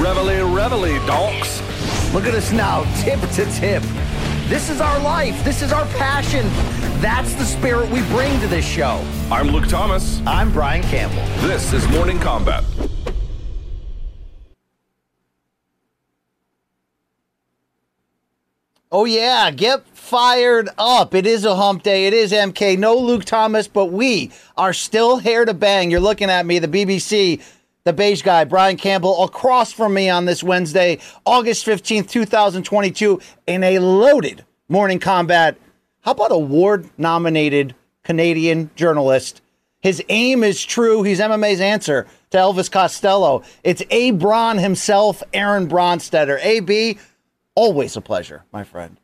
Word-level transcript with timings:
Reveille, 0.00 0.54
reveille, 0.54 1.06
donks. 1.06 1.60
Look 2.12 2.26
at 2.26 2.34
us 2.34 2.52
now, 2.52 2.84
tip 3.02 3.20
to 3.20 3.44
tip. 3.52 3.82
This 4.48 4.70
is 4.70 4.80
our 4.80 4.98
life. 5.00 5.42
This 5.44 5.62
is 5.62 5.72
our 5.72 5.86
passion. 5.96 6.46
That's 7.00 7.34
the 7.34 7.44
spirit 7.44 7.90
we 7.90 8.02
bring 8.08 8.38
to 8.40 8.46
this 8.46 8.64
show. 8.64 9.04
I'm 9.30 9.48
Luke 9.48 9.66
Thomas. 9.66 10.20
I'm 10.26 10.52
Brian 10.52 10.82
Campbell. 10.82 11.24
This 11.46 11.72
is 11.72 11.88
Morning 11.88 12.18
Combat. 12.18 12.62
Oh, 18.96 19.06
yeah, 19.06 19.50
get 19.50 19.84
fired 19.88 20.68
up. 20.78 21.16
It 21.16 21.26
is 21.26 21.44
a 21.44 21.56
hump 21.56 21.82
day. 21.82 22.06
It 22.06 22.14
is 22.14 22.30
MK. 22.30 22.78
No 22.78 22.96
Luke 22.96 23.24
Thomas, 23.24 23.66
but 23.66 23.86
we 23.86 24.30
are 24.56 24.72
still 24.72 25.18
here 25.18 25.44
to 25.44 25.52
bang. 25.52 25.90
You're 25.90 25.98
looking 25.98 26.30
at 26.30 26.46
me, 26.46 26.60
the 26.60 26.68
BBC, 26.68 27.42
the 27.82 27.92
beige 27.92 28.22
guy, 28.22 28.44
Brian 28.44 28.76
Campbell, 28.76 29.24
across 29.24 29.72
from 29.72 29.94
me 29.94 30.08
on 30.08 30.26
this 30.26 30.44
Wednesday, 30.44 31.00
August 31.26 31.66
15th, 31.66 32.08
2022, 32.08 33.20
in 33.48 33.64
a 33.64 33.80
loaded 33.80 34.44
morning 34.68 35.00
combat. 35.00 35.56
How 36.02 36.12
about 36.12 36.30
award 36.30 36.88
nominated 36.96 37.74
Canadian 38.04 38.70
journalist? 38.76 39.42
His 39.80 40.04
aim 40.08 40.44
is 40.44 40.64
true. 40.64 41.02
He's 41.02 41.18
MMA's 41.18 41.60
answer 41.60 42.06
to 42.30 42.38
Elvis 42.38 42.70
Costello. 42.70 43.42
It's 43.64 43.82
A. 43.90 44.12
Braun 44.12 44.58
himself, 44.58 45.20
Aaron 45.32 45.68
Bronsteter. 45.68 46.38
AB, 46.44 46.96
always 47.54 47.96
a 47.96 48.00
pleasure, 48.00 48.44
my 48.52 48.64
friend. 48.64 48.98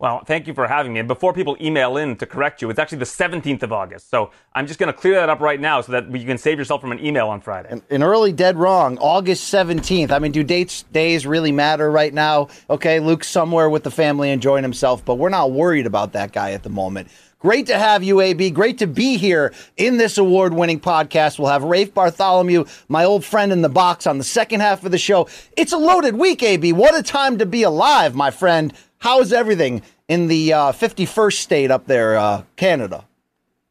Well, 0.00 0.24
thank 0.24 0.48
you 0.48 0.54
for 0.54 0.66
having 0.66 0.92
me. 0.92 0.98
And 0.98 1.08
before 1.08 1.32
people 1.32 1.56
email 1.60 1.96
in 1.96 2.16
to 2.16 2.26
correct 2.26 2.60
you, 2.60 2.68
it's 2.68 2.80
actually 2.80 2.98
the 2.98 3.04
17th 3.04 3.62
of 3.62 3.72
August. 3.72 4.10
So 4.10 4.32
I'm 4.52 4.66
just 4.66 4.80
going 4.80 4.92
to 4.92 4.98
clear 4.98 5.14
that 5.14 5.30
up 5.30 5.40
right 5.40 5.60
now 5.60 5.80
so 5.80 5.92
that 5.92 6.10
you 6.10 6.26
can 6.26 6.36
save 6.36 6.58
yourself 6.58 6.80
from 6.80 6.90
an 6.90 7.02
email 7.02 7.28
on 7.28 7.40
Friday. 7.40 7.68
An, 7.70 7.82
an 7.90 8.02
early 8.02 8.32
dead 8.32 8.58
wrong, 8.58 8.98
August 8.98 9.54
17th. 9.54 10.10
I 10.10 10.18
mean, 10.18 10.32
do 10.32 10.42
dates, 10.42 10.82
days 10.92 11.26
really 11.26 11.52
matter 11.52 11.90
right 11.90 12.12
now? 12.12 12.48
Okay, 12.68 12.98
Luke's 12.98 13.28
somewhere 13.28 13.70
with 13.70 13.84
the 13.84 13.90
family 13.90 14.30
enjoying 14.30 14.64
himself, 14.64 15.04
but 15.04 15.14
we're 15.14 15.28
not 15.28 15.52
worried 15.52 15.86
about 15.86 16.12
that 16.12 16.32
guy 16.32 16.50
at 16.50 16.64
the 16.64 16.70
moment. 16.70 17.08
Great 17.44 17.66
to 17.66 17.78
have 17.78 18.02
you, 18.02 18.22
AB. 18.22 18.52
Great 18.52 18.78
to 18.78 18.86
be 18.86 19.18
here 19.18 19.52
in 19.76 19.98
this 19.98 20.16
award 20.16 20.54
winning 20.54 20.80
podcast. 20.80 21.38
We'll 21.38 21.50
have 21.50 21.62
Rafe 21.62 21.92
Bartholomew, 21.92 22.64
my 22.88 23.04
old 23.04 23.22
friend 23.22 23.52
in 23.52 23.60
the 23.60 23.68
box, 23.68 24.06
on 24.06 24.16
the 24.16 24.24
second 24.24 24.60
half 24.60 24.82
of 24.82 24.92
the 24.92 24.96
show. 24.96 25.28
It's 25.54 25.74
a 25.74 25.76
loaded 25.76 26.16
week, 26.16 26.42
AB. 26.42 26.72
What 26.72 26.98
a 26.98 27.02
time 27.02 27.36
to 27.36 27.44
be 27.44 27.62
alive, 27.62 28.14
my 28.14 28.30
friend. 28.30 28.72
How's 28.96 29.30
everything 29.30 29.82
in 30.08 30.28
the 30.28 30.54
uh, 30.54 30.72
51st 30.72 31.34
state 31.34 31.70
up 31.70 31.86
there, 31.86 32.16
uh, 32.16 32.44
Canada? 32.56 33.04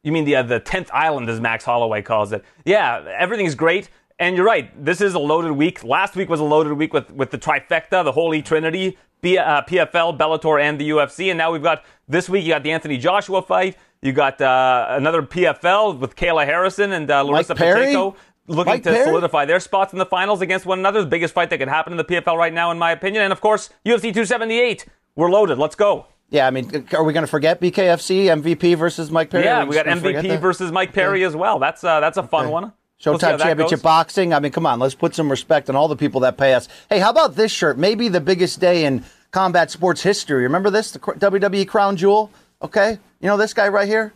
You 0.04 0.12
mean 0.12 0.26
the 0.26 0.36
uh, 0.36 0.44
the 0.44 0.60
10th 0.60 0.92
island, 0.94 1.28
as 1.28 1.42
Max 1.42 1.66
Holloway 1.66 2.04
calls 2.04 2.32
it? 2.32 2.46
Yeah, 2.66 3.04
everything's 3.18 3.56
great. 3.56 3.90
And 4.20 4.36
you're 4.36 4.46
right. 4.46 4.72
This 4.86 5.02
is 5.02 5.16
a 5.16 5.20
loaded 5.20 5.54
week. 5.54 5.84
Last 5.84 6.16
week 6.16 6.30
was 6.30 6.40
a 6.40 6.44
loaded 6.44 6.74
week 6.74 6.94
with, 6.94 7.10
with 7.10 7.32
the 7.32 7.40
trifecta, 7.40 8.04
the 8.04 8.12
Holy 8.12 8.44
Trinity, 8.44 9.00
B, 9.22 9.40
uh, 9.40 9.64
PFL, 9.64 10.16
Bellator, 10.18 10.62
and 10.62 10.80
the 10.80 10.92
UFC. 10.92 11.30
And 11.30 11.40
now 11.40 11.52
we've 11.52 11.64
got 11.64 11.84
this 12.08 12.30
week. 12.30 12.44
You 12.44 12.54
got 12.54 12.64
the 12.64 12.72
Anthony 12.72 12.98
Joshua 12.98 13.42
fight. 13.42 13.78
You 14.02 14.12
got 14.12 14.42
uh, 14.42 14.88
another 14.90 15.22
PFL 15.22 16.00
with 16.00 16.16
Kayla 16.16 16.46
Harrison 16.46 16.92
and 16.92 17.10
uh, 17.10 17.24
Larissa 17.24 17.56
Pacheco 17.56 18.16
looking 18.48 18.74
Mike 18.74 18.84
to 18.84 18.92
Perry? 18.92 19.06
solidify 19.06 19.46
their 19.46 19.60
spots 19.60 19.94
in 19.94 20.00
the 20.00 20.06
finals 20.06 20.42
against 20.42 20.66
one 20.66 20.80
another. 20.80 21.02
The 21.02 21.08
biggest 21.08 21.34
fight 21.34 21.50
that 21.50 21.58
could 21.58 21.68
happen 21.68 21.94
in 21.94 21.98
the 21.98 22.04
PFL 22.04 22.38
right 22.38 22.54
now, 22.54 22.72
in 22.72 22.78
my 22.78 22.92
opinion. 22.92 23.24
And 23.24 23.32
of 23.32 23.42
course, 23.42 23.70
UFC 23.86 24.02
278. 24.02 24.86
We're 25.16 25.30
loaded. 25.30 25.58
Let's 25.58 25.76
go. 25.76 26.08
Yeah, 26.30 26.48
I 26.48 26.50
mean, 26.50 26.88
are 26.94 27.04
we 27.04 27.14
going 27.14 27.24
to 27.24 27.28
forget 27.28 27.62
BKFC 27.62 28.26
MVP 28.26 28.76
versus 28.76 29.12
Mike 29.12 29.30
Perry? 29.30 29.44
Yeah, 29.44 29.66
we 29.66 29.76
got 29.76 29.86
just 29.86 30.02
gonna 30.02 30.16
forget 30.16 30.26
MVP 30.26 30.42
versus 30.42 30.72
Mike 30.72 30.92
Perry 30.92 31.24
as 31.24 31.36
well. 31.36 31.60
That's 31.60 31.84
uh, 31.84 32.00
that's 32.00 32.18
a 32.18 32.24
fun 32.24 32.50
one. 32.50 32.74
We'll 33.06 33.20
Showtime 33.20 33.40
Championship 33.40 33.80
goes. 33.80 33.84
Boxing. 33.84 34.34
I 34.34 34.40
mean, 34.40 34.52
come 34.52 34.66
on, 34.66 34.80
let's 34.80 34.96
put 34.96 35.14
some 35.14 35.30
respect 35.30 35.70
on 35.70 35.76
all 35.76 35.88
the 35.88 35.96
people 35.96 36.22
that 36.22 36.38
pay 36.38 36.54
us. 36.54 36.68
Hey, 36.90 37.00
how 37.00 37.12
about 37.12 37.36
this 37.36 37.52
shirt? 37.52 37.78
Maybe 37.78 38.08
the 38.08 38.22
biggest 38.22 38.60
day 38.60 38.86
in 38.86 39.04
combat 39.34 39.70
sports 39.70 40.02
history. 40.02 40.44
Remember 40.44 40.70
this? 40.70 40.92
The 40.92 41.00
WWE 41.00 41.68
Crown 41.68 41.98
Jewel? 41.98 42.32
Okay. 42.62 42.92
You 43.20 43.28
know 43.28 43.36
this 43.36 43.54
guy 43.54 43.68
right 43.68 43.88
here? 43.88 44.14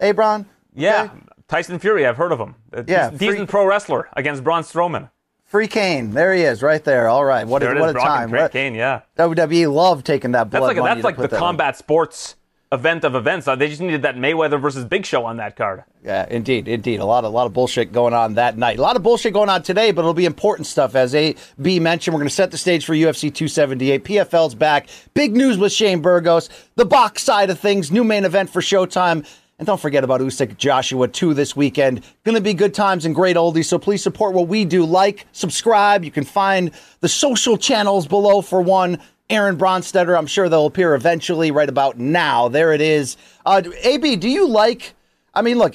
Abron? 0.00 0.46
Yeah, 0.74 1.02
Okay. 1.04 1.12
Tyson 1.46 1.78
Fury. 1.78 2.04
I've 2.04 2.16
heard 2.16 2.32
of 2.32 2.40
him. 2.40 2.56
Uh, 2.76 2.80
a 2.80 2.84
Yeah, 2.88 3.10
decent, 3.10 3.36
free- 3.38 3.46
pro 3.46 3.66
wrestler 3.66 4.08
against 4.14 4.42
Braun 4.42 4.62
Strowman. 4.64 5.10
Free 5.44 5.68
Kane. 5.68 6.10
There 6.10 6.34
he 6.34 6.42
is, 6.42 6.62
right 6.62 6.82
there. 6.82 7.06
All 7.06 7.24
right. 7.24 7.46
What, 7.46 7.60
There 7.60 7.76
a, 7.76 7.78
what 7.80 7.86
is, 7.86 7.90
a 7.90 7.92
Brock 7.94 8.06
time. 8.08 8.30
What- 8.32 8.50
Kane. 8.50 8.74
Yeah, 8.74 9.02
WWE 9.16 9.72
love 9.72 10.02
taking 10.02 10.32
that 10.32 10.50
blood 10.50 10.62
that's 10.74 10.76
like 10.78 10.84
that's 10.84 11.04
like 11.04 11.16
the 11.30 11.36
combat 11.36 11.76
sports 11.76 12.34
event 12.74 13.04
of 13.04 13.14
events. 13.14 13.46
They 13.46 13.68
just 13.68 13.80
needed 13.80 14.02
that 14.02 14.16
Mayweather 14.16 14.60
versus 14.60 14.84
Big 14.84 15.06
Show 15.06 15.24
on 15.24 15.38
that 15.38 15.56
card. 15.56 15.84
Yeah, 16.04 16.26
indeed, 16.28 16.68
indeed. 16.68 17.00
A 17.00 17.04
lot, 17.06 17.24
a 17.24 17.28
lot 17.28 17.46
of 17.46 17.54
bullshit 17.54 17.92
going 17.92 18.12
on 18.12 18.34
that 18.34 18.58
night. 18.58 18.78
A 18.78 18.82
lot 18.82 18.96
of 18.96 19.02
bullshit 19.02 19.32
going 19.32 19.48
on 19.48 19.62
today, 19.62 19.90
but 19.92 20.02
it'll 20.02 20.12
be 20.12 20.26
important 20.26 20.66
stuff. 20.66 20.94
As 20.94 21.14
A 21.14 21.34
B 21.60 21.80
mentioned, 21.80 22.12
we're 22.12 22.20
going 22.20 22.28
to 22.28 22.34
set 22.34 22.50
the 22.50 22.58
stage 22.58 22.84
for 22.84 22.92
UFC 22.92 23.32
278. 23.32 24.04
PFL's 24.04 24.54
back. 24.54 24.88
Big 25.14 25.34
news 25.34 25.56
with 25.56 25.72
Shane 25.72 26.02
Burgos. 26.02 26.50
The 26.74 26.84
box 26.84 27.22
side 27.22 27.48
of 27.48 27.58
things. 27.58 27.90
New 27.90 28.04
main 28.04 28.26
event 28.26 28.50
for 28.50 28.60
Showtime. 28.60 29.26
And 29.56 29.66
don't 29.66 29.80
forget 29.80 30.02
about 30.02 30.20
Usyk 30.20 30.56
Joshua 30.56 31.06
2 31.06 31.32
this 31.32 31.54
weekend. 31.54 32.02
Going 32.24 32.34
to 32.34 32.40
be 32.40 32.54
good 32.54 32.74
times 32.74 33.06
and 33.06 33.14
great 33.14 33.36
oldies. 33.36 33.66
So 33.66 33.78
please 33.78 34.02
support 34.02 34.34
what 34.34 34.48
we 34.48 34.64
do. 34.64 34.84
Like, 34.84 35.26
subscribe. 35.30 36.04
You 36.04 36.10
can 36.10 36.24
find 36.24 36.72
the 37.00 37.08
social 37.08 37.56
channels 37.56 38.08
below 38.08 38.40
for 38.40 38.60
one. 38.60 38.98
Aaron 39.34 39.56
Bronsteter. 39.58 40.16
I'm 40.16 40.26
sure 40.26 40.48
they'll 40.48 40.66
appear 40.66 40.94
eventually. 40.94 41.50
Right 41.50 41.68
about 41.68 41.98
now. 41.98 42.48
There 42.48 42.72
it 42.72 42.80
is. 42.80 43.16
Uh, 43.44 43.62
AB, 43.82 44.16
do 44.16 44.28
you 44.28 44.48
like? 44.48 44.94
I 45.34 45.42
mean, 45.42 45.58
look, 45.58 45.74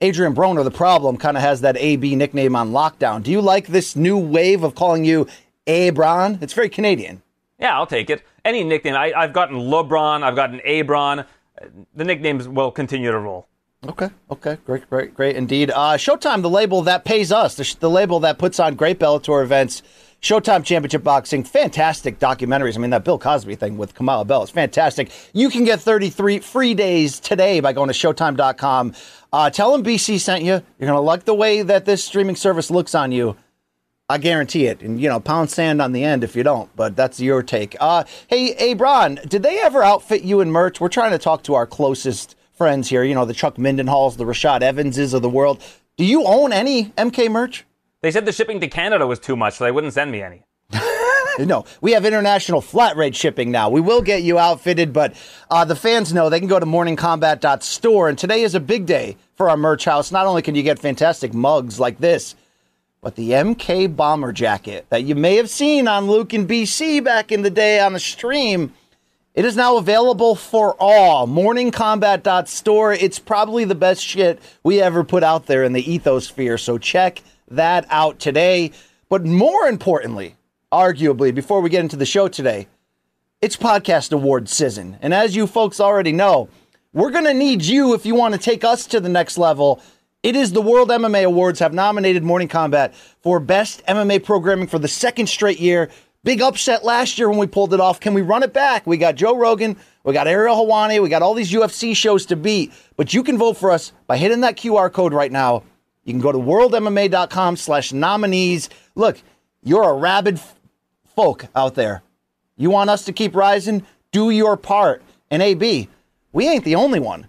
Adrian 0.00 0.34
Broner, 0.34 0.64
the 0.64 0.70
problem, 0.70 1.16
kind 1.16 1.36
of 1.36 1.42
has 1.42 1.60
that 1.60 1.76
AB 1.76 2.16
nickname 2.16 2.56
on 2.56 2.70
lockdown. 2.70 3.22
Do 3.22 3.30
you 3.30 3.40
like 3.40 3.66
this 3.66 3.96
new 3.96 4.16
wave 4.16 4.62
of 4.62 4.74
calling 4.74 5.04
you 5.04 5.26
Abron? 5.66 6.40
It's 6.42 6.52
very 6.52 6.68
Canadian. 6.68 7.22
Yeah, 7.58 7.74
I'll 7.76 7.86
take 7.86 8.08
it. 8.08 8.22
Any 8.44 8.64
nickname. 8.64 8.94
I, 8.94 9.12
I've 9.12 9.32
gotten 9.32 9.56
LeBron. 9.56 10.22
I've 10.22 10.36
gotten 10.36 10.60
Abron. 10.60 11.26
The 11.94 12.04
nicknames 12.04 12.48
will 12.48 12.70
continue 12.70 13.10
to 13.10 13.18
roll. 13.18 13.46
Okay, 13.86 14.10
okay, 14.30 14.58
great, 14.66 14.88
great, 14.90 15.14
great 15.14 15.36
indeed. 15.36 15.70
Uh, 15.70 15.96
Showtime, 15.96 16.42
the 16.42 16.50
label 16.50 16.82
that 16.82 17.04
pays 17.04 17.32
us, 17.32 17.54
the, 17.54 17.64
sh- 17.64 17.76
the 17.76 17.88
label 17.88 18.20
that 18.20 18.36
puts 18.38 18.60
on 18.60 18.74
great 18.74 18.98
Bellator 18.98 19.42
events. 19.42 19.82
Showtime 20.20 20.64
Championship 20.64 21.02
Boxing, 21.02 21.44
fantastic 21.44 22.18
documentaries. 22.18 22.76
I 22.76 22.80
mean, 22.80 22.90
that 22.90 23.04
Bill 23.04 23.18
Cosby 23.18 23.54
thing 23.54 23.78
with 23.78 23.94
Kamau 23.94 24.26
Bell 24.26 24.42
is 24.42 24.50
fantastic. 24.50 25.10
You 25.32 25.48
can 25.48 25.64
get 25.64 25.80
33 25.80 26.40
free 26.40 26.74
days 26.74 27.18
today 27.20 27.60
by 27.60 27.72
going 27.72 27.88
to 27.88 27.94
Showtime.com. 27.94 28.94
Uh, 29.32 29.48
tell 29.48 29.72
them 29.72 29.82
BC 29.82 30.20
sent 30.20 30.44
you. 30.44 30.60
You're 30.78 30.86
going 30.86 30.92
to 30.92 31.00
like 31.00 31.24
the 31.24 31.34
way 31.34 31.62
that 31.62 31.86
this 31.86 32.04
streaming 32.04 32.36
service 32.36 32.70
looks 32.70 32.94
on 32.94 33.12
you. 33.12 33.34
I 34.10 34.18
guarantee 34.18 34.66
it. 34.66 34.82
And, 34.82 35.00
you 35.00 35.08
know, 35.08 35.20
pound 35.20 35.50
sand 35.50 35.80
on 35.80 35.92
the 35.92 36.04
end 36.04 36.22
if 36.22 36.36
you 36.36 36.42
don't, 36.42 36.68
but 36.76 36.96
that's 36.96 37.18
your 37.18 37.42
take. 37.42 37.74
Uh, 37.80 38.04
hey, 38.26 38.52
hey, 38.54 38.74
did 38.74 39.42
they 39.42 39.58
ever 39.60 39.82
outfit 39.82 40.22
you 40.22 40.42
in 40.42 40.50
merch? 40.50 40.80
We're 40.80 40.88
trying 40.88 41.12
to 41.12 41.18
talk 41.18 41.44
to 41.44 41.54
our 41.54 41.66
closest 41.66 42.36
friends 42.52 42.90
here, 42.90 43.04
you 43.04 43.14
know, 43.14 43.24
the 43.24 43.32
Chuck 43.32 43.54
Mindenhalls, 43.54 44.18
the 44.18 44.24
Rashad 44.24 44.68
Evanses 44.68 45.14
of 45.14 45.22
the 45.22 45.30
world. 45.30 45.62
Do 45.96 46.04
you 46.04 46.24
own 46.24 46.52
any 46.52 46.86
MK 46.98 47.30
merch? 47.30 47.64
They 48.02 48.10
said 48.10 48.24
the 48.24 48.32
shipping 48.32 48.60
to 48.60 48.68
Canada 48.68 49.06
was 49.06 49.18
too 49.18 49.36
much, 49.36 49.54
so 49.54 49.64
they 49.64 49.72
wouldn't 49.72 49.92
send 49.94 50.10
me 50.10 50.22
any. 50.22 50.42
No, 51.38 51.64
we 51.80 51.92
have 51.92 52.04
international 52.04 52.60
flat 52.60 52.96
rate 52.96 53.14
shipping 53.16 53.50
now. 53.50 53.70
We 53.70 53.80
will 53.80 54.02
get 54.02 54.22
you 54.22 54.38
outfitted, 54.38 54.92
but 54.92 55.14
uh, 55.50 55.64
the 55.64 55.76
fans 55.76 56.12
know 56.12 56.28
they 56.28 56.38
can 56.38 56.48
go 56.48 56.58
to 56.58 56.66
morningcombat.store. 56.66 58.08
And 58.10 58.18
today 58.18 58.42
is 58.42 58.54
a 58.54 58.60
big 58.60 58.84
day 58.84 59.16
for 59.36 59.48
our 59.48 59.56
merch 59.56 59.86
house. 59.86 60.12
Not 60.12 60.26
only 60.26 60.42
can 60.42 60.54
you 60.54 60.62
get 60.62 60.78
fantastic 60.78 61.32
mugs 61.32 61.80
like 61.80 61.98
this, 61.98 62.34
but 63.00 63.14
the 63.14 63.30
MK 63.30 63.96
bomber 63.96 64.32
jacket 64.32 64.84
that 64.90 65.04
you 65.04 65.14
may 65.14 65.36
have 65.36 65.48
seen 65.48 65.88
on 65.88 66.08
Luke 66.08 66.34
and 66.34 66.48
BC 66.48 67.02
back 67.02 67.32
in 67.32 67.40
the 67.40 67.48
day 67.48 67.80
on 67.80 67.94
the 67.94 68.00
stream. 68.00 68.74
It 69.32 69.44
is 69.46 69.56
now 69.56 69.78
available 69.78 70.34
for 70.34 70.76
all. 70.78 71.26
Morningcombat.store. 71.26 72.92
It's 72.92 73.18
probably 73.18 73.64
the 73.64 73.74
best 73.74 74.04
shit 74.04 74.40
we 74.62 74.82
ever 74.82 75.04
put 75.04 75.22
out 75.22 75.46
there 75.46 75.64
in 75.64 75.72
the 75.72 75.84
ethosphere. 75.84 76.60
So 76.60 76.76
check 76.76 77.22
that 77.50 77.86
out 77.90 78.18
today. 78.18 78.72
But 79.08 79.24
more 79.24 79.66
importantly, 79.66 80.36
arguably, 80.72 81.34
before 81.34 81.60
we 81.60 81.70
get 81.70 81.80
into 81.80 81.96
the 81.96 82.06
show 82.06 82.28
today, 82.28 82.68
it's 83.40 83.56
podcast 83.56 84.12
award 84.12 84.48
season. 84.48 84.98
And 85.02 85.12
as 85.14 85.34
you 85.34 85.46
folks 85.46 85.80
already 85.80 86.12
know, 86.12 86.48
we're 86.92 87.10
going 87.10 87.24
to 87.24 87.34
need 87.34 87.62
you 87.62 87.94
if 87.94 88.04
you 88.04 88.14
want 88.14 88.34
to 88.34 88.40
take 88.40 88.64
us 88.64 88.86
to 88.88 89.00
the 89.00 89.08
next 89.08 89.38
level 89.38 89.80
It 90.22 90.36
is 90.36 90.52
the 90.52 90.60
World 90.60 90.90
MMA 90.90 91.24
Awards 91.24 91.60
have 91.60 91.72
nominated 91.72 92.22
Morning 92.22 92.46
Combat 92.46 92.94
for 93.22 93.40
Best 93.40 93.82
MMA 93.86 94.22
Programming 94.22 94.66
for 94.66 94.78
the 94.78 94.86
second 94.86 95.28
straight 95.28 95.58
year. 95.58 95.88
Big 96.24 96.42
upset 96.42 96.84
last 96.84 97.16
year 97.18 97.30
when 97.30 97.38
we 97.38 97.46
pulled 97.46 97.72
it 97.72 97.80
off. 97.80 98.00
Can 98.00 98.12
we 98.12 98.20
run 98.20 98.42
it 98.42 98.52
back? 98.52 98.86
We 98.86 98.98
got 98.98 99.14
Joe 99.14 99.34
Rogan, 99.34 99.78
we 100.04 100.12
got 100.12 100.28
Ariel 100.28 100.56
Helwani, 100.56 101.02
we 101.02 101.08
got 101.08 101.22
all 101.22 101.32
these 101.32 101.50
UFC 101.50 101.96
shows 101.96 102.26
to 102.26 102.36
beat. 102.36 102.70
But 102.98 103.14
you 103.14 103.22
can 103.22 103.38
vote 103.38 103.56
for 103.56 103.70
us 103.70 103.92
by 104.06 104.18
hitting 104.18 104.42
that 104.42 104.58
QR 104.58 104.92
code 104.92 105.14
right 105.14 105.32
now. 105.32 105.62
You 106.04 106.12
can 106.12 106.20
go 106.20 106.32
to 106.32 106.38
worldmma.com 106.38 107.56
slash 107.56 107.92
nominees. 107.92 108.68
Look, 108.94 109.22
you're 109.62 109.90
a 109.90 109.94
rabid 109.94 110.36
f- 110.36 110.54
folk 111.14 111.46
out 111.54 111.74
there. 111.74 112.02
You 112.56 112.70
want 112.70 112.90
us 112.90 113.04
to 113.04 113.12
keep 113.12 113.34
rising? 113.34 113.84
Do 114.12 114.30
your 114.30 114.56
part. 114.56 115.02
And 115.30 115.42
AB, 115.42 115.88
we 116.32 116.48
ain't 116.48 116.64
the 116.64 116.74
only 116.74 117.00
one 117.00 117.28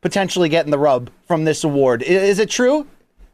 potentially 0.00 0.48
getting 0.48 0.70
the 0.72 0.78
rub 0.78 1.10
from 1.26 1.44
this 1.44 1.62
award. 1.64 2.02
I- 2.02 2.06
Is 2.06 2.38
it 2.38 2.50
true? 2.50 2.86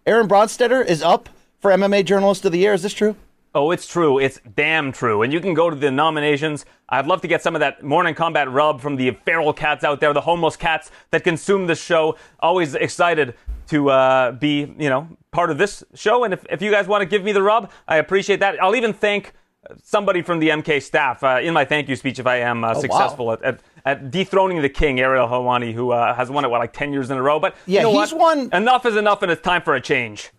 Aaron 0.07 0.29
Bronsteter 0.29 0.85
is 0.85 1.03
up 1.03 1.29
for 1.61 1.71
MMA 1.71 2.05
Journalist 2.05 2.45
of 2.45 2.53
the 2.53 2.59
Year. 2.59 2.75
Is 2.75 2.83
this 2.83 2.93
true? 2.93 3.17
Oh, 3.55 3.71
it's 3.71 3.87
true. 3.87 4.19
It's 4.19 4.39
damn 4.55 4.93
true. 4.93 5.23
And 5.23 5.33
you 5.33 5.41
can 5.41 5.55
go 5.55 5.71
to 5.71 5.75
the 5.77 5.91
nominations. 5.91 6.67
I'd 6.91 7.07
love 7.07 7.23
to 7.23 7.29
get 7.29 7.43
some 7.43 7.57
of 7.57 7.61
that 7.61 7.83
morning 7.83 8.15
combat 8.15 8.51
rub 8.51 8.81
from 8.81 8.97
the 8.97 9.11
feral 9.25 9.53
cats 9.55 9.85
out 9.85 10.01
there, 10.01 10.13
the 10.13 10.21
homeless 10.21 10.57
cats 10.57 10.91
that 11.11 11.25
consume 11.25 11.67
this 11.67 11.83
show. 11.83 12.17
Always 12.41 12.75
excited 12.75 13.35
to 13.69 13.91
uh, 13.91 14.33
be, 14.33 14.75
you 14.79 14.89
know, 14.89 15.09
part 15.31 15.51
of 15.51 15.59
this 15.59 15.85
show. 15.95 16.25
And 16.25 16.35
if, 16.35 16.45
if 16.51 16.63
you 16.63 16.71
guys 16.71 16.87
want 16.87 17.03
to 17.03 17.07
give 17.07 17.23
me 17.23 17.33
the 17.33 17.43
rub, 17.43 17.71
I 17.87 17.97
appreciate 17.97 18.41
that. 18.41 18.63
I'll 18.63 18.77
even 18.77 18.93
thank 18.93 19.33
somebody 19.83 20.23
from 20.23 20.39
the 20.39 20.49
MK 20.49 20.83
staff 20.83 21.23
uh, 21.23 21.41
in 21.43 21.53
my 21.53 21.65
thank 21.65 21.89
you 21.89 21.97
speech 21.97 22.19
if 22.19 22.27
I 22.27 22.37
am 22.37 22.65
uh, 22.65 22.69
wow. 22.69 22.81
successful 22.81 23.33
at, 23.33 23.43
at, 23.43 23.61
at 23.85 24.11
dethroning 24.11 24.63
the 24.63 24.69
king, 24.69 25.01
Ariel 25.01 25.29
Helwani, 25.29 25.73
who 25.73 25.91
uh, 25.91 26.15
has 26.15 26.31
won 26.31 26.45
it, 26.45 26.49
what, 26.49 26.61
like 26.61 26.73
10 26.73 26.93
years 26.93 27.11
in 27.11 27.19
a 27.19 27.23
row. 27.23 27.39
But 27.39 27.57
Yeah, 27.67 27.81
you 27.81 27.93
know 27.93 28.01
he's 28.01 28.13
what? 28.13 28.39
won- 28.39 28.51
Enough 28.53 28.87
is 28.87 28.97
enough, 28.97 29.23
and 29.23 29.31
it's 29.31 29.43
time 29.43 29.63
for 29.63 29.75
a 29.75 29.81
change. 29.81 30.31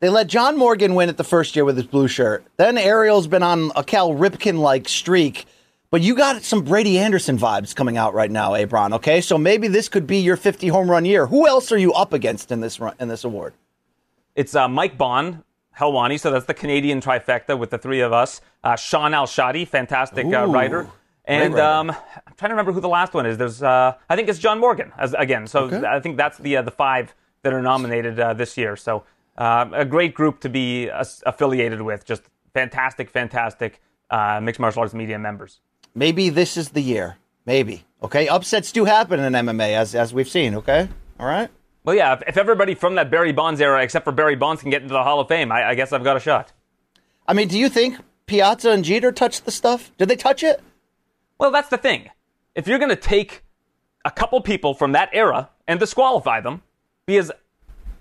They 0.00 0.08
let 0.08 0.26
John 0.26 0.56
Morgan 0.58 0.96
win 0.96 1.08
it 1.08 1.16
the 1.16 1.24
first 1.24 1.54
year 1.54 1.64
with 1.64 1.76
his 1.76 1.86
blue 1.86 2.08
shirt. 2.08 2.44
Then 2.56 2.76
Ariel's 2.76 3.28
been 3.28 3.44
on 3.44 3.70
a 3.76 3.84
Cal 3.84 4.12
Ripken 4.12 4.58
like 4.58 4.88
streak. 4.88 5.46
But 5.92 6.00
you 6.00 6.14
got 6.14 6.42
some 6.42 6.62
Brady 6.62 6.98
Anderson 6.98 7.36
vibes 7.36 7.76
coming 7.76 7.98
out 7.98 8.14
right 8.14 8.30
now, 8.30 8.52
Abron. 8.52 8.94
Okay, 8.94 9.20
so 9.20 9.36
maybe 9.36 9.68
this 9.68 9.90
could 9.90 10.06
be 10.06 10.16
your 10.16 10.38
50 10.38 10.68
home 10.68 10.90
run 10.90 11.04
year. 11.04 11.26
Who 11.26 11.46
else 11.46 11.70
are 11.70 11.76
you 11.76 11.92
up 11.92 12.14
against 12.14 12.50
in 12.50 12.60
this 12.60 12.80
run, 12.80 12.94
in 12.98 13.08
this 13.08 13.24
award? 13.24 13.52
It's 14.34 14.54
uh, 14.54 14.68
Mike 14.68 14.96
Bohn, 14.96 15.44
Helwani, 15.78 16.18
so 16.18 16.30
that's 16.30 16.46
the 16.46 16.54
Canadian 16.54 17.02
trifecta 17.02 17.58
with 17.58 17.68
the 17.68 17.76
three 17.76 18.00
of 18.00 18.10
us. 18.10 18.40
Uh, 18.64 18.74
Shaun 18.74 19.12
Al-Shatti, 19.12 19.68
fantastic 19.68 20.24
uh, 20.24 20.46
writer. 20.46 20.88
And 21.26 21.52
writer. 21.52 21.66
um, 21.66 21.90
I'm 21.90 22.34
trying 22.38 22.48
to 22.48 22.54
remember 22.54 22.72
who 22.72 22.80
the 22.80 22.88
last 22.88 23.12
one 23.12 23.26
is. 23.26 23.36
There's, 23.36 23.62
uh, 23.62 23.94
I 24.08 24.16
think 24.16 24.30
it's 24.30 24.38
John 24.38 24.60
Morgan 24.60 24.92
as, 24.96 25.12
again. 25.12 25.46
So 25.46 25.84
I 25.86 26.00
think 26.00 26.16
that's 26.16 26.38
the 26.38 26.56
uh, 26.56 26.62
the 26.62 26.70
five 26.70 27.14
that 27.42 27.52
are 27.52 27.60
nominated 27.60 28.18
uh, 28.18 28.32
this 28.32 28.56
year. 28.56 28.76
So 28.76 29.04
uh, 29.36 29.68
a 29.74 29.84
great 29.84 30.14
group 30.14 30.40
to 30.40 30.48
be 30.48 30.88
affiliated 30.88 31.82
with. 31.82 32.06
Just 32.06 32.22
fantastic, 32.54 33.10
fantastic 33.10 33.82
uh, 34.08 34.40
mixed 34.42 34.58
martial 34.58 34.80
arts 34.80 34.94
media 34.94 35.18
members. 35.18 35.60
Maybe 35.94 36.28
this 36.28 36.56
is 36.56 36.70
the 36.70 36.80
year. 36.80 37.16
Maybe. 37.46 37.84
Okay, 38.02 38.28
upsets 38.28 38.72
do 38.72 38.84
happen 38.84 39.20
in 39.20 39.32
MMA 39.32 39.74
as 39.74 39.94
as 39.94 40.12
we've 40.12 40.28
seen. 40.28 40.54
Okay, 40.56 40.88
all 41.18 41.26
right. 41.26 41.50
Well, 41.84 41.96
yeah, 41.96 42.14
if, 42.14 42.22
if 42.28 42.36
everybody 42.36 42.74
from 42.74 42.94
that 42.94 43.10
Barry 43.10 43.32
Bonds 43.32 43.60
era, 43.60 43.82
except 43.82 44.04
for 44.04 44.12
Barry 44.12 44.36
Bonds, 44.36 44.62
can 44.62 44.70
get 44.70 44.82
into 44.82 44.94
the 44.94 45.02
Hall 45.02 45.20
of 45.20 45.28
Fame, 45.28 45.50
I, 45.50 45.70
I 45.70 45.74
guess 45.74 45.92
I've 45.92 46.04
got 46.04 46.16
a 46.16 46.20
shot. 46.20 46.52
I 47.26 47.32
mean, 47.32 47.48
do 47.48 47.58
you 47.58 47.68
think 47.68 47.98
Piazza 48.26 48.70
and 48.70 48.84
Jeter 48.84 49.12
touched 49.12 49.44
the 49.44 49.50
stuff? 49.50 49.90
Did 49.98 50.08
they 50.08 50.16
touch 50.16 50.42
it? 50.42 50.60
Well, 51.38 51.50
that's 51.50 51.68
the 51.68 51.76
thing. 51.78 52.10
If 52.54 52.68
you're 52.68 52.78
going 52.78 52.90
to 52.90 52.96
take 52.96 53.42
a 54.04 54.10
couple 54.10 54.40
people 54.40 54.74
from 54.74 54.92
that 54.92 55.10
era 55.12 55.50
and 55.66 55.80
disqualify 55.80 56.40
them, 56.40 56.62
because 57.06 57.32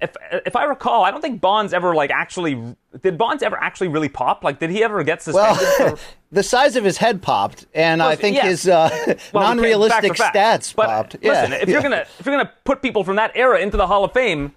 if 0.01 0.15
if 0.45 0.55
I 0.55 0.63
recall, 0.65 1.03
I 1.03 1.11
don't 1.11 1.21
think 1.21 1.41
Bonds 1.41 1.73
ever 1.73 1.93
like 1.93 2.11
actually 2.11 2.75
did 3.01 3.17
Bonds 3.17 3.43
ever 3.43 3.57
actually 3.61 3.87
really 3.87 4.09
pop? 4.09 4.43
Like, 4.43 4.59
did 4.59 4.69
he 4.69 4.83
ever 4.83 5.03
get 5.03 5.25
Well, 5.27 5.55
suspended? 5.55 5.99
for, 5.99 6.05
the 6.31 6.43
size 6.43 6.75
of 6.75 6.83
his 6.83 6.97
head 6.97 7.21
popped, 7.21 7.65
and 7.73 8.01
I 8.01 8.15
think 8.15 8.35
yeah. 8.35 8.47
his 8.47 8.67
uh, 8.67 9.15
Well, 9.33 9.43
non-realistic 9.47 10.17
facts 10.17 10.35
are 10.35 10.71
stats 10.71 10.75
But 10.75 10.87
popped. 10.87 11.13
Listen, 11.23 11.51
yeah. 11.51 11.57
if 11.61 11.69
you're 11.69 11.81
gonna 11.81 12.05
if 12.19 12.25
you're 12.25 12.35
gonna 12.35 12.51
put 12.63 12.81
people 12.81 13.03
from 13.03 13.15
that 13.17 13.31
era 13.35 13.59
into 13.59 13.77
the 13.77 13.87
Hall 13.87 14.03
of 14.03 14.11
Fame, 14.13 14.53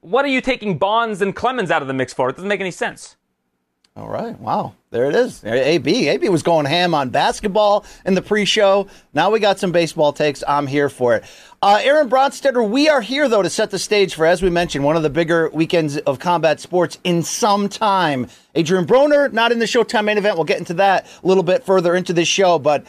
what 0.00 0.24
are 0.24 0.28
you 0.28 0.40
taking 0.40 0.78
Bonds 0.78 1.20
and 1.20 1.34
Clemens 1.34 1.70
out 1.70 1.82
of 1.82 1.88
the 1.88 1.94
mix 1.94 2.12
for? 2.12 2.28
It 2.30 2.36
doesn't 2.36 2.48
make 2.48 2.60
any 2.60 2.70
sense. 2.70 3.16
All 3.96 4.08
right. 4.08 4.38
Wow. 4.38 4.74
There 4.90 5.08
it 5.08 5.14
is. 5.14 5.42
AB. 5.42 6.08
AB 6.08 6.28
was 6.28 6.42
going 6.42 6.66
ham 6.66 6.92
on 6.92 7.08
basketball 7.08 7.86
in 8.04 8.14
the 8.14 8.20
pre-show. 8.20 8.88
Now 9.14 9.30
we 9.30 9.40
got 9.40 9.58
some 9.58 9.72
baseball 9.72 10.12
takes. 10.12 10.44
I'm 10.46 10.66
here 10.66 10.90
for 10.90 11.16
it. 11.16 11.24
Uh, 11.62 11.80
Aaron 11.82 12.10
Bronsteter, 12.10 12.68
we 12.68 12.90
are 12.90 13.00
here, 13.00 13.26
though, 13.26 13.40
to 13.40 13.48
set 13.48 13.70
the 13.70 13.78
stage 13.78 14.14
for, 14.14 14.26
as 14.26 14.42
we 14.42 14.50
mentioned, 14.50 14.84
one 14.84 14.96
of 14.96 15.02
the 15.02 15.08
bigger 15.08 15.48
weekends 15.48 15.96
of 15.96 16.18
combat 16.18 16.60
sports 16.60 16.98
in 17.04 17.22
some 17.22 17.70
time. 17.70 18.26
Adrian 18.54 18.84
Broner, 18.84 19.32
not 19.32 19.50
in 19.50 19.60
the 19.60 19.64
Showtime 19.64 20.04
main 20.04 20.18
event. 20.18 20.36
We'll 20.36 20.44
get 20.44 20.58
into 20.58 20.74
that 20.74 21.06
a 21.24 21.26
little 21.26 21.42
bit 21.42 21.64
further 21.64 21.96
into 21.96 22.12
this 22.12 22.28
show, 22.28 22.58
but 22.58 22.84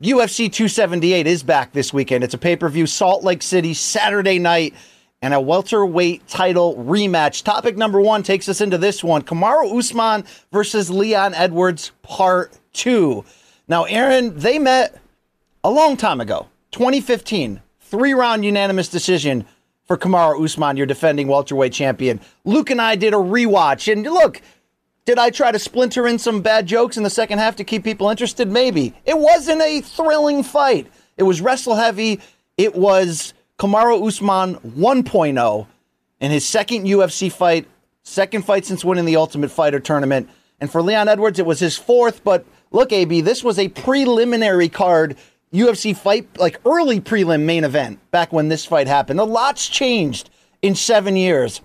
UFC 0.00 0.50
278 0.50 1.26
is 1.26 1.42
back 1.42 1.72
this 1.72 1.92
weekend. 1.92 2.22
It's 2.22 2.34
a 2.34 2.38
pay-per-view, 2.38 2.86
Salt 2.86 3.24
Lake 3.24 3.42
City, 3.42 3.74
Saturday 3.74 4.38
night 4.38 4.74
and 5.22 5.32
a 5.32 5.40
welterweight 5.40 6.26
title 6.26 6.76
rematch. 6.76 7.44
Topic 7.44 7.76
number 7.76 8.00
one 8.00 8.24
takes 8.24 8.48
us 8.48 8.60
into 8.60 8.76
this 8.76 9.02
one 9.02 9.22
Kamaru 9.22 9.78
Usman 9.78 10.24
versus 10.50 10.90
Leon 10.90 11.32
Edwards, 11.34 11.92
part 12.02 12.58
two. 12.72 13.24
Now, 13.68 13.84
Aaron, 13.84 14.36
they 14.36 14.58
met 14.58 15.00
a 15.62 15.70
long 15.70 15.96
time 15.96 16.20
ago, 16.20 16.48
2015, 16.72 17.62
three 17.80 18.12
round 18.12 18.44
unanimous 18.44 18.88
decision 18.88 19.46
for 19.86 19.96
Kamaru 19.96 20.44
Usman, 20.44 20.76
your 20.76 20.86
defending 20.86 21.28
welterweight 21.28 21.72
champion. 21.72 22.20
Luke 22.44 22.70
and 22.70 22.82
I 22.82 22.96
did 22.96 23.14
a 23.14 23.18
rewatch, 23.18 23.90
and 23.90 24.02
look, 24.02 24.42
did 25.04 25.18
I 25.18 25.30
try 25.30 25.52
to 25.52 25.58
splinter 25.58 26.06
in 26.06 26.18
some 26.18 26.42
bad 26.42 26.66
jokes 26.66 26.96
in 26.96 27.02
the 27.02 27.10
second 27.10 27.38
half 27.38 27.56
to 27.56 27.64
keep 27.64 27.84
people 27.84 28.08
interested? 28.08 28.48
Maybe. 28.50 28.94
It 29.04 29.18
wasn't 29.18 29.62
a 29.62 29.80
thrilling 29.80 30.42
fight. 30.42 30.86
It 31.16 31.24
was 31.24 31.40
wrestle 31.40 31.74
heavy. 31.74 32.20
It 32.56 32.74
was 32.74 33.34
Kamaru 33.62 34.04
Usman 34.08 34.56
1.0 34.56 35.66
in 36.18 36.30
his 36.32 36.44
second 36.44 36.84
UFC 36.84 37.30
fight, 37.30 37.68
second 38.02 38.44
fight 38.44 38.64
since 38.64 38.84
winning 38.84 39.04
the 39.04 39.14
Ultimate 39.14 39.52
Fighter 39.52 39.78
tournament. 39.78 40.28
And 40.60 40.68
for 40.68 40.82
Leon 40.82 41.06
Edwards, 41.06 41.38
it 41.38 41.46
was 41.46 41.60
his 41.60 41.78
fourth. 41.78 42.24
But 42.24 42.44
look, 42.72 42.90
AB, 42.90 43.20
this 43.20 43.44
was 43.44 43.60
a 43.60 43.68
preliminary 43.68 44.68
card 44.68 45.16
UFC 45.52 45.96
fight, 45.96 46.26
like 46.40 46.58
early 46.66 47.00
prelim 47.00 47.42
main 47.42 47.62
event 47.62 48.00
back 48.10 48.32
when 48.32 48.48
this 48.48 48.64
fight 48.64 48.88
happened. 48.88 49.20
A 49.20 49.24
lot's 49.24 49.68
changed 49.68 50.28
in 50.60 50.74
seven 50.74 51.14
years. 51.14 51.60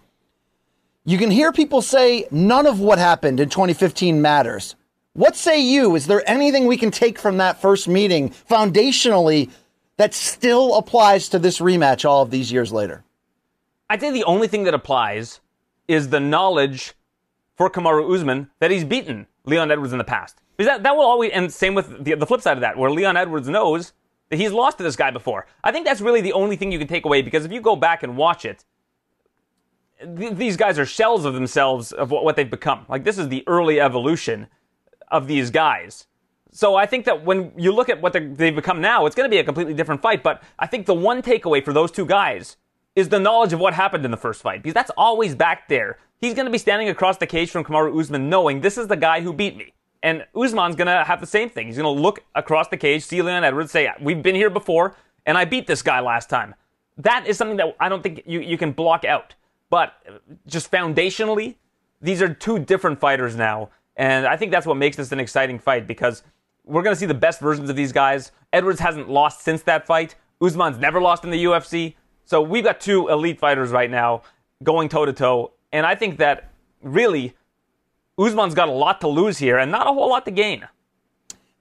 You 1.04 1.18
can 1.18 1.32
hear 1.32 1.52
people 1.52 1.82
say 1.82 2.28
none 2.30 2.68
of 2.68 2.80
what 2.80 3.00
happened 3.00 3.40
in 3.40 3.50
2015 3.50 4.22
matters. 4.22 4.76
What 5.14 5.36
say 5.36 5.60
you? 5.60 5.96
Is 5.96 6.06
there 6.06 6.22
anything 6.30 6.68
we 6.68 6.78
can 6.78 6.92
take 6.92 7.18
from 7.18 7.38
that 7.38 7.60
first 7.60 7.88
meeting 7.88 8.30
foundationally 8.30 9.50
that 9.98 10.14
still 10.14 10.76
applies 10.76 11.30
to 11.30 11.40
this 11.40 11.60
rematch 11.60 12.08
all 12.08 12.22
of 12.22 12.32
these 12.32 12.52
years 12.52 12.72
later? 12.72 13.04
I'd 13.90 14.02
say 14.02 14.12
the 14.12 14.24
only 14.24 14.48
thing 14.48 14.64
that 14.64 14.74
applies 14.74 15.40
is 15.88 16.10
the 16.10 16.20
knowledge 16.20 16.94
for 17.56 17.70
Kamaru 17.70 18.14
Usman 18.14 18.50
that 18.60 18.72
he's 18.72 18.84
beaten 18.84 19.28
Leon 19.46 19.72
Edwards 19.72 19.94
in 19.94 19.98
the 19.98 20.04
past. 20.04 20.42
Because 20.56 20.70
that, 20.72 20.84
that 20.84 20.96
will 20.96 21.06
always, 21.06 21.32
and 21.34 21.52
same 21.52 21.76
with 21.76 22.04
the, 22.04 22.16
the 22.16 22.26
flip 22.26 22.42
side 22.42 22.58
of 22.58 22.62
that, 22.62 22.78
where 22.78 22.92
Leon 22.92 23.16
Edwards 23.16 23.48
knows 23.48 23.94
that 24.30 24.38
he's 24.38 24.52
lost 24.52 24.78
to 24.78 24.84
this 24.84 24.96
guy 24.96 25.12
before. 25.12 25.46
I 25.64 25.72
think 25.72 25.86
that's 25.86 26.02
really 26.02 26.22
the 26.22 26.34
only 26.34 26.56
thing 26.56 26.72
you 26.72 26.80
can 26.80 26.88
take 26.88 27.06
away 27.06 27.22
because 27.22 27.46
if 27.46 27.52
you 27.52 27.62
go 27.62 27.76
back 27.76 28.04
and 28.04 28.18
watch 28.18 28.44
it, 28.44 28.66
th- 30.00 30.34
these 30.34 30.58
guys 30.58 30.78
are 30.78 30.86
shells 30.86 31.26
of 31.26 31.34
themselves 31.34 31.92
of 31.92 32.12
what, 32.12 32.24
what 32.24 32.36
they've 32.36 32.50
become. 32.50 32.86
Like 32.90 33.04
this 33.04 33.18
is 33.18 33.30
the 33.30 33.44
early 33.48 33.80
evolution 33.80 34.48
of 35.10 35.28
these 35.28 35.52
guys. 35.52 36.07
So 36.58 36.74
I 36.74 36.88
think 36.88 37.06
that 37.06 37.24
when 37.24 37.52
you 37.56 37.72
look 37.72 37.88
at 37.88 38.02
what 38.02 38.14
they've 38.14 38.56
become 38.56 38.82
now, 38.82 39.06
it's 39.06 39.16
going 39.16 39.30
to 39.30 39.32
be 39.32 39.38
a 39.38 39.44
completely 39.44 39.76
different 39.76 40.02
fight. 40.02 40.24
But 40.24 40.42
I 40.58 40.66
think 40.66 40.88
the 40.88 40.94
one 40.96 41.22
takeaway 41.22 41.64
for 41.64 41.72
those 41.72 41.92
two 41.92 42.08
guys 42.08 42.58
is 42.96 43.10
the 43.10 43.20
knowledge 43.20 43.54
of 43.54 43.60
what 43.60 43.76
happened 43.76 44.04
in 44.06 44.10
the 44.10 44.18
first 44.18 44.42
fight 44.42 44.64
because 44.64 44.74
that's 44.74 44.90
always 44.98 45.36
back 45.36 45.70
there. 45.70 46.00
He's 46.20 46.34
going 46.34 46.48
to 46.48 46.52
be 46.52 46.58
standing 46.58 46.90
across 46.90 47.18
the 47.18 47.28
cage 47.28 47.52
from 47.52 47.64
Kamaru 47.64 48.00
Usman 48.00 48.28
knowing 48.28 48.62
this 48.62 48.76
is 48.76 48.88
the 48.88 48.96
guy 48.96 49.22
who 49.22 49.34
beat 49.34 49.56
me. 49.56 49.72
And 50.02 50.26
Usman's 50.36 50.76
going 50.76 50.88
to 50.88 51.04
have 51.04 51.22
the 51.22 51.28
same 51.28 51.48
thing. 51.48 51.68
He's 51.68 51.78
going 51.78 51.96
to 51.96 52.02
look 52.02 52.22
across 52.34 52.70
the 52.70 52.78
cage, 52.78 53.06
see 53.06 53.22
Leon 53.22 53.44
Edwards, 53.44 53.72
say, 53.72 53.92
We've 54.02 54.24
been 54.24 54.34
here 54.34 54.50
before, 54.50 54.96
and 55.28 55.38
I 55.38 55.46
beat 55.46 55.68
this 55.68 55.84
guy 55.84 56.00
last 56.00 56.28
time. 56.28 56.56
That 56.98 57.28
is 57.28 57.38
something 57.38 57.58
that 57.58 57.76
I 57.80 57.88
don't 57.88 58.02
think 58.02 58.24
you, 58.26 58.40
you 58.40 58.58
can 58.58 58.72
block 58.72 59.06
out. 59.06 59.36
But 59.70 59.94
just 60.48 60.72
foundationally, 60.72 61.58
these 62.02 62.20
are 62.20 62.34
two 62.34 62.58
different 62.58 63.00
fighters 63.00 63.36
now. 63.36 63.70
And 63.96 64.26
I 64.26 64.38
think 64.38 64.52
that's 64.52 64.66
what 64.66 64.78
makes 64.78 64.98
this 64.98 65.12
an 65.12 65.20
exciting 65.20 65.60
fight 65.60 65.86
because 65.86 66.24
we're 66.68 66.84
going 66.84 66.96
to 66.96 67.00
see 67.00 67.06
the 67.06 67.14
best 67.14 67.40
versions 67.40 67.70
of 67.70 67.76
these 67.76 67.92
guys. 67.92 68.32
Edwards 68.54 68.80
hasn't 68.80 69.10
lost 69.10 69.42
since 69.42 69.64
that 69.64 69.88
fight. 69.88 70.16
Usman's 70.42 70.78
never 70.78 71.02
lost 71.02 71.24
in 71.24 71.32
the 71.32 71.46
UFC. 71.46 71.96
So 72.26 72.42
we've 72.42 72.64
got 72.64 72.80
two 72.80 73.08
elite 73.08 73.40
fighters 73.40 73.72
right 73.72 73.90
now 73.90 74.22
going 74.64 74.90
toe 74.90 75.06
to 75.06 75.14
toe. 75.14 75.52
And 75.72 75.86
I 75.86 75.96
think 75.96 76.18
that 76.18 76.52
really 76.82 77.36
Usman's 78.18 78.54
got 78.54 78.68
a 78.68 78.72
lot 78.72 79.02
to 79.02 79.08
lose 79.08 79.38
here 79.38 79.58
and 79.58 79.72
not 79.72 79.88
a 79.88 79.92
whole 79.92 80.10
lot 80.10 80.26
to 80.26 80.32
gain. 80.32 80.68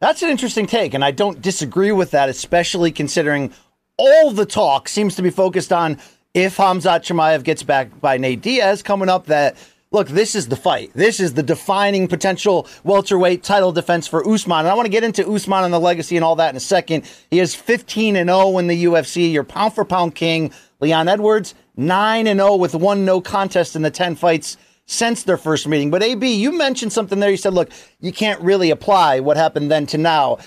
That's 0.01 0.23
an 0.23 0.29
interesting 0.29 0.67
take, 0.67 0.93
and 0.93 1.03
I 1.03 1.11
don't 1.11 1.41
disagree 1.41 1.93
with 1.93 2.11
that, 2.11 2.29
especially 2.29 2.93
considering 2.93 3.53
all 3.97 4.31
the 4.31 4.45
talk 4.45 4.89
seems 4.89 5.17
to 5.17 5.23
be 5.23 5.31
focused 5.31 5.73
on 5.73 5.99
if 6.35 6.59
Hamzat 6.59 7.01
Chimaev 7.01 7.45
gets 7.45 7.63
back 7.63 7.99
by 8.01 8.19
Nate 8.19 8.43
Diaz 8.43 8.83
coming 8.83 9.09
up, 9.09 9.27
that 9.27 9.57
look, 9.91 10.09
this 10.09 10.35
is 10.35 10.49
the 10.49 10.57
fight. 10.57 10.91
This 10.95 11.21
is 11.21 11.35
the 11.35 11.43
defining 11.43 12.09
potential 12.09 12.67
welterweight 12.85 13.43
title 13.43 13.73
defense 13.73 14.07
for 14.07 14.27
Usman. 14.29 14.61
And 14.61 14.69
I 14.69 14.75
want 14.75 14.87
to 14.87 14.91
get 14.91 15.05
into 15.05 15.29
Usman 15.29 15.65
and 15.65 15.73
the 15.73 15.81
legacy 15.81 16.17
and 16.17 16.25
all 16.25 16.37
that 16.37 16.51
in 16.51 16.57
a 16.57 16.61
second. 16.61 17.05
He 17.31 17.41
is 17.41 17.55
15 17.55 18.17
and 18.17 18.29
0 18.29 18.59
in 18.59 18.67
the 18.67 18.85
UFC. 18.85 19.33
Your 19.33 19.45
pound 19.45 19.75
for 19.75 19.85
pound 19.85 20.15
king, 20.15 20.53
Leon 20.81 21.09
Edwards, 21.09 21.55
9 21.77 22.27
and 22.27 22.41
0 22.41 22.57
with 22.57 22.75
one 22.75 23.05
no 23.05 23.21
contest 23.21 23.77
in 23.77 23.83
the 23.83 23.91
10 23.91 24.17
fights 24.17 24.57
since 24.87 25.25
their 25.25 25.37
first 25.37 25.67
meeting. 25.67 25.91
But 25.91 26.03
AB, 26.03 26.33
you 26.35 26.53
mentioned 26.53 26.93
something 26.93 27.19
there. 27.19 27.31
You 27.31 27.37
said, 27.37 27.55
look, 27.55 27.71
you 28.01 28.13
can't 28.13 28.41
really 28.41 28.71
apply 28.71 29.21
what 29.21 29.37
happened 29.37 29.71
then 29.71 29.87
to 29.87 29.99
now. 29.99 30.39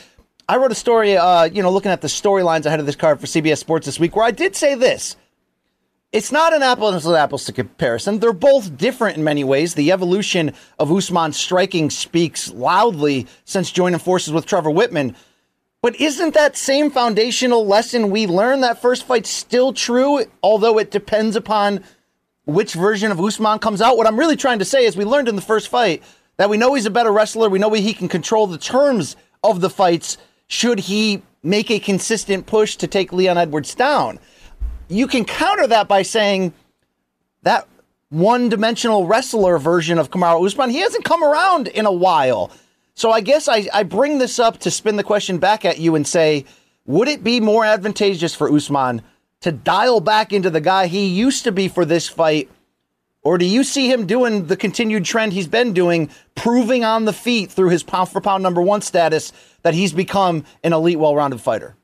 I 0.48 0.58
wrote 0.58 0.72
a 0.72 0.76
story, 0.76 1.16
uh, 1.16 1.44
you 1.44 1.62
know, 1.62 1.72
looking 1.72 1.92
at 1.92 2.02
the 2.02 2.08
storylines 2.08 2.66
ahead 2.66 2.80
of 2.80 2.86
this 2.86 2.96
card 2.96 3.20
for 3.20 3.28
CBS 3.28 3.58
Sports 3.58 3.86
this 3.86 4.00
week, 4.00 4.16
where 4.16 4.26
I 4.26 4.32
did 4.32 4.56
say 4.56 4.74
this 4.76 5.16
it's 6.12 6.32
not 6.32 6.54
an 6.54 6.64
apples 6.64 7.04
to 7.04 7.16
apples 7.16 7.46
to 7.46 7.54
comparison. 7.54 8.20
They're 8.20 8.34
both 8.34 8.78
different 8.78 9.18
in 9.18 9.24
many 9.24 9.44
ways. 9.44 9.76
The 9.76 9.92
evolution 9.92 10.54
of 10.80 10.92
Usman's 10.92 11.38
striking 11.38 11.92
speaks 11.92 12.52
loudly 12.52 13.28
since 13.46 13.72
joining 13.72 14.00
forces 14.00 14.34
with 14.34 14.48
Trevor 14.48 14.72
Wittman. 14.72 15.14
But 15.82 16.00
isn't 16.02 16.34
that 16.34 16.58
same 16.58 16.90
foundational 16.90 17.66
lesson 17.66 18.10
we 18.10 18.26
learned 18.26 18.64
that 18.64 18.82
first 18.82 19.06
fight 19.06 19.26
still 19.28 19.72
true, 19.72 20.26
although 20.42 20.80
it 20.80 20.92
depends 20.92 21.36
upon 21.36 21.84
which 22.46 22.74
version 22.74 23.12
of 23.12 23.22
Usman 23.22 23.60
comes 23.60 23.80
out? 23.80 23.96
What 23.96 24.08
I'm 24.08 24.20
really 24.20 24.36
trying 24.36 24.60
to 24.60 24.66
say 24.66 24.86
is 24.86 24.98
we 24.98 25.06
learned 25.06 25.30
in 25.30 25.36
the 25.36 25.42
first 25.42 25.68
fight 25.68 26.02
that 26.38 26.50
we 26.50 26.58
know 26.58 26.74
he's 26.74 26.88
a 26.88 26.92
better 26.92 27.12
wrestler. 27.12 27.50
We 27.50 27.60
know 27.60 27.72
he 27.72 27.94
can 27.94 28.08
control 28.08 28.48
the 28.48 28.58
terms 28.58 29.16
of 29.44 29.62
the 29.62 29.70
fights 29.70 30.18
should 30.48 30.80
he 30.80 31.22
make 31.44 31.70
a 31.70 31.80
consistent 31.80 32.48
push 32.48 32.76
to 32.78 32.88
take 32.88 33.14
Leon 33.14 33.38
Edwards 33.38 33.76
down 33.76 34.20
you 34.90 35.08
can 35.08 35.24
counter 35.24 35.68
that 35.68 35.88
by 35.88 36.02
saying 36.02 36.54
that 37.44 37.68
one 38.10 38.50
dimensional 38.50 39.06
wrestler 39.06 39.58
version 39.60 40.00
of 40.00 40.10
Kamaru 40.10 40.46
Usman, 40.46 40.72
he 40.72 40.80
hasn't 40.80 41.06
come 41.06 41.24
around 41.24 41.68
in 41.68 41.86
a 41.86 41.92
while. 41.92 42.52
So 42.96 43.12
I 43.12 43.22
guess 43.22 43.48
I, 43.48 43.68
I 43.74 43.84
bring 43.84 44.18
this 44.18 44.40
up 44.40 44.58
to 44.60 44.72
spin 44.72 44.96
the 44.96 45.04
question 45.04 45.38
back 45.38 45.64
at 45.64 45.78
you 45.78 45.96
and 45.96 46.06
say, 46.06 46.46
would 46.86 47.08
it 47.08 47.24
be 47.24 47.40
more 47.40 47.64
advantageous 47.64 48.34
for 48.34 48.52
Usman 48.52 49.04
to 49.42 49.52
dial 49.52 50.00
back 50.02 50.34
into 50.34 50.50
the 50.50 50.60
guy 50.60 50.88
he 50.88 51.08
used 51.08 51.44
to 51.44 51.52
be 51.52 51.68
for 51.68 51.86
this 51.86 52.10
fight? 52.10 52.50
Or 53.22 53.38
do 53.38 53.46
you 53.46 53.64
see 53.64 53.92
him 53.92 54.08
doing 54.08 54.48
the 54.48 54.58
continued 54.58 55.06
trend 55.06 55.34
he's 55.34 55.48
been 55.48 55.74
doing, 55.74 56.10
proving 56.36 56.84
on 56.84 57.06
the 57.06 57.14
feet 57.14 57.52
through 57.52 57.70
his 57.70 57.84
pound 57.84 58.10
for 58.10 58.22
pound 58.22 58.42
number 58.42 58.62
one 58.62 58.82
status 58.82 59.32
that 59.62 59.76
he's 59.76 59.94
become 59.94 60.46
an 60.64 60.74
elite, 60.74 60.98
well 60.98 61.16
rounded 61.16 61.42
fighter? 61.42 61.76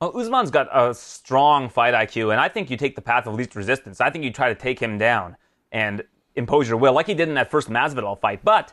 Well, 0.00 0.16
Usman's 0.16 0.52
got 0.52 0.68
a 0.72 0.94
strong 0.94 1.68
fight 1.68 1.92
IQ, 1.92 2.30
and 2.30 2.40
I 2.40 2.48
think 2.48 2.70
you 2.70 2.76
take 2.76 2.94
the 2.94 3.02
path 3.02 3.26
of 3.26 3.34
least 3.34 3.56
resistance. 3.56 4.00
I 4.00 4.10
think 4.10 4.24
you 4.24 4.32
try 4.32 4.48
to 4.48 4.54
take 4.54 4.78
him 4.78 4.96
down 4.96 5.36
and 5.72 6.04
impose 6.36 6.68
your 6.68 6.78
will, 6.78 6.92
like 6.92 7.08
he 7.08 7.14
did 7.14 7.28
in 7.28 7.34
that 7.34 7.50
first 7.50 7.68
Masvidal 7.68 8.20
fight. 8.20 8.44
But 8.44 8.72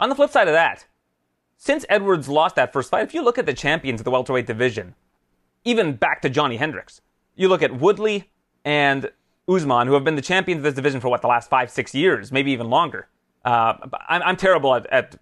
on 0.00 0.10
the 0.10 0.14
flip 0.14 0.30
side 0.30 0.48
of 0.48 0.52
that, 0.52 0.86
since 1.56 1.86
Edwards 1.88 2.28
lost 2.28 2.56
that 2.56 2.74
first 2.74 2.90
fight, 2.90 3.04
if 3.04 3.14
you 3.14 3.22
look 3.22 3.38
at 3.38 3.46
the 3.46 3.54
champions 3.54 4.00
of 4.00 4.04
the 4.04 4.10
welterweight 4.10 4.46
division, 4.46 4.94
even 5.64 5.94
back 5.94 6.20
to 6.20 6.28
Johnny 6.28 6.58
Hendricks, 6.58 7.00
you 7.36 7.48
look 7.48 7.62
at 7.62 7.80
Woodley 7.80 8.30
and 8.62 9.10
Usman, 9.48 9.86
who 9.86 9.94
have 9.94 10.04
been 10.04 10.16
the 10.16 10.20
champions 10.20 10.58
of 10.58 10.64
this 10.64 10.74
division 10.74 11.00
for 11.00 11.08
what 11.08 11.22
the 11.22 11.28
last 11.28 11.48
five, 11.48 11.70
six 11.70 11.94
years, 11.94 12.30
maybe 12.30 12.52
even 12.52 12.68
longer. 12.68 13.08
Uh, 13.46 13.74
I'm, 14.08 14.22
I'm, 14.22 14.36
terrible 14.36 14.74
at, 14.74 14.86
at 14.86 15.16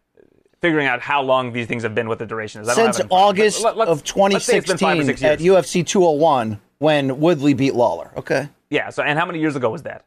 figuring 0.64 0.87
out 0.87 1.02
how 1.02 1.21
long 1.21 1.52
these 1.52 1.66
things 1.66 1.83
have 1.83 1.94
been, 1.94 2.09
what 2.09 2.18
the 2.18 2.25
duration 2.25 2.62
is. 2.62 2.73
Since 2.73 2.99
August 3.11 3.62
let, 3.62 3.76
of 3.87 4.02
2016 4.02 5.11
at 5.11 5.38
UFC 5.38 5.87
201 5.87 6.59
when 6.78 7.21
Woodley 7.21 7.52
beat 7.52 7.75
Lawler. 7.75 8.11
Okay. 8.16 8.49
Yeah. 8.71 8.88
So, 8.88 9.02
and 9.02 9.18
how 9.18 9.26
many 9.26 9.40
years 9.40 9.56
ago 9.56 9.68
was 9.68 9.83
that? 9.83 10.06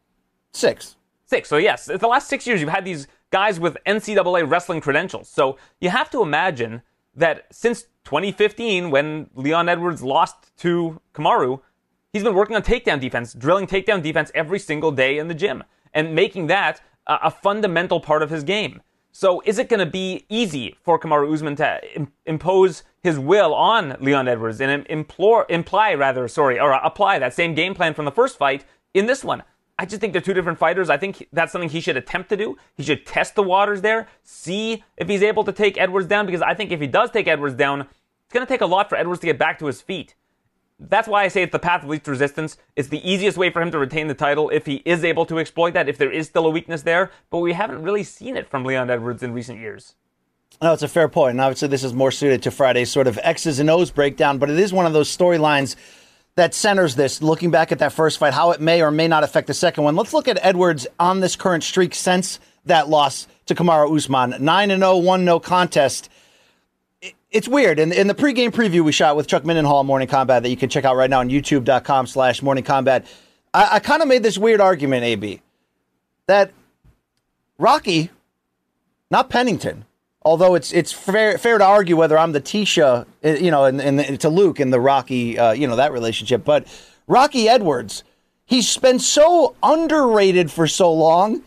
Six. 0.53 0.95
Six. 1.27 1.47
So 1.47 1.57
yes, 1.57 1.85
the 1.85 2.07
last 2.07 2.27
six 2.27 2.47
years 2.47 2.59
you've 2.59 2.71
had 2.71 2.85
these 2.85 3.07
guys 3.29 3.59
with 3.59 3.77
NCAA 3.85 4.49
wrestling 4.49 4.81
credentials. 4.81 5.29
So 5.29 5.57
you 5.79 5.91
have 5.91 6.09
to 6.09 6.23
imagine 6.23 6.81
that 7.13 7.45
since 7.51 7.83
2015, 8.05 8.89
when 8.89 9.29
Leon 9.35 9.69
Edwards 9.69 10.01
lost 10.01 10.57
to 10.57 10.99
Kamaru, 11.13 11.61
he's 12.13 12.23
been 12.23 12.33
working 12.33 12.55
on 12.55 12.63
takedown 12.63 12.99
defense, 12.99 13.35
drilling 13.35 13.67
takedown 13.67 14.01
defense 14.01 14.31
every 14.33 14.57
single 14.57 14.91
day 14.91 15.19
in 15.19 15.27
the 15.27 15.35
gym, 15.35 15.63
and 15.93 16.15
making 16.15 16.47
that 16.47 16.81
a, 17.05 17.19
a 17.25 17.31
fundamental 17.31 17.99
part 17.99 18.23
of 18.23 18.31
his 18.31 18.43
game. 18.43 18.81
So 19.19 19.41
is 19.45 19.57
it 19.57 19.67
going 19.67 19.79
to 19.79 19.91
be 19.91 20.27
easy 20.29 20.75
for 20.83 21.00
Kamaru 21.00 21.33
Usman 21.33 21.55
to 21.55 21.81
Im- 21.95 22.12
impose 22.27 22.83
his 23.01 23.17
will 23.17 23.51
on 23.51 23.97
Leon 24.00 24.27
Edwards 24.27 24.62
and 24.62 24.86
implore, 24.91 25.47
imply 25.50 25.95
rather, 25.95 26.27
sorry, 26.27 26.59
or 26.59 26.74
apply 26.74 27.17
that 27.17 27.33
same 27.33 27.55
game 27.55 27.74
plan 27.74 27.95
from 27.95 28.05
the 28.05 28.12
first 28.12 28.38
fight 28.38 28.63
in 28.93 29.07
this 29.07 29.24
one? 29.24 29.41
I 29.79 29.88
just 29.88 30.01
think 30.01 30.13
they're 30.13 30.21
two 30.21 30.36
different 30.36 30.59
fighters. 30.59 30.91
I 30.91 30.97
think 30.97 31.27
that's 31.33 31.51
something 31.51 31.67
he 31.67 31.81
should 31.81 31.97
attempt 31.97 32.29
to 32.29 32.38
do. 32.38 32.57
He 32.75 32.83
should 32.83 33.07
test 33.07 33.33
the 33.33 33.41
waters 33.41 33.81
there, 33.81 34.07
see 34.21 34.83
if 34.97 35.07
he's 35.07 35.24
able 35.24 35.43
to 35.45 35.51
take 35.51 35.79
Edwards 35.79 36.05
down, 36.05 36.27
because 36.27 36.43
I 36.43 36.53
think 36.53 36.71
if 36.71 36.79
he 36.79 36.86
does 36.86 37.09
take 37.09 37.27
Edwards 37.27 37.55
down, 37.55 37.81
it's 37.81 38.33
going 38.33 38.45
to 38.45 38.53
take 38.53 38.62
a 38.62 38.67
lot 38.67 38.88
for 38.88 39.00
Edwards 39.00 39.21
to 39.21 39.25
get 39.25 39.39
back 39.39 39.57
to 39.57 39.65
his 39.65 39.81
feet 39.81 40.13
that's 40.79 41.07
why 41.07 41.24
I 41.24 41.27
say 41.27 41.41
it's 41.43 41.51
the 41.51 41.60
path 41.60 41.84
of 41.84 41.89
least 41.89 42.07
resistance. 42.07 42.57
It's 42.75 42.89
the 42.89 43.10
easiest 43.10 43.38
way 43.38 43.50
for 43.50 43.62
him 43.62 43.72
to 43.72 43.79
retain 43.79 44.07
the 44.07 44.13
title 44.13 44.50
if 44.50 44.65
he 44.65 44.84
is 44.86 45.03
able 45.03 45.25
to 45.25 45.39
exploit 45.39 45.74
that, 45.74 45.89
if 45.89 45.98
there 45.98 46.12
is 46.12 46.27
still 46.27 46.46
a 46.46 46.50
weakness 46.50 46.84
there. 46.84 47.12
But 47.29 47.39
we 47.39 47.53
haven't 47.53 47.81
really 47.81 48.03
seen 48.03 48.38
it 48.38 48.48
from 48.50 48.63
Leon 48.63 48.89
Edwards 48.89 49.24
in 49.24 49.34
recent 49.34 49.60
years. 49.60 49.96
No, 50.62 50.74
it's 50.74 50.84
a 50.84 50.88
fair 50.88 51.10
point. 51.10 51.31
And 51.31 51.41
obviously, 51.41 51.67
this 51.67 51.84
is 51.84 51.93
more 51.93 52.12
suited 52.12 52.43
to 52.43 52.51
Friday's 52.51 52.91
sort 52.91 53.07
of 53.07 53.19
X's 53.22 53.60
and 53.60 53.69
O's 53.69 53.91
breakdown, 53.91 54.38
but 54.38 54.50
it 54.50 54.60
is 54.60 54.72
one 54.72 54.86
of 54.86 54.93
those 54.93 55.15
storylines 55.15 55.75
that 56.36 56.53
centers 56.53 56.96
this, 56.96 57.24
looking 57.24 57.50
back 57.50 57.72
at 57.72 57.79
that 57.79 57.91
first 57.93 58.19
fight, 58.19 58.34
how 58.34 58.51
it 58.51 58.62
may 58.62 58.84
or 58.84 58.91
may 58.91 59.07
not 59.07 59.24
affect 59.24 59.48
the 59.48 59.55
second 59.55 59.84
one. 59.84 59.96
Let's 59.96 60.13
look 60.13 60.27
at 60.27 60.38
Edwards 60.43 60.86
on 61.00 61.19
this 61.19 61.36
current 61.36 61.63
streak 61.63 61.96
since 61.96 62.39
that 62.65 62.88
loss 62.88 63.27
to 63.48 63.55
Kamaru 63.55 63.96
Usman. 63.96 64.36
9 64.39 64.69
0, 64.69 64.98
1 64.98 65.25
no 65.25 65.39
contest 65.39 66.10
it's 67.31 67.48
weird. 67.48 67.79
In, 67.79 67.91
in 67.91 68.07
the 68.07 68.15
pregame 68.15 68.51
preview 68.51 68.81
we 68.81 68.91
shot 68.91 69.15
with 69.15 69.27
Chuck 69.27 69.43
Mindenhall 69.43 69.86
Morning 69.86 70.07
Combat 70.07 70.43
that 70.43 70.50
you 70.50 70.57
can 70.57 70.69
check 70.69 70.86
out 70.86 70.96
right 70.96 71.10
now 71.10 71.19
on 71.19 71.29
youtube.com 71.29 72.07
slash 72.07 72.41
morning 72.41 72.63
combat, 72.63 73.05
I, 73.53 73.75
I 73.75 73.79
kind 73.79 74.01
of 74.01 74.07
made 74.07 74.24
this 74.24 74.38
weird 74.38 74.62
argument, 74.62 75.03
AB, 75.03 75.41
that 76.27 76.51
Rocky, 77.57 78.12
not 79.10 79.29
Pennington, 79.29 79.86
although 80.22 80.55
it's 80.55 80.72
it's 80.72 80.91
fair 80.91 81.38
fair 81.38 81.57
to 81.57 81.65
argue 81.65 81.96
whether 81.98 82.17
I'm 82.17 82.31
the 82.31 82.41
Tecia, 82.41 83.05
eh, 83.24 83.38
you 83.38 83.51
know, 83.51 83.65
and, 83.65 83.81
and 83.81 84.19
to 84.22 84.29
Luke 84.29 84.60
in 84.60 84.69
the 84.69 84.79
Rocky, 84.79 85.38
uh, 85.38 85.51
you 85.51 85.67
know, 85.67 85.75
that 85.75 85.91
relationship, 85.91 86.43
but 86.46 86.67
Rocky 87.07 87.48
Edwards, 87.48 88.03
he's 88.46 88.77
been 88.77 89.00
so 89.00 89.55
underrated 89.63 90.51
for 90.51 90.67
so 90.67 90.91
long 90.93 91.41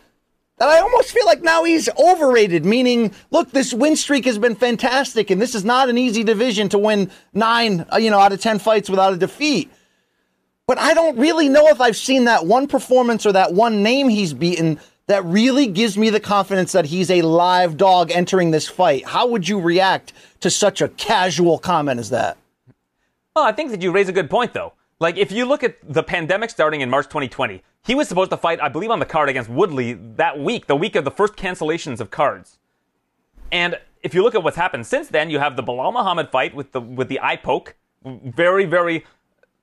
that 0.61 0.69
I 0.69 0.79
almost 0.79 1.11
feel 1.13 1.25
like 1.25 1.43
now 1.43 1.65
he's 1.65 1.89
overrated, 1.99 2.67
meaning, 2.67 3.15
look, 3.31 3.51
this 3.51 3.73
win 3.73 3.97
streak 3.97 4.27
has 4.27 4.39
been 4.39 4.55
fantastic, 4.55 5.31
and 5.31 5.41
this 5.41 5.55
is 5.55 5.65
not 5.65 5.89
an 5.89 5.97
easy 5.97 6.23
division 6.23 6.69
to 6.69 6.79
win 6.79 7.11
nine, 7.33 7.87
uh, 7.91 7.97
you 7.97 8.11
know, 8.11 8.19
out 8.19 8.35
of 8.35 8.43
10 8.43 8.59
fights 8.59 8.91
without 8.91 9.15
a 9.15 9.17
defeat. 9.17 9.73
But 10.67 10.77
I 10.77 10.93
don't 10.93 11.19
really 11.19 11.49
know 11.49 11.69
if 11.69 11.81
I've 11.81 11.97
seen 11.97 12.27
that 12.27 12.45
one 12.45 12.69
performance 12.69 13.25
or 13.25 13.33
that 13.33 13.55
one 13.55 13.83
name 13.83 14.11
he's 14.11 14.35
beaten 14.35 14.79
that 15.07 15.25
really 15.25 15.67
gives 15.67 15.97
me 15.97 16.11
the 16.11 16.21
confidence 16.21 16.73
that 16.73 16.85
he's 16.85 17.11
a 17.11 17.23
live 17.23 17.79
dog 17.79 18.11
entering 18.11 18.51
this 18.51 18.69
fight. 18.69 19.07
How 19.07 19.29
would 19.29 19.49
you 19.49 19.59
react 19.59 20.13
to 20.41 20.51
such 20.51 20.83
a 20.83 20.89
casual 20.89 21.59
comment 21.59 21.99
as 21.99 22.11
that? 22.11 22.37
Well, 23.35 23.47
I 23.47 23.53
think 23.53 23.71
that 23.71 23.81
you 23.81 23.93
raise 23.93 24.11
a 24.11 24.13
good 24.13 24.29
point, 24.29 24.53
though. 24.53 24.75
Like, 24.99 25.17
if 25.17 25.33
you 25.33 25.47
look 25.47 25.65
at 25.65 25.79
the 25.83 26.03
pandemic 26.03 26.51
starting 26.51 26.83
in 26.83 26.91
March 26.91 27.07
2020, 27.07 27.63
he 27.83 27.95
was 27.95 28.09
supposed 28.09 28.31
to 28.31 28.37
fight, 28.37 28.61
I 28.61 28.69
believe, 28.69 28.91
on 28.91 28.99
the 28.99 29.07
card 29.07 29.29
against 29.29 29.49
Woodley 29.49 29.95
that 30.17 30.39
week, 30.39 30.67
the 30.67 30.77
week 30.77 30.97
of 30.97 31.05
the 31.05 31.11
first 31.11 31.35
cancellations 31.35 32.01
of 32.01 32.11
cards. 32.11 32.59
And 33.51 33.79
if 34.03 34.15
you 34.15 34.23
look 34.23 34.35
at 34.35 34.43
what's 34.43 34.57
happened 34.57 34.87
since 34.87 35.09
then, 35.09 35.31
you 35.31 35.39
have 35.39 35.57
the 35.57 35.63
Belal 35.63 35.93
Muhammad 35.93 36.31
fight 36.31 36.55
with 36.55 36.73
the 36.73 36.81
with 36.81 37.09
the 37.09 37.21
eye 37.21 37.37
poke, 37.37 37.77
very 38.05 38.65
very, 38.65 39.05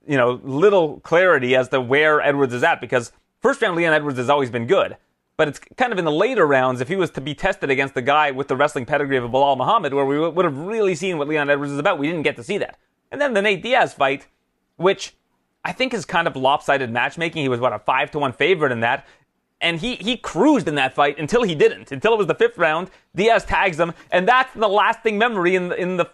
you 0.07 0.17
know, 0.17 0.39
little 0.43 0.99
clarity 1.01 1.55
as 1.55 1.69
to 1.69 1.81
where 1.81 2.21
Edwards 2.21 2.53
is 2.53 2.63
at 2.63 2.81
because 2.81 3.11
first 3.39 3.61
round 3.61 3.75
Leon 3.75 3.93
Edwards 3.93 4.17
has 4.17 4.29
always 4.29 4.49
been 4.49 4.67
good, 4.67 4.97
but 5.37 5.47
it's 5.47 5.59
kind 5.77 5.93
of 5.93 5.99
in 5.99 6.05
the 6.05 6.11
later 6.11 6.45
rounds 6.45 6.81
if 6.81 6.87
he 6.87 6.95
was 6.95 7.11
to 7.11 7.21
be 7.21 7.33
tested 7.33 7.69
against 7.69 7.93
the 7.93 8.01
guy 8.01 8.31
with 8.31 8.47
the 8.47 8.55
wrestling 8.55 8.85
pedigree 8.85 9.17
of 9.17 9.29
Belal 9.31 9.57
Muhammad, 9.57 9.93
where 9.93 10.05
we 10.05 10.19
would 10.19 10.45
have 10.45 10.57
really 10.57 10.95
seen 10.95 11.17
what 11.17 11.27
Leon 11.27 11.49
Edwards 11.49 11.71
is 11.71 11.79
about. 11.79 11.99
We 11.99 12.07
didn't 12.07 12.23
get 12.23 12.35
to 12.37 12.43
see 12.43 12.57
that, 12.57 12.77
and 13.11 13.21
then 13.21 13.33
the 13.33 13.41
Nate 13.41 13.63
Diaz 13.63 13.93
fight, 13.93 14.27
which 14.75 15.15
I 15.67 15.73
think 15.73 15.93
is 15.93 16.05
kind 16.05 16.29
of 16.29 16.37
lopsided 16.37 16.89
matchmaking. 16.89 17.41
He 17.41 17.49
was 17.49 17.59
what 17.59 17.73
a 17.73 17.79
five 17.79 18.09
to 18.11 18.19
one 18.19 18.31
favorite 18.31 18.71
in 18.71 18.79
that. 18.79 19.05
And 19.59 19.81
he, 19.81 19.95
he 19.95 20.15
cruised 20.15 20.65
in 20.69 20.75
that 20.75 20.93
fight 20.93 21.19
until 21.19 21.43
he 21.43 21.55
didn't. 21.55 21.91
Until 21.91 22.13
it 22.13 22.17
was 22.17 22.27
the 22.27 22.35
fifth 22.35 22.57
round. 22.57 22.89
Diaz 23.13 23.43
tags 23.43 23.77
him, 23.77 23.93
and 24.09 24.25
that's 24.25 24.53
the 24.53 24.69
lasting 24.69 25.17
memory 25.17 25.55
in 25.55 25.67
the, 25.67 25.75
in 25.75 25.97
the 25.97 26.09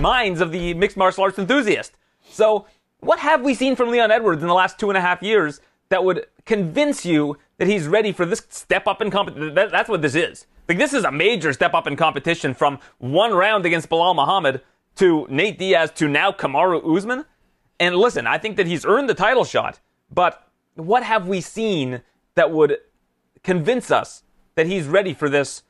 minds 0.00 0.40
of 0.40 0.50
the 0.50 0.74
mixed 0.74 0.96
martial 0.96 1.22
arts 1.22 1.38
enthusiast. 1.38 1.92
So, 2.28 2.66
what 2.98 3.20
have 3.20 3.42
we 3.42 3.54
seen 3.54 3.76
from 3.76 3.90
Leon 3.90 4.10
Edwards 4.10 4.42
in 4.42 4.48
the 4.48 4.54
last 4.54 4.76
two 4.76 4.90
and 4.90 4.98
a 4.98 5.00
half 5.00 5.22
years 5.22 5.60
that 5.90 6.02
would 6.02 6.26
convince 6.44 7.06
you 7.06 7.38
that 7.58 7.68
he's 7.68 7.86
ready 7.86 8.10
for 8.10 8.26
this 8.26 8.44
step 8.48 8.88
up 8.88 9.00
in 9.00 9.12
competition? 9.12 9.54
That, 9.54 9.70
that's 9.70 9.88
what 9.88 10.02
this 10.02 10.16
is. 10.16 10.46
Like 10.68 10.78
this 10.78 10.92
is 10.92 11.04
a 11.04 11.12
major 11.12 11.52
step 11.52 11.74
up 11.74 11.86
in 11.86 11.94
competition 11.94 12.54
from 12.54 12.80
one 12.98 13.32
round 13.34 13.66
against 13.66 13.88
Belal 13.88 14.16
Muhammad 14.16 14.62
to 14.96 15.28
Nate 15.30 15.60
Diaz 15.60 15.92
to 15.92 16.08
now 16.08 16.32
Kamaru 16.32 16.96
Usman. 16.96 17.24
And 17.78 17.96
listen, 17.96 18.26
I 18.26 18.38
think 18.38 18.56
that 18.56 18.66
he's 18.66 18.84
earned 18.86 19.08
the 19.08 19.14
title 19.14 19.44
shot, 19.44 19.80
but 20.10 20.48
what 20.74 21.02
have 21.02 21.28
we 21.28 21.40
seen 21.40 22.02
that 22.34 22.50
would 22.50 22.78
convince 23.42 23.90
us 23.90 24.22
that 24.54 24.66
he's 24.66 24.86
ready 24.86 25.12
for 25.14 25.28
this 25.28 25.62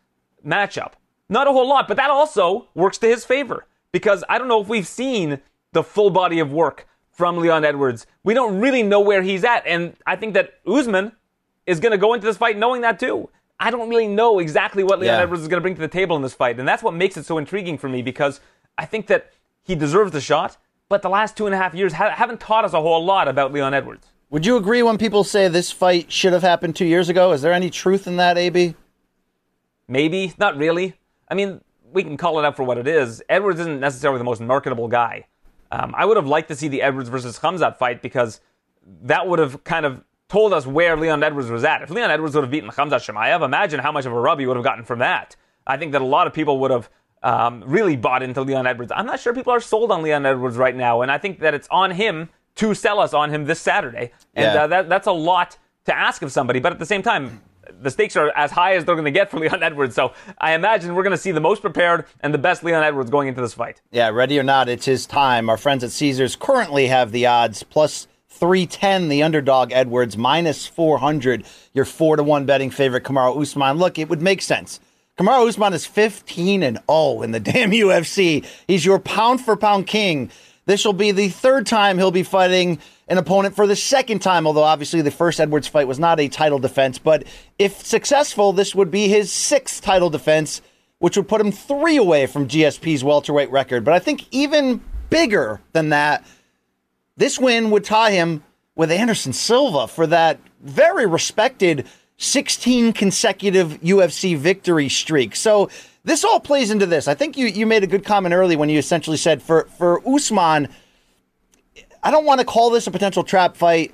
matchup? 0.45 0.93
Not 1.29 1.49
a 1.49 1.53
whole 1.53 1.69
lot, 1.69 1.89
but 1.89 1.97
that 1.97 2.11
also 2.11 2.69
works 2.75 2.99
to 2.99 3.09
his 3.09 3.25
favor 3.25 3.67
because 3.93 4.23
I 4.29 4.39
don't 4.39 4.49
know 4.49 4.61
if 4.61 4.69
we've 4.69 4.87
seen 4.87 5.41
the 5.73 5.83
full 5.83 6.11
body 6.11 6.39
of 6.39 6.53
work 6.53 6.87
from 7.11 7.39
Leon 7.39 7.65
Edwards. 7.65 8.07
We 8.23 8.35
don't 8.35 8.61
really 8.61 8.83
know 8.83 9.01
where 9.01 9.23
he's 9.23 9.43
at, 9.43 9.67
and 9.67 9.97
I 10.07 10.17
think 10.17 10.35
that 10.35 10.55
Usman 10.67 11.13
is 11.67 11.81
going 11.81 11.93
to 11.93 11.99
go 11.99 12.15
into 12.15 12.27
this 12.27 12.37
fight 12.37 12.57
knowing 12.57 12.83
that 12.83 13.01
too. 13.01 13.29
I 13.59 13.71
don't 13.71 13.89
really 13.89 14.07
know 14.07 14.39
exactly 14.39 14.85
what 14.85 15.01
Leon 15.01 15.15
Yeah. 15.15 15.23
Edwards 15.23 15.43
is 15.43 15.49
going 15.49 15.57
to 15.59 15.63
bring 15.63 15.75
to 15.75 15.81
the 15.81 15.89
table 15.89 16.15
in 16.15 16.23
this 16.23 16.35
fight, 16.35 16.59
and 16.61 16.69
that's 16.69 16.83
what 16.83 16.95
makes 16.95 17.17
it 17.17 17.25
so 17.25 17.39
intriguing 17.39 17.79
for 17.79 17.89
me 17.89 18.03
because 18.03 18.41
I 18.79 18.85
think 18.85 19.07
that 19.09 19.33
he 19.65 19.75
deserves 19.75 20.13
the 20.13 20.21
shot, 20.21 20.59
but 20.89 21.03
the 21.03 21.09
last 21.09 21.37
two 21.37 21.47
and 21.47 21.55
a 21.55 21.59
half 21.59 21.75
years 21.75 21.93
ha- 21.93 22.11
haven't 22.11 22.41
taught 22.41 22.65
us 22.65 22.73
a 22.73 22.81
whole 22.81 23.05
lot 23.05 23.29
about 23.29 23.53
Leon 23.53 23.75
Edwards. 23.75 24.07
Would 24.31 24.45
you 24.45 24.57
agree 24.57 24.83
when 24.83 24.99
people 24.99 25.25
say 25.25 25.49
this 25.49 25.71
fight 25.71 26.11
should 26.11 26.33
have 26.33 26.43
happened 26.43 26.75
two 26.75 26.85
years 26.85 27.09
ago? 27.09 27.33
Is 27.33 27.43
there 27.43 27.53
any 27.53 27.71
truth 27.71 28.07
in 28.07 28.17
that, 28.17 28.37
AB? 28.37 28.75
Maybe, 29.89 30.35
not 30.39 30.57
really. 30.57 30.95
I 31.29 31.35
mean, 31.35 31.61
we 31.93 32.03
can 32.03 32.17
call 32.17 32.39
it 32.39 32.45
out 32.45 32.57
for 32.57 32.65
what 32.65 32.79
it 32.79 32.89
is. 32.89 33.23
Edwards 33.29 33.61
isn't 33.61 33.81
necessarily 33.81 34.19
the 34.19 34.25
most 34.25 34.41
marketable 34.41 34.89
guy. 34.89 35.27
Um, 35.71 35.95
I 35.97 36.05
would 36.05 36.17
have 36.17 36.27
liked 36.27 36.49
to 36.49 36.57
see 36.57 36.69
the 36.69 36.83
Edwards 36.83 37.09
versus 37.09 37.39
Hamzat 37.39 37.77
fight 37.77 38.03
because 38.03 38.41
that 39.03 39.29
would 39.29 39.39
have 39.39 39.63
kind 39.65 39.87
of 39.87 40.03
told 40.29 40.53
us 40.53 40.67
where 40.67 40.97
Leon 40.97 41.23
Edwards 41.23 41.51
was 41.51 41.65
at. 41.65 41.83
If 41.83 41.91
Leon 41.91 42.11
Edwards 42.11 42.35
would 42.35 42.43
have 42.43 42.51
beaten 42.51 42.71
Hamzat 42.71 43.01
Chimaev, 43.01 43.45
imagine 43.45 43.81
how 43.81 43.93
much 43.93 44.07
of 44.07 44.13
a 44.13 44.21
rub 44.21 44.41
he 44.41 44.47
would 44.47 44.57
have 44.57 44.65
gotten 44.65 44.85
from 44.85 44.99
that. 45.01 45.37
I 45.67 45.77
think 45.77 45.93
that 45.93 46.03
a 46.03 46.07
lot 46.07 46.27
of 46.27 46.33
people 46.33 46.59
would 46.61 46.71
have 46.71 46.91
um, 47.27 47.65
really 47.67 47.97
bought 47.97 48.23
into 48.23 48.41
Leon 48.43 48.67
Edwards. 48.67 48.93
I'm 48.95 49.05
not 49.07 49.19
sure 49.19 49.35
people 49.35 49.53
are 49.53 49.61
sold 49.61 49.91
on 49.91 50.03
Leon 50.03 50.25
Edwards 50.25 50.57
right 50.57 50.77
now, 50.77 51.03
and 51.03 51.11
I 51.11 51.19
think 51.19 51.41
that 51.41 51.55
it's 51.55 51.67
on 51.71 51.91
him 51.91 52.29
to 52.57 52.73
sell 52.73 53.01
us 53.01 53.13
on 53.13 53.31
him 53.31 53.45
this 53.47 53.61
Saturday. 53.61 54.13
And 54.35 54.55
Yeah. 54.55 54.63
uh, 54.63 54.67
that, 54.69 54.89
that's 54.89 55.07
a 55.09 55.13
lot 55.13 55.59
to 55.87 55.97
ask 55.97 56.23
of 56.23 56.31
somebody, 56.31 56.61
but 56.61 56.73
at 56.73 56.79
the 56.79 56.87
same 56.87 57.03
time, 57.03 57.43
the 57.83 57.91
stakes 57.91 58.17
are 58.17 58.31
as 58.37 58.53
high 58.53 58.77
as 58.77 58.85
they're 58.85 58.95
going 58.95 59.07
to 59.07 59.11
get 59.11 59.29
for 59.31 59.41
Leon 59.45 59.61
Edwards. 59.63 59.95
So 59.97 60.13
I 60.41 60.55
imagine 60.55 60.95
we're 60.95 61.03
going 61.03 61.17
to 61.17 61.19
see 61.19 61.33
the 61.33 61.41
most 61.41 61.63
prepared 61.63 62.05
and 62.21 62.33
the 62.33 62.39
best 62.39 62.63
Leon 62.63 62.85
Edwards 62.85 63.11
going 63.11 63.27
into 63.27 63.41
this 63.41 63.55
fight. 63.55 63.83
Yeah, 63.91 64.09
ready 64.11 64.39
or 64.39 64.45
not, 64.45 64.69
it's 64.69 64.87
his 64.87 65.05
time. 65.05 65.51
Our 65.51 65.57
friends 65.57 65.83
at 65.83 65.91
Caesars 65.91 66.37
currently 66.37 66.87
have 66.87 67.11
the 67.11 67.27
odds 67.27 67.65
plus 67.65 68.07
310, 68.29 69.09
the 69.09 69.23
underdog 69.25 69.73
Edwards, 69.73 70.17
minus 70.17 70.67
400, 70.67 71.45
your 71.75 71.85
4 71.85 72.17
to 72.17 72.23
1 72.23 72.47
betting 72.47 72.71
favorite, 72.71 73.03
Kamaru 73.03 73.41
Usman. 73.43 73.79
Look, 73.79 73.99
it 73.99 74.09
would 74.09 74.23
make 74.23 74.43
sense. 74.43 74.79
Kamaru 75.19 75.49
Usman 75.49 75.73
is 75.73 75.87
15 75.87 76.63
and 76.63 76.79
0 76.91 77.23
in 77.23 77.31
the 77.31 77.41
damn 77.53 77.71
UFC. 77.71 78.45
He's 78.67 78.85
your 78.85 78.99
pound 78.99 79.41
for 79.41 79.57
pound 79.57 79.87
king. 79.87 80.31
This 80.67 80.85
will 80.85 80.93
be 80.93 81.13
the 81.13 81.29
third 81.29 81.67
time 81.67 81.97
he'll 81.97 82.11
be 82.11 82.23
fighting 82.23 82.79
an 83.09 83.19
opponent 83.19 83.55
for 83.55 83.67
the 83.67 83.77
second 83.77 84.19
time, 84.19 84.47
although 84.47 84.65
obviously 84.65 85.01
the 85.01 85.13
first 85.13 85.41
Edwards 85.41 85.69
fight 85.69 85.87
was 85.87 85.99
not 85.99 86.19
a 86.19 86.29
title 86.29 86.59
defense. 86.59 86.99
But 86.99 87.25
if 87.59 87.87
successful, 87.87 88.53
this 88.53 88.75
would 88.75 88.91
be 88.91 89.09
his 89.09 89.33
sixth 89.33 89.83
title 89.83 90.11
defense, 90.11 90.61
which 90.99 91.17
would 91.17 91.29
put 91.29 91.41
him 91.41 91.53
three 91.53 91.97
away 91.97 92.27
from 92.27 92.49
GSP's 92.49 93.05
welterweight 93.05 93.51
record. 93.51 93.85
But 93.85 93.95
I 93.95 94.01
think 94.01 94.27
even 94.33 94.83
bigger 95.09 95.61
than 95.73 95.91
that, 95.91 96.27
this 97.17 97.39
win 97.39 97.71
would 97.71 97.85
tie 97.85 98.11
him 98.11 98.43
with 98.75 98.91
Anderson 98.91 99.33
Silva 99.33 99.89
for 99.89 100.07
that 100.09 100.41
very 100.61 101.07
respected 101.07 101.87
16 102.19 102.93
consecutive 102.93 103.81
UFC 103.81 104.37
victory 104.37 104.89
streak. 104.89 105.37
So 105.37 105.71
this 106.05 106.25
all 106.25 106.41
plays 106.41 106.71
into 106.71 106.87
this. 106.87 107.09
I 107.09 107.15
think 107.15 107.37
you, 107.37 107.47
you 107.47 107.67
made 107.67 107.83
a 107.83 107.87
good 107.87 108.05
comment 108.05 108.35
early 108.35 108.57
when 108.57 108.69
you 108.69 108.79
essentially 108.79 109.17
said 109.17 109.43
for, 109.43 109.65
for 109.77 110.01
Usman, 110.09 110.69
I 112.03 112.11
don't 112.11 112.25
want 112.25 112.41
to 112.41 112.47
call 112.47 112.71
this 112.71 112.87
a 112.87 112.91
potential 112.91 113.25
trap 113.25 113.57
fight, 113.57 113.93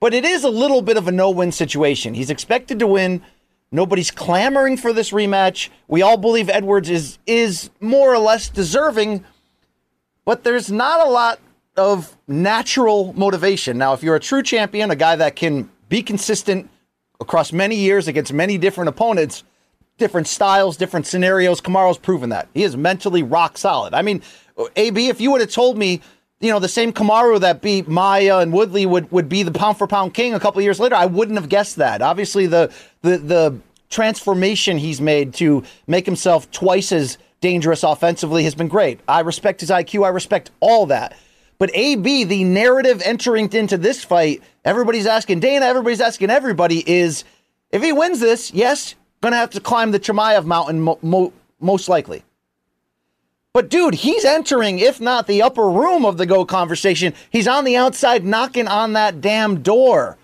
but 0.00 0.12
it 0.12 0.24
is 0.24 0.44
a 0.44 0.50
little 0.50 0.82
bit 0.82 0.96
of 0.96 1.08
a 1.08 1.12
no 1.12 1.30
win 1.30 1.52
situation. 1.52 2.12
He's 2.12 2.30
expected 2.30 2.80
to 2.80 2.86
win. 2.86 3.22
Nobody's 3.70 4.10
clamoring 4.10 4.76
for 4.76 4.92
this 4.92 5.10
rematch. 5.10 5.68
We 5.88 6.02
all 6.02 6.16
believe 6.16 6.48
Edwards 6.48 6.90
is 6.90 7.18
is 7.26 7.70
more 7.80 8.12
or 8.12 8.18
less 8.18 8.48
deserving, 8.48 9.24
but 10.24 10.44
there's 10.44 10.70
not 10.70 11.06
a 11.06 11.10
lot 11.10 11.40
of 11.76 12.16
natural 12.28 13.12
motivation. 13.14 13.78
Now, 13.78 13.94
if 13.94 14.02
you're 14.02 14.16
a 14.16 14.20
true 14.20 14.42
champion, 14.42 14.90
a 14.90 14.96
guy 14.96 15.16
that 15.16 15.34
can 15.34 15.70
be 15.88 16.02
consistent 16.02 16.70
across 17.20 17.52
many 17.52 17.76
years 17.76 18.08
against 18.08 18.32
many 18.32 18.58
different 18.58 18.88
opponents, 18.88 19.44
different 19.98 20.26
styles, 20.26 20.76
different 20.76 21.06
scenarios, 21.06 21.60
Kamaru's 21.60 21.98
proven 21.98 22.30
that. 22.30 22.48
He 22.54 22.62
is 22.62 22.76
mentally 22.76 23.22
rock 23.22 23.56
solid. 23.58 23.94
I 23.94 24.02
mean, 24.02 24.22
AB, 24.76 25.08
if 25.08 25.20
you 25.20 25.30
would 25.30 25.40
have 25.40 25.50
told 25.50 25.78
me, 25.78 26.00
you 26.40 26.50
know, 26.50 26.58
the 26.58 26.68
same 26.68 26.92
Kamaru 26.92 27.40
that 27.40 27.62
beat 27.62 27.88
Maia 27.88 28.38
and 28.38 28.52
Woodley 28.52 28.86
would, 28.86 29.10
would 29.10 29.28
be 29.28 29.42
the 29.42 29.52
pound 29.52 29.78
for 29.78 29.86
pound 29.86 30.14
king 30.14 30.34
a 30.34 30.40
couple 30.40 30.60
years 30.60 30.80
later, 30.80 30.94
I 30.94 31.06
wouldn't 31.06 31.38
have 31.38 31.48
guessed 31.48 31.76
that. 31.76 32.02
Obviously, 32.02 32.46
the 32.46 32.72
the 33.02 33.18
the 33.18 33.58
transformation 33.88 34.76
he's 34.76 35.00
made 35.00 35.32
to 35.34 35.62
make 35.86 36.04
himself 36.04 36.50
twice 36.50 36.90
as 36.90 37.16
dangerous 37.40 37.82
offensively 37.82 38.44
has 38.44 38.54
been 38.54 38.68
great. 38.68 38.98
I 39.06 39.20
respect 39.20 39.60
his 39.60 39.70
IQ. 39.70 40.04
I 40.04 40.08
respect 40.08 40.50
all 40.60 40.86
that. 40.86 41.16
But 41.64 41.70
AB, 41.72 42.24
the 42.24 42.44
narrative 42.44 43.00
entering 43.02 43.50
into 43.54 43.78
this 43.78 44.04
fight, 44.04 44.42
everybody's 44.66 45.06
asking 45.06 45.40
Dana, 45.40 45.64
everybody's 45.64 46.02
asking 46.02 46.28
everybody 46.28 46.86
is 46.86 47.24
if 47.70 47.82
he 47.82 47.90
wins 47.90 48.20
this, 48.20 48.52
yes, 48.52 48.94
gonna 49.22 49.36
have 49.36 49.48
to 49.52 49.60
climb 49.60 49.90
the 49.90 49.98
Chimaev 49.98 50.44
mountain 50.44 50.82
mo- 50.82 50.98
mo- 51.00 51.32
most 51.60 51.88
likely. 51.88 52.22
But 53.54 53.70
dude, 53.70 53.94
he's 53.94 54.26
entering, 54.26 54.78
if 54.78 55.00
not 55.00 55.26
the 55.26 55.40
upper 55.40 55.66
room 55.70 56.04
of 56.04 56.18
the 56.18 56.26
Go 56.26 56.44
conversation, 56.44 57.14
he's 57.30 57.48
on 57.48 57.64
the 57.64 57.76
outside 57.76 58.26
knocking 58.26 58.68
on 58.68 58.92
that 58.92 59.22
damn 59.22 59.62
door. 59.62 60.18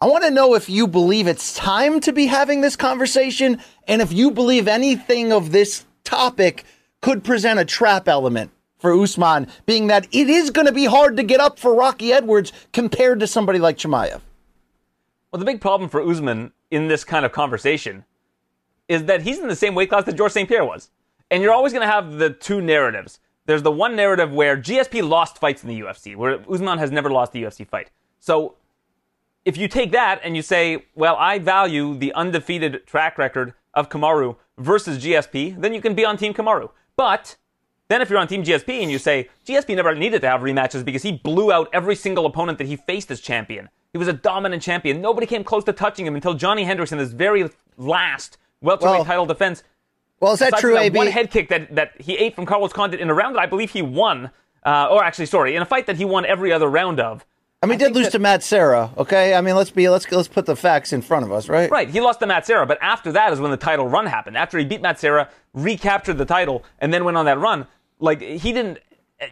I 0.00 0.06
want 0.06 0.24
to 0.24 0.30
know 0.32 0.56
if 0.56 0.68
you 0.68 0.88
believe 0.88 1.28
it's 1.28 1.54
time 1.54 2.00
to 2.00 2.12
be 2.12 2.26
having 2.26 2.62
this 2.62 2.74
conversation 2.74 3.60
and 3.86 4.02
if 4.02 4.12
you 4.12 4.32
believe 4.32 4.66
anything 4.66 5.32
of 5.32 5.52
this 5.52 5.86
topic 6.02 6.64
could 7.00 7.22
present 7.22 7.60
a 7.60 7.64
trap 7.64 8.08
element 8.08 8.50
for 8.82 8.92
Usman, 8.92 9.46
being 9.64 9.86
that 9.86 10.06
it 10.12 10.28
is 10.28 10.50
going 10.50 10.66
to 10.66 10.72
be 10.72 10.84
hard 10.84 11.16
to 11.16 11.22
get 11.22 11.40
up 11.40 11.58
for 11.58 11.74
Rocky 11.74 12.12
Edwards 12.12 12.52
compared 12.72 13.20
to 13.20 13.26
somebody 13.28 13.60
like 13.60 13.78
Chimaev. 13.78 14.20
Well, 15.30 15.38
the 15.38 15.46
big 15.46 15.60
problem 15.60 15.88
for 15.88 16.02
Usman 16.02 16.52
in 16.70 16.88
this 16.88 17.04
kind 17.04 17.24
of 17.24 17.32
conversation 17.32 18.04
is 18.88 19.04
that 19.04 19.22
he's 19.22 19.38
in 19.38 19.46
the 19.46 19.56
same 19.56 19.76
weight 19.76 19.88
class 19.88 20.04
that 20.04 20.16
George 20.16 20.32
St. 20.32 20.48
Pierre 20.48 20.64
was. 20.64 20.90
And 21.30 21.42
you're 21.42 21.52
always 21.52 21.72
going 21.72 21.86
to 21.86 21.90
have 21.90 22.18
the 22.18 22.30
two 22.30 22.60
narratives. 22.60 23.20
There's 23.46 23.62
the 23.62 23.70
one 23.70 23.96
narrative 23.96 24.32
where 24.32 24.56
GSP 24.56 25.08
lost 25.08 25.38
fights 25.38 25.62
in 25.62 25.68
the 25.68 25.80
UFC, 25.80 26.16
where 26.16 26.40
Usman 26.50 26.78
has 26.78 26.90
never 26.90 27.08
lost 27.08 27.34
a 27.34 27.38
UFC 27.38 27.66
fight. 27.66 27.90
So 28.18 28.56
if 29.44 29.56
you 29.56 29.68
take 29.68 29.92
that 29.92 30.20
and 30.24 30.36
you 30.36 30.42
say, 30.42 30.86
well, 30.96 31.16
I 31.16 31.38
value 31.38 31.96
the 31.96 32.12
undefeated 32.14 32.84
track 32.86 33.16
record 33.16 33.54
of 33.74 33.88
Kamaru 33.88 34.36
versus 34.58 35.02
GSP, 35.02 35.60
then 35.60 35.72
you 35.72 35.80
can 35.80 35.94
be 35.94 36.04
on 36.04 36.16
Team 36.16 36.34
Kamaru. 36.34 36.70
But 36.96 37.36
then 37.92 38.00
if 38.00 38.10
you're 38.10 38.18
on 38.18 38.26
Team 38.26 38.42
GSP 38.42 38.82
and 38.82 38.90
you 38.90 38.98
say, 38.98 39.28
GSP 39.46 39.76
never 39.76 39.94
needed 39.94 40.22
to 40.22 40.28
have 40.28 40.40
rematches 40.40 40.84
because 40.84 41.02
he 41.02 41.12
blew 41.12 41.52
out 41.52 41.68
every 41.72 41.94
single 41.94 42.26
opponent 42.26 42.58
that 42.58 42.66
he 42.66 42.76
faced 42.76 43.10
as 43.10 43.20
champion. 43.20 43.68
He 43.92 43.98
was 43.98 44.08
a 44.08 44.12
dominant 44.12 44.62
champion. 44.62 45.00
Nobody 45.02 45.26
came 45.26 45.44
close 45.44 45.64
to 45.64 45.72
touching 45.72 46.06
him 46.06 46.14
until 46.14 46.34
Johnny 46.34 46.64
Hendricks 46.64 46.92
in 46.92 46.98
his 46.98 47.12
very 47.12 47.48
last 47.76 48.38
welterweight 48.62 48.94
Well, 48.94 49.04
title 49.04 49.26
defense. 49.26 49.62
Well, 50.20 50.32
is 50.32 50.38
that 50.38 50.54
true, 50.58 50.74
that 50.74 50.84
AB? 50.84 50.96
One 50.96 51.08
head 51.08 51.30
kick 51.30 51.48
that, 51.50 51.74
that 51.74 52.00
he 52.00 52.16
ate 52.16 52.34
from 52.34 52.46
Carlos 52.46 52.72
Condit 52.72 53.00
in 53.00 53.10
a 53.10 53.14
round 53.14 53.34
that 53.34 53.40
I 53.40 53.46
believe 53.46 53.70
he 53.70 53.82
won, 53.82 54.30
uh, 54.64 54.88
or 54.90 55.04
actually, 55.04 55.26
sorry, 55.26 55.54
in 55.56 55.62
a 55.62 55.66
fight 55.66 55.86
that 55.86 55.96
he 55.96 56.04
won 56.04 56.24
every 56.24 56.52
other 56.52 56.68
round 56.68 57.00
of. 57.00 57.26
I 57.62 57.66
mean, 57.66 57.78
he 57.78 57.84
did 57.84 57.94
lose 57.94 58.06
that- 58.06 58.12
to 58.12 58.18
Matt 58.18 58.42
Serra. 58.42 58.90
Okay, 58.96 59.34
I 59.34 59.40
mean, 59.40 59.54
let's 59.54 59.70
be 59.70 59.88
let's 59.88 60.10
let's 60.10 60.26
put 60.26 60.46
the 60.46 60.56
facts 60.56 60.92
in 60.92 61.00
front 61.00 61.24
of 61.24 61.30
us, 61.30 61.48
right? 61.48 61.70
Right, 61.70 61.88
he 61.88 62.00
lost 62.00 62.18
to 62.20 62.26
Matt 62.26 62.44
Serra, 62.44 62.66
but 62.66 62.78
after 62.82 63.12
that 63.12 63.32
is 63.32 63.40
when 63.40 63.52
the 63.52 63.56
title 63.56 63.88
run 63.88 64.06
happened. 64.06 64.36
After 64.36 64.58
he 64.58 64.64
beat 64.64 64.80
Matt 64.80 64.98
Serra, 64.98 65.28
recaptured 65.54 66.18
the 66.18 66.24
title, 66.24 66.64
and 66.80 66.92
then 66.92 67.04
went 67.04 67.16
on 67.16 67.24
that 67.26 67.38
run. 67.38 67.66
Like 68.02 68.20
he 68.20 68.52
didn't, 68.52 68.78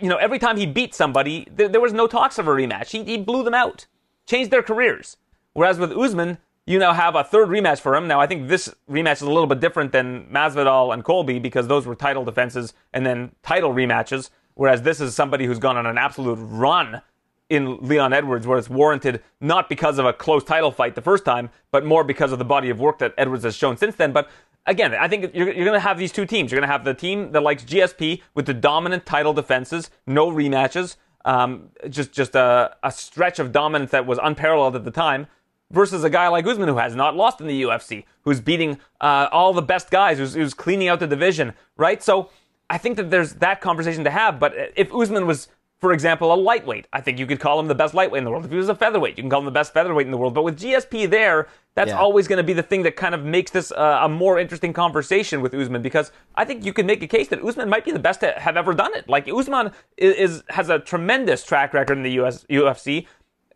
you 0.01 0.09
know, 0.09 0.17
every 0.17 0.39
time 0.39 0.57
he 0.57 0.65
beat 0.65 0.95
somebody, 0.95 1.47
there, 1.51 1.81
was 1.81 1.93
no 1.93 2.07
talks 2.07 2.39
of 2.39 2.47
a 2.47 2.51
rematch. 2.51 2.91
He, 2.91 3.03
he 3.05 3.19
blew 3.19 3.43
them 3.43 3.53
out, 3.53 3.87
changed 4.27 4.53
their 4.53 4.63
careers. 4.63 5.17
Whereas 5.55 5.79
with 5.79 5.91
Usman, 5.91 6.39
you 6.67 6.79
now 6.79 6.93
have 6.93 7.17
a 7.17 7.25
third 7.25 7.49
rematch 7.49 7.81
for 7.81 7.97
him. 7.97 8.07
Now 8.07 8.21
I 8.21 8.29
think 8.29 8.49
this 8.49 8.73
rematch 8.89 9.15
is 9.15 9.23
a 9.23 9.31
little 9.31 9.49
bit 9.49 9.59
different 9.59 9.91
than 9.91 10.27
Masvidal 10.27 10.95
and 10.95 11.03
Colby 11.03 11.41
because 11.41 11.67
those 11.67 11.85
were 11.85 11.97
title 11.97 12.25
defenses 12.25 12.73
and 12.93 13.05
then 13.05 13.33
title 13.43 13.75
rematches. 13.75 14.31
Whereas 14.55 14.83
this 14.83 15.01
is 15.01 15.15
somebody 15.15 15.47
who's 15.47 15.59
gone 15.59 15.77
on 15.77 15.87
an 15.87 15.99
absolute 15.99 16.37
run 16.37 17.03
in 17.49 17.79
Leon 17.79 18.13
Edwards, 18.13 18.47
where 18.47 18.59
it's 18.59 18.71
warranted 18.71 19.21
not 19.41 19.69
because 19.69 19.99
of 19.99 20.07
a 20.07 20.13
close 20.13 20.45
title 20.45 20.71
fight 20.71 20.95
the 20.95 21.03
first 21.03 21.25
time, 21.25 21.51
but 21.73 21.85
more 21.85 22.05
because 22.05 22.31
of 22.31 22.39
the 22.39 22.45
body 22.45 22.71
of 22.71 22.79
work 22.79 22.99
that 23.01 23.13
Edwards 23.19 23.43
has 23.43 23.57
shown 23.57 23.77
since 23.77 23.97
then. 23.97 24.13
But 24.13 24.31
again, 24.66 24.94
I 24.94 25.09
think 25.09 25.35
you're, 25.35 25.53
you're 25.53 25.64
going 25.64 25.77
to 25.77 25.81
have 25.81 25.99
these 25.99 26.12
two 26.12 26.27
teams. 26.27 26.51
You're 26.51 26.61
going 26.61 26.68
to 26.68 26.73
have 26.73 26.85
the 26.85 26.94
team 26.94 27.33
that 27.33 27.42
likes 27.42 27.64
GSP 27.64 28.23
with 28.35 28.46
the 28.46 28.55
dominant 28.55 29.07
title 29.07 29.33
defenses, 29.33 29.90
no 30.07 30.31
rematches, 30.31 30.96
um, 31.25 31.68
just 31.88 32.12
just 32.12 32.35
a, 32.35 32.77
a 32.83 32.90
stretch 32.90 33.38
of 33.38 33.53
dominance 33.53 33.90
that 33.90 34.07
was 34.07 34.18
unparalleled 34.23 34.75
at 34.77 34.85
the 34.85 34.90
time, 34.90 35.27
versus 35.70 36.05
a 36.05 36.11
guy 36.11 36.29
like 36.29 36.46
Usman 36.46 36.68
who 36.68 36.79
has 36.79 36.94
not 36.94 37.16
lost 37.16 37.40
in 37.40 37.46
the 37.46 37.62
UFC, 37.62 38.05
who's 38.23 38.40
beating 38.40 38.79
uh, 39.01 39.29
all 39.31 39.53
the 39.53 39.62
best 39.62 39.90
guys, 39.90 40.18
who's, 40.18 40.35
who's 40.35 40.55
cleaning 40.55 40.88
out 40.88 41.01
the 41.01 41.07
division, 41.07 41.53
right? 41.77 42.03
So 42.03 42.31
I 42.68 42.79
think 42.79 42.96
that 42.96 43.11
there's 43.11 43.35
that 43.35 43.61
conversation 43.61 44.05
to 44.05 44.11
have. 44.11 44.38
But 44.38 44.55
if 44.77 44.92
Usman 44.92 45.27
was 45.27 45.49
for 45.81 45.93
example, 45.93 46.33
a 46.33 46.37
lightweight. 46.37 46.87
I 46.93 47.01
think 47.01 47.19
you 47.19 47.27
could 47.27 47.40
call 47.40 47.59
him 47.59 47.66
the 47.66 47.75
best 47.75 47.95
lightweight 47.95 48.19
in 48.19 48.25
the 48.25 48.31
world. 48.31 48.45
If 48.45 48.51
he 48.51 48.57
was 48.57 48.69
a 48.69 48.75
featherweight, 48.75 49.16
you 49.16 49.23
can 49.23 49.31
call 49.31 49.38
him 49.40 49.47
the 49.47 49.51
best 49.51 49.73
featherweight 49.73 50.07
in 50.07 50.11
the 50.11 50.19
world. 50.19 50.35
But 50.35 50.43
with 50.45 50.59
GSP 50.59 51.07
there, 51.07 51.49
that's 51.75 51.88
Yeah. 51.88 51.99
always 51.99 52.29
going 52.29 52.37
to 52.37 52.43
be 52.43 52.53
the 52.53 52.62
thing 52.62 52.83
that 52.83 52.97
kind 52.97 53.14
of 53.14 53.25
makes 53.25 53.51
this 53.51 53.73
uh, 53.73 54.01
a 54.03 54.09
more 54.09 54.38
interesting 54.38 54.75
conversation 54.75 55.40
with 55.40 55.55
Usman 55.55 55.81
because 55.81 56.12
I 56.35 56.45
think 56.45 56.66
you 56.66 56.75
can 56.75 56.85
make 56.85 57.03
a 57.03 57.07
case 57.07 57.29
that 57.29 57.43
Usman 57.43 57.71
might 57.71 57.85
be 57.87 57.93
the 57.93 57.99
best 57.99 58.21
to 58.21 58.33
have 58.33 58.59
ever 58.59 58.75
done 58.75 58.95
it. 58.95 59.09
Like 59.09 59.27
Usman 59.27 59.73
is, 59.97 60.14
is 60.16 60.43
has 60.51 60.69
a 60.69 60.79
tremendous 60.79 61.45
track 61.45 61.73
record 61.73 61.97
in 61.97 62.03
the 62.03 62.12
US 62.21 62.45
UFC. 62.51 63.07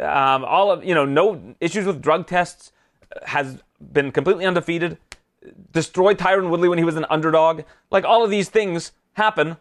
Um, 0.01 0.45
all 0.45 0.71
of 0.73 0.83
you 0.83 0.95
know, 0.95 1.05
no 1.05 1.55
issues 1.61 1.85
with 1.87 2.01
drug 2.01 2.27
tests, 2.27 2.73
has 3.27 3.63
been 3.93 4.11
completely 4.11 4.47
undefeated. 4.47 4.97
Destroyed 5.73 6.19
Tyron 6.19 6.49
Woodley 6.49 6.69
when 6.69 6.79
he 6.79 6.85
was 6.85 6.97
an 6.97 7.05
underdog. 7.11 7.63
Like 7.91 8.05
all 8.05 8.25
of 8.25 8.31
these 8.31 8.49
things 8.49 8.93
happen 9.13 9.57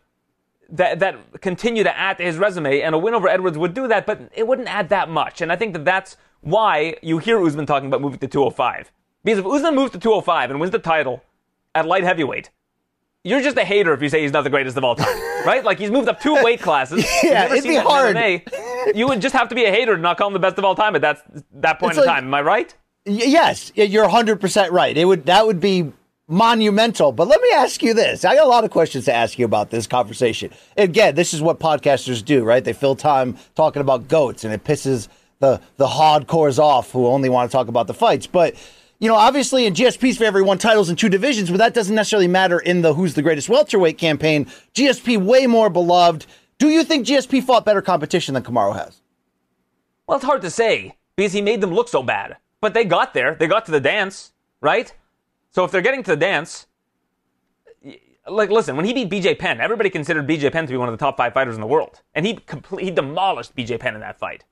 that 0.70 1.00
that 1.00 1.42
continue 1.42 1.84
to 1.84 1.98
add 1.98 2.18
to 2.18 2.24
his 2.24 2.38
resume, 2.38 2.82
and 2.82 2.96
a 2.96 2.98
win 2.98 3.14
over 3.14 3.28
Edwards 3.28 3.58
would 3.58 3.74
do 3.74 3.88
that, 3.88 4.06
but 4.06 4.22
it 4.36 4.48
wouldn't 4.48 4.68
add 4.74 4.90
that 4.90 5.10
much. 5.10 5.42
And 5.42 5.52
I 5.52 5.56
think 5.56 5.74
that 5.74 5.86
that's 5.86 6.18
why 6.42 6.96
you 7.02 7.20
hear 7.20 7.44
Usman 7.44 7.66
talking 7.66 7.88
about 7.88 8.02
moving 8.02 8.20
to 8.20 8.28
205. 8.28 8.92
Because 9.24 9.40
if 9.40 9.46
Usman 9.46 9.76
moves 9.76 9.92
to 9.92 10.00
205 10.00 10.52
and 10.52 10.60
wins 10.60 10.72
the 10.72 10.80
title 10.80 11.24
at 11.76 11.86
light 11.86 12.04
heavyweight, 12.04 12.50
you're 13.24 13.42
just 13.42 13.58
a 13.58 13.64
hater 13.64 13.94
if 13.94 14.02
you 14.02 14.10
say 14.10 14.22
he's 14.22 14.34
not 14.34 14.44
the 14.44 14.50
greatest 14.50 14.76
of 14.76 14.84
all 14.84 14.96
time, 14.96 15.18
right? 15.46 15.64
Like 15.64 15.80
he's 15.80 15.92
moved 15.92 16.10
up 16.10 16.20
two 16.20 16.36
weight 16.44 16.60
classes. 16.62 17.06
Yeah, 17.24 17.46
it'd 17.54 17.64
be 17.64 17.76
hard. 17.76 18.16
MMA. 18.16 18.96
You 18.96 19.08
would 19.08 19.22
just 19.22 19.34
have 19.34 19.48
to 19.50 19.56
be 19.56 19.64
a 19.64 19.72
hater 19.72 19.96
to 19.96 20.02
not 20.02 20.18
call 20.18 20.28
him 20.28 20.34
the 20.34 20.40
best 20.40 20.58
of 20.58 20.66
all 20.66 20.76
time 20.76 20.96
at 20.96 21.02
that 21.04 21.24
that 21.62 21.80
point 21.80 21.92
It's 21.92 22.00
in 22.00 22.06
like- 22.06 22.16
time. 22.16 22.26
Am 22.26 22.34
I 22.34 22.42
right? 22.42 22.76
Y- 23.06 23.14
yes, 23.26 23.72
you're 23.76 24.08
100% 24.10 24.72
right. 24.72 24.98
It 24.98 25.06
would 25.06 25.26
that 25.28 25.46
would 25.46 25.60
be 25.62 25.94
monumental. 26.28 27.12
But 27.12 27.28
let 27.28 27.42
me 27.42 27.50
ask 27.54 27.82
you 27.84 27.94
this. 27.94 28.26
I 28.26 28.36
got 28.36 28.46
a 28.46 28.50
lot 28.50 28.64
of 28.64 28.72
questions 28.72 29.06
to 29.06 29.14
ask 29.14 29.38
you 29.38 29.46
about 29.46 29.70
this 29.70 29.88
conversation. 29.88 30.52
Again, 30.78 31.16
this 31.16 31.34
is 31.34 31.42
what 31.42 31.60
podcasters 31.60 32.24
do, 32.24 32.44
right? 32.44 32.64
They 32.64 32.74
fill 32.74 32.96
time 32.96 33.38
talking 33.56 33.82
about 33.82 34.08
goats 34.08 34.44
and 34.44 34.54
it 34.54 34.64
pisses 34.64 35.08
the 35.40 35.60
the 35.78 35.88
hardcores 35.88 36.60
off 36.60 36.92
who 36.92 37.08
only 37.08 37.30
want 37.30 37.52
to 37.52 37.56
talk 37.56 37.68
about 37.68 37.88
the 37.88 37.94
fights. 37.94 38.28
But 38.28 38.56
you 39.00 39.10
know, 39.10 39.16
obviously 39.16 39.66
in 39.66 39.74
GSP's 39.74 40.18
favor, 40.18 40.42
won 40.44 40.58
titles 40.58 40.90
in 40.90 40.96
two 40.96 41.10
divisions, 41.10 41.50
but 41.50 41.58
that 41.58 41.74
doesn't 41.74 41.96
necessarily 41.96 42.28
matter 42.28 42.60
in 42.60 42.82
the 42.82 42.94
who's 42.94 43.16
the 43.16 43.22
greatest 43.22 43.50
welterweight 43.50 43.98
campaign. 43.98 44.46
GSP 44.74 45.18
way 45.18 45.46
more 45.46 45.70
beloved. 45.70 46.26
Do 46.58 46.70
you 46.70 46.86
think 46.86 47.06
GSP 47.06 47.44
fought 47.44 47.66
better 47.66 47.82
competition 47.82 48.34
than 48.34 48.44
Kamaru 48.44 48.76
has? 48.78 49.02
Well, 50.08 50.18
it's 50.18 50.26
hard 50.26 50.42
to 50.44 50.50
say 50.50 50.96
because 51.18 51.34
he 51.34 51.42
made 51.42 51.60
them 51.60 51.74
look 51.74 51.90
so 51.90 52.02
bad. 52.02 52.38
But 52.62 52.74
they 52.74 52.86
got 52.86 53.14
there. 53.14 53.36
They 53.36 53.48
got 53.48 53.66
to 53.66 53.72
the 53.72 53.82
dance, 53.82 54.32
right? 54.62 54.94
So 55.54 55.64
if 55.64 55.72
they're 55.72 55.82
getting 55.82 56.04
to 56.04 56.12
the 56.12 56.18
dance, 56.18 56.66
like 58.28 58.50
listen, 58.50 58.76
when 58.76 58.86
he 58.86 59.06
beat 59.06 59.10
BJ 59.10 59.38
Penn, 59.38 59.62
everybody 59.62 59.90
considered 59.90 60.28
BJ 60.28 60.52
Penn 60.52 60.66
to 60.66 60.72
be 60.72 60.78
one 60.78 60.90
of 60.90 60.98
the 60.98 61.04
top 61.04 61.16
five 61.16 61.34
fighters 61.34 61.56
in 61.56 61.62
the 61.62 61.68
world, 61.68 62.02
and 62.16 62.26
he 62.26 62.40
he 62.80 62.90
demolished 62.90 63.56
BJ 63.56 63.80
Penn 63.80 63.94
in 63.94 64.02
that 64.02 64.18
fight, 64.18 64.44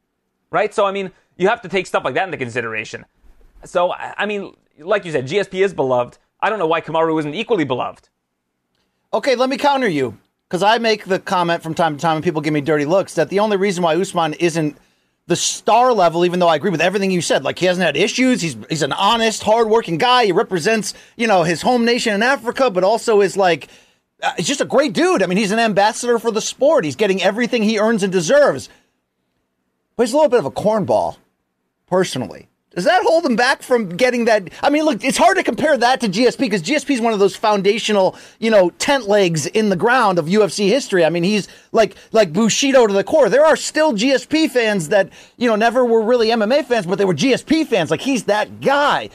right? 0.52 0.74
So 0.74 0.86
I 0.86 0.92
mean, 0.92 1.12
you 1.38 1.48
have 1.48 1.62
to 1.62 1.70
take 1.70 1.88
stuff 1.88 2.04
like 2.06 2.14
that 2.14 2.26
into 2.26 2.38
consideration. 2.38 3.06
So 3.66 3.92
I 3.92 4.14
I 4.18 4.26
mean, 4.28 4.56
like 4.78 5.04
you 5.04 5.12
said, 5.12 5.28
GSP 5.28 5.66
is 5.66 5.74
beloved. 5.74 6.20
I 6.40 6.50
don't 6.50 6.60
know 6.60 6.68
why 6.68 6.82
Kamaru 6.82 7.20
isn't 7.20 7.34
equally 7.34 7.66
beloved. 7.66 8.10
Okay, 9.14 9.36
let 9.36 9.50
me 9.50 9.58
counter 9.58 9.88
you 9.90 10.18
because 10.48 10.62
I 10.62 10.78
make 10.78 11.06
the 11.06 11.18
comment 11.20 11.64
from 11.64 11.74
time 11.74 11.98
to 11.98 12.02
time, 12.02 12.18
and 12.18 12.24
people 12.24 12.42
give 12.42 12.54
me 12.54 12.62
dirty 12.62 12.86
looks 12.86 13.16
that 13.16 13.30
the 13.30 13.40
only 13.40 13.58
reason 13.58 13.84
why 13.84 13.96
Usman 13.96 14.34
isn't 14.34 14.78
the 15.28 15.36
star 15.36 15.94
level, 15.94 16.26
even 16.26 16.40
though 16.40 16.48
I 16.48 16.56
agree 16.56 16.72
with 16.72 16.82
everything 16.82 17.12
you 17.12 17.22
said, 17.22 17.44
like 17.44 17.60
he 17.60 17.66
hasn't 17.66 17.86
had 17.86 17.96
issues. 17.96 18.42
He's 18.42 18.58
he's 18.70 18.82
an 18.82 18.94
honest, 18.94 19.44
hardworking 19.44 19.98
guy. 19.98 20.26
He 20.26 20.32
represents 20.32 20.94
you 21.16 21.28
know 21.28 21.44
his 21.44 21.62
home 21.62 21.86
nation 21.86 22.14
in 22.14 22.24
Africa, 22.24 22.70
but 22.70 22.84
also 22.84 23.22
is 23.22 23.38
like. 23.38 23.68
Uh, 24.24 24.34
he's 24.38 24.46
just 24.46 24.62
a 24.62 24.66
great 24.66 24.94
dude. 24.94 25.24
I 25.24 25.26
mean, 25.26 25.40
he's 25.40 25.50
an 25.50 25.58
ambassador 25.58 26.20
for 26.20 26.30
the 26.30 26.42
sport. 26.42 26.86
He's 26.86 26.96
getting 26.96 27.24
everything 27.24 27.64
he 27.64 27.80
earns 27.80 28.04
and 28.04 28.14
deserves. 28.14 28.70
But 29.96 30.04
he's 30.04 30.14
a 30.14 30.16
little 30.16 30.30
bit 30.30 30.38
of 30.38 30.46
a 30.46 30.52
cornball, 30.52 31.18
personally. 31.88 32.48
Does 32.74 32.86
that 32.86 33.04
hold 33.04 33.26
him 33.26 33.36
back 33.36 33.62
from 33.62 33.90
getting 33.98 34.26
that? 34.26 34.50
I 34.64 34.70
mean, 34.70 34.86
look, 34.86 35.04
it's 35.04 35.18
hard 35.18 35.36
to 35.36 35.44
compare 35.44 35.76
that 35.78 36.00
to 36.02 36.08
GSP 36.08 36.38
because 36.38 36.64
GSP 36.64 36.92
is 36.92 37.02
one 37.02 37.12
of 37.12 37.20
those 37.20 37.36
foundational, 37.36 38.16
you 38.40 38.50
know, 38.50 38.70
tent 38.72 39.10
legs 39.10 39.46
in 39.46 39.68
the 39.68 39.76
ground 39.76 40.18
of 40.18 40.28
UFC 40.28 40.70
history. 40.70 41.04
I 41.04 41.10
mean, 41.10 41.24
he's 41.24 41.50
like 41.74 41.96
like 42.14 42.32
Bushido 42.32 42.88
to 42.88 42.94
the 42.94 43.04
core. 43.04 43.28
There 43.28 43.46
are 43.46 43.58
still 43.58 43.92
GSP 43.92 44.50
fans 44.50 44.88
that 44.88 45.10
you 45.36 45.50
know 45.50 45.58
never 45.58 45.84
were 45.84 46.02
really 46.02 46.30
MMA 46.30 46.64
fans, 46.64 46.86
but 46.86 46.98
they 46.98 47.04
were 47.04 47.14
GSP 47.14 47.68
fans. 47.68 47.92
Like 47.92 48.02
he's 48.02 48.24
that 48.26 48.62
guy. 48.62 49.10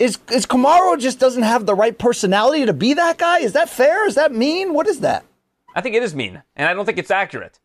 Is 0.00 0.18
is 0.32 0.44
Kamaru 0.44 0.98
just 0.98 1.20
doesn't 1.20 1.44
have 1.44 1.66
the 1.66 1.76
right 1.76 1.96
personality 1.96 2.66
to 2.66 2.72
be 2.72 2.94
that 2.94 3.18
guy? 3.18 3.38
Is 3.38 3.52
that 3.52 3.68
fair? 3.68 4.04
Is 4.08 4.16
that 4.16 4.32
mean? 4.32 4.74
What 4.74 4.88
is 4.88 4.98
that? 5.00 5.24
I 5.76 5.80
think 5.80 5.94
it 5.94 6.02
is 6.02 6.16
mean, 6.16 6.42
and 6.56 6.68
I 6.68 6.74
don't 6.74 6.86
think 6.86 6.98
it's 6.98 7.12
accurate, 7.12 7.60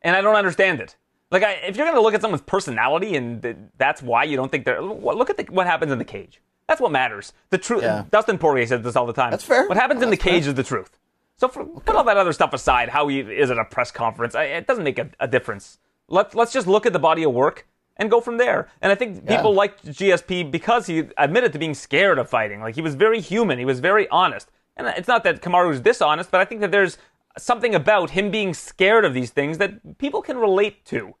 and 0.00 0.16
I 0.16 0.22
don't 0.22 0.36
understand 0.36 0.80
it. 0.80 0.96
Like, 1.30 1.42
I, 1.44 1.52
if 1.66 1.76
you're 1.76 1.86
going 1.86 1.96
to 1.96 2.02
look 2.02 2.14
at 2.14 2.20
someone's 2.20 2.42
personality, 2.42 3.14
and 3.16 3.40
th- 3.42 3.56
that's 3.78 4.02
why 4.02 4.24
you 4.24 4.36
don't 4.36 4.50
think 4.50 4.64
they're 4.64 4.82
look 4.82 5.30
at 5.30 5.36
the, 5.36 5.44
what 5.44 5.66
happens 5.66 5.92
in 5.92 5.98
the 5.98 6.04
cage. 6.04 6.40
That's 6.66 6.80
what 6.80 6.92
matters. 6.92 7.32
The 7.50 7.58
truth. 7.58 7.82
Yeah. 7.82 8.04
Dustin 8.10 8.38
Poirier 8.38 8.66
says 8.66 8.82
this 8.82 8.96
all 8.96 9.06
the 9.06 9.12
time. 9.12 9.30
That's 9.30 9.44
fair. 9.44 9.66
What 9.68 9.76
happens 9.76 10.02
in 10.02 10.10
the 10.10 10.16
That's 10.16 10.24
fair. 10.24 10.32
cage 10.34 10.46
is 10.46 10.54
the 10.54 10.62
truth. 10.62 10.98
So 11.36 11.48
for, 11.48 11.64
put 11.64 11.96
all 11.96 12.04
that 12.04 12.16
other 12.16 12.32
stuff 12.32 12.52
aside. 12.52 12.88
How 12.90 13.08
he 13.08 13.20
is 13.20 13.50
at 13.50 13.58
a 13.58 13.64
press 13.64 13.90
conference, 13.90 14.34
I, 14.34 14.44
it 14.44 14.66
doesn't 14.66 14.84
make 14.84 14.98
a, 14.98 15.10
a 15.20 15.26
difference. 15.26 15.78
Let's 16.08 16.34
let's 16.34 16.52
just 16.52 16.66
look 16.66 16.86
at 16.86 16.92
the 16.92 16.98
body 16.98 17.22
of 17.24 17.32
work 17.32 17.66
and 17.96 18.10
go 18.10 18.20
from 18.20 18.36
there. 18.36 18.68
And 18.82 18.90
I 18.92 18.94
think 18.94 19.26
people 19.26 19.50
Yeah. 19.52 19.56
liked 19.58 19.84
GSP 19.86 20.50
because 20.50 20.86
he 20.86 21.04
admitted 21.18 21.52
to 21.54 21.58
being 21.58 21.74
scared 21.74 22.18
of 22.18 22.28
fighting. 22.28 22.60
Like 22.60 22.74
he 22.74 22.82
was 22.82 22.94
very 22.94 23.20
human. 23.20 23.58
He 23.58 23.64
was 23.64 23.80
very 23.80 24.08
honest. 24.08 24.50
And 24.76 24.86
it's 24.96 25.08
not 25.08 25.24
that 25.24 25.42
Kamaru 25.42 25.72
is 25.72 25.80
dishonest, 25.80 26.30
but 26.30 26.40
I 26.40 26.44
think 26.44 26.60
that 26.62 26.70
there's 26.70 26.98
something 27.42 27.74
about 27.74 28.10
him 28.10 28.30
being 28.30 28.54
scared 28.54 29.04
of 29.04 29.14
these 29.14 29.30
things 29.30 29.58
that 29.58 29.98
people 29.98 30.22
can 30.22 30.38
relate 30.38 30.84
to. 30.86 31.14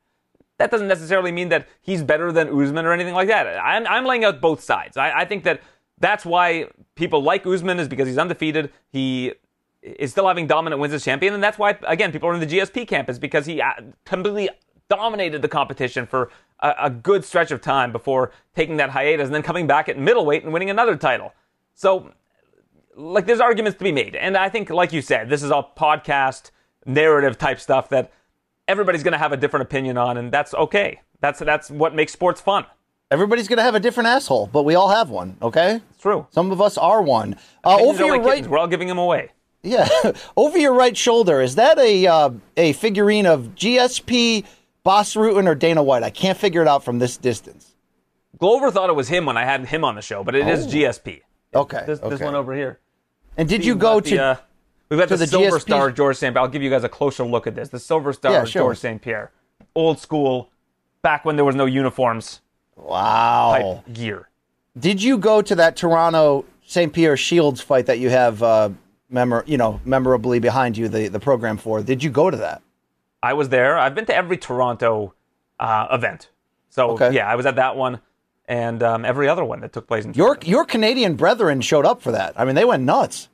That 0.58 0.70
doesn't 0.70 0.88
necessarily 0.88 1.32
mean 1.32 1.48
that 1.48 1.66
he's 1.80 2.02
better 2.02 2.32
than 2.32 2.48
Usman 2.48 2.84
or 2.84 2.92
anything 2.92 3.14
like 3.14 3.28
that. 3.28 3.46
I'm, 3.58 3.86
I'm 3.86 4.04
laying 4.04 4.24
out 4.24 4.40
both 4.40 4.62
sides. 4.62 4.96
I, 4.96 5.20
I 5.20 5.24
think 5.24 5.44
that 5.44 5.62
that's 5.98 6.24
why 6.24 6.68
people 6.94 7.22
like 7.22 7.46
Usman 7.46 7.78
is 7.78 7.88
because 7.88 8.06
he's 8.06 8.18
undefeated. 8.18 8.72
He 8.90 9.32
is 9.82 10.10
still 10.10 10.28
having 10.28 10.46
dominant 10.46 10.80
wins 10.80 10.92
as 10.92 11.04
champion, 11.04 11.32
and 11.32 11.42
that's 11.42 11.58
why 11.58 11.78
again 11.86 12.12
people 12.12 12.28
are 12.28 12.34
in 12.34 12.40
the 12.40 12.46
GSP 12.46 12.86
camp 12.86 13.08
is 13.08 13.18
because 13.18 13.46
he 13.46 13.62
uh, 13.62 13.72
completely 14.04 14.50
dominated 14.88 15.40
the 15.40 15.48
competition 15.48 16.06
for 16.06 16.30
a, 16.60 16.74
a 16.82 16.90
good 16.90 17.24
stretch 17.24 17.50
of 17.50 17.60
time 17.60 17.92
before 17.92 18.32
taking 18.54 18.76
that 18.78 18.90
hiatus 18.90 19.26
and 19.26 19.34
then 19.34 19.42
coming 19.42 19.66
back 19.66 19.88
at 19.88 19.98
middleweight 19.98 20.42
and 20.42 20.52
winning 20.52 20.68
another 20.68 20.96
title. 20.96 21.32
So 21.74 22.12
like 22.96 23.26
there's 23.26 23.40
arguments 23.40 23.78
to 23.78 23.84
be 23.84 23.92
made. 23.92 24.14
And 24.16 24.36
I 24.36 24.48
think, 24.48 24.70
like 24.70 24.92
you 24.92 25.02
said, 25.02 25.28
this 25.28 25.42
is 25.42 25.50
all 25.50 25.72
podcast 25.76 26.50
narrative 26.86 27.38
type 27.38 27.60
stuff 27.60 27.88
that 27.90 28.12
everybody's 28.68 29.02
going 29.02 29.12
to 29.12 29.18
have 29.18 29.32
a 29.32 29.36
different 29.36 29.62
opinion 29.62 29.96
on, 29.98 30.16
and 30.16 30.32
that's 30.32 30.54
okay. 30.54 31.00
That's 31.20 31.38
that's 31.40 31.70
what 31.70 31.94
makes 31.94 32.12
sports 32.12 32.40
fun. 32.40 32.64
Everybody's 33.10 33.48
gonna 33.48 33.62
have 33.62 33.74
a 33.74 33.80
different 33.80 34.06
asshole, 34.06 34.46
but 34.52 34.62
we 34.62 34.76
all 34.76 34.88
have 34.88 35.10
one. 35.10 35.36
Okay, 35.42 35.80
It's 35.90 36.00
true. 36.00 36.28
some 36.30 36.52
of 36.52 36.60
us 36.60 36.78
are 36.78 37.02
one. 37.02 37.34
Uh, 37.64 37.76
over 37.80 38.04
your 38.04 38.16
like 38.18 38.24
right, 38.24 38.30
kittens. 38.36 38.48
We're 38.48 38.58
all 38.58 38.68
giving 38.68 38.86
them 38.86 38.98
away. 38.98 39.30
Yeah, 39.64 39.88
over 40.36 40.56
your 40.56 40.72
right 40.74 40.96
shoulder 40.96 41.40
is 41.40 41.56
that 41.56 41.76
a 41.78 42.06
uh, 42.06 42.30
a 42.56 42.72
figurine 42.74 43.26
of 43.26 43.56
GSP, 43.56 44.44
Bas 44.84 45.14
Rutten, 45.14 45.48
or 45.48 45.56
Dana 45.56 45.82
White? 45.82 46.04
I 46.04 46.10
can't 46.10 46.38
figure 46.38 46.62
it 46.62 46.68
out 46.68 46.84
from 46.84 47.00
this 47.00 47.16
distance. 47.16 47.74
Glover 48.38 48.70
thought 48.70 48.88
it 48.88 48.96
was 48.96 49.08
him 49.08 49.26
when 49.26 49.36
I 49.36 49.44
had 49.44 49.66
him 49.66 49.84
on 49.84 49.96
the 49.96 50.02
show, 50.02 50.22
but 50.22 50.36
it 50.36 50.46
is 50.46 50.66
GSP. 50.68 51.22
Okay, 51.54 51.82
This, 51.86 51.98
this 52.00 52.20
one 52.20 52.34
over 52.34 52.54
here. 52.54 52.78
And 53.36 53.48
did 53.48 53.64
you 53.64 53.74
go 53.74 54.00
to? 54.00 54.10
the, 54.10 54.22
uh, 54.22 54.36
we've 54.88 54.98
got 55.00 55.08
to 55.08 55.16
the, 55.16 55.24
the 55.24 55.26
Silver 55.26 55.58
GSP? 55.58 55.60
Star 55.62 55.90
George 55.90 56.16
St. 56.16 56.34
Pierre. 56.34 56.42
I'll 56.42 56.48
give 56.48 56.62
you 56.62 56.70
guys 56.70 56.84
a 56.84 56.88
closer 56.88 57.24
look 57.24 57.46
at 57.46 57.54
this. 57.54 57.68
The 57.70 57.78
Silver 57.78 58.12
Star 58.12 58.32
Yeah, 58.32 58.44
sure. 58.44 58.62
George 58.62 58.78
St. 58.78 59.00
Pierre, 59.02 59.32
old 59.74 59.98
school, 59.98 60.50
back 61.02 61.24
when 61.24 61.36
there 61.36 61.44
was 61.44 61.56
no 61.56 61.66
uniforms 61.66 62.40
wow. 62.76 63.82
type 63.84 63.94
gear. 63.94 64.28
Did 64.78 65.02
you 65.02 65.18
go 65.18 65.42
to 65.42 65.54
that 65.56 65.76
Toronto 65.76 66.44
St. 66.64 66.92
Pierre 66.92 67.16
Shields 67.16 67.60
fight 67.60 67.86
that 67.86 67.98
you 67.98 68.10
have, 68.10 68.42
uh, 68.42 68.70
memor- 69.08 69.44
you 69.46 69.56
know, 69.56 69.80
memorably 69.84 70.38
behind 70.40 70.76
you 70.76 70.88
the 70.88 71.08
the 71.08 71.18
program 71.20 71.56
for? 71.56 71.82
Did 71.82 72.02
you 72.04 72.10
go 72.10 72.30
to 72.30 72.36
that? 72.36 72.62
I 73.22 73.32
was 73.32 73.48
there. 73.48 73.76
I've 73.76 73.94
been 73.94 74.06
to 74.06 74.14
every 74.14 74.36
Toronto 74.36 75.14
uh, 75.58 75.88
event. 75.90 76.30
So 76.70 76.90
Okay. 76.92 77.12
yeah, 77.12 77.28
I 77.28 77.34
was 77.34 77.46
at 77.46 77.56
that 77.56 77.76
one 77.76 78.00
and 78.50 78.82
um, 78.82 79.04
every 79.04 79.28
other 79.28 79.44
one 79.44 79.60
that 79.60 79.72
took 79.72 79.86
place 79.86 80.04
in 80.04 80.12
Your 80.14 80.36
your 80.42 80.64
Canadian 80.64 81.14
brethren 81.14 81.60
showed 81.60 81.86
up 81.86 82.02
for 82.02 82.10
that. 82.10 82.34
I 82.36 82.44
mean, 82.44 82.56
they 82.56 82.64
went 82.64 82.82
nuts. 82.82 83.28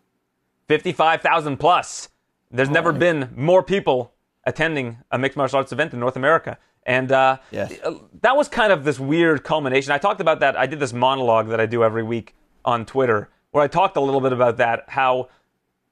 55,000 0.69 1.57
plus. 1.57 2.09
There's 2.51 2.69
never 2.71 2.93
been 2.93 3.31
more 3.35 3.63
people 3.63 4.13
attending 4.45 4.99
a 5.11 5.19
mixed 5.19 5.37
martial 5.37 5.59
arts 5.59 5.73
event 5.73 5.93
in 5.95 6.01
North 6.01 6.17
America. 6.17 6.59
And 6.85 7.11
uh, 7.11 7.39
Yes. 7.51 7.73
that 8.21 8.37
was 8.37 8.49
kind 8.49 8.73
of 8.73 8.85
this 8.85 9.01
weird 9.01 9.43
culmination. 9.43 9.93
I 9.93 9.99
talked 9.99 10.21
about 10.21 10.41
that. 10.41 10.57
I 10.57 10.67
did 10.67 10.81
this 10.81 10.93
monologue 10.93 11.49
that 11.49 11.61
I 11.61 11.67
do 11.67 11.83
every 11.83 12.03
week 12.03 12.35
on 12.65 12.85
Twitter 12.85 13.31
where 13.53 13.65
I 13.65 13.69
talked 13.69 13.97
a 13.97 14.01
little 14.01 14.21
bit 14.21 14.33
about 14.33 14.59
that, 14.59 14.85
how 14.89 15.29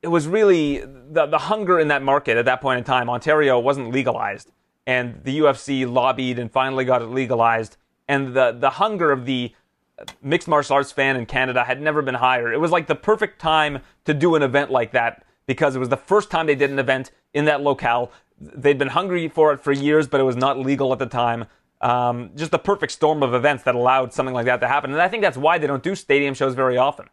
it 0.03 0.09
was 0.09 0.29
really 0.29 0.79
the, 0.81 1.27
the 1.27 1.39
hunger 1.39 1.81
in 1.81 1.89
that 1.89 2.03
market 2.03 2.37
at 2.37 2.45
that 2.45 2.61
point 2.61 2.79
in 2.79 2.85
time. 2.85 3.09
Ontario 3.09 3.59
wasn't 3.59 3.91
legalized, 3.91 4.53
and 4.87 5.21
the 5.25 5.39
UFC 5.41 5.91
lobbied 5.91 6.39
and 6.39 6.53
finally 6.53 6.85
got 6.85 7.01
it 7.01 7.07
legalized. 7.07 7.77
And 8.09 8.35
the, 8.35 8.53
the 8.53 8.71
hunger 8.71 9.11
of 9.11 9.25
the 9.25 9.53
mixed 10.23 10.49
martial 10.49 10.75
arts 10.75 10.93
fan 10.93 11.17
in 11.17 11.27
Canada 11.27 11.65
had 11.65 11.81
never 11.81 12.03
been 12.03 12.15
higher. 12.15 12.53
It 12.53 12.61
was 12.61 12.71
like 12.71 12.87
the 12.87 12.95
perfect 12.95 13.41
time 13.41 13.81
to 14.05 14.15
do 14.15 14.35
an 14.35 14.43
event 14.43 14.71
like 14.71 14.93
that 14.93 15.25
because 15.47 15.77
it 15.77 15.79
was 15.79 15.89
the 15.89 15.97
first 15.97 16.31
time 16.31 16.47
they 16.47 16.55
did 16.55 16.71
an 16.71 16.79
event 16.79 17.11
in 17.33 17.45
that 17.45 17.61
locale. 17.61 18.11
They'd 18.41 18.79
been 18.79 18.89
hungry 18.89 19.29
for 19.29 19.53
it 19.53 19.61
for 19.61 19.73
years, 19.73 20.07
but 20.07 20.21
it 20.21 20.25
was 20.25 20.37
not 20.37 20.59
legal 20.59 20.93
at 20.93 20.99
the 20.99 21.07
time. 21.07 21.47
Um, 21.81 22.31
just 22.35 22.51
the 22.51 22.59
perfect 22.59 22.93
storm 22.93 23.23
of 23.23 23.35
events 23.35 23.63
that 23.65 23.75
allowed 23.75 24.13
something 24.13 24.35
like 24.35 24.47
that 24.47 24.61
to 24.61 24.69
happen. 24.69 24.93
And 24.93 25.01
I 25.01 25.09
think 25.09 25.23
that's 25.23 25.37
why 25.37 25.59
they 25.59 25.67
don't 25.67 25.83
do 25.83 25.95
stadium 25.95 26.35
shows 26.35 26.55
very 26.55 26.79
often. 26.79 27.09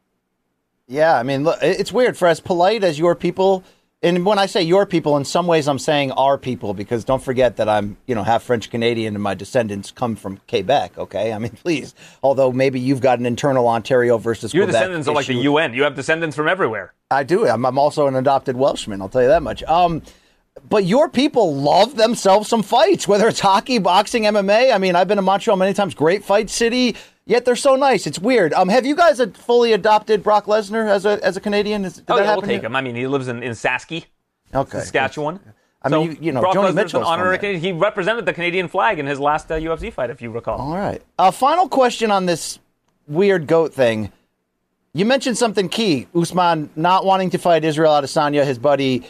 Yeah, 0.88 1.18
I 1.18 1.24
mean, 1.24 1.44
look, 1.44 1.60
it's 1.62 1.92
weird 1.92 2.18
for 2.18 2.28
as 2.28 2.40
polite 2.40 2.84
as 2.84 2.98
your 2.98 3.16
people. 3.16 3.64
And 4.04 4.26
when 4.26 4.40
I 4.40 4.48
say 4.48 4.64
your 4.64 4.88
people, 4.88 5.16
in 5.18 5.26
some 5.26 5.46
ways 5.46 5.68
I'm 5.68 5.78
saying 5.78 6.12
our 6.14 6.36
people 6.36 6.74
because 6.74 7.06
don't 7.06 7.22
forget 7.22 7.58
that 7.58 7.70
I'm, 7.70 7.98
you 8.08 8.16
know, 8.16 8.24
half 8.24 8.42
French 8.42 8.72
Canadian 8.72 9.14
and 9.14 9.22
my 9.22 9.36
descendants 9.36 9.92
come 9.92 10.16
from 10.16 10.40
Quebec. 10.50 10.98
Okay, 10.98 11.32
I 11.32 11.38
mean, 11.38 11.52
please. 11.64 11.94
Although 12.24 12.52
maybe 12.52 12.80
you've 12.80 13.02
got 13.02 13.20
an 13.20 13.28
internal 13.28 13.68
Ontario 13.68 14.18
versus 14.18 14.56
your 14.56 14.66
Quebec 14.66 14.82
descendants 14.82 15.08
are 15.08 15.14
like 15.14 15.28
the. 15.28 15.36
UN. 15.36 15.76
You 15.76 15.84
have 15.84 15.94
descendants 15.94 16.36
from 16.36 16.48
everywhere. 16.48 16.94
I 17.12 17.24
do. 17.24 17.48
I'm, 17.48 17.64
I'm 17.64 17.78
also 17.78 18.08
an 18.08 18.16
adopted 18.16 18.56
Welshman. 18.56 19.02
I'll 19.02 19.10
tell 19.10 19.22
you 19.22 19.28
that 19.28 19.44
much. 19.44 19.62
Um, 19.64 20.02
but 20.68 20.86
your 20.86 21.10
people 21.10 21.56
love 21.56 21.96
themselves 21.96 22.50
some 22.50 22.64
fights, 22.64 23.08
whether 23.08 23.28
it's 23.28 23.40
hockey, 23.40 23.80
boxing, 23.80 24.24
MMA. 24.24 24.74
I 24.74 24.78
mean, 24.78 24.96
I've 24.96 25.08
been 25.08 25.18
to 25.18 25.22
Montreal 25.22 25.58
many 25.58 25.74
times. 25.74 25.94
Great 25.96 26.24
fight 26.24 26.50
city. 26.50 26.96
Yet 27.26 27.46
they're 27.46 27.56
so 27.56 27.76
nice. 27.76 28.08
It's 28.08 28.20
weird. 28.20 28.52
Um, 28.54 28.68
have 28.70 28.86
you 28.86 28.96
guys 28.96 29.22
fully 29.38 29.74
adopted 29.74 30.24
Brock 30.24 30.46
Lesnar 30.46 30.90
as 30.90 31.06
a 31.06 31.24
as 31.24 31.38
a 31.38 31.40
Canadian? 31.42 31.86
Is, 31.86 31.96
did 31.98 32.06
Oh, 32.10 32.18
that 32.18 32.24
yeah, 32.26 32.34
we'll 32.34 32.42
take 32.42 32.64
him. 32.64 32.76
I 32.76 32.82
mean, 32.82 32.96
he 32.96 33.08
lives 33.08 33.28
in, 33.28 33.42
in 33.44 33.52
Saskey, 33.54 34.06
Okay. 34.54 34.80
Saskatchewan. 34.80 35.40
I 35.84 35.90
So, 35.90 36.02
mean, 36.02 36.12
you, 36.12 36.18
you 36.22 36.32
know, 36.32 36.42
Brock 36.42 36.56
Joni 36.56 36.72
Lesnar's 36.74 36.94
an 36.96 37.04
honorary. 37.04 37.38
Canadian. 37.38 37.62
He 37.62 37.72
represented 37.72 38.26
the 38.26 38.34
Canadian 38.34 38.68
flag 38.68 39.00
in 39.00 39.06
his 39.06 39.20
last 39.20 39.52
uh, 39.52 39.56
UFC 39.56 39.94
fight, 39.94 40.10
if 40.10 40.22
you 40.22 40.32
recall. 40.32 40.60
All 40.60 40.76
right. 40.78 41.02
Uh, 41.18 41.32
final 41.32 41.70
question 41.70 42.12
on 42.12 42.26
this 42.26 42.60
weird 43.08 43.48
goat 43.48 43.74
thing. 43.74 44.12
You 44.94 45.06
mentioned 45.06 45.38
something 45.38 45.70
key. 45.70 46.08
Usman 46.14 46.70
not 46.76 47.06
wanting 47.06 47.30
to 47.30 47.38
fight 47.38 47.64
Israel 47.64 47.94
Adesanya, 47.94 48.46
his 48.46 48.60
buddy, 48.60 49.04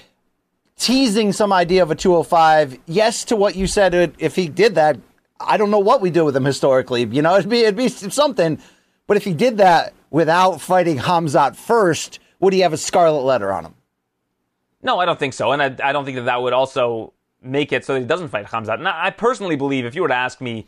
teasing 0.82 1.32
some 1.32 1.54
idea 1.54 1.84
of 1.84 1.92
a 1.92 1.96
205. 1.96 2.80
Yes 2.88 3.24
to 3.26 3.36
what 3.36 3.56
you 3.56 3.68
said. 3.68 4.16
If 4.18 4.36
he 4.36 4.50
did 4.50 4.76
that, 4.76 5.00
I 5.40 5.58
don't 5.58 5.72
know 5.72 5.80
what 5.80 6.02
we 6.02 6.10
do 6.10 6.26
with 6.26 6.36
him 6.36 6.46
historically. 6.46 7.06
You 7.06 7.22
know, 7.22 7.36
it'd 7.36 7.50
be 7.50 7.62
it'd 7.62 7.76
be 7.76 7.88
something. 7.88 8.60
But 9.08 9.18
if 9.18 9.24
he 9.24 9.34
did 9.34 9.58
that 9.58 9.94
without 10.10 10.60
fighting 10.60 10.98
Hamzat 10.98 11.56
first, 11.56 12.20
would 12.40 12.54
he 12.54 12.62
have 12.62 12.74
a 12.74 12.78
scarlet 12.78 13.22
letter 13.22 13.52
on 13.52 13.66
him? 13.66 13.76
No, 14.84 15.00
I 15.00 15.06
don't 15.06 15.20
think 15.20 15.34
so, 15.34 15.52
and 15.52 15.62
I, 15.62 15.90
I 15.90 15.92
don't 15.92 16.06
think 16.06 16.18
that 16.18 16.26
that 16.26 16.42
would 16.42 16.54
also 16.54 17.14
make 17.42 17.72
it 17.72 17.86
so 17.86 17.94
that 17.94 18.00
he 18.00 18.06
doesn't 18.06 18.30
fight 18.30 18.48
Hamzat. 18.48 18.76
And 18.76 18.88
I 18.88 19.12
personally 19.12 19.56
believe, 19.56 19.86
if 19.86 19.94
you 19.96 20.02
were 20.02 20.08
to 20.08 20.16
ask 20.16 20.42
me, 20.42 20.66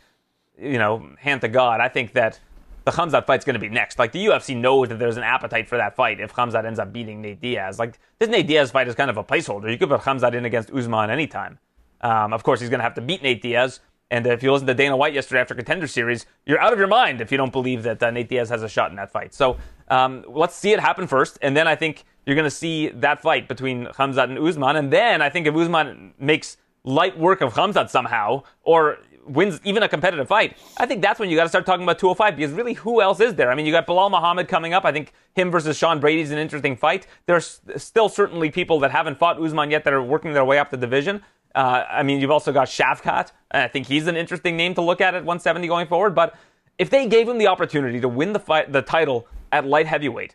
you 0.56 0.78
know, 0.78 1.08
hand 1.18 1.40
to 1.40 1.48
God, 1.48 1.80
I 1.80 1.88
think 1.88 2.12
that 2.12 2.38
the 2.84 2.90
Hamzat 2.90 3.26
fight's 3.26 3.44
going 3.44 3.54
to 3.54 3.60
be 3.60 3.68
next. 3.68 3.98
Like 3.98 4.12
the 4.12 4.26
UFC 4.26 4.56
knows 4.56 4.88
that 4.88 4.98
there's 4.98 5.16
an 5.16 5.22
appetite 5.22 5.68
for 5.68 5.76
that 5.78 5.96
fight 5.96 6.20
if 6.20 6.32
Hamzat 6.34 6.64
ends 6.64 6.78
up 6.78 6.92
beating 6.92 7.20
Nate 7.20 7.40
Diaz. 7.40 7.78
Like 7.78 7.98
this 8.18 8.28
Nate 8.28 8.46
Diaz 8.46 8.70
fight 8.70 8.88
is 8.88 8.94
kind 8.94 9.10
of 9.10 9.16
a 9.16 9.24
placeholder. 9.24 9.70
You 9.70 9.78
could 9.78 9.88
put 9.88 10.00
Hamzat 10.02 10.34
in 10.34 10.44
against 10.44 10.70
Usman 10.70 11.10
anytime. 11.10 11.58
Um, 12.02 12.32
of 12.32 12.42
course, 12.42 12.60
he's 12.60 12.68
going 12.68 12.80
to 12.80 12.84
have 12.84 12.94
to 12.94 13.00
beat 13.00 13.22
Nate 13.22 13.40
Diaz. 13.40 13.80
And 14.10 14.26
if 14.26 14.42
you 14.42 14.52
listen 14.52 14.66
to 14.66 14.74
Dana 14.74 14.96
White 14.96 15.14
yesterday 15.14 15.40
after 15.40 15.54
Contender 15.54 15.86
Series, 15.86 16.26
you're 16.44 16.60
out 16.60 16.72
of 16.72 16.78
your 16.78 16.88
mind 16.88 17.20
if 17.20 17.32
you 17.32 17.38
don't 17.38 17.52
believe 17.52 17.82
that 17.84 18.02
uh, 18.02 18.10
Nate 18.10 18.28
Diaz 18.28 18.50
has 18.50 18.62
a 18.62 18.68
shot 18.68 18.90
in 18.90 18.96
that 18.96 19.10
fight. 19.10 19.32
So 19.32 19.56
um, 19.88 20.24
let's 20.28 20.54
see 20.54 20.72
it 20.72 20.80
happen 20.80 21.06
first, 21.06 21.38
and 21.40 21.56
then 21.56 21.66
I 21.66 21.74
think 21.74 22.04
you're 22.26 22.36
going 22.36 22.44
to 22.44 22.50
see 22.50 22.88
that 22.90 23.22
fight 23.22 23.48
between 23.48 23.86
Hamzat 23.86 24.24
and 24.24 24.38
Usman. 24.38 24.76
And 24.76 24.92
then 24.92 25.22
I 25.22 25.30
think 25.30 25.46
if 25.46 25.54
Usman 25.54 26.14
makes 26.18 26.58
light 26.84 27.18
work 27.18 27.40
of 27.40 27.54
Hamzat 27.54 27.88
somehow, 27.88 28.42
or 28.62 28.98
wins 29.26 29.60
even 29.64 29.82
a 29.82 29.88
competitive 29.88 30.28
fight, 30.28 30.56
I 30.76 30.86
think 30.86 31.02
that's 31.02 31.18
when 31.18 31.30
you 31.30 31.36
got 31.36 31.44
to 31.44 31.48
start 31.48 31.66
talking 31.66 31.82
about 31.82 31.98
205 31.98 32.36
because 32.36 32.52
really, 32.52 32.74
who 32.74 33.00
else 33.00 33.20
is 33.20 33.34
there? 33.34 33.50
I 33.50 33.54
mean, 33.54 33.66
you 33.66 33.72
got 33.72 33.86
Belal 33.86 34.10
Muhammad 34.10 34.48
coming 34.48 34.74
up. 34.74 34.84
I 34.84 34.92
think 34.92 35.12
him 35.34 35.50
versus 35.50 35.76
Sean 35.76 36.00
Brady 36.00 36.22
is 36.22 36.30
an 36.30 36.38
interesting 36.38 36.76
fight. 36.76 37.06
There's 37.26 37.60
still 37.76 38.08
certainly 38.08 38.50
people 38.50 38.80
that 38.80 38.90
haven't 38.90 39.18
fought 39.18 39.40
Usman 39.40 39.70
yet 39.70 39.84
that 39.84 39.92
are 39.92 40.02
working 40.02 40.32
their 40.32 40.44
way 40.44 40.58
up 40.58 40.70
the 40.70 40.76
division. 40.76 41.22
Uh, 41.54 41.84
I 41.88 42.02
mean, 42.02 42.20
you've 42.20 42.30
also 42.30 42.52
got 42.52 42.68
Shavkat. 42.68 43.30
I 43.50 43.68
think 43.68 43.86
he's 43.86 44.06
an 44.06 44.16
interesting 44.16 44.56
name 44.56 44.74
to 44.74 44.80
look 44.80 45.00
at 45.00 45.14
at 45.14 45.24
170 45.24 45.68
going 45.68 45.86
forward. 45.86 46.14
But 46.14 46.34
if 46.78 46.90
they 46.90 47.06
gave 47.06 47.28
him 47.28 47.38
the 47.38 47.46
opportunity 47.46 48.00
to 48.00 48.08
win 48.08 48.32
the 48.32 48.40
fight, 48.40 48.72
the 48.72 48.82
title 48.82 49.28
at 49.52 49.64
light 49.64 49.86
heavyweight, 49.86 50.34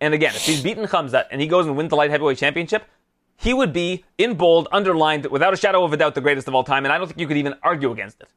and 0.00 0.14
again, 0.14 0.34
if 0.34 0.44
he's 0.44 0.62
beaten 0.62 0.84
Khamzat 0.84 1.26
and 1.30 1.40
he 1.40 1.46
goes 1.46 1.66
and 1.66 1.76
wins 1.76 1.90
the 1.90 1.96
light 1.96 2.10
heavyweight 2.10 2.38
championship, 2.38 2.84
he 3.40 3.54
would 3.54 3.72
be 3.72 4.04
in 4.18 4.34
bold, 4.34 4.68
underlined, 4.70 5.26
without 5.26 5.54
a 5.54 5.56
shadow 5.56 5.82
of 5.82 5.92
a 5.92 5.96
doubt, 5.96 6.14
the 6.14 6.20
greatest 6.20 6.46
of 6.46 6.54
all 6.54 6.62
time. 6.62 6.84
And 6.84 6.92
I 6.92 6.98
don't 6.98 7.06
think 7.06 7.18
you 7.18 7.26
could 7.26 7.38
even 7.38 7.54
argue 7.62 7.90
against 7.90 8.20
it. 8.20 8.28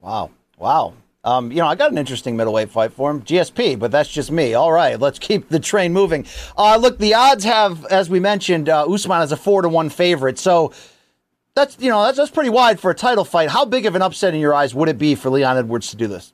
Wow. 0.00 0.30
Wow. 0.56 0.94
Um, 1.22 1.52
you 1.52 1.58
know, 1.58 1.66
I 1.66 1.74
got 1.74 1.92
an 1.92 1.98
interesting 1.98 2.34
middleweight 2.36 2.70
fight 2.70 2.92
for 2.92 3.10
him, 3.10 3.20
GSP, 3.22 3.78
but 3.78 3.90
that's 3.90 4.08
just 4.08 4.30
me. 4.30 4.54
All 4.54 4.72
right, 4.72 4.98
let's 4.98 5.18
keep 5.18 5.50
the 5.50 5.60
train 5.60 5.92
moving. 5.92 6.24
Uh, 6.56 6.76
look, 6.76 6.96
the 6.98 7.14
odds 7.14 7.44
have, 7.44 7.84
as 7.86 8.08
we 8.08 8.20
mentioned, 8.20 8.70
uh, 8.70 8.86
Usman 8.86 9.20
as 9.20 9.32
a 9.32 9.36
four 9.36 9.60
to 9.60 9.68
one 9.68 9.90
favorite. 9.90 10.38
So 10.38 10.72
that's 11.54 11.76
you 11.80 11.90
know 11.90 12.02
that's, 12.04 12.16
that's 12.16 12.30
pretty 12.30 12.50
wide 12.50 12.80
for 12.80 12.90
a 12.90 12.94
title 12.94 13.24
fight. 13.24 13.50
How 13.50 13.64
big 13.66 13.84
of 13.84 13.96
an 13.96 14.00
upset 14.02 14.32
in 14.32 14.40
your 14.40 14.54
eyes 14.54 14.74
would 14.74 14.88
it 14.88 14.96
be 14.96 15.14
for 15.14 15.28
Leon 15.28 15.58
Edwards 15.58 15.90
to 15.90 15.96
do 15.96 16.06
this? 16.06 16.32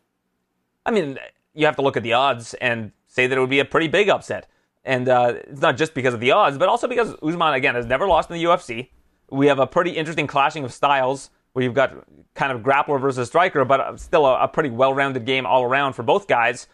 I 0.87 0.93
mean, 0.93 1.19
you 1.55 1.67
have 1.67 1.77
to 1.77 1.83
look 1.83 1.97
at 1.97 2.03
the 2.03 2.13
odds 2.13 2.55
and 2.55 2.93
say 3.07 3.27
that 3.27 3.37
it 3.37 3.41
would 3.41 3.51
be 3.51 3.61
a 3.61 3.65
pretty 3.65 3.89
big 3.89 4.09
upset. 4.09 4.47
And 4.85 5.09
uh, 5.09 5.35
it's 5.45 5.61
not 5.61 5.77
just 5.77 5.95
because 5.95 6.15
of 6.15 6.21
the 6.21 6.33
odds, 6.33 6.59
but 6.59 6.69
also 6.69 6.87
because 6.87 7.15
Usman, 7.23 7.55
again, 7.55 7.75
has 7.75 7.87
never 7.87 8.07
lost 8.07 8.31
in 8.31 8.37
the 8.37 8.45
UFC. 8.45 8.91
We 9.31 9.47
have 9.47 9.59
a 9.59 9.67
pretty 9.67 9.93
interesting 9.93 10.27
clashing 10.27 10.65
of 10.65 10.73
styles 10.73 11.31
where 11.53 11.65
you've 11.65 11.75
got 11.75 11.95
kind 12.35 12.53
of 12.53 12.61
grappler 12.61 13.01
versus 13.01 13.29
striker, 13.29 13.65
but 13.65 13.99
still 13.99 14.27
a, 14.27 14.45
a 14.45 14.49
pretty 14.49 14.71
well 14.71 14.93
rounded 14.93 15.25
game 15.25 15.47
all 15.47 15.65
around 15.65 15.95
for 15.95 16.03
both 16.03 16.29
guys. 16.29 16.67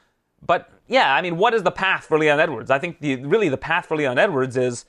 But 0.44 0.70
yeah, 0.88 1.14
I 1.14 1.22
mean, 1.22 1.36
what 1.36 1.54
is 1.54 1.62
the 1.62 1.70
path 1.70 2.06
for 2.06 2.18
Leon 2.18 2.40
Edwards? 2.40 2.70
I 2.70 2.78
think 2.78 2.98
the, 3.00 3.16
really 3.16 3.48
the 3.48 3.56
path 3.56 3.86
for 3.86 3.96
Leon 3.96 4.18
Edwards 4.18 4.56
is 4.56 4.86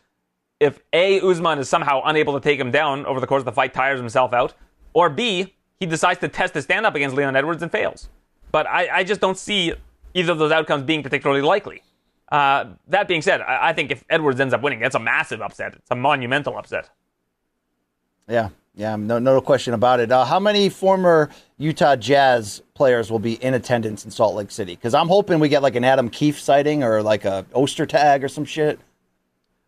if 0.59 0.79
A, 0.93 1.19
Usman 1.21 1.59
is 1.59 1.69
somehow 1.69 2.01
unable 2.05 2.33
to 2.33 2.39
take 2.39 2.59
him 2.59 2.71
down 2.71 3.05
over 3.05 3.19
the 3.19 3.27
course 3.27 3.41
of 3.41 3.45
the 3.45 3.51
fight, 3.51 3.73
tires 3.73 3.99
himself 3.99 4.33
out, 4.33 4.53
or 4.93 5.09
B, 5.09 5.55
he 5.79 5.85
decides 5.85 6.19
to 6.21 6.27
test 6.27 6.53
his 6.53 6.63
stand 6.63 6.85
up 6.85 6.95
against 6.95 7.15
Leon 7.15 7.35
Edwards 7.35 7.61
and 7.61 7.71
fails. 7.71 8.09
But 8.51 8.67
I, 8.67 8.97
I 8.97 9.03
just 9.03 9.21
don't 9.21 9.37
see 9.37 9.73
either 10.13 10.31
of 10.31 10.37
those 10.37 10.51
outcomes 10.51 10.83
being 10.83 11.03
particularly 11.03 11.41
likely. 11.41 11.83
Uh, 12.31 12.65
that 12.87 13.07
being 13.07 13.21
said, 13.21 13.41
I, 13.41 13.69
I 13.69 13.73
think 13.73 13.91
if 13.91 14.03
Edwards 14.09 14.39
ends 14.39 14.53
up 14.53 14.61
winning, 14.61 14.79
that's 14.79 14.95
a 14.95 14.99
massive 14.99 15.41
upset. 15.41 15.73
It's 15.75 15.91
a 15.91 15.95
monumental 15.95 16.57
upset. 16.57 16.89
Yeah, 18.27 18.49
yeah, 18.73 18.95
no, 18.95 19.19
no 19.19 19.41
question 19.41 19.73
about 19.73 19.99
it. 19.99 20.11
Uh, 20.11 20.23
how 20.23 20.39
many 20.39 20.69
former 20.69 21.29
Utah 21.57 21.97
Jazz 21.97 22.61
players 22.73 23.11
will 23.11 23.19
be 23.19 23.33
in 23.43 23.53
attendance 23.53 24.05
in 24.05 24.11
Salt 24.11 24.35
Lake 24.35 24.49
City? 24.49 24.75
Because 24.75 24.93
I'm 24.93 25.09
hoping 25.09 25.39
we 25.39 25.49
get 25.49 25.61
like 25.61 25.75
an 25.75 25.83
Adam 25.83 26.09
Keefe 26.09 26.39
sighting 26.39 26.83
or 26.83 27.03
like 27.03 27.25
a 27.25 27.45
Ostertag 27.53 28.23
or 28.23 28.29
some 28.29 28.45
shit. 28.45 28.79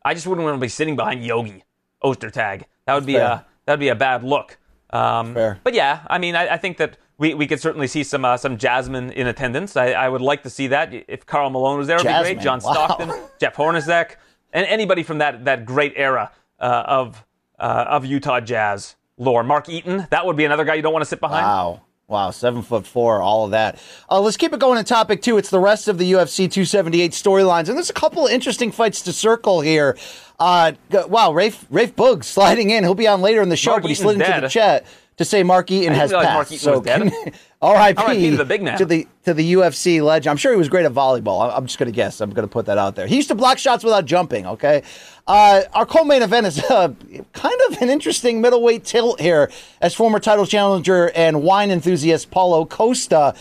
I 0.06 0.13
just 0.13 0.26
wouldn't 0.26 0.45
want 0.45 0.56
to 0.56 0.62
be 0.62 0.69
sitting 0.69 0.95
behind 0.95 1.26
Yogi 1.26 1.63
Ostertag. 2.02 2.63
That 2.86 2.93
would 2.95 3.06
be 3.06 3.13
Fair. 3.13 3.26
a 3.26 3.45
that 3.65 3.73
would 3.73 3.80
be 3.80 3.89
a 3.89 3.95
bad 3.95 4.23
look. 4.23 4.58
Um, 4.89 5.34
Fair. 5.34 5.60
But 5.63 5.73
yeah, 5.73 6.02
I 6.08 6.17
mean, 6.17 6.36
I, 6.36 6.54
I 6.54 6.58
think 6.58 6.78
that 6.78 6.97
we, 7.17 7.34
we 7.34 7.47
could 7.47 7.60
certainly 7.60 7.88
see 7.88 8.04
some 8.04 8.26
uh, 8.26 8.38
some 8.38 8.58
Jasmine 8.58 9.12
in 9.12 9.28
attendance. 9.28 9.78
I, 9.78 9.91
I 9.91 10.10
would 10.10 10.21
like 10.21 10.43
to 10.43 10.49
see 10.49 10.67
that. 10.67 10.93
If 11.08 11.26
Karl 11.26 11.49
Malone 11.49 11.78
was 11.78 11.88
there, 11.88 11.97
it'd 11.97 12.08
be 12.08 12.13
great. 12.21 12.39
John 12.39 12.60
wow. 12.63 12.73
Stockton, 12.73 13.12
Jeff 13.39 13.56
Hornacek, 13.56 14.15
and 14.52 14.65
anybody 14.67 15.04
from 15.04 15.19
that 15.19 15.45
that 15.45 15.65
great 15.65 15.93
era 15.95 16.32
uh, 16.60 16.84
of 16.86 17.26
uh, 17.60 17.86
of 17.88 18.06
Utah 18.06 18.39
Jazz 18.39 18.95
lore. 19.17 19.43
Mark 19.43 19.69
Eaton, 19.69 20.08
that 20.10 20.26
would 20.26 20.36
be 20.36 20.45
another 20.45 20.65
guy 20.65 20.76
you 20.76 20.82
don't 20.82 20.93
want 20.93 21.04
to 21.04 21.10
sit 21.10 21.19
behind. 21.19 21.45
Wow. 21.45 21.82
Wow, 22.06 22.32
seven 22.32 22.62
foot 22.62 22.86
four, 22.86 23.21
all 23.21 23.45
of 23.45 23.52
that. 23.52 23.82
Uh, 24.12 24.19
let's 24.19 24.36
keep 24.36 24.52
it 24.52 24.60
going 24.60 24.78
to 24.78 24.84
topic 24.84 25.21
two. 25.21 25.38
It's 25.38 25.49
the 25.49 25.60
rest 25.60 25.88
of 25.88 25.97
the 25.97 26.12
UFC 26.12 26.52
278 26.52 27.12
storylines, 27.12 27.69
and 27.69 27.78
there's 27.78 27.89
a 27.89 27.93
couple 27.93 28.28
of 28.28 28.32
interesting 28.32 28.73
fights 28.73 29.02
to 29.04 29.13
circle 29.13 29.62
here. 29.62 29.97
Uh, 30.38 30.73
wow, 31.08 31.32
Rafe 31.32 31.65
Rafe 31.69 31.95
Boog 31.95 32.26
sliding 32.26 32.71
in. 32.71 32.84
He'll 32.84 32.93
be 32.93 33.08
on 33.08 33.21
later 33.21 33.41
in 33.41 33.47
the 33.47 33.56
show, 33.56 33.71
Mark 33.71 33.84
but 33.84 33.88
he 33.88 33.93
Eaton's 33.93 34.04
slid 34.04 34.15
into 34.15 34.28
dead. 34.28 34.43
the 34.43 34.49
chat 34.49 34.86
to 35.17 35.26
say 35.26 35.43
Mark 35.43 35.69
Eaton 35.71 35.93
has 35.93 36.12
passed. 36.12 36.34
Mark 36.34 36.47
Eaton 36.52 36.60
so 36.60 36.82
can- 36.82 37.12
R.I.P. 37.62 38.32
To 38.32 38.38
the 38.38 38.43
big 38.45 38.62
man. 38.62 38.78
to 38.78 38.86
the 38.86 39.08
to 39.23 39.34
the 39.34 39.54
UFC 39.54 40.04
legend. 40.04 40.32
I'm 40.32 40.38
sure 40.38 40.52
he 40.52 40.58
was 40.58 40.67
great 40.67 40.86
at 40.86 40.91
volleyball. 40.91 41.49
I'm 41.56 41.65
just 41.65 41.80
going 41.80 41.89
to 41.91 41.95
guess. 41.95 42.19
I'm 42.19 42.32
going 42.32 42.45
to 42.47 42.52
put 42.52 42.65
that 42.65 42.78
out 42.78 42.95
there. 42.95 43.08
He 43.08 43.15
used 43.15 43.30
to 43.30 43.36
block 43.36 43.58
shots 43.58 43.84
without 43.86 44.06
jumping. 44.06 44.45
Okay. 44.45 44.84
Uh, 45.26 45.62
our 45.73 45.86
co-main 45.86 46.21
event 46.21 46.45
is 46.47 46.60
uh, 46.65 46.93
kind 47.32 47.60
of 47.69 47.82
an 47.82 47.89
interesting 47.89 48.41
middleweight 48.41 48.84
tilt 48.84 49.21
here, 49.21 49.49
as 49.80 49.93
former 49.93 50.19
title 50.19 50.45
challenger 50.45 51.10
and 51.15 51.41
wine 51.41 51.71
enthusiast 51.71 52.30
Paulo 52.30 52.65
Costa 52.65 53.34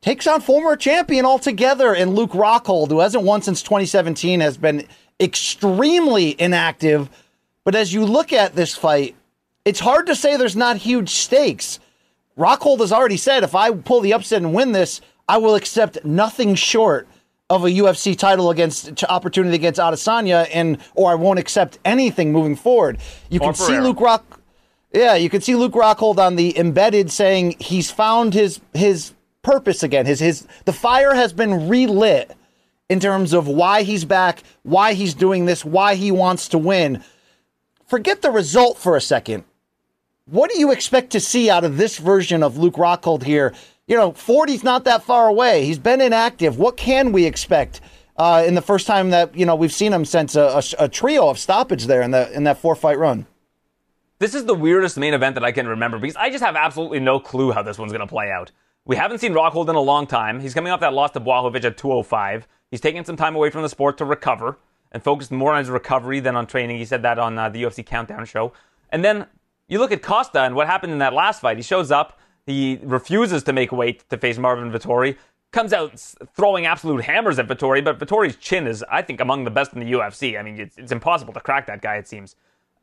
takes 0.00 0.26
on 0.28 0.40
former 0.40 0.76
champion 0.76 1.24
altogether 1.24 1.94
and 1.94 2.14
Luke 2.14 2.30
Rockhold, 2.32 2.90
who 2.90 3.00
hasn't 3.00 3.24
won 3.24 3.42
since 3.42 3.62
2017, 3.62 4.38
has 4.38 4.56
been 4.56 4.86
extremely 5.18 6.40
inactive. 6.40 7.08
But 7.64 7.74
as 7.74 7.92
you 7.92 8.04
look 8.04 8.32
at 8.32 8.54
this 8.54 8.76
fight, 8.76 9.16
it's 9.64 9.80
hard 9.80 10.06
to 10.06 10.14
say 10.14 10.36
there's 10.36 10.56
not 10.56 10.76
huge 10.76 11.10
stakes. 11.10 11.80
Rockhold 12.38 12.80
has 12.80 12.92
already 12.92 13.16
said 13.16 13.42
if 13.44 13.54
I 13.54 13.70
pull 13.72 14.00
the 14.00 14.12
upset 14.12 14.42
and 14.42 14.54
win 14.54 14.72
this, 14.72 15.00
I 15.28 15.38
will 15.38 15.54
accept 15.54 16.04
nothing 16.04 16.54
short 16.54 17.08
of 17.48 17.64
a 17.64 17.68
UFC 17.68 18.16
title 18.16 18.50
against 18.50 19.04
opportunity 19.04 19.54
against 19.54 19.78
Adesanya, 19.80 20.48
and 20.52 20.78
or 20.94 21.10
I 21.10 21.14
won't 21.14 21.38
accept 21.38 21.78
anything 21.84 22.32
moving 22.32 22.56
forward. 22.56 22.98
You 23.30 23.40
Or 23.40 23.48
can 23.48 23.54
see. 23.54 23.78
Luke 23.78 24.00
Rock. 24.00 24.40
Yeah, 24.92 25.14
you 25.14 25.28
can 25.28 25.40
see 25.40 25.54
Luke 25.54 25.72
Rockhold 25.72 26.18
on 26.18 26.36
the 26.36 26.56
embedded 26.58 27.10
saying 27.10 27.56
he's 27.58 27.90
found 27.90 28.34
his 28.34 28.60
his 28.72 29.12
purpose 29.42 29.82
again. 29.82 30.06
His 30.06 30.20
his 30.20 30.46
the 30.64 30.72
fire 30.72 31.14
has 31.14 31.32
been 31.32 31.68
relit, 31.68 32.32
in 32.88 33.00
terms 33.00 33.32
of 33.32 33.46
why 33.48 33.82
he's 33.82 34.04
back, 34.04 34.42
why 34.62 34.94
he's 34.94 35.14
doing 35.14 35.46
this, 35.46 35.64
why 35.64 35.94
he 35.94 36.10
wants 36.10 36.48
to 36.48 36.58
win. 36.58 37.02
Forget 37.86 38.22
the 38.22 38.30
result 38.30 38.78
for 38.78 38.96
a 38.96 39.00
second. 39.00 39.44
What 40.26 40.50
do 40.50 40.58
you 40.58 40.72
expect 40.72 41.10
to 41.10 41.20
see 41.20 41.50
out 41.50 41.64
of 41.64 41.76
this 41.76 41.98
version 41.98 42.42
of 42.42 42.56
Luke 42.56 42.76
Rockhold 42.76 43.24
here? 43.24 43.52
You 43.86 43.96
know, 43.98 44.12
40's 44.12 44.64
not 44.64 44.84
that 44.84 45.02
far 45.02 45.28
away. 45.28 45.66
He's 45.66 45.78
been 45.78 46.00
inactive. 46.00 46.58
What 46.58 46.78
can 46.78 47.12
we 47.12 47.26
expect 47.26 47.82
uh, 48.16 48.42
in 48.46 48.54
the 48.54 48.62
first 48.62 48.86
time 48.86 49.10
that 49.10 49.36
you 49.36 49.44
know 49.44 49.54
we've 49.54 49.72
seen 49.72 49.92
him 49.92 50.06
since 50.06 50.34
a, 50.34 50.62
a, 50.78 50.84
a 50.84 50.88
trio 50.88 51.28
of 51.28 51.38
stoppage 51.38 51.84
there 51.86 52.00
in 52.00 52.12
that 52.12 52.32
in 52.32 52.44
that 52.44 52.56
four 52.56 52.74
fight 52.74 52.98
run? 52.98 53.26
This 54.18 54.34
is 54.34 54.46
the 54.46 54.54
weirdest 54.54 54.96
main 54.96 55.12
event 55.12 55.34
that 55.34 55.44
I 55.44 55.52
can 55.52 55.68
remember 55.68 55.98
because 55.98 56.16
I 56.16 56.30
just 56.30 56.42
have 56.42 56.56
absolutely 56.56 57.00
no 57.00 57.20
clue 57.20 57.52
how 57.52 57.62
this 57.62 57.76
one's 57.76 57.92
going 57.92 58.00
to 58.00 58.06
play 58.06 58.30
out. 58.30 58.50
We 58.86 58.96
haven't 58.96 59.18
seen 59.18 59.34
Rockhold 59.34 59.68
in 59.68 59.74
a 59.74 59.80
long 59.80 60.06
time. 60.06 60.40
He's 60.40 60.54
coming 60.54 60.72
off 60.72 60.80
that 60.80 60.94
loss 60.94 61.10
to 61.10 61.20
Blachowicz 61.20 61.64
at 61.64 61.76
205. 61.76 62.48
He's 62.70 62.80
taking 62.80 63.04
some 63.04 63.16
time 63.16 63.36
away 63.36 63.50
from 63.50 63.60
the 63.60 63.68
sport 63.68 63.98
to 63.98 64.06
recover 64.06 64.58
and 64.90 65.02
focused 65.02 65.30
more 65.30 65.52
on 65.52 65.58
his 65.58 65.68
recovery 65.68 66.20
than 66.20 66.34
on 66.34 66.46
training. 66.46 66.78
He 66.78 66.86
said 66.86 67.02
that 67.02 67.18
on 67.18 67.38
uh, 67.38 67.50
the 67.50 67.62
UFC 67.62 67.84
Countdown 67.84 68.24
show. 68.24 68.54
And 68.90 69.04
then 69.04 69.26
you 69.68 69.78
look 69.78 69.92
at 69.92 70.02
Costa 70.02 70.42
and 70.42 70.54
what 70.54 70.66
happened 70.66 70.92
in 70.92 70.98
that 70.98 71.12
last 71.12 71.40
fight. 71.40 71.56
He 71.56 71.62
shows 71.62 71.90
up, 71.90 72.18
he 72.46 72.78
refuses 72.82 73.42
to 73.44 73.52
make 73.52 73.72
weight 73.72 74.08
to 74.10 74.18
face 74.18 74.38
Marvin 74.38 74.70
Vettori, 74.70 75.16
comes 75.52 75.72
out 75.72 75.98
throwing 76.34 76.66
absolute 76.66 77.04
hammers 77.04 77.38
at 77.38 77.46
Vettori, 77.46 77.82
but 77.82 77.98
Vettori's 77.98 78.36
chin 78.36 78.66
is, 78.66 78.84
I 78.90 79.02
think, 79.02 79.20
among 79.20 79.44
the 79.44 79.50
best 79.50 79.72
in 79.72 79.80
the 79.80 79.92
UFC. 79.92 80.38
I 80.38 80.42
mean, 80.42 80.58
it's, 80.58 80.76
it's 80.76 80.92
impossible 80.92 81.32
to 81.32 81.40
crack 81.40 81.66
that 81.66 81.80
guy, 81.80 81.96
it 81.96 82.08
seems. 82.08 82.36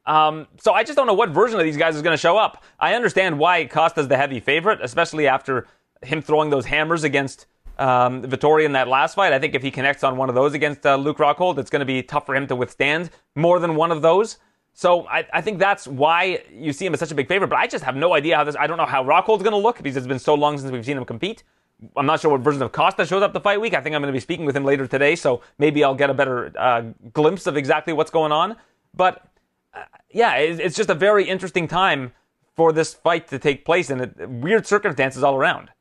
Um, 0.05 0.47
so 0.59 0.73
I 0.73 0.83
just 0.83 0.95
don't 0.95 1.05
know 1.05 1.13
what 1.13 1.29
version 1.29 1.59
of 1.59 1.65
these 1.65 1.77
guys 1.77 1.95
is 1.95 2.01
going 2.01 2.13
to 2.13 2.21
show 2.21 2.37
up. 2.37 2.63
I 2.79 2.95
understand 2.95 3.37
why 3.37 3.65
Costa's 3.65 4.07
the 4.07 4.17
heavy 4.17 4.39
favorite, 4.39 4.79
especially 4.81 5.27
after 5.27 5.67
him 6.01 6.21
throwing 6.21 6.49
those 6.49 6.65
hammers 6.65 7.03
against 7.03 7.45
um, 7.77 8.23
Vettori 8.23 8.65
in 8.65 8.71
that 8.71 8.87
last 8.87 9.15
fight. 9.15 9.33
I 9.33 9.39
think 9.39 9.53
if 9.53 9.61
he 9.61 9.69
connects 9.69 10.03
on 10.03 10.17
one 10.17 10.29
of 10.29 10.35
those 10.35 10.53
against 10.53 10.85
uh, 10.85 10.95
Luke 10.95 11.17
Rockhold, 11.17 11.57
it's 11.57 11.69
going 11.69 11.81
to 11.81 11.85
be 11.85 12.01
tough 12.01 12.25
for 12.25 12.35
him 12.35 12.47
to 12.47 12.55
withstand 12.55 13.11
more 13.35 13.59
than 13.59 13.75
one 13.75 13.91
of 13.91 14.01
those. 14.01 14.37
So 14.73 15.05
I, 15.07 15.27
I, 15.33 15.41
think 15.41 15.59
that's 15.59 15.85
why 15.85 16.43
you 16.51 16.71
see 16.71 16.85
him 16.85 16.93
as 16.93 16.99
such 16.99 17.11
a 17.11 17.15
big 17.15 17.27
favorite. 17.27 17.49
But 17.49 17.59
I 17.59 17.67
just 17.67 17.83
have 17.83 17.95
no 17.95 18.13
idea 18.13 18.37
how 18.37 18.43
this. 18.43 18.55
I 18.57 18.67
don't 18.67 18.77
know 18.77 18.85
how 18.85 19.03
Rockhold's 19.03 19.43
going 19.43 19.51
to 19.51 19.57
look 19.57 19.77
because 19.77 19.97
it's 19.97 20.07
been 20.07 20.19
so 20.19 20.33
long 20.33 20.57
since 20.57 20.71
we've 20.71 20.85
seen 20.85 20.97
him 20.97 21.05
compete. 21.05 21.43
I'm 21.97 22.05
not 22.05 22.19
sure 22.19 22.31
what 22.31 22.41
version 22.41 22.61
of 22.61 22.71
Costa 22.71 23.05
shows 23.05 23.23
up 23.23 23.33
the 23.33 23.39
fight 23.39 23.59
week. 23.59 23.73
I 23.73 23.81
think 23.81 23.95
I'm 23.95 24.01
going 24.01 24.13
to 24.13 24.15
be 24.15 24.19
speaking 24.19 24.45
with 24.45 24.55
him 24.55 24.63
later 24.63 24.87
today, 24.87 25.15
so 25.15 25.41
maybe 25.57 25.83
I'll 25.83 25.95
get 25.95 26.09
a 26.09 26.13
better 26.13 26.53
uh, 26.57 26.83
glimpse 27.11 27.47
of 27.47 27.57
exactly 27.57 27.91
what's 27.91 28.11
going 28.11 28.31
on. 28.31 28.55
But 28.93 29.25
uh, 29.73 29.83
yeah, 30.11 30.35
it's, 30.35 30.59
it's 30.59 30.75
just 30.75 30.89
a 30.89 30.95
very 30.95 31.27
interesting 31.27 31.67
time 31.67 32.13
for 32.55 32.71
this 32.71 32.93
fight 32.93 33.27
to 33.29 33.39
take 33.39 33.65
place, 33.65 33.89
and 33.89 34.43
weird 34.43 34.67
circumstances 34.67 35.23
all 35.23 35.35
around. 35.35 35.71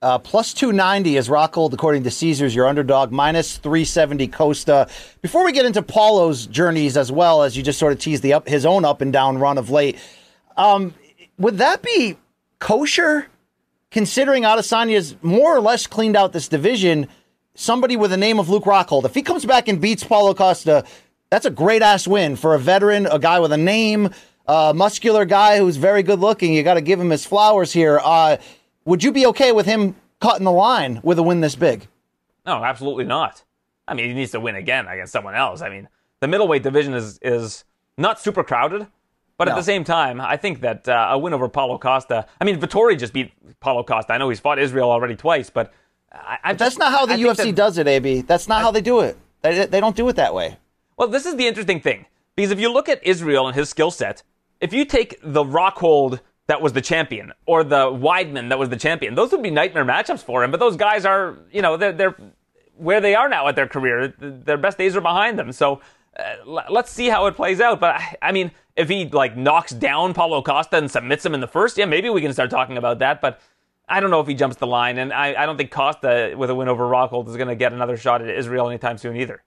Uh, 0.00 0.16
plus 0.16 0.54
290 0.54 1.16
is 1.16 1.28
Rockhold, 1.28 1.72
according 1.72 2.04
to 2.04 2.10
Caesars, 2.10 2.54
your 2.54 2.68
underdog, 2.68 3.10
minus 3.10 3.56
370 3.56 4.28
Costa. 4.28 4.88
Before 5.22 5.44
we 5.44 5.50
get 5.50 5.66
into 5.66 5.82
Paulo's 5.82 6.46
journeys 6.46 6.96
as 6.96 7.10
well, 7.10 7.42
as 7.42 7.56
you 7.56 7.64
just 7.64 7.80
sort 7.80 7.92
of 7.92 7.98
teased 7.98 8.22
the 8.22 8.32
up, 8.32 8.46
his 8.46 8.64
own 8.64 8.84
up 8.84 9.00
and 9.00 9.12
down 9.12 9.38
run 9.38 9.58
of 9.58 9.70
late, 9.70 9.98
um, 10.56 10.94
would 11.36 11.58
that 11.58 11.82
be 11.82 12.16
kosher, 12.60 13.26
considering 13.90 14.44
Adesanya's 14.44 15.16
more 15.20 15.56
or 15.56 15.60
less 15.60 15.88
cleaned 15.88 16.14
out 16.14 16.32
this 16.32 16.46
division? 16.46 17.08
Somebody 17.56 17.96
with 17.96 18.12
the 18.12 18.16
name 18.16 18.38
of 18.38 18.48
Luke 18.48 18.64
Rockhold, 18.64 19.04
if 19.04 19.16
he 19.16 19.22
comes 19.22 19.44
back 19.44 19.66
and 19.66 19.80
beats 19.80 20.04
Paulo 20.04 20.32
Costa, 20.32 20.84
that's 21.28 21.44
a 21.44 21.50
great 21.50 21.82
ass 21.82 22.06
win 22.06 22.36
for 22.36 22.54
a 22.54 22.58
veteran, 22.60 23.06
a 23.06 23.18
guy 23.18 23.40
with 23.40 23.50
a 23.50 23.56
name, 23.56 24.10
a 24.46 24.72
muscular 24.72 25.24
guy 25.24 25.58
who's 25.58 25.76
very 25.76 26.04
good 26.04 26.20
looking. 26.20 26.54
You 26.54 26.62
got 26.62 26.74
to 26.74 26.80
give 26.80 27.00
him 27.00 27.10
his 27.10 27.26
flowers 27.26 27.72
here. 27.72 28.00
Uh, 28.00 28.36
would 28.88 29.04
you 29.04 29.12
be 29.12 29.26
okay 29.26 29.52
with 29.52 29.66
him 29.66 29.94
cutting 30.18 30.44
the 30.44 30.52
line 30.52 31.00
with 31.02 31.18
a 31.18 31.22
win 31.22 31.42
this 31.42 31.54
big? 31.54 31.86
No, 32.46 32.64
absolutely 32.64 33.04
not. 33.04 33.44
I 33.86 33.92
mean, 33.92 34.08
he 34.08 34.14
needs 34.14 34.32
to 34.32 34.40
win 34.40 34.56
again 34.56 34.86
against 34.88 35.12
someone 35.12 35.34
else. 35.34 35.60
I 35.60 35.68
mean, 35.68 35.88
the 36.20 36.26
middleweight 36.26 36.62
division 36.62 36.94
is 36.94 37.18
is 37.20 37.64
not 37.98 38.18
super 38.18 38.42
crowded, 38.42 38.86
but 39.36 39.44
no. 39.44 39.52
at 39.52 39.56
the 39.56 39.62
same 39.62 39.84
time, 39.84 40.20
I 40.22 40.38
think 40.38 40.62
that 40.62 40.88
uh, 40.88 41.08
a 41.10 41.18
win 41.18 41.34
over 41.34 41.48
Paulo 41.48 41.76
Costa. 41.78 42.26
I 42.40 42.44
mean, 42.44 42.58
Vettori 42.58 42.98
just 42.98 43.12
beat 43.12 43.30
Paulo 43.60 43.82
Costa. 43.82 44.14
I 44.14 44.18
know 44.18 44.30
he's 44.30 44.40
fought 44.40 44.58
Israel 44.58 44.90
already 44.90 45.16
twice, 45.16 45.50
but, 45.50 45.72
I, 46.10 46.38
I 46.42 46.52
but 46.52 46.58
that's 46.58 46.78
not 46.78 46.90
how 46.90 47.04
the 47.04 47.14
I 47.14 47.18
UFC 47.18 47.36
that, 47.36 47.54
does 47.54 47.76
it, 47.76 47.86
AB. 47.86 48.22
That's 48.22 48.48
not 48.48 48.62
how 48.62 48.70
they 48.70 48.80
do 48.80 49.00
it. 49.00 49.18
They, 49.42 49.66
they 49.66 49.80
don't 49.80 49.96
do 49.96 50.08
it 50.08 50.16
that 50.16 50.34
way. 50.34 50.56
Well, 50.96 51.08
this 51.08 51.26
is 51.26 51.36
the 51.36 51.46
interesting 51.46 51.80
thing 51.80 52.06
because 52.36 52.50
if 52.50 52.58
you 52.58 52.72
look 52.72 52.88
at 52.88 53.06
Israel 53.06 53.46
and 53.46 53.54
his 53.54 53.68
skill 53.68 53.90
set, 53.90 54.22
if 54.60 54.72
you 54.72 54.84
take 54.84 55.18
the 55.22 55.44
Rockhold 55.44 56.20
that 56.48 56.60
was 56.60 56.72
the 56.72 56.80
champion 56.80 57.32
or 57.46 57.62
the 57.62 57.86
Weidman 57.86 58.48
that 58.48 58.58
was 58.58 58.70
the 58.70 58.76
champion. 58.76 59.14
Those 59.14 59.30
would 59.32 59.42
be 59.42 59.50
nightmare 59.50 59.84
matchups 59.84 60.24
for 60.24 60.42
him. 60.42 60.50
But 60.50 60.60
those 60.60 60.76
guys 60.76 61.04
are, 61.04 61.38
you 61.52 61.62
know, 61.62 61.76
they're, 61.76 61.92
they're 61.92 62.16
where 62.74 63.00
they 63.00 63.14
are 63.14 63.28
now 63.28 63.46
at 63.48 63.56
their 63.56 63.68
career. 63.68 64.14
Their 64.18 64.56
best 64.56 64.78
days 64.78 64.96
are 64.96 65.00
behind 65.00 65.38
them. 65.38 65.52
So 65.52 65.80
uh, 66.18 66.62
let's 66.70 66.90
see 66.90 67.08
how 67.08 67.26
it 67.26 67.36
plays 67.36 67.60
out. 67.60 67.80
But 67.80 68.00
I 68.22 68.32
mean, 68.32 68.50
if 68.76 68.88
he 68.88 69.06
like 69.08 69.36
knocks 69.36 69.72
down 69.72 70.14
Paulo 70.14 70.42
Costa 70.42 70.78
and 70.78 70.90
submits 70.90 71.24
him 71.24 71.34
in 71.34 71.40
the 71.40 71.46
first, 71.46 71.76
yeah, 71.76 71.84
maybe 71.84 72.08
we 72.08 72.22
can 72.22 72.32
start 72.32 72.50
talking 72.50 72.78
about 72.78 72.98
that. 73.00 73.20
But 73.20 73.40
I 73.88 74.00
don't 74.00 74.10
know 74.10 74.20
if 74.20 74.26
he 74.26 74.34
jumps 74.34 74.56
the 74.56 74.66
line, 74.66 74.98
and 74.98 75.12
I, 75.12 75.42
I 75.42 75.46
don't 75.46 75.56
think 75.56 75.70
Costa 75.70 76.34
with 76.36 76.50
a 76.50 76.54
win 76.54 76.68
over 76.68 76.84
Rockhold 76.84 77.28
is 77.28 77.36
going 77.36 77.48
to 77.48 77.56
get 77.56 77.72
another 77.72 77.96
shot 77.96 78.20
at 78.20 78.28
Israel 78.28 78.68
anytime 78.68 78.98
soon 78.98 79.16
either. 79.16 79.42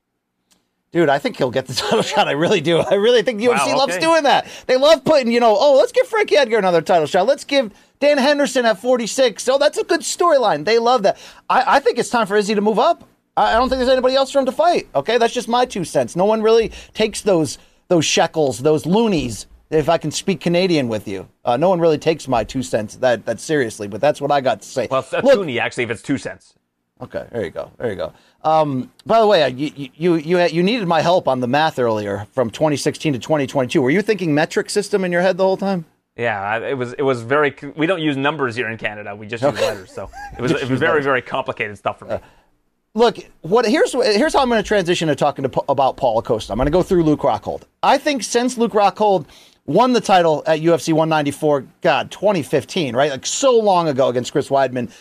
Dude, 0.91 1.07
I 1.07 1.19
think 1.19 1.37
he'll 1.37 1.51
get 1.51 1.67
the 1.67 1.73
title 1.75 2.01
shot. 2.01 2.27
I 2.27 2.31
really 2.31 2.61
do. 2.61 2.79
I 2.79 2.95
really 2.95 3.23
think 3.23 3.39
UFC 3.39 3.49
wow, 3.49 3.63
okay. 3.63 3.75
loves 3.75 3.97
doing 3.97 4.23
that. 4.23 4.47
They 4.67 4.77
love 4.77 5.03
putting, 5.05 5.31
you 5.31 5.39
know, 5.39 5.55
oh, 5.57 5.77
let's 5.77 5.91
give 5.91 6.07
Frankie 6.07 6.35
Edgar 6.35 6.57
another 6.57 6.81
title 6.81 7.07
shot. 7.07 7.27
Let's 7.27 7.45
give 7.45 7.71
Dan 7.99 8.17
Henderson 8.17 8.65
at 8.65 8.79
46. 8.79 9.47
Oh, 9.47 9.57
that's 9.57 9.77
a 9.77 9.83
good 9.83 10.01
storyline. 10.01 10.65
They 10.65 10.79
love 10.79 11.03
that. 11.03 11.17
I, 11.49 11.77
I, 11.77 11.79
think 11.79 11.97
it's 11.97 12.09
time 12.09 12.27
for 12.27 12.35
Izzy 12.35 12.55
to 12.55 12.61
move 12.61 12.79
up. 12.79 13.07
I, 13.37 13.51
I 13.51 13.53
don't 13.53 13.69
think 13.69 13.79
there's 13.79 13.89
anybody 13.89 14.15
else 14.15 14.31
for 14.31 14.39
him 14.39 14.45
to 14.47 14.51
fight. 14.51 14.89
Okay, 14.93 15.17
that's 15.17 15.33
just 15.33 15.47
my 15.47 15.65
two 15.65 15.85
cents. 15.85 16.15
No 16.15 16.25
one 16.25 16.41
really 16.41 16.71
takes 16.93 17.21
those 17.21 17.57
those 17.87 18.05
shekels, 18.05 18.59
those 18.59 18.85
loonies. 18.85 19.47
If 19.69 19.87
I 19.87 19.97
can 19.97 20.11
speak 20.11 20.41
Canadian 20.41 20.89
with 20.89 21.07
you, 21.07 21.29
uh, 21.45 21.55
no 21.55 21.69
one 21.69 21.79
really 21.79 21.97
takes 21.97 22.27
my 22.27 22.43
two 22.43 22.63
cents 22.63 22.95
that 22.97 23.25
that 23.25 23.39
seriously. 23.39 23.87
But 23.87 24.01
that's 24.01 24.19
what 24.19 24.31
I 24.31 24.41
got 24.41 24.61
to 24.61 24.67
say. 24.67 24.89
Well, 24.91 25.05
a 25.13 25.21
toonie 25.21 25.59
actually, 25.59 25.85
if 25.85 25.91
it's 25.91 26.01
two 26.01 26.17
cents. 26.17 26.55
Okay, 27.01 27.25
there 27.31 27.43
you 27.43 27.49
go. 27.49 27.71
There 27.77 27.89
you 27.89 27.95
go. 27.95 28.13
Um, 28.43 28.91
by 29.05 29.19
the 29.19 29.27
way, 29.27 29.47
you, 29.49 29.89
you 29.95 30.15
you 30.15 30.39
you 30.45 30.63
needed 30.63 30.87
my 30.87 31.01
help 31.01 31.27
on 31.27 31.39
the 31.39 31.47
math 31.47 31.79
earlier 31.79 32.27
from 32.31 32.51
2016 32.51 33.13
to 33.13 33.19
2022. 33.19 33.81
Were 33.81 33.89
you 33.89 34.01
thinking 34.01 34.33
metric 34.33 34.69
system 34.69 35.03
in 35.03 35.11
your 35.11 35.21
head 35.21 35.37
the 35.37 35.43
whole 35.43 35.57
time? 35.57 35.85
Yeah, 36.15 36.59
it 36.59 36.77
was 36.77 36.93
it 36.93 37.01
was 37.01 37.21
very. 37.21 37.55
We 37.75 37.87
don't 37.87 38.01
use 38.01 38.17
numbers 38.17 38.55
here 38.55 38.69
in 38.69 38.77
Canada. 38.77 39.15
We 39.15 39.27
just 39.27 39.43
use 39.43 39.59
letters. 39.59 39.91
So 39.91 40.09
it 40.37 40.41
was 40.41 40.51
it 40.51 40.69
was 40.69 40.79
very 40.79 41.01
very 41.01 41.21
complicated 41.21 41.77
stuff 41.77 41.99
for 41.99 42.05
me. 42.05 42.11
Uh, 42.11 42.19
look, 42.93 43.17
what 43.41 43.65
here's 43.65 43.93
here's 43.93 44.33
how 44.33 44.41
I'm 44.41 44.49
going 44.49 44.61
to 44.61 44.67
transition 44.67 45.07
to 45.07 45.15
talking 45.15 45.49
to, 45.49 45.63
about 45.69 45.97
Paulo 45.97 46.21
Costa. 46.21 46.53
I'm 46.53 46.57
going 46.57 46.67
to 46.67 46.71
go 46.71 46.83
through 46.83 47.03
Luke 47.03 47.21
Rockhold. 47.21 47.63
I 47.81 47.97
think 47.97 48.23
since 48.23 48.57
Luke 48.57 48.73
Rockhold 48.73 49.25
won 49.65 49.93
the 49.93 50.01
title 50.01 50.43
at 50.45 50.59
UFC 50.59 50.93
194, 50.93 51.65
God, 51.81 52.11
2015, 52.11 52.95
right? 52.95 53.09
Like 53.09 53.25
so 53.25 53.57
long 53.57 53.87
ago 53.87 54.09
against 54.09 54.31
Chris 54.31 54.49
Weidman, 54.49 54.91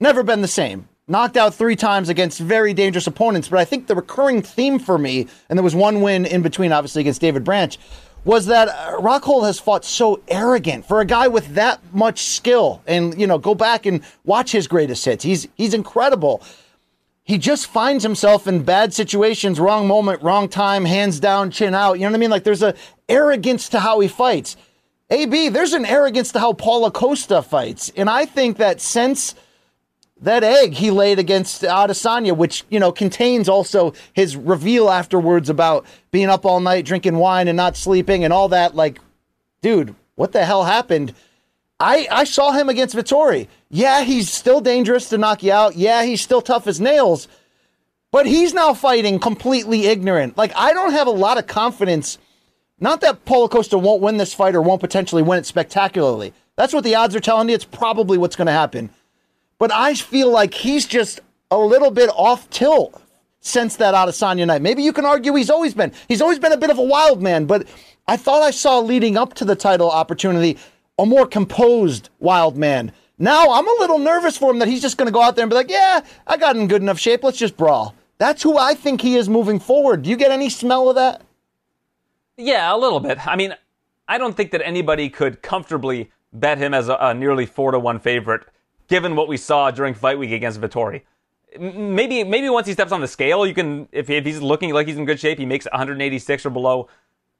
never 0.00 0.22
been 0.22 0.42
the 0.42 0.48
same 0.48 0.88
knocked 1.08 1.36
out 1.36 1.54
three 1.54 1.76
times 1.76 2.08
against 2.08 2.40
very 2.40 2.74
dangerous 2.74 3.06
opponents. 3.06 3.48
But 3.48 3.60
I 3.60 3.64
think 3.64 3.86
the 3.86 3.94
recurring 3.94 4.42
theme 4.42 4.78
for 4.78 4.98
me, 4.98 5.28
and 5.48 5.58
there 5.58 5.64
was 5.64 5.74
one 5.74 6.00
win 6.00 6.26
in 6.26 6.42
between, 6.42 6.72
obviously, 6.72 7.00
against 7.00 7.20
David 7.20 7.44
Branch, 7.44 7.78
was 8.24 8.46
that 8.46 8.68
uh, 8.68 8.98
Rockhold 8.98 9.46
has 9.46 9.60
fought 9.60 9.84
so 9.84 10.20
arrogant 10.26 10.86
for 10.86 11.00
a 11.00 11.04
guy 11.04 11.28
with 11.28 11.54
that 11.54 11.80
much 11.92 12.24
skill. 12.24 12.82
And, 12.86 13.18
you 13.20 13.26
know, 13.26 13.38
go 13.38 13.54
back 13.54 13.86
and 13.86 14.02
watch 14.24 14.50
his 14.50 14.66
greatest 14.66 15.04
hits. 15.04 15.22
He's, 15.22 15.46
he's 15.54 15.74
incredible. 15.74 16.42
He 17.22 17.38
just 17.38 17.68
finds 17.68 18.02
himself 18.02 18.48
in 18.48 18.64
bad 18.64 18.92
situations, 18.92 19.60
wrong 19.60 19.86
moment, 19.86 20.22
wrong 20.22 20.48
time, 20.48 20.84
hands 20.84 21.20
down, 21.20 21.52
chin 21.52 21.74
out. 21.74 21.94
You 21.94 22.00
know 22.00 22.10
what 22.10 22.16
I 22.16 22.18
mean? 22.18 22.30
Like 22.30 22.44
there's 22.44 22.62
a 22.62 22.74
arrogance 23.08 23.68
to 23.70 23.80
how 23.80 24.00
he 24.00 24.08
fights. 24.08 24.56
AB, 25.10 25.50
there's 25.50 25.72
an 25.72 25.86
arrogance 25.86 26.32
to 26.32 26.40
how 26.40 26.52
Paulo 26.52 26.90
Costa 26.90 27.42
fights. 27.42 27.92
And 27.96 28.10
I 28.10 28.26
think 28.26 28.56
that 28.56 28.80
since– 28.80 29.36
that 30.20 30.42
egg 30.42 30.74
he 30.74 30.90
laid 30.90 31.18
against 31.18 31.62
Adesanya, 31.62 32.36
which 32.36 32.64
you 32.70 32.80
know 32.80 32.92
contains 32.92 33.48
also 33.48 33.92
his 34.12 34.36
reveal 34.36 34.88
afterwards 34.88 35.50
about 35.50 35.84
being 36.10 36.28
up 36.28 36.46
all 36.46 36.60
night 36.60 36.84
drinking 36.84 37.16
wine 37.16 37.48
and 37.48 37.56
not 37.56 37.76
sleeping 37.76 38.24
and 38.24 38.32
all 38.32 38.48
that. 38.48 38.74
Like, 38.74 38.98
dude, 39.60 39.94
what 40.14 40.32
the 40.32 40.44
hell 40.44 40.64
happened? 40.64 41.14
I 41.78 42.08
I 42.10 42.24
saw 42.24 42.52
him 42.52 42.68
against 42.68 42.96
Vettori. 42.96 43.48
Yeah, 43.68 44.02
he's 44.02 44.32
still 44.32 44.60
dangerous 44.60 45.08
to 45.10 45.18
knock 45.18 45.42
you 45.42 45.52
out. 45.52 45.76
Yeah, 45.76 46.04
he's 46.04 46.22
still 46.22 46.42
tough 46.42 46.66
as 46.66 46.80
nails. 46.80 47.28
But 48.12 48.26
he's 48.26 48.54
now 48.54 48.72
fighting 48.72 49.18
completely 49.18 49.86
ignorant. 49.86 50.38
Like 50.38 50.52
I 50.56 50.72
don't 50.72 50.92
have 50.92 51.06
a 51.06 51.10
lot 51.10 51.38
of 51.38 51.46
confidence. 51.46 52.16
Not 52.78 53.00
that 53.02 53.24
Paulo 53.24 53.48
Costa 53.48 53.76
won't 53.78 54.02
win 54.02 54.16
this 54.16 54.34
fight 54.34 54.54
or 54.54 54.62
won't 54.62 54.80
potentially 54.80 55.22
win 55.22 55.38
it 55.38 55.46
spectacularly. 55.46 56.32
That's 56.56 56.72
what 56.72 56.84
the 56.84 56.94
odds 56.94 57.14
are 57.14 57.20
telling 57.20 57.48
you. 57.48 57.54
It's 57.54 57.64
probably 57.64 58.16
what's 58.18 58.36
going 58.36 58.46
to 58.46 58.52
happen. 58.52 58.90
But 59.58 59.72
I 59.72 59.94
feel 59.94 60.30
like 60.30 60.54
he's 60.54 60.86
just 60.86 61.20
a 61.50 61.58
little 61.58 61.90
bit 61.90 62.10
off 62.10 62.48
tilt 62.50 63.00
since 63.40 63.76
that 63.76 63.94
Adesanya 63.94 64.46
night. 64.46 64.62
Maybe 64.62 64.82
you 64.82 64.92
can 64.92 65.06
argue 65.06 65.34
he's 65.34 65.50
always 65.50 65.74
been. 65.74 65.92
He's 66.08 66.20
always 66.20 66.38
been 66.38 66.52
a 66.52 66.56
bit 66.56 66.70
of 66.70 66.78
a 66.78 66.82
wild 66.82 67.22
man, 67.22 67.46
but 67.46 67.66
I 68.08 68.16
thought 68.16 68.42
I 68.42 68.50
saw 68.50 68.80
leading 68.80 69.16
up 69.16 69.34
to 69.34 69.44
the 69.44 69.56
title 69.56 69.90
opportunity 69.90 70.58
a 70.98 71.06
more 71.06 71.26
composed 71.26 72.08
wild 72.18 72.56
man. 72.56 72.92
Now 73.18 73.52
I'm 73.52 73.66
a 73.66 73.76
little 73.80 73.98
nervous 73.98 74.36
for 74.36 74.50
him 74.50 74.58
that 74.58 74.68
he's 74.68 74.82
just 74.82 74.98
going 74.98 75.06
to 75.06 75.12
go 75.12 75.22
out 75.22 75.36
there 75.36 75.42
and 75.42 75.50
be 75.50 75.56
like, 75.56 75.70
"Yeah, 75.70 76.00
I 76.26 76.36
got 76.36 76.56
in 76.56 76.68
good 76.68 76.82
enough 76.82 76.98
shape. 76.98 77.24
Let's 77.24 77.38
just 77.38 77.56
brawl." 77.56 77.94
That's 78.18 78.42
who 78.42 78.58
I 78.58 78.74
think 78.74 79.00
he 79.00 79.16
is 79.16 79.28
moving 79.28 79.58
forward. 79.58 80.02
Do 80.02 80.10
you 80.10 80.16
get 80.16 80.30
any 80.30 80.48
smell 80.48 80.88
of 80.88 80.96
that? 80.96 81.22
Yeah, 82.36 82.74
a 82.74 82.76
little 82.76 83.00
bit. 83.00 83.26
I 83.26 83.36
mean, 83.36 83.54
I 84.08 84.18
don't 84.18 84.36
think 84.36 84.50
that 84.52 84.66
anybody 84.66 85.08
could 85.08 85.42
comfortably 85.42 86.10
bet 86.32 86.58
him 86.58 86.74
as 86.74 86.88
a, 86.88 86.96
a 87.00 87.14
nearly 87.14 87.46
four 87.46 87.72
to 87.72 87.78
one 87.78 87.98
favorite, 87.98 88.46
given 88.88 89.16
what 89.16 89.28
we 89.28 89.36
saw 89.36 89.70
during 89.70 89.94
fight 89.94 90.18
week 90.18 90.32
against 90.32 90.60
Vettori. 90.60 91.02
Maybe, 91.58 92.22
maybe 92.24 92.48
once 92.50 92.66
he 92.66 92.72
steps 92.72 92.92
on 92.92 93.00
the 93.00 93.08
scale, 93.08 93.46
you 93.46 93.54
can. 93.54 93.88
If, 93.92 94.10
if 94.10 94.24
he's 94.24 94.42
looking 94.42 94.74
like 94.74 94.86
he's 94.86 94.96
in 94.96 95.06
good 95.06 95.20
shape, 95.20 95.38
he 95.38 95.46
makes 95.46 95.64
186 95.66 96.44
or 96.44 96.50
below, 96.50 96.88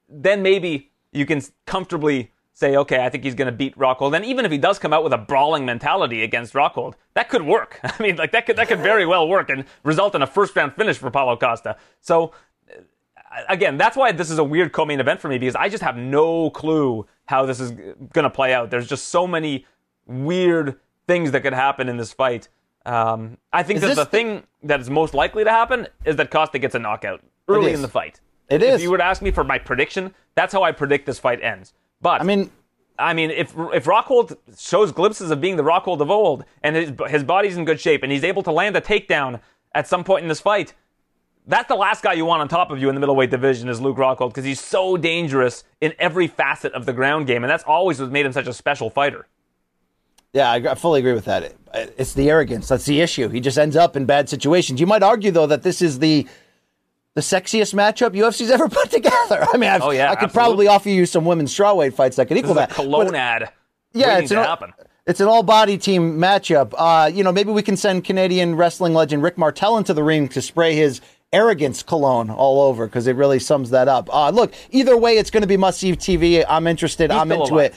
then 0.08 0.42
maybe 0.42 0.90
you 1.12 1.26
can 1.26 1.42
comfortably 1.66 2.32
say, 2.56 2.74
okay, 2.74 3.04
I 3.04 3.10
think 3.10 3.22
he's 3.22 3.34
going 3.34 3.46
to 3.46 3.52
beat 3.52 3.76
Rockhold. 3.76 4.16
And 4.16 4.24
even 4.24 4.46
if 4.46 4.50
he 4.50 4.56
does 4.56 4.78
come 4.78 4.94
out 4.94 5.04
with 5.04 5.12
a 5.12 5.18
brawling 5.18 5.66
mentality 5.66 6.22
against 6.22 6.54
Rockhold, 6.54 6.94
that 7.12 7.28
could 7.28 7.42
work. 7.42 7.78
I 7.84 8.02
mean, 8.02 8.16
like 8.16 8.32
that 8.32 8.46
could 8.46 8.56
that 8.56 8.68
could 8.68 8.80
very 8.80 9.04
well 9.04 9.28
work 9.28 9.50
and 9.50 9.64
result 9.84 10.14
in 10.14 10.22
a 10.22 10.26
first 10.26 10.56
round 10.56 10.74
finish 10.74 10.96
for 10.96 11.10
Paulo 11.10 11.36
Costa. 11.36 11.76
So 12.00 12.32
uh, 12.70 13.42
again, 13.50 13.76
that's 13.76 13.96
why 13.96 14.12
this 14.12 14.30
is 14.30 14.38
a 14.38 14.44
weird 14.44 14.72
co-main 14.72 15.00
event 15.00 15.20
for 15.20 15.28
me 15.28 15.38
because 15.38 15.54
I 15.54 15.68
just 15.68 15.82
have 15.82 15.98
no 15.98 16.48
clue 16.48 17.06
how 17.26 17.44
this 17.44 17.60
is 17.60 17.72
going 17.72 18.24
to 18.24 18.30
play 18.30 18.54
out. 18.54 18.70
There's 18.70 18.88
just 18.88 19.08
so 19.08 19.26
many 19.26 19.66
weird 20.06 20.80
things 21.06 21.30
that 21.32 21.42
could 21.42 21.54
happen 21.54 21.88
in 21.88 21.96
this 21.96 22.12
fight. 22.12 22.48
Um, 22.84 23.38
I 23.52 23.62
think 23.62 23.80
that 23.80 23.96
the 23.96 24.06
thing 24.06 24.44
that 24.62 24.80
is 24.80 24.88
most 24.88 25.14
likely 25.14 25.44
to 25.44 25.50
happen 25.50 25.88
is 26.04 26.16
that 26.16 26.30
Costa 26.30 26.58
gets 26.58 26.74
a 26.74 26.78
knockout 26.78 27.20
early 27.48 27.72
in 27.72 27.82
the 27.82 27.88
fight. 27.88 28.20
It 28.48 28.62
if 28.62 28.76
is. 28.76 28.82
you 28.82 28.90
were 28.90 28.98
to 28.98 29.04
ask 29.04 29.22
me 29.22 29.32
for 29.32 29.42
my 29.42 29.58
prediction, 29.58 30.14
that's 30.36 30.52
how 30.52 30.62
I 30.62 30.72
predict 30.72 31.06
this 31.06 31.18
fight 31.18 31.42
ends. 31.42 31.74
But 32.00 32.20
I 32.20 32.24
mean, 32.24 32.50
I 32.98 33.12
mean, 33.12 33.30
if 33.30 33.54
if 33.74 33.84
Rockhold 33.84 34.36
shows 34.56 34.92
glimpses 34.92 35.30
of 35.30 35.40
being 35.40 35.56
the 35.56 35.64
Rockhold 35.64 36.00
of 36.00 36.10
old, 36.10 36.44
and 36.62 36.76
his 36.76 36.92
his 37.08 37.24
body's 37.24 37.56
in 37.56 37.64
good 37.64 37.80
shape, 37.80 38.02
and 38.02 38.12
he's 38.12 38.24
able 38.24 38.42
to 38.44 38.52
land 38.52 38.76
a 38.76 38.80
takedown 38.80 39.40
at 39.74 39.88
some 39.88 40.04
point 40.04 40.22
in 40.22 40.28
this 40.28 40.40
fight, 40.40 40.74
that's 41.46 41.68
the 41.68 41.74
last 41.74 42.02
guy 42.02 42.12
you 42.12 42.24
want 42.24 42.40
on 42.40 42.48
top 42.48 42.70
of 42.70 42.80
you 42.80 42.88
in 42.88 42.94
the 42.94 43.00
middleweight 43.00 43.30
division 43.30 43.68
is 43.68 43.80
Luke 43.80 43.96
Rockhold 43.96 44.28
because 44.28 44.44
he's 44.44 44.60
so 44.60 44.96
dangerous 44.96 45.64
in 45.80 45.92
every 45.98 46.26
facet 46.26 46.72
of 46.72 46.86
the 46.86 46.92
ground 46.92 47.26
game, 47.26 47.44
and 47.44 47.50
that's 47.50 47.64
always 47.64 48.00
what 48.00 48.10
made 48.10 48.26
him 48.26 48.32
such 48.32 48.46
a 48.46 48.52
special 48.52 48.90
fighter. 48.90 49.26
Yeah, 50.36 50.52
I 50.52 50.74
fully 50.74 51.00
agree 51.00 51.14
with 51.14 51.24
that. 51.24 51.54
It's 51.96 52.12
the 52.12 52.28
arrogance 52.28 52.68
that's 52.68 52.84
the 52.84 53.00
issue. 53.00 53.28
He 53.30 53.40
just 53.40 53.56
ends 53.56 53.74
up 53.74 53.96
in 53.96 54.04
bad 54.04 54.28
situations. 54.28 54.80
You 54.80 54.86
might 54.86 55.02
argue 55.02 55.30
though 55.30 55.46
that 55.46 55.62
this 55.62 55.80
is 55.80 55.98
the 55.98 56.26
the 57.14 57.22
sexiest 57.22 57.72
matchup 57.72 58.10
UFC's 58.14 58.50
ever 58.50 58.68
put 58.80 58.90
together. 58.90 59.46
I 59.50 59.56
mean, 59.56 59.70
I've, 59.70 59.80
oh, 59.82 59.90
yeah, 59.92 60.10
I 60.10 60.14
could 60.16 60.24
absolutely. 60.24 60.32
probably 60.34 60.68
offer 60.68 60.88
you 60.90 61.06
some 61.06 61.24
women's 61.24 61.56
strawweight 61.56 61.94
fights 61.94 62.16
that 62.16 62.26
could 62.28 62.36
equal 62.36 62.52
that. 62.54 62.68
Cologne 62.68 63.06
But- 63.06 63.14
ad. 63.14 63.52
yeah, 63.94 64.18
it's 64.18 64.28
to 64.28 64.38
an, 64.38 64.44
happen. 64.44 64.74
it's 65.06 65.20
an 65.20 65.26
all 65.26 65.42
body 65.42 65.78
team 65.78 66.18
matchup. 66.18 66.74
Uh, 66.76 67.06
you 67.10 67.24
know, 67.24 67.32
maybe 67.32 67.50
we 67.52 67.62
can 67.62 67.78
send 67.78 68.04
Canadian 68.04 68.56
wrestling 68.56 68.92
legend 68.92 69.22
Rick 69.22 69.38
Martel 69.38 69.78
into 69.78 69.94
the 69.94 70.02
ring 70.02 70.28
to 70.28 70.42
spray 70.42 70.74
his 70.74 71.00
arrogance 71.32 71.82
cologne 71.82 72.28
all 72.28 72.60
over 72.60 72.86
because 72.86 73.06
it 73.06 73.16
really 73.16 73.38
sums 73.38 73.70
that 73.70 73.88
up. 73.88 74.14
Uh, 74.14 74.28
look, 74.28 74.52
either 74.70 74.94
way, 74.98 75.16
it's 75.16 75.30
going 75.30 75.40
to 75.42 75.46
be 75.46 75.56
must 75.56 75.80
see 75.80 75.92
TV. 75.92 76.44
I'm 76.46 76.66
interested. 76.66 77.10
He's 77.10 77.18
I'm 77.18 77.32
into 77.32 77.54
alive. 77.54 77.72
it. 77.72 77.74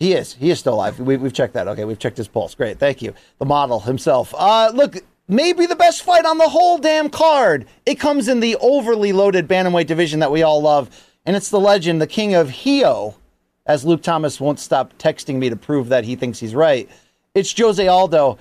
He 0.00 0.14
is. 0.14 0.32
He 0.32 0.50
is 0.50 0.58
still 0.58 0.74
alive. 0.74 0.98
We, 0.98 1.18
we've 1.18 1.32
checked 1.32 1.52
that. 1.54 1.68
Okay, 1.68 1.84
we've 1.84 1.98
checked 1.98 2.16
his 2.16 2.26
pulse. 2.26 2.54
Great. 2.54 2.78
Thank 2.78 3.02
you. 3.02 3.12
The 3.38 3.44
model 3.44 3.80
himself. 3.80 4.34
Uh, 4.36 4.72
look, 4.74 4.96
maybe 5.28 5.66
the 5.66 5.76
best 5.76 6.02
fight 6.02 6.24
on 6.24 6.38
the 6.38 6.48
whole 6.48 6.78
damn 6.78 7.10
card. 7.10 7.66
It 7.84 8.00
comes 8.00 8.26
in 8.26 8.40
the 8.40 8.56
overly 8.56 9.12
loaded 9.12 9.46
bantamweight 9.46 9.86
division 9.86 10.20
that 10.20 10.32
we 10.32 10.42
all 10.42 10.62
love, 10.62 10.88
and 11.26 11.36
it's 11.36 11.50
the 11.50 11.60
legend, 11.60 12.00
the 12.00 12.06
king 12.06 12.34
of 12.34 12.50
Rio, 12.64 13.14
as 13.66 13.84
Luke 13.84 14.02
Thomas 14.02 14.40
won't 14.40 14.58
stop 14.58 14.94
texting 14.96 15.36
me 15.36 15.50
to 15.50 15.56
prove 15.56 15.90
that 15.90 16.04
he 16.04 16.16
thinks 16.16 16.38
he's 16.38 16.54
right. 16.54 16.88
It's 17.34 17.56
Jose 17.56 17.86
Aldo. 17.86 18.38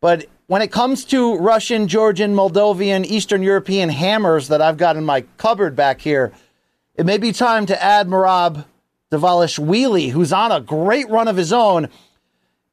But 0.00 0.26
when 0.46 0.62
it 0.62 0.70
comes 0.70 1.04
to 1.06 1.36
Russian, 1.38 1.88
Georgian, 1.88 2.32
Moldovan, 2.32 3.04
Eastern 3.04 3.42
European 3.42 3.88
hammers 3.88 4.46
that 4.48 4.62
I've 4.62 4.76
got 4.76 4.96
in 4.96 5.04
my 5.04 5.22
cupboard 5.36 5.74
back 5.74 6.00
here, 6.00 6.32
it 6.94 7.04
may 7.04 7.18
be 7.18 7.32
time 7.32 7.66
to 7.66 7.82
add 7.82 8.06
Merab 8.06 8.64
Dvalishvili, 9.16 10.10
who's 10.10 10.32
on 10.32 10.52
a 10.52 10.60
great 10.60 11.08
run 11.08 11.28
of 11.28 11.36
his 11.36 11.52
own. 11.52 11.88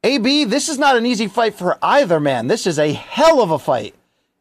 AB, 0.03 0.43
this 0.45 0.67
is 0.67 0.77
not 0.77 0.97
an 0.97 1.05
easy 1.05 1.27
fight 1.27 1.55
for 1.55 1.77
either 1.81 2.19
man. 2.19 2.47
This 2.47 2.67
is 2.67 2.77
a 2.77 2.93
hell 2.93 3.41
of 3.41 3.51
a 3.51 3.59
fight. 3.59 3.95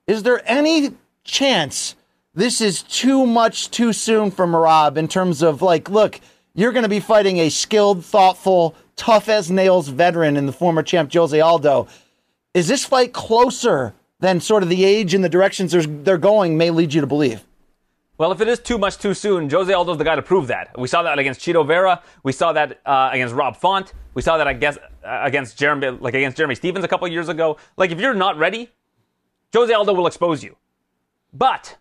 Is 0.06 0.22
there 0.24 0.42
any 0.44 0.94
chance 1.24 1.94
this 2.34 2.60
is 2.60 2.82
too 2.82 3.26
much 3.26 3.70
too 3.70 3.92
soon 3.92 4.30
for 4.30 4.46
Merab 4.46 4.96
in 4.96 5.06
terms 5.06 5.42
of 5.42 5.62
like, 5.62 5.90
look, 5.90 6.20
you're 6.54 6.72
going 6.72 6.82
to 6.82 6.88
be 6.88 7.00
fighting 7.00 7.38
a 7.38 7.50
skilled, 7.50 8.04
thoughtful, 8.04 8.74
tough 8.96 9.28
as 9.28 9.50
nails 9.50 9.88
veteran 9.88 10.36
in 10.36 10.46
the 10.46 10.52
former 10.52 10.82
champ 10.82 11.12
Jose 11.12 11.38
Aldo. 11.38 11.88
Is 12.54 12.68
this 12.68 12.84
fight 12.84 13.12
closer 13.12 13.94
than 14.20 14.40
sort 14.40 14.62
of 14.62 14.68
the 14.68 14.84
age 14.84 15.14
and 15.14 15.22
the 15.22 15.28
directions 15.28 15.72
they're, 15.72 15.82
they're 15.82 16.18
going 16.18 16.56
may 16.56 16.70
lead 16.70 16.92
you 16.94 17.00
to 17.00 17.06
believe? 17.06 17.44
Well, 18.22 18.30
if 18.30 18.40
it 18.40 18.46
is 18.46 18.60
too 18.60 18.78
much 18.78 18.98
too 18.98 19.14
soon, 19.14 19.50
Jose 19.50 19.72
Aldo's 19.72 19.98
the 19.98 20.04
guy 20.04 20.14
to 20.14 20.22
prove 20.22 20.46
that. 20.46 20.78
We 20.78 20.86
saw 20.86 21.02
that 21.02 21.18
against 21.18 21.40
Chito 21.40 21.66
Vera. 21.66 22.00
We 22.22 22.30
saw 22.30 22.52
that 22.52 22.80
uh, 22.86 23.10
against 23.12 23.34
Rob 23.34 23.56
Font. 23.56 23.94
We 24.14 24.22
saw 24.22 24.36
that 24.36 24.46
I 24.46 24.52
guess 24.52 24.78
uh, 24.78 25.22
against 25.24 25.58
Jeremy, 25.58 25.88
like 25.88 26.14
against 26.14 26.36
Jeremy 26.36 26.54
Stephens 26.54 26.84
a 26.84 26.88
couple 26.88 27.08
years 27.08 27.28
ago. 27.28 27.56
Like 27.76 27.90
if 27.90 27.98
you're 27.98 28.14
not 28.14 28.38
ready, 28.38 28.70
Jose 29.52 29.74
Aldo 29.74 29.92
will 29.94 30.06
expose 30.06 30.44
you. 30.44 30.56
But 31.32 31.78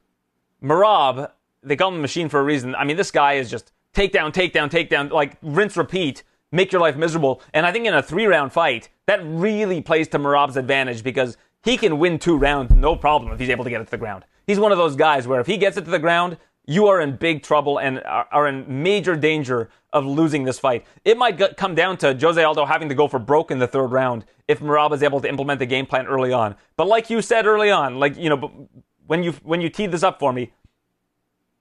Merab, 0.64 1.30
they 1.62 1.76
call 1.76 1.90
him 1.90 1.98
the 1.98 2.02
machine 2.02 2.28
for 2.28 2.40
a 2.40 2.44
reason. 2.44 2.74
I 2.74 2.86
mean, 2.86 2.98
this 2.98 3.12
guy 3.12 3.34
is 3.34 3.52
just 3.52 3.72
takedown, 3.94 4.34
takedown, 4.34 4.68
takedown, 4.72 5.12
like 5.12 5.38
rinse, 5.44 5.78
repeat, 5.78 6.24
make 6.52 6.72
your 6.72 6.82
life 6.82 6.96
miserable. 6.96 7.44
And 7.54 7.68
I 7.68 7.72
think 7.72 7.86
in 7.86 7.94
a 7.94 8.02
three 8.02 8.26
round 8.26 8.52
fight, 8.52 8.90
that 9.06 9.20
really 9.24 9.80
plays 9.80 10.08
to 10.08 10.18
Merab's 10.18 10.58
advantage 10.58 11.04
because 11.04 11.38
he 11.64 11.78
can 11.78 12.00
win 12.00 12.18
two 12.18 12.36
rounds 12.36 12.74
no 12.74 12.96
problem 12.96 13.32
if 13.32 13.40
he's 13.40 13.52
able 13.52 13.64
to 13.64 13.70
get 13.70 13.80
it 13.80 13.86
to 13.86 13.92
the 13.92 13.98
ground. 13.98 14.26
He's 14.52 14.60
one 14.60 14.74
of 14.74 14.78
those 14.78 14.98
guys 14.98 15.30
where 15.30 15.40
if 15.40 15.48
he 15.48 15.56
gets 15.56 15.78
it 15.78 15.86
to 15.86 15.92
the 15.92 15.98
ground, 15.98 16.36
you 16.66 16.88
are 16.88 17.00
in 17.00 17.16
big 17.16 17.42
trouble 17.42 17.78
and 17.78 18.04
are 18.04 18.48
in 18.50 18.84
major 18.84 19.16
danger 19.16 19.70
of 19.94 20.06
losing 20.06 20.44
this 20.44 20.60
fight. 20.60 20.86
It 21.06 21.18
might 21.18 21.56
come 21.56 21.74
down 21.74 21.96
to 22.00 22.14
Jose 22.20 22.44
Aldo 22.44 22.66
having 22.66 22.90
to 22.90 22.96
go 22.96 23.08
for 23.08 23.18
broke 23.18 23.50
in 23.50 23.60
the 23.60 23.68
third 23.68 23.94
round 23.94 24.26
if 24.50 24.60
Merab 24.60 24.92
is 24.92 25.04
able 25.04 25.22
to 25.22 25.30
implement 25.30 25.60
the 25.60 25.66
game 25.66 25.86
plan 25.86 26.06
early 26.06 26.34
on. 26.34 26.58
But 26.76 26.90
like 26.90 27.10
you 27.10 27.22
said 27.22 27.46
early 27.46 27.72
on, 27.72 27.98
like 27.98 28.18
you 28.18 28.30
know, 28.30 28.68
when 29.08 29.24
you 29.24 29.32
when 29.44 29.62
you 29.62 29.70
teed 29.70 29.94
this 29.94 30.04
up 30.04 30.20
for 30.20 30.34
me, 30.34 30.52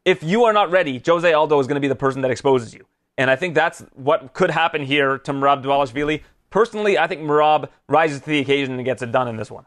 if 0.05 0.25
you 0.25 0.43
are 0.43 0.53
not 0.53 0.73
ready, 0.73 1.01
Jose 1.07 1.33
Aldo 1.33 1.61
is 1.61 1.69
going 1.69 1.77
to 1.77 1.81
be 1.81 1.87
the 1.87 1.95
person 1.95 2.23
that 2.23 2.33
exposes 2.33 2.75
you. 2.75 2.87
And 3.17 3.31
I 3.31 3.37
think 3.37 3.55
that's 3.55 3.85
what 3.95 4.33
could 4.33 4.51
happen 4.51 4.83
here 4.83 5.17
to 5.19 5.33
Merab 5.33 5.63
Dvalishvili. 5.63 6.25
Personally, 6.51 6.99
I 6.99 7.07
think 7.07 7.21
Merab 7.21 7.69
rises 7.89 8.19
to 8.23 8.31
the 8.31 8.41
occasion 8.41 8.75
and 8.75 8.85
gets 8.85 9.01
it 9.01 9.13
done 9.13 9.29
in 9.29 9.37
this 9.37 9.49
one. 9.49 9.67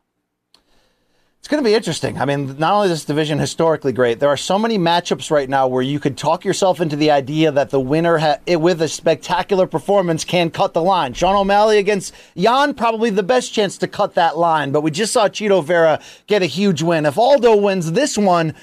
It's 1.43 1.49
going 1.49 1.61
to 1.61 1.69
be 1.69 1.75
interesting. 1.75 2.21
I 2.21 2.23
mean, 2.23 2.57
not 2.57 2.73
only 2.73 2.85
is 2.85 2.91
this 2.91 3.03
division 3.03 3.37
historically 3.37 3.91
great, 3.91 4.21
there 4.21 4.29
are 4.29 4.37
so 4.37 4.57
many 4.57 4.77
matchups 4.77 5.29
right 5.29 5.49
now 5.49 5.67
where 5.67 5.81
you 5.81 5.99
could 5.99 6.17
talk 6.17 6.45
yourself 6.45 6.79
into 6.79 6.95
the 6.95 7.11
idea 7.11 7.51
that 7.51 7.69
the 7.69 7.81
winner 7.81 8.17
ha- 8.17 8.37
eh, 8.47 8.55
with 8.55 8.81
a 8.81 8.87
spectacular 8.87 9.67
performance 9.67 10.23
can 10.23 10.49
cut 10.51 10.73
the 10.73 10.81
line. 10.81 11.11
Sean 11.11 11.35
O'Malley 11.35 11.79
against 11.79 12.13
Yan, 12.35 12.73
probably 12.73 13.09
the 13.09 13.23
best 13.23 13.51
chance 13.51 13.77
to 13.79 13.89
cut 13.89 14.13
that 14.13 14.37
line, 14.37 14.71
but 14.71 14.83
we 14.83 14.89
just 14.89 15.11
saw 15.11 15.27
Chito 15.27 15.61
Vera 15.61 15.99
get 16.27 16.41
a 16.41 16.45
huge 16.45 16.81
win. 16.81 17.05
If 17.05 17.17
Aldo 17.17 17.57
wins 17.57 17.91
this 17.91 18.17
one, 18.17 18.53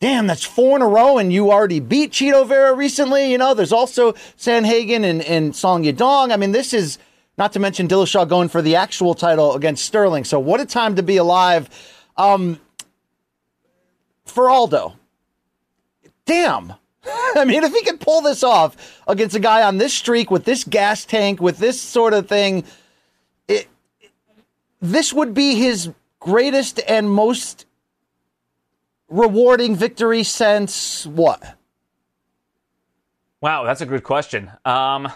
damn, 0.00 0.26
that's 0.26 0.42
four 0.42 0.76
in 0.76 0.80
a 0.80 0.88
row, 0.88 1.18
and 1.18 1.30
you 1.30 1.50
already 1.50 1.80
beat 1.80 2.12
Chito 2.12 2.48
Vera 2.48 2.72
recently. 2.72 3.30
You 3.30 3.36
know, 3.36 3.52
there's 3.52 3.70
also 3.70 4.12
Sandhagen 4.38 5.04
and, 5.04 5.20
and 5.20 5.54
Song 5.54 5.84
Yadong. 5.84 6.32
I 6.32 6.38
mean, 6.38 6.52
this 6.52 6.72
is 6.72 6.96
not 7.36 7.52
to 7.52 7.58
mention 7.58 7.86
Dillashaw 7.86 8.26
going 8.26 8.48
for 8.48 8.62
the 8.62 8.76
actual 8.76 9.12
title 9.12 9.54
against 9.54 9.84
Sterling. 9.84 10.24
So, 10.24 10.40
what 10.40 10.58
a 10.58 10.64
time 10.64 10.96
to 10.96 11.02
be 11.02 11.18
alive. 11.18 11.68
Um, 12.20 12.60
for 14.26 14.50
Aldo, 14.50 14.94
damn. 16.26 16.74
I 17.34 17.46
mean, 17.46 17.64
if 17.64 17.72
he 17.72 17.82
could 17.82 17.98
pull 17.98 18.20
this 18.20 18.42
off 18.42 18.76
against 19.08 19.34
a 19.34 19.40
guy 19.40 19.62
on 19.62 19.78
this 19.78 19.94
streak 19.94 20.30
with 20.30 20.44
this 20.44 20.64
gas 20.64 21.06
tank, 21.06 21.40
with 21.40 21.56
this 21.56 21.80
sort 21.80 22.12
of 22.12 22.28
thing, 22.28 22.64
it, 23.48 23.68
this 24.82 25.14
would 25.14 25.32
be 25.32 25.54
his 25.54 25.90
greatest 26.18 26.78
and 26.86 27.10
most 27.10 27.64
rewarding 29.08 29.74
victory 29.74 30.22
since 30.22 31.06
what? 31.06 31.56
Wow, 33.40 33.64
that's 33.64 33.80
a 33.80 33.86
good 33.86 34.02
question. 34.02 34.50
Um, 34.66 35.10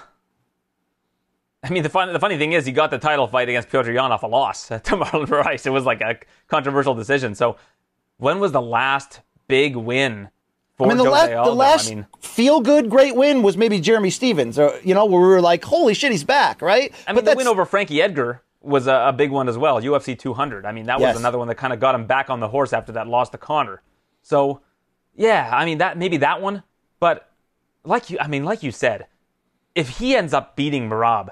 I 1.65 1.71
mean, 1.71 1.83
the, 1.83 1.89
fun, 1.89 2.13
the 2.13 2.21
funny 2.21 2.37
thing 2.39 2.53
is, 2.53 2.67
he 2.67 2.73
got 2.73 2.91
the 2.91 2.99
title 2.99 3.27
fight 3.27 3.49
against 3.49 3.69
Petr 3.71 3.93
Yan 3.93 4.13
off 4.13 4.23
a 4.23 4.27
loss 4.27 4.69
to 4.69 4.79
Marlon 4.81 5.27
Moraes. 5.27 5.67
It 5.67 5.71
was 5.71 5.85
like 5.85 6.01
a 6.01 6.19
controversial 6.49 6.95
decision. 6.95 7.35
So, 7.35 7.57
when 8.19 8.39
was 8.39 8.53
the 8.53 8.61
last 8.63 9.21
big 9.49 9.75
win 9.75 10.29
for 10.77 10.87
I 10.87 10.89
mean, 10.89 10.99
the, 10.99 11.05
la- 11.05 11.45
the 11.45 11.53
last 11.55 11.91
I 11.91 11.95
mean, 11.95 12.07
feel 12.21 12.61
good 12.61 12.91
great 12.91 13.15
win 13.17 13.43
was 13.43 13.57
maybe 13.57 13.81
Jeremy 13.81 14.11
Stephens, 14.11 14.59
or 14.59 14.79
you 14.85 14.95
know, 14.95 15.05
where 15.07 15.21
we 15.21 15.27
were 15.29 15.41
like, 15.41 15.65
"Holy 15.65 15.95
shit, 15.95 16.11
he's 16.13 16.25
back!" 16.25 16.61
Right? 16.63 16.93
I 17.09 17.13
mean, 17.13 17.25
the 17.25 17.35
win 17.37 17.47
over 17.49 17.65
Frankie 17.65 18.03
Edgar 18.03 18.43
was 18.61 18.87
a, 18.87 18.95
a 19.09 19.13
big 19.13 19.31
one 19.31 19.49
as 19.49 19.57
well. 19.59 19.81
UFC 19.81 20.19
200. 20.19 20.65
I 20.67 20.73
mean, 20.73 20.87
that 20.87 20.99
Yes. 20.99 21.15
was 21.15 21.21
another 21.21 21.39
one 21.39 21.49
that 21.49 21.57
kind 21.57 21.73
of 21.73 21.81
got 21.81 21.95
him 21.95 22.07
back 22.07 22.29
on 22.31 22.41
the 22.41 22.49
horse 22.49 22.73
after 22.73 22.93
that 22.93 23.07
loss 23.07 23.31
to 23.31 23.39
Conor. 23.39 23.83
So, 24.23 24.61
yeah, 25.15 25.51
I 25.53 25.65
mean 25.65 25.79
that 25.79 25.97
maybe 25.99 26.17
that 26.19 26.41
one, 26.43 26.63
but 26.99 27.31
like 27.85 28.11
you, 28.11 28.19
I 28.21 28.27
mean, 28.27 28.45
like 28.45 28.63
you 28.63 28.71
said, 28.73 29.07
if 29.75 29.89
he 29.99 30.17
ends 30.17 30.33
up 30.33 30.57
beating 30.57 30.89
Merab, 30.89 31.29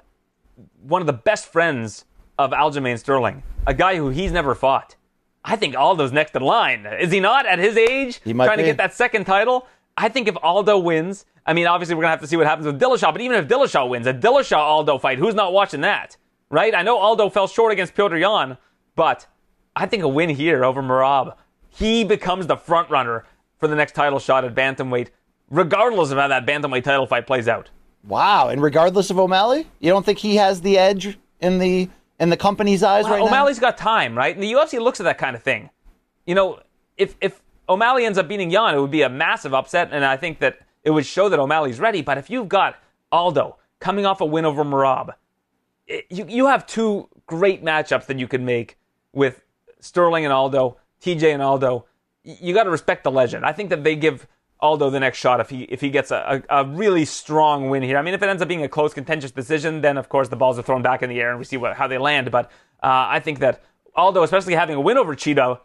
one 0.83 1.01
of 1.01 1.07
the 1.07 1.13
best 1.13 1.47
friends 1.47 2.05
of 2.39 2.51
Aljamain 2.51 2.99
Sterling, 2.99 3.43
a 3.67 3.75
guy 3.75 3.97
who 3.97 4.09
he's 4.11 4.33
never 4.33 4.55
fought, 4.55 4.97
I 5.45 5.57
think 5.57 5.75
Aldo's 5.75 6.13
next 6.13 6.37
in 6.37 6.43
line. 6.43 6.87
Is 6.87 7.11
he 7.11 7.21
not 7.21 7.47
at 7.47 7.59
his 7.59 7.77
age? 7.77 8.21
He 8.25 8.33
might 8.33 8.47
trying 8.47 8.59
be. 8.59 8.65
to 8.65 8.69
get 8.69 8.77
that 8.79 8.95
second 8.95 9.25
title. 9.25 9.67
I 9.97 10.09
think 10.09 10.29
if 10.29 10.37
Aldo 10.43 10.79
wins, 10.79 11.27
I 11.45 11.53
mean, 11.53 11.67
obviously 11.67 11.95
we're 11.95 12.03
gonna 12.03 12.13
have 12.13 12.21
to 12.21 12.27
see 12.27 12.37
what 12.37 12.47
happens 12.47 12.67
with 12.67 12.81
Dillashaw. 12.81 13.13
But 13.13 13.21
even 13.21 13.37
if 13.39 13.49
Dillashaw 13.49 13.89
wins, 13.89 14.07
a 14.07 14.15
Dillashaw 14.15 14.57
Aldo 14.57 14.99
fight, 14.99 15.19
who's 15.19 15.35
not 15.35 15.53
watching 15.53 15.81
that, 15.83 16.17
right? 16.51 16.75
I 16.75 16.83
know 16.83 16.99
Aldo 16.99 17.29
fell 17.31 17.49
short 17.49 17.73
against 17.73 17.95
Petr 17.95 18.19
Yan, 18.19 18.57
but 18.95 19.27
I 19.75 19.87
think 19.87 20.03
a 20.03 20.09
win 20.09 20.31
here 20.31 20.65
over 20.65 20.83
Merab, 20.83 21.37
he 21.69 22.05
becomes 22.05 22.47
the 22.47 22.57
front 22.57 22.91
runner 22.91 23.25
for 23.59 23.69
the 23.69 23.75
next 23.75 23.95
title 23.95 24.19
shot 24.19 24.45
at 24.45 24.55
bantamweight, 24.55 25.09
regardless 25.51 26.11
of 26.11 26.19
how 26.19 26.29
that 26.29 26.47
bantamweight 26.47 26.85
title 26.85 27.07
fight 27.07 27.27
plays 27.27 27.49
out. 27.49 27.71
Wow. 28.07 28.49
And 28.49 28.63
regardless 28.63 29.11
of 29.11 29.19
O'Malley, 29.19 29.67
you 29.81 29.91
don't 29.91 30.05
think 30.05 30.19
he 30.19 30.37
has 30.37 30.61
the 30.61 30.79
edge 30.79 31.19
in 31.41 31.59
the 31.59 31.89
in 32.19 32.31
the 32.31 32.37
company's 32.37 32.83
eyes 32.83 33.05
right 33.07 33.21
O'Malley's 33.21 33.59
got 33.59 33.77
time, 33.77 34.17
right? 34.17 34.35
And 34.35 34.43
the 34.43 34.53
UFC 34.53 34.81
looks 34.81 35.01
at 35.01 35.05
that 35.05 35.19
kind 35.19 35.35
of 35.35 35.43
thing. 35.43 35.71
You 36.27 36.35
know, 36.35 36.61
if 36.97 37.17
if 37.21 37.43
O'Malley 37.69 38.05
ends 38.05 38.19
up 38.19 38.29
beating 38.29 38.51
Yan, 38.51 38.75
it 38.75 38.81
would 38.81 38.91
be 38.91 39.03
a 39.03 39.09
massive 39.09 39.55
upset, 39.55 39.89
and 39.93 40.05
I 40.05 40.17
think 40.17 40.39
that 40.41 40.61
it 40.85 40.91
would 40.91 41.07
show 41.07 41.29
that 41.29 41.39
O'Malley's 41.39 41.81
ready. 41.81 42.03
But 42.03 42.19
if 42.19 42.31
you've 42.31 42.49
got 42.49 42.77
Aldo 43.11 43.57
coming 43.81 44.07
off 44.07 44.21
a 44.21 44.27
win 44.27 44.45
over 44.45 44.65
Merab, 44.65 45.15
it, 45.87 46.07
you 46.11 46.27
you 46.29 46.47
have 46.47 46.67
two 46.67 47.09
great 47.27 47.65
matchups 47.65 48.07
that 48.07 48.19
you 48.19 48.29
could 48.29 48.43
make 48.43 48.79
with 49.13 49.43
Sterling 49.81 50.25
and 50.25 50.33
Aldo, 50.33 50.77
TJ 51.01 51.33
and 51.33 51.43
Aldo. 51.43 51.87
You 52.25 52.55
got 52.55 52.65
to 52.65 52.71
respect 52.71 53.03
the 53.03 53.11
legend. 53.11 53.45
I 53.45 53.53
think 53.53 53.71
that 53.71 53.83
they 53.83 53.97
give 53.97 54.29
Aldo 54.63 54.91
the 54.91 55.01
next 55.01 55.19
shot 55.19 55.41
if 55.41 55.51
he 55.51 55.63
if 55.65 55.81
he 55.81 55.91
gets 55.91 56.11
a, 56.11 56.43
a, 56.49 56.63
a 56.63 56.65
really 56.65 57.05
strong 57.05 57.69
win 57.69 57.83
here. 57.83 57.99
I 57.99 58.03
mean, 58.03 58.15
if 58.15 58.23
it 58.23 58.29
ends 58.29 58.41
up 58.41 58.49
being 58.49 58.63
a 58.63 58.69
close, 58.69 58.95
contentious 58.95 59.33
decision, 59.33 59.81
then 59.81 59.99
of 59.99 60.09
course 60.09 60.29
the 60.29 60.37
balls 60.37 60.59
are 60.59 60.63
thrown 60.63 60.83
back 60.83 61.03
in 61.03 61.11
the 61.11 61.21
air 61.21 61.31
and 61.31 61.39
we 61.39 61.45
see 61.45 61.57
what, 61.57 61.75
how 61.77 61.89
they 61.89 61.99
land. 61.99 62.31
But 62.31 62.47
uh, 62.83 63.07
I 63.11 63.21
think 63.21 63.41
that 63.41 63.63
Aldo, 63.97 64.23
especially 64.23 64.55
having 64.55 64.77
a 64.77 64.81
win 64.81 64.97
over 64.97 65.15
Chito, 65.17 65.59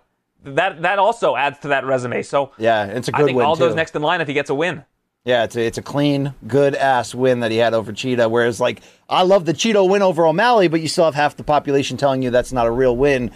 that 0.44 0.82
that 0.82 0.98
also 1.00 1.36
adds 1.36 1.60
to 1.60 1.68
that 1.70 1.86
resume. 1.86 2.24
So 2.24 2.52
Yeah, 2.58 2.86
it's 2.86 3.08
a 3.08 3.12
good 3.12 3.22
I 3.22 3.26
think 3.26 3.38
win, 3.38 3.46
Aldo's 3.46 3.72
too. 3.72 3.76
next 3.76 3.96
in 3.96 4.02
line 4.02 4.20
if 4.20 4.28
he 4.28 4.34
gets 4.34 4.50
a 4.50 4.56
win. 4.56 4.84
Yeah, 5.26 5.44
it's 5.44 5.58
a, 5.58 5.62
it's 5.62 5.78
a 5.78 5.82
clean, 5.82 6.34
good 6.48 6.74
ass 6.74 7.14
win 7.14 7.42
that 7.42 7.52
he 7.52 7.58
had 7.58 7.74
over 7.74 7.92
Chito. 7.92 8.32
Whereas, 8.32 8.62
like, 8.62 8.82
I 9.10 9.24
love 9.24 9.44
the 9.44 9.54
Chito 9.54 9.88
win 9.88 10.02
over 10.02 10.26
O'Malley, 10.26 10.70
but 10.70 10.80
you 10.80 10.88
still 10.88 11.04
have 11.04 11.16
half 11.16 11.36
the 11.36 11.44
population 11.44 11.98
telling 11.98 12.22
you 12.22 12.30
that's 12.30 12.54
not 12.54 12.66
a 12.66 12.72
real 12.72 12.96
win. 12.96 13.32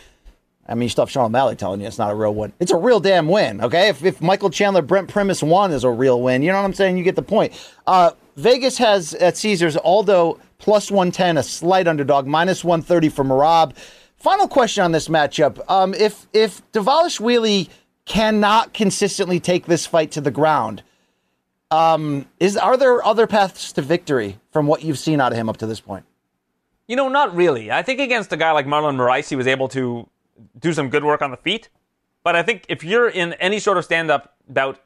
I 0.72 0.76
mean, 0.76 0.90
have 0.90 1.12
Sean 1.12 1.26
O'Malley 1.26 1.56
telling 1.56 1.82
you 1.82 1.88
it's 1.88 1.98
not 1.98 2.12
a 2.12 2.16
real 2.16 2.34
win. 2.34 2.54
It's 2.60 2.72
a 2.72 2.78
real 2.78 3.00
damn 3.00 3.28
win, 3.28 3.62
okay? 3.62 3.90
If, 3.90 4.04
if 4.06 4.22
Michael 4.22 4.50
Chandler, 4.50 4.82
Brent 4.82 5.10
Primus 5.10 5.44
won 5.44 5.72
is 5.72 5.84
a 5.84 5.90
real 5.90 6.22
win, 6.22 6.42
you 6.42 6.52
know 6.52 6.58
what 6.58 6.66
I'm 6.66 6.74
saying? 6.74 6.98
You 6.98 7.04
get 7.04 7.18
the 7.18 7.22
point. 7.22 7.54
Uh, 7.86 8.12
Vegas 8.38 8.78
has 8.78 9.14
at 9.16 9.38
Caesars 9.38 9.76
Aldo 9.76 10.40
plus 10.60 10.90
110, 10.90 11.38
a 11.38 11.44
slight 11.44 11.88
underdog, 11.88 12.26
minus 12.26 12.64
130 12.64 13.10
for 13.10 13.26
Merab. 13.26 13.76
Final 14.16 14.48
question 14.48 14.84
on 14.84 14.92
this 14.92 15.08
matchup. 15.08 15.60
Um, 15.70 15.94
if 15.94 16.28
if 16.32 16.62
Wheelie 16.72 17.70
cannot 18.06 18.74
consistently 18.74 19.40
take 19.40 19.66
this 19.66 19.86
fight 19.86 20.12
to 20.12 20.22
the 20.22 20.32
ground, 20.32 20.84
is 22.40 22.56
are 22.56 22.78
there 22.78 23.04
other 23.06 23.28
paths 23.28 23.74
to 23.74 23.82
victory 23.82 24.38
from 24.52 24.68
what 24.68 24.84
you've 24.84 25.00
seen 25.00 25.20
out 25.20 25.32
of 25.32 25.38
him 25.38 25.50
up 25.50 25.58
to 25.58 25.66
this 25.66 25.80
point? 25.80 26.06
You 26.88 26.96
know, 26.96 27.10
not 27.10 27.36
really. 27.36 27.72
I 27.72 27.82
think 27.84 28.00
against 28.00 28.32
a 28.32 28.38
guy 28.38 28.52
like 28.52 28.66
Marlon 28.66 28.96
Moraes, 28.96 29.30
he 29.30 29.36
was 29.36 29.48
able 29.48 29.70
to 29.70 30.08
do 30.60 30.74
some 30.74 30.90
good 30.90 31.04
work 31.04 31.22
on 31.22 31.32
the 31.32 31.38
feet. 31.38 31.70
But 32.24 32.36
I 32.36 32.44
think 32.44 32.66
if 32.70 32.84
you're 32.84 33.10
in 33.10 33.34
any 33.34 33.60
sort 33.60 33.78
of 33.78 33.86
stand 33.86 34.12
up 34.12 34.36
bout 34.48 34.80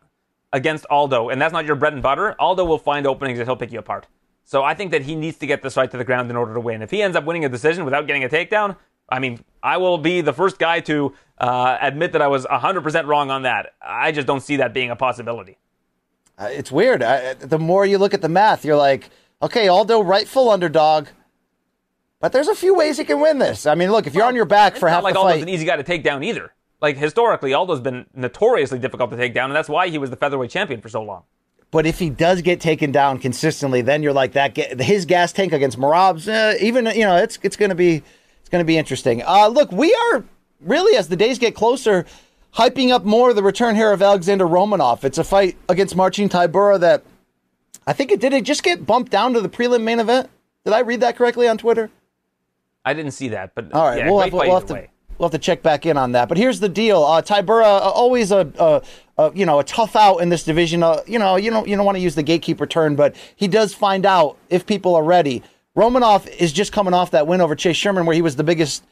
against 0.54 0.86
Aldo, 0.90 1.30
and 1.30 1.42
that's 1.42 1.54
not 1.54 1.66
your 1.66 1.76
bread 1.76 1.94
and 1.94 2.02
butter, 2.02 2.36
Aldo 2.40 2.64
will 2.64 2.78
find 2.78 3.06
openings 3.06 3.40
and 3.40 3.48
he'll 3.48 3.58
pick 3.58 3.72
you 3.72 3.80
apart. 3.80 4.08
So 4.46 4.64
I 4.64 4.74
think 4.74 4.92
that 4.92 5.02
he 5.02 5.16
needs 5.16 5.38
to 5.40 5.48
get 5.48 5.64
this 5.64 5.74
fight 5.74 5.92
to 5.92 5.98
the 5.98 6.04
ground 6.04 6.30
in 6.30 6.38
order 6.38 6.54
to 6.54 6.60
win. 6.60 6.82
If 6.82 6.92
he 6.92 7.02
ends 7.02 7.18
up 7.18 7.26
winning 7.26 7.44
a 7.46 7.50
decision 7.50 7.84
without 7.84 8.08
getting 8.08 8.24
a 8.24 8.30
takedown, 8.30 8.78
I 9.10 9.20
mean, 9.20 9.44
I 9.62 9.78
will 9.78 9.98
be 9.98 10.22
the 10.22 10.34
first 10.34 10.58
guy 10.60 10.80
to 10.82 11.14
uh, 11.38 11.78
admit 11.82 12.14
that 12.14 12.22
I 12.22 12.28
was 12.28 12.46
100% 12.46 13.06
wrong 13.08 13.32
on 13.32 13.44
that. 13.44 13.74
I 13.82 14.12
just 14.12 14.28
don't 14.28 14.42
see 14.42 14.58
that 14.58 14.74
being 14.74 14.92
a 14.92 14.96
possibility. 14.96 15.58
Uh, 16.38 16.50
it's 16.52 16.72
weird. 16.72 17.02
I, 17.04 17.34
the 17.34 17.60
more 17.60 17.86
you 17.86 17.98
look 17.98 18.14
at 18.14 18.22
the 18.22 18.30
math, 18.30 18.66
you're 18.66 18.76
like, 18.76 19.10
okay, 19.42 19.68
Aldo 19.68 20.02
rightful 20.02 20.50
underdog, 20.50 21.08
but 22.20 22.32
there's 22.32 22.48
a 22.48 22.56
few 22.56 22.74
ways 22.76 22.98
he 22.98 23.04
can 23.04 23.20
win 23.20 23.40
this. 23.40 23.66
I 23.66 23.76
mean, 23.76 23.92
look, 23.92 24.08
if 24.08 24.14
you're 24.16 24.26
on 24.26 24.36
your 24.36 24.46
back 24.46 24.74
It's 24.74 24.80
for 24.80 24.88
not 24.88 24.96
half 24.96 25.04
like 25.04 25.14
the 25.14 25.20
Aldo's 25.20 25.34
fight, 25.36 25.44
an 25.44 25.50
easy 25.50 25.66
guy 25.66 25.76
to 25.76 25.84
take 25.84 26.04
down 26.04 26.24
either. 26.24 26.54
Like 26.82 26.98
historically, 26.98 27.54
Aldo's 27.54 27.80
been 27.80 28.06
notoriously 28.14 28.80
difficult 28.80 29.12
to 29.12 29.18
take 29.18 29.34
down, 29.34 29.50
and 29.50 29.56
that's 29.56 29.70
why 29.70 29.90
he 29.90 29.98
was 29.98 30.10
the 30.10 30.16
featherweight 30.16 30.52
champion 30.52 30.82
for 30.82 30.90
so 30.90 31.02
long. 31.02 31.24
but 31.72 31.86
if 31.86 32.00
he 32.00 32.10
does 32.10 32.42
get 32.42 32.60
taken 32.62 32.92
down 32.92 33.18
consistently, 33.20 33.82
then 33.82 34.02
you're 34.04 34.14
like 34.14 34.34
that. 34.34 34.56
His 34.82 35.06
gas 35.06 35.32
tank 35.34 35.52
against 35.54 35.78
Merab's, 35.80 36.28
uh, 36.28 36.56
even 36.60 36.86
you 36.88 37.02
know, 37.06 37.16
it's 37.18 37.38
it's 37.44 37.56
gonna 37.56 37.76
be 37.76 38.04
it's 38.40 38.50
gonna 38.50 38.64
be 38.66 38.78
interesting. 38.78 39.22
Uh, 39.24 39.48
look, 39.48 39.72
we 39.72 39.94
are 39.94 40.24
really 40.62 40.98
as 40.98 41.08
the 41.10 41.16
days 41.16 41.38
get 41.40 41.56
closer, 41.56 42.06
hyping 42.56 42.92
up 42.92 43.04
more 43.04 43.34
the 43.34 43.44
return 43.44 43.76
here 43.76 43.92
of 43.92 44.02
Alexander 44.02 44.46
Romanov. 44.46 45.04
It's 45.04 45.18
a 45.18 45.24
fight 45.24 45.58
against 45.70 45.96
Marcin 45.96 46.30
Tybura 46.30 46.80
that 46.80 47.04
I 47.88 47.94
think 47.94 48.12
it 48.12 48.20
did 48.20 48.34
it 48.34 48.44
just 48.44 48.64
get 48.64 48.86
bumped 48.86 49.12
down 49.12 49.34
to 49.34 49.42
the 49.42 49.50
prelim 49.50 49.84
main 49.84 50.00
event. 50.00 50.30
Did 50.64 50.74
I 50.74 50.80
read 50.80 51.02
that 51.02 51.16
correctly 51.16 51.48
on 51.48 51.58
Twitter? 51.58 51.90
I 52.86 52.94
didn't 52.94 53.12
see 53.12 53.30
that, 53.30 53.56
but 53.56 53.74
All 53.74 53.88
right, 53.88 53.98
yeah, 53.98 54.10
we'll, 54.10 54.20
have, 54.20 54.32
we'll 54.32 54.54
have 54.54 54.68
to 54.68 54.88
we'll 55.18 55.30
have 55.30 55.40
to 55.40 55.44
check 55.44 55.64
back 55.64 55.86
in 55.86 55.98
on 55.98 56.12
that. 56.14 56.30
But 56.30 56.38
here's 56.38 56.60
the 56.60 56.70
deal: 56.70 57.04
uh, 57.04 57.22
Tybura, 57.22 57.64
uh, 57.64 57.80
always 57.80 58.32
a, 58.32 58.52
a, 58.60 58.82
a 59.18 59.36
you 59.36 59.46
know 59.46 59.60
a 59.60 59.64
tough 59.64 59.96
out 59.96 60.18
in 60.18 60.30
this 60.30 60.44
division. 60.44 60.84
Uh, 60.84 61.02
you 61.08 61.20
know 61.20 61.36
you 61.36 61.50
don't 61.50 61.68
you 61.68 61.76
don't 61.76 61.86
want 61.86 61.98
to 61.98 62.02
use 62.02 62.16
the 62.16 62.24
gatekeeper 62.24 62.68
turn, 62.68 62.96
but 62.96 63.16
he 63.36 63.48
does 63.48 63.74
find 63.74 64.06
out 64.06 64.38
if 64.50 64.66
people 64.66 64.96
are 64.96 65.04
ready. 65.04 65.44
Romanov 65.76 66.28
is 66.38 66.54
just 66.54 66.72
coming 66.72 66.94
off 66.94 67.12
that 67.12 67.28
win 67.28 67.42
over 67.42 67.56
Chase 67.56 67.76
Sherman, 67.76 68.06
where 68.06 68.16
he 68.16 68.22
was 68.22 68.36
the 68.36 68.44
biggest 68.44 68.84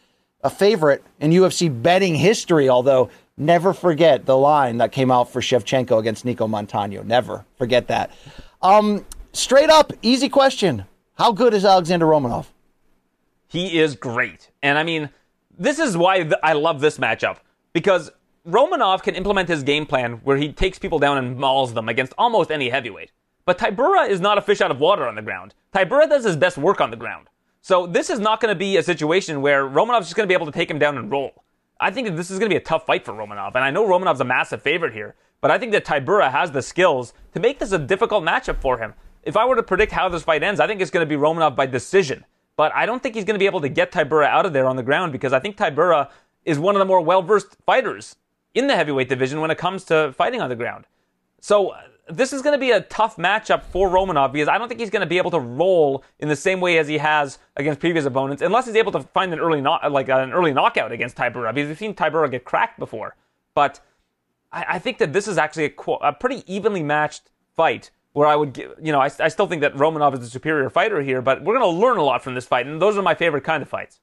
a 0.44 0.50
favorite 0.50 1.04
in 1.20 1.32
UFC 1.32 1.70
betting 1.82 2.16
history. 2.16 2.68
Although 2.70 3.10
never 3.38 3.74
forget 3.74 4.26
the 4.26 4.38
line 4.38 4.78
that 4.78 4.92
came 4.92 5.12
out 5.12 5.32
for 5.32 5.40
Shevchenko 5.40 6.00
against 6.00 6.26
Nico 6.26 6.48
Montano. 6.48 7.04
Never 7.04 7.46
forget 7.58 7.88
that. 7.88 8.12
Um, 8.62 9.06
straight 9.34 9.70
up, 9.70 9.94
easy 10.02 10.30
question: 10.30 10.86
How 11.16 11.32
good 11.32 11.54
is 11.54 11.64
Alexander 11.64 12.08
Romanov? 12.08 12.48
He 13.54 13.78
is 13.80 13.96
great. 13.96 14.50
And 14.64 14.80
I 14.80 14.84
mean, 14.84 15.12
this 15.56 15.78
is 15.78 15.96
why 15.96 16.24
th- 16.24 16.34
I 16.42 16.54
love 16.54 16.82
this 16.82 16.98
matchup 16.98 17.38
because 17.72 18.10
Romanov 18.48 19.04
can 19.04 19.14
implement 19.14 19.48
his 19.48 19.62
game 19.62 19.86
plan 19.86 20.14
where 20.24 20.38
he 20.38 20.52
takes 20.52 20.80
people 20.80 20.98
down 20.98 21.20
and 21.20 21.38
mauls 21.38 21.76
them 21.76 21.88
against 21.88 22.14
almost 22.18 22.50
any 22.50 22.70
heavyweight. 22.70 23.12
But 23.46 23.60
Tybura 23.60 24.10
is 24.10 24.20
not 24.20 24.40
a 24.40 24.42
fish 24.42 24.60
out 24.60 24.72
of 24.72 24.80
water 24.80 25.08
on 25.08 25.14
the 25.14 25.22
ground. 25.22 25.54
Tybura 25.72 26.10
does 26.10 26.24
his 26.24 26.36
best 26.36 26.58
work 26.58 26.82
on 26.82 26.90
the 26.90 26.98
ground. 26.98 27.28
So 27.62 27.86
this 27.86 28.10
is 28.10 28.18
not 28.18 28.42
going 28.42 28.52
to 28.52 28.58
be 28.58 28.78
a 28.78 28.82
situation 28.82 29.40
where 29.40 29.70
Romanov's 29.70 30.06
just 30.06 30.16
going 30.16 30.28
to 30.28 30.32
be 30.32 30.34
able 30.34 30.48
to 30.48 30.52
take 30.52 30.72
him 30.72 30.80
down 30.80 30.98
and 30.98 31.12
roll. 31.12 31.44
I 31.80 31.92
think 31.92 32.08
that 32.08 32.18
this 32.18 32.32
is 32.32 32.40
going 32.40 32.50
to 32.50 32.54
be 32.56 32.58
a 32.58 32.66
tough 32.66 32.88
fight 32.88 33.06
for 33.06 33.14
Romanov. 33.14 33.54
And 33.54 33.64
I 33.64 33.70
know 33.70 33.86
Romanov's 33.86 34.22
a 34.22 34.26
massive 34.26 34.64
favorite 34.64 34.94
here, 34.94 35.14
but 35.42 35.52
I 35.52 35.60
think 35.60 35.74
that 35.74 35.86
Tybura 35.86 36.32
has 36.32 36.50
the 36.50 36.64
skills 36.64 37.14
to 37.36 37.40
make 37.40 37.60
this 37.60 37.72
a 37.72 37.78
difficult 37.78 38.24
matchup 38.24 38.60
for 38.62 38.80
him. 38.80 38.96
If 39.22 39.38
I 39.38 39.46
were 39.46 39.58
to 39.58 39.64
predict 39.64 39.92
how 39.92 40.10
this 40.10 40.24
fight 40.24 40.42
ends, 40.42 40.60
I 40.60 40.66
think 40.66 40.82
it's 40.82 40.90
going 40.90 41.08
to 41.08 41.16
be 41.18 41.22
Romanov 41.22 41.56
by 41.56 41.68
decision. 41.68 42.26
But 42.56 42.74
I 42.76 42.86
don't 42.86 43.02
think 43.02 43.16
he's 43.16 43.26
going 43.26 43.36
to 43.36 43.40
be 43.40 43.46
able 43.46 43.62
to 43.62 43.70
get 43.70 43.92
Tybura 43.92 44.26
out 44.28 44.46
of 44.46 44.54
there 44.54 44.68
on 44.68 44.76
the 44.76 44.84
ground 44.84 45.12
because 45.12 45.34
I 45.34 45.40
think 45.40 45.58
Tybura 45.58 46.10
is 46.46 46.60
one 46.60 46.76
of 46.76 46.80
the 46.80 46.86
more 46.86 47.02
well 47.02 47.22
versed 47.22 47.56
fighters 47.66 48.16
in 48.54 48.68
the 48.68 48.76
heavyweight 48.76 49.10
division 49.10 49.42
when 49.42 49.52
it 49.52 49.58
comes 49.58 49.84
to 49.86 50.14
fighting 50.14 50.42
on 50.42 50.50
the 50.50 50.56
ground. 50.56 50.86
So 51.40 51.70
uh, 51.70 51.82
this 52.08 52.34
is 52.34 52.42
going 52.42 52.54
to 52.54 52.60
be 52.60 52.72
a 52.72 52.82
tough 52.82 53.18
matchup 53.18 53.64
for 53.64 53.90
Romanov 53.90 54.32
because 54.32 54.48
I 54.48 54.58
don't 54.58 54.68
think 54.68 54.80
he's 54.80 54.90
going 54.90 55.02
to 55.02 55.08
be 55.08 55.18
able 55.18 55.32
to 55.32 55.40
roll 55.40 56.04
in 56.20 56.28
the 56.28 56.36
same 56.36 56.60
way 56.60 56.78
as 56.78 56.88
he 56.88 56.98
has 57.00 57.40
against 57.56 57.80
previous 57.80 58.06
opponents, 58.06 58.42
unless 58.42 58.66
he's 58.66 58.76
able 58.76 58.92
to 58.92 59.02
find 59.02 59.34
an 59.34 59.40
early 59.40 59.62
like 59.62 60.10
an 60.10 60.32
early 60.32 60.54
knockout 60.54 60.92
against 60.92 61.16
Tybura. 61.16 61.54
Because 61.54 61.70
we've 61.70 61.78
seen 61.78 61.94
Tybura 61.94 62.30
get 62.30 62.46
cracked 62.46 62.78
before, 62.78 63.16
but 63.56 63.80
I, 64.52 64.66
I 64.70 64.80
think 64.80 65.00
that 65.00 65.14
this 65.14 65.28
is 65.28 65.38
actually 65.38 65.74
a, 65.76 65.92
a 66.02 66.14
pretty 66.14 66.44
evenly 66.54 66.84
matched 66.84 67.32
fight. 67.56 67.90
Where 68.14 68.28
I 68.28 68.36
would, 68.36 68.56
you 68.58 68.92
know, 68.92 69.00
I, 69.00 69.10
I 69.20 69.28
still 69.28 69.48
think 69.48 69.62
that 69.62 69.74
Romanov 69.74 70.14
is 70.14 70.20
the 70.20 70.28
superior 70.28 70.70
fighter 70.70 71.02
here, 71.02 71.22
but 71.22 71.44
we're 71.44 71.58
going 71.58 71.74
to 71.76 71.80
learn 71.82 71.98
a 71.98 72.04
lot 72.04 72.24
from 72.24 72.36
this 72.36 72.46
fight, 72.46 72.68
and 72.68 72.80
those 72.82 72.96
are 72.96 73.02
my 73.02 73.16
favorite 73.16 73.44
kind 73.44 73.64
of 73.64 73.70
fights. 73.70 74.00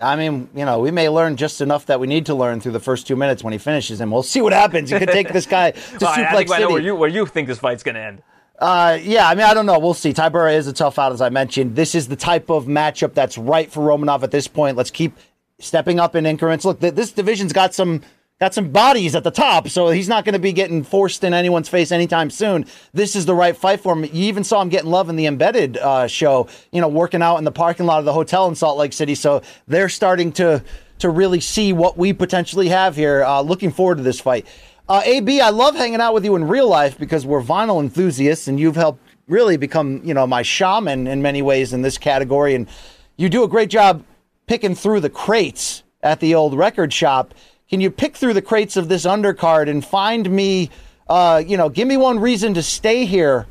I 0.00 0.16
mean, 0.16 0.48
you 0.54 0.64
know, 0.64 0.78
we 0.80 0.90
may 0.90 1.08
learn 1.08 1.36
just 1.36 1.60
enough 1.60 1.86
that 1.86 2.00
we 2.00 2.06
need 2.06 2.26
to 2.26 2.34
learn 2.34 2.60
through 2.60 2.72
the 2.72 2.80
first 2.80 3.06
two 3.06 3.16
minutes 3.16 3.42
when 3.44 3.52
he 3.52 3.58
finishes, 3.58 4.00
and 4.00 4.10
we'll 4.10 4.22
see 4.22 4.40
what 4.40 4.52
happens. 4.54 4.90
You 4.90 4.98
could 4.98 5.08
take 5.10 5.32
this 5.32 5.46
guy 5.46 5.70
to 5.72 5.80
Well, 6.00 6.12
Suplex 6.14 6.26
I 6.26 6.36
think 6.36 6.50
I 6.50 6.58
know 6.58 6.64
City. 6.68 6.72
where 6.72 6.82
you 6.82 6.94
where 6.96 7.08
you 7.08 7.26
think 7.26 7.48
this 7.48 7.58
fight's 7.58 7.82
going 7.82 7.94
to 7.94 8.00
end. 8.02 8.22
Uh, 8.58 8.98
yeah, 9.02 9.28
I 9.28 9.34
mean, 9.34 9.44
I 9.44 9.52
don't 9.52 9.66
know. 9.66 9.78
We'll 9.78 9.92
see. 9.94 10.14
Tybura 10.14 10.54
is 10.54 10.66
a 10.66 10.72
tough 10.72 10.98
out, 10.98 11.12
as 11.12 11.20
I 11.20 11.28
mentioned. 11.28 11.76
This 11.76 11.94
is 11.94 12.08
the 12.08 12.16
type 12.16 12.50
of 12.50 12.64
matchup 12.64 13.12
that's 13.12 13.36
right 13.36 13.70
for 13.70 13.80
Romanov 13.86 14.22
at 14.22 14.30
this 14.30 14.48
point. 14.48 14.76
Let's 14.78 14.90
keep 14.90 15.14
stepping 15.58 16.00
up 16.00 16.14
in 16.16 16.24
increments. 16.24 16.64
Look, 16.64 16.80
th- 16.80 16.94
this 16.94 17.12
division's 17.12 17.52
got 17.52 17.74
some 17.74 18.00
got 18.38 18.52
some 18.52 18.70
bodies 18.70 19.14
at 19.14 19.24
the 19.24 19.30
top, 19.30 19.68
so 19.68 19.88
he's 19.88 20.08
not 20.08 20.24
going 20.24 20.34
to 20.34 20.38
be 20.38 20.52
getting 20.52 20.84
forced 20.84 21.24
in 21.24 21.32
anyone's 21.32 21.68
face 21.68 21.90
anytime 21.90 22.28
soon. 22.28 22.66
This 22.92 23.16
is 23.16 23.24
the 23.24 23.34
right 23.34 23.56
fight 23.56 23.80
for 23.80 23.94
him. 23.94 24.04
You 24.04 24.24
even 24.24 24.44
saw 24.44 24.60
him 24.60 24.68
getting 24.68 24.90
love 24.90 25.08
in 25.08 25.16
the 25.16 25.26
embedded 25.26 25.78
uh, 25.78 26.06
show. 26.06 26.48
You 26.70 26.80
know, 26.80 26.88
working 26.88 27.22
out 27.22 27.38
in 27.38 27.44
the 27.44 27.52
parking 27.52 27.86
lot 27.86 27.98
of 27.98 28.04
the 28.04 28.12
hotel 28.12 28.46
in 28.48 28.54
Salt 28.54 28.76
Lake 28.78 28.92
City. 28.92 29.14
So 29.14 29.42
they're 29.66 29.88
starting 29.88 30.32
to 30.32 30.62
to 30.98 31.10
really 31.10 31.40
see 31.40 31.72
what 31.72 31.98
we 31.98 32.12
potentially 32.12 32.68
have 32.68 32.96
here. 32.96 33.22
Uh, 33.22 33.40
looking 33.40 33.70
forward 33.70 33.96
to 33.98 34.02
this 34.02 34.20
fight. 34.20 34.46
Uh, 34.88 35.02
AB, 35.04 35.40
I 35.40 35.50
love 35.50 35.74
hanging 35.74 36.00
out 36.00 36.14
with 36.14 36.24
you 36.24 36.36
in 36.36 36.46
real 36.46 36.68
life 36.68 36.96
because 36.96 37.26
we're 37.26 37.42
vinyl 37.42 37.82
enthusiasts, 37.82 38.46
and 38.46 38.60
you've 38.60 38.76
helped 38.76 39.00
really 39.26 39.56
become, 39.56 40.00
you 40.04 40.14
know, 40.14 40.26
my 40.26 40.42
shaman 40.42 41.06
in 41.08 41.20
many 41.20 41.42
ways 41.42 41.72
in 41.72 41.82
this 41.82 41.98
category. 41.98 42.54
And 42.54 42.68
you 43.16 43.28
do 43.28 43.42
a 43.42 43.48
great 43.48 43.68
job 43.68 44.04
picking 44.46 44.74
through 44.76 45.00
the 45.00 45.10
crates 45.10 45.82
at 46.02 46.20
the 46.20 46.34
old 46.34 46.54
record 46.54 46.92
shop. 46.92 47.34
Can 47.68 47.80
you 47.80 47.90
pick 47.90 48.16
through 48.16 48.34
the 48.34 48.42
crates 48.42 48.76
of 48.76 48.88
this 48.88 49.04
undercard 49.04 49.68
and 49.68 49.84
find 49.84 50.30
me, 50.30 50.70
uh, 51.08 51.42
you 51.44 51.56
know, 51.56 51.68
give 51.68 51.88
me 51.88 51.96
one 51.96 52.18
reason 52.18 52.54
to 52.54 52.62
stay 52.62 53.04
here, 53.04 53.46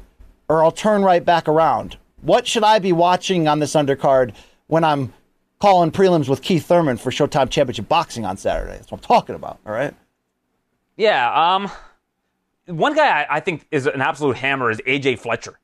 or 0.47 0.63
I'll 0.63 0.71
turn 0.71 1.03
right 1.03 1.23
back 1.23 1.47
around. 1.47 1.97
What 2.21 2.47
should 2.47 2.63
I 2.63 2.79
be 2.79 2.91
watching 2.91 3.47
on 3.47 3.59
this 3.59 3.73
undercard 3.73 4.33
when 4.67 4.83
I'm 4.83 5.13
calling 5.59 5.91
prelims 5.91 6.29
with 6.29 6.41
Keith 6.41 6.65
Thurman 6.65 6.97
for 6.97 7.11
Showtime 7.11 7.49
Championship 7.49 7.89
Boxing 7.89 8.25
on 8.25 8.37
Saturday? 8.37 8.73
That's 8.73 8.91
what 8.91 9.01
I'm 9.01 9.07
talking 9.07 9.35
about. 9.35 9.59
All 9.65 9.73
right. 9.73 9.93
Yeah. 10.97 11.55
Um, 11.55 11.69
one 12.67 12.95
guy 12.95 13.23
I, 13.23 13.37
I 13.37 13.39
think 13.41 13.67
is 13.71 13.85
an 13.85 14.01
absolute 14.01 14.37
hammer 14.37 14.71
is 14.71 14.79
AJ 14.87 15.19
Fletcher. 15.19 15.59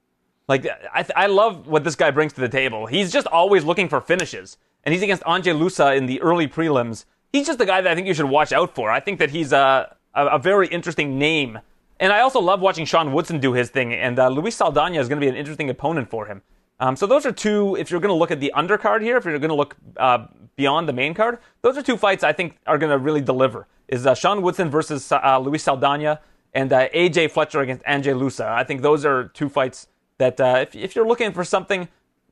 Like 0.47 0.67
I, 0.93 1.05
I 1.15 1.27
love 1.27 1.67
what 1.67 1.83
this 1.83 1.95
guy 1.95 2.11
brings 2.11 2.33
to 2.33 2.41
the 2.41 2.49
table. 2.49 2.85
He's 2.85 3.11
just 3.11 3.27
always 3.27 3.63
looking 3.63 3.87
for 3.87 4.01
finishes, 4.01 4.57
and 4.83 4.93
he's 4.93 5.01
against 5.01 5.23
Ange 5.25 5.47
Loosa 5.47 5.95
in 5.95 6.05
the 6.05 6.21
early 6.21 6.47
prelims. 6.47 7.05
He's 7.31 7.47
just 7.47 7.59
the 7.59 7.65
guy 7.65 7.81
that 7.81 7.91
I 7.91 7.95
think 7.95 8.07
you 8.07 8.13
should 8.13 8.29
watch 8.29 8.51
out 8.51 8.75
for. 8.75 8.89
I 8.91 8.99
think 8.99 9.19
that 9.19 9.29
he's 9.29 9.53
a 9.53 9.95
a, 10.13 10.27
a 10.27 10.39
very 10.39 10.67
interesting 10.67 11.17
name, 11.17 11.59
and 11.99 12.11
I 12.11 12.21
also 12.21 12.39
love 12.39 12.61
watching 12.61 12.85
Sean 12.85 13.13
Woodson 13.13 13.39
do 13.39 13.53
his 13.53 13.69
thing. 13.69 13.93
And 13.93 14.19
uh, 14.19 14.27
Luis 14.29 14.55
Saldana 14.55 14.99
is 14.99 15.07
going 15.07 15.19
to 15.19 15.25
be 15.25 15.29
an 15.29 15.35
interesting 15.35 15.69
opponent 15.69 16.09
for 16.09 16.25
him. 16.25 16.41
Um, 16.79 16.95
so 16.95 17.05
those 17.05 17.25
are 17.25 17.31
two. 17.31 17.75
If 17.75 17.91
you're 17.91 17.99
going 17.99 18.09
to 18.13 18.15
look 18.15 18.31
at 18.31 18.39
the 18.39 18.51
undercard 18.55 19.01
here, 19.01 19.17
if 19.17 19.25
you're 19.25 19.37
going 19.39 19.49
to 19.49 19.55
look 19.55 19.77
uh, 19.97 20.25
beyond 20.55 20.89
the 20.89 20.93
main 20.93 21.13
card, 21.13 21.39
those 21.61 21.77
are 21.77 21.83
two 21.83 21.97
fights 21.97 22.23
I 22.23 22.33
think 22.33 22.57
are 22.65 22.77
going 22.77 22.91
to 22.91 22.97
really 22.97 23.21
deliver. 23.21 23.67
Is 23.87 24.05
uh, 24.05 24.15
Sean 24.15 24.41
Woodson 24.41 24.69
versus 24.69 25.11
uh, 25.11 25.39
Luis 25.39 25.63
Saldana 25.63 26.21
and 26.53 26.71
uh, 26.73 26.89
AJ 26.89 27.31
Fletcher 27.31 27.59
against 27.61 27.83
Ange 27.85 28.07
Loosa. 28.07 28.47
I 28.47 28.63
think 28.63 28.81
those 28.81 29.05
are 29.05 29.25
two 29.29 29.47
fights 29.47 29.87
that 30.17 30.39
uh, 30.39 30.59
if, 30.61 30.75
if 30.75 30.95
you're 30.95 31.07
looking 31.07 31.31
for 31.31 31.43
something, 31.43 31.87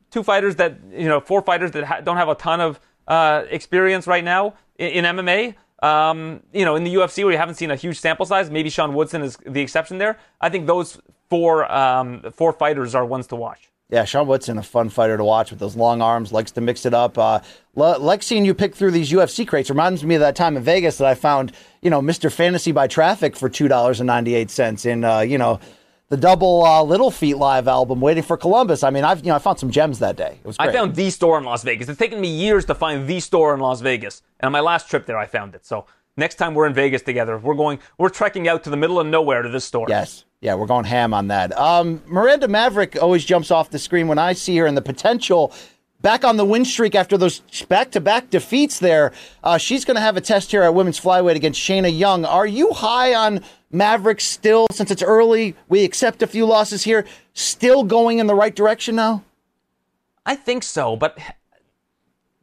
two 0.09 0.23
fighters 0.23 0.55
that 0.55 0.77
you 0.91 1.07
know, 1.07 1.19
four 1.19 1.41
fighters 1.41 1.71
that 1.71 1.83
ha- 1.83 2.01
don't 2.01 2.17
have 2.17 2.29
a 2.29 2.35
ton 2.35 2.59
of 2.59 2.79
uh, 3.07 3.43
experience 3.49 4.07
right 4.07 4.23
now 4.23 4.55
in, 4.79 5.05
in 5.05 5.17
MMA. 5.17 5.53
Um, 5.81 6.41
you 6.51 6.65
know, 6.65 6.75
in 6.75 6.83
the 6.83 6.93
UFC 6.93 7.23
where 7.23 7.31
you 7.31 7.37
haven't 7.37 7.55
seen 7.55 7.71
a 7.71 7.75
huge 7.75 7.99
sample 7.99 8.25
size, 8.25 8.49
maybe 8.49 8.69
Sean 8.69 8.93
Woodson 8.93 9.21
is 9.21 9.37
the 9.45 9.61
exception 9.61 9.97
there. 9.97 10.17
I 10.41 10.49
think 10.49 10.65
those 10.67 10.99
four 11.29 11.71
um, 11.71 12.23
four 12.33 12.51
fighters 12.51 12.95
are 12.95 13.05
ones 13.05 13.27
to 13.27 13.35
watch. 13.35 13.69
Yeah, 13.91 14.05
Sean 14.05 14.27
Woodson, 14.27 14.59
a 14.59 14.63
fun 14.63 14.89
fighter 14.89 15.17
to 15.17 15.23
watch 15.23 15.49
with 15.49 15.59
those 15.59 15.75
long 15.75 15.99
arms, 15.99 16.31
likes 16.31 16.51
to 16.51 16.61
mix 16.61 16.85
it 16.85 16.93
up. 16.93 17.17
Uh, 17.17 17.39
like 17.75 18.21
seeing 18.21 18.45
you 18.45 18.53
pick 18.53 18.75
through 18.75 18.91
these 18.91 19.11
UFC 19.11 19.47
crates 19.47 19.69
reminds 19.69 20.03
me 20.03 20.13
of 20.13 20.21
that 20.21 20.35
time 20.35 20.55
in 20.57 20.61
Vegas 20.61 20.99
that 20.99 21.07
I 21.07 21.15
found, 21.15 21.53
you 21.81 21.89
know, 21.89 21.99
Mr. 21.99 22.31
Fantasy 22.31 22.71
by 22.71 22.85
Traffic 22.85 23.35
for 23.35 23.49
two 23.49 23.67
dollars 23.67 23.99
and 23.99 24.05
ninety 24.07 24.35
eight 24.35 24.51
cents 24.51 24.85
in, 24.85 25.03
uh, 25.03 25.21
you 25.21 25.37
know, 25.39 25.59
the 26.09 26.17
double 26.17 26.63
uh, 26.63 26.83
Little 26.83 27.11
Feat 27.11 27.35
live 27.35 27.67
album, 27.67 28.01
waiting 28.01 28.23
for 28.23 28.35
Columbus. 28.35 28.83
I 28.83 28.89
mean, 28.89 29.03
I've 29.03 29.19
you 29.19 29.27
know 29.27 29.35
I 29.35 29.39
found 29.39 29.59
some 29.59 29.71
gems 29.71 29.99
that 29.99 30.15
day. 30.15 30.39
It 30.43 30.47
was. 30.47 30.57
Great. 30.57 30.69
I 30.69 30.73
found 30.73 30.95
the 30.95 31.09
store 31.09 31.37
in 31.37 31.43
Las 31.43 31.63
Vegas. 31.63 31.87
It's 31.87 31.99
taken 31.99 32.19
me 32.19 32.27
years 32.27 32.65
to 32.65 32.75
find 32.75 33.07
the 33.07 33.19
store 33.19 33.53
in 33.53 33.59
Las 33.59 33.81
Vegas, 33.81 34.21
and 34.39 34.47
on 34.47 34.51
my 34.51 34.59
last 34.59 34.89
trip 34.89 35.05
there, 35.05 35.17
I 35.17 35.25
found 35.25 35.55
it. 35.55 35.65
So 35.65 35.85
next 36.17 36.35
time 36.35 36.53
we're 36.53 36.67
in 36.67 36.73
Vegas 36.73 37.01
together, 37.01 37.37
we're 37.37 37.55
going, 37.55 37.79
we're 37.97 38.09
trekking 38.09 38.47
out 38.47 38.63
to 38.65 38.69
the 38.69 38.77
middle 38.77 38.99
of 38.99 39.07
nowhere 39.07 39.41
to 39.41 39.49
this 39.49 39.65
store. 39.65 39.85
Yes. 39.89 40.25
Yeah, 40.41 40.55
we're 40.55 40.67
going 40.67 40.85
ham 40.85 41.13
on 41.13 41.27
that. 41.27 41.57
Um, 41.57 42.01
Miranda 42.07 42.47
Maverick 42.47 43.01
always 43.01 43.25
jumps 43.25 43.51
off 43.51 43.71
the 43.71 43.79
screen 43.79 44.07
when 44.07 44.17
I 44.17 44.31
see 44.33 44.55
her 44.57 44.65
and 44.65 44.77
the 44.77 44.81
potential 44.81 45.53
back 46.01 46.23
on 46.23 46.37
the 46.37 46.45
win 46.45 46.63
streak 46.63 46.95
after 46.95 47.17
those 47.17 47.39
back 47.67 47.91
to 47.91 47.99
back 47.99 48.29
defeats 48.29 48.79
there. 48.79 49.11
Uh, 49.43 49.57
she's 49.57 49.83
going 49.83 49.95
to 49.95 50.01
have 50.01 50.15
a 50.15 50.21
test 50.21 50.51
here 50.51 50.63
at 50.63 50.73
women's 50.73 50.97
flyweight 50.97 51.35
against 51.35 51.59
Shanna 51.59 51.89
Young. 51.89 52.23
Are 52.23 52.47
you 52.47 52.71
high 52.71 53.13
on 53.13 53.43
Maverick 53.71 54.21
still 54.21 54.67
since 54.71 54.91
it's 54.91 55.03
early? 55.03 55.55
We 55.67 55.83
accept 55.83 56.21
a 56.21 56.27
few 56.27 56.45
losses 56.45 56.83
here. 56.83 57.05
Still 57.33 57.83
going 57.83 58.19
in 58.19 58.27
the 58.27 58.35
right 58.35 58.55
direction 58.55 58.95
now? 58.95 59.23
I 60.25 60.35
think 60.35 60.63
so, 60.63 60.95
but 60.95 61.17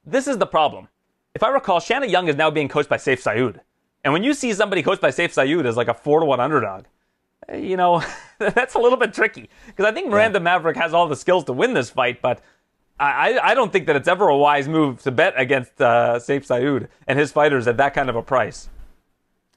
this 0.05 0.27
is 0.27 0.39
the 0.39 0.47
problem. 0.47 0.89
If 1.35 1.43
I 1.43 1.51
recall, 1.51 1.81
Shanna 1.81 2.07
Young 2.07 2.29
is 2.29 2.37
now 2.37 2.51
being 2.51 2.69
coached 2.69 2.89
by 2.89 2.97
Sayif 2.97 3.23
Saud. 3.23 3.61
And 4.05 4.13
when 4.13 4.23
you 4.23 4.35
see 4.35 4.53
somebody 4.53 4.83
coached 4.83 5.03
by 5.03 5.11
Sayif 5.11 5.35
Saud 5.35 5.67
as 5.67 5.77
like 5.77 5.89
a 5.89 5.95
four 5.95 6.21
to 6.21 6.27
one 6.27 6.41
underdog, 6.41 6.85
you 7.53 7.77
know, 7.77 8.03
that's 8.39 8.75
a 8.75 8.79
little 8.79 8.99
bit 8.99 9.13
tricky 9.13 9.51
because 9.67 9.85
I 9.85 9.93
think 9.93 10.09
Miranda 10.09 10.39
yeah. 10.39 10.45
Maverick 10.45 10.77
has 10.77 10.95
all 10.95 11.09
the 11.09 11.17
skills 11.17 11.45
to 11.45 11.53
win 11.53 11.75
this 11.75 11.91
fight, 11.91 12.23
but 12.23 12.41
I, 12.99 13.39
I 13.43 13.55
don't 13.55 13.71
think 13.71 13.87
that 13.89 13.97
it's 13.97 14.09
ever 14.09 14.29
a 14.29 14.37
wise 14.37 14.69
move 14.69 15.03
to 15.03 15.11
bet 15.11 15.35
against 15.37 15.81
uh, 15.83 16.15
Sayif 16.17 16.47
Saud 16.47 16.89
and 17.07 17.19
his 17.19 17.31
fighters 17.31 17.67
at 17.67 17.77
that 17.77 17.93
kind 17.93 18.09
of 18.09 18.17
a 18.17 18.23
price. 18.23 18.71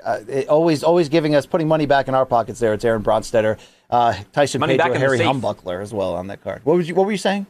Uh, 0.03 0.21
always, 0.47 0.83
always 0.83 1.09
giving 1.09 1.35
us 1.35 1.45
putting 1.45 1.67
money 1.67 1.85
back 1.85 2.07
in 2.07 2.15
our 2.15 2.25
pockets. 2.25 2.59
There, 2.59 2.73
it's 2.73 2.85
Aaron 2.85 3.03
Bronsteter, 3.03 3.59
uh, 3.89 4.15
Tyson 4.31 4.61
money 4.61 4.77
Pedro, 4.77 4.97
Harry 4.97 5.19
Hunsucker 5.19 5.81
as 5.81 5.93
well 5.93 6.15
on 6.15 6.27
that 6.27 6.41
card. 6.41 6.61
What 6.63 6.77
was 6.77 6.87
you? 6.87 6.95
What 6.95 7.05
were 7.05 7.11
you 7.11 7.17
saying? 7.17 7.47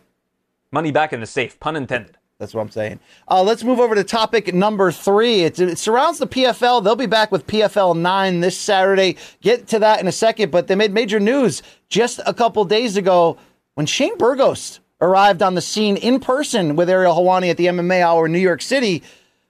Money 0.71 0.91
back 0.91 1.13
in 1.13 1.19
the 1.19 1.27
safe, 1.27 1.59
pun 1.59 1.75
intended. 1.75 2.17
That's 2.39 2.53
what 2.53 2.61
I'm 2.61 2.71
saying. 2.71 3.01
Uh, 3.27 3.43
let's 3.43 3.65
move 3.65 3.81
over 3.81 3.95
to 3.95 4.03
topic 4.03 4.53
number 4.53 4.93
three. 4.93 5.41
It, 5.41 5.59
it, 5.59 5.77
surrounds 5.77 6.19
the 6.19 6.27
PFL. 6.27 6.81
They'll 6.81 6.95
be 6.95 7.05
back 7.05 7.33
with 7.33 7.45
PFL 7.45 7.97
9 7.97 8.39
this 8.39 8.57
Saturday. 8.57 9.17
Get 9.41 9.67
to 9.67 9.79
that 9.79 9.99
in 9.99 10.07
a 10.07 10.11
second, 10.11 10.49
but 10.49 10.67
they 10.67 10.75
made 10.75 10.93
major 10.93 11.19
news 11.19 11.61
just 11.89 12.21
a 12.25 12.33
couple 12.33 12.63
days 12.63 12.95
ago 12.95 13.37
when 13.73 13.85
Shane 13.85 14.17
Burgos 14.17 14.79
arrived 15.01 15.41
on 15.41 15.55
the 15.55 15.61
scene 15.61 15.97
in 15.97 16.21
person 16.21 16.77
with 16.77 16.89
Ariel 16.89 17.13
Helwani 17.13 17.49
at 17.49 17.57
the 17.57 17.65
MMA 17.65 18.01
Hour 18.01 18.25
in 18.27 18.31
New 18.31 18.39
York 18.39 18.61
City 18.61 19.03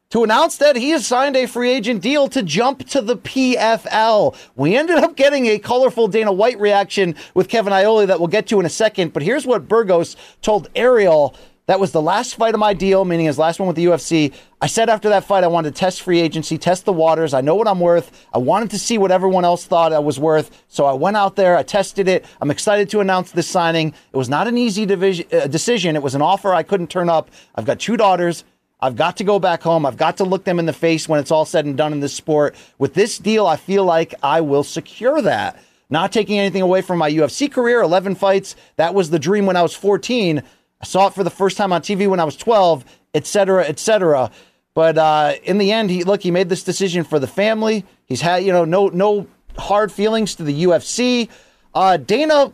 to 0.09 0.23
announce 0.23 0.57
that 0.57 0.75
he 0.75 0.89
has 0.89 1.05
signed 1.05 1.35
a 1.35 1.45
free 1.45 1.69
agent 1.69 2.01
deal 2.01 2.27
to 2.27 2.41
jump 2.41 2.87
to 2.87 2.99
the 2.99 3.15
PFL. 3.15 4.35
We 4.55 4.75
ended 4.75 4.97
up 4.97 5.15
getting 5.15 5.45
a 5.45 5.59
colorful 5.59 6.07
Dana 6.07 6.33
White 6.33 6.59
reaction 6.59 7.13
with 7.35 7.47
Kevin 7.47 7.71
Iole 7.71 8.07
that 8.07 8.19
we'll 8.19 8.27
get 8.27 8.47
to 8.47 8.59
in 8.59 8.65
a 8.65 8.69
second, 8.69 9.13
but 9.13 9.21
here's 9.21 9.45
what 9.45 9.67
Burgos 9.67 10.15
told 10.41 10.67
Ariel 10.75 11.35
that 11.67 11.79
was 11.79 11.91
the 11.91 12.01
last 12.01 12.33
fight 12.33 12.55
of 12.55 12.59
my 12.59 12.73
deal, 12.73 13.05
meaning 13.05 13.27
his 13.27 13.37
last 13.37 13.59
one 13.59 13.67
with 13.67 13.75
the 13.75 13.85
UFC. 13.85 14.33
I 14.59 14.65
said 14.65 14.89
after 14.89 15.09
that 15.09 15.25
fight, 15.25 15.43
I 15.43 15.47
wanted 15.47 15.75
to 15.75 15.79
test 15.79 16.01
free 16.01 16.19
agency, 16.19 16.57
test 16.57 16.85
the 16.85 16.91
waters. 16.91 17.31
I 17.35 17.41
know 17.41 17.53
what 17.53 17.67
I'm 17.67 17.79
worth. 17.79 18.25
I 18.33 18.39
wanted 18.39 18.71
to 18.71 18.79
see 18.79 18.97
what 18.97 19.11
everyone 19.11 19.45
else 19.45 19.65
thought 19.65 19.93
I 19.93 19.99
was 19.99 20.19
worth. 20.19 20.63
So 20.67 20.85
I 20.85 20.93
went 20.93 21.15
out 21.15 21.35
there, 21.35 21.55
I 21.55 21.61
tested 21.61 22.07
it. 22.07 22.25
I'm 22.41 22.49
excited 22.49 22.89
to 22.89 23.01
announce 23.01 23.33
this 23.33 23.45
signing. 23.45 23.93
It 24.11 24.17
was 24.17 24.29
not 24.29 24.47
an 24.47 24.57
easy 24.57 24.87
division, 24.87 25.27
uh, 25.31 25.45
decision. 25.45 25.95
It 25.95 26.01
was 26.01 26.15
an 26.15 26.23
offer 26.23 26.55
I 26.55 26.63
couldn't 26.63 26.89
turn 26.89 27.07
up. 27.07 27.29
I've 27.53 27.65
got 27.65 27.79
two 27.79 27.97
daughters. 27.97 28.45
I've 28.81 28.95
got 28.95 29.17
to 29.17 29.23
go 29.23 29.39
back 29.39 29.61
home. 29.61 29.85
I've 29.85 29.97
got 29.97 30.17
to 30.17 30.23
look 30.23 30.45
them 30.45 30.59
in 30.59 30.65
the 30.65 30.73
face 30.73 31.07
when 31.07 31.19
it's 31.19 31.31
all 31.31 31.45
said 31.45 31.65
and 31.65 31.75
done 31.75 31.91
in 31.91 31.99
this 31.99 32.13
sport. 32.13 32.55
With 32.77 32.93
this 32.93 33.17
deal, 33.17 33.45
I 33.45 33.57
feel 33.57 33.83
like 33.83 34.13
I 34.23 34.41
will 34.41 34.63
secure 34.63 35.21
that. 35.21 35.61
Not 35.89 36.11
taking 36.11 36.37
anything 36.37 36.61
away 36.61 36.81
from 36.81 36.99
my 36.99 37.11
UFC 37.11 37.51
career, 37.51 37.81
11 37.81 38.15
fights. 38.15 38.55
That 38.77 38.93
was 38.93 39.09
the 39.09 39.19
dream 39.19 39.45
when 39.45 39.57
I 39.57 39.63
was 39.63 39.73
14. 39.73 40.41
I 40.81 40.85
saw 40.85 41.07
it 41.07 41.13
for 41.13 41.23
the 41.23 41.29
first 41.29 41.57
time 41.57 41.73
on 41.73 41.81
TV 41.81 42.07
when 42.07 42.19
I 42.19 42.23
was 42.23 42.37
12, 42.37 42.85
etc., 43.13 43.65
etc. 43.65 44.31
But 44.73 44.97
uh, 44.97 45.33
in 45.43 45.57
the 45.57 45.71
end, 45.71 45.89
he 45.89 46.03
look, 46.03 46.21
he 46.21 46.31
made 46.31 46.47
this 46.47 46.63
decision 46.63 47.03
for 47.03 47.19
the 47.19 47.27
family. 47.27 47.85
He's 48.05 48.21
had, 48.21 48.43
you 48.43 48.53
know, 48.53 48.65
no 48.65 48.87
no 48.87 49.27
hard 49.57 49.91
feelings 49.91 50.35
to 50.35 50.43
the 50.43 50.63
UFC. 50.63 51.27
Uh, 51.73 51.97
Dana 51.97 52.53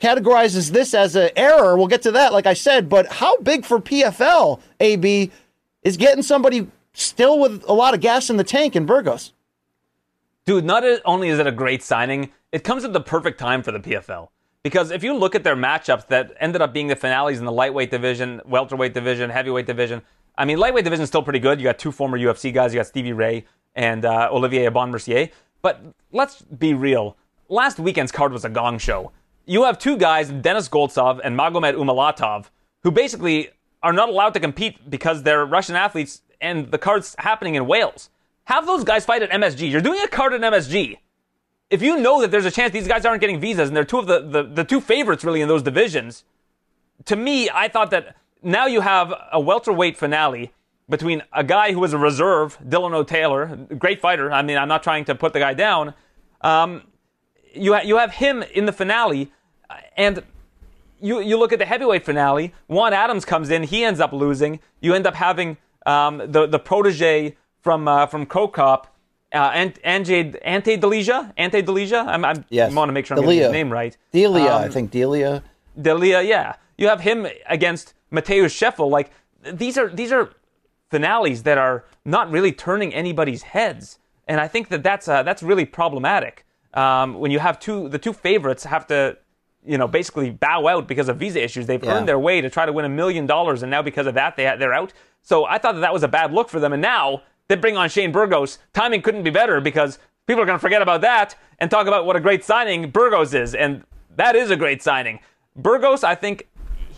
categorizes 0.00 0.70
this 0.70 0.94
as 0.94 1.16
an 1.16 1.30
error. 1.36 1.76
We'll 1.76 1.86
get 1.86 2.02
to 2.02 2.12
that, 2.12 2.32
like 2.32 2.46
I 2.46 2.54
said. 2.54 2.88
But 2.88 3.06
how 3.06 3.36
big 3.38 3.64
for 3.64 3.78
PFL, 3.78 4.60
AB, 4.80 5.30
is 5.86 5.96
getting 5.96 6.22
somebody 6.22 6.66
still 6.94 7.38
with 7.38 7.62
a 7.68 7.72
lot 7.72 7.94
of 7.94 8.00
gas 8.00 8.28
in 8.28 8.36
the 8.36 8.44
tank 8.44 8.74
in 8.74 8.86
Burgos? 8.86 9.32
Dude, 10.44 10.64
not 10.64 10.82
only 11.04 11.28
is 11.28 11.38
it 11.38 11.46
a 11.46 11.52
great 11.52 11.80
signing, 11.80 12.32
it 12.50 12.64
comes 12.64 12.84
at 12.84 12.92
the 12.92 13.00
perfect 13.00 13.38
time 13.38 13.62
for 13.62 13.70
the 13.70 13.78
PFL. 13.78 14.28
Because 14.64 14.90
if 14.90 15.04
you 15.04 15.14
look 15.14 15.36
at 15.36 15.44
their 15.44 15.54
matchups 15.54 16.08
that 16.08 16.32
ended 16.40 16.60
up 16.60 16.72
being 16.72 16.88
the 16.88 16.96
finales 16.96 17.38
in 17.38 17.44
the 17.44 17.52
lightweight 17.52 17.92
division, 17.92 18.40
welterweight 18.44 18.94
division, 18.94 19.30
heavyweight 19.30 19.66
division, 19.66 20.02
I 20.36 20.44
mean, 20.44 20.58
lightweight 20.58 20.82
division 20.82 21.04
is 21.04 21.08
still 21.08 21.22
pretty 21.22 21.38
good. 21.38 21.60
You 21.60 21.64
got 21.64 21.78
two 21.78 21.92
former 21.92 22.18
UFC 22.18 22.52
guys. 22.52 22.74
You 22.74 22.80
got 22.80 22.88
Stevie 22.88 23.12
Ray 23.12 23.44
and 23.76 24.04
uh, 24.04 24.28
Olivier 24.32 24.66
Aubin 24.66 24.90
Mercier. 24.90 25.28
But 25.62 25.82
let's 26.10 26.42
be 26.42 26.74
real. 26.74 27.16
Last 27.48 27.78
weekend's 27.78 28.10
card 28.10 28.32
was 28.32 28.44
a 28.44 28.48
gong 28.48 28.78
show. 28.78 29.12
You 29.44 29.62
have 29.62 29.78
two 29.78 29.96
guys, 29.96 30.30
Denis 30.30 30.68
Goltsov 30.68 31.20
and 31.22 31.38
Magomed 31.38 31.74
Umalatov, 31.74 32.46
who 32.82 32.90
basically 32.90 33.50
are 33.86 33.92
not 33.92 34.08
allowed 34.08 34.34
to 34.34 34.40
compete 34.40 34.90
because 34.90 35.22
they're 35.22 35.44
Russian 35.46 35.76
athletes 35.76 36.22
and 36.40 36.70
the 36.70 36.78
card's 36.78 37.14
happening 37.18 37.54
in 37.54 37.66
Wales. 37.66 38.10
Have 38.44 38.66
those 38.66 38.84
guys 38.84 39.04
fight 39.04 39.22
at 39.22 39.30
MSG. 39.30 39.70
You're 39.70 39.80
doing 39.80 40.00
a 40.02 40.08
card 40.08 40.32
at 40.32 40.40
MSG 40.40 40.98
if 41.70 41.82
you 41.82 41.98
know 41.98 42.20
that 42.20 42.30
there's 42.30 42.44
a 42.44 42.50
chance 42.50 42.72
these 42.72 42.88
guys 42.88 43.04
aren't 43.04 43.20
getting 43.20 43.40
visas 43.40 43.68
and 43.68 43.76
they're 43.76 43.84
two 43.84 43.98
of 43.98 44.06
the, 44.06 44.20
the, 44.20 44.42
the 44.44 44.64
two 44.64 44.80
favorites 44.80 45.24
really 45.24 45.40
in 45.40 45.48
those 45.48 45.62
divisions, 45.62 46.24
to 47.06 47.16
me, 47.16 47.50
I 47.52 47.68
thought 47.68 47.90
that 47.90 48.16
now 48.42 48.66
you 48.66 48.80
have 48.80 49.12
a 49.32 49.40
welterweight 49.40 49.96
finale 49.96 50.52
between 50.88 51.22
a 51.32 51.42
guy 51.42 51.72
who 51.72 51.80
was 51.80 51.92
a 51.92 51.98
reserve, 51.98 52.58
Dilano 52.60 53.04
Taylor, 53.06 53.56
great 53.78 54.00
fighter. 54.00 54.30
I 54.30 54.42
mean, 54.42 54.56
I'm 54.56 54.68
not 54.68 54.82
trying 54.82 55.04
to 55.06 55.14
put 55.14 55.32
the 55.32 55.40
guy 55.40 55.54
down. 55.54 55.94
Um, 56.42 56.82
you, 57.52 57.74
ha- 57.74 57.82
you 57.82 57.96
have 57.96 58.12
him 58.12 58.42
in 58.42 58.66
the 58.66 58.72
finale, 58.72 59.32
and 59.96 60.22
you, 61.00 61.20
you 61.20 61.38
look 61.38 61.52
at 61.52 61.58
the 61.58 61.66
heavyweight 61.66 62.04
finale. 62.04 62.54
Juan 62.68 62.92
Adams 62.92 63.24
comes 63.24 63.50
in, 63.50 63.62
he 63.62 63.84
ends 63.84 64.00
up 64.00 64.12
losing. 64.12 64.60
You 64.80 64.94
end 64.94 65.06
up 65.06 65.14
having 65.14 65.56
um, 65.84 66.18
the, 66.18 66.46
the 66.46 66.58
protege 66.58 67.36
from, 67.60 67.88
uh, 67.88 68.06
from 68.06 68.26
Cro 68.26 68.48
Cop 68.48 68.94
uh, 69.34 69.38
Ante, 69.38 70.34
Ante 70.42 70.76
Delija? 70.78 71.32
Ante 71.36 71.62
Delija? 71.62 72.06
I'm, 72.06 72.24
I'm, 72.24 72.44
yes. 72.48 72.72
I 72.72 72.74
want 72.74 72.88
to 72.88 72.92
make 72.92 73.06
sure 73.06 73.16
I'm 73.16 73.22
getting 73.24 73.40
his 73.40 73.52
name 73.52 73.72
right. 73.72 73.96
Delia, 74.12 74.52
um, 74.52 74.62
I 74.62 74.68
think 74.68 74.90
Delia. 74.90 75.42
Delia, 75.80 76.22
yeah. 76.22 76.56
You 76.78 76.88
have 76.88 77.00
him 77.00 77.26
against 77.46 77.94
Matheus 78.12 78.54
Scheffel. 78.54 78.90
Like 78.90 79.10
these 79.42 79.78
are 79.78 79.88
these 79.88 80.12
are 80.12 80.30
finales 80.90 81.42
that 81.42 81.58
are 81.58 81.84
not 82.04 82.30
really 82.30 82.52
turning 82.52 82.94
anybody's 82.94 83.42
heads. 83.42 83.98
and 84.28 84.40
I 84.40 84.48
think 84.48 84.68
that 84.68 84.82
that's 84.82 85.08
uh, 85.08 85.22
that's 85.22 85.42
really 85.42 85.64
problematic. 85.64 86.44
Um, 86.74 87.14
when 87.14 87.30
you 87.30 87.38
have 87.38 87.58
two, 87.58 87.88
the 87.88 87.98
two 87.98 88.12
favorites 88.12 88.64
have 88.64 88.86
to, 88.88 89.16
you 89.66 89.78
know, 89.78 89.88
basically 89.88 90.30
bow 90.30 90.66
out 90.68 90.86
because 90.86 91.08
of 91.08 91.16
visa 91.18 91.42
issues. 91.42 91.66
They've 91.66 91.82
Yeah. 91.82 91.94
earned 91.96 92.08
their 92.08 92.18
way 92.18 92.40
to 92.40 92.48
try 92.50 92.66
to 92.66 92.72
win 92.72 92.84
a 92.84 92.88
million 92.88 93.26
dollars, 93.26 93.62
and 93.62 93.70
now 93.70 93.82
because 93.82 94.06
of 94.06 94.14
that, 94.14 94.36
they 94.36 94.44
they're 94.58 94.72
out. 94.74 94.92
So 95.22 95.44
I 95.44 95.58
thought 95.58 95.74
that 95.74 95.80
that 95.80 95.92
was 95.92 96.02
a 96.02 96.08
bad 96.08 96.32
look 96.32 96.48
for 96.48 96.60
them, 96.60 96.72
and 96.72 96.80
now 96.82 97.22
they 97.48 97.56
bring 97.56 97.76
on 97.76 97.88
Shane 97.88 98.12
Burgos. 98.12 98.58
Timing 98.72 99.02
couldn't 99.02 99.22
be 99.22 99.30
better 99.30 99.60
because 99.60 99.98
people 100.26 100.42
are 100.42 100.46
going 100.46 100.58
to 100.58 100.62
forget 100.62 100.82
about 100.82 101.00
that 101.02 101.34
and 101.58 101.70
talk 101.70 101.86
about 101.86 102.06
what 102.06 102.16
a 102.16 102.20
great 102.20 102.44
signing 102.44 102.90
Burgos 102.90 103.34
is, 103.34 103.54
and 103.54 103.82
that 104.16 104.36
is 104.36 104.50
a 104.50 104.56
great 104.56 104.82
signing. 104.82 105.20
Burgos, 105.56 106.04
I 106.04 106.14
think. 106.14 106.48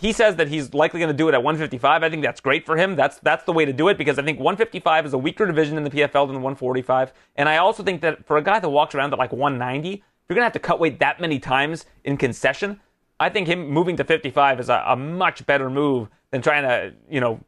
He 0.01 0.13
says 0.13 0.37
that 0.37 0.47
he's 0.47 0.73
likely 0.73 1.01
going 1.01 1.11
to 1.11 1.17
do 1.17 1.27
it 1.27 1.33
at 1.33 1.43
155. 1.43 2.03
I 2.03 2.09
think 2.09 2.23
that's 2.23 2.39
great 2.39 2.65
for 2.65 2.77
him. 2.77 2.95
That's 2.95 3.19
that's 3.19 3.43
the 3.43 3.51
way 3.51 3.65
to 3.65 3.73
do 3.73 3.89
it 3.89 3.97
because 3.97 4.17
I 4.17 4.21
think 4.23 4.39
155 4.39 5.05
is 5.07 5.11
a 5.11 5.17
weaker 5.17 5.45
division 5.45 5.75
in 5.77 5.83
the 5.83 5.89
PFL 5.89 6.25
than 6.25 6.37
145. 6.41 7.11
And 7.35 7.49
I 7.49 7.57
also 7.57 7.83
think 7.83 7.99
that 7.99 8.25
for 8.25 8.37
a 8.37 8.41
guy 8.41 8.59
that 8.59 8.69
walks 8.69 8.95
around 8.95 9.11
at 9.11 9.19
like 9.19 9.33
190, 9.33 9.95
if 9.95 10.01
you're 10.29 10.35
going 10.35 10.41
to 10.41 10.45
have 10.45 10.53
to 10.53 10.59
cut 10.59 10.79
weight 10.79 10.99
that 10.99 11.19
many 11.19 11.39
times 11.39 11.85
in 12.03 12.15
concession, 12.15 12.79
I 13.19 13.29
think 13.29 13.47
him 13.47 13.67
moving 13.67 13.97
to 13.97 14.03
55 14.03 14.59
is 14.59 14.69
a, 14.69 14.83
a 14.87 14.95
much 14.95 15.45
better 15.47 15.69
move 15.69 16.07
than 16.31 16.41
trying 16.43 16.63
to, 16.63 16.93
you 17.09 17.19
know, 17.19 17.39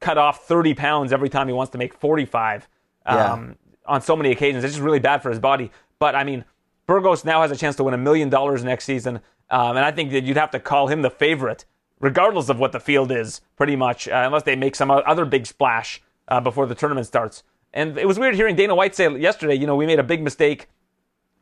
cut 0.00 0.18
off 0.18 0.44
30 0.46 0.74
pounds 0.74 1.12
every 1.14 1.30
time 1.30 1.48
he 1.48 1.54
wants 1.54 1.72
to 1.72 1.78
make 1.78 1.94
45 1.94 2.68
Yeah. 3.06 3.32
um, 3.32 3.56
on 3.86 4.02
so 4.02 4.14
many 4.14 4.30
occasions. 4.30 4.64
It's 4.64 4.74
just 4.74 4.84
really 4.84 4.98
bad 4.98 5.22
for 5.22 5.30
his 5.30 5.38
body. 5.38 5.70
But 5.98 6.14
I 6.14 6.24
mean, 6.24 6.44
Burgos 6.86 7.24
now 7.24 7.40
has 7.40 7.50
a 7.50 7.56
chance 7.56 7.74
to 7.76 7.84
win 7.84 7.94
a 7.94 7.98
million 7.98 8.28
dollars 8.28 8.62
next 8.62 8.84
season, 8.84 9.20
um, 9.50 9.76
and 9.76 9.84
I 9.84 9.90
think 9.90 10.10
that 10.12 10.24
you'd 10.24 10.36
have 10.36 10.50
to 10.50 10.60
call 10.60 10.88
him 10.88 11.00
the 11.02 11.10
favorite, 11.10 11.64
regardless 12.00 12.48
of 12.50 12.58
what 12.58 12.72
the 12.72 12.80
field 12.80 13.10
is, 13.10 13.40
pretty 13.56 13.76
much, 13.76 14.06
uh, 14.08 14.22
unless 14.26 14.42
they 14.42 14.56
make 14.56 14.76
some 14.76 14.90
other 14.90 15.24
big 15.24 15.46
splash 15.46 16.02
uh, 16.28 16.40
before 16.40 16.66
the 16.66 16.74
tournament 16.74 17.06
starts. 17.06 17.42
And 17.72 17.96
it 17.96 18.06
was 18.06 18.18
weird 18.18 18.34
hearing 18.34 18.56
Dana 18.56 18.74
White 18.74 18.94
say 18.94 19.08
yesterday, 19.18 19.54
you 19.54 19.66
know, 19.66 19.74
we 19.76 19.86
made 19.86 19.98
a 19.98 20.04
big 20.04 20.22
mistake 20.22 20.68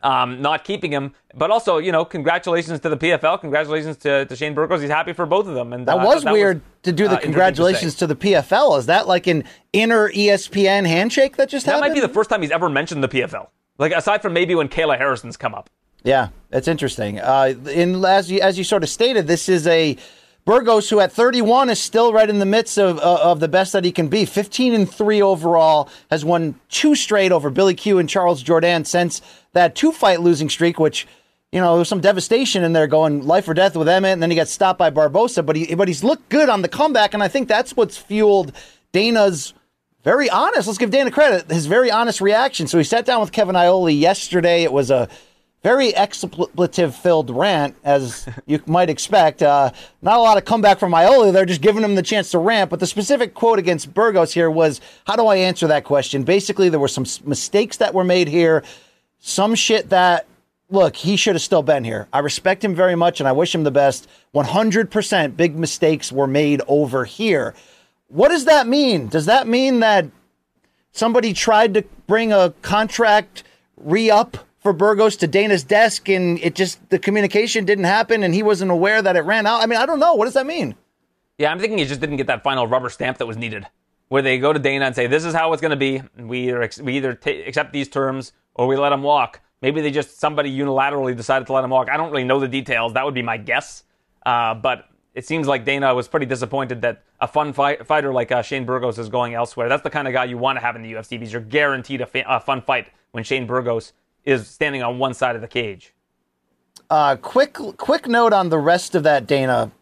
um, 0.05 0.41
not 0.43 0.63
keeping 0.63 0.93
him. 0.93 1.15
But 1.35 1.51
also, 1.51 1.79
you 1.79 1.91
know, 1.91 2.05
congratulations 2.05 2.79
to 2.81 2.89
the 2.89 2.97
PFL. 2.97 3.41
Congratulations 3.41 3.97
to, 3.99 4.27
to 4.27 4.37
Shane 4.37 4.55
Burgos. 4.55 4.83
He's 4.83 4.91
happy 4.91 5.13
for 5.13 5.27
both 5.27 5.49
of 5.49 5.55
them. 5.55 5.73
And 5.73 5.89
That 5.89 5.97
uh, 5.99 6.05
was 6.05 6.23
thought 6.23 6.33
weird 6.33 6.61
to 6.85 6.93
do 6.93 7.05
the 7.05 7.11
uh, 7.11 7.15
interesting 7.15 7.21
to 7.21 7.27
congratulations 7.27 7.95
to, 7.97 8.07
the 8.07 8.15
PFL. 8.15 8.79
Is 8.79 8.87
that 8.87 9.09
like 9.09 9.27
an 9.27 9.45
inner 9.73 10.11
ESPN 10.11 10.87
handshake 10.87 11.37
that 11.37 11.49
just 11.49 11.67
That 11.67 11.73
happened? 11.73 11.91
might 11.91 11.95
be 11.95 12.07
the 12.07 12.13
first 12.13 12.31
time 12.31 12.43
he's 12.43 12.53
ever 12.53 12.69
mentioned 12.69 13.03
the 13.03 13.09
PFL. 13.09 13.49
Like 13.79 13.93
aside 13.93 14.23
from 14.23 14.35
maybe 14.35 14.55
when 14.55 14.69
Kayla 14.69 14.99
Harrison's 14.99 15.37
come 15.37 15.55
up. 15.55 15.69
Yeah, 16.05 16.29
that's 16.51 16.69
interesting. 16.69 17.19
Uh, 17.19 17.55
in 17.73 18.05
as 18.05 18.31
you, 18.31 18.41
as 18.41 18.59
you 18.59 18.63
sort 18.63 18.83
of 18.83 18.91
stated, 18.91 19.27
this 19.27 19.49
is 19.49 19.67
a 19.67 19.97
Burgos 20.45 20.91
who 20.91 21.01
at 21.01 21.11
31 21.11 21.71
is 21.71 21.81
still 21.81 22.13
right 22.13 22.29
in 22.29 22.39
the 22.39 22.47
midst 22.47 22.79
of 22.79 22.99
uh, 22.99 23.19
of 23.23 23.41
the 23.41 23.49
best 23.49 23.73
that 23.73 23.85
he 23.85 23.93
can 23.93 24.09
be. 24.09 24.25
15 24.25 24.75
and 24.75 24.91
three 24.91 25.23
overall, 25.23 25.89
has 26.11 26.25
won 26.25 26.61
two 26.69 26.95
straight 26.95 27.33
over 27.33 27.51
Billy 27.51 27.75
Q 27.75 27.99
and 27.99 28.09
Charles 28.09 28.43
Jordan 28.43 28.85
since 28.85 29.23
that 29.53 29.75
two 29.75 29.93
fight 29.93 30.21
losing 30.21 30.49
streak, 30.49 30.79
which. 30.79 31.07
You 31.53 31.61
know, 31.61 31.75
there 31.75 31.79
was 31.79 31.89
some 31.89 32.01
devastation 32.01 32.65
in 32.65 32.73
there 32.73 32.89
going 32.89 33.29
life 33.29 33.47
or 33.47 33.55
death 33.55 33.77
with 33.77 33.89
Emmett, 33.89 34.15
and 34.15 34.21
then 34.21 34.29
he 34.29 34.35
got 34.35 34.49
stopped 34.49 34.77
by 34.77 34.91
Barbosa. 34.91 35.47
But 35.47 35.55
he, 35.55 35.73
but 35.77 35.87
he's 35.87 36.03
looked 36.03 36.29
good 36.29 36.49
on 36.49 36.63
the 36.63 36.69
comeback, 36.69 37.15
and 37.15 37.23
I 37.23 37.29
think 37.29 37.47
that's 37.47 37.77
what's 37.77 37.97
fueled 37.97 38.51
Dana's 38.91 39.55
very 40.05 40.29
honest. 40.29 40.67
Let's 40.67 40.79
give 40.79 40.91
Dana 40.91 41.11
credit. 41.11 41.51
His 41.51 41.67
very 41.67 41.93
honest 41.93 42.21
reaction. 42.21 42.67
So 42.67 42.77
he 42.77 42.83
sat 42.83 43.07
down 43.07 43.21
with 43.21 43.31
Kevin 43.31 43.55
Iole 43.55 43.97
yesterday. 43.97 44.65
It 44.65 44.73
was 44.73 44.91
a 44.91 45.09
very 45.65 45.97
expletive 45.97 46.95
filled 46.95 47.31
rant, 47.31 47.75
as 47.83 48.29
you 48.47 48.63
might 48.67 48.91
expect. 48.91 49.43
Uh, 49.43 49.73
not 50.03 50.19
a 50.19 50.21
lot 50.21 50.37
of 50.37 50.45
comeback 50.45 50.79
from 50.79 50.93
Iole. 50.93 51.33
They're 51.33 51.47
just 51.47 51.63
giving 51.63 51.83
him 51.83 51.95
the 51.95 52.03
chance 52.03 52.31
to 52.33 52.39
rant. 52.39 52.69
But 52.69 52.81
the 52.81 52.87
specific 52.87 53.33
quote 53.33 53.59
against 53.59 53.93
Burgos 53.93 54.35
here 54.35 54.51
was, 54.51 54.81
"How 55.07 55.17
do 55.17 55.27
I 55.27 55.37
answer 55.37 55.67
that 55.67 55.85
question?" 55.85 56.23
Basically, 56.23 56.69
there 56.69 56.79
were 56.79 56.87
some 56.87 57.07
mistakes 57.25 57.79
that 57.79 57.95
were 57.95 58.05
made 58.05 58.29
here, 58.29 58.63
some 59.19 59.57
shit 59.57 59.89
that. 59.89 60.27
Look, 60.71 60.97
he 60.97 61.17
should 61.17 61.35
have 61.35 61.43
still 61.43 61.63
been 61.63 61.85
here. 61.85 62.09
I 62.11 62.21
respect 62.21 62.65
him 62.65 62.75
very 62.75 62.97
much 62.97 63.21
and 63.21 63.29
I 63.29 63.33
wish 63.33 63.55
him 63.55 63.65
the 63.65 63.71
best. 63.71 64.09
100% 64.35 65.37
big 65.37 65.57
mistakes 65.57 66.11
were 66.11 66.27
made 66.27 66.63
over 66.67 67.05
here. 67.05 67.55
What 68.09 68.31
does 68.31 68.47
that 68.47 68.67
mean? 68.67 69.09
Does 69.09 69.27
that 69.27 69.47
mean 69.47 69.81
that 69.81 70.07
somebody 70.91 71.35
tried 71.35 71.75
to 71.75 71.85
bring 72.07 72.33
a 72.33 72.55
contract 72.63 73.45
re 73.77 74.11
up 74.11 74.39
for 74.65 74.73
Burgos 74.73 75.17
to 75.17 75.29
Dana's 75.29 75.63
desk 75.63 76.09
and 76.09 76.41
it 76.41 76.55
just, 76.57 76.91
the 76.91 76.99
communication 76.99 77.65
didn't 77.65 77.85
happen 77.85 78.25
and 78.25 78.35
he 78.35 78.43
wasn't 78.43 78.71
aware 78.71 79.01
that 79.01 79.15
it 79.15 79.21
ran 79.21 79.47
out? 79.47 79.63
I 79.63 79.67
mean, 79.67 79.79
I 79.79 79.87
don't 79.87 80.01
know. 80.01 80.15
What 80.15 80.25
does 80.25 80.35
that 80.35 80.47
mean? 80.47 80.75
Yeah, 81.39 81.53
I'm 81.53 81.59
thinking 81.59 81.79
he 81.79 81.85
just 81.85 82.01
didn't 82.01 82.17
get 82.17 82.29
that 82.29 82.43
final 82.43 82.67
rubber 82.67 82.89
stamp 82.89 83.19
that 83.19 83.27
was 83.27 83.37
needed, 83.37 83.67
where 84.09 84.23
they 84.23 84.39
go 84.39 84.53
to 84.53 84.59
Dana 84.59 84.87
and 84.87 84.95
say, 84.95 85.09
"This 85.09 85.25
is 85.25 85.35
how 85.35 85.53
it's 85.53 85.61
going 85.61 85.71
to 85.71 85.77
be. 85.77 86.01
We 86.17 86.49
either 86.49 86.71
we 86.81 86.97
either 86.97 87.15
ta 87.15 87.31
accept 87.31 87.73
these 87.73 87.89
terms 87.89 88.33
or 88.55 88.69
we 88.69 88.77
let 88.77 88.93
him 88.93 89.03
walk." 89.03 89.41
Maybe 89.61 89.81
they 89.81 89.91
just 89.91 90.21
somebody 90.21 90.57
unilaterally 90.57 91.17
decided 91.17 91.47
to 91.47 91.53
let 91.53 91.65
him 91.65 91.71
walk. 91.71 91.89
I 91.91 91.97
don't 91.97 92.13
really 92.13 92.23
know 92.23 92.39
the 92.39 92.47
details. 92.47 92.93
That 92.93 93.05
would 93.05 93.15
be 93.15 93.23
my 93.23 93.37
guess. 93.37 93.83
Uh, 94.25 94.55
but 94.55 94.89
it 95.15 95.27
seems 95.27 95.49
like 95.49 95.65
Dana 95.65 95.93
was 95.93 96.07
pretty 96.07 96.27
disappointed 96.27 96.83
that 96.83 97.03
a 97.21 97.27
fun 97.27 97.53
fight, 97.53 97.85
fighter 97.85 98.13
like 98.13 98.31
uh, 98.31 98.43
Shane 98.43 98.65
Burgos 98.65 98.99
is 99.01 99.09
going 99.09 99.35
elsewhere. 99.35 99.69
That's 99.69 99.83
the 99.83 99.91
kind 99.91 100.07
of 100.07 100.15
guy 100.15 100.27
you 100.27 100.39
want 100.39 100.57
to 100.57 100.61
have 100.61 100.77
in 100.77 100.83
the 100.83 100.93
UFC 100.93 101.11
because 101.11 101.33
you're 101.33 101.43
guaranteed 101.43 102.01
a, 102.01 102.07
fa- 102.07 102.25
a 102.29 102.39
fun 102.39 102.63
fight 102.63 102.89
when 103.11 103.25
Shane 103.25 103.47
Burgos 103.47 103.93
is 104.25 104.49
standing 104.49 104.83
on 104.83 104.99
one 104.99 105.15
side 105.15 105.37
of 105.37 105.43
the 105.43 105.49
cage. 105.49 105.93
Uh, 106.91 107.17
quick, 107.17 107.55
quick 107.55 108.07
note 108.07 108.33
on 108.33 108.49
the 108.51 108.59
rest 108.59 108.95
of 108.95 109.03
that 109.03 109.27
Dana 109.27 109.73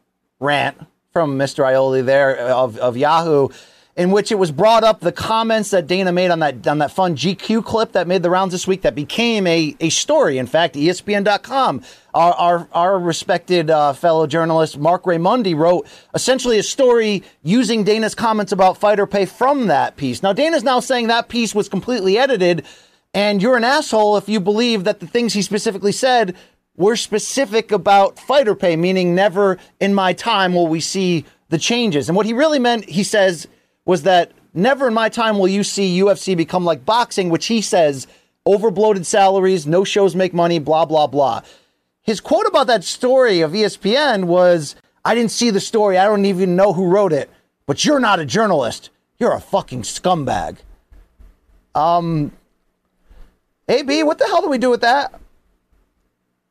rant 0.41 0.79
from 1.13 1.39
Mr. 1.39 1.65
Iole 1.65 2.05
there 2.05 2.37
of, 2.39 2.79
of 2.79 2.97
Yahoo, 2.97 3.49
in 3.97 4.11
which 4.11 4.33
it 4.33 4.37
was 4.37 4.51
brought 4.51 4.83
up 4.85 5.01
the 5.01 5.13
comments 5.13 5.71
that 5.71 5.87
Dana 5.87 6.13
made 6.13 6.31
on 6.31 6.39
that 6.39 6.67
on 6.67 6.79
that 6.79 6.91
fun 6.91 7.15
GQ 7.15 7.63
clip 7.65 7.93
that 7.93 8.07
made 8.07 8.23
the 8.23 8.31
rounds 8.31 8.53
this 8.53 8.67
week 8.67 8.83
that 8.83 8.95
became 8.95 9.47
a, 9.47 9.77
a 9.81 9.91
story. 9.91 10.39
In 10.39 10.47
fact, 10.47 10.75
ESPN.com, 10.75 11.83
our 12.15 12.33
our, 12.33 12.69
our 12.73 12.99
respected 12.99 13.69
uh, 13.69 13.93
fellow 13.93 14.27
journalist 14.27 14.79
Mark 14.79 15.05
Raimondi 15.05 15.55
wrote 15.55 15.87
essentially 16.15 16.59
a 16.59 16.63
story 16.63 17.23
using 17.43 17.85
Dana's 17.85 18.15
comments 18.15 18.53
about 18.53 18.79
fighter 18.79 19.07
pay 19.07 19.27
from 19.27 19.67
that 19.67 19.97
piece. 19.97 20.23
Now 20.23 20.33
Dana's 20.33 20.65
now 20.65 20.81
saying 20.81 21.09
that 21.09 21.29
piece 21.29 21.55
was 21.55 21.69
completely 21.69 22.17
edited, 22.17 22.65
and 23.15 23.43
you're 23.43 23.57
an 23.57 23.65
asshole 23.65 24.17
if 24.17 24.29
you 24.29 24.41
believe 24.41 24.85
that 24.85 25.01
the 25.01 25.07
things 25.07 25.35
he 25.35 25.43
specifically 25.43 25.93
said 25.93 26.37
were 26.77 26.97
specific 26.97 27.71
about 27.71 28.19
fighter 28.19 28.55
pay, 28.55 28.77
meaning 28.77 29.15
never 29.15 29.59
in 29.81 29.95
my 29.95 30.13
time 30.13 30.55
will 30.55 30.69
we 30.69 30.81
see 30.81 31.25
the 31.51 31.59
changes. 31.59 32.09
And 32.09 32.17
what 32.17 32.27
he 32.27 32.33
really 32.33 32.59
meant, 32.59 32.89
he 32.89 33.05
says, 33.05 33.47
was 33.85 34.05
that 34.05 34.33
never 34.55 34.89
in 34.89 34.95
my 34.95 35.09
time 35.09 35.39
will 35.39 35.49
you 35.49 35.63
see 35.63 36.01
UFC 36.01 36.37
become 36.37 36.65
like 36.65 36.85
boxing, 36.85 37.29
which 37.29 37.47
he 37.47 37.61
says 37.61 38.07
overbloated 38.47 39.05
salaries, 39.05 39.67
no 39.67 39.85
shows 39.85 40.17
make 40.17 40.33
money, 40.33 40.59
blah, 40.59 40.85
blah, 40.85 41.07
blah. 41.07 41.43
His 42.01 42.21
quote 42.21 42.47
about 42.47 42.67
that 42.67 42.83
story 42.83 43.41
of 43.41 43.53
ESPN 43.53 44.25
was 44.25 44.75
I 45.05 45.15
didn't 45.15 45.31
see 45.31 45.51
the 45.51 45.61
story. 45.61 45.99
I 45.99 46.07
don't 46.07 46.25
even 46.25 46.57
know 46.57 46.73
who 46.73 46.87
wrote 46.87 47.13
it, 47.13 47.31
but 47.67 47.85
you're 47.85 48.01
not 48.01 48.19
a 48.19 48.25
journalist. 48.25 48.91
You're 49.19 49.35
a 49.35 49.41
fucking 49.41 49.83
scumbag. 49.83 50.57
Um, 51.75 52.33
AB, 53.73 54.03
what 54.03 54.19
the 54.19 54.27
hell 54.27 54.43
do 54.43 54.49
we 54.49 54.59
do 54.59 54.71
with 54.71 54.83
that? 54.83 55.19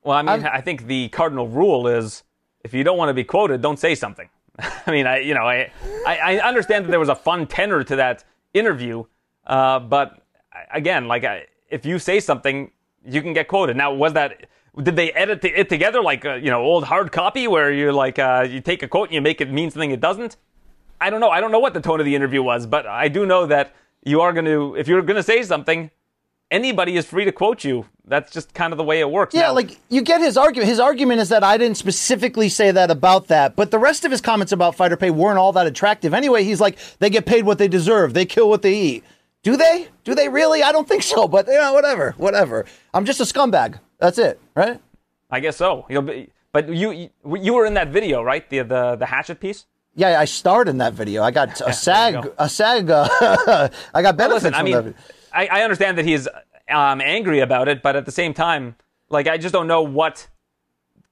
Well, 0.04 0.18
I 0.18 0.22
mean, 0.24 0.46
i 0.46 0.62
think 0.62 0.88
the 0.88 1.10
cardinal 1.10 1.48
rule 1.48 1.88
is 1.88 2.24
if 2.64 2.74
you 2.74 2.84
don't 2.84 2.98
want 2.98 3.10
to 3.10 3.14
be 3.14 3.24
quoted, 3.24 3.62
don't 3.62 3.78
say 3.78 3.94
something. 3.94 4.28
I 4.60 4.92
mean, 4.92 5.06
I 5.06 5.20
you 5.20 5.36
know, 5.36 5.48
I, 5.48 5.72
I 6.08 6.18
I 6.18 6.48
understand 6.48 6.86
that 6.86 6.90
there 6.90 7.00
was 7.00 7.10
a 7.10 7.16
fun 7.16 7.46
tenor 7.46 7.84
to 7.84 7.96
that 7.98 8.24
interview, 8.54 9.04
uh, 9.46 9.80
but 9.80 10.24
again, 10.74 11.08
like 11.08 11.24
I, 11.24 11.46
if 11.70 11.86
you 11.86 12.00
say 12.00 12.20
something, 12.20 12.72
you 13.06 13.22
can 13.22 13.34
get 13.34 13.48
quoted. 13.48 13.78
Now, 13.78 13.94
was 13.94 14.14
that 14.14 14.48
did 14.82 14.96
they 14.96 15.12
edit 15.12 15.44
it 15.46 15.70
together 15.70 16.02
like 16.02 16.26
uh, 16.26 16.36
you 16.36 16.50
know 16.50 16.62
old 16.62 16.86
hard 16.86 17.12
copy 17.12 17.48
where 17.48 17.72
you 17.72 17.92
like 17.92 18.18
uh, 18.18 18.48
you 18.50 18.62
take 18.62 18.82
a 18.84 18.88
quote 18.88 19.10
and 19.10 19.16
you 19.16 19.22
make 19.22 19.42
it 19.42 19.52
mean 19.52 19.70
something 19.70 19.92
it 19.92 20.00
doesn't? 20.00 20.38
I 21.00 21.10
don't 21.10 21.20
know. 21.20 21.30
I 21.30 21.40
don't 21.42 21.52
know 21.52 21.60
what 21.60 21.74
the 21.74 21.82
tone 21.82 22.00
of 22.00 22.06
the 22.06 22.16
interview 22.16 22.42
was, 22.42 22.66
but 22.66 22.86
I 22.88 23.08
do 23.08 23.26
know 23.26 23.46
that 23.46 23.74
you 24.04 24.22
are 24.22 24.34
going 24.34 24.46
to 24.46 24.76
if 24.76 24.88
you're 24.88 25.02
going 25.04 25.18
to 25.18 25.24
say 25.24 25.44
something, 25.44 25.92
anybody 26.52 26.98
is 26.98 27.06
free 27.06 27.26
to 27.26 27.32
quote 27.32 27.64
you. 27.64 27.86
That's 28.06 28.32
just 28.32 28.54
kind 28.54 28.74
of 28.74 28.78
the 28.78 28.84
way 28.84 29.00
it 29.00 29.10
works. 29.10 29.34
Yeah, 29.34 29.44
Now- 29.44 29.54
like 29.54 29.78
you 29.90 30.02
get 30.02 30.20
his 30.22 30.36
argument. 30.38 30.68
His 30.70 30.80
argument 30.80 31.22
is 31.22 31.30
that 31.30 31.44
I 31.44 31.58
didn't 31.58 31.78
specifically 31.78 32.50
say 32.50 32.72
that 32.72 32.92
about 32.92 33.28
that, 33.30 33.56
but 33.56 33.72
the 33.72 33.80
rest 33.80 34.04
of 34.06 34.12
his 34.12 34.20
comments 34.22 34.52
about 34.52 34.76
fighter 34.76 34.98
pay 34.98 35.10
weren't 35.12 35.38
all 35.38 35.54
that 35.54 35.66
attractive. 35.66 36.14
Anyway, 36.14 36.44
he's 36.44 36.60
like, 36.60 36.78
they 37.00 37.10
get 37.10 37.26
paid 37.26 37.46
what 37.46 37.58
they 37.58 37.68
deserve. 37.70 38.14
They 38.14 38.26
kill 38.26 38.50
what 38.50 38.62
they 38.62 38.74
eat. 38.74 39.04
Do 39.44 39.56
they? 39.58 39.88
Do 40.04 40.14
they 40.14 40.30
really? 40.30 40.62
I 40.62 40.72
don't 40.72 40.88
think 40.88 41.04
so. 41.04 41.28
But 41.28 41.48
you 41.48 41.54
know, 41.54 41.74
whatever, 41.74 42.14
whatever. 42.18 42.66
I'm 42.94 43.06
just 43.06 43.20
a 43.22 43.24
scumbag. 43.24 43.80
That's 43.98 44.18
it, 44.18 44.40
right? 44.56 44.80
I 45.30 45.40
guess 45.40 45.56
so. 45.58 45.86
You'll 45.90 46.02
be, 46.02 46.30
but 46.52 46.68
you, 46.70 46.92
you 46.92 47.10
you 47.38 47.54
were 47.54 47.66
in 47.66 47.74
that 47.76 47.88
video, 47.90 48.22
right? 48.22 48.48
The 48.50 48.60
the 48.64 48.96
the 48.98 49.06
hatchet 49.06 49.40
piece. 49.40 49.66
Yeah, 49.96 50.20
I 50.20 50.26
starred 50.26 50.68
in 50.68 50.78
that 50.80 50.94
video. 50.94 51.24
I 51.24 51.32
got 51.32 51.60
a 51.66 51.74
SAG, 51.74 52.14
go. 52.24 52.34
a 52.38 52.48
SAG. 52.50 52.90
Uh, 52.92 53.08
I 53.94 54.02
got 54.02 54.16
benefits 54.18 54.44
Listen, 54.44 54.54
I 54.54 54.58
from 54.60 54.66
mean, 54.66 54.76
that. 54.76 54.96
I, 55.34 55.48
I 55.48 55.62
understand 55.64 55.98
that 55.98 56.06
he's 56.06 56.28
um, 56.70 57.02
angry 57.02 57.40
about 57.40 57.68
it, 57.68 57.82
but 57.82 57.96
at 57.96 58.06
the 58.06 58.12
same 58.12 58.34
time, 58.34 58.76
like 59.10 59.28
I 59.28 59.38
just 59.38 59.54
don't 59.54 59.68
know 59.68 59.82
what 59.84 60.28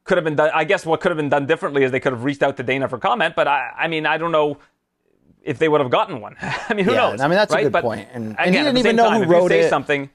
could 0.03 0.17
have 0.17 0.24
been 0.26 0.36
done. 0.36 0.51
I 0.53 0.63
guess 0.63 0.86
what 0.86 1.01
could 1.01 1.09
have 1.11 1.17
been 1.17 1.30
done 1.30 1.45
differently 1.45 1.84
is 1.84 1.91
they 1.91 1.99
could 1.99 2.13
have 2.13 2.24
reached 2.24 2.41
out 2.43 2.57
to 2.57 2.63
Dana 2.63 2.88
for 2.88 2.97
comment. 2.97 3.36
But 3.36 3.47
I, 3.47 3.72
I 3.78 3.88
mean, 3.88 4.05
I 4.05 4.17
don't 4.17 4.32
know 4.32 4.57
if 5.43 5.59
they 5.59 5.67
would 5.70 5.82
have 5.82 5.89
gotten 5.91 6.20
one. 6.22 6.36
I 6.41 6.74
mean, 6.74 6.86
who 6.86 6.91
Yeah, 6.91 7.09
knows? 7.11 7.22
I 7.22 7.28
mean, 7.28 7.36
that's 7.38 7.51
a 7.53 7.55
right? 7.55 7.63
good 7.63 7.72
But 7.72 7.84
point. 7.84 8.07
And- 8.13 8.36
and 8.39 8.55
he 8.55 8.61
didn't 8.61 8.78
even 8.78 8.95
know 8.95 9.09
time, 9.09 9.24
who 9.24 9.30
wrote 9.32 9.49
say 9.49 9.61
it. 9.61 9.70
something. 9.70 10.09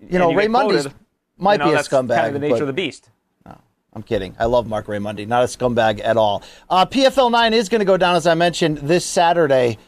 you 0.00 0.18
know, 0.18 0.30
you 0.30 0.36
Ray 0.38 0.44
get 0.48 0.52
quoted, 0.52 0.92
might 1.38 1.52
you 1.54 1.58
know, 1.58 1.64
be 1.66 1.72
a 1.74 1.78
scumbag. 1.78 2.16
Kind 2.16 2.26
of 2.36 2.40
the 2.42 2.48
nature 2.48 2.62
of 2.62 2.66
the 2.66 2.72
beast. 2.72 3.10
No, 3.46 3.56
I'm 3.92 4.02
kidding. 4.02 4.34
I 4.38 4.44
love 4.46 4.66
Mark 4.66 4.88
Ray 4.88 4.98
Raimondi. 4.98 5.26
Not 5.26 5.42
a 5.44 5.46
scumbag 5.46 6.00
at 6.04 6.16
all. 6.16 6.42
Uh, 6.68 6.84
PFL 6.86 7.30
9 7.30 7.54
is 7.54 7.68
going 7.68 7.80
to 7.80 7.84
go 7.84 7.96
down, 7.96 8.16
as 8.16 8.26
I 8.26 8.34
mentioned, 8.34 8.78
this 8.78 9.04
Saturday. 9.04 9.78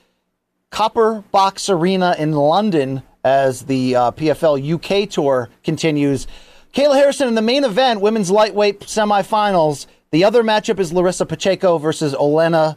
Copper 0.71 1.23
Box 1.33 1.69
Arena 1.71 2.15
in 2.19 2.33
London 2.33 3.03
as 3.27 3.63
the 3.63 3.97
uh, 3.97 4.11
PFL 4.13 4.75
UK 4.75 5.11
tour 5.11 5.49
continues. 5.65 6.29
Kayla 6.73 6.95
Harrison 6.95 7.27
in 7.27 7.35
the 7.35 7.43
main 7.43 7.65
event, 7.65 8.01
women's 8.01 8.31
lightweight 8.31 8.81
semifinals. 8.83 9.89
The 10.13 10.23
other 10.23 10.45
matchup 10.45 10.79
is 10.79 10.93
Larissa 10.93 11.27
Pacheco 11.27 11.79
versus 11.79 12.15
Olena 12.15 12.77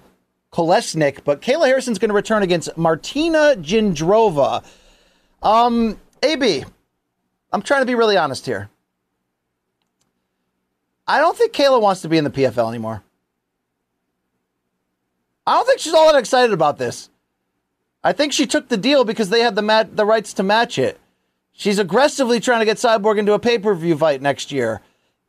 Kolesnik, 0.51 1.23
but 1.23 1.43
Kayla 1.43 1.67
Harrison's 1.67 1.99
going 1.99 2.09
to 2.09 2.15
return 2.15 2.41
against 2.41 2.75
Martina 2.75 3.53
Jindrova. 3.57 4.65
Um, 5.43 5.99
AB, 6.23 6.65
I'm 7.53 7.61
trying 7.61 7.81
to 7.81 7.85
be 7.85 7.93
really 7.93 8.17
honest 8.17 8.47
here. 8.47 8.71
I 11.07 11.19
don't 11.19 11.37
think 11.37 11.53
Kayla 11.53 11.79
wants 11.79 12.01
to 12.01 12.09
be 12.09 12.17
in 12.17 12.23
the 12.23 12.31
PFL 12.31 12.69
anymore. 12.69 13.03
I 15.45 15.57
don't 15.57 15.67
think 15.67 15.79
she's 15.79 15.93
all 15.93 16.11
that 16.11 16.17
excited 16.17 16.53
about 16.53 16.79
this. 16.79 17.11
I 18.03 18.13
think 18.13 18.33
she 18.33 18.47
took 18.47 18.69
the 18.69 18.77
deal 18.77 19.03
because 19.03 19.29
they 19.29 19.41
had 19.41 19.55
the 19.55 19.61
mat- 19.61 19.95
the 19.95 20.05
rights 20.05 20.33
to 20.33 20.43
match 20.43 20.77
it. 20.77 20.99
She's 21.51 21.79
aggressively 21.79 22.39
trying 22.39 22.59
to 22.59 22.65
get 22.65 22.77
Cyborg 22.77 23.17
into 23.17 23.33
a 23.33 23.39
pay-per-view 23.39 23.97
fight 23.97 24.21
next 24.21 24.51
year. 24.51 24.81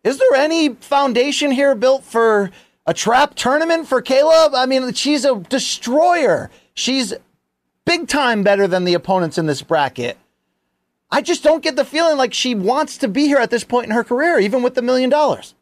Is 0.04 0.18
there 0.18 0.34
any 0.34 0.74
foundation 0.74 1.50
here 1.50 1.74
built 1.74 2.04
for 2.04 2.50
a 2.86 2.94
trap 2.94 3.34
tournament 3.34 3.88
for 3.88 4.00
Kayla? 4.00 4.50
I 4.54 4.66
mean, 4.66 4.92
she's 4.92 5.24
a 5.24 5.40
destroyer. 5.40 6.50
She's 6.74 7.12
big 7.84 8.06
time 8.06 8.44
better 8.44 8.68
than 8.68 8.84
the 8.84 8.94
opponents 8.94 9.38
in 9.38 9.46
this 9.46 9.62
bracket. 9.62 10.16
I 11.10 11.22
just 11.22 11.42
don't 11.42 11.64
get 11.64 11.74
the 11.74 11.84
feeling 11.84 12.16
like 12.16 12.32
she 12.32 12.54
wants 12.54 12.96
to 12.98 13.08
be 13.08 13.26
here 13.26 13.38
at 13.38 13.50
this 13.50 13.64
point 13.64 13.86
in 13.86 13.92
her 13.92 14.04
career, 14.04 14.38
even 14.38 14.62
with 14.62 14.76
the 14.76 14.82
million 14.82 15.10
dollars. 15.10 15.54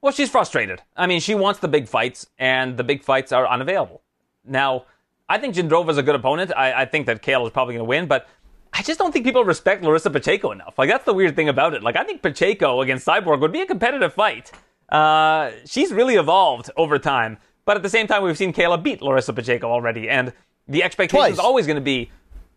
Well, 0.00 0.12
she's 0.12 0.30
frustrated. 0.30 0.82
I 0.96 1.08
mean, 1.08 1.18
she 1.18 1.34
wants 1.34 1.58
the 1.58 1.66
big 1.66 1.88
fights, 1.88 2.28
and 2.38 2.76
the 2.76 2.84
big 2.84 3.02
fights 3.02 3.32
are 3.32 3.48
unavailable. 3.48 4.02
Now, 4.44 4.84
I 5.28 5.38
think 5.38 5.54
Jindrova's 5.54 5.98
a 5.98 6.02
good 6.02 6.14
opponent. 6.14 6.52
I, 6.56 6.82
I 6.82 6.84
think 6.84 7.06
that 7.06 7.22
Kayla 7.22 7.46
is 7.46 7.52
probably 7.52 7.74
going 7.74 7.84
to 7.84 7.88
win, 7.88 8.06
but 8.06 8.28
I 8.72 8.82
just 8.82 8.98
don't 8.98 9.12
think 9.12 9.24
people 9.24 9.44
respect 9.44 9.82
Larissa 9.82 10.10
Pacheco 10.10 10.52
enough. 10.52 10.78
Like, 10.78 10.88
that's 10.88 11.04
the 11.04 11.14
weird 11.14 11.34
thing 11.34 11.48
about 11.48 11.74
it. 11.74 11.82
Like, 11.82 11.96
I 11.96 12.04
think 12.04 12.22
Pacheco 12.22 12.80
against 12.80 13.06
Cyborg 13.06 13.40
would 13.40 13.52
be 13.52 13.60
a 13.60 13.66
competitive 13.66 14.12
fight. 14.12 14.52
Uh, 14.88 15.50
she's 15.64 15.92
really 15.92 16.14
evolved 16.14 16.70
over 16.76 16.98
time, 16.98 17.38
but 17.64 17.76
at 17.76 17.82
the 17.82 17.88
same 17.88 18.06
time, 18.06 18.22
we've 18.22 18.38
seen 18.38 18.52
Kayla 18.52 18.82
beat 18.82 19.02
Larissa 19.02 19.32
Pacheco 19.32 19.68
already, 19.70 20.08
and 20.08 20.32
the 20.68 20.82
expectation 20.84 21.32
is 21.32 21.38
always 21.38 21.66
going 21.66 21.76
to 21.76 21.80
be 21.80 22.10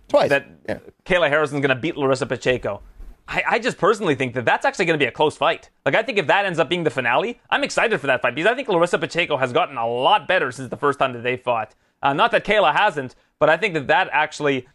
Twice. 0.08 0.30
that 0.30 0.48
Yeah. 0.68 0.80
Kayla 1.06 1.30
Harrison's 1.30 1.62
going 1.62 1.76
to 1.76 1.82
beat 1.82 1.98
Larissa 1.98 2.26
Pacheco. 2.26 2.82
I, 3.28 3.44
I 3.52 3.60
just 3.60 3.78
personally 3.78 4.16
think 4.16 4.34
that 4.34 4.46
that's 4.46 4.66
actually 4.66 4.86
going 4.86 5.00
to 5.00 5.04
be 5.04 5.08
a 5.08 5.12
close 5.12 5.38
fight. 5.38 5.70
Like, 5.86 5.96
I 5.96 6.04
think 6.04 6.18
if 6.18 6.28
that 6.28 6.46
ends 6.46 6.60
up 6.60 6.68
being 6.68 6.84
the 6.84 6.90
finale, 6.90 7.40
I'm 7.50 7.64
excited 7.64 8.00
for 8.02 8.08
that 8.08 8.22
fight 8.22 8.36
because 8.36 8.52
I 8.52 8.56
think 8.56 8.68
Larissa 8.68 8.98
Pacheco 8.98 9.38
has 9.38 9.54
gotten 9.54 9.78
a 9.78 9.88
lot 9.88 10.28
better 10.28 10.52
since 10.52 10.70
the 10.70 10.78
first 10.78 11.00
time 11.00 11.14
that 11.14 11.24
they 11.24 11.38
fought. 11.38 11.76
Uh, 12.02 12.14
not 12.14 12.32
that 12.32 12.45
Kayla 12.45 12.74
hasn't, 12.74 13.16
but 13.39 13.50
I 13.50 13.58
think 13.58 13.74
that 13.74 13.88
that 13.88 14.10
actually 14.12 14.68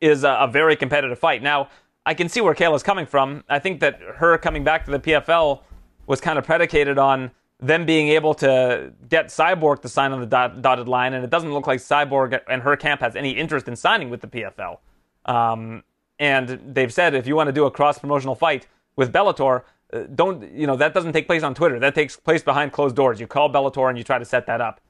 is 0.00 0.24
a, 0.24 0.30
a 0.40 0.48
very 0.48 0.76
competitive 0.76 1.18
fight. 1.18 1.42
Now, 1.42 1.68
I 2.04 2.14
can 2.14 2.28
see 2.28 2.40
where 2.40 2.54
Kayla's 2.54 2.82
coming 2.82 3.06
from. 3.06 3.44
I 3.48 3.58
think 3.58 3.80
that 3.80 4.00
her 4.16 4.36
coming 4.38 4.64
back 4.64 4.84
to 4.86 4.90
the 4.90 4.98
PFL 4.98 5.62
was 6.06 6.20
kind 6.20 6.38
of 6.38 6.44
predicated 6.44 6.98
on 6.98 7.30
them 7.60 7.86
being 7.86 8.08
able 8.08 8.34
to 8.34 8.92
get 9.08 9.28
Cyborg 9.28 9.82
to 9.82 9.88
sign 9.88 10.10
on 10.12 10.20
the 10.20 10.26
dot, 10.26 10.60
dotted 10.60 10.88
line, 10.88 11.14
and 11.14 11.24
it 11.24 11.30
doesn't 11.30 11.52
look 11.52 11.68
like 11.68 11.78
Cyborg 11.78 12.40
and 12.48 12.62
her 12.62 12.76
camp 12.76 13.00
has 13.00 13.14
any 13.14 13.30
interest 13.30 13.68
in 13.68 13.76
signing 13.76 14.10
with 14.10 14.20
the 14.20 14.26
PFL. 14.26 14.78
Um, 15.24 15.84
and 16.18 16.60
they've 16.74 16.92
said 16.92 17.14
if 17.14 17.26
you 17.28 17.36
want 17.36 17.46
to 17.46 17.52
do 17.52 17.64
a 17.64 17.70
cross 17.70 17.98
promotional 17.98 18.34
fight 18.34 18.66
with 18.96 19.12
Bellator, 19.12 19.62
uh, 19.92 20.00
don't 20.14 20.52
you 20.52 20.66
know 20.66 20.76
that 20.76 20.92
doesn't 20.92 21.12
take 21.12 21.26
place 21.28 21.44
on 21.44 21.54
Twitter. 21.54 21.78
That 21.78 21.94
takes 21.94 22.16
place 22.16 22.42
behind 22.42 22.72
closed 22.72 22.96
doors. 22.96 23.20
You 23.20 23.28
call 23.28 23.52
Bellator 23.52 23.88
and 23.88 23.96
you 23.96 24.02
try 24.02 24.18
to 24.18 24.24
set 24.24 24.46
that 24.46 24.60
up. 24.60 24.80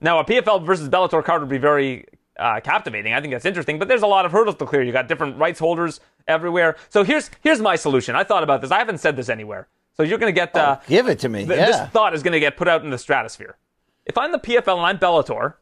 Now, 0.00 0.18
a 0.18 0.24
PFL 0.24 0.64
versus 0.64 0.88
Bellator 0.88 1.24
card 1.24 1.40
would 1.40 1.48
be 1.50 1.58
very 1.58 2.06
uh, 2.38 2.60
captivating. 2.60 3.12
I 3.14 3.20
think 3.20 3.32
that's 3.32 3.44
interesting, 3.46 3.78
but 3.78 3.88
there's 3.88 4.02
a 4.02 4.06
lot 4.06 4.26
of 4.26 4.32
hurdles 4.32 4.56
to 4.56 4.66
clear. 4.66 4.82
You 4.82 4.92
got 4.92 5.08
different 5.08 5.38
rights 5.38 5.58
holders 5.58 6.00
everywhere. 6.26 6.76
So 6.88 7.04
here's 7.04 7.30
here's 7.42 7.60
my 7.60 7.76
solution. 7.76 8.16
I 8.16 8.24
thought 8.24 8.42
about 8.42 8.60
this. 8.60 8.70
I 8.70 8.78
haven't 8.78 8.98
said 8.98 9.16
this 9.16 9.28
anywhere. 9.28 9.68
So 9.96 10.02
you're 10.02 10.18
going 10.18 10.34
to 10.34 10.38
get 10.38 10.56
uh, 10.56 10.78
Give 10.88 11.08
it 11.08 11.20
to 11.20 11.28
me. 11.28 11.46
th- 11.46 11.56
yeah. 11.56 11.66
this 11.66 11.90
thought 11.90 12.14
is 12.14 12.22
going 12.22 12.32
to 12.32 12.40
get 12.40 12.56
put 12.56 12.66
out 12.66 12.82
in 12.82 12.90
the 12.90 12.98
stratosphere. 12.98 13.56
If 14.04 14.18
I'm 14.18 14.32
the 14.32 14.38
PFL 14.38 14.76
and 14.76 14.86
I'm 14.86 14.98
Bellator, 14.98 15.54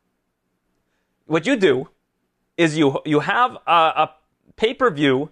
what 1.27 1.47
you 1.47 1.57
do 1.57 1.89
is 2.57 2.77
you 2.79 3.01
you 3.05 3.21
have 3.21 3.57
a, 3.67 3.71
a 3.73 4.11
pay 4.57 4.73
per 4.75 4.91
view 4.91 5.31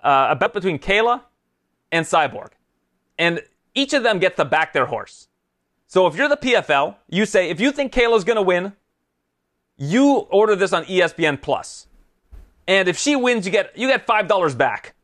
uh, 0.00 0.28
a 0.30 0.36
bet 0.36 0.52
between 0.52 0.78
Kayla 0.78 1.22
and 1.90 2.04
Cyborg, 2.04 2.50
and 3.18 3.40
each 3.74 3.94
of 3.94 4.02
them 4.02 4.18
gets 4.18 4.36
to 4.36 4.44
back 4.44 4.72
their 4.72 4.86
horse. 4.86 5.27
So 5.88 6.06
if 6.06 6.14
you're 6.16 6.28
the 6.28 6.36
PFL, 6.36 6.96
you 7.08 7.24
say 7.24 7.48
if 7.48 7.60
you 7.60 7.72
think 7.72 7.92
Kayla's 7.92 8.22
going 8.22 8.36
to 8.36 8.42
win, 8.42 8.74
you 9.78 10.18
order 10.30 10.54
this 10.54 10.74
on 10.74 10.84
ESPN 10.84 11.40
Plus, 11.40 11.86
and 12.66 12.88
if 12.88 12.98
she 12.98 13.16
wins, 13.16 13.46
you 13.46 13.52
get 13.52 13.76
you 13.76 13.88
get 13.88 14.06
five 14.06 14.28
dollars 14.28 14.54
back 14.54 14.94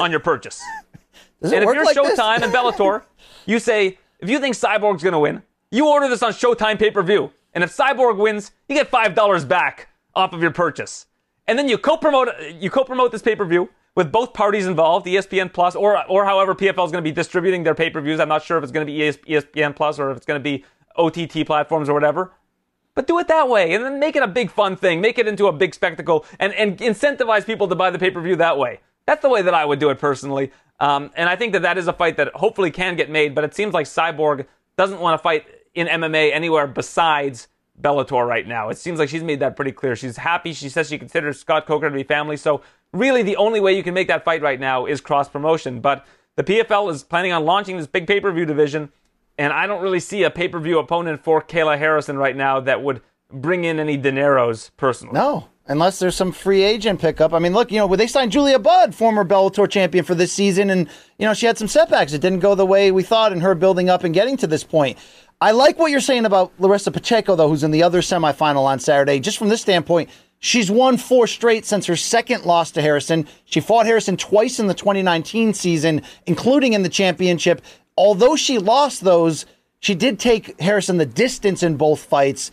on 0.00 0.10
your 0.10 0.20
purchase. 0.20 0.62
And 1.42 1.52
if 1.52 1.64
you're 1.64 1.84
like? 1.84 1.94
Showtime 1.94 2.42
and 2.42 2.52
Bellator, 2.52 3.02
you 3.46 3.58
say, 3.58 3.98
if 4.20 4.30
you 4.30 4.38
think 4.40 4.56
Cyborg's 4.56 5.02
going 5.02 5.12
to 5.12 5.18
win, 5.18 5.42
you 5.70 5.86
order 5.86 6.08
this 6.08 6.22
on 6.22 6.32
Showtime 6.32 6.78
pay 6.78 6.90
per 6.90 7.02
view. 7.02 7.30
And 7.52 7.62
if 7.62 7.76
Cyborg 7.76 8.16
wins, 8.16 8.52
you 8.68 8.74
get 8.74 8.90
$5 8.90 9.46
back 9.46 9.88
off 10.14 10.32
of 10.32 10.40
your 10.40 10.50
purchase. 10.50 11.06
And 11.46 11.58
then 11.58 11.68
you 11.68 11.76
co 11.76 11.98
promote 11.98 12.28
you 12.58 12.70
co 12.70 12.84
promote 12.84 13.12
this 13.12 13.20
pay 13.20 13.36
per 13.36 13.44
view 13.44 13.68
with 13.96 14.12
both 14.12 14.32
parties 14.32 14.66
involved, 14.66 15.06
ESPN 15.06 15.52
Plus, 15.52 15.74
or, 15.74 16.04
or 16.08 16.24
however 16.24 16.54
PFL 16.54 16.86
is 16.86 16.92
going 16.92 17.02
to 17.02 17.10
be 17.10 17.10
distributing 17.10 17.64
their 17.64 17.74
pay 17.74 17.90
per 17.90 18.00
views. 18.00 18.20
I'm 18.20 18.28
not 18.28 18.44
sure 18.44 18.58
if 18.58 18.62
it's 18.62 18.72
going 18.72 18.86
to 18.86 18.92
be 18.92 18.98
ESPN 19.00 19.74
Plus 19.74 19.98
or 19.98 20.10
if 20.10 20.16
it's 20.16 20.26
going 20.26 20.40
to 20.40 20.44
be 20.44 20.64
OTT 20.96 21.46
platforms 21.46 21.88
or 21.88 21.94
whatever. 21.94 22.32
But 22.94 23.06
do 23.06 23.18
it 23.18 23.28
that 23.28 23.48
way 23.48 23.74
and 23.74 23.84
then 23.84 23.98
make 23.98 24.14
it 24.14 24.22
a 24.22 24.28
big 24.28 24.50
fun 24.50 24.76
thing. 24.76 25.00
Make 25.00 25.18
it 25.18 25.26
into 25.26 25.48
a 25.48 25.52
big 25.52 25.74
spectacle 25.74 26.24
and, 26.38 26.52
and 26.54 26.78
incentivize 26.78 27.44
people 27.44 27.68
to 27.68 27.74
buy 27.74 27.90
the 27.90 27.98
pay 27.98 28.10
per 28.10 28.20
view 28.20 28.36
that 28.36 28.58
way. 28.58 28.80
That's 29.06 29.22
the 29.22 29.28
way 29.28 29.42
that 29.42 29.54
I 29.54 29.64
would 29.64 29.78
do 29.78 29.90
it 29.90 29.98
personally. 29.98 30.52
Um, 30.78 31.10
and 31.14 31.28
I 31.28 31.36
think 31.36 31.52
that 31.54 31.62
that 31.62 31.78
is 31.78 31.88
a 31.88 31.92
fight 31.92 32.16
that 32.18 32.32
hopefully 32.34 32.70
can 32.70 32.96
get 32.96 33.08
made, 33.08 33.34
but 33.34 33.44
it 33.44 33.54
seems 33.54 33.72
like 33.72 33.86
Cyborg 33.86 34.46
doesn't 34.76 35.00
want 35.00 35.18
to 35.18 35.22
fight 35.22 35.46
in 35.74 35.86
MMA 35.86 36.32
anywhere 36.32 36.66
besides 36.66 37.48
Bellator 37.80 38.26
right 38.26 38.46
now. 38.46 38.68
It 38.68 38.78
seems 38.78 38.98
like 38.98 39.08
she's 39.08 39.22
made 39.22 39.40
that 39.40 39.56
pretty 39.56 39.72
clear. 39.72 39.96
She's 39.96 40.16
happy. 40.16 40.52
She 40.52 40.68
says 40.68 40.88
she 40.88 40.98
considers 40.98 41.38
Scott 41.38 41.66
Coker 41.66 41.88
to 41.88 41.94
be 41.94 42.02
family. 42.02 42.36
So 42.36 42.62
really 42.92 43.22
the 43.22 43.36
only 43.36 43.60
way 43.60 43.76
you 43.76 43.82
can 43.82 43.94
make 43.94 44.08
that 44.08 44.24
fight 44.24 44.42
right 44.42 44.58
now 44.58 44.86
is 44.86 45.00
cross 45.00 45.28
promotion. 45.28 45.80
But 45.80 46.06
the 46.36 46.44
PFL 46.44 46.90
is 46.92 47.02
planning 47.02 47.32
on 47.32 47.44
launching 47.44 47.76
this 47.76 47.86
big 47.86 48.06
pay 48.06 48.20
per 48.20 48.32
view 48.32 48.46
division. 48.46 48.90
And 49.38 49.52
I 49.52 49.66
don't 49.66 49.82
really 49.82 50.00
see 50.00 50.22
a 50.22 50.30
pay 50.30 50.48
per 50.48 50.58
view 50.58 50.78
opponent 50.78 51.22
for 51.22 51.42
Kayla 51.42 51.78
Harrison 51.78 52.16
right 52.16 52.36
now 52.36 52.60
that 52.60 52.82
would 52.82 53.02
bring 53.30 53.64
in 53.64 53.78
any 53.78 53.98
dineros 53.98 54.70
personally. 54.76 55.14
No, 55.14 55.48
unless 55.66 55.98
there's 55.98 56.14
some 56.14 56.32
free 56.32 56.62
agent 56.62 57.00
pickup. 57.00 57.32
I 57.32 57.38
mean, 57.38 57.52
look, 57.52 57.70
you 57.70 57.78
know, 57.78 57.94
they 57.96 58.06
signed 58.06 58.32
Julia 58.32 58.58
Budd, 58.58 58.94
former 58.94 59.24
Bellator 59.24 59.68
champion 59.68 60.04
for 60.04 60.14
this 60.14 60.32
season, 60.32 60.70
and 60.70 60.88
you 61.18 61.26
know 61.26 61.34
she 61.34 61.46
had 61.46 61.58
some 61.58 61.68
setbacks. 61.68 62.12
It 62.12 62.20
didn't 62.20 62.40
go 62.40 62.54
the 62.54 62.66
way 62.66 62.90
we 62.92 63.02
thought 63.02 63.32
in 63.32 63.40
her 63.40 63.54
building 63.54 63.90
up 63.90 64.04
and 64.04 64.14
getting 64.14 64.36
to 64.38 64.46
this 64.46 64.64
point. 64.64 64.98
I 65.40 65.50
like 65.50 65.78
what 65.78 65.90
you're 65.90 66.00
saying 66.00 66.24
about 66.24 66.52
Larissa 66.58 66.90
Pacheco, 66.90 67.36
though, 67.36 67.48
who's 67.48 67.64
in 67.64 67.70
the 67.70 67.82
other 67.82 68.00
semifinal 68.00 68.64
on 68.64 68.78
Saturday. 68.78 69.20
Just 69.20 69.36
from 69.36 69.48
this 69.50 69.60
standpoint, 69.60 70.08
she's 70.38 70.70
won 70.70 70.96
four 70.96 71.26
straight 71.26 71.66
since 71.66 71.86
her 71.86 71.96
second 71.96 72.44
loss 72.44 72.70
to 72.72 72.82
Harrison. 72.82 73.28
She 73.44 73.60
fought 73.60 73.84
Harrison 73.84 74.16
twice 74.16 74.58
in 74.58 74.66
the 74.66 74.74
2019 74.74 75.52
season, 75.52 76.02
including 76.24 76.72
in 76.72 76.82
the 76.82 76.88
championship. 76.88 77.60
Although 77.98 78.36
she 78.36 78.58
lost 78.58 79.04
those, 79.04 79.44
she 79.80 79.94
did 79.94 80.18
take 80.18 80.58
Harrison 80.58 80.96
the 80.96 81.06
distance 81.06 81.62
in 81.62 81.76
both 81.76 82.00
fights. 82.00 82.50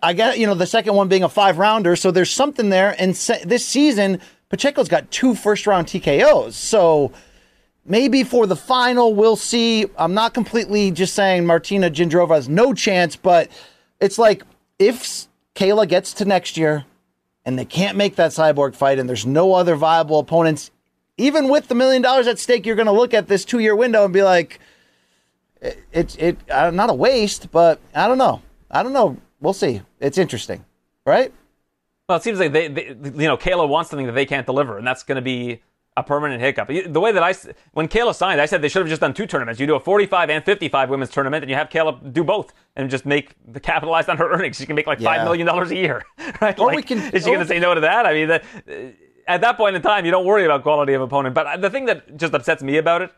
I 0.00 0.14
got 0.14 0.38
you 0.38 0.46
know 0.46 0.54
the 0.54 0.66
second 0.66 0.94
one 0.94 1.08
being 1.08 1.22
a 1.24 1.28
five 1.28 1.58
rounder, 1.58 1.96
so 1.96 2.10
there's 2.10 2.30
something 2.30 2.68
there. 2.68 2.94
And 2.98 3.16
se- 3.16 3.44
this 3.46 3.66
season, 3.66 4.20
Pacheco's 4.48 4.88
got 4.88 5.10
two 5.10 5.34
first 5.34 5.66
round 5.66 5.88
TKOs, 5.88 6.52
so 6.52 7.12
maybe 7.84 8.24
for 8.24 8.46
the 8.46 8.56
final 8.56 9.14
we'll 9.14 9.36
see. 9.36 9.86
I'm 9.96 10.14
not 10.14 10.34
completely 10.34 10.90
just 10.90 11.14
saying 11.14 11.46
Martina 11.46 11.90
Jindrova 11.90 12.34
has 12.34 12.48
no 12.48 12.74
chance, 12.74 13.16
but 13.16 13.50
it's 14.00 14.18
like 14.18 14.42
if 14.78 15.26
Kayla 15.54 15.88
gets 15.88 16.12
to 16.14 16.24
next 16.24 16.56
year 16.56 16.84
and 17.44 17.58
they 17.58 17.64
can't 17.64 17.96
make 17.96 18.16
that 18.16 18.30
cyborg 18.30 18.74
fight, 18.74 18.98
and 18.98 19.08
there's 19.08 19.26
no 19.26 19.54
other 19.54 19.74
viable 19.74 20.18
opponents, 20.18 20.70
even 21.16 21.48
with 21.48 21.68
the 21.68 21.74
million 21.74 22.02
dollars 22.02 22.26
at 22.26 22.38
stake, 22.38 22.64
you're 22.64 22.76
going 22.76 22.86
to 22.86 22.92
look 22.92 23.14
at 23.14 23.28
this 23.28 23.44
two 23.44 23.58
year 23.58 23.74
window 23.74 24.04
and 24.04 24.12
be 24.12 24.22
like, 24.22 24.60
it's 25.60 26.14
it, 26.16 26.38
it 26.46 26.50
uh, 26.50 26.70
not 26.70 26.90
a 26.90 26.94
waste, 26.94 27.50
but 27.50 27.80
I 27.94 28.08
don't 28.08 28.18
know. 28.18 28.42
I 28.70 28.82
don't 28.82 28.92
know. 28.92 29.16
We'll 29.40 29.52
see. 29.52 29.82
It's 30.00 30.18
interesting, 30.18 30.64
right? 31.04 31.32
Well, 32.08 32.18
it 32.18 32.22
seems 32.22 32.38
like 32.38 32.52
they, 32.52 32.68
they, 32.68 32.88
you 32.88 33.28
know, 33.28 33.36
Kayla 33.36 33.68
wants 33.68 33.90
something 33.90 34.06
that 34.06 34.12
they 34.12 34.26
can't 34.26 34.46
deliver, 34.46 34.78
and 34.78 34.86
that's 34.86 35.02
going 35.02 35.16
to 35.16 35.22
be 35.22 35.62
a 35.96 36.02
permanent 36.02 36.40
hiccup. 36.40 36.68
The 36.68 37.00
way 37.00 37.12
that 37.12 37.22
I, 37.22 37.34
when 37.72 37.86
Kayla 37.86 38.14
signed, 38.14 38.40
I 38.40 38.46
said 38.46 38.62
they 38.62 38.68
should 38.68 38.80
have 38.80 38.88
just 38.88 39.00
done 39.02 39.12
two 39.12 39.26
tournaments. 39.26 39.60
You 39.60 39.66
do 39.66 39.74
a 39.74 39.80
45 39.80 40.30
and 40.30 40.42
55 40.44 40.88
women's 40.88 41.10
tournament, 41.10 41.42
and 41.44 41.50
you 41.50 41.56
have 41.56 41.68
Kayla 41.68 42.12
do 42.12 42.24
both, 42.24 42.54
and 42.76 42.88
just 42.88 43.04
make 43.04 43.34
the 43.46 43.60
capitalize 43.60 44.08
on 44.08 44.16
her 44.16 44.30
earnings. 44.32 44.56
She 44.56 44.64
can 44.66 44.74
make 44.76 44.86
like 44.86 45.00
Yeah. 45.00 45.14
five 45.16 45.24
million 45.24 45.46
dollars 45.46 45.70
a 45.70 45.76
year, 45.76 46.02
right? 46.40 46.58
Or 46.58 46.68
Like, 46.68 46.76
we 46.76 46.82
can- 46.82 46.98
Is 47.14 47.24
she 47.24 47.30
going 47.30 47.40
to 47.40 47.46
say 47.46 47.58
no 47.58 47.74
to 47.74 47.80
that? 47.82 48.06
I 48.06 48.14
mean, 48.14 48.30
at 49.28 49.40
that 49.42 49.56
point 49.56 49.76
in 49.76 49.82
time, 49.82 50.04
you 50.04 50.10
don't 50.10 50.24
worry 50.24 50.44
about 50.44 50.62
quality 50.62 50.94
of 50.94 51.02
opponent. 51.02 51.34
But 51.34 51.46
uh, 51.46 51.56
the 51.58 51.70
thing 51.70 51.84
that 51.86 52.16
just 52.16 52.32
upsets 52.34 52.62
me 52.62 52.78
about 52.78 53.02
it 53.02 53.10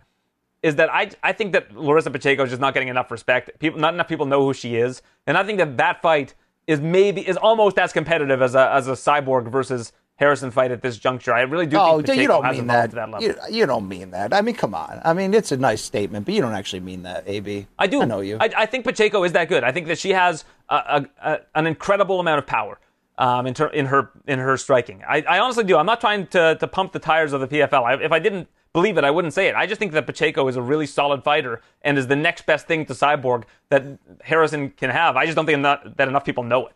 is 0.62 0.74
that 0.76 0.92
I 0.92 1.10
I 1.22 1.32
think 1.32 1.52
that 1.52 1.76
Larissa 1.76 2.10
Pacheco 2.10 2.42
is 2.44 2.50
just 2.50 2.60
not 2.60 2.74
getting 2.74 2.88
enough 2.88 3.10
respect. 3.10 3.50
People, 3.60 3.78
not 3.78 3.94
enough 3.94 4.08
people 4.08 4.26
know 4.26 4.40
who 4.44 4.52
she 4.52 4.76
is, 4.76 5.00
and 5.26 5.38
I 5.38 5.44
think 5.44 5.58
that 5.58 5.76
that 5.76 6.02
fight 6.02 6.34
is 6.66 6.80
maybe 6.80 7.20
is 7.26 7.36
almost 7.36 7.78
as 7.78 7.92
competitive 7.92 8.42
as 8.42 8.54
a 8.54 8.70
as 8.72 8.88
a 8.88 8.92
cyborg 8.92 9.48
versus 9.50 9.92
Harrison 10.16 10.50
fight 10.50 10.70
at 10.70 10.80
this 10.80 10.96
juncture. 10.96 11.32
I 11.32 11.42
really 11.42 11.66
do. 11.66 11.76
Oh, 11.76 11.96
think 11.96 12.06
Pacheco 12.06 12.20
you 12.20 12.28
don't 12.28 12.50
mean 12.50 12.66
that. 12.68 12.90
that 12.92 13.10
level. 13.10 13.22
you, 13.26 13.34
you 13.50 13.66
don't 13.66 13.88
mean 13.88 14.10
that. 14.12 14.32
I 14.32 14.42
mean, 14.42 14.54
come 14.54 14.74
on. 14.74 15.00
I 15.04 15.12
mean, 15.12 15.34
it's 15.34 15.50
a 15.50 15.56
nice 15.56 15.82
statement, 15.82 16.26
but 16.26 16.34
you 16.34 16.40
don't 16.40 16.54
actually 16.54 16.80
mean 16.80 17.02
that, 17.02 17.24
AB. 17.26 17.66
I 17.78 17.86
do. 17.88 18.00
I 18.00 18.04
know 18.04 18.20
you. 18.20 18.36
I, 18.40 18.50
I 18.56 18.66
think 18.66 18.84
Pacheco 18.84 19.24
is 19.24 19.32
that 19.32 19.48
good. 19.48 19.64
I 19.64 19.72
think 19.72 19.88
that 19.88 19.98
she 19.98 20.10
has 20.10 20.44
a, 20.68 20.74
a, 20.74 21.06
a, 21.22 21.40
an 21.56 21.66
incredible 21.66 22.20
amount 22.20 22.38
of 22.38 22.46
power 22.46 22.78
um, 23.18 23.46
in, 23.46 23.54
ter- 23.54 23.68
in 23.68 23.86
her 23.86 24.10
in 24.26 24.38
her 24.38 24.56
striking. 24.56 25.02
I, 25.08 25.22
I 25.22 25.38
honestly 25.40 25.64
do. 25.64 25.76
I'm 25.76 25.86
not 25.86 26.00
trying 26.00 26.28
to, 26.28 26.56
to 26.60 26.66
pump 26.68 26.92
the 26.92 27.00
tires 27.00 27.32
of 27.32 27.40
the 27.40 27.48
PFL. 27.48 27.82
I, 27.82 28.02
if 28.02 28.12
I 28.12 28.20
didn't 28.20 28.48
believe 28.72 28.98
it, 28.98 29.04
I 29.04 29.10
wouldn't 29.10 29.34
say 29.34 29.48
it. 29.48 29.54
I 29.56 29.66
just 29.66 29.80
think 29.80 29.92
that 29.92 30.06
Pacheco 30.06 30.46
is 30.46 30.56
a 30.56 30.62
really 30.62 30.86
solid 30.86 31.24
fighter 31.24 31.60
and 31.82 31.98
is 31.98 32.06
the 32.06 32.16
next 32.16 32.46
best 32.46 32.66
thing 32.66 32.86
to 32.86 32.92
Cyborg 32.92 33.44
that 33.70 33.84
Harrison 34.22 34.70
can 34.70 34.90
have. 34.90 35.16
I 35.16 35.24
just 35.24 35.34
don't 35.36 35.46
think 35.46 35.58
enough, 35.58 35.80
that 35.96 36.08
enough 36.08 36.24
people 36.24 36.44
know 36.44 36.66
it. 36.66 36.74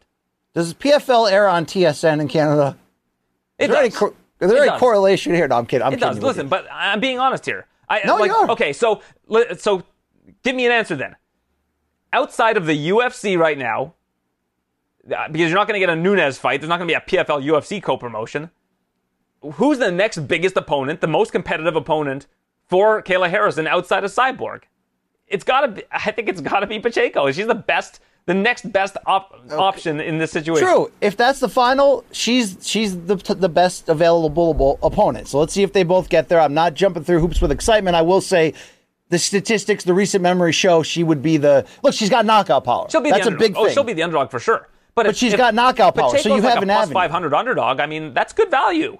Does 0.54 0.74
PFL 0.74 1.30
air 1.30 1.46
on 1.46 1.66
TSN 1.66 2.20
in 2.20 2.28
Canada? 2.28 2.76
It 3.58 3.64
Is 3.64 3.70
there 3.70 3.80
any, 3.80 3.90
cor- 3.90 4.14
is 4.40 4.50
there 4.50 4.58
any 4.58 4.68
does. 4.70 4.80
correlation 4.80 5.34
here? 5.34 5.48
No, 5.48 5.56
I'm 5.56 5.66
kidding. 5.66 5.86
I'm 5.86 5.92
It 5.92 5.96
kidding. 5.96 6.14
does. 6.14 6.22
Listen, 6.22 6.48
but 6.48 6.66
I'm 6.72 7.00
being 7.00 7.18
honest 7.18 7.44
here. 7.44 7.66
I, 7.88 8.02
No, 8.04 8.16
like, 8.16 8.28
you 8.30 8.36
are. 8.36 8.50
Okay, 8.50 8.72
so 8.72 9.02
so 9.58 9.82
give 10.44 10.54
me 10.54 10.66
an 10.66 10.72
answer 10.72 10.94
then. 10.94 11.16
Outside 12.12 12.56
of 12.56 12.66
the 12.66 12.88
UFC 12.90 13.38
right 13.38 13.58
now, 13.58 13.94
uh, 15.14 15.28
because 15.28 15.48
you're 15.50 15.58
not 15.58 15.66
going 15.66 15.80
to 15.80 15.86
get 15.86 15.90
a 15.90 15.96
Nunez 15.96 16.38
fight, 16.38 16.60
there's 16.60 16.68
not 16.68 16.78
going 16.78 16.88
to 16.88 16.92
be 16.92 17.16
a 17.18 17.24
PFL 17.24 17.42
UFC 17.44 17.82
co-promotion. 17.82 18.50
Who's 19.42 19.78
the 19.78 19.90
next 19.90 20.18
biggest 20.28 20.56
opponent, 20.56 21.00
the 21.00 21.06
most 21.06 21.32
competitive 21.32 21.76
opponent 21.76 22.26
for 22.66 23.02
Kayla 23.02 23.30
Harrison 23.30 23.66
outside 23.66 24.04
of 24.04 24.10
Cyborg? 24.10 24.62
It's 25.26 25.44
got 25.44 25.60
to 25.62 25.68
be. 25.68 25.82
I 25.92 26.10
think 26.12 26.28
it's 26.28 26.40
got 26.40 26.60
to 26.60 26.66
be 26.66 26.78
Pacheco. 26.80 27.30
She's 27.30 27.46
the 27.46 27.54
best, 27.54 28.00
the 28.28 28.34
next 28.34 28.70
best 28.70 28.94
op- 29.06 29.40
option 29.52 30.00
in 30.00 30.18
this 30.18 30.30
situation. 30.32 30.68
True. 30.68 30.92
If 31.00 31.16
that's 31.16 31.40
the 31.40 31.48
final, 31.48 32.04
she's 32.12 32.58
she's 32.60 32.94
the 32.94 33.16
the 33.16 33.48
best 33.48 33.88
available 33.88 34.78
opponent. 34.82 35.28
So 35.28 35.38
let's 35.40 35.54
see 35.54 35.62
if 35.62 35.72
they 35.72 35.82
both 35.82 36.10
get 36.10 36.28
there. 36.28 36.38
I'm 36.38 36.52
not 36.52 36.74
jumping 36.74 37.04
through 37.04 37.20
hoops 37.20 37.40
with 37.40 37.50
excitement. 37.50 37.96
I 37.96 38.02
will 38.02 38.20
say, 38.20 38.52
the 39.08 39.18
statistics, 39.18 39.84
the 39.84 39.94
recent 39.94 40.22
memory 40.22 40.52
show 40.52 40.82
she 40.82 41.02
would 41.02 41.22
be 41.22 41.38
the 41.38 41.64
look. 41.82 41.94
She's 41.94 42.10
got 42.10 42.26
knockout 42.26 42.64
power. 42.64 42.86
She'll 42.90 43.00
be 43.00 43.08
that's 43.10 43.24
the 43.24 43.30
a 43.30 43.32
underdog. 43.32 43.54
big 43.54 43.56
Oh, 43.56 43.68
she'll 43.70 43.82
be 43.82 43.94
the 43.94 44.02
underdog 44.02 44.30
for 44.30 44.38
sure. 44.38 44.68
But, 44.94 45.04
But 45.04 45.06
if- 45.12 45.16
she's 45.16 45.32
if 45.32 45.38
got 45.38 45.54
knockout 45.54 45.94
power, 45.94 46.18
so 46.18 46.28
you 46.28 46.42
like 46.42 46.52
have 46.52 46.58
a 46.58 46.62
an 46.62 46.68
plus 46.68 46.82
avenue. 46.82 46.94
500 46.94 47.32
underdog. 47.34 47.80
I 47.80 47.86
mean, 47.86 48.12
that's 48.12 48.34
good 48.34 48.50
value. 48.50 48.98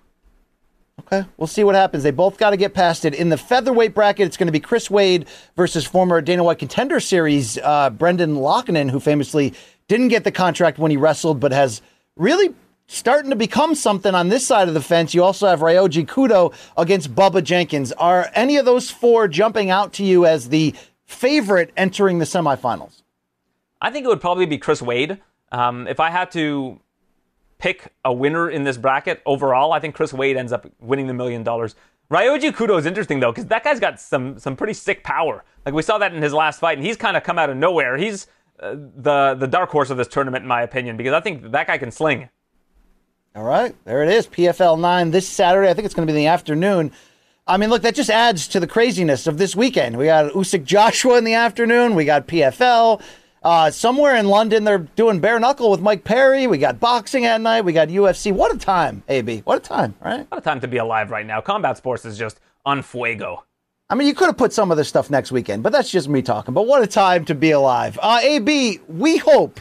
Okay, 1.01 1.25
we'll 1.37 1.47
see 1.47 1.65
what 1.65 1.75
happens. 1.75 2.03
They 2.03 2.11
both 2.11 2.39
got 2.39 2.51
to 2.51 2.57
get 2.57 2.75
past 2.75 3.05
it. 3.05 3.15
In 3.15 3.29
the 3.29 3.37
featherweight 3.37 3.95
bracket, 3.95 4.27
it's 4.27 4.37
going 4.37 4.49
to 4.49 4.53
be 4.53 4.61
Chris 4.61 4.91
Wade 4.91 5.27
versus 5.57 5.87
former 5.87 6.21
Dana 6.21 6.45
White 6.45 6.59
Contender 6.59 7.01
Series 7.01 7.57
uh, 7.59 7.91
Brendan 7.91 8.37
Loughnane, 8.37 8.91
who 8.91 9.01
famously 9.01 9.55
didn't 9.87 10.09
get 10.09 10.25
the 10.25 10.33
contract 10.33 10.79
when 10.79 10.91
he 10.91 10.97
wrestled, 10.97 11.41
but 11.41 11.53
has 11.53 11.81
really 12.17 12.55
starting 12.89 13.31
to 13.31 13.37
become 13.37 13.75
something 13.75 14.15
on 14.15 14.29
this 14.29 14.47
side 14.47 14.67
of 14.67 14.75
the 14.75 14.81
fence. 14.81 15.15
You 15.15 15.23
also 15.23 15.47
have 15.47 15.61
Ryoji 15.61 16.07
Kudo 16.07 16.53
against 16.77 17.15
Bubba 17.15 17.45
Jenkins. 17.45 17.93
Are 17.93 18.31
any 18.35 18.57
of 18.57 18.65
those 18.65 18.91
four 18.91 19.29
jumping 19.29 19.71
out 19.71 19.93
to 19.95 20.05
you 20.05 20.27
as 20.27 20.49
the 20.49 20.75
favorite 21.05 21.71
entering 21.77 22.19
the 22.19 22.25
semifinals? 22.25 23.03
I 23.81 23.91
think 23.91 24.05
it 24.05 24.09
would 24.09 24.21
probably 24.21 24.47
be 24.47 24.59
Chris 24.59 24.83
Wade. 24.83 25.21
Um, 25.53 25.87
if 25.87 26.01
I 26.01 26.11
had 26.11 26.31
to 26.33 26.81
pick 27.59 27.93
a 28.05 28.13
winner 28.13 28.49
in 28.49 28.65
this 28.65 28.77
bracket 28.77 29.23
overall, 29.27 29.73
I 29.73 29.81
think 29.81 29.95
Chris 29.95 30.13
Wade 30.13 30.37
ends 30.37 30.53
up 30.53 30.67
winning 30.81 31.07
the 31.07 31.15
million 31.15 31.43
dollars. 31.43 31.75
Ryoji 32.11 32.53
Kudo 32.53 32.79
is 32.79 32.87
interesting 32.87 33.21
though, 33.21 33.33
because 33.33 33.47
that 33.47 33.65
guy's 33.65 33.81
got 33.81 34.01
some 34.01 34.39
some 34.39 34.57
pretty 34.57 34.73
sick 34.73 35.05
power. 35.05 35.45
Like 35.67 35.75
we 35.75 35.83
saw 35.83 35.99
that 35.99 36.15
in 36.15 36.23
his 36.23 36.33
last 36.33 36.61
fight, 36.61 36.79
and 36.79 36.87
he's 36.87 36.97
kind 36.97 37.17
of 37.17 37.23
come 37.23 37.39
out 37.39 37.51
of 37.51 37.57
nowhere. 37.57 37.97
He's 37.97 38.27
uh, 38.61 38.75
the 38.97 39.37
the 39.39 39.47
dark 39.47 39.71
horse 39.71 39.91
of 39.91 39.99
this 39.99 40.09
tournament, 40.09 40.43
in 40.43 40.49
my 40.49 40.63
opinion, 40.63 40.97
because 40.97 41.13
I 41.13 41.21
think 41.21 41.51
that 41.53 41.67
guy 41.67 41.77
can 41.79 41.91
sling. 41.91 42.31
All 43.35 43.45
right, 43.45 43.75
there 43.85 44.03
it 44.03 44.09
is. 44.09 44.27
PFL 44.27 44.81
9 44.81 45.11
this 45.11 45.29
Saturday. 45.29 45.69
I 45.69 45.75
think 45.75 45.85
it's 45.85 45.95
going 45.95 46.09
to 46.09 46.13
be 46.13 46.19
in 46.19 46.25
the 46.25 46.31
afternoon. 46.31 46.91
I 47.47 47.57
mean, 47.57 47.71
look, 47.71 47.83
that 47.83 47.95
just 47.95 48.11
adds 48.11 48.49
to 48.49 48.61
the 48.61 48.67
craziness 48.67 49.27
of 49.27 49.39
this 49.39 49.55
weekend. 49.55 49.97
We 49.97 50.07
got 50.07 50.33
Usyk 50.33 50.65
Joshua 50.65 51.19
in 51.19 51.25
the 51.25 51.35
afternoon. 51.35 51.95
We 51.95 52.05
got 52.05 52.27
PFL. 52.27 53.01
Uh, 53.43 53.71
somewhere 53.71 54.17
in 54.17 54.27
London, 54.27 54.65
they're 54.65 54.79
doing 54.79 55.21
bare 55.21 55.39
knuckle 55.39 55.71
with 55.71 55.81
Mike 55.81 56.05
Perry. 56.05 56.47
We 56.47 56.59
got 56.59 56.81
boxing 56.81 57.25
at 57.25 57.41
night. 57.41 57.65
We 57.65 57.73
got 57.73 57.89
UFC. 57.89 58.33
What 58.33 58.55
a 58.55 58.59
time, 58.59 59.03
AB. 59.09 59.41
What 59.41 59.59
a 59.59 59.61
time, 59.61 59.95
right? 60.01 60.27
What 60.31 60.39
a 60.39 60.43
time 60.43 60.61
to 60.61 60.69
be 60.69 60.79
alive 60.79 61.11
right 61.11 61.27
now. 61.27 61.41
Combat 61.41 61.77
sports 61.77 62.05
is 62.05 62.19
just 62.19 62.41
on 62.67 62.83
fuego. 62.83 63.45
I 63.91 63.95
mean, 63.95 64.07
you 64.07 64.15
could 64.15 64.27
have 64.27 64.37
put 64.37 64.53
some 64.53 64.71
of 64.71 64.77
this 64.77 64.89
stuff 64.89 65.09
next 65.09 65.33
weekend, 65.33 65.63
but 65.63 65.73
that's 65.73 65.91
just 65.91 66.09
me 66.09 66.21
talking. 66.21 66.53
But 66.53 66.67
what 66.67 66.83
a 66.83 66.87
time 66.87 67.25
to 67.27 67.35
be 67.35 67.53
alive. 67.53 67.99
Uh, 68.03 68.21
AB, 68.23 68.81
we 68.87 69.17
hope 69.17 69.61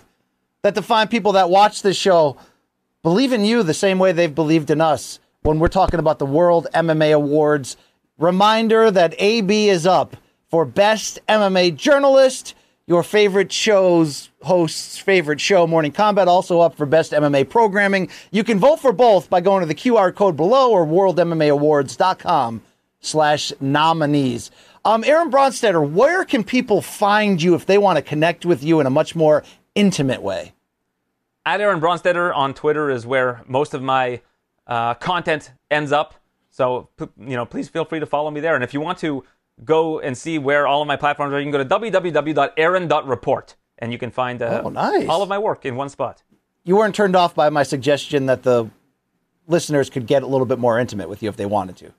that 0.64 0.76
the 0.76 0.82
fine 0.82 1.08
people 1.08 1.34
that 1.34 1.50
watch 1.50 1.82
this 1.82 1.96
show 1.96 2.36
believe 3.04 3.32
in 3.32 3.46
you 3.46 3.64
the 3.64 3.74
same 3.74 4.00
way 4.00 4.12
they've 4.12 4.34
believed 4.34 4.70
in 4.70 4.82
us 4.82 5.20
when 5.44 5.60
we're 5.60 5.70
talking 5.70 6.00
about 6.00 6.20
the 6.20 6.26
World 6.26 6.68
MMA 6.74 7.16
Awards. 7.16 7.78
Reminder 8.18 8.92
that 8.92 9.16
AB 9.18 9.70
is 9.70 9.88
up 9.88 10.18
for 10.50 10.66
Best 10.66 11.20
MMA 11.30 11.76
Journalist, 11.78 12.54
your 12.88 13.04
favorite 13.04 13.52
show's 13.52 14.30
host's 14.42 14.98
favorite 14.98 15.42
show, 15.42 15.68
Morning 15.68 15.92
Combat, 15.92 16.30
also 16.30 16.62
up 16.62 16.76
for 16.76 16.86
Best 16.86 17.12
MMA 17.12 17.50
Programming. 17.50 18.10
You 18.32 18.46
can 18.46 18.60
vote 18.60 18.80
for 18.80 18.94
both 18.94 19.30
by 19.30 19.42
going 19.42 19.62
to 19.62 19.68
the 19.68 19.76
QR 19.76 20.16
code 20.16 20.38
below 20.38 20.72
or 20.72 20.86
worldmmaawards.com 20.86 22.62
slash 23.02 23.52
nominees. 23.60 24.52
Um, 24.86 25.04
Aaron 25.04 25.30
Bronsteter, 25.30 25.88
where 25.88 26.24
can 26.24 26.46
people 26.46 26.82
find 26.82 27.42
you 27.42 27.56
if 27.56 27.66
they 27.66 27.78
want 27.78 27.98
to 27.98 28.02
connect 28.02 28.46
with 28.46 28.64
you 28.64 28.80
in 28.80 28.88
a 28.88 28.90
much 28.90 29.16
more 29.16 29.44
intimate 29.76 30.22
way? 30.22 30.54
At 31.46 31.60
Aaron 31.60 31.82
Bronsteter 31.82 32.34
on 32.34 32.54
Twitter 32.54 32.90
is 32.90 33.06
where 33.06 33.44
most 33.48 33.74
of 33.74 33.82
my 33.82 34.22
uh, 34.66 34.94
content 34.94 35.52
ends 35.70 35.92
up. 35.92 36.16
So 36.50 36.88
you 37.00 37.36
know, 37.36 37.46
please 37.46 37.68
feel 37.68 37.84
free 37.84 38.00
to 38.00 38.06
follow 38.06 38.32
me 38.32 38.40
there. 38.40 38.56
And 38.56 38.64
if 38.64 38.74
you 38.74 38.80
want 38.80 38.98
to 39.00 39.26
go 39.64 40.00
and 40.00 40.18
see 40.18 40.38
where 40.38 40.68
all 40.68 40.82
of 40.82 40.88
my 40.88 40.96
platforms 40.96 41.34
are, 41.34 41.40
you 41.40 41.46
can 41.46 41.52
go 41.52 41.64
to 41.64 41.66
www.aaron.report 41.92 43.56
and 43.80 43.92
you 43.92 43.98
can 43.98 44.12
find 44.12 44.42
uh, 44.42 44.62
Oh, 44.66 44.70
nice. 44.70 45.08
all 45.08 45.22
of 45.22 45.30
my 45.30 45.38
work 45.38 45.66
in 45.66 45.76
one 45.76 45.90
spot. 45.90 46.24
You 46.64 46.76
weren't 46.76 46.96
turned 46.96 47.16
off 47.16 47.34
by 47.36 47.50
my 47.50 47.64
suggestion 47.64 48.26
that 48.26 48.44
the 48.44 48.70
listeners 49.48 49.90
could 49.90 50.06
get 50.08 50.24
a 50.24 50.28
little 50.28 50.46
bit 50.46 50.60
more 50.60 50.80
intimate 50.80 51.10
with 51.10 51.24
you 51.24 51.30
if 51.30 51.38
they 51.38 51.46
wanted 51.46 51.78
to. 51.78 51.94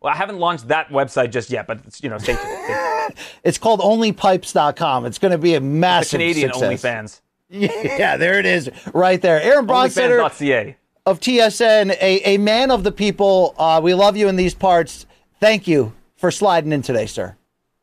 Well, 0.00 0.12
I 0.12 0.16
haven't 0.16 0.38
launched 0.38 0.68
that 0.68 0.88
website 0.88 1.30
just 1.30 1.50
yet, 1.50 1.66
but 1.66 1.80
it's, 1.86 2.02
you 2.02 2.08
know, 2.08 2.18
stay 2.18 2.34
tuned. 2.34 2.42
Stay 2.64 2.66
tuned. 2.74 2.78
It's 3.44 3.58
called 3.58 3.80
onlypipes.com. 3.80 5.04
It's 5.06 5.18
going 5.18 5.32
to 5.32 5.38
be 5.38 5.54
a 5.54 5.60
the 5.60 5.66
massive 5.66 6.18
Canadian 6.18 6.52
success. 6.54 6.82
OnlyFans. 6.82 7.20
Yeah, 7.98 8.16
there 8.16 8.38
it 8.38 8.46
is, 8.46 8.70
right 8.94 9.20
there. 9.20 9.42
Aaron 9.42 9.66
Bronsteter 9.66 10.24
of 11.04 11.20
TSN, 11.20 11.90
a, 12.00 12.34
a 12.34 12.38
man 12.38 12.70
of 12.70 12.82
the 12.84 12.92
people. 12.92 13.54
Uh, 13.58 13.80
we 13.82 13.92
love 13.92 14.16
you 14.16 14.28
in 14.28 14.36
these 14.36 14.54
parts. 14.54 15.04
Thank 15.40 15.66
you 15.68 15.92
for 16.22 16.30
sliding 16.30 16.72
in 16.72 16.82
today, 16.82 17.04
sir. 17.04 17.36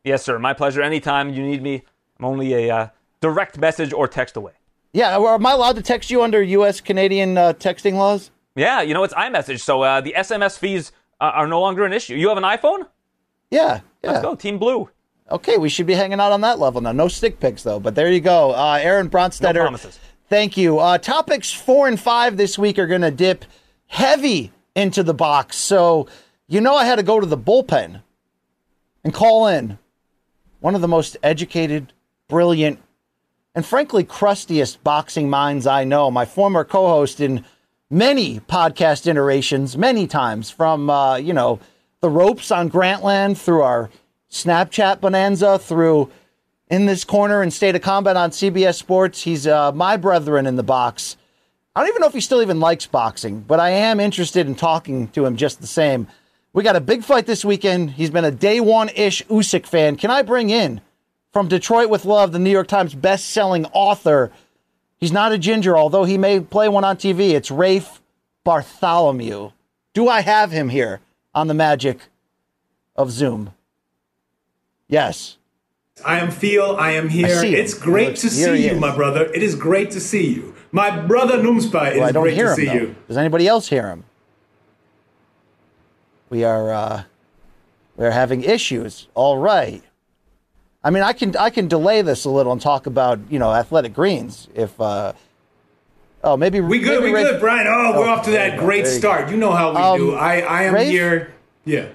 Yes, 0.05 0.23
sir. 0.23 0.39
My 0.39 0.53
pleasure. 0.53 0.81
Anytime 0.81 1.33
you 1.33 1.43
need 1.43 1.61
me, 1.61 1.83
I'm 2.17 2.25
only 2.25 2.53
a 2.53 2.73
uh, 2.73 2.87
direct 3.19 3.57
message 3.57 3.91
or 3.91 4.07
text 4.07 4.37
away. 4.37 4.53
Yeah, 4.93 5.17
am 5.17 5.45
I 5.45 5.51
allowed 5.51 5.75
to 5.75 5.81
text 5.81 6.09
you 6.09 6.23
under 6.23 6.41
U.S. 6.41 6.79
Canadian 6.79 7.37
uh, 7.37 7.51
texting 7.51 7.95
laws? 7.95 8.31
Yeah, 8.55 8.81
you 8.81 8.93
know, 8.93 9.03
it's 9.03 9.13
iMessage, 9.13 9.59
so 9.59 9.81
uh, 9.81 9.99
the 9.99 10.15
SMS 10.17 10.57
fees 10.57 10.93
uh, 11.19 11.25
are 11.25 11.47
no 11.47 11.59
longer 11.59 11.83
an 11.83 11.91
issue. 11.91 12.15
You 12.15 12.29
have 12.29 12.37
an 12.37 12.45
iPhone? 12.45 12.87
Yeah, 13.51 13.81
yeah. 14.01 14.11
Let's 14.11 14.23
go, 14.23 14.35
Team 14.35 14.57
Blue. 14.57 14.89
Okay, 15.29 15.57
we 15.57 15.67
should 15.67 15.85
be 15.85 15.93
hanging 15.93 16.21
out 16.21 16.31
on 16.31 16.39
that 16.41 16.59
level 16.59 16.79
now. 16.79 16.93
No 16.93 17.09
stick 17.09 17.41
pics 17.41 17.63
though, 17.63 17.79
but 17.79 17.93
there 17.93 18.09
you 18.09 18.21
go. 18.21 18.51
Uh, 18.51 18.79
Aaron 18.81 19.09
Bronsteter. 19.09 19.55
No 19.55 19.61
promises. 19.63 19.99
Thank 20.29 20.55
you. 20.55 20.79
Uh, 20.79 20.97
topics 20.97 21.51
four 21.51 21.89
and 21.89 21.99
five 21.99 22.37
this 22.37 22.57
week 22.57 22.79
are 22.79 22.87
going 22.87 23.01
to 23.01 23.11
dip 23.11 23.43
heavy 23.87 24.53
into 24.75 25.03
the 25.03 25.13
box. 25.13 25.57
So, 25.57 26.07
you 26.47 26.61
know, 26.61 26.75
I 26.75 26.85
had 26.85 26.95
to 26.95 27.03
go 27.03 27.19
to 27.19 27.27
the 27.27 27.37
bullpen 27.37 28.01
and 29.09 29.13
call 29.15 29.47
in 29.47 29.79
one 30.59 30.75
of 30.75 30.81
the 30.81 30.87
most 30.87 31.17
educated, 31.23 31.93
brilliant, 32.27 32.77
and 33.55 33.65
frankly, 33.65 34.03
crustiest 34.03 34.83
boxing 34.83 35.31
minds 35.31 35.65
I 35.65 35.83
know. 35.83 36.11
My 36.11 36.25
former 36.25 36.63
co 36.63 36.87
host 36.87 37.19
in 37.19 37.43
many 37.89 38.39
podcast 38.41 39.07
iterations, 39.07 39.75
many 39.75 40.05
times 40.05 40.51
from, 40.51 40.91
uh, 40.91 41.15
you 41.15 41.33
know, 41.33 41.59
the 42.01 42.09
ropes 42.09 42.51
on 42.51 42.69
Grantland 42.69 43.39
through 43.39 43.63
our 43.63 43.89
Snapchat 44.29 45.01
bonanza 45.01 45.57
through 45.57 46.11
in 46.69 46.85
this 46.85 47.03
corner 47.03 47.41
in 47.41 47.49
State 47.49 47.75
of 47.75 47.81
Combat 47.81 48.15
on 48.15 48.29
CBS 48.29 48.75
Sports. 48.75 49.23
He's 49.23 49.47
uh, 49.47 49.71
my 49.71 49.97
brethren 49.97 50.45
in 50.45 50.55
the 50.55 50.61
box. 50.61 51.17
I 51.75 51.79
don't 51.79 51.89
even 51.89 52.01
know 52.01 52.07
if 52.07 52.13
he 52.13 52.21
still 52.21 52.43
even 52.43 52.59
likes 52.59 52.85
boxing, 52.85 53.39
but 53.39 53.59
I 53.59 53.71
am 53.71 53.99
interested 53.99 54.45
in 54.45 54.53
talking 54.53 55.07
to 55.09 55.25
him 55.25 55.35
just 55.35 55.61
the 55.61 55.67
same. 55.67 56.07
We 56.53 56.63
got 56.63 56.75
a 56.75 56.81
big 56.81 57.03
fight 57.03 57.25
this 57.25 57.45
weekend. 57.45 57.91
He's 57.91 58.09
been 58.09 58.25
a 58.25 58.31
day 58.31 58.59
one 58.59 58.89
ish 58.89 59.23
Usyk 59.27 59.65
fan. 59.65 59.95
Can 59.95 60.09
I 60.09 60.21
bring 60.23 60.49
in 60.49 60.81
from 61.31 61.47
Detroit 61.47 61.89
with 61.89 62.05
Love, 62.05 62.31
the 62.31 62.39
New 62.39 62.49
York 62.49 62.67
Times 62.67 62.95
best-selling 62.95 63.65
author? 63.67 64.31
He's 64.97 65.11
not 65.11 65.31
a 65.31 65.37
ginger, 65.37 65.77
although 65.77 66.03
he 66.05 66.17
may 66.17 66.39
play 66.39 66.67
one 66.67 66.83
on 66.83 66.97
TV. 66.97 67.31
It's 67.31 67.51
Rafe 67.51 68.01
Bartholomew. 68.43 69.51
Do 69.93 70.07
I 70.09 70.21
have 70.21 70.51
him 70.51 70.69
here 70.69 71.01
on 71.35 71.47
the 71.47 71.53
magic 71.53 71.99
of 72.95 73.11
Zoom? 73.11 73.53
Yes. 74.87 75.37
I 76.03 76.19
am 76.19 76.31
Phil. 76.31 76.77
I 76.77 76.91
am 76.91 77.09
here. 77.09 77.29
see. 77.39 77.55
It's 77.55 77.73
great 77.73 78.15
to 78.17 78.29
see 78.29 78.65
you, 78.65 78.71
is. 78.71 78.79
my 78.79 78.95
brother. 78.95 79.25
It 79.33 79.43
is 79.43 79.53
great 79.55 79.91
to 79.91 79.99
see 79.99 80.33
you. 80.33 80.55
My 80.71 80.99
brother 81.05 81.37
Numspa, 81.37 81.87
it 81.87 81.93
is 81.93 81.99
Well, 81.99 82.09
I 82.09 82.11
don't 82.11 82.23
great 82.23 82.35
hear 82.35 82.45
to 82.45 82.51
him. 82.51 82.55
see 82.55 82.65
though. 82.65 82.73
you. 82.73 82.95
Does 83.07 83.17
anybody 83.17 83.47
else 83.47 83.67
hear 83.69 83.87
him? 83.87 84.05
We 86.29 86.43
are 86.43 86.71
uh, 86.71 87.03
we 87.97 88.05
are 88.05 88.11
having 88.11 88.43
issues. 88.43 89.07
All 89.15 89.37
right. 89.37 89.81
I 90.83 90.89
mean, 90.91 91.03
I 91.03 91.13
can 91.13 91.35
I 91.35 91.49
can 91.49 91.67
delay 91.67 92.01
this 92.01 92.25
a 92.25 92.29
little 92.29 92.51
and 92.51 92.61
talk 92.61 92.85
about 92.85 93.19
you 93.29 93.39
know 93.39 93.51
athletic 93.53 93.93
greens 93.93 94.47
if. 94.55 94.79
Uh, 94.79 95.13
oh, 96.23 96.37
maybe 96.37 96.61
We 96.61 96.79
good, 96.79 97.01
maybe 97.01 97.13
we 97.13 97.23
good, 97.23 97.39
Brian. 97.39 97.67
Oh, 97.67 97.99
we're 97.99 98.07
Oh, 98.07 98.09
off 98.09 98.25
to 98.25 98.31
that 98.31 98.57
go, 98.57 98.65
great 98.65 98.85
there 98.85 98.93
you 98.93 98.99
start. 98.99 99.29
You 99.31 99.37
know 99.37 99.51
how 99.51 99.71
we 99.71 99.77
Um, 99.77 99.97
do. 100.11 100.15
I, 100.15 100.39
I 100.39 100.63
am 100.63 100.73
Rafe? 100.75 100.89
here. 100.89 101.33
Yeah. 101.65 101.87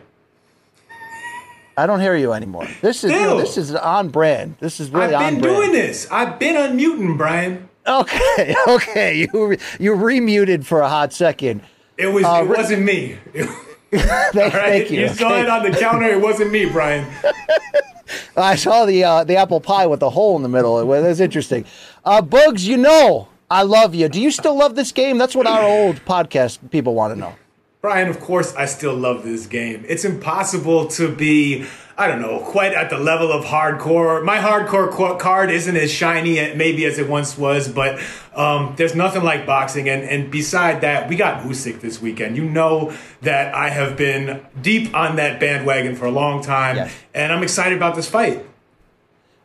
I 1.76 1.86
don't 1.86 2.00
hear 2.00 2.14
you 2.14 2.32
anymore. 2.32 2.68
This 2.82 3.02
is 3.02 3.10
you 3.10 3.18
know, 3.20 3.38
this 3.40 3.56
is 3.58 3.74
on 3.74 4.08
brand. 4.10 4.56
This 4.60 4.78
is 4.78 4.90
really 4.90 5.12
I've 5.14 5.32
been 5.32 5.42
doing 5.42 5.72
this. 5.72 6.06
I've 6.10 6.38
been 6.38 6.54
unmuting, 6.54 7.16
Brian. 7.18 7.68
Okay, 7.86 8.54
okay. 8.68 9.28
You 9.32 9.56
you 9.80 9.94
remuted 9.94 10.64
for 10.66 10.80
a 10.82 10.88
hot 10.88 11.12
second. 11.12 11.62
It 11.98 12.06
was. 12.08 12.24
Uh, 12.24 12.42
it 12.44 12.48
wasn't 12.48 12.82
me. 12.84 13.18
Thank, 14.32 14.34
Right? 14.34 14.52
thank 14.52 14.90
you. 14.90 15.00
You 15.02 15.08
saw 15.08 15.36
it 15.38 15.48
on 15.48 15.62
the 15.70 15.76
counter. 15.76 16.06
It 16.06 16.20
wasn't 16.20 16.50
me, 16.52 16.66
Brian. 16.66 17.06
I 18.36 18.56
saw 18.56 18.84
the 18.84 19.02
uh, 19.04 19.24
the 19.24 19.36
apple 19.36 19.60
pie 19.60 19.86
with 19.86 20.00
the 20.00 20.10
hole 20.10 20.36
in 20.36 20.42
the 20.42 20.48
middle. 20.48 20.78
It 20.80 20.84
was 20.84 21.20
interesting. 21.20 21.64
Uh, 22.04 22.20
Bugs, 22.20 22.66
you 22.66 22.76
know 22.76 23.28
I 23.50 23.62
love 23.62 23.94
you. 23.94 24.08
Do 24.08 24.20
you 24.20 24.30
still 24.30 24.56
love 24.56 24.74
this 24.74 24.92
game? 24.92 25.18
That's 25.18 25.34
what 25.34 25.46
our 25.46 25.62
old 25.62 25.96
podcast 26.04 26.58
people 26.70 26.94
want 26.94 27.14
to 27.14 27.18
know. 27.20 27.34
Brian, 27.80 28.08
of 28.08 28.18
course, 28.18 28.54
I 28.56 28.64
still 28.64 28.94
love 28.94 29.24
this 29.24 29.46
game. 29.46 29.84
It's 29.86 30.04
impossible 30.06 30.88
to 30.88 31.14
be, 31.14 31.66
I 31.96 32.08
don't 32.08 32.20
know, 32.20 32.40
quite 32.40 32.72
at 32.74 32.90
the 32.90 32.98
level 32.98 33.30
of 33.30 33.44
hardcore. 33.44 34.24
My 34.24 34.38
hardcore 34.38 34.90
qu- 34.90 35.16
card 35.18 35.48
isn't 35.50 35.76
as 35.76 35.92
shiny 35.92 36.40
uh, 36.40 36.54
maybe 36.56 36.84
as 36.86 36.98
it 36.98 37.08
once 37.08 37.38
was, 37.38 37.68
but 37.68 38.00
um, 38.34 38.74
there's 38.76 38.96
nothing 38.96 39.22
like 39.22 39.46
boxing. 39.46 39.88
And, 39.88 40.02
and 40.02 40.28
beside 40.28 40.80
that, 40.80 41.08
we 41.08 41.14
got 41.14 41.44
Usyk 41.44 41.80
this 41.80 42.02
weekend. 42.02 42.36
You 42.36 42.44
know 42.46 42.92
that 43.22 43.54
I 43.54 43.68
have 43.70 43.96
been 43.96 44.44
deep 44.60 44.92
on 44.92 45.14
that 45.16 45.38
bandwagon 45.38 45.94
for 45.94 46.06
a 46.06 46.10
long 46.10 46.42
time, 46.42 46.76
Yes. 46.76 46.92
and 47.14 47.32
I'm 47.32 47.44
excited 47.44 47.76
about 47.76 47.94
this 47.94 48.08
fight. 48.08 48.44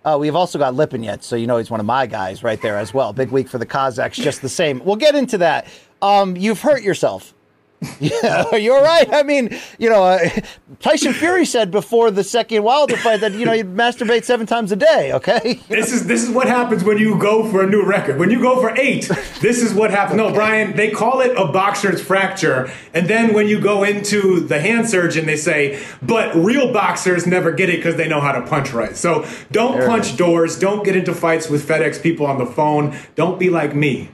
Uh, 0.03 0.17
we've 0.19 0.35
also 0.35 0.57
got 0.57 0.73
Lipin 0.73 1.03
yet, 1.03 1.23
so 1.23 1.35
you 1.35 1.45
know 1.45 1.57
he's 1.57 1.69
one 1.69 1.79
of 1.79 1.85
my 1.85 2.07
guys 2.07 2.41
right 2.41 2.59
there 2.63 2.77
as 2.77 2.93
well. 2.93 3.13
Big 3.13 3.29
week 3.29 3.47
for 3.47 3.59
the 3.59 3.65
Kazakhs, 3.65 4.13
just 4.13 4.41
the 4.41 4.49
same. 4.49 4.83
We'll 4.83 4.95
get 4.95 5.13
into 5.13 5.37
that. 5.39 5.67
Um, 6.01 6.35
you've 6.37 6.61
hurt 6.61 6.81
yourself. 6.81 7.33
Yeah, 7.99 8.55
you 8.55 8.73
all 8.73 8.83
right? 8.83 9.07
I 9.11 9.23
mean, 9.23 9.57
you 9.77 9.89
know, 9.89 10.03
uh, 10.03 10.19
Tyson 10.79 11.13
Fury 11.13 11.45
said 11.45 11.71
before 11.71 12.11
the 12.11 12.23
second 12.23 12.63
Wilder 12.63 12.95
fight 12.97 13.21
that 13.21 13.33
you 13.33 13.45
know 13.45 13.51
you'd 13.51 13.75
masturbate 13.75 14.23
seven 14.23 14.45
times 14.45 14.71
a 14.71 14.75
day. 14.75 15.11
Okay. 15.13 15.61
This 15.67 15.91
is 15.91 16.07
this 16.07 16.23
is 16.23 16.29
what 16.29 16.47
happens 16.47 16.83
when 16.83 16.97
you 16.97 17.17
go 17.17 17.49
for 17.49 17.63
a 17.63 17.69
new 17.69 17.85
record. 17.85 18.17
When 18.17 18.31
you 18.31 18.41
go 18.41 18.59
for 18.59 18.75
eight, 18.77 19.09
this 19.41 19.61
is 19.61 19.73
what 19.73 19.91
happens. 19.91 20.17
No, 20.17 20.31
Brian, 20.31 20.75
they 20.75 20.91
call 20.91 21.21
it 21.21 21.31
a 21.37 21.51
boxer's 21.51 22.01
fracture, 22.01 22.71
and 22.93 23.07
then 23.07 23.33
when 23.33 23.47
you 23.47 23.59
go 23.59 23.83
into 23.83 24.39
the 24.39 24.59
hand 24.59 24.89
surgeon, 24.89 25.25
they 25.25 25.37
say, 25.37 25.81
"But 26.01 26.33
real 26.35 26.71
boxers 26.71 27.27
never 27.27 27.51
get 27.51 27.69
it 27.69 27.77
because 27.77 27.95
they 27.95 28.07
know 28.07 28.21
how 28.21 28.31
to 28.31 28.41
punch 28.41 28.71
right." 28.71 28.95
So 28.95 29.25
don't 29.51 29.77
There 29.77 29.87
punch 29.87 30.17
doors. 30.17 30.57
Don't 30.57 30.83
get 30.83 30.95
into 30.95 31.13
fights 31.13 31.49
with 31.49 31.67
FedEx 31.67 32.01
people 32.01 32.25
on 32.25 32.37
the 32.37 32.45
phone. 32.45 32.97
Don't 33.15 33.39
be 33.39 33.49
like 33.49 33.75
me. 33.75 34.09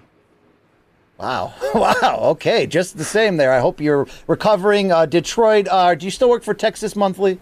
Wow. 1.17 1.53
Wow. 1.75 2.19
Okay. 2.31 2.65
Just 2.67 2.97
the 2.97 3.03
same 3.03 3.35
there. 3.37 3.51
I 3.51 3.59
hope 3.59 3.81
you're 3.81 4.07
recovering. 4.27 4.91
Uh, 4.93 5.05
Detroit, 5.05 5.67
uh, 5.69 5.93
do 5.95 6.05
you 6.05 6.11
still 6.11 6.29
work 6.29 6.43
for 6.43 6.53
Texas 6.53 6.95
Monthly? 6.95 7.39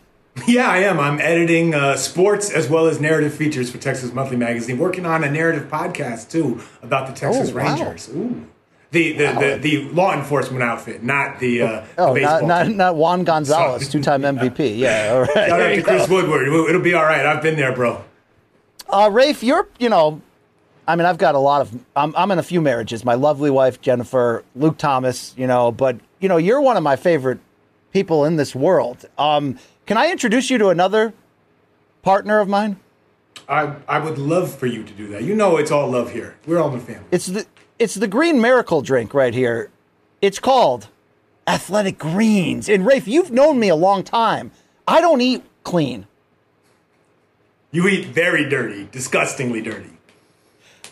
Yeah, 0.48 0.68
I 0.68 0.80
am. 0.80 1.00
I'm 1.00 1.20
editing 1.22 1.76
uh, 1.76 1.96
sports 1.96 2.50
as 2.52 2.68
well 2.68 2.88
as 2.88 3.00
narrative 3.00 3.34
features 3.36 3.70
for 3.70 3.78
Texas 3.78 4.12
Monthly 4.12 4.38
Magazine. 4.38 4.80
Working 4.80 5.06
on 5.06 5.24
a 5.24 5.30
narrative 5.30 5.70
podcast 5.70 6.32
too 6.32 6.62
about 6.82 7.06
the 7.08 7.14
Texas 7.14 7.52
Oh, 7.52 7.56
wow. 7.56 7.64
Rangers. 7.76 8.10
Ooh. 8.10 8.48
The 8.90 9.12
the, 9.14 9.26
the 9.34 9.58
the 9.62 9.90
law 9.94 10.14
enforcement 10.16 10.64
outfit, 10.64 11.04
not 11.04 11.40
the, 11.40 11.62
uh, 11.62 11.86
Oh, 11.98 12.14
the 12.16 12.22
not, 12.22 12.32
baseball 12.42 12.48
not, 12.48 12.68
not 12.70 12.96
Juan 12.96 13.24
Gonzalez, 13.24 13.88
two 13.90 14.02
time 14.02 14.22
MVP. 14.24 14.78
Yeah. 14.78 15.12
All 15.14 15.22
right. 15.22 15.50
Shout 15.50 15.62
out 15.62 15.68
to 15.76 15.82
Chris. 15.84 16.10
Woodward. 16.10 16.48
It'll 16.48 16.66
it'll 16.68 16.82
be 16.82 16.94
all 16.96 17.04
right. 17.06 17.26
I've 17.26 17.42
been 17.44 17.56
there, 17.56 17.74
bro. 17.74 18.04
Uh, 18.90 19.10
Rafe, 19.12 19.42
you're, 19.44 19.68
you 19.80 19.90
know, 19.90 20.22
I 20.88 20.96
mean, 20.96 21.06
I've 21.06 21.18
got 21.18 21.36
a 21.36 21.40
lot 21.40 21.62
of, 21.62 21.86
I'm, 21.96 22.14
I'm 22.16 22.32
in 22.32 22.40
a 22.40 22.44
few 22.44 22.60
marriages. 22.62 23.06
My 23.06 23.14
lovely 23.14 23.50
wife, 23.50 23.80
Jennifer, 23.80 24.44
Luke 24.56 24.78
Thomas, 24.78 25.34
you 25.38 25.48
know, 25.48 25.72
but, 25.72 25.98
you 26.20 26.28
know, 26.28 26.38
you're 26.38 26.62
one 26.62 26.76
of 26.76 26.84
my 26.84 26.96
favorite 26.96 27.40
people 27.92 28.26
in 28.26 28.36
this 28.36 28.54
world. 28.54 29.06
Um, 29.18 29.58
can 29.86 29.98
I 29.98 30.12
introduce 30.12 30.50
you 30.50 30.58
to 30.58 30.70
another 30.70 31.14
partner 32.02 32.40
of 32.40 32.50
mine? 32.50 32.78
I 33.48 33.76
I 33.88 34.00
would 34.00 34.18
love 34.18 34.54
for 34.54 34.68
you 34.68 34.84
to 34.84 34.94
do 34.94 35.08
that. 35.08 35.24
You 35.24 35.36
know, 35.36 35.58
it's 35.58 35.72
all 35.72 35.90
love 35.90 36.12
here. 36.12 36.36
We're 36.46 36.60
all 36.60 36.72
in 36.72 36.80
the 36.80 36.86
family. 36.86 37.06
It's 37.12 37.26
the, 37.26 37.46
it's 37.80 37.96
the 37.96 38.08
green 38.08 38.40
miracle 38.42 38.82
drink 38.82 39.14
right 39.14 39.34
here. 39.34 39.70
It's 40.22 40.40
called 40.40 40.88
Athletic 41.48 41.98
Greens. 41.98 42.70
And 42.70 42.86
Rafe, 42.86 43.08
you've 43.08 43.32
known 43.32 43.60
me 43.60 43.70
a 43.70 43.76
long 43.76 44.04
time. 44.04 44.52
I 44.88 45.02
don't 45.02 45.22
eat 45.22 45.44
clean. 45.64 46.08
You 47.72 47.88
eat 47.88 48.08
very 48.08 48.48
dirty, 48.48 48.88
disgustingly 48.92 49.62
dirty. 49.62 49.93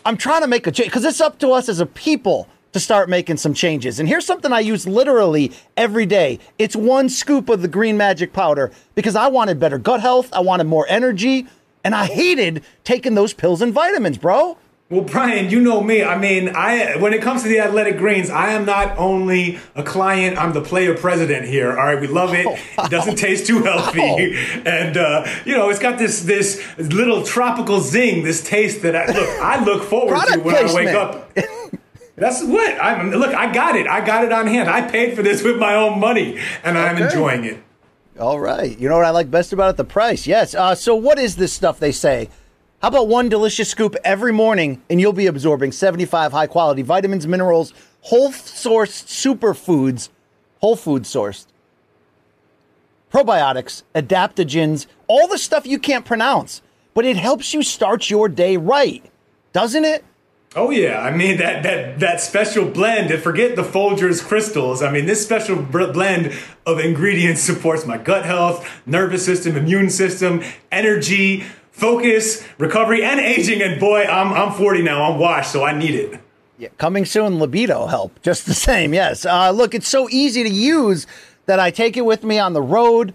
I'm 0.04 0.16
trying 0.16 0.42
to 0.42 0.48
make 0.48 0.66
a 0.66 0.72
change 0.72 0.88
because 0.88 1.04
it's 1.04 1.20
up 1.20 1.38
to 1.40 1.52
us 1.52 1.68
as 1.68 1.80
a 1.80 1.86
people 1.86 2.48
to 2.72 2.80
start 2.80 3.08
making 3.08 3.36
some 3.36 3.54
changes. 3.54 4.00
And 4.00 4.08
here's 4.08 4.26
something 4.26 4.52
I 4.52 4.60
use 4.60 4.86
literally 4.86 5.52
every 5.76 6.06
day. 6.06 6.38
It's 6.58 6.74
one 6.74 7.08
scoop 7.08 7.48
of 7.48 7.62
the 7.62 7.68
green 7.68 7.96
magic 7.96 8.32
powder 8.32 8.72
because 8.94 9.14
I 9.14 9.28
wanted 9.28 9.60
better 9.60 9.78
gut 9.78 10.00
health, 10.00 10.30
I 10.32 10.40
wanted 10.40 10.64
more 10.64 10.86
energy, 10.88 11.46
and 11.84 11.94
I 11.94 12.06
hated 12.06 12.64
taking 12.84 13.14
those 13.14 13.34
pills 13.34 13.60
and 13.62 13.72
vitamins, 13.72 14.18
bro. 14.18 14.56
Well, 14.92 15.00
Brian, 15.00 15.48
you 15.48 15.62
know 15.62 15.80
me. 15.80 16.04
I 16.04 16.18
mean, 16.18 16.50
I 16.54 16.98
when 16.98 17.14
it 17.14 17.22
comes 17.22 17.42
to 17.44 17.48
the 17.48 17.60
athletic 17.60 17.96
greens, 17.96 18.28
I 18.28 18.50
am 18.50 18.66
not 18.66 18.98
only 18.98 19.58
a 19.74 19.82
client, 19.82 20.36
I'm 20.36 20.52
the 20.52 20.60
player 20.60 20.94
president 20.94 21.46
here. 21.46 21.70
All 21.70 21.86
right, 21.86 21.98
we 21.98 22.08
love 22.08 22.34
it. 22.34 22.46
It 22.78 22.90
doesn't 22.90 23.16
taste 23.16 23.46
too 23.46 23.62
healthy, 23.62 24.36
and 24.66 24.98
uh, 24.98 25.26
you 25.46 25.56
know, 25.56 25.70
it's 25.70 25.78
got 25.78 25.98
this 25.98 26.20
this 26.24 26.62
little 26.76 27.22
tropical 27.22 27.80
zing, 27.80 28.22
this 28.22 28.44
taste 28.44 28.82
that 28.82 28.94
I 28.94 29.06
look 29.06 29.28
I 29.40 29.64
look 29.64 29.82
forward 29.84 30.20
to 30.26 30.40
when 30.40 30.56
I 30.56 30.74
wake 30.74 30.88
up. 30.88 31.32
That's 32.16 32.44
what 32.44 32.78
I'm. 32.78 33.12
Look, 33.12 33.34
I 33.34 33.50
got 33.50 33.76
it. 33.76 33.86
I 33.86 34.04
got 34.04 34.26
it 34.26 34.32
on 34.32 34.46
hand. 34.46 34.68
I 34.68 34.82
paid 34.90 35.16
for 35.16 35.22
this 35.22 35.42
with 35.42 35.56
my 35.56 35.74
own 35.74 36.00
money, 36.00 36.38
and 36.64 36.76
I'm 36.76 36.98
enjoying 36.98 37.46
it. 37.46 37.62
All 38.20 38.38
right. 38.38 38.78
You 38.78 38.90
know 38.90 38.96
what 38.96 39.06
I 39.06 39.10
like 39.10 39.30
best 39.30 39.54
about 39.54 39.70
it? 39.70 39.76
The 39.78 39.84
price. 39.84 40.26
Yes. 40.26 40.54
Uh, 40.54 40.74
so, 40.74 40.94
what 40.94 41.18
is 41.18 41.36
this 41.36 41.50
stuff 41.50 41.78
they 41.80 41.92
say? 41.92 42.28
How 42.82 42.88
about 42.88 43.06
one 43.06 43.28
delicious 43.28 43.68
scoop 43.68 43.94
every 44.02 44.32
morning 44.32 44.82
and 44.90 45.00
you'll 45.00 45.12
be 45.12 45.28
absorbing 45.28 45.70
75 45.70 46.32
high 46.32 46.48
quality 46.48 46.82
vitamins, 46.82 47.28
minerals, 47.28 47.72
whole 48.00 48.30
sourced 48.30 49.04
superfoods, 49.06 50.08
whole 50.60 50.74
food 50.74 51.04
sourced, 51.04 51.46
probiotics, 53.12 53.84
adaptogens, 53.94 54.86
all 55.06 55.28
the 55.28 55.38
stuff 55.38 55.64
you 55.64 55.78
can't 55.78 56.04
pronounce, 56.04 56.60
but 56.92 57.04
it 57.04 57.16
helps 57.16 57.54
you 57.54 57.62
start 57.62 58.10
your 58.10 58.28
day 58.28 58.56
right, 58.56 59.04
doesn't 59.52 59.84
it? 59.84 60.04
Oh 60.56 60.70
yeah, 60.70 61.00
I 61.00 61.16
mean 61.16 61.36
that 61.36 61.62
that 61.62 62.00
that 62.00 62.20
special 62.20 62.68
blend. 62.68 63.12
And 63.12 63.22
forget 63.22 63.54
the 63.54 63.62
Folgers 63.62 64.22
crystals. 64.22 64.82
I 64.82 64.90
mean 64.90 65.06
this 65.06 65.24
special 65.24 65.54
blend 65.54 66.32
of 66.66 66.80
ingredients 66.80 67.42
supports 67.42 67.86
my 67.86 67.96
gut 67.96 68.26
health, 68.26 68.68
nervous 68.84 69.24
system, 69.24 69.56
immune 69.56 69.88
system, 69.88 70.42
energy, 70.72 71.44
focus, 71.72 72.46
recovery, 72.58 73.02
and 73.02 73.18
aging. 73.18 73.60
And 73.60 73.80
boy, 73.80 74.04
I'm 74.04 74.32
I'm 74.32 74.52
40 74.52 74.82
now. 74.82 75.10
I'm 75.10 75.18
washed, 75.18 75.50
so 75.50 75.64
I 75.64 75.76
need 75.76 75.94
it. 75.94 76.20
Yeah, 76.58 76.68
coming 76.78 77.04
soon, 77.04 77.40
libido 77.40 77.86
help. 77.86 78.22
Just 78.22 78.46
the 78.46 78.54
same, 78.54 78.94
yes. 78.94 79.26
Uh, 79.26 79.50
look, 79.50 79.74
it's 79.74 79.88
so 79.88 80.08
easy 80.10 80.44
to 80.44 80.48
use 80.48 81.08
that 81.46 81.58
I 81.58 81.72
take 81.72 81.96
it 81.96 82.04
with 82.04 82.22
me 82.22 82.38
on 82.38 82.52
the 82.52 82.62
road. 82.62 83.14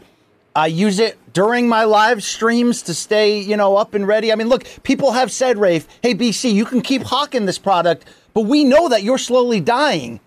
I 0.54 0.68
use 0.68 1.00
it 1.00 1.18
during 1.34 1.70
my 1.70 1.84
live 1.84 2.24
streams 2.24 2.82
to 2.82 2.94
stay, 2.94 3.40
you 3.40 3.56
know, 3.56 3.78
up 3.78 3.94
and 3.94 4.08
ready. 4.08 4.32
I 4.34 4.36
mean, 4.36 4.50
look, 4.50 4.66
people 4.84 5.12
have 5.12 5.32
said, 5.32 5.60
Rafe, 5.60 5.88
hey, 6.02 6.16
BC, 6.16 6.52
you 6.52 6.66
can 6.66 6.82
keep 6.82 7.04
hawking 7.04 7.46
this 7.46 7.60
product, 7.60 8.06
but 8.34 8.42
we 8.42 8.64
know 8.64 8.90
that 8.90 9.04
you're 9.04 9.20
slowly 9.20 9.62
dying. 9.62 10.20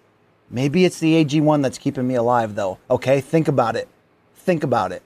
Maybe 0.49 0.85
it's 0.85 0.99
the 0.99 1.23
AG1 1.25 1.63
that's 1.63 1.79
keeping 1.79 2.07
me 2.07 2.15
alive, 2.15 2.55
though. 2.55 2.79
Okay, 2.91 3.21
think 3.21 3.49
about 3.49 3.77
it. 3.77 3.89
Think 4.35 4.63
about 4.65 4.93
it. 4.93 5.03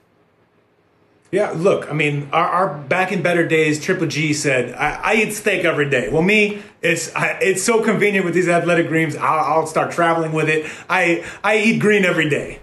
Yeah, 1.31 1.51
look, 1.51 1.89
I 1.89 1.93
mean, 1.93 2.29
our, 2.31 2.47
our 2.47 2.77
back 2.77 3.11
in 3.11 3.21
better 3.21 3.45
days, 3.45 3.83
Triple 3.83 4.07
G 4.07 4.33
said, 4.33 4.73
I, 4.75 5.01
I 5.03 5.15
eat 5.15 5.33
steak 5.33 5.65
every 5.65 5.89
day. 5.89 6.07
Well, 6.09 6.21
me, 6.21 6.61
it's 6.81 7.13
I, 7.15 7.37
it's 7.41 7.61
so 7.61 7.83
convenient 7.83 8.23
with 8.25 8.33
these 8.33 8.47
athletic 8.47 8.87
greens. 8.87 9.15
I'll, 9.17 9.59
I'll 9.59 9.67
start 9.67 9.91
traveling 9.91 10.31
with 10.31 10.47
it. 10.47 10.65
I 10.89 11.25
I 11.43 11.57
eat 11.57 11.79
green 11.79 12.05
every 12.05 12.29
day. 12.29 12.59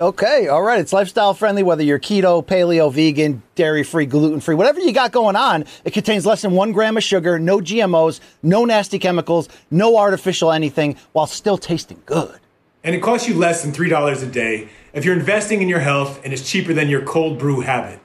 Okay, 0.00 0.48
all 0.48 0.62
right. 0.62 0.80
It's 0.80 0.94
lifestyle 0.94 1.34
friendly, 1.34 1.62
whether 1.62 1.82
you're 1.82 1.98
keto, 2.00 2.44
paleo, 2.44 2.90
vegan, 2.90 3.42
dairy 3.54 3.84
free, 3.84 4.06
gluten 4.06 4.40
free, 4.40 4.54
whatever 4.54 4.80
you 4.80 4.92
got 4.94 5.12
going 5.12 5.36
on. 5.36 5.66
It 5.84 5.92
contains 5.92 6.24
less 6.24 6.40
than 6.40 6.52
one 6.52 6.72
gram 6.72 6.96
of 6.96 7.02
sugar, 7.02 7.38
no 7.38 7.58
GMOs, 7.58 8.20
no 8.42 8.64
nasty 8.64 8.98
chemicals, 8.98 9.50
no 9.70 9.98
artificial 9.98 10.52
anything, 10.52 10.96
while 11.12 11.26
still 11.26 11.58
tasting 11.58 12.00
good. 12.06 12.40
and 12.82 12.94
it 12.94 13.02
costs 13.02 13.28
you 13.28 13.34
less 13.34 13.62
than 13.62 13.72
$3 13.72 14.22
a 14.22 14.26
day 14.26 14.70
if 14.92 15.04
you're 15.04 15.16
investing 15.16 15.62
in 15.62 15.68
your 15.68 15.80
health 15.80 16.20
and 16.24 16.32
it's 16.32 16.48
cheaper 16.48 16.72
than 16.72 16.88
your 16.88 17.02
cold 17.02 17.38
brew 17.38 17.60
habit. 17.60 18.00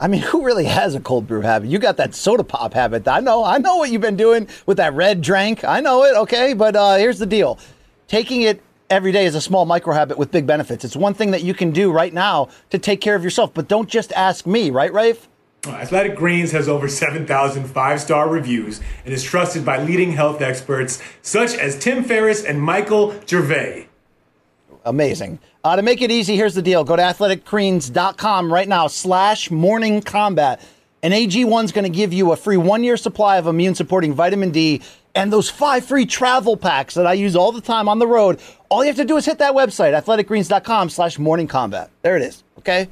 I 0.00 0.08
mean, 0.08 0.22
who 0.22 0.44
really 0.44 0.64
has 0.64 0.94
a 0.94 1.00
cold 1.00 1.26
brew 1.26 1.42
habit? 1.42 1.68
You 1.68 1.78
got 1.78 1.98
that 1.98 2.14
soda 2.14 2.42
pop 2.42 2.72
habit. 2.72 3.06
I 3.06 3.20
know. 3.20 3.44
I 3.44 3.58
know 3.58 3.76
what 3.76 3.90
you've 3.90 4.00
been 4.00 4.16
doing 4.16 4.48
with 4.64 4.78
that 4.78 4.94
red 4.94 5.20
drink. 5.20 5.62
I 5.62 5.80
know 5.80 6.04
it, 6.04 6.16
okay? 6.16 6.54
But 6.54 6.74
uh, 6.74 6.96
here's 6.96 7.18
the 7.18 7.26
deal 7.26 7.58
taking 8.08 8.42
it 8.42 8.62
every 8.88 9.12
day 9.12 9.24
is 9.24 9.34
a 9.34 9.40
small 9.40 9.64
micro 9.64 9.94
habit 9.94 10.18
with 10.18 10.32
big 10.32 10.46
benefits. 10.46 10.84
It's 10.84 10.96
one 10.96 11.14
thing 11.14 11.30
that 11.30 11.42
you 11.42 11.54
can 11.54 11.70
do 11.70 11.92
right 11.92 12.12
now 12.12 12.48
to 12.70 12.78
take 12.78 13.00
care 13.00 13.14
of 13.14 13.22
yourself, 13.22 13.54
but 13.54 13.68
don't 13.68 13.88
just 13.88 14.12
ask 14.12 14.46
me, 14.46 14.70
right, 14.70 14.92
Rafe? 14.92 15.28
Athletic 15.66 16.16
Greens 16.16 16.52
has 16.52 16.68
over 16.68 16.88
7,000 16.88 17.64
five 17.66 18.00
star 18.00 18.28
reviews 18.28 18.80
and 19.04 19.12
is 19.12 19.22
trusted 19.22 19.64
by 19.64 19.82
leading 19.82 20.12
health 20.12 20.40
experts 20.40 21.02
such 21.20 21.54
as 21.54 21.78
Tim 21.78 22.02
Ferriss 22.02 22.42
and 22.42 22.60
Michael 22.60 23.14
Gervais. 23.26 23.86
Amazing. 24.86 25.38
Uh, 25.62 25.76
to 25.76 25.82
make 25.82 26.00
it 26.00 26.10
easy, 26.10 26.36
here's 26.36 26.54
the 26.54 26.62
deal. 26.62 26.84
Go 26.84 26.96
to 26.96 27.02
athleticgreens.com 27.02 28.52
right 28.52 28.68
now, 28.68 28.86
slash 28.86 29.50
morning 29.50 30.00
combat. 30.00 30.60
And 31.02 31.12
AG1's 31.14 31.72
going 31.72 31.84
to 31.84 31.90
give 31.90 32.12
you 32.12 32.32
a 32.32 32.36
free 32.36 32.56
one 32.56 32.82
year 32.84 32.96
supply 32.96 33.36
of 33.38 33.46
immune 33.46 33.74
supporting 33.74 34.14
vitamin 34.14 34.50
D 34.50 34.82
and 35.14 35.32
those 35.32 35.50
five 35.50 35.84
free 35.84 36.06
travel 36.06 36.56
packs 36.56 36.94
that 36.94 37.06
I 37.06 37.14
use 37.14 37.34
all 37.34 37.52
the 37.52 37.60
time 37.60 37.88
on 37.88 37.98
the 37.98 38.06
road. 38.06 38.38
All 38.68 38.82
you 38.84 38.88
have 38.88 38.96
to 38.96 39.04
do 39.04 39.16
is 39.16 39.26
hit 39.26 39.38
that 39.38 39.54
website, 39.54 39.98
athleticgreens.com 40.00 40.88
slash 40.90 41.18
morning 41.18 41.46
combat. 41.46 41.90
There 42.02 42.16
it 42.16 42.22
is. 42.22 42.42
Okay. 42.58 42.88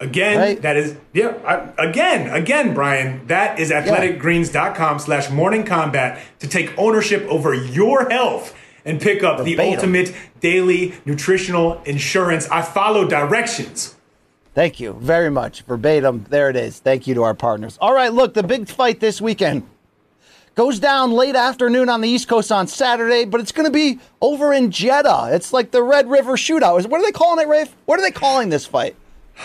Again, 0.00 0.38
Right. 0.38 0.62
that 0.62 0.76
is 0.76 0.96
yeah. 1.12 1.34
I, 1.46 1.84
again, 1.84 2.28
again, 2.34 2.74
Brian, 2.74 3.24
that 3.28 3.60
is 3.60 3.70
athleticgreens.com 3.70 4.98
slash 4.98 5.30
morning 5.30 5.64
combat 5.64 6.20
to 6.40 6.48
take 6.48 6.76
ownership 6.76 7.24
over 7.28 7.54
your 7.54 8.08
health 8.10 8.56
and 8.84 9.00
pick 9.00 9.22
up 9.22 9.44
the 9.44 9.58
ultimate 9.58 10.14
daily 10.40 10.94
nutritional 11.04 11.82
insurance. 11.84 12.48
I 12.50 12.62
follow 12.62 13.06
directions. 13.06 13.94
Thank 14.54 14.80
you 14.80 14.92
very 14.94 15.30
much. 15.30 15.62
Verbatim. 15.62 16.26
There 16.28 16.50
it 16.50 16.56
is. 16.56 16.78
Thank 16.78 17.06
you 17.06 17.14
to 17.14 17.22
our 17.22 17.34
partners. 17.34 17.78
All 17.80 17.94
right, 17.94 18.12
look, 18.12 18.34
the 18.34 18.42
big 18.42 18.68
fight 18.68 19.00
this 19.00 19.20
weekend 19.20 19.66
goes 20.54 20.78
down 20.78 21.12
late 21.12 21.34
afternoon 21.36 21.88
on 21.88 22.02
the 22.02 22.08
East 22.08 22.28
Coast 22.28 22.52
on 22.52 22.66
Saturday, 22.66 23.24
but 23.24 23.40
it's 23.40 23.52
going 23.52 23.66
to 23.66 23.72
be 23.72 23.98
over 24.20 24.52
in 24.52 24.70
Jeddah. 24.70 25.30
It's 25.32 25.52
like 25.54 25.70
the 25.70 25.82
Red 25.82 26.10
River 26.10 26.36
Shootout. 26.36 26.86
What 26.86 27.00
are 27.00 27.04
they 27.04 27.12
calling 27.12 27.42
it, 27.44 27.48
Rafe? 27.48 27.74
What 27.86 27.98
are 27.98 28.02
they 28.02 28.10
calling 28.10 28.50
this 28.50 28.66
fight? 28.66 28.94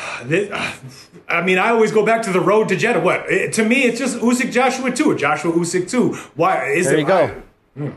I 1.30 1.42
mean, 1.42 1.58
I 1.58 1.70
always 1.70 1.92
go 1.92 2.06
back 2.06 2.22
to 2.24 2.32
the 2.32 2.40
road 2.40 2.70
to 2.70 2.76
Jeddah. 2.76 3.02
What 3.02 3.30
it- 3.32 3.54
to 3.54 3.64
me, 3.66 3.84
it's 3.84 4.00
just 4.00 4.18
Usyk 4.20 4.52
Joshua 4.52 4.92
two 4.92 5.12
or 5.12 5.16
Joshua 5.16 5.52
Usyk 5.52 5.90
two. 5.90 6.14
Why 6.36 6.68
is 6.68 6.86
There 6.88 6.96
it? 6.96 7.00
you 7.00 7.06
go. 7.06 7.42
Hmm. 7.76 7.90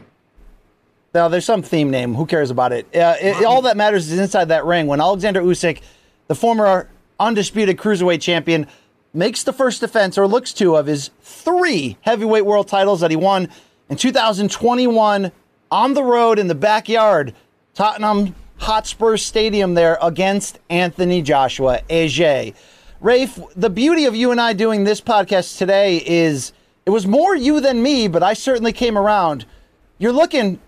Now, 1.13 1.29
there's 1.29 1.45
some 1.45 1.63
theme 1.63 1.91
name. 1.91 2.15
Who 2.15 2.25
cares 2.25 2.51
about 2.51 2.73
it? 2.73 2.87
Uh, 2.95 3.17
it? 3.21 3.45
All 3.45 3.63
that 3.63 3.77
matters 3.77 4.11
is 4.11 4.19
inside 4.19 4.47
that 4.47 4.65
ring 4.65 4.87
when 4.87 5.01
Alexander 5.01 5.43
Usyk, 5.43 5.81
the 6.29 6.35
former 6.35 6.89
undisputed 7.19 7.77
cruiserweight 7.77 8.21
champion, 8.21 8.67
makes 9.13 9.43
the 9.43 9.53
first 9.53 9.81
defense 9.81 10.17
or 10.17 10.29
looks 10.29 10.53
to 10.55 10.77
of 10.77 10.87
his 10.87 11.11
three 11.21 11.97
heavyweight 12.03 12.47
world 12.47 12.69
titles 12.69 13.01
that 13.01 13.11
he 13.11 13.17
won 13.17 13.49
in 13.89 13.97
2021 13.97 15.33
on 15.73 15.95
the 15.95 16.05
road 16.05 16.39
in 16.39 16.47
the 16.47 16.55
backyard, 16.55 17.35
Tottenham 17.75 18.37
Hotspur 18.59 19.17
Stadium 19.17 19.75
there 19.75 19.99
against 20.01 20.61
Anthony 20.69 21.23
Joshua 21.23 21.81
AJ. 21.89 22.55
Rafe, 23.01 23.39
the 23.57 23.71
beauty 23.71 24.05
of 24.05 24.15
you 24.15 24.31
and 24.31 24.41
I 24.41 24.53
doing 24.53 24.85
this 24.85 25.01
podcast 25.01 25.59
today 25.59 26.03
is 26.07 26.53
it 26.87 26.91
was 26.91 27.07
more 27.07 27.35
you 27.35 27.61
than 27.61 27.83
me, 27.83 28.07
but 28.07 28.23
I 28.23 28.35
certainly 28.35 28.73
came 28.73 28.97
around. 28.97 29.47
You're 29.99 30.13
looking 30.13 30.61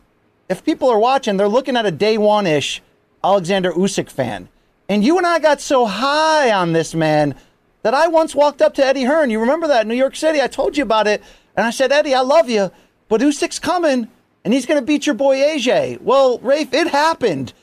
if 0.52 0.64
people 0.64 0.88
are 0.90 0.98
watching, 0.98 1.36
they're 1.38 1.48
looking 1.48 1.76
at 1.76 1.86
a 1.86 1.90
day 1.90 2.18
one 2.18 2.46
ish 2.46 2.82
Alexander 3.24 3.72
Usyk 3.72 4.10
fan. 4.10 4.48
And 4.88 5.02
you 5.02 5.16
and 5.16 5.26
I 5.26 5.38
got 5.38 5.60
so 5.60 5.86
high 5.86 6.52
on 6.52 6.72
this 6.74 6.94
man 6.94 7.34
that 7.82 7.94
I 7.94 8.06
once 8.08 8.34
walked 8.34 8.60
up 8.60 8.74
to 8.74 8.84
Eddie 8.84 9.04
Hearn. 9.04 9.30
You 9.30 9.40
remember 9.40 9.66
that 9.66 9.82
in 9.82 9.88
New 9.88 9.94
York 9.94 10.14
City? 10.14 10.40
I 10.40 10.46
told 10.46 10.76
you 10.76 10.82
about 10.82 11.06
it. 11.06 11.22
And 11.56 11.66
I 11.66 11.70
said, 11.70 11.90
Eddie, 11.90 12.14
I 12.14 12.20
love 12.20 12.50
you, 12.50 12.70
but 13.08 13.20
Usyk's 13.20 13.58
coming 13.58 14.08
and 14.44 14.52
he's 14.52 14.66
going 14.66 14.78
to 14.78 14.84
beat 14.84 15.06
your 15.06 15.14
boy 15.14 15.36
AJ. 15.36 16.00
Well, 16.02 16.38
Rafe, 16.38 16.72
it 16.74 16.88
happened. 16.88 17.54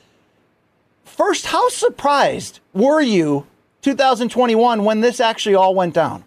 First, 1.04 1.46
how 1.46 1.68
surprised 1.68 2.58
were 2.72 3.00
you 3.00 3.46
2021 3.82 4.84
when 4.84 5.00
this 5.00 5.20
actually 5.20 5.54
all 5.54 5.74
went 5.74 5.94
down? 5.94 6.24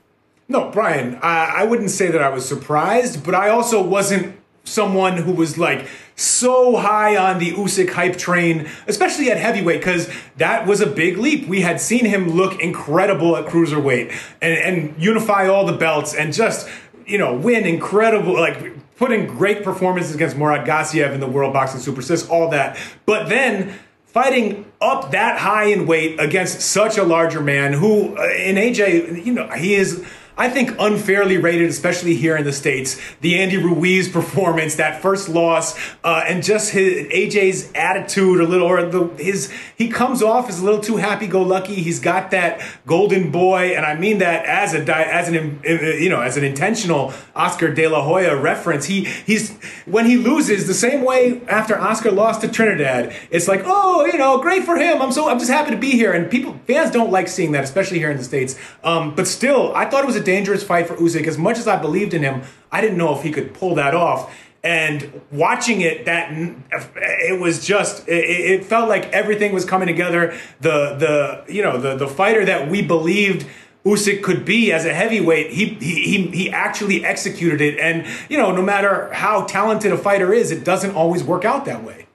No, 0.47 0.69
Brian, 0.69 1.19
I, 1.21 1.61
I 1.61 1.63
wouldn't 1.63 1.89
say 1.89 2.09
that 2.11 2.21
I 2.21 2.29
was 2.29 2.47
surprised, 2.47 3.25
but 3.25 3.33
I 3.35 3.49
also 3.49 3.81
wasn't 3.81 4.37
someone 4.63 5.17
who 5.17 5.31
was 5.31 5.57
like 5.57 5.87
so 6.15 6.75
high 6.77 7.17
on 7.17 7.39
the 7.39 7.51
Usyk 7.51 7.89
hype 7.89 8.17
train, 8.17 8.69
especially 8.87 9.29
at 9.31 9.37
heavyweight, 9.37 9.79
because 9.79 10.09
that 10.37 10.67
was 10.67 10.79
a 10.81 10.87
big 10.87 11.17
leap. 11.17 11.47
We 11.47 11.61
had 11.61 11.81
seen 11.81 12.05
him 12.05 12.29
look 12.29 12.59
incredible 12.61 13.35
at 13.35 13.45
cruiserweight 13.45 14.15
and, 14.41 14.53
and 14.53 15.03
unify 15.03 15.47
all 15.47 15.65
the 15.65 15.73
belts 15.73 16.13
and 16.13 16.33
just, 16.33 16.69
you 17.05 17.17
know, 17.17 17.33
win 17.33 17.65
incredible, 17.65 18.33
like 18.33 18.95
put 18.95 19.11
in 19.11 19.27
great 19.27 19.63
performances 19.63 20.15
against 20.15 20.37
Murat 20.37 20.65
Gassiev 20.65 21.13
in 21.13 21.19
the 21.19 21.27
World 21.27 21.53
Boxing 21.53 21.79
Super 21.79 22.01
Six, 22.01 22.27
all 22.29 22.49
that. 22.51 22.77
But 23.05 23.27
then 23.27 23.77
fighting 24.05 24.71
up 24.79 25.11
that 25.11 25.39
high 25.39 25.65
in 25.65 25.87
weight 25.87 26.19
against 26.19 26.61
such 26.61 26.97
a 26.97 27.03
larger 27.03 27.41
man 27.41 27.73
who, 27.73 28.15
uh, 28.15 28.29
in 28.29 28.55
AJ, 28.55 29.25
you 29.25 29.33
know, 29.33 29.49
he 29.49 29.73
is. 29.73 30.05
I 30.35 30.49
think 30.49 30.75
unfairly 30.79 31.37
rated, 31.37 31.69
especially 31.69 32.15
here 32.15 32.35
in 32.35 32.43
the 32.43 32.51
states. 32.51 32.99
The 33.21 33.39
Andy 33.39 33.57
Ruiz 33.57 34.09
performance, 34.09 34.75
that 34.75 35.01
first 35.01 35.29
loss, 35.29 35.77
uh, 36.03 36.23
and 36.27 36.43
just 36.43 36.71
his 36.71 37.07
AJ's 37.07 37.71
attitude, 37.75 38.41
a 38.41 38.47
little, 38.47 38.67
or 38.67 38.85
the 38.85 39.07
his 39.23 39.51
he 39.77 39.89
comes 39.89 40.23
off 40.23 40.49
as 40.49 40.59
a 40.59 40.65
little 40.65 40.79
too 40.79 40.97
happy-go-lucky. 40.97 41.75
He's 41.75 41.99
got 41.99 42.31
that 42.31 42.61
golden 42.87 43.31
boy, 43.31 43.75
and 43.75 43.85
I 43.85 43.95
mean 43.95 44.17
that 44.19 44.45
as 44.45 44.73
a 44.73 44.83
as 44.95 45.27
an 45.27 45.61
you 45.63 46.09
know 46.09 46.21
as 46.21 46.35
an 46.35 46.43
intentional 46.43 47.13
Oscar 47.35 47.71
De 47.71 47.87
La 47.87 48.03
Hoya 48.03 48.35
reference. 48.35 48.85
He 48.85 49.03
he's 49.03 49.55
when 49.85 50.07
he 50.07 50.17
loses 50.17 50.65
the 50.65 50.73
same 50.73 51.03
way 51.03 51.41
after 51.47 51.77
Oscar 51.77 52.11
lost 52.11 52.41
to 52.41 52.47
Trinidad. 52.47 53.15
It's 53.29 53.47
like 53.47 53.61
oh 53.65 54.05
you 54.05 54.17
know 54.17 54.39
great 54.39 54.63
for 54.63 54.77
him. 54.77 54.99
I'm 54.99 55.11
so 55.11 55.29
I'm 55.29 55.37
just 55.37 55.51
happy 55.51 55.71
to 55.71 55.77
be 55.77 55.91
here, 55.91 56.11
and 56.11 56.31
people 56.31 56.59
fans 56.65 56.89
don't 56.89 57.11
like 57.11 57.27
seeing 57.27 57.51
that, 57.51 57.63
especially 57.63 57.99
here 57.99 58.09
in 58.09 58.17
the 58.17 58.23
states. 58.23 58.57
Um, 58.83 59.13
but 59.13 59.27
still, 59.27 59.75
I 59.75 59.85
thought 59.85 60.03
it 60.03 60.07
was 60.07 60.15
a 60.15 60.22
dangerous 60.23 60.63
fight 60.63 60.87
for 60.87 60.95
Usyk. 60.95 61.27
As 61.27 61.37
much 61.37 61.57
as 61.57 61.67
I 61.67 61.81
believed 61.81 62.13
in 62.13 62.23
him, 62.23 62.43
I 62.71 62.81
didn't 62.81 62.97
know 62.97 63.15
if 63.15 63.23
he 63.23 63.31
could 63.31 63.53
pull 63.53 63.75
that 63.75 63.93
off. 63.93 64.33
And 64.63 65.21
watching 65.31 65.81
it, 65.81 66.05
that 66.05 66.31
it 66.31 67.39
was 67.39 67.65
just 67.65 68.07
it, 68.07 68.13
it 68.13 68.65
felt 68.65 68.87
like 68.87 69.07
everything 69.07 69.53
was 69.53 69.65
coming 69.65 69.87
together. 69.87 70.37
The 70.61 70.95
the 70.95 71.53
you 71.53 71.61
know 71.61 71.77
the 71.77 71.95
the 71.95 72.07
fighter 72.07 72.45
that 72.45 72.69
we 72.69 72.81
believed. 72.81 73.45
Usyk 73.85 74.23
could 74.23 74.45
be 74.45 74.71
as 74.71 74.85
a 74.85 74.93
heavyweight, 74.93 75.51
he, 75.51 75.65
he 75.73 76.27
he 76.27 76.49
actually 76.49 77.03
executed 77.03 77.59
it, 77.59 77.77
and 77.77 78.07
you 78.29 78.37
know, 78.37 78.55
no 78.55 78.61
matter 78.61 79.11
how 79.11 79.43
talented 79.43 79.91
a 79.91 79.97
fighter 79.97 80.31
is, 80.31 80.51
it 80.51 80.63
doesn't 80.63 80.95
always 80.95 81.21
work 81.21 81.43
out 81.43 81.65
that 81.65 81.83
way. 81.83 82.07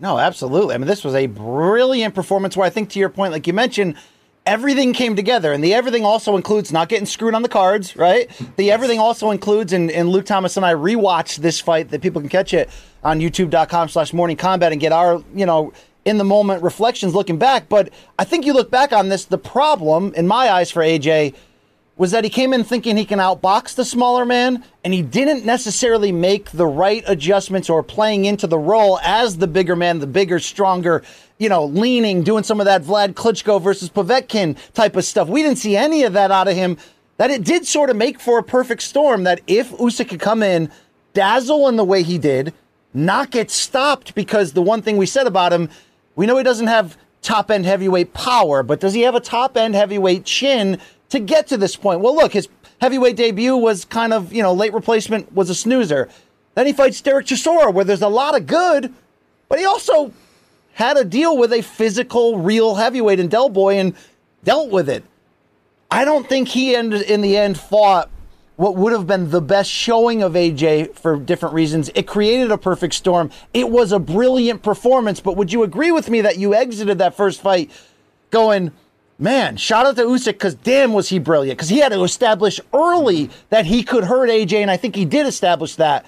No, 0.00 0.18
absolutely. 0.18 0.74
I 0.74 0.78
mean, 0.78 0.88
this 0.88 1.04
was 1.04 1.14
a 1.14 1.26
brilliant 1.26 2.16
performance 2.16 2.56
where 2.56 2.66
I 2.66 2.70
think, 2.70 2.90
to 2.90 2.98
your 2.98 3.08
point, 3.08 3.30
like 3.30 3.46
you 3.46 3.52
mentioned, 3.52 3.94
everything 4.46 4.92
came 4.92 5.16
together. 5.16 5.52
And 5.52 5.62
the 5.62 5.74
everything 5.74 6.04
also 6.04 6.36
includes 6.36 6.72
not 6.72 6.88
getting 6.88 7.06
screwed 7.06 7.34
on 7.34 7.42
the 7.42 7.48
cards, 7.48 7.96
right? 7.96 8.30
The 8.56 8.70
everything 8.70 8.98
also 8.98 9.30
includes, 9.30 9.72
and, 9.72 9.90
and 9.90 10.08
Luke 10.08 10.26
Thomas 10.26 10.56
and 10.56 10.66
I 10.66 10.74
rewatched 10.74 11.36
this 11.36 11.60
fight 11.60 11.90
that 11.90 12.02
people 12.02 12.20
can 12.20 12.30
catch 12.30 12.52
it 12.54 12.68
on 13.04 13.20
youtube.com 13.20 13.88
slash 13.88 14.12
morning 14.12 14.36
combat 14.36 14.72
and 14.72 14.80
get 14.80 14.92
our, 14.92 15.22
you 15.34 15.46
know, 15.46 15.72
in 16.04 16.18
the 16.18 16.24
moment 16.24 16.62
reflections 16.62 17.14
looking 17.14 17.38
back. 17.38 17.68
But 17.68 17.92
I 18.18 18.24
think 18.24 18.44
you 18.44 18.52
look 18.52 18.70
back 18.70 18.92
on 18.92 19.08
this, 19.08 19.24
the 19.24 19.38
problem, 19.38 20.12
in 20.14 20.26
my 20.26 20.50
eyes, 20.50 20.70
for 20.70 20.82
AJ 20.82 21.34
was 21.96 22.10
that 22.10 22.24
he 22.24 22.30
came 22.30 22.52
in 22.52 22.64
thinking 22.64 22.96
he 22.96 23.04
can 23.04 23.18
outbox 23.18 23.74
the 23.74 23.84
smaller 23.84 24.24
man, 24.24 24.64
and 24.82 24.94
he 24.94 25.02
didn't 25.02 25.44
necessarily 25.44 26.10
make 26.10 26.50
the 26.50 26.66
right 26.66 27.04
adjustments 27.06 27.68
or 27.68 27.82
playing 27.82 28.24
into 28.24 28.46
the 28.46 28.58
role 28.58 28.98
as 29.00 29.36
the 29.36 29.46
bigger 29.46 29.76
man, 29.76 29.98
the 29.98 30.06
bigger, 30.06 30.40
stronger, 30.40 31.04
you 31.42 31.48
know, 31.48 31.64
leaning, 31.64 32.22
doing 32.22 32.44
some 32.44 32.60
of 32.60 32.66
that 32.66 32.84
Vlad 32.84 33.14
Klitschko 33.14 33.60
versus 33.60 33.90
Povetkin 33.90 34.56
type 34.74 34.94
of 34.94 35.04
stuff. 35.04 35.26
We 35.26 35.42
didn't 35.42 35.58
see 35.58 35.76
any 35.76 36.04
of 36.04 36.12
that 36.12 36.30
out 36.30 36.46
of 36.46 36.54
him. 36.54 36.78
That 37.16 37.32
it 37.32 37.42
did 37.42 37.66
sort 37.66 37.90
of 37.90 37.96
make 37.96 38.20
for 38.20 38.38
a 38.38 38.44
perfect 38.44 38.82
storm. 38.82 39.24
That 39.24 39.40
if 39.48 39.72
Usyk 39.72 40.08
could 40.08 40.20
come 40.20 40.44
in, 40.44 40.70
dazzle 41.14 41.68
in 41.68 41.74
the 41.74 41.84
way 41.84 42.04
he 42.04 42.16
did, 42.16 42.54
not 42.94 43.32
get 43.32 43.50
stopped 43.50 44.14
because 44.14 44.52
the 44.52 44.62
one 44.62 44.82
thing 44.82 44.96
we 44.96 45.06
said 45.06 45.26
about 45.26 45.52
him, 45.52 45.68
we 46.14 46.26
know 46.26 46.36
he 46.36 46.44
doesn't 46.44 46.68
have 46.68 46.96
top 47.22 47.50
end 47.50 47.66
heavyweight 47.66 48.14
power, 48.14 48.62
but 48.62 48.78
does 48.78 48.94
he 48.94 49.00
have 49.00 49.16
a 49.16 49.20
top 49.20 49.56
end 49.56 49.74
heavyweight 49.74 50.24
chin 50.24 50.78
to 51.08 51.18
get 51.18 51.48
to 51.48 51.56
this 51.56 51.74
point? 51.74 52.00
Well, 52.00 52.14
look, 52.14 52.34
his 52.34 52.48
heavyweight 52.80 53.16
debut 53.16 53.56
was 53.56 53.84
kind 53.84 54.12
of, 54.12 54.32
you 54.32 54.44
know, 54.44 54.52
late 54.52 54.72
replacement 54.72 55.32
was 55.34 55.50
a 55.50 55.56
snoozer. 55.56 56.08
Then 56.54 56.66
he 56.66 56.72
fights 56.72 57.00
Derek 57.00 57.26
Chisora, 57.26 57.74
where 57.74 57.84
there's 57.84 58.02
a 58.02 58.08
lot 58.08 58.36
of 58.36 58.46
good, 58.46 58.94
but 59.48 59.58
he 59.58 59.64
also 59.64 60.12
had 60.74 60.96
a 60.96 61.04
deal 61.04 61.36
with 61.36 61.52
a 61.52 61.62
physical, 61.62 62.38
real 62.38 62.74
heavyweight 62.74 63.20
in 63.20 63.28
Del 63.28 63.48
Boy 63.48 63.78
and 63.78 63.94
dealt 64.44 64.70
with 64.70 64.88
it. 64.88 65.04
I 65.90 66.04
don't 66.04 66.28
think 66.28 66.48
he 66.48 66.74
ended 66.74 67.02
in 67.02 67.20
the 67.20 67.36
end 67.36 67.58
fought 67.58 68.08
what 68.56 68.76
would 68.76 68.92
have 68.92 69.06
been 69.06 69.30
the 69.30 69.40
best 69.40 69.70
showing 69.70 70.22
of 70.22 70.32
AJ 70.32 70.94
for 70.94 71.16
different 71.16 71.54
reasons. 71.54 71.90
It 71.94 72.06
created 72.06 72.50
a 72.50 72.58
perfect 72.58 72.94
storm. 72.94 73.30
It 73.52 73.70
was 73.70 73.92
a 73.92 73.98
brilliant 73.98 74.62
performance, 74.62 75.20
but 75.20 75.36
would 75.36 75.52
you 75.52 75.62
agree 75.62 75.90
with 75.90 76.08
me 76.08 76.20
that 76.20 76.38
you 76.38 76.54
exited 76.54 76.98
that 76.98 77.14
first 77.14 77.40
fight 77.40 77.70
going, 78.30 78.72
man, 79.18 79.56
shout 79.56 79.86
out 79.86 79.96
to 79.96 80.02
Usyk 80.02 80.26
because 80.26 80.54
damn 80.54 80.92
was 80.92 81.08
he 81.08 81.18
brilliant 81.18 81.58
because 81.58 81.70
he 81.70 81.78
had 81.78 81.92
to 81.92 82.02
establish 82.02 82.60
early 82.72 83.30
that 83.48 83.66
he 83.66 83.82
could 83.82 84.04
hurt 84.04 84.30
AJ, 84.30 84.54
and 84.62 84.70
I 84.70 84.76
think 84.76 84.94
he 84.94 85.04
did 85.04 85.26
establish 85.26 85.76
that. 85.76 86.06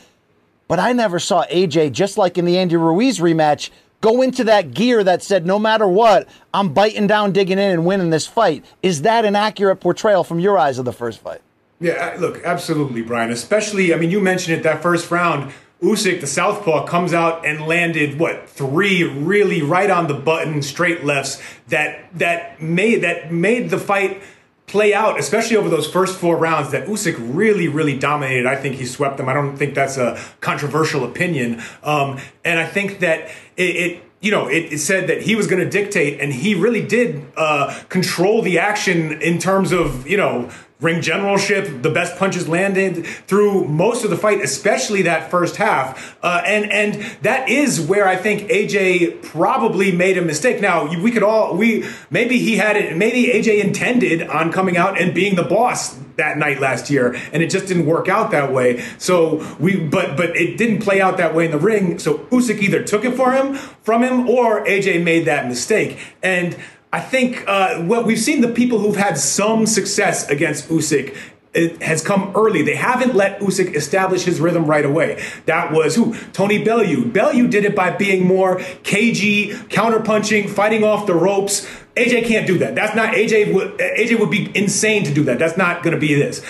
But 0.69 0.79
I 0.79 0.93
never 0.93 1.19
saw 1.19 1.45
AJ, 1.47 1.93
just 1.93 2.17
like 2.17 2.39
in 2.39 2.45
the 2.45 2.59
Andy 2.59 2.77
Ruiz 2.77 3.19
rematch, 3.19 3.71
go 4.05 4.21
into 4.21 4.45
that 4.45 4.75
gear 4.75 5.03
that 5.03 5.23
said, 5.23 5.47
no 5.47 5.59
matter 5.59 5.89
what, 5.89 6.29
I'm 6.53 6.75
biting 6.75 7.07
down, 7.07 7.33
digging 7.33 7.59
in, 7.59 7.71
and 7.71 7.87
winning 7.87 8.11
this 8.11 8.27
fight. 8.27 8.63
Is 8.83 9.01
that 9.03 9.25
an 9.25 9.35
accurate 9.35 9.81
portrayal 9.81 10.23
from 10.25 10.39
your 10.39 10.59
eyes 10.59 10.79
of 10.79 10.85
the 10.85 10.93
first 10.93 11.21
fight? 11.21 11.41
Yeah, 11.81 12.13
uh, 12.15 12.21
look, 12.21 12.45
absolutely, 12.45 13.01
Brian. 13.01 13.31
Especially, 13.31 13.95
I 13.95 13.97
mean, 13.97 14.11
you 14.11 14.21
mentioned 14.21 14.59
it 14.59 14.63
that 14.65 14.83
first 14.83 15.11
round. 15.11 15.55
Usyk, 15.83 16.21
the 16.21 16.27
southpaw, 16.27 16.87
comes 16.87 17.15
out 17.15 17.47
and 17.47 17.67
landed 17.67 18.19
what 18.19 18.49
three 18.49 19.05
really 19.05 19.63
right 19.63 19.91
on 19.91 20.07
the 20.07 20.15
button 20.15 20.61
straight 20.61 21.05
lefts 21.05 21.43
that 21.69 22.07
that 22.19 22.61
made 22.61 23.03
that 23.03 23.33
made 23.33 23.71
the 23.71 23.79
fight 23.79 24.23
play 24.67 24.95
out, 24.95 25.19
especially 25.21 25.57
over 25.57 25.69
those 25.69 25.87
first 25.87 26.19
four 26.19 26.37
rounds. 26.37 26.73
That 26.73 26.87
Usyk 26.87 27.17
really, 27.19 27.69
really 27.69 27.99
dominated. 27.99 28.47
I 28.47 28.57
think 28.57 28.77
he 28.77 28.87
swept 28.87 29.19
them. 29.19 29.29
I 29.29 29.35
don't 29.35 29.57
think 29.57 29.75
that's 29.75 29.97
a 29.97 30.21
controversial 30.41 31.05
opinion. 31.05 31.63
Um, 31.83 32.19
and 32.45 32.59
I 32.59 32.67
think 32.67 33.01
that 33.01 33.31
it, 33.57 33.77
it 33.77 34.03
you 34.21 34.31
know, 34.31 34.49
it, 34.49 34.73
it, 34.73 34.79
said 34.79 35.09
that 35.09 35.21
he 35.21 35.35
was 35.35 35.47
going 35.47 35.63
to 35.63 35.69
dictate, 35.69 36.19
and 36.19 36.33
he 36.33 36.55
really 36.55 36.85
did 36.85 37.27
uh, 37.37 37.79
control 37.91 38.41
the 38.41 38.59
action 38.59 39.21
in 39.21 39.39
terms 39.39 39.71
of, 39.71 40.09
you 40.09 40.17
know, 40.17 40.51
ring 40.85 41.01
generalship, 41.01 41.83
the 41.83 41.91
best 41.91 42.17
punches 42.17 42.47
landed 42.47 43.07
through 43.07 43.65
most 43.67 44.05
of 44.05 44.11
the 44.11 44.17
fight, 44.17 44.41
especially 44.41 45.03
that 45.03 45.31
first 45.31 45.57
half. 45.57 46.17
Uh, 46.23 46.43
and 46.47 46.71
and 46.71 46.95
that 47.23 47.49
is 47.49 47.81
where 47.81 48.07
I 48.07 48.17
think 48.17 48.49
AJ 48.51 49.23
probably 49.23 49.91
made 49.91 50.19
a 50.19 50.23
mistake. 50.23 50.61
Now 50.61 50.87
we 51.03 51.11
could 51.11 51.23
all 51.23 51.57
we 51.57 51.87
maybe 52.11 52.39
he 52.39 52.57
had 52.57 52.77
it. 52.77 52.97
Maybe 52.97 53.27
AJ 53.33 53.65
intended 53.65 54.23
on 54.29 54.53
coming 54.53 54.77
out 54.77 55.01
and 55.01 55.15
being 55.15 55.35
the 55.35 55.43
boss 55.43 55.99
that 56.17 56.39
night 56.39 56.61
last 56.61 56.91
year, 56.91 57.15
and 57.33 57.43
it 57.43 57.51
just 57.51 57.67
didn't 57.67 57.87
work 57.87 58.09
out 58.09 58.31
that 58.31 58.53
way. 58.53 58.83
So 58.99 59.45
we, 59.59 59.77
but 59.77 60.17
but 60.17 60.37
it 60.37 60.57
didn't 60.57 60.81
play 60.81 61.01
out 61.01 61.17
that 61.17 61.35
way 61.35 61.47
in 61.47 61.51
the 61.51 61.59
ring. 61.59 61.99
So 61.99 62.19
Usyk 62.31 62.61
either 62.61 62.83
took 62.83 63.05
it 63.05 63.15
for 63.15 63.33
him 63.33 63.55
from 63.55 64.03
him, 64.03 64.29
or 64.29 64.65
AJ 64.65 65.03
made 65.03 65.27
that 65.27 65.49
mistake. 65.49 65.99
And 66.23 66.57
I 66.95 67.01
think 67.01 67.43
uh, 67.49 67.83
what 67.83 68.07
we've 68.07 68.21
seen 68.21 68.41
the 68.41 68.47
people 68.47 68.79
who've 68.79 68.95
had 68.95 69.19
some 69.19 69.67
success 69.67 70.31
against 70.31 70.69
Usyk 70.69 71.17
it 71.53 71.83
has 71.83 72.03
come 72.03 72.33
early. 72.35 72.63
They 72.63 72.75
haven't 72.75 73.15
let 73.15 73.41
Usyk 73.41 73.75
establish 73.75 74.23
his 74.23 74.41
rhythm 74.41 74.67
right 74.67 74.85
away. 74.85 75.25
That 75.47 75.73
was 75.73 75.95
who? 75.95 76.17
Tony 76.33 76.63
Bellew. 76.63 77.05
Bellew 77.05 77.47
did 77.49 77.65
it 77.65 77.77
by 77.77 77.91
being 77.91 78.27
more 78.27 78.61
cagey, 78.83 79.51
counterpunching, 79.51 80.51
fighting 80.51 80.83
off 80.83 81.07
the 81.07 81.15
ropes. 81.15 81.67
AJ 81.97 82.27
can't 82.27 82.47
do 82.47 82.59
that. 82.59 82.75
That's 82.75 82.97
not 82.97 83.15
AJ. 83.15 83.55
Would, 83.55 83.79
AJ 83.79 84.19
would 84.19 84.31
be 84.31 84.51
insane 84.57 85.05
to 85.05 85.15
do 85.15 85.23
that. 85.25 85.39
That's 85.39 85.57
not 85.57 85.85
going 85.85 85.95
to 85.95 86.01
be 86.01 86.15
this. 86.15 86.45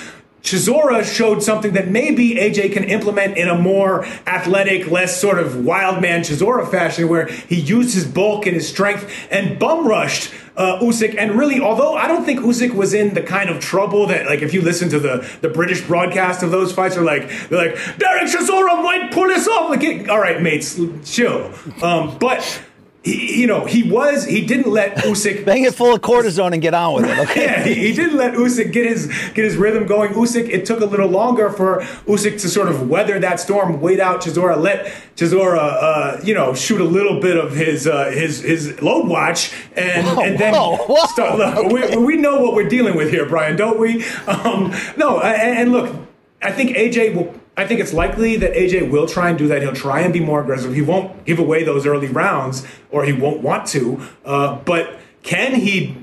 Chisora 0.45 1.03
showed 1.03 1.43
something 1.43 1.73
that 1.73 1.89
maybe 1.89 2.35
AJ 2.35 2.75
can 2.75 2.85
implement 2.85 3.39
in 3.39 3.49
a 3.49 3.59
more 3.59 4.05
athletic, 4.27 4.91
less 4.91 5.19
sort 5.19 5.39
of 5.39 5.65
wild 5.65 6.03
man 6.03 6.21
Chisora 6.21 6.71
fashion, 6.71 7.09
where 7.09 7.27
he 7.27 7.59
used 7.59 7.95
his 7.95 8.07
bulk 8.07 8.47
and 8.47 8.55
his 8.55 8.69
strength 8.69 9.11
and 9.31 9.59
bum 9.59 9.89
rushed 9.89 10.33
uh, 10.57 10.79
Usyk. 10.81 11.16
And 11.16 11.33
really, 11.33 11.61
although 11.61 11.95
I 11.95 12.07
don't 12.07 12.27
think 12.27 12.41
Usyk 12.41 12.75
was 12.75 12.93
in 12.93 13.15
the 13.15 13.23
kind 13.23 13.49
of 13.49 13.59
trouble 13.59 14.07
that, 14.09 14.27
like, 14.27 14.43
if 14.43 14.53
you 14.53 14.61
listen 14.61 14.91
to 14.91 15.01
the, 15.01 15.27
the 15.41 15.49
British 15.49 15.81
broadcast 15.81 16.43
of 16.43 16.51
those 16.51 16.73
fights, 16.73 16.99
are 16.99 17.03
like 17.03 17.27
they're 17.49 17.71
like 17.71 17.99
Derek 17.99 18.25
Chisora 18.25 18.83
might 18.83 19.12
pull 19.12 19.29
this 19.29 19.49
off. 19.49 19.71
Like, 19.71 20.09
all 20.11 20.21
right, 20.21 20.43
mates, 20.43 20.79
chill. 21.05 21.53
Um, 21.83 22.19
but 22.19 22.62
he, 23.05 23.43
you 23.43 23.47
know, 23.47 23.67
he 23.67 23.83
was 23.83 24.25
he 24.25 24.45
didn't 24.45 24.73
let 24.73 24.97
Usyk 25.05 25.45
bang 25.45 25.65
it 25.65 25.75
full 25.75 25.95
of 25.95 26.01
cortisone 26.01 26.55
and 26.55 26.63
get 26.63 26.75
on 26.75 26.95
with 26.95 27.05
it. 27.05 27.15
Okay, 27.25 27.45
yeah, 27.45 27.65
he, 27.65 27.75
he, 27.75 27.93
didn't 27.93 28.17
let 28.17 28.35
Usyk 28.35 28.73
get 28.73 28.87
his 28.87 29.07
get 29.35 29.45
his 29.45 29.57
rhythm 29.57 29.87
going. 29.87 30.13
Usyk, 30.13 30.49
it 30.49 30.67
took 30.67 30.81
a 30.81 30.85
little 30.85 31.09
longer 31.09 31.51
for 31.51 31.81
Usyk 32.07 32.41
to 32.41 32.49
sort 32.49 32.69
of 32.69 32.89
weather 32.89 33.19
that 33.19 33.41
storm, 33.41 33.81
wait 33.81 33.99
out 33.99 34.21
Chisora, 34.21 34.61
let 34.61 34.87
Chisora, 35.17 35.59
uh, 35.59 36.21
you 36.23 36.35
know, 36.35 36.55
shoot 36.55 36.81
a 36.81 36.85
little 36.85 37.21
bit 37.21 37.37
of 37.37 37.55
his 37.55 37.87
uh, 37.87 38.11
his 38.11 38.41
his 38.41 38.81
load 38.83 39.09
watch, 39.09 39.53
and 39.75 40.07
whoa, 40.07 40.23
and 40.23 40.39
then 40.39 40.55
whoa, 40.55 40.77
whoa, 40.77 41.07
start. 41.07 41.39
Look, 41.39 41.57
okay. 41.57 41.97
we, 41.97 42.05
we 42.05 42.17
know 42.17 42.41
what 42.41 42.55
we're 42.55 42.69
dealing 42.69 42.97
with 42.97 43.11
here, 43.11 43.27
Brian, 43.27 43.57
don't 43.57 43.79
we? 43.79 44.05
Um, 44.27 44.75
no, 44.97 45.21
and, 45.21 45.59
and 45.59 45.73
look, 45.73 45.95
I 46.43 46.53
think 46.53 46.77
AJ 46.77 47.15
will 47.15 47.35
I 47.57 47.67
think 47.67 47.81
it's 47.81 47.93
likely 47.93 48.37
that 48.37 48.53
AJ 48.53 48.91
will 48.91 49.07
try 49.07 49.29
and 49.29 49.39
do 49.39 49.47
that. 49.49 49.63
He'll 49.63 49.75
try 49.75 50.01
and 50.01 50.13
be 50.13 50.21
more 50.21 50.41
aggressive. 50.41 50.75
He 50.75 50.83
won't 50.83 51.25
give 51.25 51.39
away 51.39 51.63
those 51.63 51.87
early 51.87 52.09
rounds, 52.09 52.67
or 52.91 53.05
he 53.05 53.13
won't 53.13 53.43
want 53.43 53.67
to. 53.69 54.01
Uh, 54.25 54.57
but 54.57 54.99
can 55.23 55.55
he? 55.55 55.97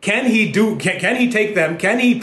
Can 0.00 0.26
he 0.26 0.52
do? 0.52 0.76
Can, 0.76 1.00
can 1.00 1.16
he 1.16 1.30
take 1.30 1.54
them? 1.54 1.78
Can 1.78 1.98
he? 1.98 2.20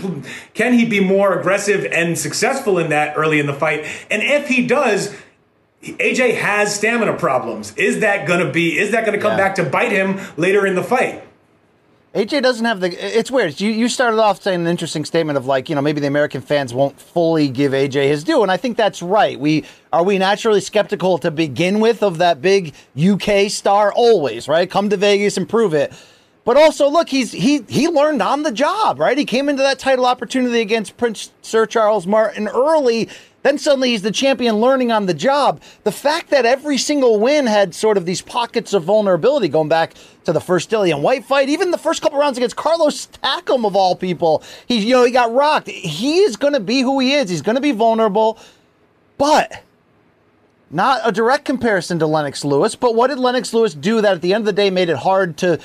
Can 0.53 0.73
he 0.73 0.85
be 0.85 0.99
more 0.99 1.37
aggressive 1.37 1.85
and 1.85 2.17
successful 2.17 2.77
in 2.77 2.89
that 2.89 3.17
early 3.17 3.39
in 3.39 3.47
the 3.47 3.53
fight? 3.53 3.85
And 4.11 4.21
if 4.21 4.47
he 4.47 4.65
does, 4.65 5.15
AJ 5.81 6.35
has 6.35 6.73
stamina 6.73 7.17
problems. 7.17 7.73
Is 7.75 7.99
that 8.01 8.27
going 8.27 8.45
to 8.45 8.51
be? 8.51 8.77
Is 8.77 8.91
that 8.91 9.05
to 9.05 9.17
come 9.17 9.31
yeah. 9.31 9.37
back 9.37 9.55
to 9.55 9.63
bite 9.63 9.91
him 9.91 10.19
later 10.37 10.65
in 10.65 10.75
the 10.75 10.83
fight? 10.83 11.23
AJ 12.15 12.43
doesn't 12.43 12.63
have 12.63 12.79
the. 12.79 13.17
It's 13.17 13.29
weird. 13.29 13.59
You 13.59 13.69
you 13.69 13.89
started 13.89 14.21
off 14.21 14.41
saying 14.41 14.61
an 14.61 14.67
interesting 14.67 15.03
statement 15.03 15.35
of 15.35 15.47
like 15.47 15.67
you 15.67 15.75
know 15.75 15.81
maybe 15.81 15.99
the 15.99 16.07
American 16.07 16.39
fans 16.39 16.73
won't 16.73 16.97
fully 16.97 17.49
give 17.49 17.73
AJ 17.73 18.07
his 18.07 18.23
due, 18.23 18.41
and 18.41 18.49
I 18.49 18.55
think 18.55 18.77
that's 18.77 19.01
right. 19.01 19.37
We 19.37 19.65
are 19.91 20.01
we 20.01 20.17
naturally 20.17 20.61
skeptical 20.61 21.17
to 21.17 21.29
begin 21.29 21.81
with 21.81 22.01
of 22.01 22.19
that 22.19 22.41
big 22.41 22.73
UK 22.97 23.51
star 23.51 23.91
always 23.91 24.47
right. 24.47 24.69
Come 24.71 24.89
to 24.91 24.97
Vegas 24.97 25.35
and 25.35 25.47
prove 25.47 25.73
it. 25.73 25.91
But 26.45 26.55
also, 26.55 26.89
look, 26.89 27.09
he's 27.09 27.33
he 27.33 27.63
he 27.67 27.89
learned 27.89 28.21
on 28.21 28.43
the 28.43 28.51
job, 28.51 28.97
right? 28.97 29.17
He 29.17 29.25
came 29.25 29.49
into 29.49 29.63
that 29.63 29.77
title 29.77 30.05
opportunity 30.05 30.61
against 30.61 30.95
Prince 30.95 31.33
Sir 31.41 31.65
Charles 31.65 32.07
Martin 32.07 32.47
early 32.47 33.09
then 33.45 33.59
suddenly 33.59 33.91
he's 33.91 34.01
the 34.01 34.11
champion 34.11 34.55
learning 34.55 34.91
on 34.91 35.05
the 35.05 35.13
job. 35.13 35.61
The 35.83 35.91
fact 35.91 36.31
that 36.31 36.47
every 36.47 36.79
single 36.79 37.19
win 37.19 37.45
had 37.45 37.75
sort 37.75 37.95
of 37.95 38.07
these 38.07 38.19
pockets 38.19 38.73
of 38.73 38.85
vulnerability 38.85 39.49
going 39.49 39.69
back 39.69 39.93
to 40.23 40.33
the 40.33 40.41
first 40.41 40.71
Dillian 40.71 41.01
Whyte 41.01 41.25
fight, 41.25 41.47
even 41.47 41.69
the 41.69 41.77
first 41.77 42.01
couple 42.01 42.17
rounds 42.17 42.39
against 42.39 42.55
Carlos 42.55 43.05
Takam 43.23 43.63
of 43.63 43.75
all 43.75 43.95
people. 43.95 44.41
He, 44.65 44.79
you 44.79 44.95
know, 44.95 45.03
he 45.03 45.11
got 45.11 45.31
rocked. 45.31 45.67
He 45.67 46.21
is 46.21 46.37
going 46.37 46.53
to 46.53 46.59
be 46.59 46.81
who 46.81 46.99
he 46.99 47.13
is. 47.13 47.29
He's 47.29 47.43
going 47.43 47.53
to 47.53 47.61
be 47.61 47.71
vulnerable, 47.71 48.39
but 49.19 49.61
not 50.71 51.01
a 51.03 51.11
direct 51.11 51.45
comparison 51.45 51.99
to 51.99 52.07
Lennox 52.07 52.43
Lewis. 52.43 52.75
But 52.75 52.95
what 52.95 53.07
did 53.09 53.19
Lennox 53.19 53.53
Lewis 53.53 53.75
do 53.75 54.01
that 54.01 54.15
at 54.15 54.21
the 54.23 54.33
end 54.33 54.41
of 54.41 54.45
the 54.47 54.53
day 54.53 54.71
made 54.71 54.89
it 54.89 54.97
hard 54.97 55.37
to 55.37 55.59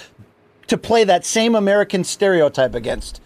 to 0.67 0.77
play 0.77 1.03
that 1.05 1.25
same 1.25 1.55
American 1.55 2.05
stereotype 2.05 2.75
against? 2.75 3.23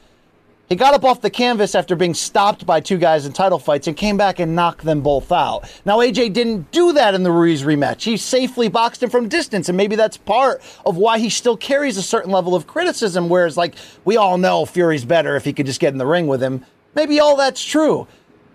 He 0.74 0.76
got 0.76 0.92
up 0.92 1.04
off 1.04 1.20
the 1.20 1.30
canvas 1.30 1.76
after 1.76 1.94
being 1.94 2.14
stopped 2.14 2.66
by 2.66 2.80
two 2.80 2.98
guys 2.98 3.26
in 3.26 3.32
title 3.32 3.60
fights 3.60 3.86
and 3.86 3.96
came 3.96 4.16
back 4.16 4.40
and 4.40 4.56
knocked 4.56 4.84
them 4.84 5.02
both 5.02 5.30
out. 5.30 5.72
Now, 5.84 5.98
AJ 5.98 6.32
didn't 6.32 6.72
do 6.72 6.92
that 6.94 7.14
in 7.14 7.22
the 7.22 7.30
Ruiz 7.30 7.62
rematch. 7.62 8.02
He 8.02 8.16
safely 8.16 8.68
boxed 8.68 9.00
him 9.00 9.08
from 9.08 9.28
distance, 9.28 9.68
and 9.68 9.76
maybe 9.76 9.94
that's 9.94 10.16
part 10.16 10.60
of 10.84 10.96
why 10.96 11.20
he 11.20 11.30
still 11.30 11.56
carries 11.56 11.96
a 11.96 12.02
certain 12.02 12.32
level 12.32 12.56
of 12.56 12.66
criticism. 12.66 13.28
Whereas, 13.28 13.56
like, 13.56 13.76
we 14.04 14.16
all 14.16 14.36
know 14.36 14.66
Fury's 14.66 15.04
better 15.04 15.36
if 15.36 15.44
he 15.44 15.52
could 15.52 15.66
just 15.66 15.78
get 15.78 15.92
in 15.92 15.98
the 15.98 16.06
ring 16.06 16.26
with 16.26 16.42
him. 16.42 16.66
Maybe 16.96 17.20
all 17.20 17.36
that's 17.36 17.64
true. 17.64 18.08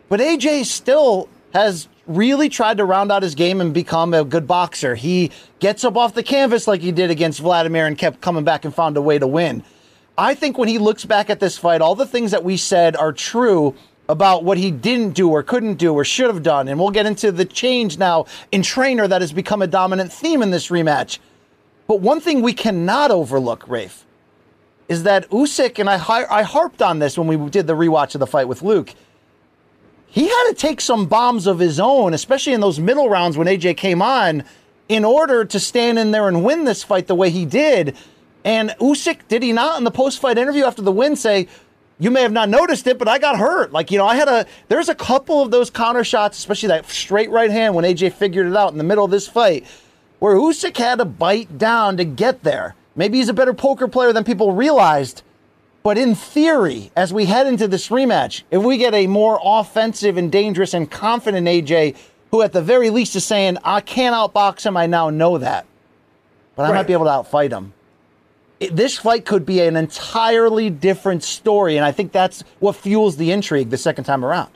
But 0.09 0.19
AJ 0.19 0.65
still 0.65 1.29
has 1.53 1.87
really 2.05 2.49
tried 2.49 2.79
to 2.79 2.83
round 2.83 3.13
out 3.13 3.23
his 3.23 3.33
game 3.33 3.61
and 3.61 3.73
become 3.73 4.13
a 4.13 4.25
good 4.25 4.45
boxer. 4.45 4.95
He 4.95 5.31
gets 5.59 5.85
up 5.85 5.95
off 5.95 6.15
the 6.15 6.23
canvas 6.23 6.67
like 6.67 6.81
he 6.81 6.91
did 6.91 7.11
against 7.11 7.39
Vladimir 7.39 7.87
and 7.87 7.97
kept 7.97 8.19
coming 8.19 8.43
back 8.43 8.65
and 8.65 8.75
found 8.75 8.97
a 8.97 9.01
way 9.01 9.19
to 9.19 9.25
win. 9.25 9.63
I 10.19 10.35
think 10.35 10.57
when 10.57 10.67
he 10.67 10.79
looks 10.79 11.05
back 11.05 11.29
at 11.29 11.39
this 11.39 11.57
fight, 11.57 11.79
all 11.79 11.95
the 11.95 12.05
things 12.05 12.31
that 12.31 12.43
we 12.43 12.57
said 12.57 12.97
are 12.97 13.13
true 13.13 13.73
about 14.09 14.43
what 14.43 14.57
he 14.57 14.69
didn't 14.69 15.11
do 15.11 15.29
or 15.29 15.43
couldn't 15.43 15.75
do 15.75 15.93
or 15.93 16.03
should 16.03 16.27
have 16.27 16.43
done. 16.43 16.67
And 16.67 16.77
we'll 16.77 16.89
get 16.89 17.05
into 17.05 17.31
the 17.31 17.45
change 17.45 17.97
now 17.97 18.25
in 18.51 18.61
trainer 18.61 19.07
that 19.07 19.21
has 19.21 19.31
become 19.31 19.61
a 19.61 19.67
dominant 19.67 20.11
theme 20.11 20.41
in 20.41 20.51
this 20.51 20.67
rematch. 20.67 21.19
But 21.87 22.01
one 22.01 22.19
thing 22.19 22.41
we 22.41 22.51
cannot 22.51 23.11
overlook, 23.11 23.65
Rafe, 23.69 24.05
is 24.89 25.03
that 25.03 25.29
Usyk, 25.29 25.79
and 25.79 25.89
I, 25.89 25.95
I 25.95 26.43
harped 26.43 26.81
on 26.81 26.99
this 26.99 27.17
when 27.17 27.27
we 27.27 27.49
did 27.49 27.65
the 27.65 27.75
rewatch 27.75 28.13
of 28.13 28.19
the 28.19 28.27
fight 28.27 28.49
with 28.49 28.61
Luke, 28.61 28.93
he 30.07 30.27
had 30.27 30.47
to 30.49 30.53
take 30.53 30.81
some 30.81 31.05
bombs 31.05 31.47
of 31.47 31.59
his 31.59 31.79
own, 31.79 32.13
especially 32.13 32.53
in 32.53 32.59
those 32.59 32.79
middle 32.79 33.09
rounds 33.09 33.37
when 33.37 33.47
AJ 33.47 33.77
came 33.77 34.01
on, 34.01 34.43
in 34.89 35.05
order 35.05 35.45
to 35.45 35.59
stand 35.59 35.97
in 35.97 36.11
there 36.11 36.27
and 36.27 36.43
win 36.43 36.65
this 36.65 36.83
fight 36.83 37.07
the 37.07 37.15
way 37.15 37.29
he 37.29 37.45
did. 37.45 37.95
And 38.44 38.70
Usyk, 38.80 39.28
did 39.28 39.44
he 39.44 39.52
not 39.53 39.78
in 39.78 39.84
the 39.84 39.91
post 39.91 40.20
fight 40.20 40.38
interview 40.38 40.64
after 40.64 40.82
the 40.82 40.91
win 40.91 41.16
say, 41.16 41.48
you 42.02 42.10
may 42.10 42.22
have 42.22 42.32
not 42.32 42.48
noticed 42.48 42.88
it, 42.88 42.98
but 42.98 43.10
I 43.10 43.20
got 43.20 43.38
hurt. 43.38 43.74
Like, 43.74 43.91
you 43.91 43.98
know, 43.98 44.06
I 44.06 44.16
had 44.16 44.30
a, 44.30 44.45
there's 44.70 44.88
a 44.88 44.95
couple 44.95 45.41
of 45.41 45.52
those 45.52 45.70
counter 45.70 46.06
shots, 46.06 46.38
especially 46.38 46.68
that 46.70 46.90
straight 46.90 47.30
right 47.30 47.52
hand 47.52 47.76
when 47.76 47.84
AJ 47.84 48.14
figured 48.14 48.48
it 48.48 48.56
out 48.56 48.72
in 48.72 48.78
the 48.78 48.86
middle 48.86 49.03
of 49.03 49.11
this 49.11 49.28
fight, 49.28 49.66
where 50.20 50.36
Usyk 50.36 50.78
had 50.78 50.99
to 50.99 51.06
bite 51.06 51.57
down 51.57 51.98
to 51.98 52.06
get 52.06 52.44
there. 52.44 52.76
Maybe 52.95 53.18
he's 53.18 53.28
a 53.28 53.34
better 53.34 53.53
poker 53.53 53.88
player 53.90 54.14
than 54.14 54.24
people 54.24 54.53
realized, 54.53 55.24
But 55.84 55.98
in 55.98 56.16
theory, 56.16 56.91
as 56.95 57.14
we 57.14 57.26
head 57.26 57.48
into 57.48 57.68
this 57.68 57.90
rematch, 57.90 58.44
if 58.52 58.61
we 58.64 58.78
get 58.78 58.94
a 58.94 59.07
more 59.07 59.40
offensive 59.44 60.18
and 60.18 60.32
dangerous 60.32 60.74
and 60.74 60.90
confident 60.90 61.48
AJ, 61.48 61.95
who 62.32 62.41
at 62.41 62.52
the 62.53 62.61
very 62.61 62.90
least 62.90 63.16
is 63.16 63.26
saying, 63.26 63.57
I 63.64 63.82
can't 63.82 64.14
outbox 64.16 64.66
him, 64.66 64.78
I 64.78 64.86
now 64.88 65.10
know 65.10 65.38
that. 65.38 65.66
But 66.56 66.64
I 66.64 66.70
Right. 66.70 66.76
might 66.78 66.88
be 66.88 66.94
able 66.94 67.06
to 67.06 67.11
outfight 67.11 67.52
him. 67.52 67.74
This 68.72 68.98
fight 68.98 69.26
could 69.26 69.45
be 69.45 69.61
an 69.61 69.76
entirely 69.77 70.69
different 70.69 71.23
story, 71.23 71.77
and 71.77 71.86
I 71.86 71.91
think 71.91 72.11
that's 72.11 72.44
what 72.60 72.76
fuels 72.76 73.15
the 73.18 73.31
intrigue 73.31 73.69
the 73.69 73.77
second 73.77 74.03
time 74.03 74.26
around. 74.26 74.52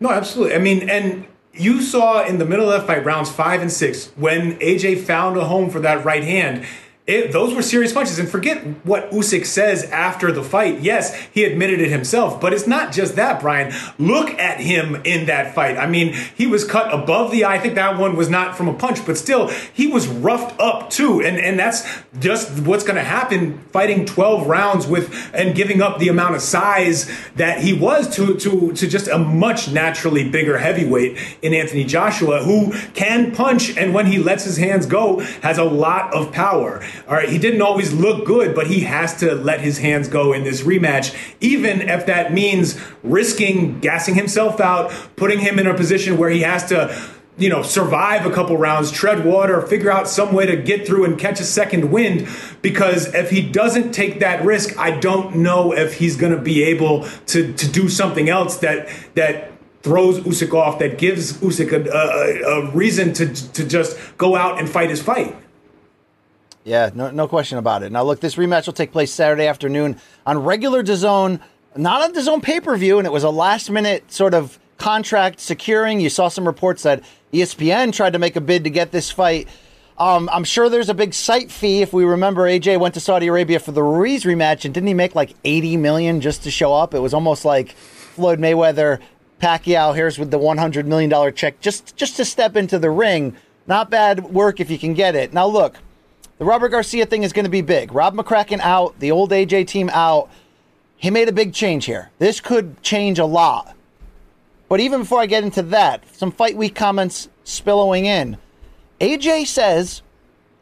No, 0.00 0.10
absolutely. 0.10 0.54
I 0.54 0.58
mean, 0.58 0.88
and 0.88 1.26
you 1.52 1.82
saw 1.82 2.24
in 2.24 2.38
the 2.38 2.46
middle 2.46 2.70
of 2.70 2.80
that 2.80 2.86
fight, 2.86 3.04
rounds 3.04 3.30
five 3.30 3.60
and 3.60 3.70
six, 3.70 4.06
when 4.16 4.58
AJ 4.58 5.02
found 5.02 5.36
a 5.36 5.44
home 5.44 5.68
for 5.68 5.80
that 5.80 6.04
right 6.04 6.24
hand. 6.24 6.64
It, 7.04 7.32
those 7.32 7.52
were 7.52 7.62
serious 7.62 7.92
punches, 7.92 8.20
and 8.20 8.28
forget 8.28 8.62
what 8.84 9.10
Usyk 9.10 9.44
says 9.44 9.82
after 9.90 10.30
the 10.30 10.44
fight. 10.44 10.82
Yes, 10.82 11.12
he 11.32 11.42
admitted 11.42 11.80
it 11.80 11.90
himself, 11.90 12.40
but 12.40 12.52
it's 12.52 12.68
not 12.68 12.92
just 12.92 13.16
that, 13.16 13.40
Brian. 13.40 13.74
Look 13.98 14.30
at 14.38 14.60
him 14.60 14.94
in 15.04 15.26
that 15.26 15.52
fight. 15.52 15.76
I 15.76 15.88
mean, 15.88 16.14
he 16.36 16.46
was 16.46 16.64
cut 16.64 16.94
above 16.94 17.32
the 17.32 17.42
eye. 17.42 17.54
I 17.54 17.58
think 17.58 17.74
that 17.74 17.98
one 17.98 18.14
was 18.14 18.30
not 18.30 18.56
from 18.56 18.68
a 18.68 18.72
punch, 18.72 19.04
but 19.04 19.18
still, 19.18 19.48
he 19.48 19.88
was 19.88 20.06
roughed 20.06 20.60
up 20.60 20.90
too, 20.90 21.20
and 21.20 21.38
and 21.38 21.58
that's 21.58 21.84
just 22.20 22.60
what's 22.60 22.84
going 22.84 22.94
to 22.94 23.02
happen 23.02 23.58
fighting 23.72 24.06
12 24.06 24.46
rounds 24.46 24.86
with 24.86 25.12
and 25.34 25.56
giving 25.56 25.82
up 25.82 25.98
the 25.98 26.08
amount 26.08 26.36
of 26.36 26.40
size 26.40 27.10
that 27.34 27.62
he 27.62 27.72
was 27.72 28.14
to 28.14 28.36
to 28.36 28.72
to 28.74 28.86
just 28.86 29.08
a 29.08 29.18
much 29.18 29.68
naturally 29.72 30.28
bigger 30.30 30.58
heavyweight 30.58 31.18
in 31.42 31.52
Anthony 31.52 31.82
Joshua 31.82 32.44
who 32.44 32.72
can 32.94 33.34
punch 33.34 33.76
and 33.76 33.92
when 33.92 34.06
he 34.06 34.18
lets 34.18 34.44
his 34.44 34.56
hands 34.56 34.86
go 34.86 35.18
has 35.42 35.58
a 35.58 35.64
lot 35.64 36.14
of 36.14 36.30
power. 36.32 36.80
All 37.08 37.14
right, 37.14 37.28
he 37.28 37.38
didn't 37.38 37.62
always 37.62 37.92
look 37.92 38.24
good, 38.24 38.54
but 38.54 38.66
he 38.66 38.80
has 38.80 39.18
to 39.20 39.34
let 39.34 39.60
his 39.60 39.78
hands 39.78 40.08
go 40.08 40.32
in 40.32 40.44
this 40.44 40.62
rematch 40.62 41.14
even 41.40 41.82
if 41.82 42.06
that 42.06 42.32
means 42.32 42.80
risking 43.02 43.80
gassing 43.80 44.14
himself 44.14 44.60
out, 44.60 44.92
putting 45.16 45.40
him 45.40 45.58
in 45.58 45.66
a 45.66 45.74
position 45.74 46.16
where 46.16 46.30
he 46.30 46.40
has 46.40 46.66
to 46.68 46.96
you 47.38 47.48
know, 47.48 47.62
survive 47.62 48.26
a 48.26 48.30
couple 48.30 48.56
rounds, 48.58 48.90
tread 48.90 49.24
water, 49.24 49.62
figure 49.62 49.90
out 49.90 50.06
some 50.06 50.34
way 50.34 50.44
to 50.44 50.54
get 50.54 50.86
through 50.86 51.04
and 51.06 51.18
catch 51.18 51.40
a 51.40 51.44
second 51.44 51.90
wind. 51.90 52.28
Because 52.60 53.12
if 53.14 53.30
he 53.30 53.40
doesn't 53.40 53.92
take 53.92 54.20
that 54.20 54.44
risk, 54.44 54.78
I 54.78 54.98
don't 54.98 55.36
know 55.36 55.72
if 55.72 55.94
he's 55.94 56.16
going 56.16 56.36
to 56.36 56.40
be 56.40 56.62
able 56.62 57.08
to 57.28 57.52
to 57.54 57.68
do 57.68 57.88
something 57.88 58.28
else 58.28 58.58
that 58.58 58.88
that 59.14 59.52
throws 59.82 60.20
Usyk 60.20 60.52
off, 60.52 60.78
that 60.78 60.98
gives 60.98 61.32
Usyk 61.38 61.72
a, 61.72 61.90
a, 61.90 62.68
a 62.68 62.70
reason 62.72 63.14
to 63.14 63.34
to 63.52 63.66
just 63.66 63.98
go 64.18 64.36
out 64.36 64.58
and 64.58 64.68
fight 64.68 64.90
his 64.90 65.02
fight. 65.02 65.34
Yeah, 66.64 66.90
no, 66.94 67.10
no 67.10 67.26
question 67.26 67.58
about 67.58 67.82
it. 67.82 67.90
Now, 67.90 68.04
look, 68.04 68.20
this 68.20 68.36
rematch 68.36 68.66
will 68.66 68.72
take 68.72 68.92
place 68.92 69.12
Saturday 69.12 69.46
afternoon 69.46 70.00
on 70.24 70.38
regular 70.38 70.82
DAZN, 70.82 71.40
not 71.76 72.02
on 72.02 72.14
DAZN 72.14 72.42
pay 72.42 72.60
per 72.60 72.76
view, 72.76 72.98
and 72.98 73.06
it 73.06 73.12
was 73.12 73.24
a 73.24 73.30
last 73.30 73.70
minute 73.70 74.12
sort 74.12 74.32
of 74.32 74.58
contract 74.78 75.40
securing. 75.40 76.00
You 76.00 76.08
saw 76.08 76.28
some 76.28 76.46
reports 76.46 76.84
that 76.84 77.02
ESPN 77.32 77.92
tried 77.92 78.12
to 78.12 78.18
make 78.18 78.36
a 78.36 78.40
bid 78.40 78.64
to 78.64 78.70
get 78.70 78.92
this 78.92 79.10
fight. 79.10 79.48
Um, 79.98 80.28
I'm 80.32 80.44
sure 80.44 80.68
there's 80.68 80.88
a 80.88 80.94
big 80.94 81.14
site 81.14 81.50
fee. 81.50 81.82
If 81.82 81.92
we 81.92 82.04
remember, 82.04 82.42
AJ 82.42 82.78
went 82.80 82.94
to 82.94 83.00
Saudi 83.00 83.26
Arabia 83.26 83.58
for 83.58 83.72
the 83.72 83.82
Ruiz 83.82 84.24
rematch, 84.24 84.64
and 84.64 84.72
didn't 84.72 84.86
he 84.86 84.94
make 84.94 85.14
like 85.14 85.34
80 85.44 85.76
million 85.76 86.20
just 86.20 86.44
to 86.44 86.50
show 86.50 86.72
up? 86.74 86.94
It 86.94 87.00
was 87.00 87.12
almost 87.14 87.44
like 87.44 87.72
Floyd 87.72 88.38
Mayweather, 88.38 89.00
Pacquiao. 89.40 89.94
Here's 89.94 90.18
with 90.18 90.30
the 90.30 90.38
100 90.38 90.86
million 90.86 91.10
dollar 91.10 91.30
check 91.32 91.60
just 91.60 91.96
just 91.96 92.16
to 92.16 92.24
step 92.24 92.56
into 92.56 92.78
the 92.78 92.90
ring. 92.90 93.36
Not 93.66 93.90
bad 93.90 94.24
work 94.32 94.60
if 94.60 94.70
you 94.70 94.78
can 94.78 94.94
get 94.94 95.14
it. 95.14 95.32
Now 95.32 95.46
look, 95.46 95.76
the 96.42 96.48
Robert 96.48 96.70
Garcia 96.70 97.06
thing 97.06 97.22
is 97.22 97.32
going 97.32 97.44
to 97.44 97.50
be 97.50 97.60
big. 97.60 97.94
Rob 97.94 98.16
McCracken 98.16 98.58
out, 98.58 98.98
the 98.98 99.12
old 99.12 99.30
AJ 99.30 99.68
team 99.68 99.88
out. 99.92 100.28
He 100.96 101.08
made 101.08 101.28
a 101.28 101.32
big 101.32 101.54
change 101.54 101.84
here. 101.84 102.10
This 102.18 102.40
could 102.40 102.82
change 102.82 103.20
a 103.20 103.24
lot. 103.24 103.76
But 104.68 104.80
even 104.80 105.02
before 105.02 105.20
I 105.20 105.26
get 105.26 105.44
into 105.44 105.62
that, 105.62 106.02
some 106.16 106.32
fight 106.32 106.56
week 106.56 106.74
comments 106.74 107.28
spillowing 107.44 108.06
in. 108.06 108.38
AJ 109.00 109.46
says 109.46 110.02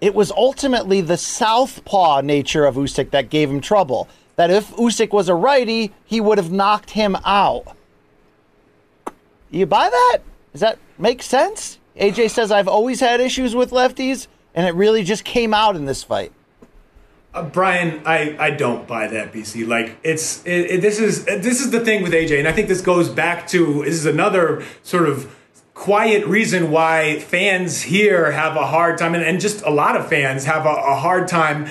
it 0.03 0.15
was 0.15 0.31
ultimately 0.33 1.01
the 1.01 1.17
southpaw 1.17 2.21
nature 2.21 2.67
of 2.67 2.75
Usyk 2.75 3.11
that 3.13 3.31
gave 3.31 3.49
him 3.49 3.63
trouble. 3.63 4.07
That 4.37 4.51
if 4.51 4.71
Usyk 4.73 5.13
was 5.13 5.31
a 5.31 5.35
righty, 5.35 5.95
he 6.05 6.21
would 6.21 6.37
have 6.37 6.53
knocked 6.53 6.91
him 6.91 7.17
out. 7.25 7.75
You 9.51 9.65
buy 9.65 9.89
that? 9.89 10.19
Does 10.53 10.61
that 10.61 10.79
make 10.99 11.23
sense? 11.23 11.79
AJ 11.97 12.33
says 12.33 12.53
I've 12.53 12.69
always 12.69 13.01
had 13.01 13.23
issues 13.23 13.55
with 13.55 13.71
lefties, 13.71 14.27
and 14.55 14.67
it 14.67 14.75
really 14.75 15.05
just 15.05 15.25
came 15.25 15.55
out 15.55 15.77
in 15.77 15.85
this 15.85 16.03
fight. 16.03 16.33
Uh, 17.33 17.45
Brian, 17.45 18.03
I, 18.05 18.37
I 18.39 18.51
don't 18.51 18.89
buy 18.89 19.07
that, 19.07 19.33
BC. 19.33 19.67
Like 19.67 19.97
it's 20.03 20.45
it, 20.45 20.71
it, 20.71 20.81
this 20.81 20.99
is 20.99 21.25
this 21.25 21.61
is 21.61 21.71
the 21.71 21.81
thing 21.81 22.03
with 22.03 22.13
AJ, 22.13 22.39
and 22.39 22.49
I 22.49 22.53
think 22.53 22.69
this 22.69 22.81
goes 22.81 23.09
back 23.09 23.47
to 23.49 23.85
this 23.85 23.95
is 23.95 24.07
another 24.07 24.65
sort 24.83 25.09
of 25.09 25.37
quiet 25.75 26.27
reason 26.27 26.71
why 26.71 27.21
fans 27.21 27.83
here 27.83 28.33
have 28.33 28.57
a 28.57 28.67
hard 28.67 28.99
time, 28.99 29.15
and, 29.15 29.23
and 29.23 29.41
just 29.41 29.63
a 29.63 29.71
lot 29.71 29.97
of 29.97 30.09
fans 30.09 30.45
have 30.45 30.67
a, 30.67 30.71
a 30.71 30.97
hard 30.97 31.29
time 31.29 31.69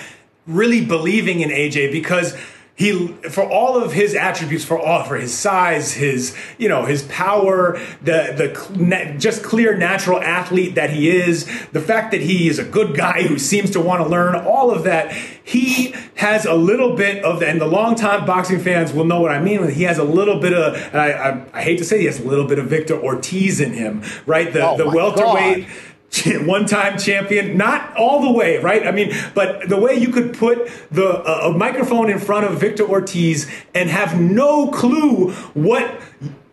really 0.48 0.84
believing 0.84 1.42
in 1.42 1.50
AJ 1.50 1.92
because 1.92 2.38
he 2.80 3.08
for 3.30 3.44
all 3.44 3.76
of 3.76 3.92
his 3.92 4.16
attributes 4.16 4.64
for 4.64 4.80
all 4.80 5.04
for 5.04 5.18
his 5.18 5.38
size 5.38 5.92
his 5.92 6.34
you 6.58 6.70
know 6.70 6.86
his 6.86 7.04
power 7.04 7.78
the 8.02 8.34
the 8.38 9.16
just 9.20 9.44
clear 9.44 9.76
natural 9.76 10.18
athlete 10.22 10.76
that 10.76 10.90
he 10.90 11.10
is 11.10 11.44
the 11.74 11.82
fact 11.82 12.12
that 12.12 12.22
he 12.22 12.48
is 12.48 12.58
a 12.58 12.64
good 12.64 12.96
guy 12.96 13.24
who 13.24 13.38
seems 13.38 13.70
to 13.70 13.82
want 13.82 14.02
to 14.02 14.08
learn 14.08 14.34
all 14.34 14.72
of 14.72 14.86
that 14.86 15.12
he 15.44 15.94
has 16.16 16.46
a 16.46 16.54
little 16.54 16.96
bit 16.96 17.22
of 17.22 17.44
and 17.44 17.60
the 17.60 17.68
longtime 17.68 18.26
boxing 18.26 18.60
fans 18.60 18.94
will 18.94 19.04
know 19.04 19.20
what 19.20 19.32
I 19.32 19.42
mean 19.42 19.70
he 19.70 19.84
has 19.84 19.98
a 19.98 20.04
little 20.06 20.40
bit 20.40 20.54
of 20.54 20.96
I, 20.96 21.12
I, 21.12 21.46
I 21.54 21.62
hate 21.62 21.80
to 21.80 21.84
say 21.84 22.00
he 22.00 22.06
has 22.06 22.22
a 22.22 22.28
little 22.28 22.48
bit 22.48 22.60
of 22.60 22.68
Victor 22.68 22.98
Ortiz 22.98 23.60
in 23.60 23.74
him 23.74 24.04
right 24.26 24.54
the 24.54 24.66
Oh 24.66 24.78
the 24.78 24.88
welterweight 24.88 25.68
God. 25.68 25.76
one 26.46 26.66
time 26.66 26.98
champion 26.98 27.58
not 27.58 27.96
all 27.96 28.22
the 28.22 28.32
way 28.32 28.58
right? 28.58 28.86
I 28.86 28.92
mean 28.92 29.12
but 29.34 29.70
the 29.70 29.80
way 29.80 29.96
you 29.96 30.10
could 30.10 30.34
put 30.34 30.70
the 30.92 31.24
uh, 31.24 31.54
microphone 31.56 32.10
in 32.10 32.20
front 32.20 32.46
of 32.46 32.60
victor 32.60 32.84
ortiz 32.84 33.50
and 33.74 33.90
have 33.90 34.20
no 34.20 34.68
clue 34.72 35.32
what 35.54 36.02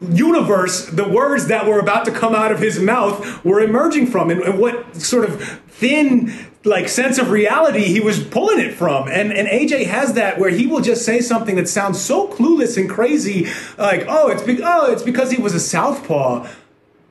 universe 0.00 0.86
the 0.86 1.08
words 1.08 1.46
that 1.46 1.66
were 1.66 1.80
about 1.80 2.04
to 2.04 2.10
come 2.10 2.34
out 2.34 2.52
of 2.52 2.60
his 2.60 2.78
mouth 2.78 3.44
were 3.44 3.60
emerging 3.60 4.06
from 4.06 4.30
and, 4.30 4.42
and 4.42 4.58
what 4.58 4.94
sort 4.96 5.28
of 5.28 5.42
thin 5.68 6.32
like 6.66 6.88
sense 6.88 7.16
of 7.18 7.30
reality 7.30 7.84
he 7.84 8.00
was 8.00 8.22
pulling 8.22 8.58
it 8.58 8.74
from. 8.74 9.08
And 9.08 9.32
and 9.32 9.48
AJ 9.48 9.86
has 9.86 10.14
that 10.14 10.38
where 10.38 10.50
he 10.50 10.66
will 10.66 10.80
just 10.80 11.04
say 11.04 11.20
something 11.20 11.56
that 11.56 11.68
sounds 11.68 12.00
so 12.00 12.28
clueless 12.28 12.76
and 12.76 12.90
crazy 12.90 13.46
like 13.78 14.04
oh 14.08 14.28
it's 14.28 14.42
be- 14.42 14.62
oh 14.62 14.92
it's 14.92 15.02
because 15.02 15.30
he 15.30 15.40
was 15.40 15.54
a 15.54 15.60
southpaw 15.60 16.48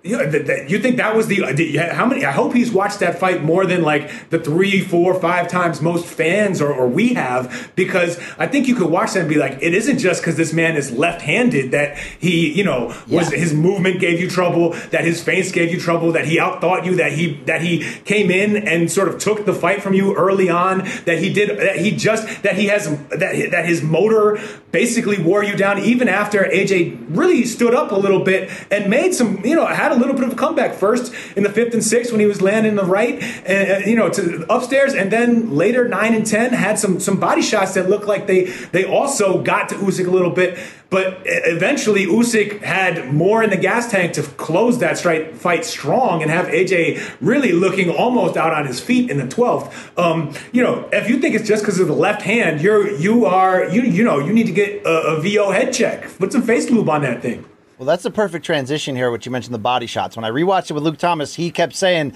yeah, 0.05 0.29
th- 0.29 0.45
th- 0.45 0.69
you 0.71 0.77
think 0.77 0.97
that 0.97 1.15
was 1.15 1.25
the 1.27 1.43
uh, 1.43 1.51
did 1.51 1.75
how 1.75 2.05
many? 2.05 2.23
I 2.25 2.31
hope 2.31 2.53
he's 2.53 2.71
watched 2.71 2.99
that 2.99 3.17
fight 3.19 3.43
more 3.43 3.65
than 3.65 3.81
like 3.81 4.29
the 4.29 4.37
three, 4.37 4.79
four, 4.81 5.19
five 5.19 5.47
times 5.47 5.81
most 5.81 6.05
fans 6.05 6.61
or, 6.61 6.71
or 6.71 6.87
we 6.87 7.15
have, 7.15 7.71
because 7.75 8.19
I 8.37 8.45
think 8.45 8.67
you 8.67 8.75
could 8.75 8.89
watch 8.89 9.13
that 9.13 9.21
and 9.21 9.29
be 9.29 9.35
like, 9.37 9.57
it 9.61 9.73
isn't 9.73 9.97
just 9.97 10.21
because 10.21 10.37
this 10.37 10.53
man 10.53 10.77
is 10.77 10.91
left-handed 10.91 11.71
that 11.71 11.97
he, 11.97 12.51
you 12.53 12.63
know, 12.63 12.93
was 13.07 13.31
Yeah. 13.31 13.39
his 13.39 13.53
movement 13.55 13.99
gave 13.99 14.19
you 14.19 14.29
trouble, 14.29 14.73
that 14.91 15.03
his 15.03 15.23
face 15.23 15.51
gave 15.51 15.71
you 15.73 15.79
trouble, 15.79 16.11
that 16.11 16.25
he 16.25 16.37
outthought 16.37 16.85
you, 16.85 16.95
that 16.97 17.13
he 17.13 17.37
that 17.45 17.61
he 17.63 17.79
came 18.05 18.29
in 18.29 18.55
and 18.67 18.91
sort 18.91 19.07
of 19.07 19.17
took 19.17 19.45
the 19.45 19.53
fight 19.53 19.81
from 19.81 19.95
you 19.95 20.15
early 20.15 20.49
on, 20.49 20.79
that 21.05 21.17
he 21.17 21.33
did, 21.33 21.57
that 21.59 21.77
he 21.77 21.89
just 21.91 22.43
that 22.43 22.55
he 22.55 22.67
has 22.67 22.85
that 23.09 23.49
that 23.51 23.65
his 23.65 23.81
motor 23.81 24.39
basically 24.71 25.19
wore 25.21 25.43
you 25.43 25.55
down 25.55 25.79
even 25.79 26.07
after 26.07 26.43
AJ 26.43 27.05
really 27.09 27.45
stood 27.45 27.73
up 27.73 27.91
a 27.91 27.95
little 27.95 28.23
bit 28.23 28.51
and 28.69 28.89
made 28.89 29.13
some, 29.13 29.43
you 29.45 29.55
know, 29.55 29.65
had 29.65 29.94
a 29.95 29.99
little 29.99 30.15
bit 30.15 30.25
of 30.25 30.33
a 30.33 30.35
comeback 30.35 30.75
first 30.75 31.13
in 31.35 31.43
the 31.43 31.49
fifth 31.49 31.73
and 31.73 31.83
sixth 31.83 32.11
when 32.11 32.19
he 32.19 32.25
was 32.25 32.41
landing 32.41 32.75
the 32.75 32.85
right, 32.85 33.21
and 33.45 33.85
you 33.85 33.95
know, 33.95 34.09
to 34.09 34.45
upstairs, 34.53 34.93
and 34.93 35.11
then 35.11 35.55
later 35.55 35.87
nine 35.87 36.13
and 36.13 36.25
ten 36.25 36.53
had 36.53 36.77
some 36.79 36.99
some 36.99 37.19
body 37.19 37.41
shots 37.41 37.73
that 37.73 37.89
looked 37.89 38.05
like 38.05 38.27
they 38.27 38.45
they 38.45 38.85
also 38.85 39.41
got 39.41 39.69
to 39.69 39.75
Usyk 39.75 40.07
a 40.07 40.11
little 40.11 40.31
bit. 40.31 40.57
But 40.89 41.25
e, 41.25 41.29
eventually, 41.45 42.05
Usyk 42.05 42.61
had 42.61 43.13
more 43.13 43.43
in 43.43 43.49
the 43.49 43.57
gas 43.57 43.89
tank 43.89 44.13
to 44.13 44.23
close 44.23 44.79
that 44.79 44.97
straight 44.97 45.35
fight 45.35 45.65
strong 45.65 46.21
and 46.21 46.29
have 46.29 46.47
AJ 46.47 47.17
really 47.21 47.51
looking 47.51 47.89
almost 47.89 48.37
out 48.37 48.53
on 48.53 48.65
his 48.65 48.79
feet 48.79 49.09
in 49.09 49.17
the 49.17 49.25
12th. 49.25 49.73
Um, 49.97 50.33
you 50.51 50.63
know, 50.63 50.87
if 50.93 51.09
you 51.09 51.19
think 51.19 51.35
it's 51.35 51.47
just 51.47 51.63
because 51.63 51.79
of 51.79 51.87
the 51.87 51.93
left 51.93 52.21
hand, 52.21 52.61
you're 52.61 52.89
you 52.91 53.25
are 53.25 53.67
you 53.69 53.81
you 53.81 54.03
know 54.03 54.19
you 54.19 54.33
need 54.33 54.47
to 54.47 54.53
get 54.53 54.85
a, 54.85 55.17
a 55.17 55.21
VO 55.21 55.51
head 55.51 55.73
check. 55.73 56.17
Put 56.17 56.31
some 56.31 56.43
face 56.43 56.69
lube 56.69 56.89
on 56.89 57.01
that 57.01 57.21
thing. 57.21 57.45
Well, 57.77 57.85
that's 57.85 58.03
the 58.03 58.11
perfect 58.11 58.45
transition 58.45 58.95
here, 58.95 59.11
which 59.11 59.25
you 59.25 59.31
mentioned 59.31 59.53
the 59.53 59.59
body 59.59 59.85
shots. 59.85 60.15
When 60.15 60.23
I 60.23 60.29
rewatched 60.29 60.71
it 60.71 60.73
with 60.73 60.83
Luke 60.83 60.97
Thomas, 60.97 61.35
he 61.35 61.51
kept 61.51 61.75
saying, 61.75 62.13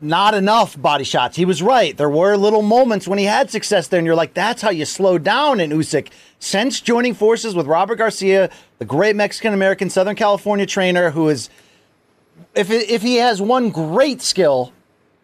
not 0.00 0.34
enough 0.34 0.80
body 0.80 1.04
shots. 1.04 1.36
He 1.36 1.44
was 1.44 1.62
right. 1.62 1.96
There 1.96 2.08
were 2.08 2.36
little 2.36 2.62
moments 2.62 3.08
when 3.08 3.18
he 3.18 3.24
had 3.24 3.50
success 3.50 3.88
there, 3.88 3.98
and 3.98 4.06
you're 4.06 4.14
like, 4.14 4.34
that's 4.34 4.62
how 4.62 4.70
you 4.70 4.84
slow 4.84 5.18
down 5.18 5.60
in 5.60 5.70
Usyk. 5.70 6.08
Since 6.38 6.80
joining 6.80 7.14
forces 7.14 7.54
with 7.54 7.66
Robert 7.66 7.96
Garcia, 7.96 8.50
the 8.78 8.84
great 8.84 9.16
Mexican 9.16 9.54
American 9.54 9.90
Southern 9.90 10.14
California 10.14 10.66
trainer, 10.66 11.10
who 11.10 11.28
is, 11.28 11.50
if, 12.54 12.70
if 12.70 13.02
he 13.02 13.16
has 13.16 13.42
one 13.42 13.70
great 13.70 14.22
skill, 14.22 14.72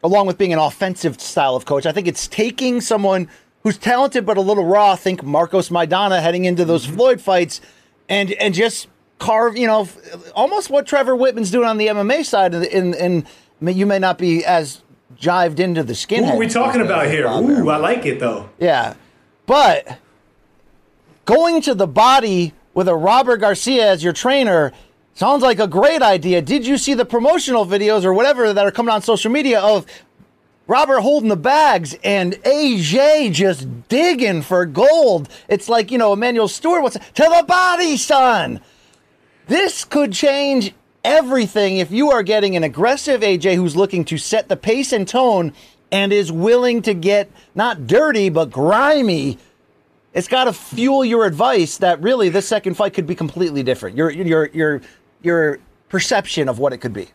along 0.02 0.26
with 0.26 0.38
being 0.38 0.52
an 0.52 0.59
offensive 0.59 1.20
style 1.20 1.55
of 1.55 1.64
coach, 1.64 1.86
I 1.86 1.92
think 1.92 2.09
it's 2.09 2.26
taking 2.26 2.80
someone 2.80 3.28
who's 3.62 3.78
talented 3.78 4.26
but 4.26 4.36
a 4.36 4.40
little 4.40 4.64
raw. 4.64 4.96
Think 4.96 5.22
Marcos 5.22 5.68
Maidana 5.68 6.20
heading 6.20 6.44
into 6.44 6.64
those 6.64 6.84
mm-hmm. 6.84 6.96
Floyd 6.96 7.20
fights, 7.20 7.60
and 8.09 8.32
and 8.32 8.55
just 8.55 8.88
carve, 9.18 9.56
you 9.56 9.66
know, 9.66 9.88
almost 10.34 10.70
what 10.70 10.86
Trevor 10.86 11.14
Wittman's 11.14 11.50
doing 11.50 11.68
on 11.68 11.78
the 11.78 11.88
MMA 11.88 12.24
side. 12.24 12.54
And 12.54 12.94
and 12.94 13.26
you 13.60 13.86
may 13.86 13.98
not 13.98 14.18
be 14.18 14.44
as 14.44 14.82
jived 15.16 15.58
into 15.58 15.82
the 15.82 15.94
skin. 15.94 16.24
What 16.24 16.34
are 16.34 16.38
we 16.38 16.48
talking 16.48 16.80
about 16.80 17.06
here? 17.06 17.26
Ooh, 17.26 17.68
I 17.68 17.76
like 17.76 18.04
it 18.06 18.20
though. 18.20 18.48
Yeah, 18.58 18.94
but 19.46 19.98
going 21.24 21.62
to 21.62 21.74
the 21.74 21.86
body 21.86 22.52
with 22.74 22.88
a 22.88 22.94
Robert 22.94 23.38
Garcia 23.38 23.90
as 23.90 24.02
your 24.02 24.12
trainer 24.12 24.72
sounds 25.14 25.42
like 25.42 25.60
a 25.60 25.68
great 25.68 26.02
idea. 26.02 26.42
Did 26.42 26.66
you 26.66 26.76
see 26.76 26.94
the 26.94 27.04
promotional 27.04 27.64
videos 27.64 28.04
or 28.04 28.12
whatever 28.12 28.52
that 28.52 28.66
are 28.66 28.72
coming 28.72 28.92
on 28.92 29.00
social 29.02 29.30
media 29.30 29.60
of 29.60 29.86
Robert 30.66 31.00
holding 31.00 31.28
the 31.28 31.36
bags 31.36 31.96
and 32.02 32.34
AJ 32.42 33.32
just 33.32 33.88
digging 33.88 34.42
for 34.42 34.66
gold? 34.66 35.28
It's 35.48 35.68
like, 35.68 35.90
you 35.90 35.98
know, 35.98 36.12
Emanuel 36.12 36.48
Steward. 36.48 36.82
what's 36.82 36.96
to 36.96 37.22
the 37.22 37.44
body, 37.46 37.96
son. 37.96 38.60
This 39.46 39.84
could 39.84 40.12
change 40.12 40.72
everything 41.04 41.78
if 41.78 41.90
you 41.90 42.10
are 42.10 42.22
getting 42.22 42.56
an 42.56 42.64
aggressive 42.64 43.20
AJ 43.20 43.56
who's 43.56 43.76
looking 43.76 44.04
to 44.06 44.18
set 44.18 44.48
the 44.48 44.56
pace 44.56 44.92
and 44.92 45.06
tone 45.06 45.52
and 45.92 46.12
is 46.12 46.32
willing 46.32 46.80
to 46.82 46.94
get 46.94 47.30
not 47.54 47.86
dirty 47.86 48.30
but 48.30 48.50
grimy 48.50 49.38
it's 50.14 50.28
got 50.28 50.44
to 50.44 50.52
fuel 50.52 51.04
your 51.04 51.26
advice 51.26 51.78
that 51.78 52.00
really 52.00 52.28
this 52.28 52.46
second 52.46 52.74
fight 52.74 52.94
could 52.94 53.06
be 53.06 53.16
completely 53.16 53.62
different. 53.64 53.96
Your 53.96 54.10
your 54.10 54.46
your 54.46 54.80
your 55.22 55.58
perception 55.88 56.48
of 56.48 56.58
what 56.60 56.72
it 56.72 56.78
could 56.78 56.92
be. 56.92 57.08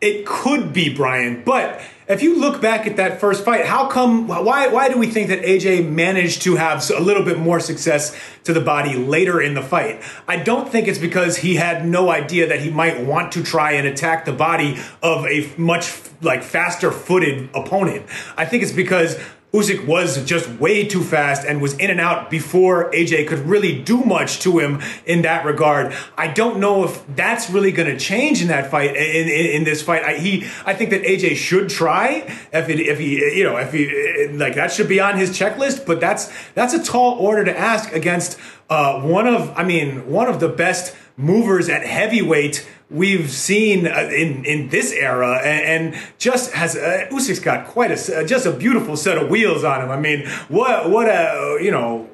It 0.00 0.26
could 0.26 0.72
be 0.72 0.92
Brian, 0.92 1.44
but 1.44 1.80
if 2.06 2.22
you 2.22 2.38
look 2.38 2.60
back 2.60 2.86
at 2.86 2.96
that 2.96 3.20
first 3.20 3.44
fight, 3.44 3.64
how 3.64 3.88
come? 3.88 4.28
Why? 4.28 4.68
Why 4.68 4.88
do 4.88 4.98
we 4.98 5.06
think 5.06 5.28
that 5.28 5.40
AJ 5.40 5.88
managed 5.88 6.42
to 6.42 6.56
have 6.56 6.88
a 6.90 7.00
little 7.00 7.24
bit 7.24 7.38
more 7.38 7.60
success 7.60 8.18
to 8.44 8.52
the 8.52 8.60
body 8.60 8.94
later 8.96 9.40
in 9.40 9.54
the 9.54 9.62
fight? 9.62 10.02
I 10.28 10.36
don't 10.36 10.68
think 10.68 10.86
it's 10.86 10.98
because 10.98 11.38
he 11.38 11.54
had 11.54 11.86
no 11.86 12.10
idea 12.10 12.46
that 12.48 12.60
he 12.60 12.70
might 12.70 13.04
want 13.04 13.32
to 13.32 13.42
try 13.42 13.72
and 13.72 13.86
attack 13.86 14.26
the 14.26 14.32
body 14.32 14.78
of 15.02 15.24
a 15.26 15.50
much 15.56 15.92
like 16.20 16.42
faster 16.42 16.90
footed 16.90 17.48
opponent. 17.54 18.06
I 18.36 18.44
think 18.44 18.62
it's 18.62 18.72
because 18.72 19.18
Usyk 19.54 19.86
was 19.86 20.24
just 20.24 20.48
way 20.58 20.84
too 20.84 21.02
fast 21.04 21.46
and 21.46 21.62
was 21.62 21.74
in 21.78 21.88
and 21.88 22.00
out 22.00 22.28
before 22.28 22.90
AJ 22.90 23.28
could 23.28 23.38
really 23.38 23.80
do 23.80 24.02
much 24.02 24.40
to 24.40 24.58
him 24.58 24.82
in 25.06 25.22
that 25.22 25.44
regard. 25.44 25.94
I 26.18 26.26
don't 26.26 26.58
know 26.58 26.82
if 26.82 27.04
that's 27.14 27.48
really 27.48 27.70
going 27.70 27.88
to 27.88 27.96
change 27.96 28.42
in 28.42 28.48
that 28.48 28.68
fight. 28.68 28.96
In, 28.96 29.28
in, 29.28 29.46
in 29.46 29.64
this 29.64 29.80
fight, 29.80 30.02
I, 30.02 30.14
he 30.18 30.44
I 30.66 30.74
think 30.74 30.90
that 30.90 31.02
AJ 31.02 31.36
should 31.36 31.68
try 31.68 32.26
if 32.52 32.68
it, 32.68 32.80
if 32.80 32.98
he 32.98 33.38
you 33.38 33.44
know 33.44 33.56
if 33.56 33.72
he 33.72 34.26
like 34.36 34.56
that 34.56 34.72
should 34.72 34.88
be 34.88 34.98
on 34.98 35.16
his 35.16 35.30
checklist. 35.30 35.86
But 35.86 36.00
that's 36.00 36.32
that's 36.54 36.74
a 36.74 36.82
tall 36.82 37.16
order 37.20 37.44
to 37.44 37.56
ask 37.56 37.92
against 37.92 38.36
uh, 38.68 39.02
one 39.02 39.28
of 39.28 39.56
I 39.56 39.62
mean 39.62 40.10
one 40.10 40.26
of 40.26 40.40
the 40.40 40.48
best 40.48 40.96
movers 41.16 41.68
at 41.68 41.86
heavyweight 41.86 42.66
we've 42.90 43.30
seen 43.30 43.86
uh, 43.86 44.08
in 44.12 44.44
in 44.44 44.68
this 44.68 44.92
era, 44.92 45.40
and, 45.44 45.94
just 46.18 46.52
has 46.52 46.76
uh, 46.76 47.08
Usyk's 47.10 47.40
got 47.40 47.66
quite 47.66 47.90
a 47.90 48.20
uh, 48.20 48.24
just 48.24 48.46
a 48.46 48.52
beautiful 48.52 48.96
set 48.96 49.18
of 49.18 49.28
wheels 49.28 49.64
on 49.64 49.82
him. 49.82 49.90
I 49.90 49.98
mean, 49.98 50.26
what 50.48 50.90
what 50.90 51.08
a 51.08 51.58
you 51.62 51.70
know, 51.70 52.08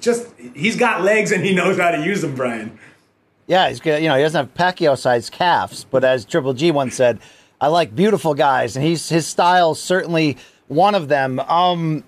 just 0.00 0.28
he's 0.54 0.76
got 0.76 1.02
legs 1.02 1.32
and 1.32 1.44
he 1.44 1.54
knows 1.54 1.78
how 1.78 1.90
to 1.90 2.02
use 2.04 2.22
them, 2.22 2.34
Brian. 2.34 2.78
Yeah, 3.46 3.68
he's 3.68 3.80
good. 3.80 4.02
You 4.02 4.08
know, 4.08 4.16
he 4.16 4.22
doesn't 4.22 4.38
have 4.38 4.54
Pacquiao-sized 4.54 5.32
calves, 5.32 5.84
but 5.84 6.02
as 6.02 6.24
Triple 6.24 6.52
G 6.52 6.72
once 6.72 6.96
said, 6.96 7.20
I 7.60 7.68
like 7.68 7.94
beautiful 7.94 8.34
guys, 8.34 8.76
and 8.76 8.84
he's 8.84 9.08
his 9.08 9.26
style 9.26 9.74
certainly 9.74 10.36
one 10.66 10.94
of 10.94 11.08
them. 11.08 11.38
Um, 11.40 12.04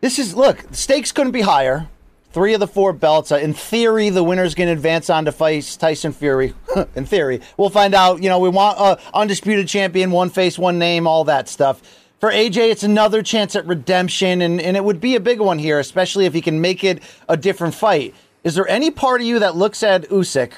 this 0.00 0.18
is 0.18 0.34
look, 0.34 0.64
stakes 0.72 1.12
couldn't 1.12 1.32
be 1.32 1.40
higher. 1.40 1.88
Three 2.36 2.52
of 2.52 2.60
the 2.60 2.66
four 2.66 2.92
belts. 2.92 3.32
Uh, 3.32 3.36
in 3.36 3.54
theory, 3.54 4.10
the 4.10 4.22
winner's 4.22 4.54
going 4.54 4.66
to 4.66 4.74
advance 4.74 5.08
on 5.08 5.24
to 5.24 5.32
face 5.32 5.74
Tyson 5.74 6.12
Fury. 6.12 6.52
in 6.94 7.06
theory, 7.06 7.40
we'll 7.56 7.70
find 7.70 7.94
out. 7.94 8.22
You 8.22 8.28
know, 8.28 8.38
we 8.40 8.50
want 8.50 8.78
a 8.78 9.00
undisputed 9.14 9.68
champion, 9.68 10.10
one 10.10 10.28
face, 10.28 10.58
one 10.58 10.78
name, 10.78 11.06
all 11.06 11.24
that 11.24 11.48
stuff. 11.48 11.80
For 12.20 12.30
AJ, 12.30 12.72
it's 12.72 12.82
another 12.82 13.22
chance 13.22 13.56
at 13.56 13.66
redemption, 13.66 14.42
and, 14.42 14.60
and 14.60 14.76
it 14.76 14.84
would 14.84 15.00
be 15.00 15.16
a 15.16 15.20
big 15.20 15.40
one 15.40 15.58
here, 15.58 15.78
especially 15.78 16.26
if 16.26 16.34
he 16.34 16.42
can 16.42 16.60
make 16.60 16.84
it 16.84 17.02
a 17.26 17.38
different 17.38 17.74
fight. 17.74 18.14
Is 18.44 18.54
there 18.54 18.68
any 18.68 18.90
part 18.90 19.22
of 19.22 19.26
you 19.26 19.38
that 19.38 19.56
looks 19.56 19.82
at 19.82 20.02
Usyk 20.10 20.52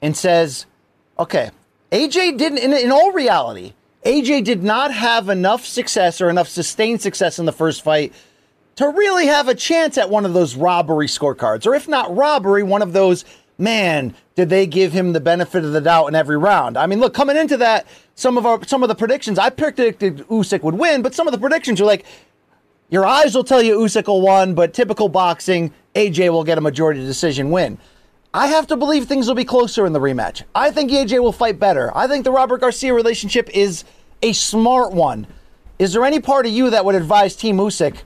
and 0.00 0.16
says, 0.16 0.66
okay, 1.16 1.52
AJ 1.92 2.38
didn't, 2.38 2.58
in, 2.58 2.72
in 2.72 2.90
all 2.90 3.12
reality, 3.12 3.74
AJ 4.04 4.42
did 4.42 4.64
not 4.64 4.92
have 4.92 5.28
enough 5.28 5.64
success 5.64 6.20
or 6.20 6.28
enough 6.28 6.48
sustained 6.48 7.00
success 7.00 7.38
in 7.38 7.44
the 7.44 7.52
first 7.52 7.82
fight 7.82 8.12
to 8.76 8.88
really 8.88 9.26
have 9.26 9.48
a 9.48 9.54
chance 9.54 9.98
at 9.98 10.08
one 10.08 10.24
of 10.24 10.34
those 10.34 10.54
robbery 10.54 11.06
scorecards, 11.06 11.66
or 11.66 11.74
if 11.74 11.88
not 11.88 12.14
robbery, 12.14 12.62
one 12.62 12.82
of 12.82 12.92
those. 12.92 13.24
Man, 13.58 14.14
did 14.34 14.48
they 14.48 14.66
give 14.66 14.92
him 14.92 15.12
the 15.12 15.20
benefit 15.20 15.62
of 15.62 15.72
the 15.72 15.80
doubt 15.80 16.06
in 16.06 16.14
every 16.14 16.38
round? 16.38 16.76
I 16.76 16.86
mean, 16.86 17.00
look, 17.00 17.14
coming 17.14 17.36
into 17.36 17.58
that, 17.58 17.86
some 18.14 18.38
of 18.38 18.46
our 18.46 18.64
some 18.64 18.82
of 18.82 18.88
the 18.88 18.94
predictions 18.94 19.38
I 19.38 19.50
predicted 19.50 20.26
Usyk 20.28 20.62
would 20.62 20.74
win, 20.74 21.02
but 21.02 21.14
some 21.14 21.28
of 21.28 21.32
the 21.32 21.38
predictions 21.38 21.80
are 21.80 21.84
like, 21.84 22.04
your 22.88 23.06
eyes 23.06 23.34
will 23.34 23.44
tell 23.44 23.62
you 23.62 23.78
Usyk 23.78 24.06
will 24.08 24.22
win, 24.22 24.54
but 24.54 24.74
typical 24.74 25.08
boxing, 25.08 25.72
AJ 25.94 26.30
will 26.30 26.44
get 26.44 26.58
a 26.58 26.60
majority 26.60 27.00
decision 27.00 27.50
win. 27.50 27.78
I 28.34 28.46
have 28.46 28.66
to 28.68 28.76
believe 28.76 29.04
things 29.04 29.28
will 29.28 29.34
be 29.34 29.44
closer 29.44 29.84
in 29.84 29.92
the 29.92 30.00
rematch. 30.00 30.42
I 30.54 30.70
think 30.70 30.90
AJ 30.90 31.20
will 31.20 31.32
fight 31.32 31.58
better. 31.58 31.94
I 31.96 32.06
think 32.08 32.24
the 32.24 32.32
Robert 32.32 32.62
Garcia 32.62 32.94
relationship 32.94 33.50
is 33.50 33.84
a 34.22 34.32
smart 34.32 34.92
one. 34.92 35.26
Is 35.78 35.92
there 35.92 36.04
any 36.04 36.20
part 36.20 36.46
of 36.46 36.52
you 36.52 36.70
that 36.70 36.84
would 36.84 36.94
advise 36.94 37.36
Team 37.36 37.58
Usyk 37.58 37.98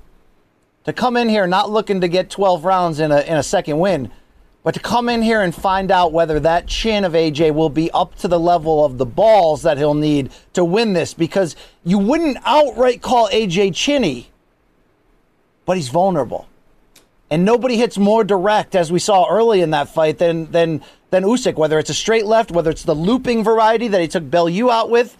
to 0.86 0.92
come 0.92 1.16
in 1.16 1.28
here 1.28 1.46
not 1.46 1.68
looking 1.68 2.00
to 2.00 2.08
get 2.08 2.30
12 2.30 2.64
rounds 2.64 3.00
in 3.00 3.12
a, 3.12 3.20
in 3.20 3.36
a 3.36 3.42
second 3.42 3.78
win, 3.78 4.10
but 4.62 4.74
to 4.74 4.80
come 4.80 5.08
in 5.08 5.20
here 5.20 5.42
and 5.42 5.54
find 5.54 5.90
out 5.90 6.12
whether 6.12 6.40
that 6.40 6.68
chin 6.68 7.04
of 7.04 7.12
AJ 7.12 7.54
will 7.54 7.68
be 7.68 7.90
up 7.90 8.14
to 8.16 8.28
the 8.28 8.38
level 8.38 8.84
of 8.84 8.96
the 8.96 9.06
balls 9.06 9.62
that 9.62 9.78
he'll 9.78 9.94
need 9.94 10.30
to 10.54 10.64
win 10.64 10.92
this 10.92 11.12
because 11.12 11.56
you 11.84 11.98
wouldn't 11.98 12.38
outright 12.44 13.02
call 13.02 13.28
AJ 13.28 13.74
chinny, 13.74 14.28
but 15.64 15.76
he's 15.76 15.88
vulnerable. 15.88 16.48
And 17.30 17.44
nobody 17.44 17.76
hits 17.76 17.98
more 17.98 18.22
direct, 18.22 18.76
as 18.76 18.92
we 18.92 19.00
saw 19.00 19.28
early 19.28 19.60
in 19.60 19.70
that 19.70 19.88
fight, 19.88 20.18
than 20.18 20.52
than 20.52 20.82
than 21.10 21.24
Usyk. 21.24 21.56
Whether 21.56 21.80
it's 21.80 21.90
a 21.90 21.94
straight 21.94 22.24
left, 22.24 22.52
whether 22.52 22.70
it's 22.70 22.84
the 22.84 22.94
looping 22.94 23.42
variety 23.42 23.88
that 23.88 24.00
he 24.00 24.06
took 24.06 24.30
Bellew 24.30 24.70
out 24.70 24.90
with. 24.90 25.16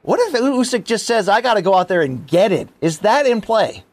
What 0.00 0.18
if 0.20 0.32
Usyk 0.32 0.84
just 0.84 1.06
says, 1.06 1.28
"I 1.28 1.42
got 1.42 1.54
to 1.54 1.62
go 1.62 1.74
out 1.74 1.88
there 1.88 2.00
and 2.00 2.26
get 2.26 2.52
it"? 2.52 2.70
Is 2.80 3.00
that 3.00 3.26
in 3.26 3.42
play? 3.42 3.84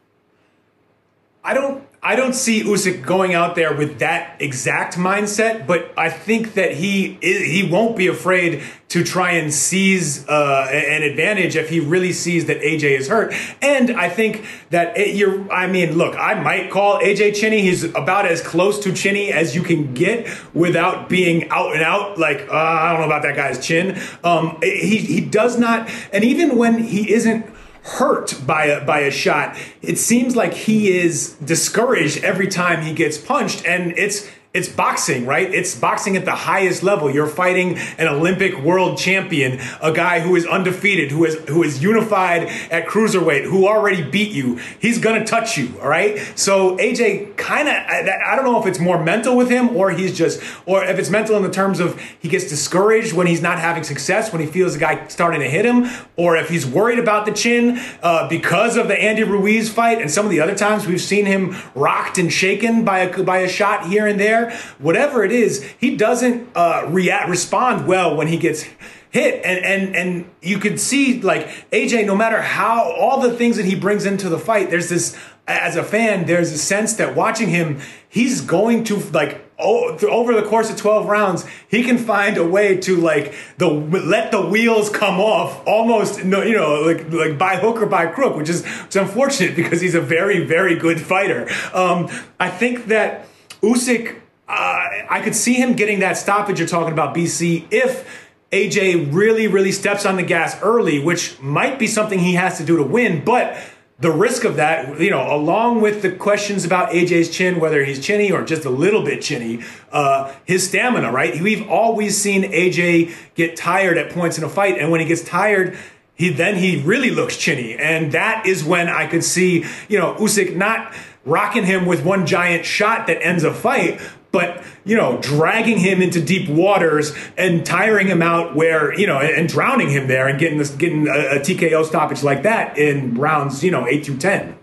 I 1.48 1.54
don't 1.54 1.82
I 2.04 2.16
don't 2.18 2.34
see 2.34 2.62
Usyk 2.62 3.06
going 3.06 3.34
out 3.34 3.56
there 3.56 3.76
with 3.76 4.00
that 4.00 4.42
exact 4.42 4.96
mindset, 4.96 5.66
but 5.66 5.92
I 5.98 6.10
think 6.10 6.56
that 6.56 6.74
he 6.74 7.18
he 7.22 7.68
won't 7.70 7.96
be 7.96 8.08
afraid 8.08 8.64
to 8.90 9.04
try 9.04 9.32
and 9.32 9.54
seize 9.54 10.28
uh, 10.28 10.68
an 10.70 11.04
advantage 11.04 11.56
if 11.56 11.70
he 11.70 11.80
really 11.80 12.12
sees 12.12 12.48
that 12.48 12.60
AJ 12.60 13.00
is 13.00 13.08
hurt. 13.08 13.34
And 13.62 13.92
I 13.92 14.10
think 14.10 14.46
that 14.72 14.98
it, 14.98 15.16
you're. 15.16 15.50
I 15.50 15.68
mean, 15.68 15.98
look, 15.98 16.18
I 16.18 16.34
might 16.34 16.70
call 16.70 17.00
AJ 17.00 17.36
Chinny. 17.36 17.62
He's 17.62 17.86
about 17.86 18.26
as 18.26 18.42
close 18.42 18.78
to 18.80 18.92
Chinny 18.92 19.32
as 19.32 19.56
you 19.56 19.64
can 19.64 19.94
get 19.94 20.28
without 20.54 21.08
being 21.08 21.50
out 21.50 21.74
and 21.74 21.82
out. 21.82 22.18
Like 22.18 22.42
uh, 22.50 22.54
I 22.54 22.92
don't 22.92 23.00
know 23.00 23.06
about 23.06 23.24
that 23.24 23.38
guy's 23.38 23.66
chin. 23.66 23.98
Um, 24.22 24.60
he 24.62 24.98
he 24.98 25.22
does 25.22 25.58
not, 25.58 25.90
and 26.12 26.26
even 26.26 26.58
when 26.58 26.84
he 26.84 27.14
isn't 27.14 27.57
hurt 27.88 28.36
by 28.46 28.66
a, 28.66 28.86
by 28.86 29.00
a 29.00 29.12
shot. 29.12 29.58
It 29.82 29.98
seems 29.98 30.36
like 30.36 30.54
he 30.54 30.98
is 30.98 31.34
discouraged 31.44 32.24
every 32.24 32.48
time 32.48 32.84
he 32.84 32.94
gets 32.94 33.18
punched, 33.18 33.66
and 33.66 33.98
it's 33.98 34.30
it's 34.58 34.68
boxing, 34.68 35.28
right? 35.28 35.54
It's 35.54 35.76
boxing 35.76 36.18
at 36.18 36.26
the 36.26 36.32
highest 36.32 36.82
level. 36.82 37.12
You're 37.12 37.28
fighting 37.28 37.78
an 38.00 38.08
Olympic 38.08 38.58
world 38.58 38.98
champion, 38.98 39.60
a 39.82 39.92
guy 39.92 40.20
who 40.20 40.36
is 40.36 40.48
undefeated, 40.48 41.12
who 41.12 41.26
is 41.26 41.36
who 41.48 41.62
is 41.62 41.82
unified 41.82 42.44
at 42.72 42.88
cruiserweight, 42.88 43.44
who 43.44 43.68
already 43.68 44.02
beat 44.02 44.32
you. 44.32 44.60
He's 44.80 44.98
gonna 44.98 45.24
touch 45.24 45.58
you, 45.58 45.80
all 45.80 45.88
right? 45.88 46.18
So 46.36 46.76
AJ 46.78 47.38
kind 47.38 47.68
of, 47.68 47.76
I, 47.76 48.32
I 48.32 48.36
don't 48.36 48.46
know 48.46 48.60
if 48.60 48.66
it's 48.66 48.80
more 48.80 49.02
mental 49.02 49.38
with 49.38 49.50
him 49.50 49.76
or 49.78 49.92
he's 49.92 50.18
just, 50.18 50.42
or 50.66 50.84
if 50.84 50.98
it's 50.98 51.12
mental 51.12 51.38
in 51.38 51.44
the 51.44 51.52
terms 51.52 51.80
of 51.80 52.00
he 52.20 52.28
gets 52.28 52.50
discouraged 52.50 53.14
when 53.14 53.28
he's 53.28 53.42
not 53.42 53.60
having 53.60 53.84
success, 53.84 54.32
when 54.32 54.42
he 54.42 54.48
feels 54.48 54.74
the 54.74 54.80
guy 54.80 55.08
starting 55.08 55.40
to 55.42 55.50
hit 55.50 55.66
him, 55.66 55.88
or 56.16 56.36
if 56.36 56.50
he's 56.50 56.66
worried 56.66 56.98
about 56.98 57.28
the 57.28 57.32
chin 57.32 57.80
uh, 58.02 58.28
because 58.28 58.76
of 58.76 58.88
the 58.88 59.00
Andy 59.00 59.24
Ruiz 59.24 59.72
fight 59.72 60.02
and 60.02 60.10
some 60.10 60.26
of 60.26 60.32
the 60.32 60.42
other 60.42 60.56
times 60.56 60.88
we've 60.88 61.00
seen 61.00 61.28
him 61.28 61.56
rocked 61.76 62.18
and 62.18 62.34
shaken 62.34 62.84
by 62.84 63.00
a 63.00 63.24
by 63.24 63.40
a 63.40 63.48
shot 63.48 63.88
here 63.88 64.08
and 64.08 64.20
there 64.20 64.47
whatever 64.80 65.24
it 65.24 65.32
is, 65.32 65.64
he 65.80 65.96
doesn't 65.96 66.50
uh, 66.56 66.86
react 66.88 67.30
respond 67.30 67.88
well 67.88 68.16
when 68.16 68.28
he 68.28 68.38
gets 68.38 68.66
hit 69.10 69.44
and 69.46 69.64
and 69.64 69.96
and 69.96 70.30
you 70.42 70.60
could 70.60 70.80
see 70.80 71.22
like 71.22 71.48
AJ 71.72 72.06
no 72.06 72.16
matter 72.16 72.42
how 72.42 72.92
all 72.92 73.22
the 73.22 73.34
things 73.34 73.56
that 73.56 73.66
he 73.66 73.74
brings 73.74 74.06
into 74.06 74.28
the 74.28 74.38
fight 74.38 74.70
there's 74.70 74.90
this 74.90 75.18
as 75.48 75.78
a 75.78 75.84
fan, 75.84 76.26
there's 76.26 76.52
a 76.52 76.58
sense 76.58 76.96
that 76.96 77.16
watching 77.16 77.48
him, 77.48 77.80
he's 78.10 78.42
going 78.42 78.84
to 78.86 78.98
like 79.12 79.42
oh, 79.58 79.98
over 80.08 80.34
the 80.34 80.44
course 80.44 80.70
of 80.70 80.78
12 80.78 81.08
rounds, 81.08 81.46
he 81.68 81.84
can 81.84 81.98
find 81.98 82.38
a 82.38 82.46
way 82.46 82.78
to 82.78 82.98
like 82.98 83.34
the 83.58 83.68
let 83.68 84.32
the 84.32 84.42
wheels 84.42 84.90
come 84.90 85.20
off 85.20 85.66
almost 85.66 86.24
no 86.24 86.44
you 86.44 86.56
know 86.56 86.82
like 86.82 87.12
like 87.12 87.38
by 87.38 87.56
hook 87.56 87.82
or 87.82 87.86
by 87.86 88.08
crook, 88.08 88.36
which 88.36 88.50
is 88.50 88.66
it's 88.86 88.96
unfortunate 88.96 89.56
because 89.56 89.80
he's 89.80 89.96
a 89.96 90.02
very 90.02 90.46
very 90.46 90.76
good 90.76 91.00
fighter. 91.00 91.48
Um, 91.74 92.10
I 92.40 92.50
think 92.50 92.88
that 92.88 93.28
Usyk, 93.62 94.20
uh, 94.48 94.90
I 95.10 95.22
could 95.24 95.36
see 95.36 95.54
him 95.54 95.74
getting 95.74 96.00
that 96.00 96.18
stoppage 96.18 96.60
you're 96.60 96.68
talking 96.68 96.94
about, 96.94 97.16
BC, 97.16 97.66
if. 97.72 98.26
AJ 98.50 99.14
really, 99.14 99.46
really 99.48 99.74
steps 99.74 100.06
on 100.06 100.16
the 100.16 100.24
gas 100.24 100.58
early, 100.62 101.04
which 101.04 101.38
might 101.42 101.78
be 101.78 101.86
something 101.86 102.18
he 102.18 102.36
has 102.36 102.58
to 102.60 102.64
do 102.64 102.78
to 102.78 102.84
win, 102.84 103.26
but 103.26 103.58
the 104.00 104.12
risk 104.12 104.44
of 104.44 104.58
that, 104.58 105.00
you 105.00 105.10
know, 105.10 105.36
along 105.36 105.82
with 105.82 106.04
the 106.04 106.12
questions 106.12 106.64
about 106.64 106.92
AJ's 106.92 107.30
chin, 107.30 107.60
whether 107.60 107.84
he's 107.84 108.00
chinny 108.00 108.32
or 108.32 108.44
just 108.44 108.64
a 108.64 108.70
little 108.70 109.04
bit 109.04 109.22
chinny, 109.22 109.64
uh, 109.92 110.34
his 110.46 110.68
stamina, 110.68 111.12
right? 111.12 111.42
We've 111.42 111.68
always 111.68 112.16
seen 112.16 112.44
AJ 112.44 113.14
get 113.34 113.56
tired 113.56 113.98
at 113.98 114.12
points 114.12 114.38
in 114.38 114.44
a 114.44 114.50
fight, 114.50 114.78
and 114.78 114.92
when 114.92 115.00
he 115.00 115.08
gets 115.08 115.24
tired, 115.24 115.78
he 116.14 116.30
then 116.30 116.56
he 116.56 116.82
really 116.82 117.10
looks 117.10 117.38
chinny, 117.38 117.76
and 117.76 118.12
that 118.12 118.46
is 118.46 118.64
when 118.64 118.88
I 118.88 119.08
could 119.08 119.24
see, 119.24 119.66
you 119.88 119.98
know, 119.98 120.14
Usyk 120.16 120.56
not 120.56 120.94
rocking 121.26 121.66
him 121.66 121.86
with 121.86 122.06
one 122.06 122.26
giant 122.26 122.66
shot 122.66 123.08
that 123.08 123.22
ends 123.22 123.44
a 123.44 123.54
fight, 123.54 124.00
but 124.32 124.64
you 124.86 124.96
know, 124.96 125.18
dragging 125.22 125.78
him 125.78 126.02
into 126.02 126.22
deep 126.22 126.50
waters 126.50 127.14
and 127.38 127.66
tiring 127.66 128.08
him 128.08 128.22
out 128.22 128.56
where 128.56 128.98
you 128.98 129.08
know, 129.08 129.20
and, 129.20 129.48
drowning 129.48 129.90
him 129.90 130.08
there 130.08 130.28
and 130.28 130.40
getting 130.40 130.58
this 130.58 130.72
getting 130.72 131.08
a, 131.08 131.12
a 131.12 131.40
TKO 131.40 131.86
stoppage 131.86 132.24
like 132.24 132.44
that 132.44 132.78
in 132.78 133.16
rounds, 133.16 133.64
you 133.64 133.72
know, 133.72 133.88
eight 133.88 134.06
through 134.06 134.18
ten. 134.18 134.58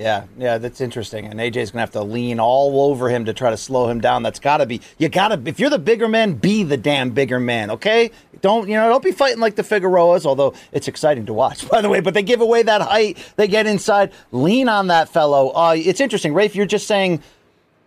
Yeah, 0.00 0.24
yeah, 0.38 0.56
that's 0.56 0.80
interesting. 0.80 1.26
And 1.26 1.38
AJ's 1.38 1.72
gonna 1.72 1.82
have 1.82 1.90
to 1.90 2.02
lean 2.02 2.40
all 2.40 2.90
over 2.90 3.10
him 3.10 3.26
to 3.26 3.34
try 3.34 3.50
to 3.50 3.56
slow 3.58 3.86
him 3.90 4.00
down. 4.00 4.22
That's 4.22 4.38
gotta 4.38 4.64
be 4.64 4.80
you 4.96 5.10
gotta 5.10 5.38
if 5.44 5.60
you're 5.60 5.68
the 5.68 5.78
bigger 5.78 6.08
man, 6.08 6.34
be 6.34 6.62
the 6.62 6.78
damn 6.78 7.10
bigger 7.10 7.38
man, 7.38 7.70
okay? 7.70 8.10
Don't 8.40 8.66
you 8.66 8.76
know, 8.76 8.88
don't 8.88 9.04
be 9.04 9.12
fighting 9.12 9.40
like 9.40 9.56
the 9.56 9.62
Figueroas, 9.62 10.24
although 10.24 10.54
it's 10.72 10.88
exciting 10.88 11.26
to 11.26 11.34
watch, 11.34 11.68
by 11.70 11.82
the 11.82 11.90
way, 11.90 12.00
but 12.00 12.14
they 12.14 12.22
give 12.22 12.40
away 12.40 12.62
that 12.62 12.80
height, 12.80 13.18
they 13.36 13.46
get 13.46 13.66
inside, 13.66 14.10
lean 14.32 14.70
on 14.70 14.86
that 14.86 15.10
fellow. 15.10 15.50
Uh, 15.50 15.74
it's 15.76 16.00
interesting, 16.00 16.32
Rafe, 16.32 16.56
you're 16.56 16.64
just 16.64 16.86
saying 16.86 17.22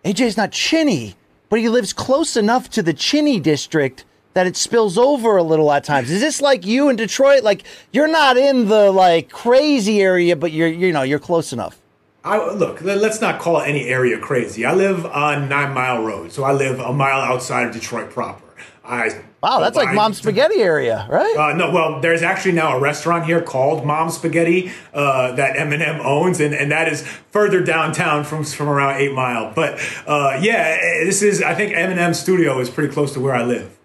AJ's 0.04 0.36
not 0.36 0.52
chinny, 0.52 1.14
but 1.48 1.60
he 1.60 1.68
lives 1.68 1.92
close 1.92 2.36
enough 2.36 2.68
to 2.70 2.82
the 2.82 2.92
chinny 2.92 3.40
district 3.40 4.04
that 4.34 4.46
it 4.46 4.56
spills 4.56 4.98
over 4.98 5.36
a 5.36 5.42
little 5.42 5.72
at 5.72 5.84
times. 5.84 6.10
Is 6.10 6.20
this 6.20 6.42
like 6.42 6.66
you 6.66 6.88
in 6.88 6.96
Detroit? 6.96 7.42
Like 7.42 7.64
you're 7.92 8.08
not 8.08 8.36
in 8.36 8.68
the 8.68 8.90
like 8.90 9.30
crazy 9.30 10.02
area, 10.02 10.36
but 10.36 10.52
you're 10.52 10.68
you 10.68 10.92
know 10.92 11.02
you're 11.02 11.18
close 11.18 11.52
enough. 11.52 11.80
I, 12.22 12.52
look, 12.52 12.80
let's 12.80 13.20
not 13.20 13.38
call 13.38 13.60
any 13.60 13.84
area 13.84 14.18
crazy. 14.18 14.64
I 14.64 14.72
live 14.72 15.04
on 15.04 15.48
Nine 15.48 15.74
Mile 15.74 16.02
Road, 16.02 16.32
so 16.32 16.42
I 16.42 16.52
live 16.52 16.80
a 16.80 16.92
mile 16.92 17.20
outside 17.20 17.66
of 17.66 17.74
Detroit 17.74 18.10
proper. 18.10 18.42
I 18.82 19.22
Wow, 19.44 19.60
that's 19.60 19.76
like 19.76 19.94
Mom's 19.94 20.16
Spaghetti 20.16 20.62
area, 20.62 21.06
right? 21.10 21.36
Uh, 21.36 21.54
no, 21.54 21.70
well, 21.70 22.00
there's 22.00 22.22
actually 22.22 22.52
now 22.52 22.78
a 22.78 22.80
restaurant 22.80 23.26
here 23.26 23.42
called 23.42 23.84
Mom's 23.84 24.14
Spaghetti 24.14 24.72
uh, 24.94 25.32
that 25.32 25.58
Eminem 25.58 26.02
owns, 26.02 26.40
and, 26.40 26.54
and 26.54 26.72
that 26.72 26.88
is 26.88 27.06
further 27.30 27.62
downtown 27.62 28.24
from 28.24 28.42
from 28.42 28.70
around 28.70 29.02
Eight 29.02 29.12
Mile. 29.12 29.52
But 29.54 29.78
uh, 30.06 30.38
yeah, 30.40 30.78
this 31.04 31.20
is 31.20 31.42
I 31.42 31.54
think 31.54 31.74
Eminem's 31.74 32.18
studio 32.18 32.58
is 32.58 32.70
pretty 32.70 32.90
close 32.90 33.12
to 33.12 33.20
where 33.20 33.34
I 33.34 33.42
live. 33.42 33.76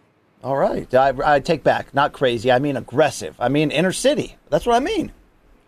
All 0.45 0.55
right, 0.55 0.93
I, 0.95 1.13
I 1.25 1.39
take 1.41 1.61
back, 1.61 1.93
not 1.93 2.13
crazy. 2.13 2.49
I 2.53 2.59
mean 2.59 2.77
aggressive. 2.77 3.35
I 3.37 3.49
mean 3.49 3.69
inner 3.69 3.91
city. 3.91 4.37
That's 4.49 4.65
what 4.65 4.77
I 4.77 4.79
mean. 4.79 5.11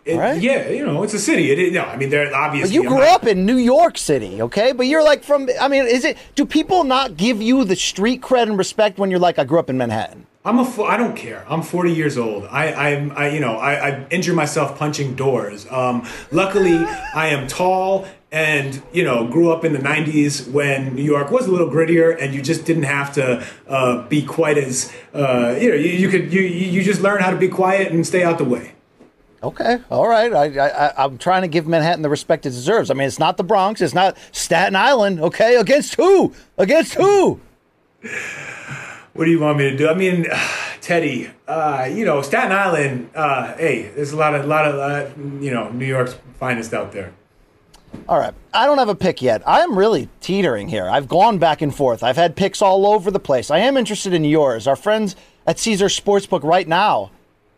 It, 0.04 0.18
right? 0.18 0.42
Yeah, 0.42 0.70
you 0.70 0.86
know, 0.86 1.04
it's 1.04 1.14
a 1.14 1.20
city. 1.20 1.52
It, 1.52 1.60
it, 1.60 1.74
no, 1.74 1.84
I 1.84 1.96
mean, 1.96 2.10
they're 2.10 2.34
obviously. 2.36 2.76
But 2.76 2.84
you 2.84 2.90
grew 2.90 3.04
up 3.04 3.28
in 3.28 3.46
New 3.46 3.58
York 3.58 3.98
City, 3.98 4.42
okay? 4.42 4.72
But 4.72 4.88
you're 4.88 5.04
like 5.04 5.24
from. 5.24 5.48
I 5.60 5.68
mean, 5.68 5.86
is 5.86 6.04
it? 6.06 6.18
Do 6.36 6.46
people 6.46 6.84
not 6.84 7.18
give 7.18 7.42
you 7.42 7.64
the 7.64 7.76
street 7.76 8.22
cred 8.22 8.44
and 8.44 8.58
respect 8.58 8.98
when 8.98 9.12
you're 9.12 9.20
like, 9.20 9.38
I 9.38 9.44
grew 9.44 9.60
up 9.60 9.70
in 9.70 9.78
Manhattan? 9.78 10.26
I'm 10.44 10.58
a. 10.58 10.84
I 10.84 10.98
don't 10.98 11.16
care. 11.16 11.46
I'm 11.48 11.62
40 11.62 11.94
years 11.94 12.18
old. 12.18 12.46
I, 12.46 12.74
I'm. 12.74 13.12
I, 13.16 13.30
you 13.30 13.40
know, 13.40 13.58
I, 13.58 13.90
I 13.90 14.08
injure 14.10 14.34
myself 14.34 14.80
punching 14.80 15.16
doors. 15.16 15.72
Um, 15.72 16.08
luckily, 16.32 16.78
I 17.14 17.28
am 17.28 17.48
tall 17.48 18.08
and 18.32 18.82
you 18.94 19.04
know 19.04 19.28
grew 19.28 19.52
up 19.52 19.66
in 19.66 19.74
the 19.74 19.80
90s 19.80 20.50
when 20.50 20.96
new 20.96 21.04
york 21.04 21.32
was 21.32 21.48
a 21.48 21.52
little 21.52 21.70
grittier 21.70 22.16
and 22.18 22.34
you 22.34 22.42
just 22.42 22.64
didn't 22.64 22.84
have 22.84 23.14
to 23.14 23.46
uh, 23.68 24.08
be 24.08 24.26
quite 24.26 24.58
as 24.58 24.90
uh, 25.14 25.54
you 25.60 25.70
know 25.70 25.76
you, 25.76 25.90
you 25.90 26.08
could 26.10 26.32
you, 26.32 26.40
you 26.40 26.82
just 26.82 27.02
learn 27.02 27.22
how 27.22 27.30
to 27.30 27.36
be 27.36 27.50
quiet 27.50 27.92
and 27.92 28.08
stay 28.08 28.24
out 28.24 28.38
the 28.38 28.46
way 28.46 28.72
Okay, 29.44 29.80
all 29.90 30.08
right. 30.08 30.32
I, 30.32 30.68
I, 30.68 31.04
I'm 31.04 31.18
trying 31.18 31.42
to 31.42 31.48
give 31.48 31.68
Manhattan 31.68 32.04
the 32.04 32.10
respect 32.10 32.46
it 32.46 32.52
deserves. 32.52 32.92
I 32.92 32.94
mean, 32.94 33.08
it's 33.08 33.18
not 33.18 33.38
the 33.38 33.44
Bronx, 33.44 33.82
it's 33.82 33.94
not 33.94 34.16
Staten 34.32 34.76
Island. 34.76 35.20
Okay, 35.20 35.56
against 35.56 35.96
who? 35.96 36.34
Against 36.58 36.94
who? 36.94 37.40
What 39.14 39.26
do 39.26 39.32
you 39.32 39.40
want 39.40 39.58
me 39.58 39.70
to 39.70 39.76
do? 39.76 39.90
I 39.90 39.96
mean, 39.96 40.28
Teddy, 40.82 41.30
uh, 41.48 41.90
you 41.92 42.06
know, 42.06 42.22
Staten 42.22 42.52
Island. 42.52 43.10
Uh, 43.16 43.56
hey, 43.58 43.90
there's 43.96 44.12
a 44.12 44.18
lot 44.18 44.36
of, 44.36 44.46
lot 44.46 44.66
of, 44.66 44.76
uh, 44.76 45.10
you 45.42 45.52
know, 45.52 45.70
New 45.70 45.86
York's 45.86 46.16
finest 46.40 46.74
out 46.74 46.92
there. 46.92 47.14
All 48.08 48.18
right. 48.18 48.34
I 48.54 48.66
don't 48.66 48.78
have 48.78 48.90
a 48.90 48.96
pick 48.96 49.22
yet. 49.22 49.42
I 49.48 49.62
am 49.62 49.78
really 49.78 50.08
teetering 50.22 50.70
here. 50.70 50.88
I've 50.90 51.08
gone 51.08 51.40
back 51.40 51.62
and 51.62 51.76
forth. 51.76 52.04
I've 52.04 52.16
had 52.16 52.36
picks 52.36 52.62
all 52.62 52.86
over 52.86 53.12
the 53.12 53.20
place. 53.20 53.52
I 53.52 53.60
am 53.60 53.76
interested 53.76 54.14
in 54.14 54.24
yours. 54.24 54.66
Our 54.66 54.76
friends 54.76 55.16
at 55.46 55.60
Caesar 55.60 55.88
Sportsbook 55.88 56.44
right 56.44 56.68
now 56.68 57.12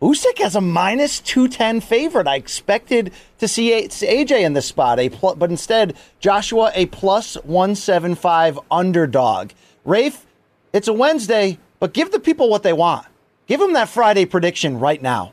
Usyk 0.04 0.40
has 0.40 0.54
a 0.54 0.60
minus 0.60 1.22
210 1.22 1.80
favorite. 1.80 2.28
I 2.28 2.36
expected 2.36 3.14
to 3.38 3.48
see 3.48 3.72
AJ 3.72 4.42
in 4.42 4.52
this 4.52 4.66
spot, 4.66 5.00
a 5.00 5.08
pl- 5.08 5.36
but 5.36 5.50
instead, 5.50 5.96
Joshua, 6.20 6.74
a 6.76 6.88
plus 6.88 7.36
175 7.46 8.60
underdog. 8.70 9.52
Rafe, 9.86 10.26
it's 10.74 10.90
a 10.90 10.94
Wednesday, 10.94 11.58
but 11.80 11.94
give 11.94 12.12
the 12.12 12.20
people 12.20 12.50
what 12.50 12.64
they 12.64 12.74
want. 12.74 13.08
Give 13.48 13.62
them 13.62 13.72
that 13.74 13.88
Friday 13.88 14.26
prediction 14.26 14.78
right 14.78 15.02
now. 15.02 15.32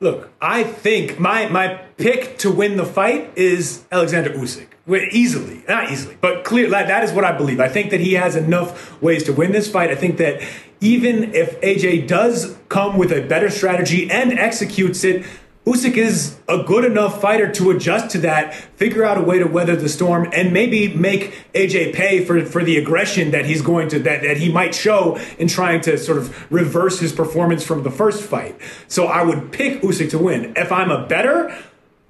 Look, 0.00 0.32
I 0.40 0.62
think 0.62 1.20
my, 1.20 1.46
my 1.50 1.74
pick 1.98 2.38
to 2.38 2.50
win 2.50 2.78
the 2.78 2.86
fight 2.86 3.30
is 3.36 3.84
Alexander 3.92 4.30
Usyk. 4.30 4.67
Easily, 4.88 5.62
not 5.68 5.90
easily, 5.90 6.16
but 6.20 6.44
clear. 6.44 6.70
That 6.70 7.04
is 7.04 7.12
what 7.12 7.24
I 7.24 7.36
believe. 7.36 7.60
I 7.60 7.68
think 7.68 7.90
that 7.90 8.00
he 8.00 8.14
has 8.14 8.36
enough 8.36 9.00
ways 9.02 9.24
to 9.24 9.32
win 9.32 9.52
this 9.52 9.70
fight. 9.70 9.90
I 9.90 9.94
think 9.94 10.16
that 10.16 10.40
even 10.80 11.34
if 11.34 11.60
AJ 11.60 12.08
does 12.08 12.56
come 12.68 12.96
with 12.96 13.12
a 13.12 13.20
better 13.20 13.50
strategy 13.50 14.10
and 14.10 14.32
executes 14.32 15.04
it, 15.04 15.26
Usyk 15.68 15.98
is 15.98 16.38
a 16.48 16.62
good 16.62 16.86
enough 16.86 17.20
fighter 17.20 17.52
to 17.52 17.70
adjust 17.70 18.08
to 18.12 18.18
that, 18.20 18.54
figure 18.54 19.04
out 19.04 19.18
a 19.18 19.20
way 19.20 19.38
to 19.38 19.46
weather 19.46 19.76
the 19.76 19.90
storm, 19.90 20.26
and 20.32 20.50
maybe 20.50 20.88
make 20.94 21.34
AJ 21.52 21.92
pay 21.92 22.24
for, 22.24 22.42
for 22.46 22.64
the 22.64 22.78
aggression 22.78 23.32
that 23.32 23.44
he's 23.44 23.60
going 23.60 23.88
to 23.88 23.98
that, 23.98 24.22
that 24.22 24.38
he 24.38 24.50
might 24.50 24.74
show 24.74 25.20
in 25.38 25.46
trying 25.46 25.82
to 25.82 25.98
sort 25.98 26.16
of 26.16 26.50
reverse 26.50 27.00
his 27.00 27.12
performance 27.12 27.62
from 27.62 27.82
the 27.82 27.90
first 27.90 28.22
fight. 28.22 28.58
So 28.86 29.08
I 29.08 29.22
would 29.22 29.52
pick 29.52 29.82
Usyk 29.82 30.08
to 30.10 30.18
win. 30.18 30.54
If 30.56 30.72
I'm 30.72 30.90
a 30.90 31.06
better, 31.06 31.54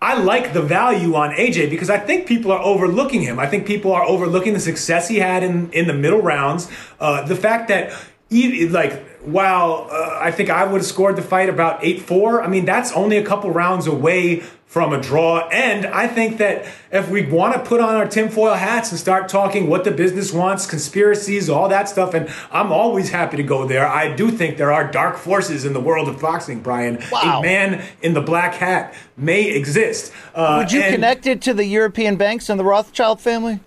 I 0.01 0.21
like 0.21 0.53
the 0.53 0.63
value 0.63 1.15
on 1.17 1.31
AJ 1.31 1.71
because 1.71 1.91
I 1.91 1.99
think 1.99 2.27
people 2.27 2.53
are 2.53 2.61
overlooking 2.61 3.21
him. 3.23 3.41
I 3.41 3.47
think 3.47 3.67
people 3.67 3.93
are 3.93 4.05
overlooking 4.05 4.53
the 4.53 4.61
success 4.61 5.09
he 5.09 5.17
had 5.17 5.43
in, 5.43 5.73
in 5.73 5.89
the 5.89 5.93
middle 5.93 6.23
rounds. 6.23 6.71
Uh, 7.01 7.27
the 7.27 7.35
fact 7.35 7.69
that 7.69 7.93
like 8.31 9.07
while 9.23 9.89
uh, 9.91 10.19
I 10.21 10.31
think 10.31 10.51
I 10.51 10.65
would 10.65 10.79
have 10.79 10.87
scored 10.87 11.17
the 11.17 11.23
fight 11.23 11.49
about 11.49 11.85
8 11.85 12.03
4, 12.03 12.43
I 12.43 12.49
mean, 12.49 12.65
that's 12.65 12.93
only 12.93 13.17
a 13.17 13.25
couple 13.25 13.51
rounds 13.51 13.87
away 13.87 14.43
from 14.69 14.93
a 14.93 15.01
draw. 15.01 15.49
And 15.49 15.87
I 15.87 16.07
think 16.07 16.37
that 16.39 16.67
if 16.93 17.09
we 17.09 17.25
want 17.25 17.55
to 17.55 17.61
put 17.61 17.81
on 17.81 17.95
our 17.95 18.07
tinfoil 18.07 18.53
hats 18.53 18.91
and 18.91 19.01
start 19.01 19.29
talking 19.29 19.69
what 19.69 19.85
the 19.85 19.91
business 19.91 20.31
wants, 20.31 20.67
conspiracies, 20.67 21.49
all 21.49 21.71
that 21.71 21.89
stuff, 21.89 22.13
and 22.13 22.29
I'm 22.53 22.71
always 22.71 23.11
happy 23.11 23.39
to 23.39 23.43
go 23.43 23.67
there. 23.67 23.87
I 23.87 24.15
do 24.15 24.31
think 24.31 24.59
there 24.59 24.71
are 24.71 24.91
dark 24.91 25.17
forces 25.17 25.65
in 25.65 25.73
the 25.73 25.81
world 25.81 26.07
of 26.07 26.21
boxing, 26.21 26.61
Brian. 26.61 27.03
Wow. 27.11 27.41
A 27.41 27.43
man 27.43 27.83
in 28.03 28.13
the 28.13 28.21
black 28.21 28.55
hat 28.55 28.95
may 29.17 29.51
exist. 29.51 30.13
Uh, 30.35 30.59
would 30.59 30.71
you 30.71 30.83
and- 30.83 30.95
connect 30.95 31.27
it 31.27 31.41
to 31.43 31.55
the 31.55 31.65
European 31.65 32.17
banks 32.17 32.51
and 32.51 32.61
the 32.61 32.65
Rothschild 32.65 33.23
family? 33.23 33.61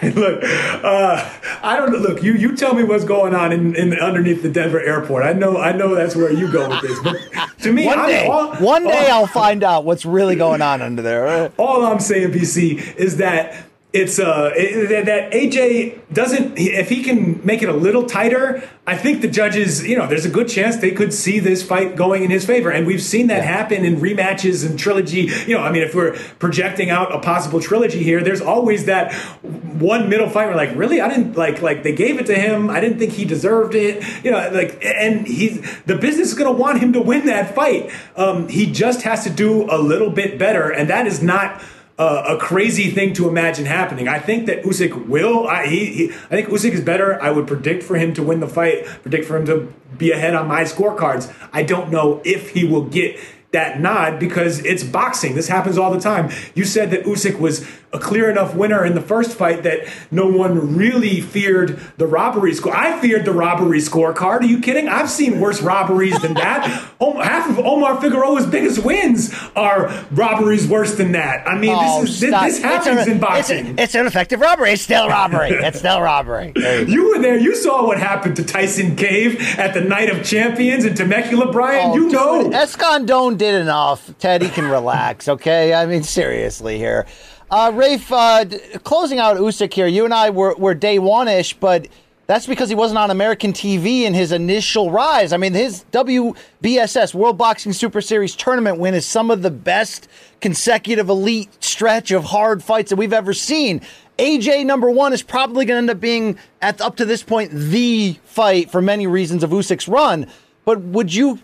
look, 0.14 0.40
uh, 0.42 1.28
I 1.62 1.76
don't 1.76 1.90
look. 1.90 2.22
You 2.22 2.34
you 2.34 2.54
tell 2.54 2.74
me 2.74 2.84
what's 2.84 3.04
going 3.04 3.34
on 3.34 3.52
in, 3.52 3.74
in 3.74 3.98
underneath 3.98 4.42
the 4.42 4.48
Denver 4.48 4.80
airport. 4.80 5.24
I 5.24 5.32
know 5.32 5.58
I 5.58 5.72
know 5.72 5.94
that's 5.94 6.14
where 6.14 6.32
you 6.32 6.50
go 6.52 6.68
with 6.68 6.82
this. 6.82 6.98
But 7.02 7.16
to 7.62 7.72
me, 7.72 7.86
one 7.86 7.98
I'm 7.98 8.08
day, 8.08 8.26
all, 8.26 8.54
one 8.56 8.84
day 8.84 9.08
all, 9.08 9.22
I'll 9.22 9.26
find 9.26 9.64
out 9.64 9.84
what's 9.84 10.04
really 10.04 10.36
going 10.36 10.62
on 10.62 10.82
under 10.82 11.02
there. 11.02 11.52
All 11.58 11.84
I'm 11.84 12.00
saying, 12.00 12.30
PC, 12.30 12.96
is 12.96 13.16
that 13.16 13.67
it's 13.92 14.18
uh 14.18 14.52
it, 14.54 15.06
that 15.06 15.32
AJ 15.32 16.12
doesn't 16.12 16.58
if 16.58 16.90
he 16.90 17.02
can 17.02 17.44
make 17.44 17.62
it 17.62 17.70
a 17.70 17.72
little 17.72 18.04
tighter, 18.04 18.68
I 18.86 18.96
think 18.96 19.22
the 19.22 19.28
judges, 19.28 19.86
you 19.86 19.96
know, 19.96 20.06
there's 20.06 20.26
a 20.26 20.30
good 20.30 20.48
chance 20.48 20.76
they 20.76 20.90
could 20.90 21.14
see 21.14 21.38
this 21.38 21.62
fight 21.62 21.96
going 21.96 22.22
in 22.22 22.30
his 22.30 22.44
favor, 22.44 22.70
and 22.70 22.86
we've 22.86 23.02
seen 23.02 23.28
that 23.28 23.44
happen 23.44 23.86
in 23.86 23.96
rematches 23.96 24.68
and 24.68 24.78
trilogy. 24.78 25.30
You 25.46 25.56
know, 25.56 25.62
I 25.62 25.72
mean, 25.72 25.82
if 25.82 25.94
we're 25.94 26.16
projecting 26.38 26.90
out 26.90 27.14
a 27.14 27.18
possible 27.18 27.60
trilogy 27.60 28.02
here, 28.02 28.22
there's 28.22 28.42
always 28.42 28.84
that 28.86 29.14
one 29.42 30.08
middle 30.08 30.28
fight 30.28 30.46
where 30.48 30.56
like, 30.56 30.74
really, 30.76 31.00
I 31.00 31.08
didn't 31.08 31.36
like 31.36 31.62
like 31.62 31.82
they 31.82 31.94
gave 31.94 32.18
it 32.18 32.26
to 32.26 32.34
him. 32.34 32.68
I 32.68 32.80
didn't 32.80 32.98
think 32.98 33.12
he 33.12 33.24
deserved 33.24 33.74
it. 33.74 34.04
You 34.22 34.32
know, 34.32 34.50
like, 34.52 34.82
and 34.84 35.26
he's 35.26 35.60
the 35.84 35.96
business 35.96 36.28
is 36.28 36.34
going 36.34 36.54
to 36.54 36.58
want 36.58 36.80
him 36.80 36.92
to 36.92 37.00
win 37.00 37.26
that 37.26 37.54
fight. 37.54 37.90
Um, 38.16 38.48
he 38.48 38.70
just 38.70 39.02
has 39.02 39.24
to 39.24 39.30
do 39.30 39.70
a 39.70 39.78
little 39.78 40.10
bit 40.10 40.38
better, 40.38 40.70
and 40.70 40.90
that 40.90 41.06
is 41.06 41.22
not 41.22 41.62
uh, 41.98 42.36
a 42.36 42.38
crazy 42.38 42.90
thing 42.90 43.12
to 43.14 43.28
imagine 43.28 43.66
happening. 43.66 44.06
I 44.06 44.20
think 44.20 44.46
that 44.46 44.62
Usyk 44.62 45.08
will. 45.08 45.48
I, 45.48 45.66
he, 45.66 45.86
he, 45.86 46.10
I 46.10 46.28
think 46.28 46.48
Usyk 46.48 46.72
is 46.72 46.80
better. 46.80 47.20
I 47.20 47.30
would 47.30 47.46
predict 47.46 47.82
for 47.82 47.96
him 47.96 48.14
to 48.14 48.22
win 48.22 48.40
the 48.40 48.48
fight. 48.48 48.84
Predict 49.02 49.24
for 49.26 49.36
him 49.36 49.46
to 49.46 49.72
be 49.96 50.12
ahead 50.12 50.34
on 50.34 50.46
my 50.46 50.62
scorecards. 50.62 51.32
I 51.52 51.64
don't 51.64 51.90
know 51.90 52.22
if 52.24 52.50
he 52.50 52.64
will 52.64 52.84
get 52.84 53.18
that 53.50 53.80
nod 53.80 54.20
because 54.20 54.64
it's 54.64 54.84
boxing. 54.84 55.34
This 55.34 55.48
happens 55.48 55.78
all 55.78 55.90
the 55.90 56.00
time. 56.00 56.30
You 56.54 56.64
said 56.64 56.90
that 56.90 57.04
Usyk 57.04 57.40
was 57.40 57.66
a 57.92 57.98
clear 57.98 58.30
enough 58.30 58.54
winner 58.54 58.84
in 58.84 58.94
the 58.94 59.00
first 59.00 59.32
fight 59.36 59.62
that 59.62 59.86
no 60.10 60.26
one 60.26 60.76
really 60.76 61.20
feared 61.22 61.80
the 61.96 62.06
robbery 62.06 62.52
score. 62.52 62.76
I 62.76 63.00
feared 63.00 63.24
the 63.24 63.32
robbery 63.32 63.78
scorecard. 63.78 64.40
Are 64.40 64.44
you 64.44 64.60
kidding? 64.60 64.88
I've 64.88 65.08
seen 65.08 65.40
worse 65.40 65.62
robberies 65.62 66.20
than 66.20 66.34
that. 66.34 66.66
Half 67.00 67.50
of 67.50 67.58
Omar 67.58 68.00
Figueroa's 68.00 68.44
biggest 68.46 68.84
wins 68.84 69.34
are 69.56 69.88
robberies 70.10 70.66
worse 70.68 70.96
than 70.96 71.12
that. 71.12 71.46
I 71.48 71.58
mean, 71.58 71.74
Oh, 71.74 72.02
this 72.02 72.10
is 72.10 72.20
this, 72.20 72.30
this 72.30 72.62
happens 72.62 73.06
a- 73.06 73.10
in 73.12 73.18
boxing. 73.20 73.66
It's, 73.68 73.80
it's 73.82 73.94
an 73.94 74.06
effective 74.06 74.40
robbery. 74.40 74.72
It's 74.72 74.82
still 74.82 75.08
robbery. 75.08 75.50
It's 75.68 75.78
still 75.78 76.00
robbery. 76.00 76.52
You 76.56 76.98
you 76.98 77.08
were 77.14 77.22
there. 77.22 77.38
You 77.38 77.54
saw 77.54 77.86
what 77.86 77.98
happened 77.98 78.36
to 78.36 78.44
Tyson 78.44 78.96
Cave 78.96 79.40
at 79.58 79.72
the 79.72 79.80
Night 79.80 80.10
of 80.10 80.24
Champions 80.24 80.84
and 80.84 80.96
Temecula, 80.96 81.50
Brian. 81.52 81.90
Oh, 81.90 81.94
you 81.94 82.02
dude, 82.04 82.12
know. 82.12 82.50
Escondone 82.50 83.38
did 83.38 83.54
enough. 83.54 84.12
Teddy 84.18 84.48
can 84.48 84.68
relax, 84.68 85.28
okay? 85.28 85.72
I 85.74 85.86
mean, 85.86 86.02
seriously 86.02 86.76
here. 86.76 87.06
Uh, 87.50 87.72
Rafe, 87.74 88.12
uh, 88.12 88.44
d- 88.44 88.58
closing 88.84 89.18
out 89.18 89.38
Usyk 89.38 89.72
here, 89.72 89.86
you 89.86 90.04
and 90.04 90.12
I 90.12 90.28
were, 90.28 90.54
were 90.56 90.74
day 90.74 90.98
one 90.98 91.28
ish, 91.28 91.54
but 91.54 91.88
that's 92.26 92.46
because 92.46 92.68
he 92.68 92.74
wasn't 92.74 92.98
on 92.98 93.10
American 93.10 93.54
TV 93.54 94.02
in 94.02 94.12
his 94.12 94.32
initial 94.32 94.90
rise. 94.90 95.32
I 95.32 95.38
mean, 95.38 95.54
his 95.54 95.86
WBSS, 95.90 97.14
World 97.14 97.38
Boxing 97.38 97.72
Super 97.72 98.02
Series 98.02 98.36
tournament 98.36 98.78
win 98.78 98.92
is 98.92 99.06
some 99.06 99.30
of 99.30 99.40
the 99.40 99.50
best 99.50 100.08
consecutive 100.42 101.08
elite 101.08 101.48
stretch 101.64 102.10
of 102.10 102.24
hard 102.24 102.62
fights 102.62 102.90
that 102.90 102.96
we've 102.96 103.14
ever 103.14 103.32
seen. 103.32 103.80
AJ 104.18 104.66
number 104.66 104.90
one 104.90 105.14
is 105.14 105.22
probably 105.22 105.64
going 105.64 105.76
to 105.76 105.90
end 105.90 105.90
up 105.90 106.00
being, 106.00 106.38
at 106.60 106.82
up 106.82 106.96
to 106.96 107.06
this 107.06 107.22
point, 107.22 107.50
the 107.50 108.18
fight 108.24 108.70
for 108.70 108.82
many 108.82 109.06
reasons 109.06 109.42
of 109.42 109.50
Usyk's 109.50 109.88
run. 109.88 110.26
But 110.66 110.82
would 110.82 111.14
you 111.14 111.38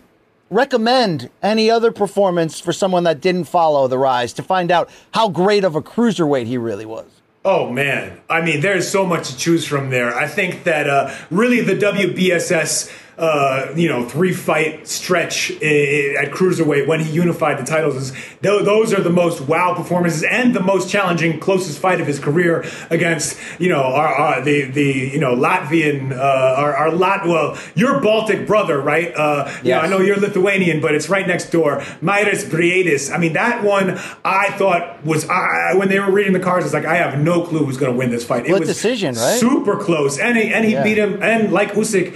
recommend 0.49 1.29
any 1.41 1.69
other 1.69 1.91
performance 1.91 2.59
for 2.59 2.73
someone 2.73 3.03
that 3.03 3.21
didn't 3.21 3.45
follow 3.45 3.87
the 3.87 3.97
rise 3.97 4.33
to 4.33 4.43
find 4.43 4.71
out 4.71 4.89
how 5.13 5.29
great 5.29 5.63
of 5.63 5.75
a 5.75 5.81
cruiserweight 5.81 6.45
he 6.45 6.57
really 6.57 6.85
was? 6.85 7.05
Oh 7.43 7.69
man, 7.71 8.19
I 8.27 8.41
mean, 8.41 8.61
there's 8.61 8.89
so 8.89 9.05
much 9.05 9.29
to 9.29 9.37
choose 9.37 9.65
from 9.65 9.91
there. 9.91 10.15
I 10.15 10.27
think 10.27 10.63
that 10.63 10.89
uh, 10.89 11.15
really 11.29 11.61
the 11.61 11.75
WBSS, 11.75 12.91
uh, 13.17 13.67
you 13.75 13.87
know, 13.87 14.07
three 14.07 14.33
fight 14.33 14.87
stretch 14.87 15.51
i- 15.51 15.55
i- 15.65 16.15
at 16.23 16.31
cruiserweight 16.31 16.85
when 16.87 16.99
he 16.99 17.09
unified 17.11 17.57
the 17.57 17.63
titles 17.63 17.95
is 17.95 18.13
those 18.41 18.93
are 18.93 19.01
the 19.01 19.09
most 19.09 19.41
wow 19.41 19.73
performances 19.73 20.23
and 20.23 20.53
the 20.53 20.59
most 20.59 20.89
challenging, 20.89 21.39
closest 21.39 21.79
fight 21.79 22.01
of 22.01 22.07
his 22.07 22.19
career 22.19 22.65
against 22.89 23.37
you 23.59 23.69
know 23.69 23.81
our, 23.83 24.07
our 24.07 24.41
the 24.41 24.63
the 24.65 25.09
you 25.13 25.19
know 25.19 25.35
Latvian 25.35 26.11
uh, 26.11 26.15
our, 26.57 26.75
our 26.75 26.91
Lat 26.91 27.25
well 27.25 27.57
your 27.75 28.01
Baltic 28.01 28.45
brother 28.47 28.79
right? 28.81 29.13
Uh, 29.15 29.49
Yes. 29.63 29.83
I 29.83 29.87
know 29.87 29.99
you're 29.99 30.17
Lithuanian, 30.17 30.81
but 30.81 30.93
it's 30.93 31.09
right 31.09 31.25
next 31.27 31.51
door. 31.51 31.79
Mairis 32.03 32.43
Briedis. 32.49 33.11
I 33.13 33.17
mean, 33.17 33.33
that 33.33 33.63
one 33.63 33.97
I 34.23 34.49
thought 34.57 35.03
was 35.05 35.27
I, 35.29 35.73
when 35.75 35.87
they 35.89 35.99
were 35.99 36.11
reading 36.11 36.33
the 36.33 36.39
cards. 36.39 36.65
It's 36.65 36.73
like 36.73 36.85
I 36.85 36.95
have 36.95 37.17
no 37.19 37.41
clue 37.43 37.65
who's 37.65 37.77
going 37.77 37.91
to 37.91 37.97
win 37.97 38.11
this 38.11 38.23
fight. 38.25 38.45
It 38.45 38.51
was 38.59 38.67
decision, 38.67 39.15
right? 39.15 39.39
Super 39.39 39.77
close, 39.77 40.19
and 40.19 40.37
he, 40.37 40.53
and 40.53 40.65
he 40.65 40.73
Yeah. 40.73 40.83
beat 40.83 40.97
him. 40.97 41.21
And 41.23 41.51
like 41.53 41.71
Usyk 41.73 42.15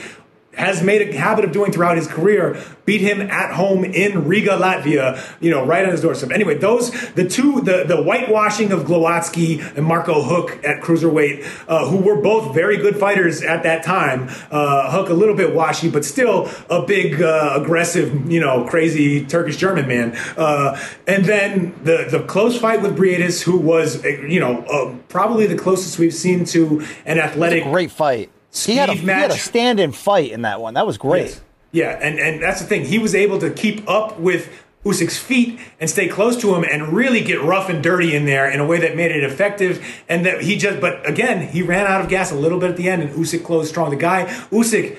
has 0.53 0.83
made 0.83 1.01
a 1.07 1.17
habit 1.17 1.45
of 1.45 1.51
doing 1.51 1.71
throughout 1.71 1.95
his 1.95 2.07
career, 2.07 2.61
beat 2.85 3.01
him 3.01 3.21
at 3.21 3.53
home 3.53 3.85
in 3.85 4.27
Riga, 4.27 4.57
Latvia. 4.57 5.21
You 5.39 5.51
know, 5.51 5.65
right 5.65 5.85
on 5.85 5.91
his 5.91 6.01
doorstep. 6.01 6.31
Anyway, 6.31 6.55
those 6.55 6.91
the 7.13 7.27
two 7.27 7.61
the 7.61 7.83
the 7.85 8.01
whitewashing 8.01 8.71
of 8.71 8.81
Glowacki 8.81 9.77
and 9.77 9.85
Marco 9.85 10.21
Huck 10.21 10.63
at 10.65 10.81
cruiserweight, 10.81 11.45
uh, 11.67 11.87
who 11.87 11.97
were 11.97 12.21
both 12.21 12.53
very 12.53 12.77
good 12.77 12.97
fighters 12.97 13.41
at 13.41 13.63
that 13.63 13.83
time. 13.83 14.27
Uh, 14.51 14.89
Huck 14.89 15.09
a 15.09 15.13
little 15.13 15.35
bit 15.35 15.53
washy, 15.53 15.89
but 15.89 16.03
still 16.03 16.49
a 16.69 16.81
big 16.81 17.21
uh, 17.21 17.59
aggressive, 17.61 18.31
you 18.31 18.39
know, 18.39 18.65
crazy 18.65 19.25
Turkish 19.25 19.57
German 19.57 19.87
man. 19.87 20.15
Uh, 20.35 20.79
and 21.07 21.25
then 21.25 21.75
the 21.83 22.07
the 22.09 22.23
close 22.23 22.59
fight 22.59 22.81
with 22.81 22.97
Briedis, 22.97 23.43
who 23.43 23.57
was 23.57 24.03
uh, 24.03 24.07
you 24.07 24.39
know 24.39 24.63
uh, 24.63 24.95
probably 25.09 25.45
the 25.45 25.57
closest 25.57 25.99
we've 25.99 26.13
seen 26.13 26.43
to 26.45 26.85
an 27.05 27.19
athletic 27.19 27.63
Great 27.63 27.91
fight. 27.91 28.31
He 28.51 28.75
had, 28.75 28.89
a, 28.89 28.93
Speed 28.93 29.05
he 29.05 29.11
had 29.11 29.31
a 29.31 29.37
stand 29.37 29.79
in 29.79 29.91
fight 29.91 30.31
in 30.31 30.41
that 30.41 30.59
one. 30.59 30.73
That 30.73 30.87
was 30.87 30.97
great. 30.97 31.27
Yes. 31.27 31.41
Yeah, 31.71 31.99
and, 32.01 32.17
and 32.19 32.41
that's 32.41 32.61
the 32.61 32.67
thing. 32.67 32.85
He 32.85 32.97
was 32.97 33.13
able 33.13 33.39
to 33.39 33.51
keep 33.51 33.87
up 33.87 34.19
with 34.19 34.49
Usyk's 34.83 35.19
feet 35.19 35.59
and 35.79 35.89
stay 35.89 36.07
close 36.07 36.35
to 36.37 36.55
him 36.55 36.63
and 36.63 36.93
really 36.93 37.21
get 37.21 37.41
rough 37.43 37.69
and 37.69 37.83
dirty 37.83 38.15
in 38.15 38.25
there 38.25 38.49
in 38.49 38.59
a 38.59 38.65
way 38.65 38.79
that 38.79 38.95
made 38.95 39.11
it 39.11 39.23
effective. 39.23 39.85
And 40.07 40.25
that 40.25 40.41
he 40.41 40.57
just, 40.57 40.81
but 40.81 41.07
again, 41.07 41.47
he 41.47 41.61
ran 41.61 41.85
out 41.85 42.01
of 42.01 42.09
gas 42.09 42.31
a 42.31 42.35
little 42.35 42.59
bit 42.59 42.71
at 42.71 42.77
the 42.77 42.89
end, 42.89 43.03
and 43.03 43.11
Usyk 43.11 43.43
closed 43.43 43.69
strong. 43.69 43.91
The 43.91 43.97
guy, 43.97 44.25
Usyk, 44.51 44.97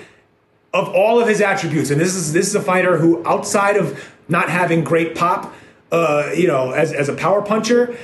of 0.73 0.89
all 0.91 1.21
of 1.21 1.27
his 1.27 1.41
attributes, 1.41 1.91
and 1.91 2.01
this 2.01 2.15
is 2.15 2.33
this 2.33 2.47
is 2.47 2.55
a 2.55 2.63
fighter 2.63 2.99
who, 2.99 3.27
outside 3.27 3.77
of 3.77 4.13
not 4.29 4.49
having 4.49 4.85
great 4.85 5.17
pop, 5.17 5.53
uh, 5.91 6.31
you 6.37 6.47
know, 6.47 6.71
as 6.71 6.93
as 6.93 7.09
a 7.09 7.15
power 7.15 7.43
puncher, 7.43 7.99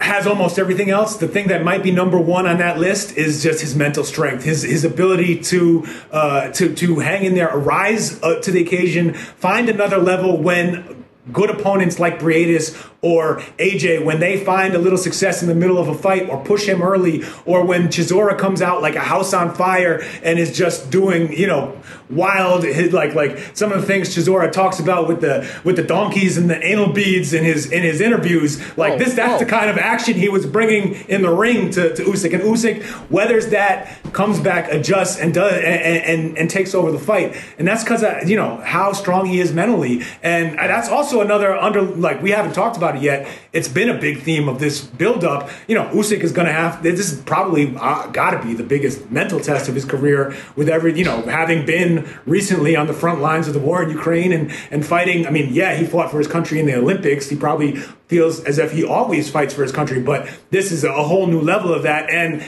has 0.00 0.26
almost 0.26 0.58
everything 0.58 0.90
else. 0.90 1.16
The 1.16 1.28
thing 1.28 1.48
that 1.48 1.62
might 1.62 1.82
be 1.82 1.90
number 1.90 2.18
one 2.18 2.46
on 2.46 2.58
that 2.58 2.78
list 2.78 3.16
is 3.16 3.42
just 3.42 3.60
his 3.60 3.74
mental 3.74 4.04
strength, 4.04 4.44
his 4.44 4.62
his 4.62 4.84
ability 4.84 5.40
to 5.40 5.86
uh, 6.10 6.50
to 6.50 6.74
to 6.74 6.98
hang 6.98 7.24
in 7.24 7.34
there, 7.34 7.56
rise 7.56 8.22
uh, 8.22 8.40
to 8.40 8.50
the 8.50 8.62
occasion, 8.62 9.14
find 9.14 9.68
another 9.68 9.98
level 9.98 10.36
when 10.36 11.04
good 11.32 11.50
opponents 11.50 11.98
like 11.98 12.18
Briedis 12.18 12.89
or 13.02 13.38
AJ, 13.58 14.04
when 14.04 14.20
they 14.20 14.44
find 14.44 14.74
a 14.74 14.78
little 14.78 14.98
success 14.98 15.40
in 15.40 15.48
the 15.48 15.54
middle 15.54 15.78
of 15.78 15.88
a 15.88 15.94
fight 15.94 16.28
or 16.28 16.44
push 16.44 16.66
him 16.66 16.82
early, 16.82 17.22
or 17.46 17.64
when 17.64 17.88
Chisora 17.88 18.38
comes 18.38 18.60
out 18.60 18.82
like 18.82 18.94
a 18.94 19.00
house 19.00 19.32
on 19.32 19.54
fire 19.54 20.02
and 20.22 20.38
is 20.38 20.56
just 20.56 20.90
doing, 20.90 21.32
you 21.32 21.46
know, 21.46 21.80
wild 22.10 22.64
like 22.92 23.14
like 23.14 23.38
some 23.54 23.72
of 23.72 23.80
the 23.80 23.86
things 23.86 24.14
Chisora 24.14 24.50
talks 24.50 24.80
about 24.80 25.08
with 25.08 25.20
the 25.20 25.48
with 25.64 25.76
the 25.76 25.82
donkeys 25.82 26.36
and 26.36 26.50
the 26.50 26.62
anal 26.62 26.92
beads 26.92 27.32
in 27.32 27.44
his 27.44 27.70
in 27.72 27.82
his 27.82 28.00
interviews. 28.00 28.60
Like 28.76 28.90
Oh, 28.90 28.98
this, 28.98 29.14
that's 29.14 29.40
oh. 29.40 29.44
the 29.44 29.50
kind 29.50 29.70
of 29.70 29.78
action 29.78 30.14
he 30.14 30.28
was 30.28 30.46
bringing 30.46 30.94
in 31.08 31.22
the 31.22 31.30
ring 31.30 31.70
to, 31.70 31.94
to 31.94 32.02
Usyk, 32.02 32.34
and 32.34 32.42
Usyk 32.42 33.10
weathers 33.10 33.48
that, 33.48 34.02
comes 34.12 34.40
back, 34.40 34.70
adjusts, 34.72 35.18
and 35.18 35.32
does 35.32 35.52
and, 35.52 35.64
and, 35.64 36.38
and 36.38 36.50
takes 36.50 36.74
over 36.74 36.90
the 36.90 36.98
fight, 36.98 37.36
and 37.58 37.66
that's 37.66 37.84
because 37.84 38.02
uh, 38.02 38.22
you 38.26 38.36
know 38.36 38.56
how 38.58 38.92
strong 38.92 39.26
he 39.26 39.40
is 39.40 39.52
mentally, 39.52 40.02
and 40.22 40.58
uh, 40.58 40.66
that's 40.66 40.88
also 40.88 41.20
another 41.20 41.54
under 41.56 41.82
like 41.82 42.22
we 42.22 42.30
haven't 42.30 42.52
talked 42.52 42.76
about 42.76 42.89
it 42.96 43.02
yet. 43.02 43.28
It's 43.52 43.68
been 43.68 43.88
a 43.88 43.98
big 43.98 44.22
theme 44.22 44.48
of 44.48 44.58
this 44.58 44.80
build 44.80 45.24
up. 45.24 45.48
You 45.66 45.74
know, 45.74 45.84
Usyk 45.90 46.20
is 46.20 46.32
going 46.32 46.46
to 46.46 46.52
have 46.52 46.82
this 46.82 47.12
is 47.12 47.20
probably 47.22 47.74
uh, 47.76 48.06
got 48.08 48.30
to 48.30 48.42
be 48.42 48.54
the 48.54 48.62
biggest 48.62 49.10
mental 49.10 49.40
test 49.40 49.68
of 49.68 49.74
his 49.74 49.84
career 49.84 50.36
with 50.56 50.68
every 50.68 50.96
you 50.98 51.04
know 51.04 51.22
having 51.22 51.66
been 51.66 52.08
recently 52.26 52.76
on 52.76 52.86
the 52.86 52.94
front 52.94 53.20
lines 53.20 53.48
of 53.48 53.54
the 53.54 53.60
war 53.60 53.82
in 53.82 53.90
Ukraine 53.90 54.32
and 54.32 54.52
and 54.70 54.84
fighting. 54.84 55.26
I 55.26 55.30
mean, 55.30 55.52
yeah, 55.52 55.76
he 55.76 55.86
fought 55.86 56.10
for 56.10 56.18
his 56.18 56.28
country 56.28 56.58
in 56.58 56.66
the 56.66 56.76
Olympics. 56.76 57.28
He 57.28 57.36
probably 57.36 57.76
feels 58.08 58.40
as 58.44 58.58
if 58.58 58.72
he 58.72 58.84
always 58.84 59.30
fights 59.30 59.54
for 59.54 59.62
his 59.62 59.72
country, 59.72 60.00
but 60.00 60.28
this 60.50 60.72
is 60.72 60.84
a 60.84 60.92
whole 60.92 61.26
new 61.26 61.40
level 61.40 61.72
of 61.72 61.84
that 61.84 62.10
and 62.10 62.42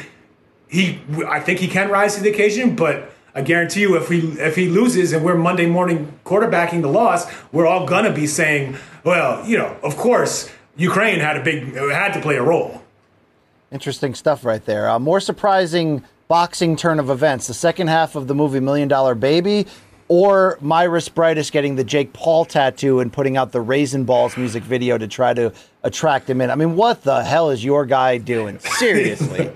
he 0.72 1.00
I 1.28 1.38
think 1.40 1.60
he 1.60 1.68
can 1.68 1.90
rise 1.90 2.16
to 2.16 2.22
the 2.22 2.30
occasion, 2.30 2.74
but 2.74 3.11
I 3.34 3.42
guarantee 3.42 3.80
you 3.80 3.96
if 3.96 4.08
he 4.08 4.18
if 4.38 4.56
he 4.56 4.68
loses 4.68 5.12
and 5.12 5.24
we're 5.24 5.36
Monday 5.36 5.66
morning 5.66 6.18
quarterbacking 6.24 6.82
the 6.82 6.88
loss, 6.88 7.26
we're 7.50 7.66
all 7.66 7.86
gonna 7.86 8.12
be 8.12 8.26
saying, 8.26 8.76
well, 9.04 9.46
you 9.46 9.56
know, 9.56 9.76
of 9.82 9.96
course 9.96 10.50
Ukraine 10.76 11.20
had 11.20 11.36
a 11.36 11.42
big 11.42 11.74
had 11.74 12.12
to 12.12 12.20
play 12.20 12.36
a 12.36 12.42
role. 12.42 12.82
Interesting 13.70 14.14
stuff 14.14 14.44
right 14.44 14.64
there. 14.64 14.88
Uh, 14.88 14.98
more 14.98 15.18
surprising 15.20 16.04
boxing 16.28 16.76
turn 16.76 16.98
of 16.98 17.08
events: 17.08 17.46
the 17.46 17.54
second 17.54 17.88
half 17.88 18.16
of 18.16 18.26
the 18.26 18.34
movie 18.34 18.60
Million 18.60 18.88
Dollar 18.88 19.14
Baby, 19.14 19.66
or 20.08 20.58
Mairis 20.62 21.08
Briedis 21.08 21.50
getting 21.50 21.76
the 21.76 21.84
Jake 21.84 22.12
Paul 22.12 22.44
tattoo 22.44 23.00
and 23.00 23.10
putting 23.10 23.38
out 23.38 23.52
the 23.52 23.62
Raisin 23.62 24.04
Balls 24.04 24.36
music 24.36 24.62
video 24.62 24.98
to 24.98 25.08
try 25.08 25.32
to 25.32 25.54
attract 25.84 26.28
him 26.28 26.42
in. 26.42 26.50
I 26.50 26.54
mean, 26.54 26.76
what 26.76 27.02
the 27.02 27.24
hell 27.24 27.48
is 27.48 27.64
your 27.64 27.86
guy 27.86 28.18
doing? 28.18 28.58
Seriously. 28.78 29.50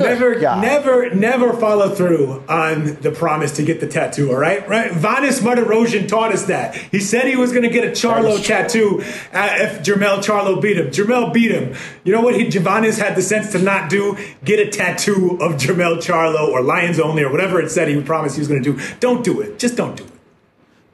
Never, 0.00 0.38
never, 0.38 1.14
never 1.14 1.52
follow 1.52 1.94
through 1.94 2.44
on 2.48 2.96
the 3.00 3.10
promise 3.10 3.52
to 3.56 3.62
get 3.62 3.80
the 3.80 3.86
tattoo. 3.86 4.30
All 4.30 4.38
right, 4.38 4.66
right. 4.68 4.90
Vanes 4.92 5.40
Martirosyan 5.40 6.08
taught 6.08 6.32
us 6.32 6.44
that. 6.44 6.74
He 6.74 7.00
said 7.00 7.26
he 7.26 7.36
was 7.36 7.52
going 7.52 7.62
to 7.64 7.70
get 7.70 7.84
a 7.84 7.90
Charlo 7.90 8.44
tattoo 8.44 9.02
uh, 9.32 9.54
if 9.56 9.82
Jermell 9.82 10.18
Charlo 10.18 10.60
beat 10.60 10.78
him. 10.78 10.88
Jermell 10.88 11.32
beat 11.32 11.50
him. 11.50 11.74
You 12.04 12.12
know 12.12 12.20
what? 12.20 12.34
He 12.34 12.48
Vanes 12.48 12.98
had 12.98 13.14
the 13.16 13.22
sense 13.22 13.52
to 13.52 13.58
not 13.58 13.90
do. 13.90 14.16
Get 14.44 14.58
a 14.58 14.70
tattoo 14.70 15.38
of 15.40 15.52
Jermell 15.52 15.98
Charlo 15.98 16.48
or 16.48 16.62
Lions 16.62 16.98
Only 16.98 17.22
or 17.22 17.30
whatever 17.30 17.60
it 17.60 17.70
said 17.70 17.88
he 17.88 18.00
promised 18.02 18.36
he 18.36 18.40
was 18.40 18.48
going 18.48 18.62
to 18.62 18.72
do. 18.72 18.82
Don't 19.00 19.24
do 19.24 19.40
it. 19.40 19.58
Just 19.58 19.76
don't 19.76 19.96
do 19.96 20.04
it. 20.04 20.09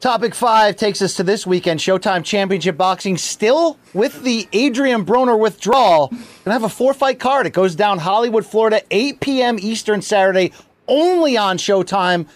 Topic 0.01 0.35
five 0.35 0.77
takes 0.77 1.01
us 1.01 1.14
to 1.14 1.23
this 1.23 1.47
weekend. 1.47 1.81
Showtime 1.81 2.23
Championship 2.23 2.77
Boxing 2.77 3.16
still 3.16 3.78
with 3.94 4.23
the 4.24 4.47
Adrian 4.52 5.06
Broner 5.06 5.39
withdrawal. 5.39 6.09
Gonna 6.44 6.52
have 6.52 6.64
a 6.64 6.68
four 6.68 6.93
fight 6.93 7.18
card. 7.18 7.47
It 7.47 7.55
goes 7.55 7.74
down 7.74 7.98
Hollywood, 7.98 8.44
Florida, 8.44 8.82
8 8.90 9.20
p.m. 9.20 9.59
Eastern 9.59 10.02
Saturday, 10.02 10.52
only 10.86 11.39
on 11.39 11.56
Showtime. 11.56 12.27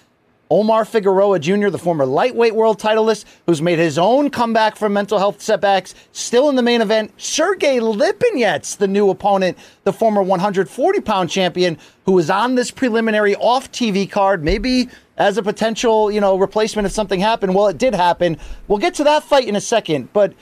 Omar 0.50 0.84
Figueroa 0.84 1.38
Jr., 1.38 1.68
the 1.68 1.78
former 1.78 2.04
lightweight 2.04 2.54
world 2.54 2.80
titleist, 2.80 3.24
who's 3.46 3.62
made 3.62 3.78
his 3.78 3.98
own 3.98 4.30
comeback 4.30 4.74
from 4.74 4.92
mental 4.92 5.16
health 5.18 5.40
setbacks, 5.40 5.94
still 6.10 6.48
in 6.48 6.56
the 6.56 6.62
main 6.62 6.80
event. 6.80 7.12
Sergey 7.18 7.78
Lipinets, 7.78 8.76
the 8.76 8.88
new 8.88 9.10
opponent, 9.10 9.56
the 9.84 9.92
former 9.92 10.22
140 10.22 11.00
pound 11.02 11.30
champion, 11.30 11.78
who 12.04 12.12
was 12.12 12.30
on 12.30 12.56
this 12.56 12.72
preliminary 12.72 13.36
off 13.36 13.70
TV 13.70 14.10
card, 14.10 14.42
maybe 14.42 14.88
as 15.18 15.38
a 15.38 15.42
potential, 15.42 16.10
you 16.10 16.20
know, 16.20 16.36
replacement 16.36 16.84
if 16.84 16.92
something 16.92 17.20
happened. 17.20 17.54
Well, 17.54 17.68
it 17.68 17.78
did 17.78 17.94
happen. 17.94 18.36
We'll 18.66 18.78
get 18.78 18.94
to 18.94 19.04
that 19.04 19.22
fight 19.22 19.46
in 19.46 19.54
a 19.54 19.60
second. 19.60 20.12
But 20.12 20.32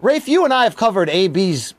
Rafe, 0.00 0.28
you 0.28 0.44
and 0.44 0.54
I 0.54 0.64
have 0.64 0.76
covered 0.76 1.10
AB's 1.10 1.74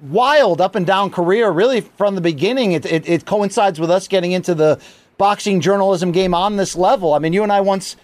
wild 0.00 0.60
up 0.60 0.74
and 0.74 0.86
down 0.86 1.10
career 1.10 1.50
really 1.50 1.82
from 1.82 2.14
the 2.14 2.20
beginning. 2.20 2.72
It, 2.72 2.86
it, 2.86 3.08
it 3.08 3.26
coincides 3.26 3.78
with 3.78 3.90
us 3.90 4.08
getting 4.08 4.32
into 4.32 4.54
the 4.54 4.80
boxing 5.18 5.60
journalism 5.60 6.12
game 6.12 6.32
on 6.32 6.56
this 6.56 6.74
level. 6.74 7.12
I 7.12 7.18
mean, 7.18 7.32
you 7.32 7.42
and 7.42 7.52
I 7.52 7.60
once 7.60 7.96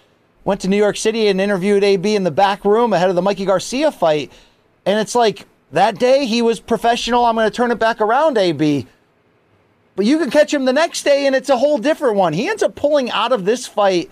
went 0.43 0.61
to 0.61 0.67
New 0.67 0.77
York 0.77 0.97
City 0.97 1.27
and 1.27 1.41
interviewed 1.41 1.83
AB 1.83 2.15
in 2.15 2.23
the 2.23 2.31
back 2.31 2.63
room 2.63 2.93
ahead 2.93 3.09
of 3.09 3.15
the 3.15 3.21
Mikey 3.21 3.45
Garcia 3.45 3.91
fight. 3.91 4.31
And 4.85 4.99
it's 4.99 5.15
like 5.15 5.47
that 5.71 5.97
day 5.97 6.25
he 6.25 6.41
was 6.41 6.59
professional. 6.59 7.25
I'm 7.25 7.35
going 7.35 7.49
to 7.49 7.55
turn 7.55 7.71
it 7.71 7.79
back 7.79 7.99
around, 7.99 8.37
AB. 8.37 8.85
But 9.95 10.05
you 10.05 10.19
can 10.19 10.29
catch 10.29 10.53
him 10.53 10.65
the 10.65 10.73
next 10.73 11.03
day 11.03 11.25
and 11.25 11.35
it's 11.35 11.49
a 11.49 11.57
whole 11.57 11.77
different 11.77 12.17
one. 12.17 12.33
He 12.33 12.49
ends 12.49 12.61
up 12.61 12.75
pulling 12.75 13.09
out 13.09 13.31
of 13.31 13.45
this 13.45 13.65
fight 13.65 14.11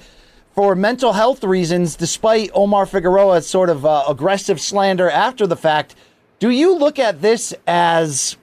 for 0.55 0.75
mental 0.75 1.13
health 1.13 1.43
reasons, 1.43 1.95
despite 1.95 2.51
Omar 2.53 2.85
Figueroa's 2.85 3.47
sort 3.47 3.69
of 3.69 3.85
uh, 3.85 4.05
aggressive 4.07 4.61
slander 4.61 5.09
after 5.09 5.45
the 5.45 5.57
fact. 5.57 5.95
Do 6.39 6.49
you 6.49 6.77
look 6.77 6.99
at 6.99 7.21
this 7.21 7.53
as 7.67 8.37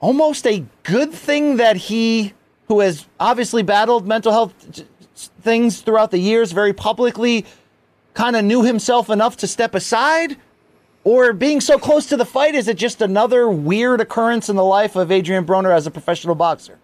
almost 0.00 0.46
a 0.46 0.64
good 0.84 1.12
thing 1.12 1.56
that 1.56 1.76
he 1.76 2.34
who 2.68 2.80
has 2.80 3.06
obviously 3.20 3.62
battled 3.62 4.06
mental 4.06 4.32
health 4.32 4.54
things 5.40 5.80
throughout 5.80 6.10
the 6.10 6.18
years 6.18 6.52
very 6.52 6.72
publicly, 6.72 7.44
kind 8.14 8.36
of 8.36 8.44
knew 8.44 8.62
himself 8.62 9.10
enough 9.10 9.36
to 9.38 9.46
step 9.46 9.74
aside? 9.74 10.36
Or 11.04 11.34
being 11.34 11.60
so 11.60 11.78
close 11.78 12.06
to 12.06 12.16
the 12.16 12.24
fight, 12.24 12.54
is 12.54 12.66
it 12.66 12.78
just 12.78 13.02
another 13.02 13.48
weird 13.48 14.00
occurrence 14.00 14.48
in 14.48 14.56
the 14.56 14.64
life 14.64 14.96
of 14.96 15.12
Adrian 15.12 15.44
Broner 15.44 15.74
as 15.74 15.86
a 15.86 15.90
professional 15.90 16.34
boxer? 16.34 16.78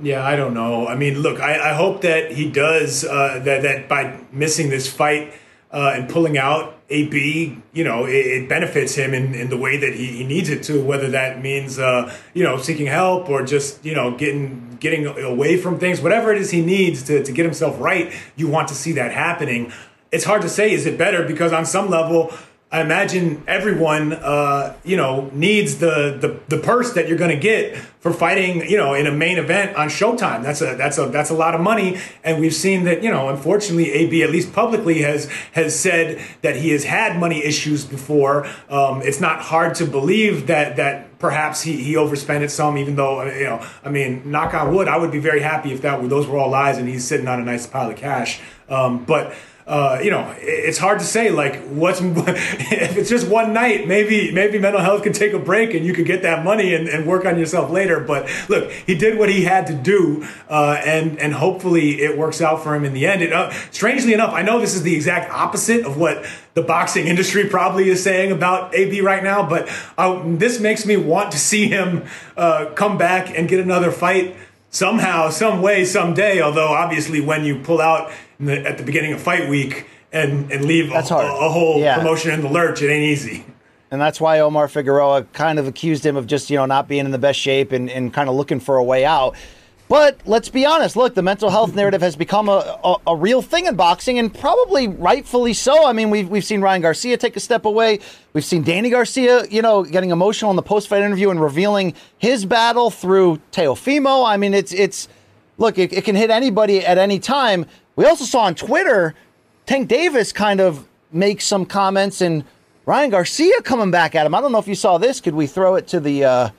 Yeah, 0.00 0.24
I 0.24 0.36
don't 0.36 0.54
know. 0.54 0.86
I 0.86 0.94
mean, 0.94 1.18
look, 1.18 1.40
I, 1.40 1.70
I 1.70 1.72
hope 1.72 2.02
that 2.02 2.30
he 2.30 2.48
does 2.48 3.04
uh, 3.04 3.40
that. 3.42 3.62
That 3.62 3.88
by 3.88 4.20
missing 4.30 4.70
this 4.70 4.88
fight 4.88 5.34
uh, 5.72 5.92
and 5.96 6.08
pulling 6.08 6.38
out, 6.38 6.77
AB, 6.90 7.58
you 7.72 7.84
know, 7.84 8.06
it, 8.06 8.14
it 8.14 8.48
benefits 8.48 8.94
him 8.94 9.12
in, 9.12 9.34
in 9.34 9.50
the 9.50 9.58
way 9.58 9.76
that 9.76 9.94
he, 9.94 10.06
he 10.06 10.24
needs 10.24 10.48
it 10.48 10.62
to. 10.64 10.82
Whether 10.82 11.10
that 11.10 11.42
means, 11.42 11.78
uh, 11.78 12.14
you 12.32 12.42
know, 12.42 12.56
seeking 12.56 12.86
help 12.86 13.28
or 13.28 13.44
just 13.44 13.84
you 13.84 13.94
know 13.94 14.16
getting 14.16 14.78
getting 14.80 15.06
away 15.06 15.56
from 15.58 15.78
things, 15.78 16.00
whatever 16.00 16.32
it 16.32 16.38
is 16.38 16.50
he 16.50 16.64
needs 16.64 17.02
to, 17.04 17.22
to 17.22 17.32
get 17.32 17.44
himself 17.44 17.78
right, 17.78 18.12
you 18.36 18.48
want 18.48 18.68
to 18.68 18.74
see 18.74 18.92
that 18.92 19.12
happening. 19.12 19.72
It's 20.10 20.24
hard 20.24 20.40
to 20.42 20.48
say, 20.48 20.72
is 20.72 20.86
it 20.86 20.96
better? 20.96 21.24
Because 21.24 21.52
on 21.52 21.66
some 21.66 21.90
level, 21.90 22.32
I 22.70 22.82
imagine 22.82 23.42
everyone, 23.46 24.12
uh, 24.12 24.76
you 24.84 24.98
know, 24.98 25.30
needs 25.32 25.78
the, 25.78 26.18
the 26.20 26.38
the 26.54 26.62
purse 26.62 26.92
that 26.92 27.08
you're 27.08 27.16
going 27.16 27.30
to 27.30 27.40
get 27.40 27.76
for 27.76 28.12
fighting, 28.12 28.68
you 28.68 28.76
know, 28.76 28.92
in 28.92 29.06
a 29.06 29.10
main 29.10 29.38
event 29.38 29.74
on 29.74 29.88
Showtime. 29.88 30.42
That's 30.42 30.60
a 30.60 30.74
that's 30.74 30.98
a 30.98 31.06
that's 31.06 31.30
a 31.30 31.34
lot 31.34 31.54
of 31.54 31.62
money, 31.62 31.98
and 32.22 32.38
we've 32.38 32.54
seen 32.54 32.84
that, 32.84 33.02
you 33.02 33.10
know, 33.10 33.30
unfortunately, 33.30 33.90
AB 33.92 34.22
at 34.22 34.30
least 34.30 34.52
publicly 34.52 35.00
has 35.00 35.30
has 35.52 35.78
said 35.80 36.20
that 36.42 36.56
he 36.56 36.68
has 36.68 36.84
had 36.84 37.18
money 37.18 37.42
issues 37.42 37.86
before. 37.86 38.46
Um, 38.68 39.00
it's 39.00 39.20
not 39.20 39.40
hard 39.40 39.74
to 39.76 39.86
believe 39.86 40.46
that 40.48 40.76
that 40.76 41.18
perhaps 41.18 41.62
he 41.62 41.82
he 41.82 41.96
overspent 41.96 42.44
it 42.44 42.50
some, 42.50 42.76
even 42.76 42.96
though 42.96 43.22
you 43.24 43.44
know, 43.44 43.66
I 43.82 43.88
mean, 43.88 44.30
knock 44.30 44.52
on 44.52 44.74
wood, 44.74 44.88
I 44.88 44.98
would 44.98 45.10
be 45.10 45.20
very 45.20 45.40
happy 45.40 45.72
if 45.72 45.80
that 45.80 46.02
were 46.02 46.08
those 46.08 46.26
were 46.26 46.36
all 46.36 46.50
lies 46.50 46.76
and 46.76 46.86
he's 46.86 47.06
sitting 47.06 47.28
on 47.28 47.40
a 47.40 47.44
nice 47.46 47.66
pile 47.66 47.90
of 47.90 47.96
cash. 47.96 48.42
Um, 48.68 49.06
but 49.06 49.34
uh, 49.68 50.00
you 50.02 50.10
know, 50.10 50.34
it's 50.40 50.78
hard 50.78 50.98
to 50.98 51.04
say 51.04 51.30
like 51.30 51.62
what's 51.66 52.00
if 52.02 52.96
it's 52.96 53.10
just 53.10 53.28
one 53.28 53.52
night, 53.52 53.86
maybe 53.86 54.32
maybe 54.32 54.58
mental 54.58 54.80
health 54.80 55.02
can 55.02 55.12
take 55.12 55.34
a 55.34 55.38
break 55.38 55.74
and 55.74 55.84
you 55.84 55.92
could 55.92 56.06
get 56.06 56.22
that 56.22 56.42
money 56.42 56.74
and, 56.74 56.88
and 56.88 57.06
work 57.06 57.26
on 57.26 57.38
yourself 57.38 57.70
later. 57.70 58.00
But 58.00 58.30
look, 58.48 58.70
he 58.70 58.94
did 58.94 59.18
what 59.18 59.28
he 59.28 59.44
had 59.44 59.66
to 59.66 59.74
do, 59.74 60.26
uh, 60.48 60.80
and 60.86 61.18
and 61.18 61.34
hopefully 61.34 62.00
it 62.00 62.16
works 62.16 62.40
out 62.40 62.62
for 62.62 62.74
him 62.74 62.86
in 62.86 62.94
the 62.94 63.06
end. 63.06 63.20
It, 63.20 63.30
uh, 63.30 63.50
strangely 63.70 64.14
enough, 64.14 64.32
I 64.32 64.40
know 64.40 64.58
this 64.58 64.74
is 64.74 64.84
the 64.84 64.94
exact 64.94 65.30
opposite 65.30 65.84
of 65.84 65.98
what 65.98 66.24
the 66.54 66.62
boxing 66.62 67.06
industry 67.12 67.46
probably 67.46 67.90
is 67.90 68.02
saying 68.02 68.32
about 68.32 68.74
AB 68.74 69.02
right 69.02 69.22
now, 69.22 69.46
but 69.46 69.68
uh, 69.98 70.22
this 70.24 70.60
makes 70.60 70.86
me 70.86 70.96
want 70.96 71.30
to 71.32 71.38
see 71.38 71.68
him 71.68 72.06
uh, 72.38 72.72
come 72.74 72.96
back 72.96 73.36
and 73.36 73.46
get 73.46 73.60
another 73.60 73.90
fight 73.90 74.34
somehow, 74.70 75.28
some 75.28 75.60
way, 75.60 75.84
someday. 75.84 76.40
Although 76.40 76.68
obviously, 76.68 77.20
when 77.20 77.44
you 77.44 77.58
pull 77.58 77.82
out 77.82 78.10
the, 78.40 78.66
at 78.66 78.78
the 78.78 78.84
beginning 78.84 79.12
of 79.12 79.20
fight 79.20 79.48
week 79.48 79.86
and 80.12 80.50
and 80.50 80.64
leave 80.64 80.90
a, 80.90 80.98
a, 80.98 81.02
whole 81.50 81.78
yeah. 81.78 81.96
promotion 81.96 82.30
in 82.32 82.40
the 82.40 82.48
lurch, 82.48 82.82
it 82.82 82.90
ain't 82.90 83.04
easy. 83.04 83.44
And 83.90 84.00
that's 84.00 84.20
why 84.20 84.40
Omar 84.40 84.68
Figueroa 84.68 85.24
kind 85.32 85.58
of 85.58 85.66
accused 85.66 86.04
him 86.04 86.16
of 86.16 86.26
just 86.26 86.50
you 86.50 86.56
know 86.56 86.66
not 86.66 86.88
being 86.88 87.04
in 87.04 87.10
the 87.10 87.18
best 87.18 87.38
shape 87.38 87.72
and, 87.72 87.90
and 87.90 88.12
kind 88.12 88.28
of 88.28 88.34
looking 88.34 88.60
for 88.60 88.76
a 88.76 88.84
way 88.84 89.04
out. 89.04 89.36
But 89.88 90.20
let's 90.26 90.50
be 90.50 90.66
honest. 90.66 90.96
Look, 90.96 91.14
the 91.14 91.22
mental 91.22 91.48
health 91.48 91.74
narrative 91.74 92.02
has 92.02 92.14
become 92.14 92.50
a, 92.50 92.78
a, 92.84 92.96
a, 93.06 93.16
real 93.16 93.40
thing 93.40 93.64
in 93.64 93.74
boxing, 93.74 94.18
and 94.18 94.32
probably 94.32 94.86
rightfully 94.86 95.54
so. 95.54 95.86
I 95.86 95.94
mean, 95.94 96.10
we've, 96.10 96.28
we've 96.28 96.44
seen 96.44 96.60
Ryan 96.60 96.82
Garcia 96.82 97.16
take 97.16 97.36
a 97.36 97.40
step 97.40 97.64
away. 97.64 98.00
We've 98.34 98.44
seen 98.44 98.62
Danny 98.62 98.90
Garcia, 98.90 99.46
you 99.46 99.62
know, 99.62 99.84
getting 99.84 100.10
emotional 100.10 100.50
in 100.50 100.56
the 100.56 100.62
post 100.62 100.88
fight 100.88 101.02
interview 101.02 101.30
and 101.30 101.40
revealing 101.40 101.94
his 102.18 102.44
battle 102.44 102.90
through 102.90 103.40
Teofimo. 103.50 104.28
I 104.28 104.36
mean, 104.36 104.52
it's 104.52 104.72
it's 104.72 105.08
look, 105.56 105.78
it, 105.78 105.94
it 105.94 106.04
can 106.04 106.16
hit 106.16 106.28
anybody 106.28 106.84
at 106.84 106.98
any 106.98 107.18
time. 107.18 107.64
We 107.98 108.04
also 108.04 108.24
saw 108.24 108.42
on 108.42 108.54
Twitter 108.54 109.16
Tank 109.66 109.88
Davis 109.88 110.30
kind 110.30 110.60
of 110.60 110.86
make 111.10 111.40
some 111.40 111.66
comments 111.66 112.20
and 112.20 112.44
Ryan 112.86 113.10
Garcia 113.10 113.60
coming 113.62 113.90
back 113.90 114.14
at 114.14 114.24
him. 114.24 114.36
I 114.36 114.40
don't 114.40 114.52
know 114.52 114.60
if 114.60 114.68
you 114.68 114.76
saw 114.76 114.98
this. 114.98 115.20
Could 115.20 115.34
we 115.34 115.48
throw 115.48 115.74
it 115.74 115.88
to 115.88 115.98
the 115.98 116.24
uh, 116.24 116.50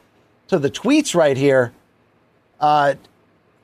to 0.50 0.60
the 0.60 0.70
tweets 0.70 1.16
right 1.16 1.38
here? 1.38 1.72
Uh, 2.60 2.96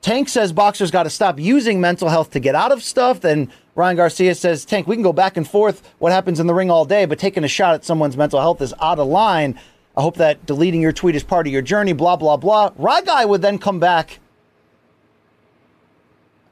Tank 0.02 0.30
says 0.30 0.54
boxers 0.54 0.90
got 0.90 1.04
to 1.04 1.10
stop 1.10 1.38
using 1.38 1.82
mental 1.82 2.08
health 2.08 2.32
to 2.32 2.40
get 2.40 2.56
out 2.56 2.72
of 2.72 2.82
stuff. 2.82 3.20
Then 3.20 3.52
Ryan 3.76 3.98
Garcia 3.98 4.36
says, 4.36 4.64
Tank, 4.64 4.88
we 4.88 4.96
can 4.96 5.04
go 5.04 5.12
back 5.12 5.36
and 5.36 5.46
forth 5.46 5.94
what 6.00 6.14
happens 6.14 6.40
in 6.40 6.48
the 6.48 6.54
ring 6.54 6.72
all 6.72 6.86
day, 6.86 7.04
but 7.04 7.20
taking 7.20 7.44
a 7.44 7.50
shot 7.50 7.76
at 7.76 7.84
someone's 7.84 8.16
mental 8.16 8.40
health 8.40 8.62
is 8.62 8.74
out 8.82 9.00
of 9.00 9.08
line. 9.10 9.60
I 9.98 10.02
hope 10.02 10.16
that 10.16 10.46
deleting 10.46 10.82
your 10.82 10.94
tweet 10.94 11.18
is 11.18 11.24
part 11.24 11.46
of 11.46 11.52
your 11.52 11.62
journey, 11.62 11.92
blah, 11.92 12.16
blah, 12.16 12.38
blah. 12.38 12.72
Rod 12.78 13.06
Guy 13.06 13.26
would 13.26 13.42
then 13.42 13.58
come 13.58 13.82
back. 13.82 14.20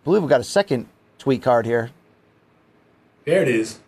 I 0.02 0.04
believe 0.04 0.22
we 0.22 0.28
got 0.28 0.42
a 0.42 0.44
second 0.44 0.90
tweet 1.24 1.42
card 1.42 1.66
here. 1.66 1.90
There 3.24 3.42
it 3.42 3.48
is. 3.48 3.80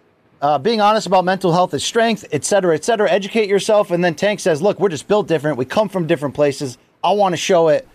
Uh, 0.42 0.58
being 0.58 0.80
honest 0.80 1.06
about 1.06 1.26
mental 1.26 1.52
health 1.52 1.74
is 1.74 1.84
strength, 1.84 2.24
et 2.32 2.46
cetera, 2.46 2.74
et 2.74 2.86
cetera. 2.86 3.12
Educate 3.12 3.50
yourself. 3.50 3.92
And 3.92 4.02
then 4.02 4.16
Tank 4.16 4.40
says, 4.40 4.62
look, 4.62 4.80
we're 4.80 4.88
just 4.88 5.10
built 5.10 5.28
different. 5.28 5.58
We 5.58 5.66
come 5.66 5.90
from 5.90 6.08
different 6.08 6.34
places. 6.34 6.78
I 7.04 7.12
want 7.12 7.34
to 7.34 7.38
show 7.38 7.68
it. 7.68 7.86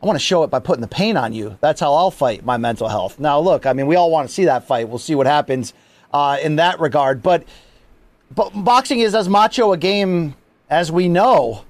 I 0.00 0.06
want 0.06 0.16
to 0.16 0.24
show 0.24 0.44
it 0.44 0.50
by 0.50 0.60
putting 0.60 0.82
the 0.82 0.86
pain 0.86 1.16
on 1.16 1.32
you. 1.32 1.58
That's 1.60 1.80
how 1.80 1.94
I'll 1.94 2.12
fight 2.12 2.44
my 2.44 2.56
mental 2.56 2.86
health. 2.86 3.18
Now, 3.18 3.40
look, 3.40 3.66
I 3.66 3.72
mean, 3.72 3.88
we 3.88 3.96
all 3.96 4.08
want 4.08 4.28
to 4.28 4.32
see 4.32 4.44
that 4.44 4.68
fight. 4.68 4.88
We'll 4.88 4.98
see 4.98 5.16
what 5.16 5.26
happens 5.26 5.74
uh, 6.12 6.38
in 6.40 6.54
that 6.56 6.78
regard. 6.78 7.24
But, 7.24 7.42
but 8.32 8.50
boxing 8.54 9.00
is 9.00 9.16
as 9.16 9.28
macho 9.28 9.72
a 9.72 9.76
game 9.76 10.36
as 10.70 10.92
we 10.92 11.08
know. 11.08 11.64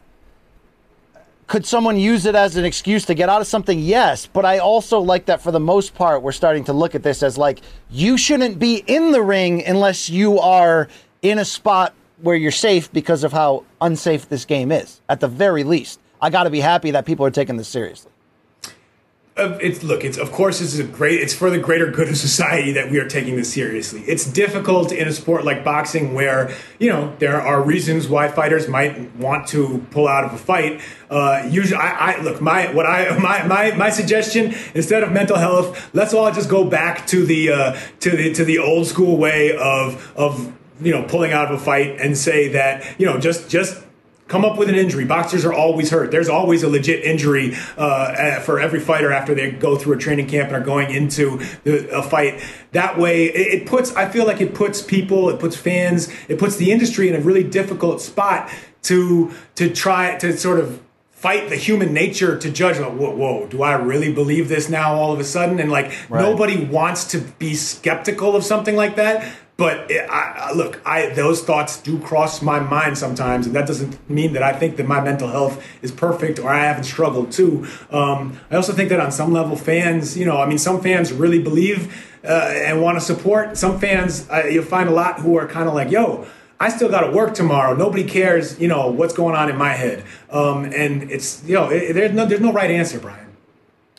Could 1.46 1.66
someone 1.66 1.98
use 1.98 2.24
it 2.24 2.34
as 2.34 2.56
an 2.56 2.64
excuse 2.64 3.04
to 3.06 3.14
get 3.14 3.28
out 3.28 3.40
of 3.40 3.46
something? 3.46 3.78
Yes. 3.78 4.26
But 4.26 4.44
I 4.44 4.58
also 4.58 5.00
like 5.00 5.26
that 5.26 5.42
for 5.42 5.50
the 5.52 5.60
most 5.60 5.94
part, 5.94 6.22
we're 6.22 6.32
starting 6.32 6.64
to 6.64 6.72
look 6.72 6.94
at 6.94 7.02
this 7.02 7.22
as 7.22 7.36
like, 7.36 7.60
you 7.90 8.16
shouldn't 8.16 8.58
be 8.58 8.76
in 8.86 9.12
the 9.12 9.22
ring 9.22 9.64
unless 9.64 10.08
you 10.08 10.38
are 10.38 10.88
in 11.22 11.38
a 11.38 11.44
spot 11.44 11.94
where 12.22 12.36
you're 12.36 12.50
safe 12.50 12.90
because 12.92 13.24
of 13.24 13.32
how 13.32 13.64
unsafe 13.80 14.28
this 14.28 14.44
game 14.44 14.72
is, 14.72 15.00
at 15.08 15.20
the 15.20 15.28
very 15.28 15.64
least. 15.64 16.00
I 16.20 16.30
got 16.30 16.44
to 16.44 16.50
be 16.50 16.60
happy 16.60 16.92
that 16.92 17.04
people 17.04 17.26
are 17.26 17.30
taking 17.30 17.56
this 17.56 17.68
seriously 17.68 18.10
it's 19.36 19.82
look 19.82 20.04
it's 20.04 20.16
of 20.16 20.30
course 20.30 20.60
it's 20.60 20.78
a 20.78 20.84
great 20.84 21.20
it's 21.20 21.34
for 21.34 21.50
the 21.50 21.58
greater 21.58 21.90
good 21.90 22.08
of 22.08 22.16
society 22.16 22.70
that 22.72 22.88
we 22.88 22.98
are 23.00 23.08
taking 23.08 23.34
this 23.34 23.52
seriously. 23.52 24.00
It's 24.02 24.24
difficult 24.24 24.92
in 24.92 25.08
a 25.08 25.12
sport 25.12 25.44
like 25.44 25.64
boxing 25.64 26.14
where 26.14 26.54
you 26.78 26.88
know 26.88 27.14
there 27.18 27.40
are 27.40 27.60
reasons 27.60 28.06
why 28.06 28.28
fighters 28.28 28.68
might 28.68 29.14
want 29.16 29.48
to 29.48 29.84
pull 29.90 30.06
out 30.06 30.24
of 30.24 30.32
a 30.32 30.38
fight. 30.38 30.80
Uh, 31.10 31.48
usually 31.50 31.80
I, 31.80 32.12
I 32.12 32.22
look 32.22 32.40
my 32.40 32.72
what 32.72 32.86
i 32.86 33.16
my, 33.22 33.44
my 33.44 33.72
my 33.74 33.90
suggestion 33.90 34.54
instead 34.74 35.02
of 35.02 35.10
mental 35.10 35.36
health 35.36 35.90
let's 35.94 36.14
all 36.14 36.30
just 36.30 36.48
go 36.48 36.64
back 36.64 37.06
to 37.08 37.26
the 37.26 37.50
uh, 37.50 37.80
to 38.00 38.10
the 38.10 38.32
to 38.34 38.44
the 38.44 38.58
old 38.58 38.86
school 38.86 39.16
way 39.16 39.56
of 39.56 40.12
of 40.16 40.52
you 40.80 40.92
know 40.92 41.02
pulling 41.04 41.32
out 41.32 41.52
of 41.52 41.60
a 41.60 41.64
fight 41.64 42.00
and 42.00 42.16
say 42.16 42.48
that 42.48 43.00
you 43.00 43.06
know 43.06 43.18
just 43.18 43.50
just 43.50 43.83
come 44.28 44.44
up 44.44 44.56
with 44.58 44.68
an 44.68 44.74
injury. 44.74 45.04
Boxers 45.04 45.44
are 45.44 45.52
always 45.52 45.90
hurt. 45.90 46.10
There's 46.10 46.28
always 46.28 46.62
a 46.62 46.68
legit 46.68 47.04
injury 47.04 47.54
uh, 47.76 48.40
for 48.40 48.58
every 48.58 48.80
fighter 48.80 49.12
after 49.12 49.34
they 49.34 49.50
go 49.50 49.76
through 49.76 49.94
a 49.94 49.98
training 49.98 50.28
camp 50.28 50.48
and 50.48 50.56
are 50.56 50.64
going 50.64 50.90
into 50.94 51.38
the, 51.64 51.88
a 51.94 52.02
fight. 52.02 52.42
That 52.72 52.98
way, 52.98 53.26
it, 53.26 53.62
it 53.62 53.66
puts. 53.66 53.94
I 53.94 54.08
feel 54.08 54.26
like 54.26 54.40
it 54.40 54.54
puts 54.54 54.82
people, 54.82 55.28
it 55.28 55.38
puts 55.38 55.56
fans, 55.56 56.08
it 56.28 56.38
puts 56.38 56.56
the 56.56 56.72
industry 56.72 57.08
in 57.08 57.14
a 57.14 57.20
really 57.20 57.44
difficult 57.44 58.00
spot 58.00 58.50
to 58.82 59.32
to 59.56 59.70
try 59.70 60.16
to 60.18 60.36
sort 60.36 60.58
of 60.60 60.80
fight 61.10 61.48
the 61.48 61.56
human 61.56 61.94
nature 61.94 62.38
to 62.38 62.50
judge 62.50 62.78
like, 62.78 62.92
whoa, 62.92 63.08
whoa, 63.14 63.46
do 63.46 63.62
I 63.62 63.76
really 63.76 64.12
believe 64.12 64.50
this 64.50 64.68
now 64.68 64.94
all 64.94 65.10
of 65.10 65.18
a 65.20 65.24
sudden? 65.24 65.58
And 65.58 65.70
like 65.72 65.86
Right. 66.10 66.20
nobody 66.20 66.62
wants 66.66 67.04
to 67.12 67.18
be 67.38 67.54
skeptical 67.54 68.36
of 68.36 68.44
something 68.44 68.76
like 68.76 68.96
that. 68.96 69.34
But 69.56 69.88
it, 69.90 70.08
I, 70.10 70.48
I- 70.50 70.52
look, 70.52 70.80
I 70.84 71.10
those 71.10 71.42
thoughts 71.42 71.80
do 71.80 71.98
cross 72.00 72.42
my 72.42 72.58
mind 72.60 72.98
sometimes, 72.98 73.46
and 73.46 73.54
that 73.54 73.66
doesn't 73.66 74.10
mean 74.10 74.32
that 74.32 74.42
I 74.42 74.52
think 74.52 74.76
that 74.78 74.86
my 74.88 75.00
mental 75.00 75.28
health 75.28 75.64
is 75.82 75.92
perfect 75.92 76.38
or 76.40 76.48
I 76.50 76.64
haven't 76.64 76.84
struggled 76.84 77.30
too. 77.30 77.66
Um, 77.90 78.38
I 78.50 78.56
also 78.56 78.72
think 78.72 78.88
that 78.88 78.98
on 79.00 79.12
some 79.12 79.32
level, 79.32 79.54
fans, 79.56 80.16
you 80.18 80.24
know, 80.26 80.38
I 80.38 80.46
mean, 80.46 80.58
some 80.58 80.80
fans 80.82 81.12
really 81.12 81.38
believe 81.40 82.04
uh, 82.24 82.52
and 82.54 82.82
want 82.82 82.96
to 82.98 83.00
support. 83.00 83.56
Some 83.56 83.78
fans, 83.78 84.28
uh, 84.28 84.44
you'll 84.50 84.64
find 84.64 84.88
a 84.88 84.92
lot 84.92 85.20
who 85.20 85.36
are 85.36 85.46
kind 85.46 85.68
of 85.68 85.74
like, 85.74 85.90
yo. 85.90 86.26
I 86.60 86.68
still 86.68 86.88
got 86.88 87.00
to 87.00 87.10
work 87.10 87.34
tomorrow. 87.34 87.74
Nobody 87.76 88.04
cares, 88.04 88.58
you 88.60 88.68
know, 88.68 88.88
what's 88.88 89.12
going 89.12 89.34
on 89.34 89.50
in 89.50 89.56
my 89.56 89.72
head. 89.72 90.04
Um, 90.30 90.64
and 90.66 91.10
it's, 91.10 91.42
you 91.44 91.54
know, 91.54 91.68
it, 91.68 91.92
there's 91.94 92.12
no, 92.12 92.24
there's 92.26 92.40
no 92.40 92.52
right 92.52 92.70
answer, 92.70 93.00
Brian. 93.00 93.26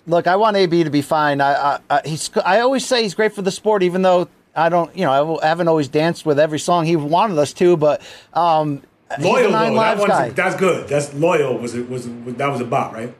Look, 0.07 0.25
I 0.25 0.37
want 0.37 0.55
AB 0.55 0.85
to 0.85 0.89
be 0.89 1.01
fine. 1.01 1.41
I, 1.41 1.53
I, 1.53 1.79
I 1.89 2.01
he's. 2.05 2.31
I 2.45 2.61
always 2.61 2.85
say 2.85 3.03
he's 3.03 3.13
great 3.13 3.33
for 3.33 3.41
the 3.41 3.51
sport, 3.51 3.83
even 3.83 4.03
though 4.03 4.29
I 4.55 4.69
don't. 4.69 4.95
You 4.95 5.05
know, 5.05 5.39
I 5.39 5.47
haven't 5.47 5.67
always 5.67 5.87
danced 5.87 6.25
with 6.25 6.39
every 6.39 6.59
song 6.59 6.85
he 6.85 6.95
wanted 6.95 7.37
us 7.37 7.53
to. 7.53 7.75
But 7.77 8.01
um, 8.33 8.81
Loyal 9.19 9.51
though, 9.51 9.59
that 9.59 9.73
Lives 9.73 9.99
one's 9.99 10.11
guy. 10.11 10.29
that's 10.29 10.55
good. 10.55 10.87
That's 10.87 11.13
loyal. 11.13 11.57
Was 11.57 11.75
it 11.75 11.89
was, 11.89 12.07
was 12.07 12.35
that 12.35 12.47
was 12.47 12.61
a 12.61 12.65
bot, 12.65 12.93
right? 12.93 13.13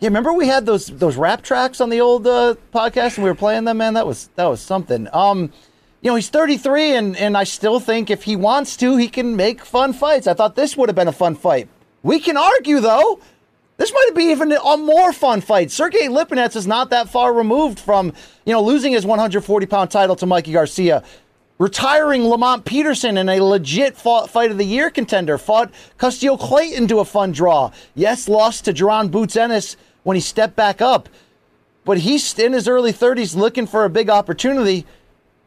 Yeah, 0.00 0.08
remember 0.08 0.32
we 0.34 0.46
had 0.46 0.66
those 0.66 0.86
those 0.88 1.16
rap 1.16 1.42
tracks 1.42 1.80
on 1.80 1.88
the 1.88 2.00
old 2.00 2.26
uh, 2.26 2.54
podcast 2.74 3.16
and 3.16 3.24
we 3.24 3.30
were 3.30 3.34
playing 3.36 3.64
them, 3.64 3.78
man. 3.78 3.94
That 3.94 4.06
was 4.06 4.28
that 4.36 4.44
was 4.46 4.60
something. 4.60 5.08
Um, 5.12 5.52
you 6.02 6.10
know, 6.10 6.16
he's 6.16 6.28
33 6.28 6.94
and 6.96 7.16
and 7.16 7.36
I 7.36 7.44
still 7.44 7.80
think 7.80 8.10
if 8.10 8.24
he 8.24 8.36
wants 8.36 8.76
to, 8.78 8.96
he 8.96 9.08
can 9.08 9.36
make 9.36 9.64
fun 9.64 9.92
fights. 9.94 10.26
I 10.26 10.34
thought 10.34 10.54
this 10.54 10.76
would 10.76 10.88
have 10.88 10.96
been 10.96 11.08
a 11.08 11.12
fun 11.12 11.34
fight. 11.34 11.68
We 12.02 12.20
can 12.20 12.36
argue 12.36 12.80
though. 12.80 13.20
This 13.78 13.92
might 13.92 14.12
be 14.14 14.24
even 14.24 14.52
a 14.52 14.76
more 14.76 15.12
fun 15.12 15.42
fight. 15.42 15.70
Sergey 15.70 16.08
Lipinets 16.08 16.56
is 16.56 16.66
not 16.66 16.90
that 16.90 17.10
far 17.10 17.32
removed 17.32 17.78
from, 17.78 18.12
you 18.46 18.52
know, 18.52 18.62
losing 18.62 18.92
his 18.92 19.04
140 19.04 19.66
pound 19.66 19.90
title 19.90 20.16
to 20.16 20.24
Mikey 20.24 20.52
Garcia, 20.52 21.02
retiring 21.58 22.24
Lamont 22.24 22.64
Peterson 22.64 23.18
in 23.18 23.28
a 23.28 23.40
legit 23.40 23.96
fight 23.96 24.50
of 24.50 24.56
the 24.56 24.64
year 24.64 24.90
contender, 24.90 25.36
fought 25.36 25.70
Custio 25.98 26.36
Clayton 26.38 26.88
to 26.88 27.00
a 27.00 27.04
fun 27.04 27.32
draw. 27.32 27.70
Yes, 27.94 28.28
lost 28.28 28.64
to 28.64 28.72
Jaron 28.72 29.10
Boots 29.10 29.36
Ennis 29.36 29.76
when 30.04 30.14
he 30.14 30.22
stepped 30.22 30.56
back 30.56 30.80
up, 30.80 31.08
but 31.84 31.98
he's 31.98 32.38
in 32.38 32.54
his 32.54 32.68
early 32.68 32.92
30s 32.92 33.36
looking 33.36 33.66
for 33.66 33.84
a 33.84 33.90
big 33.90 34.08
opportunity. 34.08 34.86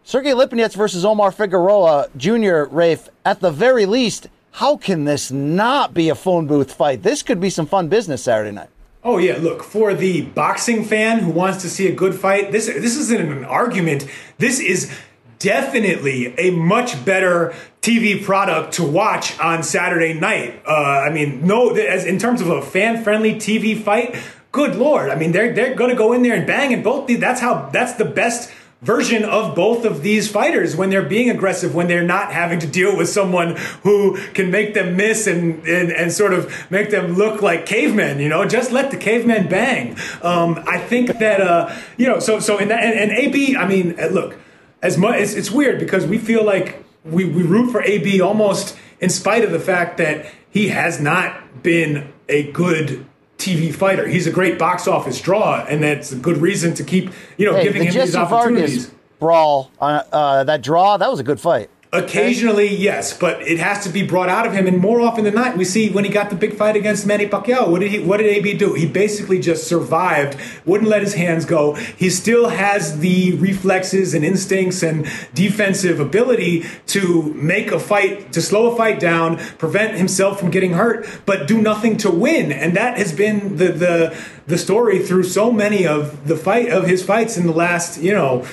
Sergey 0.04 0.32
Lipinets 0.32 0.76
versus 0.76 1.04
Omar 1.04 1.32
Figueroa 1.32 2.10
Jr., 2.16 2.64
Rafe, 2.70 3.10
at 3.26 3.40
the 3.40 3.52
very 3.52 3.86
least, 3.86 4.28
how 4.52 4.78
can 4.78 5.06
this 5.06 5.32
not 5.32 5.94
be 5.94 6.10
a 6.10 6.16
phone 6.16 6.48
booth 6.48 6.74
fight? 6.74 7.04
This 7.04 7.24
could 7.24 7.40
be 7.40 7.50
some 7.50 7.66
fun 7.66 7.88
business 7.88 8.24
Saturday 8.24 8.52
night. 8.52 8.70
Oh 9.04 9.18
yeah, 9.18 9.38
look 9.38 9.64
for 9.64 9.94
the 9.94 10.24
boxing 10.24 10.84
fan 10.84 11.20
who 11.20 11.32
wants 11.32 11.62
to 11.62 11.70
see 11.70 11.88
a 11.88 11.96
good 11.96 12.16
fight. 12.16 12.52
This 12.52 12.66
this 12.66 12.98
isn't 12.98 13.22
an 13.22 13.46
argument. 13.46 14.06
This 14.38 14.60
is 14.60 14.92
definitely 15.40 16.38
a 16.38 16.52
much 16.52 17.04
better 17.06 17.56
TV 17.82 18.22
product 18.22 18.74
to 18.74 18.84
watch 18.84 19.40
on 19.40 19.64
Saturday 19.64 20.14
night. 20.14 20.62
Uh, 20.68 20.74
I 20.74 21.12
mean, 21.12 21.48
no, 21.48 21.70
as 21.70 22.06
in 22.06 22.20
terms 22.20 22.42
of 22.42 22.50
a 22.50 22.62
fan 22.62 23.04
friendly 23.04 23.36
TV 23.36 23.82
fight. 23.82 24.16
Good 24.52 24.76
lord! 24.76 25.12
I 25.12 25.16
mean, 25.16 25.32
they're 25.32 25.54
they're 25.54 25.76
going 25.76 25.92
to 25.92 25.96
go 25.96 26.12
in 26.12 26.24
there 26.24 26.34
and 26.34 26.48
bang, 26.48 26.74
and 26.74 26.84
both. 26.84 27.06
The, 27.08 27.16
that's 27.16 27.40
how. 27.40 27.70
That's 27.70 27.94
the 27.94 28.06
best 28.06 28.52
version 28.82 29.26
of 29.26 29.56
both 29.56 29.84
of 29.84 30.04
these 30.04 30.32
fighters 30.32 30.76
when 30.76 30.90
they're 30.90 31.02
being 31.02 31.30
aggressive, 31.30 31.76
when 31.76 31.88
they're 31.88 32.04
not 32.04 32.32
having 32.32 32.60
to 32.60 32.68
deal 32.68 32.96
with 32.96 33.10
someone 33.10 33.58
who 33.84 34.18
can 34.34 34.50
make 34.50 34.74
them 34.74 34.96
miss 34.96 35.28
and, 35.28 35.66
and, 35.68 35.92
and 35.92 36.12
sort 36.12 36.34
of 36.34 36.72
make 36.72 36.90
them 36.90 37.14
look 37.16 37.42
like 37.42 37.66
cavemen, 37.66 38.20
you 38.20 38.30
know, 38.30 38.46
just 38.46 38.72
let 38.72 38.90
the 38.90 38.98
cavemen 38.98 39.50
bang. 39.50 39.98
Um, 40.22 40.64
I 40.66 40.80
think 40.80 41.20
that, 41.20 41.42
uh, 41.42 41.76
you 41.98 42.08
know, 42.08 42.20
so, 42.20 42.40
so 42.40 42.58
in 42.58 42.70
that, 42.70 42.84
and, 42.84 42.98
and 42.98 43.12
AB, 43.12 43.58
I 43.58 43.68
mean, 43.68 44.00
uh, 44.00 44.08
look, 44.08 44.38
as 44.82 44.98
much, 44.98 45.16
it's, 45.16 45.34
it's 45.34 45.52
weird 45.52 45.80
because 45.80 46.06
we 46.06 46.18
feel 46.18 46.46
like 46.46 46.84
we, 47.04 47.26
we 47.26 47.44
root 47.44 47.72
for 47.72 47.82
AB 47.82 48.22
almost 48.22 48.78
in 49.02 49.10
spite 49.10 49.44
of 49.44 49.52
the 49.52 49.60
fact 49.60 49.98
that 49.98 50.32
he 50.50 50.70
has 50.70 51.02
not 51.02 51.64
been 51.64 52.14
a 52.30 52.50
good 52.52 53.06
TV 53.40 53.74
fighter. 53.74 54.08
He's 54.08 54.28
a 54.28 54.32
great 54.32 54.60
box 54.60 54.88
office 54.88 55.20
draw, 55.20 55.66
and 55.66 55.82
that's 55.82 56.12
a 56.12 56.16
good 56.16 56.38
reason 56.38 56.74
to 56.76 56.84
keep, 56.84 57.10
you 57.38 57.46
know, 57.46 57.56
Hey, 57.56 57.64
giving 57.64 57.80
the 57.80 57.88
him 57.88 57.94
these 57.94 58.14
Jesse 58.14 58.18
opportunities. 58.18 58.86
Vargas 58.86 59.00
brawl, 59.20 59.72
uh, 59.82 60.04
uh, 60.12 60.44
that 60.44 60.62
draw, 60.62 60.98
that 60.98 61.10
was 61.10 61.20
a 61.20 61.24
good 61.24 61.40
fight. 61.40 61.70
Occasionally, 61.92 62.76
yes, 62.76 63.18
but 63.18 63.42
it 63.42 63.58
has 63.58 63.84
to 63.84 63.90
be 63.90 64.04
brought 64.06 64.30
out 64.30 64.46
of 64.46 64.54
him. 64.54 64.68
And 64.68 64.78
more 64.78 65.02
often 65.02 65.24
than 65.24 65.34
not, 65.34 65.58
we 65.58 65.66
see 65.66 65.90
when 65.90 66.06
he 66.06 66.12
got 66.12 66.30
the 66.30 66.36
big 66.36 66.54
fight 66.54 66.76
against 66.76 67.08
Manny 67.08 67.28
Pacquiao, 67.28 67.68
what 67.68 67.80
did 67.80 67.90
he? 67.90 67.98
What 67.98 68.18
did 68.18 68.28
AB 68.28 68.60
do? 68.60 68.76
He 68.76 68.86
basically 68.86 69.40
just 69.40 69.68
survived, 69.68 70.40
wouldn't 70.68 70.88
let 70.88 71.02
his 71.02 71.16
hands 71.16 71.46
go. 71.46 71.74
He 71.74 72.12
still 72.12 72.50
has 72.50 73.00
the 73.00 73.34
reflexes 73.38 74.14
and 74.14 74.24
instincts 74.24 74.84
and 74.84 75.10
defensive 75.34 76.00
ability 76.00 76.64
to 76.88 77.34
make 77.34 77.72
a 77.72 77.80
fight, 77.80 78.34
to 78.34 78.42
slow 78.42 78.72
a 78.72 78.78
fight 78.78 79.00
down, 79.00 79.38
prevent 79.58 79.98
himself 79.98 80.40
from 80.40 80.52
getting 80.52 80.74
hurt, 80.74 81.08
but 81.26 81.48
do 81.48 81.60
nothing 81.60 81.98
to 81.98 82.12
win. 82.12 82.52
And 82.52 82.78
that 82.78 83.00
has 83.00 83.14
been 83.14 83.58
the 83.58 83.70
the 83.70 84.24
the 84.46 84.60
story 84.60 85.00
through 85.00 85.24
so 85.24 85.52
many 85.52 85.88
of 85.88 86.28
the 86.28 86.38
fight 86.38 86.70
of 86.70 86.86
his 86.86 87.04
fights 87.04 87.36
in 87.36 87.48
the 87.48 87.54
last, 87.54 88.00
you 88.00 88.14
know 88.14 88.46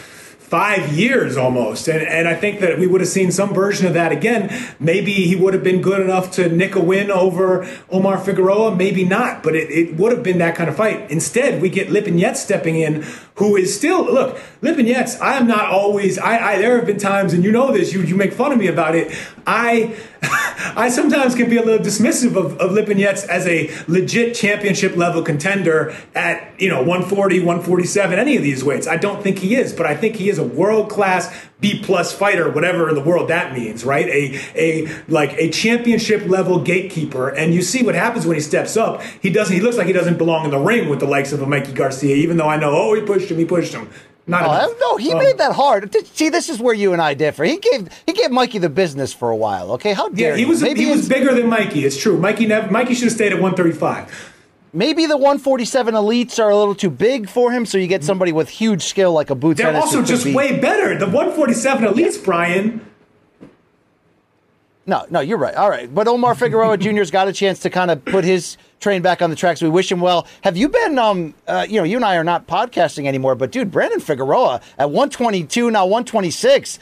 five 0.47 0.93
years 0.93 1.37
almost. 1.37 1.89
And, 1.89 2.07
and 2.07 2.29
I 2.29 2.35
think 2.35 2.61
that 2.61 2.79
we 2.79 2.87
would 2.87 3.01
have 3.01 3.11
seen 3.11 3.33
some 3.33 3.53
version 3.53 3.85
of 3.87 3.95
that 3.95 4.13
again. 4.13 4.75
Maybe 4.79 5.13
he 5.13 5.35
would 5.35 5.55
have 5.55 5.65
been 5.65 5.83
good 5.83 6.01
enough 6.01 6.31
to 6.33 6.49
nick 6.49 6.77
a 6.77 6.81
win 6.81 7.11
over 7.11 7.69
Omar 7.91 8.19
Figueroa, 8.19 8.77
maybe 8.77 9.05
not, 9.05 9.43
but 9.43 9.57
it, 9.57 9.69
it 9.71 9.97
would 9.97 10.13
have 10.13 10.23
been 10.23 10.39
that 10.39 10.55
kind 10.55 10.71
of 10.71 10.77
fight. 10.77 11.11
Instead, 11.11 11.61
we 11.61 11.69
get 11.69 11.89
Lipinets 11.89 12.37
stepping 12.37 12.77
in, 12.77 13.05
who 13.37 13.55
is 13.57 13.77
still, 13.77 14.05
look, 14.05 14.39
Lipinets, 14.63 15.21
I 15.21 15.37
am 15.37 15.47
not 15.47 15.67
always, 15.67 16.19
I, 16.19 16.55
I 16.55 16.59
there 16.59 16.77
have 16.77 16.87
been 16.87 16.99
times, 16.99 17.35
and 17.35 17.45
you 17.45 17.53
know 17.53 17.71
this, 17.71 17.93
you, 17.93 18.01
you 18.01 18.17
make 18.17 18.33
fun 18.33 18.51
of 18.51 18.59
me 18.59 18.67
about 18.67 18.95
it. 18.95 19.15
I, 19.47 19.95
I 20.75 20.89
sometimes 20.89 21.35
can 21.35 21.51
be 21.51 21.59
a 21.59 21.63
little 21.63 21.85
dismissive 21.85 22.35
of, 22.35 22.59
of 22.59 22.71
Lipinets 22.71 23.27
as 23.29 23.47
a 23.47 23.71
legit 23.89 24.35
championship 24.35 24.97
level 24.97 25.23
contender 25.23 25.95
at, 26.15 26.59
you 26.59 26.71
know, 26.71 26.79
140, 26.79 27.41
147, 27.41 28.19
any 28.19 28.37
of 28.37 28.43
these 28.43 28.65
weights. 28.65 28.87
I 28.87 28.97
don't 28.97 29.23
think 29.23 29.39
he 29.39 29.55
is, 29.55 29.75
but 29.75 29.85
I 29.85 29.95
think 29.95 30.17
he 30.17 30.31
is 30.31 30.39
a 30.39 30.45
world 30.45 30.89
class 30.89 31.31
B 31.59 31.81
plus 31.83 32.13
fighter, 32.13 32.51
whatever 32.51 32.89
in 32.91 32.95
the 32.95 33.01
world 33.01 33.29
that 33.29 33.55
means, 33.55 33.83
right? 33.85 34.07
A 34.09 34.39
a 34.55 34.89
like 35.09 35.33
a 35.39 35.51
championship 35.51 36.27
level 36.27 36.61
gatekeeper. 36.61 37.29
And 37.31 37.55
you 37.55 37.63
see 37.63 37.83
what 37.83 37.95
happens 37.95 38.27
when 38.27 38.35
he 38.37 38.43
steps 38.43 38.77
up. 38.77 39.03
He 39.23 39.31
doesn't 39.31 39.55
he 39.55 39.63
looks 39.63 39.77
like 39.79 39.87
he 39.87 39.93
doesn't 39.95 40.19
belong 40.19 40.45
in 40.45 40.51
the 40.51 40.59
ring 40.59 40.89
with 40.91 41.01
the 41.01 41.07
likes 41.07 41.33
of 41.33 41.41
a 41.41 41.47
Mikey 41.47 41.73
Garcia, 41.73 42.15
even 42.15 42.37
though 42.37 42.49
I 42.49 42.57
know, 42.59 42.71
oh, 42.77 42.95
he 42.95 43.01
pushed 43.03 43.31
him, 43.31 43.39
he 43.39 43.47
pushed 43.47 43.73
him. 43.73 43.89
Not 44.29 44.43
Oh, 44.45 44.53
enough. 44.53 44.71
no, 44.81 44.97
he 44.97 45.13
Um, 45.13 45.19
made 45.19 45.39
that 45.39 45.53
hard. 45.53 45.95
See, 46.15 46.29
this 46.29 46.49
is 46.49 46.59
where 46.59 46.75
you 46.75 46.93
and 46.93 47.01
I 47.01 47.15
differ. 47.15 47.45
He 47.45 47.57
gave 47.59 47.89
he 48.07 48.13
gave 48.13 48.31
Mikey 48.31 48.59
the 48.59 48.69
business 48.69 49.15
for 49.15 49.31
a 49.31 49.37
while. 49.37 49.71
Okay, 49.73 49.95
how 49.95 50.09
dare 50.11 50.33
Yeah, 50.33 50.37
he 50.37 50.45
was 50.45 50.61
maybe 50.63 50.81
he 50.85 50.91
was 50.91 51.09
bigger 51.09 51.33
than 51.35 51.47
Mikey. 51.49 51.85
It's 51.87 51.97
true. 51.97 52.19
Mikey 52.19 52.47
never, 52.47 52.71
Mikey 52.71 52.95
should 52.95 53.05
have 53.05 53.13
stayed 53.13 53.33
at 53.33 53.41
135. 53.41 54.35
Maybe 54.73 55.07
the 55.07 55.17
147 55.17 55.95
elites 55.95 56.39
are 56.43 56.51
a 56.51 56.57
little 56.57 56.75
too 56.75 56.91
big 56.91 57.29
for 57.29 57.51
him, 57.53 57.67
so 57.67 57.79
you 57.79 57.87
get 57.87 58.05
somebody 58.05 58.33
with 58.33 58.49
huge 58.49 58.83
skill 58.83 59.13
like 59.13 59.31
a 59.31 59.35
Boots. 59.35 59.59
They're 59.61 59.75
also 59.77 60.03
just 60.03 60.25
be- 60.25 60.35
way 60.35 60.59
better. 60.59 60.99
The 60.99 61.07
147 61.07 61.85
elites, 61.89 62.23
Brian. 62.23 62.81
No, 64.89 65.05
no, 65.11 65.19
you're 65.19 65.39
right. 65.39 65.55
All 65.57 65.69
right, 65.69 65.93
but 65.93 66.07
Omar 66.07 66.37
Figueroa 66.37 66.77
Jr.'s 66.79 67.11
got 67.11 67.27
a 67.27 67.33
chance 67.33 67.59
to 67.61 67.71
kind 67.71 67.91
of 67.91 68.05
put 68.05 68.25
his 68.25 68.57
train 68.79 69.03
back 69.03 69.21
on 69.21 69.31
the 69.31 69.37
tracks. 69.37 69.61
We 69.61 69.69
wish 69.69 69.91
him 69.91 70.01
well. 70.01 70.29
Have 70.43 70.57
you 70.57 70.69
been? 70.69 70.97
Um, 70.99 71.35
uh, 71.49 71.67
you 71.69 71.79
know, 71.79 71.85
you 71.85 71.97
and 71.97 72.05
I 72.05 72.17
are 72.17 72.23
not 72.25 72.47
podcasting 72.47 73.07
anymore, 73.07 73.35
but 73.35 73.51
dude, 73.51 73.73
Brandon 73.73 73.99
Figueroa 73.99 74.61
at 74.79 74.91
122 74.91 75.73
now 75.73 75.85
126. 75.87 76.79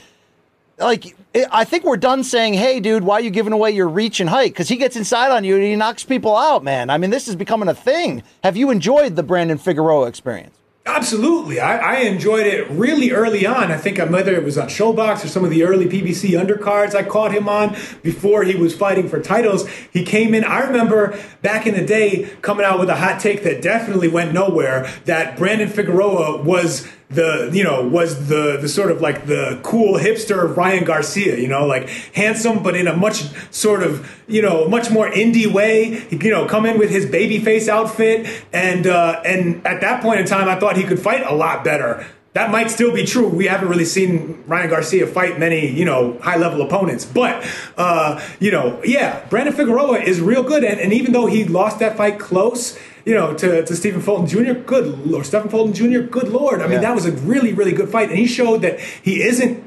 Like, 0.78 1.16
I- 1.52 1.64
think 1.64 1.84
we're 1.84 1.96
done 1.96 2.24
saying, 2.24 2.54
"Hey, 2.54 2.80
dude, 2.80 3.04
why 3.04 3.16
are 3.16 3.20
you 3.20 3.30
giving 3.30 3.52
away 3.52 3.70
your 3.70 3.88
reach 3.88 4.20
and 4.20 4.28
height?" 4.28 4.52
Because 4.52 4.68
he 4.68 4.76
gets 4.76 4.96
inside 4.96 5.30
on 5.30 5.44
you 5.44 5.54
and 5.54 5.64
he 5.64 5.76
knocks 5.76 6.04
people 6.04 6.36
out, 6.36 6.64
man. 6.64 6.90
I 6.90 6.98
mean, 6.98 7.10
this 7.10 7.28
is 7.28 7.36
becoming 7.36 7.68
a 7.68 7.74
thing. 7.74 8.22
Have 8.42 8.56
you 8.56 8.70
enjoyed 8.70 9.16
the 9.16 9.22
Brandon 9.22 9.58
Figueroa 9.58 10.06
experience? 10.06 10.56
Absolutely. 10.86 11.60
I, 11.60 11.78
I 11.78 11.96
enjoyed 12.00 12.46
it 12.46 12.68
really 12.70 13.10
early 13.10 13.46
on. 13.46 13.72
I 13.72 13.78
think 13.78 13.98
uh, 13.98 14.06
whether 14.06 14.34
it 14.34 14.44
was 14.44 14.58
on 14.58 14.68
Showbox 14.68 15.24
or 15.24 15.28
some 15.28 15.42
of 15.42 15.48
the 15.48 15.64
early 15.64 15.86
PBC 15.86 16.32
undercards 16.38 16.94
I 16.94 17.02
caught 17.02 17.32
him 17.32 17.48
on 17.48 17.74
before 18.02 18.42
he 18.42 18.54
was 18.54 18.76
fighting 18.76 19.08
for 19.08 19.18
titles. 19.18 19.66
He 19.90 20.04
came 20.04 20.34
in. 20.34 20.44
I 20.44 20.60
remember 20.60 21.18
back 21.40 21.66
in 21.66 21.74
the 21.74 21.86
day 21.86 22.28
coming 22.42 22.66
out 22.66 22.78
with 22.78 22.90
a 22.90 22.96
hot 22.96 23.18
take 23.18 23.44
that 23.44 23.62
definitely 23.62 24.08
went 24.08 24.34
nowhere 24.34 24.86
that 25.06 25.38
Brandon 25.38 25.70
Figueroa 25.70 26.42
was 26.42 26.86
the 27.14 27.50
you 27.52 27.64
know 27.64 27.86
was 27.86 28.28
the 28.28 28.58
the 28.60 28.68
sort 28.68 28.90
of 28.90 29.00
like 29.00 29.26
the 29.26 29.58
cool 29.62 29.98
hipster 29.98 30.54
Ryan 30.56 30.84
Garcia 30.84 31.38
you 31.38 31.48
know 31.48 31.66
like 31.66 31.88
handsome 32.14 32.62
but 32.62 32.76
in 32.76 32.86
a 32.86 32.96
much 32.96 33.24
sort 33.52 33.82
of 33.82 34.10
you 34.26 34.42
know 34.42 34.68
much 34.68 34.90
more 34.90 35.08
indie 35.10 35.46
way. 35.46 36.06
You 36.10 36.30
know 36.30 36.46
come 36.46 36.66
in 36.66 36.78
with 36.78 36.90
his 36.90 37.06
baby 37.06 37.38
face 37.38 37.68
outfit 37.68 38.26
and 38.52 38.86
uh, 38.86 39.20
and 39.24 39.66
at 39.66 39.80
that 39.80 40.02
point 40.02 40.20
in 40.20 40.26
time 40.26 40.48
I 40.48 40.58
thought 40.58 40.76
he 40.76 40.84
could 40.84 41.00
fight 41.00 41.24
a 41.26 41.34
lot 41.34 41.64
better 41.64 42.06
that 42.34 42.50
might 42.50 42.68
still 42.70 42.92
be 42.92 43.04
true. 43.04 43.28
We 43.28 43.46
haven't 43.46 43.68
really 43.68 43.84
seen 43.84 44.42
Ryan 44.46 44.68
Garcia 44.70 45.06
fight 45.06 45.38
many, 45.38 45.70
you 45.70 45.84
know, 45.84 46.18
high 46.20 46.36
level 46.36 46.62
opponents. 46.62 47.04
But, 47.04 47.48
uh, 47.76 48.20
you 48.40 48.50
know, 48.50 48.80
yeah, 48.84 49.24
Brandon 49.30 49.54
Figueroa 49.54 50.00
is 50.00 50.20
real 50.20 50.42
good. 50.42 50.64
And, 50.64 50.80
and 50.80 50.92
even 50.92 51.12
though 51.12 51.26
he 51.26 51.44
lost 51.44 51.78
that 51.78 51.96
fight 51.96 52.18
close, 52.18 52.76
you 53.04 53.14
know, 53.14 53.34
to, 53.34 53.64
to 53.64 53.76
Stephen 53.76 54.00
Fulton 54.00 54.26
Jr., 54.26 54.54
good 54.54 55.06
Lord, 55.06 55.26
Stephen 55.26 55.48
Fulton 55.48 55.72
Jr., 55.74 56.00
good 56.00 56.28
Lord. 56.28 56.60
I 56.60 56.64
mean, 56.64 56.72
Yeah. 56.72 56.80
that 56.80 56.94
was 56.94 57.06
a 57.06 57.12
really, 57.12 57.52
really 57.52 57.72
good 57.72 57.88
fight. 57.88 58.08
And 58.10 58.18
he 58.18 58.26
showed 58.26 58.62
that 58.62 58.80
he 58.80 59.22
isn't 59.22 59.62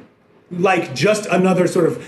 like 0.52 0.94
just 0.94 1.26
another 1.28 1.68
sort 1.68 1.86
of 1.86 2.06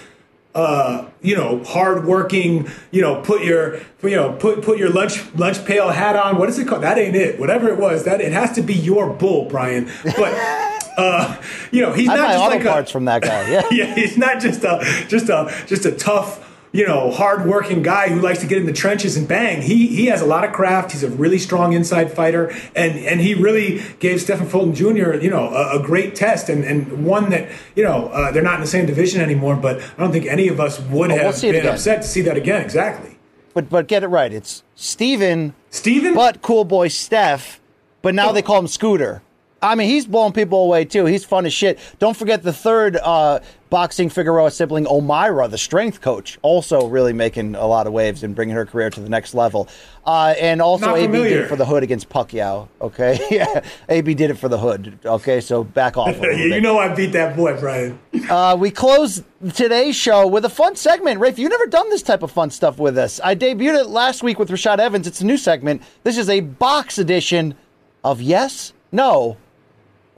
uh, 0.55 1.05
you 1.21 1.35
know, 1.35 1.63
hardworking, 1.63 2.67
you 2.91 3.01
know, 3.01 3.21
put 3.21 3.43
your, 3.43 3.79
you 4.01 4.15
know, 4.15 4.33
put 4.33 4.63
put 4.63 4.77
your 4.77 4.89
lunch 4.89 5.23
lunch 5.35 5.63
pail 5.65 5.89
hat 5.89 6.15
on. 6.15 6.37
What 6.37 6.49
is 6.49 6.57
it 6.57 6.67
called? 6.67 6.83
That 6.83 6.97
ain't 6.97 7.15
it. 7.15 7.39
Whatever 7.39 7.69
it 7.69 7.77
was, 7.77 8.05
that 8.05 8.19
it 8.19 8.31
has 8.31 8.53
to 8.53 8.61
be 8.61 8.73
your 8.73 9.13
bull, 9.13 9.45
Brian. 9.45 9.89
But 10.03 10.33
uh, 10.97 11.41
you 11.71 11.81
know, 11.81 11.93
he's 11.93 12.09
I 12.09 12.15
not 12.15 12.27
buy 12.27 12.33
just 12.33 12.43
auto 12.43 12.55
like 12.55 12.65
parts 12.65 12.89
a, 12.89 12.93
from 12.93 13.05
that 13.05 13.21
guy. 13.21 13.49
Yeah. 13.51 13.67
yeah, 13.71 13.95
he's 13.95 14.17
not 14.17 14.41
just 14.41 14.63
a 14.63 14.79
just 15.07 15.29
a 15.29 15.53
just 15.67 15.85
a 15.85 15.91
tough, 15.91 16.48
you 16.71 16.85
know, 16.85 17.09
hardworking 17.11 17.81
guy 17.81 18.09
who 18.09 18.19
likes 18.21 18.39
to 18.41 18.47
get 18.47 18.57
in 18.59 18.65
the 18.67 18.73
trenches 18.73 19.17
and 19.17 19.27
bang. 19.27 19.61
He 19.61 19.87
he 19.87 20.05
has 20.07 20.21
a 20.21 20.25
lot 20.25 20.43
of 20.43 20.51
craft. 20.53 20.91
He's 20.91 21.03
a 21.03 21.09
really 21.09 21.39
strong 21.39 21.73
inside 21.73 22.11
fighter, 22.11 22.49
and 22.75 22.97
and 22.99 23.19
he 23.21 23.33
really 23.33 23.81
gave 23.99 24.21
Stephen 24.21 24.47
Fulton 24.47 24.75
Jr. 24.75 25.15
you 25.15 25.29
know 25.29 25.49
a, 25.49 25.79
a 25.79 25.83
great 25.83 26.15
test 26.15 26.47
and 26.49 26.63
and 26.63 27.03
one 27.05 27.29
that 27.31 27.49
you 27.75 27.83
know 27.83 28.07
uh, 28.09 28.31
they're 28.31 28.43
not 28.43 28.55
in 28.55 28.61
the 28.61 28.67
same 28.67 28.85
division 28.85 29.21
anymore. 29.21 29.55
But 29.55 29.81
I 29.81 30.01
don't 30.01 30.11
think 30.11 30.25
any 30.25 30.47
of 30.47 30.59
us 30.59 30.79
would 30.79 31.11
Oh, 31.11 31.15
we'll 31.15 31.31
have 31.31 31.41
been 31.41 31.65
upset 31.65 32.01
to 32.03 32.07
see 32.07 32.21
that 32.21 32.37
again. 32.37 32.61
Exactly, 32.61 33.17
But 33.53 33.69
but 33.69 33.87
get 33.87 34.03
it 34.03 34.07
right. 34.07 34.31
It's 34.31 34.63
Steven, 34.75 35.55
Steven? 35.71 36.13
but 36.13 36.41
cool 36.41 36.65
boy 36.65 36.87
Steph. 36.89 37.59
But 38.01 38.13
now 38.15 38.31
they 38.31 38.41
call 38.41 38.59
him 38.59 38.67
Scooter. 38.67 39.21
I 39.61 39.75
mean, 39.75 39.89
he's 39.89 40.05
blowing 40.05 40.33
people 40.33 40.63
away 40.63 40.85
too. 40.85 41.05
He's 41.05 41.25
fun 41.25 41.45
as 41.45 41.53
shit. 41.53 41.79
Don't 41.99 42.15
forget 42.15 42.43
the 42.43 42.53
third 42.53 42.95
uh, 42.95 43.39
boxing 43.69 44.09
Figueroa 44.09 44.51
sibling, 44.51 44.85
Omira, 44.85 45.49
the 45.49 45.57
strength 45.57 46.01
coach, 46.01 46.39
also 46.41 46.87
really 46.87 47.13
making 47.13 47.55
a 47.55 47.67
lot 47.67 47.85
of 47.85 47.93
waves 47.93 48.23
and 48.23 48.33
bringing 48.35 48.55
her 48.55 48.65
career 48.65 48.89
to 48.89 48.99
the 48.99 49.09
next 49.09 49.33
level. 49.33 49.67
Uh, 50.05 50.33
and 50.39 50.61
also, 50.61 50.95
AB 50.95 51.11
did 51.11 51.41
it 51.41 51.47
for 51.47 51.55
the 51.55 51.65
hood 51.65 51.83
against 51.83 52.09
Pacquiao. 52.09 52.67
Okay, 52.81 53.19
yeah, 53.31 53.61
AB 53.89 54.13
did 54.15 54.31
it 54.31 54.35
for 54.35 54.47
the 54.47 54.57
hood. 54.57 54.97
Okay, 55.05 55.41
so 55.41 55.63
back 55.63 55.97
off. 55.97 56.15
You 56.39 56.49
bit. 56.49 56.63
know 56.63 56.77
I 56.79 56.93
beat 56.95 57.11
that 57.13 57.35
boy, 57.35 57.59
Brian. 57.59 57.99
Uh, 58.29 58.55
we 58.57 58.71
close 58.71 59.23
today's 59.53 59.95
show 59.95 60.25
with 60.25 60.45
a 60.45 60.49
fun 60.49 60.75
segment. 60.75 61.19
Rafe, 61.19 61.37
you've 61.37 61.49
never 61.51 61.67
done 61.67 61.89
this 61.89 62.01
type 62.01 62.23
of 62.23 62.31
fun 62.31 62.49
stuff 62.49 62.77
with 62.77 62.97
us. 62.97 63.19
I 63.23 63.35
debuted 63.35 63.81
it 63.81 63.87
last 63.87 64.23
week 64.23 64.39
with 64.39 64.49
Rashad 64.49 64.79
Evans. 64.79 65.05
It's 65.05 65.21
a 65.21 65.25
new 65.25 65.37
segment. 65.37 65.81
This 66.03 66.17
is 66.17 66.29
a 66.29 66.39
box 66.39 66.97
edition 66.97 67.55
of 68.03 68.21
Yes, 68.21 68.73
No, 68.91 69.37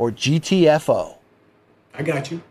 or 0.01 0.09
GTFO. 0.09 1.17
I 1.93 2.01
got 2.01 2.31
you. 2.31 2.41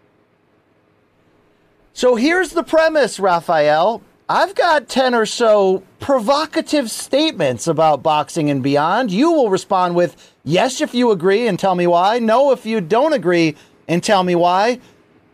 So 1.92 2.14
here's 2.14 2.50
the 2.50 2.62
premise, 2.62 3.18
Raphael. 3.18 4.02
I've 4.28 4.54
got 4.54 4.88
10 4.88 5.16
or 5.16 5.26
so 5.26 5.82
provocative 5.98 6.92
statements 6.92 7.66
about 7.66 8.04
boxing 8.04 8.50
and 8.50 8.62
beyond. 8.62 9.10
You 9.10 9.32
will 9.32 9.50
respond 9.50 9.96
with 9.96 10.32
yes 10.44 10.80
if 10.80 10.94
you 10.94 11.10
agree 11.10 11.48
and 11.48 11.58
tell 11.58 11.74
me 11.74 11.88
why, 11.88 12.20
no 12.20 12.52
if 12.52 12.64
you 12.64 12.80
don't 12.80 13.14
agree 13.14 13.56
and 13.88 14.00
tell 14.00 14.22
me 14.22 14.36
why, 14.36 14.78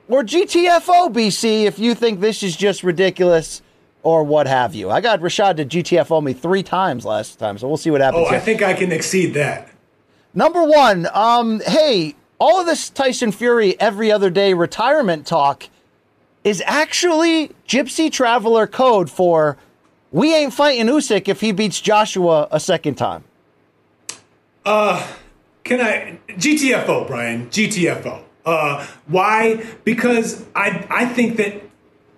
or 0.08 0.22
GTFO 0.22 1.12
BC 1.12 1.64
if 1.64 1.78
you 1.78 1.94
think 1.94 2.20
this 2.20 2.42
is 2.42 2.56
just 2.56 2.82
ridiculous 2.82 3.60
or 4.02 4.24
what 4.24 4.46
have 4.46 4.74
you. 4.74 4.88
I 4.88 5.02
got 5.02 5.20
Rashad 5.20 5.58
to 5.58 5.66
GTFO 5.66 6.22
me 6.22 6.32
three 6.32 6.62
times 6.62 7.04
last 7.04 7.38
time, 7.38 7.58
so 7.58 7.68
we'll 7.68 7.76
see 7.76 7.90
what 7.90 8.00
happens. 8.00 8.26
Oh, 8.26 8.34
I 8.34 8.40
think 8.40 8.62
I 8.62 8.72
can 8.72 8.90
exceed 8.90 9.34
that. 9.34 9.75
Number 10.36 10.62
one, 10.62 11.08
um, 11.14 11.60
hey, 11.60 12.14
all 12.38 12.60
of 12.60 12.66
this 12.66 12.90
Tyson 12.90 13.32
Fury 13.32 13.80
every 13.80 14.12
other 14.12 14.28
day 14.28 14.52
retirement 14.52 15.26
talk 15.26 15.70
is 16.44 16.62
actually 16.66 17.52
Gypsy 17.66 18.12
Traveler 18.12 18.66
code 18.66 19.08
for 19.10 19.56
we 20.12 20.34
ain't 20.34 20.52
fighting 20.52 20.86
Usyk 20.88 21.26
if 21.26 21.40
he 21.40 21.52
beats 21.52 21.80
Joshua 21.80 22.48
a 22.50 22.60
second 22.60 22.96
time. 22.96 23.24
Can 25.64 25.80
I 25.80 26.18
GTFO, 26.28 27.06
Brian? 27.06 27.48
GTFO. 27.48 28.22
Uh, 28.44 28.86
why? 29.06 29.64
Because 29.84 30.44
I 30.54 30.86
I 30.90 31.06
think 31.06 31.38
that 31.38 31.62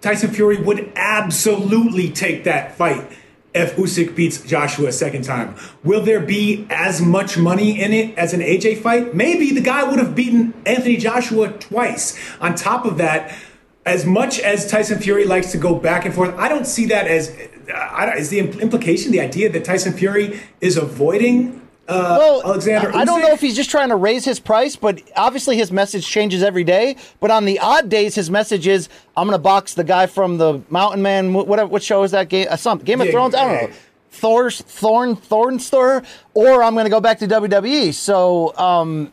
Tyson 0.01 0.31
Fury 0.31 0.61
would 0.61 0.93
absolutely 0.97 2.11
take 2.11 2.43
that 2.45 2.77
fight 2.77 3.13
if 3.59 3.77
Usyk 3.77 4.15
beats 4.15 4.41
Joshua 4.41 4.89
a 4.89 4.93
second 4.93 5.23
time. 5.25 5.57
Will 5.83 6.03
there 6.03 6.21
be 6.21 6.67
as 6.71 7.01
much 7.01 7.37
money 7.37 7.81
in 7.81 7.93
it 7.93 8.17
as 8.17 8.33
an 8.33 8.41
AJ 8.41 8.81
fight? 8.81 9.15
Maybe 9.15 9.53
the 9.53 9.61
guy 9.61 9.83
would 9.83 9.99
have 9.99 10.15
beaten 10.15 10.55
Anthony 10.65 10.97
Joshua 10.97 11.51
twice. 11.51 12.19
On 12.41 12.55
top 12.55 12.85
of 12.85 12.99
that, 12.99 13.37
as 13.85 14.05
much 14.05 14.39
as 14.39 14.71
Tyson 14.71 14.99
Fury 14.99 15.25
likes 15.25 15.51
to 15.53 15.59
go 15.59 15.75
back 15.75 16.05
and 16.05 16.15
forth, 16.15 16.35
I 16.39 16.49
don't 16.49 16.67
see 16.67 16.87
that 16.87 17.07
as 17.07 17.31
uh, 17.31 18.07
don't, 18.07 18.19
is 18.19 18.29
the 18.29 18.41
impl- 18.41 18.61
implication 18.61 19.13
the 19.13 19.21
idea 19.21 19.51
that 19.51 19.65
Tyson 19.65 19.93
Fury 19.93 20.41
is 20.61 20.77
avoiding 20.77 21.68
uh, 21.89 22.17
Well, 22.19 22.43
Alexander. 22.45 22.95
I, 22.95 23.01
I 23.01 23.05
don't 23.05 23.21
know 23.23 23.33
if 23.33 23.41
he's 23.41 23.57
just 23.57 23.71
trying 23.71 23.89
to 23.89 23.97
raise 23.97 24.25
his 24.25 24.39
price, 24.39 24.77
but 24.77 25.03
obviously 25.17 25.57
his 25.57 25.73
message 25.73 26.07
changes 26.07 26.43
every 26.43 26.65
day. 26.65 26.97
But 27.21 27.31
on 27.31 27.45
the 27.45 27.59
odd 27.59 27.89
days, 27.89 28.15
his 28.15 28.31
message 28.31 28.67
is, 28.67 28.89
"I'm 29.17 29.27
going 29.27 29.35
to 29.39 29.43
box 29.43 29.75
the 29.75 29.85
guy 29.85 30.07
from 30.07 30.39
the 30.39 30.61
Mountain 30.71 31.03
Man. 31.03 31.33
Whatever. 31.33 31.69
What 31.69 31.83
show 31.83 32.03
is 32.03 32.11
that? 32.13 32.29
Game? 32.29 32.47
Uh, 32.51 32.57
some 32.57 32.79
Game 32.79 33.01
of 33.01 33.07
Yeah, 33.07 33.13
Thrones. 33.13 33.35
I 33.35 33.45
don't 33.45 33.71
know. 33.71 33.77
Thor's 34.11 34.61
Thorn 34.63 35.17
Thornstor, 35.17 36.05
or 36.35 36.63
I'm 36.63 36.75
going 36.75 36.87
to 36.87 36.91
go 36.91 37.01
back 37.01 37.19
to 37.21 37.27
WWE. 37.29 37.93
So, 37.95 38.57
um, 38.57 39.13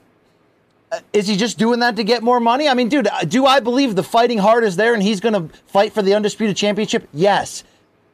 uh, 0.91 0.99
is 1.13 1.27
he 1.27 1.35
just 1.35 1.57
doing 1.57 1.79
that 1.79 1.95
to 1.97 2.03
get 2.03 2.23
more 2.23 2.39
money? 2.39 2.67
I 2.67 2.73
mean, 2.73 2.89
dude, 2.89 3.07
uh, 3.07 3.21
do 3.23 3.45
I 3.45 3.59
believe 3.59 3.95
the 3.95 4.03
fighting 4.03 4.37
heart 4.39 4.63
is 4.63 4.75
there 4.77 4.93
and 4.93 5.03
he's 5.03 5.19
going 5.19 5.33
to 5.33 5.55
fight 5.67 5.93
for 5.93 6.01
the 6.01 6.13
undisputed 6.13 6.55
championship? 6.57 7.07
Yes, 7.13 7.63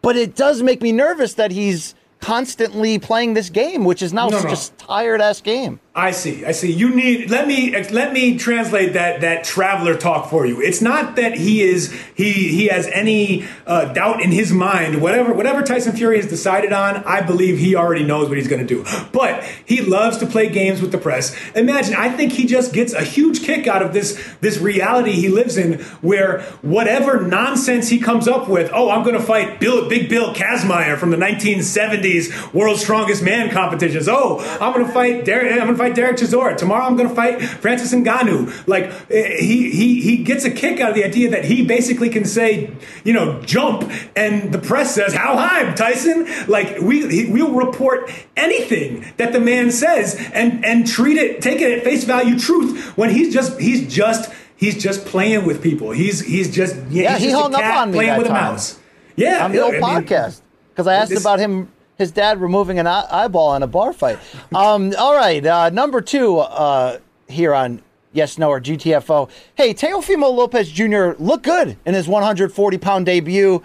but 0.01 0.15
it 0.17 0.35
does 0.35 0.61
make 0.63 0.81
me 0.81 0.91
nervous 0.91 1.35
that 1.35 1.51
he's 1.51 1.95
constantly 2.21 2.99
playing 2.99 3.33
this 3.33 3.49
game, 3.49 3.83
which 3.83 4.01
is 4.01 4.13
now 4.13 4.29
No, 4.29 4.39
such 4.39 4.51
no. 4.51 4.53
a 4.53 4.87
tired 4.87 5.21
ass 5.21 5.41
game. 5.41 5.79
I 5.93 6.11
see. 6.11 6.45
I 6.45 6.53
see. 6.53 6.71
You 6.71 6.95
need 6.95 7.29
let 7.29 7.47
me 7.47 7.71
let 7.89 8.13
me 8.13 8.37
translate 8.37 8.93
that 8.93 9.19
that 9.21 9.43
traveler 9.43 9.97
talk 9.97 10.29
for 10.29 10.45
you. 10.45 10.61
It's 10.61 10.81
not 10.81 11.17
that 11.17 11.33
he 11.33 11.61
is 11.63 11.93
he 12.15 12.31
he 12.31 12.67
has 12.67 12.87
any 12.87 13.45
uh, 13.67 13.91
doubt 13.91 14.21
in 14.21 14.31
his 14.31 14.53
mind. 14.53 15.01
Whatever 15.01 15.33
whatever 15.33 15.61
Tyson 15.63 15.93
Fury 15.93 16.15
has 16.15 16.27
decided 16.27 16.71
on, 16.71 17.03
I 17.03 17.19
believe 17.19 17.59
he 17.59 17.75
already 17.75 18.05
knows 18.05 18.29
what 18.29 18.37
he's 18.37 18.47
going 18.47 18.65
to 18.65 18.83
do. 18.83 18.85
But 19.11 19.43
he 19.65 19.81
loves 19.81 20.17
to 20.19 20.25
play 20.25 20.47
games 20.47 20.81
with 20.81 20.93
the 20.93 20.97
press. 20.97 21.35
Imagine. 21.55 21.95
I 21.95 22.07
think 22.09 22.31
he 22.31 22.45
just 22.45 22.71
gets 22.71 22.93
a 22.93 23.03
huge 23.03 23.43
kick 23.43 23.67
out 23.67 23.81
of 23.81 23.91
this 23.91 24.17
this 24.39 24.59
reality 24.59 25.11
he 25.11 25.27
lives 25.27 25.57
in, 25.57 25.81
where 25.99 26.43
whatever 26.61 27.19
nonsense 27.19 27.89
he 27.89 27.99
comes 27.99 28.29
up 28.29 28.47
with. 28.47 28.71
Oh, 28.73 28.89
I'm 28.89 29.03
going 29.03 29.19
to 29.19 29.21
fight 29.21 29.59
Bill 29.59 29.89
Big 29.89 30.07
Bill 30.07 30.33
Kazmaier 30.33 30.97
from 30.97 31.11
the 31.11 31.17
1970s 31.17 32.53
World's 32.53 32.81
Strongest 32.81 33.21
Man 33.21 33.51
competitions. 33.51 34.07
Oh, 34.07 34.39
I'm 34.61 34.71
going 34.71 34.85
to 34.85 34.93
fight 34.93 35.25
Derek. 35.25 35.51
I'm 35.81 35.93
going 35.93 35.95
to 35.95 36.01
fight 36.01 36.17
Derek 36.17 36.17
Chisora. 36.17 36.57
Tomorrow 36.57 36.85
I'm 36.85 36.95
going 36.95 37.09
to 37.09 37.15
fight 37.15 37.41
Francis 37.41 37.93
Ngannou. 37.93 38.67
Like 38.67 38.85
eh, 39.09 39.37
he 39.39 39.71
he 39.71 40.01
he 40.01 40.17
gets 40.23 40.45
a 40.45 40.51
kick 40.51 40.79
out 40.79 40.89
of 40.89 40.95
the 40.95 41.03
idea 41.03 41.29
that 41.31 41.45
he 41.45 41.65
basically 41.65 42.09
can 42.09 42.25
say, 42.25 42.71
you 43.03 43.13
know, 43.13 43.41
jump, 43.41 43.89
and 44.15 44.51
the 44.53 44.59
press 44.59 44.93
says, 44.95 45.13
"How 45.13 45.35
high, 45.37 45.73
Tyson?" 45.73 46.27
Like 46.47 46.79
we 46.79 47.07
he, 47.09 47.31
we'll 47.31 47.53
report 47.53 48.09
anything 48.37 49.05
that 49.17 49.33
the 49.33 49.39
man 49.39 49.71
says 49.71 50.15
and 50.33 50.63
and 50.65 50.87
treat 50.87 51.17
it, 51.17 51.41
take 51.41 51.61
it 51.61 51.71
at 51.77 51.83
face 51.83 52.03
value, 52.03 52.37
truth. 52.37 52.97
When 52.97 53.09
he's 53.09 53.33
just 53.33 53.59
he's 53.59 53.91
just 53.93 54.31
he's 54.55 54.81
just 54.81 55.05
playing 55.05 55.45
with 55.45 55.61
people. 55.61 55.91
He's 55.91 56.21
he's 56.21 56.53
just 56.53 56.75
Yeah, 56.89 57.13
he's 57.13 57.21
he 57.23 57.29
just 57.31 57.41
hung 57.41 57.55
up 57.55 57.63
on 57.63 57.91
me 57.91 57.97
playing 57.97 58.09
that 58.11 58.17
with 58.19 58.27
a 58.27 58.33
mouse. 58.33 58.79
Yeah, 59.15 59.45
on 59.45 59.51
the 59.51 59.59
old 59.59 59.75
I 59.75 59.79
mean, 59.79 59.83
podcast 60.07 60.41
because 60.69 60.87
I 60.87 60.95
asked 60.95 61.09
this- 61.09 61.19
about 61.21 61.39
him, 61.39 61.69
his 62.01 62.11
dad 62.11 62.41
removing 62.41 62.79
an 62.79 62.87
eye- 62.87 63.07
eyeball 63.09 63.55
in 63.55 63.63
a 63.63 63.67
bar 63.67 63.93
fight. 63.93 64.19
Um, 64.53 64.93
all 64.97 65.15
right, 65.15 65.45
uh, 65.45 65.69
number 65.69 66.01
two 66.01 66.39
uh, 66.39 66.97
here 67.29 67.53
on 67.53 67.81
Yes 68.11 68.37
No 68.37 68.49
or 68.49 68.59
GTFO. 68.59 69.29
Hey, 69.55 69.73
Teofimo 69.73 70.33
Lopez 70.35 70.69
Jr. 70.69 71.21
looked 71.23 71.43
good 71.43 71.77
in 71.85 71.93
his 71.93 72.07
140 72.07 72.77
pound 72.79 73.05
debut, 73.05 73.63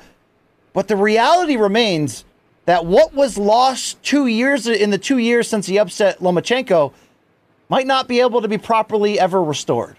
but 0.73 0.87
the 0.87 0.97
reality 0.97 1.57
remains 1.57 2.25
that 2.67 2.85
what 2.85 3.15
was 3.15 3.39
lost 3.39 4.01
two 4.03 4.27
years 4.27 4.67
in 4.67 4.91
the 4.91 4.99
two 4.99 5.19
years 5.19 5.49
since 5.49 5.67
he 5.67 5.79
upset 5.79 6.19
Lomachenko 6.21 6.93
might 7.69 7.87
not 7.87 8.07
be 8.07 8.21
able 8.21 8.43
to 8.43 8.49
be 8.49 8.59
properly 8.59 9.19
ever 9.19 9.43
restored. 9.43 9.97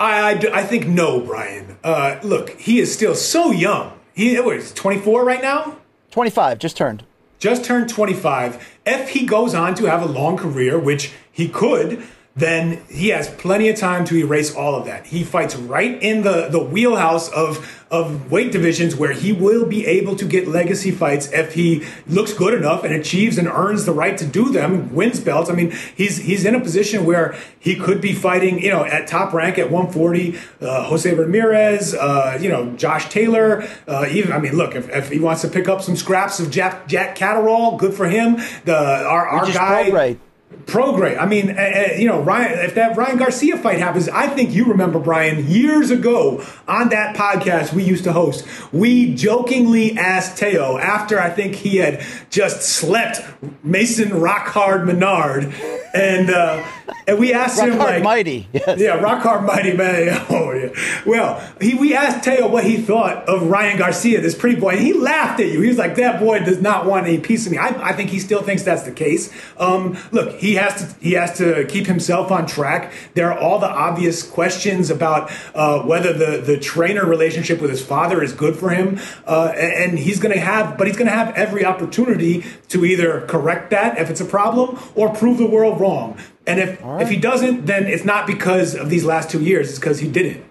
I 0.00 0.32
I 0.52 0.64
think 0.64 0.86
no, 0.88 1.20
Brian. 1.20 1.78
Uh, 1.84 2.18
look, 2.22 2.50
he 2.50 2.80
is 2.80 2.92
still 2.92 3.14
so 3.14 3.52
young. 3.52 3.98
He 4.14 4.38
what, 4.40 4.56
is 4.56 4.72
24 4.72 5.24
right 5.24 5.40
now. 5.40 5.78
25 6.12 6.58
just 6.58 6.76
turned. 6.76 7.04
just 7.38 7.64
turned 7.64 7.88
25. 7.88 8.78
If 8.86 9.08
he 9.08 9.26
goes 9.26 9.54
on 9.54 9.74
to 9.76 9.86
have 9.86 10.02
a 10.02 10.06
long 10.06 10.36
career, 10.36 10.78
which 10.78 11.10
he 11.32 11.48
could, 11.48 12.02
then 12.34 12.82
he 12.88 13.08
has 13.08 13.28
plenty 13.28 13.68
of 13.68 13.76
time 13.76 14.06
to 14.06 14.16
erase 14.16 14.54
all 14.54 14.74
of 14.74 14.86
that. 14.86 15.06
He 15.06 15.22
fights 15.22 15.54
right 15.54 16.02
in 16.02 16.22
the, 16.22 16.48
the 16.48 16.58
wheelhouse 16.58 17.28
of, 17.30 17.84
of 17.90 18.32
weight 18.32 18.52
divisions 18.52 18.96
where 18.96 19.12
he 19.12 19.34
will 19.34 19.66
be 19.66 19.84
able 19.84 20.16
to 20.16 20.24
get 20.24 20.48
legacy 20.48 20.90
fights 20.90 21.30
if 21.30 21.52
he 21.52 21.84
looks 22.06 22.32
good 22.32 22.54
enough 22.54 22.84
and 22.84 22.94
achieves 22.94 23.36
and 23.36 23.46
earns 23.46 23.84
the 23.84 23.92
right 23.92 24.16
to 24.16 24.24
do 24.24 24.50
them, 24.50 24.94
wins 24.94 25.20
belts. 25.20 25.50
I 25.50 25.54
mean, 25.54 25.72
he's 25.94 26.16
he's 26.16 26.46
in 26.46 26.54
a 26.54 26.60
position 26.60 27.04
where 27.04 27.36
he 27.60 27.76
could 27.76 28.00
be 28.00 28.14
fighting, 28.14 28.62
you 28.62 28.70
know, 28.70 28.82
at 28.82 29.06
top 29.06 29.34
rank 29.34 29.58
at 29.58 29.70
140, 29.70 30.38
uh, 30.62 30.84
Jose 30.84 31.14
Ramirez, 31.14 31.94
uh, 31.94 32.38
you 32.40 32.48
know, 32.48 32.74
Josh 32.76 33.10
Taylor, 33.10 33.68
uh, 33.86 34.06
even, 34.10 34.32
I 34.32 34.38
mean, 34.38 34.56
look, 34.56 34.74
if, 34.74 34.88
if 34.88 35.10
he 35.10 35.18
wants 35.18 35.42
to 35.42 35.48
pick 35.48 35.68
up 35.68 35.82
some 35.82 35.96
scraps 35.96 36.40
of 36.40 36.50
Jack, 36.50 36.88
Jack 36.88 37.14
Catterall, 37.14 37.76
good 37.76 37.92
for 37.92 38.06
him. 38.06 38.36
The, 38.64 38.74
our, 38.74 39.28
our 39.28 39.46
guy. 39.52 39.90
Right. 39.90 40.18
Pro 40.66 40.94
great. 40.96 41.18
I 41.18 41.26
mean, 41.26 41.50
uh, 41.50 41.94
you 41.98 42.06
know, 42.06 42.20
Ryan. 42.20 42.58
If 42.64 42.74
that 42.76 42.96
Ryan 42.96 43.18
Garcia 43.18 43.58
fight 43.58 43.78
happens, 43.78 44.08
I 44.08 44.28
think 44.28 44.52
you 44.52 44.64
remember 44.66 44.98
Brian 44.98 45.46
years 45.48 45.90
ago 45.90 46.44
on 46.66 46.88
that 46.90 47.16
podcast 47.16 47.72
we 47.72 47.84
used 47.84 48.04
to 48.04 48.12
host. 48.12 48.46
We 48.72 49.14
jokingly 49.14 49.98
asked 49.98 50.38
Teo 50.38 50.78
after 50.78 51.18
I 51.18 51.30
think 51.30 51.56
he 51.56 51.76
had 51.76 52.04
just 52.30 52.62
slept 52.62 53.20
Mason 53.62 54.10
Rockhard 54.10 54.86
Menard, 54.86 55.52
and 55.94 56.30
uh, 56.30 56.64
and 57.06 57.18
we 57.18 57.32
asked 57.32 57.58
rock 57.58 57.68
him 57.68 57.76
hard 57.76 57.94
like, 57.94 58.02
mighty, 58.02 58.48
yes. 58.52 58.78
yeah, 58.78 58.98
Rockhard 58.98 59.44
Mighty 59.44 59.76
man. 59.76 60.26
Oh 60.32 60.52
yeah. 60.52 61.02
Well, 61.04 61.42
he 61.60 61.74
we 61.74 61.94
asked 61.94 62.24
Teo 62.24 62.48
what 62.48 62.64
he 62.64 62.78
thought 62.78 63.28
of 63.28 63.48
Ryan 63.48 63.78
Garcia, 63.78 64.20
this 64.20 64.34
pretty 64.34 64.58
boy, 64.58 64.70
and 64.70 64.80
he 64.80 64.92
laughed 64.92 65.40
at 65.40 65.46
you. 65.48 65.60
He 65.60 65.68
was 65.68 65.78
like, 65.78 65.96
"That 65.96 66.20
boy 66.20 66.40
does 66.40 66.60
not 66.60 66.86
want 66.86 67.06
any 67.06 67.18
piece 67.18 67.46
of 67.46 67.52
me." 67.52 67.58
I, 67.58 67.90
I 67.90 67.92
think 67.92 68.10
he 68.10 68.18
still 68.18 68.42
thinks 68.42 68.62
that's 68.62 68.82
the 68.82 68.92
case. 68.92 69.32
Um, 69.58 69.98
look, 70.10 70.38
he 70.38 70.54
has 70.54 70.74
to 70.76 71.00
he 71.00 71.12
has 71.12 71.36
to 71.38 71.64
keep 71.66 71.86
himself 71.86 72.30
on 72.30 72.46
track. 72.46 72.92
There 73.14 73.30
are 73.32 73.38
all 73.38 73.58
the 73.58 73.68
obvious 73.68 74.22
questions 74.22 74.90
about 74.90 75.30
uh, 75.54 75.82
whether 75.82 76.12
the 76.12 76.40
the 76.40 76.58
trainer 76.58 77.04
relationship 77.04 77.60
with 77.60 77.70
his 77.70 77.84
father 77.84 78.22
is 78.22 78.32
good 78.32 78.56
for 78.56 78.70
him, 78.70 78.98
uh, 79.26 79.52
and, 79.54 79.90
and 79.90 79.98
he's 79.98 80.18
going 80.20 80.34
to 80.34 80.40
have, 80.40 80.78
but 80.78 80.86
he's 80.86 80.96
going 80.96 81.10
to 81.10 81.16
have 81.16 81.34
every 81.34 81.64
opportunity 81.64 82.44
to 82.68 82.84
either 82.84 83.22
correct 83.26 83.70
that 83.70 83.98
if 83.98 84.10
it's 84.10 84.20
a 84.20 84.24
problem 84.24 84.78
or 84.94 85.14
prove 85.14 85.38
the 85.38 85.46
world 85.46 85.80
wrong. 85.80 86.18
And 86.46 86.58
if 86.58 86.80
if 86.82 87.08
he 87.08 87.16
doesn't, 87.16 87.66
then 87.66 87.86
it's 87.86 88.04
not 88.04 88.26
because 88.26 88.74
of 88.74 88.90
these 88.90 89.04
last 89.04 89.30
two 89.30 89.42
years. 89.42 89.70
It's 89.70 89.78
because 89.78 90.00
he 90.00 90.08
didn't. 90.08 90.44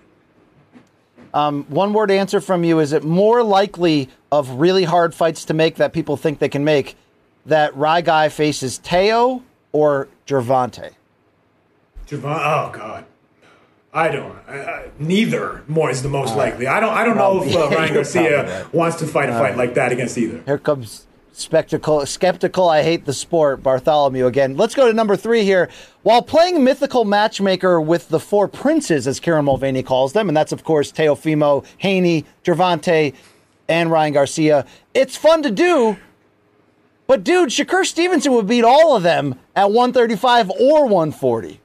One 1.34 1.94
word 1.94 2.12
answer 2.12 2.42
from 2.42 2.64
you 2.64 2.80
is 2.80 2.94
it 2.94 3.04
more 3.04 3.44
likely 3.44 4.10
of 4.32 4.50
really 4.52 4.84
hard 4.84 5.14
fights 5.14 5.46
to 5.46 5.54
make 5.54 5.76
that 5.76 5.94
people 5.94 6.18
think 6.18 6.40
they 6.40 6.50
can 6.50 6.64
make 6.64 6.96
that 7.46 7.76
Rye 7.76 8.02
Guy 8.02 8.30
faces 8.30 8.78
Teo 8.78 9.44
or 9.72 10.08
Gervonta? 10.28 10.92
Javon, 12.08 12.38
oh 12.38 12.72
God, 12.74 13.06
I 13.94 14.10
don't. 14.10 14.38
Neither 15.00 15.64
more 15.68 15.90
is 15.90 16.04
the 16.04 16.10
most 16.10 16.36
likely. 16.36 16.68
I 16.68 16.80
don't. 16.80 16.94
I 16.94 17.04
don't 17.06 17.18
know 17.18 17.44
if 17.44 17.56
uh, 17.56 17.70
Ryan 17.70 17.94
Garcia 17.96 18.64
right. 18.64 18.74
wants 18.74 18.98
to 18.98 19.08
fight 19.08 19.30
a 19.30 19.34
fight 19.34 19.58
like 19.58 19.74
that 19.76 19.92
against 19.92 20.18
either. 20.18 20.42
Here 20.46 20.58
comes 20.58 21.08
spectacle, 21.32 22.06
skeptical. 22.06 22.70
I 22.70 22.84
hate 22.84 23.06
the 23.06 23.14
sport. 23.14 23.64
Bartholomew 23.64 24.26
again. 24.26 24.58
Let's 24.58 24.76
go 24.76 24.88
to 24.88 24.94
number 24.94 25.16
three 25.16 25.44
here. 25.44 25.70
While 26.04 26.22
playing 26.22 26.64
mythical 26.64 27.06
matchmaker 27.06 27.80
with 27.80 28.10
the 28.10 28.20
four 28.20 28.48
princes, 28.48 29.08
as 29.08 29.20
Kieran 29.20 29.46
Mulvaney 29.46 29.84
calls 29.84 30.14
them, 30.14 30.28
and 30.28 30.36
that's 30.36 30.52
of 30.52 30.64
course 30.64 30.92
Teofimo, 30.92 31.66
Haney, 31.78 32.26
Gervonta, 32.44 33.14
and 33.68 33.92
Ryan 33.92 34.14
Garcia. 34.14 34.66
It's 34.94 35.16
fun 35.16 35.44
to 35.44 35.52
do. 35.52 35.98
But 37.08 37.24
dude, 37.24 37.50
Shakur 37.50 37.86
Stevenson 37.86 38.32
would 38.34 38.48
beat 38.48 38.64
all 38.64 38.96
of 38.96 39.04
them 39.04 39.36
at 39.56 39.72
135 39.72 40.50
or 40.52 40.86
140. 40.88 41.60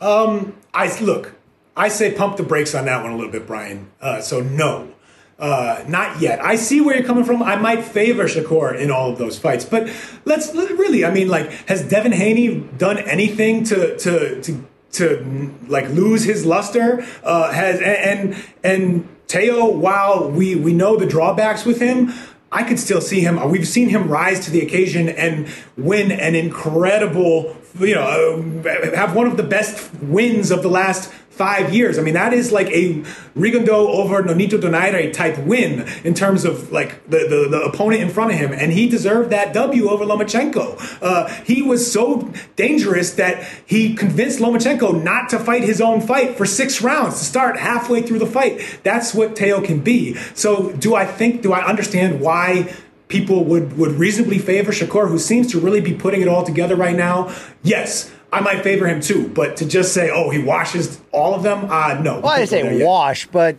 um 0.00 0.54
I 0.72 0.96
look. 1.00 1.34
I 1.76 1.88
say 1.88 2.12
pump 2.12 2.36
the 2.36 2.42
brakes 2.42 2.74
on 2.74 2.86
that 2.86 3.02
one 3.02 3.12
a 3.12 3.16
little 3.16 3.30
bit, 3.30 3.46
Brian. 3.46 3.90
Uh, 4.00 4.20
so 4.20 4.40
no, 4.40 4.92
uh, 5.38 5.84
not 5.86 6.20
yet. 6.20 6.44
I 6.44 6.56
see 6.56 6.80
where 6.80 6.96
you're 6.96 7.06
coming 7.06 7.24
from. 7.24 7.42
I 7.42 7.56
might 7.56 7.84
favor 7.84 8.24
Shakur 8.24 8.76
in 8.76 8.90
all 8.90 9.12
of 9.12 9.18
those 9.18 9.38
fights, 9.38 9.64
but 9.64 9.88
let's 10.24 10.52
really. 10.54 11.04
I 11.04 11.12
mean, 11.12 11.28
like, 11.28 11.50
has 11.68 11.88
Devin 11.88 12.12
Haney 12.12 12.60
done 12.76 12.98
anything 12.98 13.62
to 13.64 13.96
to 13.98 14.42
to 14.42 14.66
to 14.92 15.54
like 15.68 15.88
lose 15.90 16.24
his 16.24 16.44
luster? 16.44 17.06
Uh, 17.22 17.52
has 17.52 17.80
and 17.80 18.34
and, 18.34 18.44
and 18.64 19.08
Teo, 19.28 19.68
while 19.68 20.28
we 20.28 20.56
we 20.56 20.72
know 20.72 20.96
the 20.96 21.06
drawbacks 21.06 21.64
with 21.64 21.80
him. 21.80 22.12
I 22.50 22.62
could 22.62 22.78
still 22.78 23.02
see 23.02 23.20
him. 23.20 23.50
We've 23.50 23.68
seen 23.68 23.90
him 23.90 24.08
rise 24.08 24.40
to 24.46 24.50
the 24.50 24.62
occasion 24.62 25.10
and 25.10 25.46
win 25.76 26.10
an 26.10 26.34
incredible, 26.34 27.54
you 27.78 27.94
know, 27.94 28.62
uh, 28.64 28.96
have 28.96 29.14
one 29.14 29.26
of 29.26 29.36
the 29.36 29.42
best 29.42 29.92
wins 30.00 30.50
of 30.50 30.62
the 30.62 30.70
last 30.70 31.12
five 31.38 31.72
years. 31.72 31.98
I 31.98 32.02
mean, 32.02 32.14
that 32.14 32.34
is 32.34 32.50
like 32.50 32.66
a 32.66 32.94
Rigondeaux 33.36 33.70
over 33.70 34.22
Nonito 34.22 34.60
Donaire 34.60 35.12
type 35.12 35.38
win 35.38 35.86
in 36.02 36.12
terms 36.12 36.44
of 36.44 36.72
like 36.72 37.08
the, 37.08 37.18
the, 37.18 37.48
the 37.48 37.62
opponent 37.62 38.02
in 38.02 38.10
front 38.10 38.32
of 38.32 38.38
him. 38.38 38.52
And 38.52 38.72
he 38.72 38.88
deserved 38.88 39.30
that 39.30 39.54
W 39.54 39.88
over 39.88 40.04
Lomachenko. 40.04 40.98
Uh, 41.00 41.28
he 41.44 41.62
was 41.62 41.90
so 41.90 42.32
dangerous 42.56 43.12
that 43.12 43.48
he 43.64 43.94
convinced 43.94 44.40
Lomachenko 44.40 45.02
not 45.02 45.28
to 45.30 45.38
fight 45.38 45.62
his 45.62 45.80
own 45.80 46.00
fight 46.00 46.36
for 46.36 46.44
six 46.44 46.82
rounds 46.82 47.20
to 47.20 47.24
start 47.24 47.56
halfway 47.56 48.02
through 48.02 48.18
the 48.18 48.26
fight. 48.26 48.80
That's 48.82 49.14
what 49.14 49.36
Teo 49.36 49.60
can 49.60 49.78
be. 49.80 50.14
So 50.34 50.72
do 50.72 50.96
I 50.96 51.06
think, 51.06 51.42
do 51.42 51.52
I 51.52 51.64
understand 51.64 52.20
why 52.20 52.74
people 53.06 53.44
would, 53.44 53.78
would 53.78 53.92
reasonably 53.92 54.38
favor 54.38 54.72
Shakur, 54.72 55.08
who 55.08 55.18
seems 55.18 55.52
to 55.52 55.60
really 55.60 55.80
be 55.80 55.94
putting 55.94 56.20
it 56.20 56.28
all 56.28 56.44
together 56.44 56.74
right 56.74 56.96
now? 56.96 57.32
Yes. 57.62 58.12
I 58.32 58.40
might 58.40 58.62
favor 58.62 58.86
him 58.86 59.00
too, 59.00 59.28
but 59.28 59.56
to 59.58 59.66
just 59.66 59.94
say, 59.94 60.10
"Oh, 60.10 60.30
he 60.30 60.38
washes 60.38 61.00
all 61.12 61.34
of 61.34 61.42
them," 61.42 61.66
uh, 61.70 61.98
no. 62.02 62.20
Well, 62.20 62.28
I 62.28 62.38
there 62.38 62.46
say 62.46 62.78
yet. 62.78 62.86
wash, 62.86 63.26
but 63.26 63.56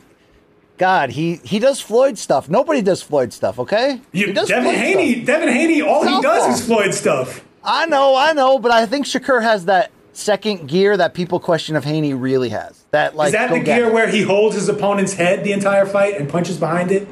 God, 0.77 1.09
he 1.09 1.41
he 1.43 1.59
does 1.59 1.81
Floyd 1.81 2.17
stuff. 2.17 2.49
Nobody 2.49 2.81
does 2.81 3.01
Floyd 3.01 3.33
stuff, 3.33 3.59
okay? 3.59 3.99
You, 4.11 4.27
he 4.27 4.33
does 4.33 4.47
Devin 4.47 4.63
Floyd 4.63 4.75
Haney, 4.75 5.13
stuff. 5.15 5.25
Devin 5.25 5.49
Haney, 5.49 5.81
all 5.81 6.07
he 6.07 6.21
does 6.21 6.59
is 6.59 6.65
Floyd 6.65 6.93
stuff. 6.93 7.43
I 7.63 7.85
know, 7.87 8.15
I 8.15 8.33
know, 8.33 8.59
but 8.59 8.71
I 8.71 8.85
think 8.85 9.05
Shakur 9.05 9.41
has 9.41 9.65
that 9.65 9.91
second 10.13 10.67
gear 10.67 10.95
that 10.97 11.13
people 11.13 11.39
question 11.39 11.75
if 11.75 11.83
Haney 11.83 12.13
really 12.13 12.49
has. 12.49 12.85
That 12.91 13.15
like 13.15 13.27
Is 13.27 13.33
that 13.33 13.49
the 13.49 13.59
gear 13.59 13.91
where 13.91 14.07
he 14.07 14.21
holds 14.21 14.55
his 14.55 14.69
opponent's 14.69 15.13
head 15.13 15.43
the 15.43 15.51
entire 15.51 15.85
fight 15.85 16.15
and 16.15 16.29
punches 16.29 16.57
behind 16.57 16.91
it? 16.91 17.07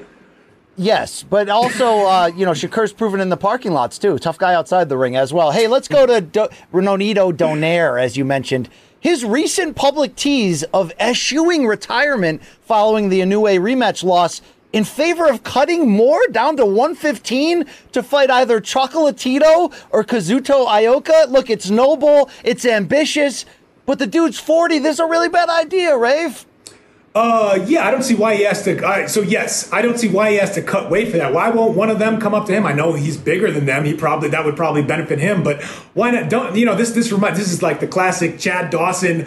Yes, 0.78 1.24
but 1.24 1.50
also, 1.50 1.86
uh, 2.06 2.32
you 2.36 2.46
know, 2.46 2.52
Shakur's 2.52 2.94
proven 2.94 3.20
in 3.20 3.30
the 3.30 3.38
parking 3.38 3.72
lots 3.74 3.98
too. 3.98 4.18
Tough 4.20 4.38
guy 4.38 4.54
outside 4.54 4.90
the 4.90 4.98
ring 4.98 5.16
as 5.16 5.34
well. 5.34 5.52
Hey, 5.52 5.68
let's 5.68 5.88
go 5.88 6.06
to 6.06 6.22
Do- 6.22 6.50
Renonito 6.74 7.32
Donaire, 7.34 8.02
as 8.02 8.16
you 8.16 8.24
mentioned. 8.24 8.70
His 9.00 9.24
recent 9.24 9.76
public 9.76 10.16
tease 10.16 10.64
of 10.74 10.92
eschewing 11.00 11.68
retirement 11.68 12.42
following 12.62 13.10
the 13.10 13.20
Inoue 13.22 13.60
rematch 13.60 14.04
loss 14.04 14.42
in 14.74 14.84
favor 14.84 15.28
of 15.28 15.44
cutting 15.44 15.90
more 15.90 16.20
down 16.32 16.58
to 16.58 16.66
115 16.66 17.66
to 17.94 18.04
fight 18.04 18.30
either 18.30 18.60
Chocolatito 18.60 19.74
or 19.92 20.04
Kazuto 20.04 20.68
Ioka. 20.68 21.30
Look, 21.30 21.50
it's 21.50 21.70
noble, 21.70 22.30
it's 22.44 22.66
ambitious, 22.66 23.46
but 23.86 23.98
the 24.00 24.08
dude's 24.08 24.40
40. 24.40 24.80
This 24.80 24.96
is 24.96 25.00
a 25.00 25.06
really 25.06 25.30
bad 25.30 25.50
idea, 25.50 25.96
Rafe. 25.96 26.46
Uh, 27.18 27.66
yeah, 27.66 27.84
I 27.84 27.90
don't 27.90 28.04
see 28.04 28.14
why 28.14 28.36
he 28.36 28.44
has 28.44 28.62
to. 28.66 28.86
Uh, 28.86 29.08
so 29.08 29.22
yes, 29.22 29.74
I 29.74 29.82
don't 29.82 29.98
see 29.98 30.08
why 30.08 30.30
he 30.30 30.38
has 30.38 30.54
to 30.54 30.62
cut 30.62 30.92
weight 30.92 31.10
for 31.10 31.18
that. 31.18 31.34
Why 31.34 31.50
won't 31.50 31.76
one 31.76 31.90
of 31.90 31.98
them 31.98 32.22
come 32.22 32.36
up 32.36 32.46
to 32.46 32.54
him? 32.54 32.64
I 32.64 32.74
know 32.74 32.94
he's 32.94 33.18
bigger 33.18 33.52
than 33.52 33.66
them. 33.66 33.86
He 33.86 33.96
probably 33.96 34.30
that 34.30 34.46
would 34.46 34.56
probably 34.56 34.84
benefit 34.84 35.18
him. 35.18 35.42
But 35.42 35.64
why 35.96 36.12
not? 36.12 36.30
Don't 36.30 36.56
you 36.56 36.64
know 36.64 36.76
this? 36.76 36.92
This 36.92 37.12
remind 37.12 37.36
this 37.36 37.52
is 37.52 37.64
like 37.64 37.80
the 37.80 37.88
classic 37.88 38.38
Chad 38.38 38.70
Dawson 38.70 39.26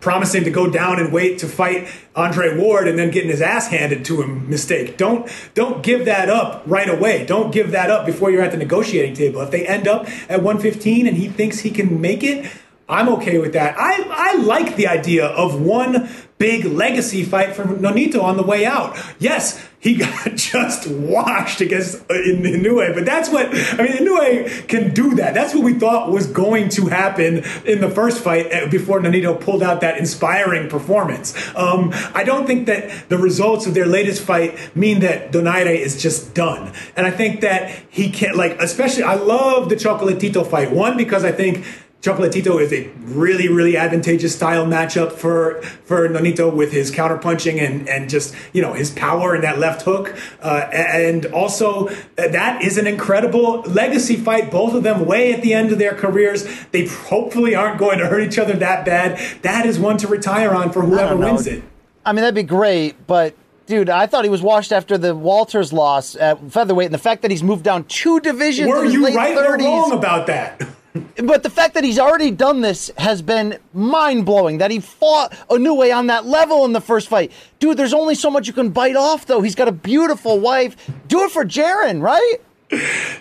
promising 0.00 0.44
to 0.44 0.50
go 0.50 0.68
down 0.68 1.00
and 1.00 1.10
wait 1.10 1.38
to 1.38 1.48
fight 1.48 1.88
Andre 2.14 2.58
Ward 2.58 2.86
and 2.86 2.98
then 2.98 3.10
getting 3.10 3.30
his 3.30 3.40
ass 3.40 3.68
handed 3.68 4.04
to 4.04 4.20
him 4.20 4.50
mistake. 4.50 4.98
Don't 4.98 5.26
don't 5.54 5.82
give 5.82 6.04
that 6.04 6.28
up 6.28 6.62
right 6.66 6.90
away. 6.90 7.24
Don't 7.24 7.50
give 7.50 7.70
that 7.70 7.88
up 7.88 8.04
before 8.04 8.30
you're 8.30 8.42
at 8.42 8.50
the 8.50 8.58
negotiating 8.58 9.14
table. 9.14 9.40
If 9.40 9.50
they 9.50 9.66
end 9.66 9.88
up 9.88 10.06
at 10.28 10.42
115 10.42 11.06
and 11.06 11.16
he 11.16 11.28
thinks 11.28 11.60
he 11.60 11.70
can 11.70 11.98
make 11.98 12.22
it, 12.22 12.52
I'm 12.92 13.08
okay 13.08 13.38
with 13.38 13.54
that. 13.54 13.74
I, 13.78 14.04
I 14.10 14.42
like 14.42 14.76
the 14.76 14.86
idea 14.86 15.24
of 15.26 15.58
one 15.58 16.10
big 16.42 16.64
legacy 16.64 17.22
fight 17.22 17.54
for 17.54 17.62
Nonito 17.62 18.20
on 18.20 18.36
the 18.36 18.42
way 18.42 18.66
out. 18.66 18.98
Yes, 19.20 19.64
he 19.78 19.94
got 20.04 20.34
just 20.34 20.88
washed 20.88 21.60
against 21.60 22.00
uh, 22.10 22.14
in 22.14 22.42
Inoue, 22.42 22.94
but 22.96 23.04
that's 23.04 23.28
what 23.28 23.46
I 23.46 23.82
mean. 23.84 23.92
Inoue 23.92 24.66
can 24.66 24.92
do 24.92 25.14
that. 25.14 25.34
That's 25.34 25.54
what 25.54 25.62
we 25.62 25.74
thought 25.74 26.10
was 26.10 26.26
going 26.26 26.68
to 26.70 26.86
happen 26.86 27.44
in 27.64 27.80
the 27.80 27.88
first 27.88 28.24
fight 28.24 28.52
uh, 28.52 28.66
before 28.66 29.00
Nonito 29.00 29.40
pulled 29.40 29.62
out 29.62 29.82
that 29.82 29.98
inspiring 29.98 30.68
performance. 30.68 31.32
Um, 31.54 31.90
I 32.12 32.24
don't 32.24 32.44
think 32.44 32.66
that 32.66 33.08
the 33.08 33.18
results 33.18 33.68
of 33.68 33.74
their 33.74 33.86
latest 33.86 34.22
fight 34.22 34.58
mean 34.76 34.98
that 35.00 35.30
Donaire 35.30 35.78
is 35.78 36.02
just 36.02 36.34
done, 36.34 36.72
and 36.96 37.06
I 37.06 37.12
think 37.12 37.40
that 37.42 37.70
he 37.88 38.10
can't 38.10 38.36
like. 38.36 38.60
Especially, 38.60 39.04
I 39.04 39.14
love 39.14 39.68
the 39.68 39.76
Chocolatito 39.76 40.44
fight. 40.44 40.72
One 40.72 40.96
because 40.96 41.24
I 41.24 41.30
think 41.30 41.64
Chocolatito 42.02 42.60
is 42.60 42.72
a 42.72 42.88
really, 43.14 43.48
really 43.48 43.76
advantageous 43.76 44.34
style 44.34 44.66
matchup 44.66 45.12
for 45.12 45.62
for 45.62 46.08
Nonito 46.08 46.52
with 46.52 46.72
his 46.72 46.90
counterpunching 46.90 47.64
and 47.64 47.88
and 47.88 48.10
just 48.10 48.34
you 48.52 48.60
know 48.60 48.72
his 48.72 48.90
power 48.90 49.36
and 49.36 49.44
that 49.44 49.60
left 49.60 49.82
hook, 49.82 50.16
uh, 50.42 50.68
and 50.72 51.26
also 51.26 51.86
uh, 51.86 51.92
that 52.16 52.60
is 52.60 52.76
an 52.76 52.88
incredible 52.88 53.60
legacy 53.62 54.16
fight. 54.16 54.50
Both 54.50 54.74
of 54.74 54.82
them 54.82 55.06
way 55.06 55.32
at 55.32 55.42
the 55.42 55.54
end 55.54 55.70
of 55.70 55.78
their 55.78 55.94
careers. 55.94 56.44
They 56.72 56.86
hopefully 56.86 57.54
aren't 57.54 57.78
going 57.78 58.00
to 58.00 58.06
hurt 58.06 58.24
each 58.24 58.38
other 58.38 58.54
that 58.54 58.84
bad. 58.84 59.20
That 59.42 59.64
is 59.64 59.78
one 59.78 59.96
to 59.98 60.08
retire 60.08 60.50
on 60.50 60.72
for 60.72 60.82
whoever 60.82 61.16
wins 61.16 61.46
it. 61.46 61.62
I 62.04 62.12
mean, 62.12 62.22
that'd 62.22 62.34
be 62.34 62.42
great, 62.42 63.06
but 63.06 63.36
dude, 63.66 63.88
I 63.88 64.08
thought 64.08 64.24
he 64.24 64.30
was 64.30 64.42
washed 64.42 64.72
after 64.72 64.98
the 64.98 65.14
Walters 65.14 65.72
loss 65.72 66.16
at 66.16 66.50
featherweight, 66.50 66.86
and 66.86 66.94
the 66.94 66.98
fact 66.98 67.22
that 67.22 67.30
he's 67.30 67.44
moved 67.44 67.62
down 67.62 67.84
two 67.84 68.18
divisions. 68.18 68.68
Were 68.68 68.84
you 68.84 69.04
late 69.04 69.14
right 69.14 69.38
30s, 69.38 69.60
or 69.60 69.64
wrong 69.64 69.92
about 69.92 70.26
that? 70.26 70.60
But 71.16 71.42
the 71.42 71.50
fact 71.50 71.74
that 71.74 71.84
he's 71.84 71.98
already 71.98 72.30
done 72.30 72.60
this 72.60 72.90
has 72.98 73.22
been 73.22 73.58
mind 73.72 74.26
blowing. 74.26 74.58
That 74.58 74.70
he 74.70 74.80
fought 74.80 75.32
Inoue 75.48 75.96
on 75.96 76.08
that 76.08 76.26
level 76.26 76.64
in 76.64 76.72
the 76.72 76.80
first 76.80 77.08
fight. 77.08 77.32
Dude, 77.58 77.76
there's 77.76 77.94
only 77.94 78.14
so 78.14 78.30
much 78.30 78.46
you 78.46 78.52
can 78.52 78.70
bite 78.70 78.96
off, 78.96 79.26
though. 79.26 79.40
He's 79.40 79.54
got 79.54 79.68
a 79.68 79.72
beautiful 79.72 80.38
wife. 80.38 80.76
Do 81.08 81.24
it 81.24 81.30
for 81.30 81.44
Jaron, 81.44 82.02
right? 82.02 82.36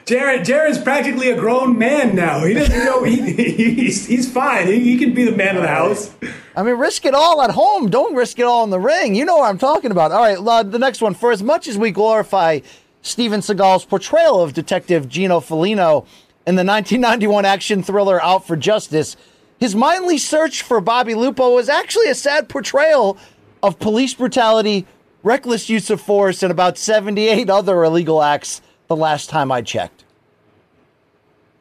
Jared, 0.05 0.45
Jared's 0.45 0.77
practically 0.77 1.29
a 1.29 1.35
grown 1.35 1.77
man 1.77 2.15
now. 2.15 2.43
He 2.45 2.53
doesn't 2.53 2.85
know 2.85 3.03
he, 3.03 3.33
he's 3.33 4.05
he's 4.05 4.31
fine. 4.31 4.67
He, 4.67 4.79
he 4.79 4.97
can 4.97 5.13
be 5.13 5.25
the 5.25 5.35
man 5.35 5.57
of 5.57 5.63
the 5.63 5.67
house. 5.67 6.13
I 6.55 6.63
mean, 6.63 6.75
risk 6.75 7.05
it 7.05 7.13
all 7.13 7.41
at 7.41 7.51
home. 7.51 7.89
Don't 7.89 8.15
risk 8.15 8.39
it 8.39 8.43
all 8.43 8.63
in 8.63 8.69
the 8.69 8.79
ring. 8.79 9.13
You 9.13 9.25
know 9.25 9.37
what 9.37 9.49
I'm 9.49 9.57
talking 9.57 9.91
about. 9.91 10.11
All 10.11 10.21
right, 10.21 10.37
uh, 10.37 10.63
the 10.63 10.79
next 10.79 11.01
one. 11.01 11.13
For 11.13 11.31
as 11.31 11.43
much 11.43 11.67
as 11.67 11.77
we 11.77 11.91
glorify 11.91 12.61
Steven 13.01 13.41
Seagal's 13.41 13.83
portrayal 13.83 14.41
of 14.41 14.53
Detective 14.53 15.09
Gino 15.09 15.39
Felino 15.39 16.05
in 16.47 16.55
the 16.55 16.65
1991 16.65 17.45
action 17.45 17.83
thriller 17.83 18.21
Out 18.23 18.47
for 18.47 18.55
Justice, 18.55 19.15
his 19.59 19.75
mindly 19.75 20.17
search 20.17 20.63
for 20.63 20.81
Bobby 20.81 21.13
Lupo 21.13 21.53
was 21.53 21.69
actually 21.69 22.09
a 22.09 22.15
sad 22.15 22.49
portrayal 22.49 23.17
of 23.61 23.77
police 23.77 24.15
brutality, 24.15 24.87
reckless 25.21 25.69
use 25.69 25.91
of 25.91 26.01
force, 26.01 26.41
and 26.41 26.51
about 26.51 26.79
78 26.79 27.49
other 27.49 27.83
illegal 27.83 28.23
acts 28.23 28.61
the 28.87 28.95
last 28.95 29.29
time 29.29 29.51
I 29.51 29.61
checked. 29.61 30.03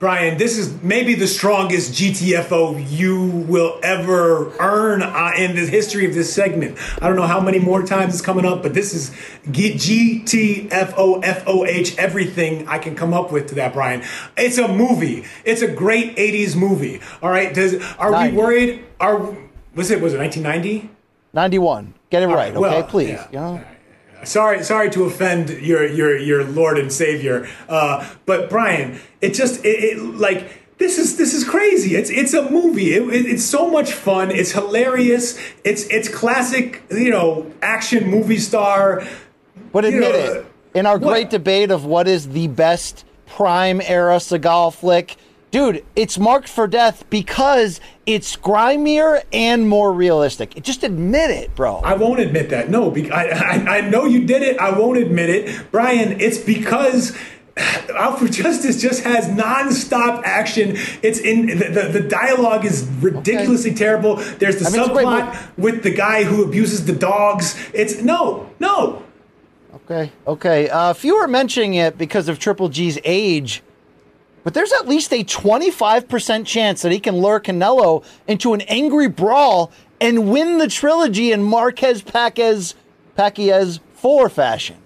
Brian, 0.01 0.37
this 0.39 0.57
is 0.57 0.83
maybe 0.83 1.15
the 1.15 1.27
strongest 1.27 1.93
GTFO 1.93 2.91
you 2.91 3.27
will 3.27 3.79
ever 3.83 4.51
earn 4.59 5.03
uh, 5.03 5.33
in 5.37 5.55
the 5.55 5.67
history 5.67 6.07
of 6.07 6.15
this 6.15 6.33
segment. 6.33 6.79
I 7.03 7.07
don't 7.07 7.17
know 7.17 7.27
how 7.27 7.39
many 7.39 7.59
more 7.59 7.83
times 7.83 8.15
it's 8.15 8.23
coming 8.23 8.47
up, 8.47 8.63
but 8.63 8.73
this 8.73 8.95
is 8.95 9.11
G- 9.51 9.75
GTFOFOH 10.71 11.99
everything 11.99 12.67
I 12.67 12.79
can 12.79 12.97
come 12.97 13.13
up 13.13 13.31
with 13.31 13.49
to 13.49 13.55
that, 13.57 13.75
Brian. 13.75 14.03
It's 14.39 14.57
a 14.57 14.69
movie. 14.69 15.27
It's 15.45 15.61
a 15.61 15.71
great 15.71 16.17
80s 16.17 16.57
movie. 16.57 17.03
All 17.23 17.29
right. 17.29 17.53
Does 17.53 17.75
are 17.99 18.11
90. 18.11 18.35
we 18.35 18.43
worried? 18.43 18.83
Are 19.01 19.19
was 19.75 19.91
it 19.91 20.01
was 20.01 20.15
it 20.15 20.19
1990? 20.19 20.89
91. 21.35 21.93
Get 22.09 22.23
it 22.23 22.29
right, 22.29 22.53
okay? 22.53 22.59
well, 22.59 22.83
Please. 22.85 23.11
yeah. 23.11 23.27
You 23.31 23.39
know? 23.39 23.63
Sorry 24.25 24.63
sorry 24.65 24.91
to 24.91 25.05
offend 25.05 25.49
your 25.51 25.87
your 25.87 26.17
your 26.17 26.45
lord 26.45 26.79
and 26.79 26.93
savior 26.93 27.49
uh, 27.69 28.09
but 28.27 28.49
brian 28.51 28.99
it 29.21 29.35
just 29.35 29.65
it, 29.65 29.69
it 29.85 29.99
like 29.99 30.59
this 30.79 30.97
is 30.97 31.19
this 31.19 31.35
is 31.35 31.45
crazy. 31.45 31.95
It's 31.95 32.09
it's 32.09 32.33
a 32.33 32.51
movie. 32.51 32.95
It, 32.95 33.03
it- 33.03 33.27
it's 33.27 33.45
so 33.45 33.69
much 33.71 33.93
fun. 33.93 34.31
It's 34.31 34.53
hilarious. 34.53 35.39
It's 35.63 35.85
it's 35.89 36.09
classic 36.09 36.83
you 36.91 37.11
know 37.11 37.53
action 37.61 38.09
movie 38.09 38.39
star. 38.39 39.07
But 39.73 39.85
admit 39.85 40.01
know, 40.15 40.33
it, 40.41 40.47
in 40.75 40.87
our 40.87 40.97
what- 40.97 41.11
great 41.13 41.29
debate 41.29 41.71
of 41.71 41.85
what 41.85 42.09
is 42.09 42.31
the 42.31 42.49
best 42.49 43.05
prime 43.27 43.83
era 43.83 44.17
Seagal 44.17 44.73
flick, 44.73 45.19
dude, 45.51 45.85
it's 45.97 46.19
marked 46.19 46.49
for 46.49 46.67
death 46.67 47.09
because 47.11 47.81
it's 48.07 48.37
grimier 48.37 49.23
and 49.33 49.69
more 49.69 49.93
realistic. 49.93 50.61
Just 50.63 50.83
admit 50.85 51.31
it, 51.31 51.55
bro. 51.55 51.77
I 51.77 51.95
won't 51.95 52.21
admit 52.21 52.51
that. 52.51 52.71
No, 52.71 52.91
be- 52.91 53.11
I, 53.11 53.29
I, 53.29 53.79
I 53.79 53.81
know 53.83 54.05
you 54.05 54.27
did 54.27 54.43
it. 54.43 54.59
I 54.59 54.77
won't 54.77 54.99
admit 54.99 55.31
it. 55.31 55.71
Brian, 55.71 56.21
it's 56.21 56.39
because 56.39 57.17
Out 57.97 58.19
for 58.19 58.29
Justice 58.29 58.81
just 58.81 59.03
has 59.05 59.29
nonstop 59.29 60.23
action. 60.25 60.77
It's 61.03 61.19
in 61.19 61.47
the, 61.47 61.69
the, 61.69 62.01
the 62.01 62.09
dialogue 62.09 62.65
is 62.65 62.87
ridiculously 63.01 63.75
terrible. 63.75 64.17
There's 64.17 64.61
the 64.61 64.67
I 64.67 64.71
mean, 64.71 64.93
great 64.93 65.07
subplot 65.07 65.59
with 65.59 65.83
the 65.83 65.91
guy 65.91 66.25
who 66.25 66.45
abuses 66.45 66.87
the 66.87 66.95
dogs. 66.95 67.59
It's 67.75 68.01
no, 68.03 68.51
no. 68.59 69.03
Okay, 69.75 70.13
okay. 70.27 70.69
Uh, 70.69 70.93
few 70.93 71.17
are 71.17 71.29
mentioning 71.29 71.75
it 71.75 71.99
because 71.99 72.29
of 72.29 72.39
Triple 72.39 72.69
G's 72.69 72.99
age, 73.05 73.63
but 74.43 74.55
there's 74.55 74.73
at 74.73 74.89
least 74.89 75.13
a 75.13 75.25
25% 75.25 76.47
chance 76.47 76.83
that 76.83 76.93
he 76.93 77.01
can 77.01 77.17
lure 77.17 77.41
Canelo 77.41 78.05
into 78.27 78.55
an 78.55 78.63
angry 78.63 79.09
brawl 79.09 79.73
and 80.01 80.31
win 80.31 80.59
the 80.59 80.69
trilogy 80.69 81.33
in 81.33 81.43
Marquez 81.43 82.03
Paquez 82.03 82.75
Paquez 83.17 83.81
4 83.95 84.29
fashion. 84.31 84.77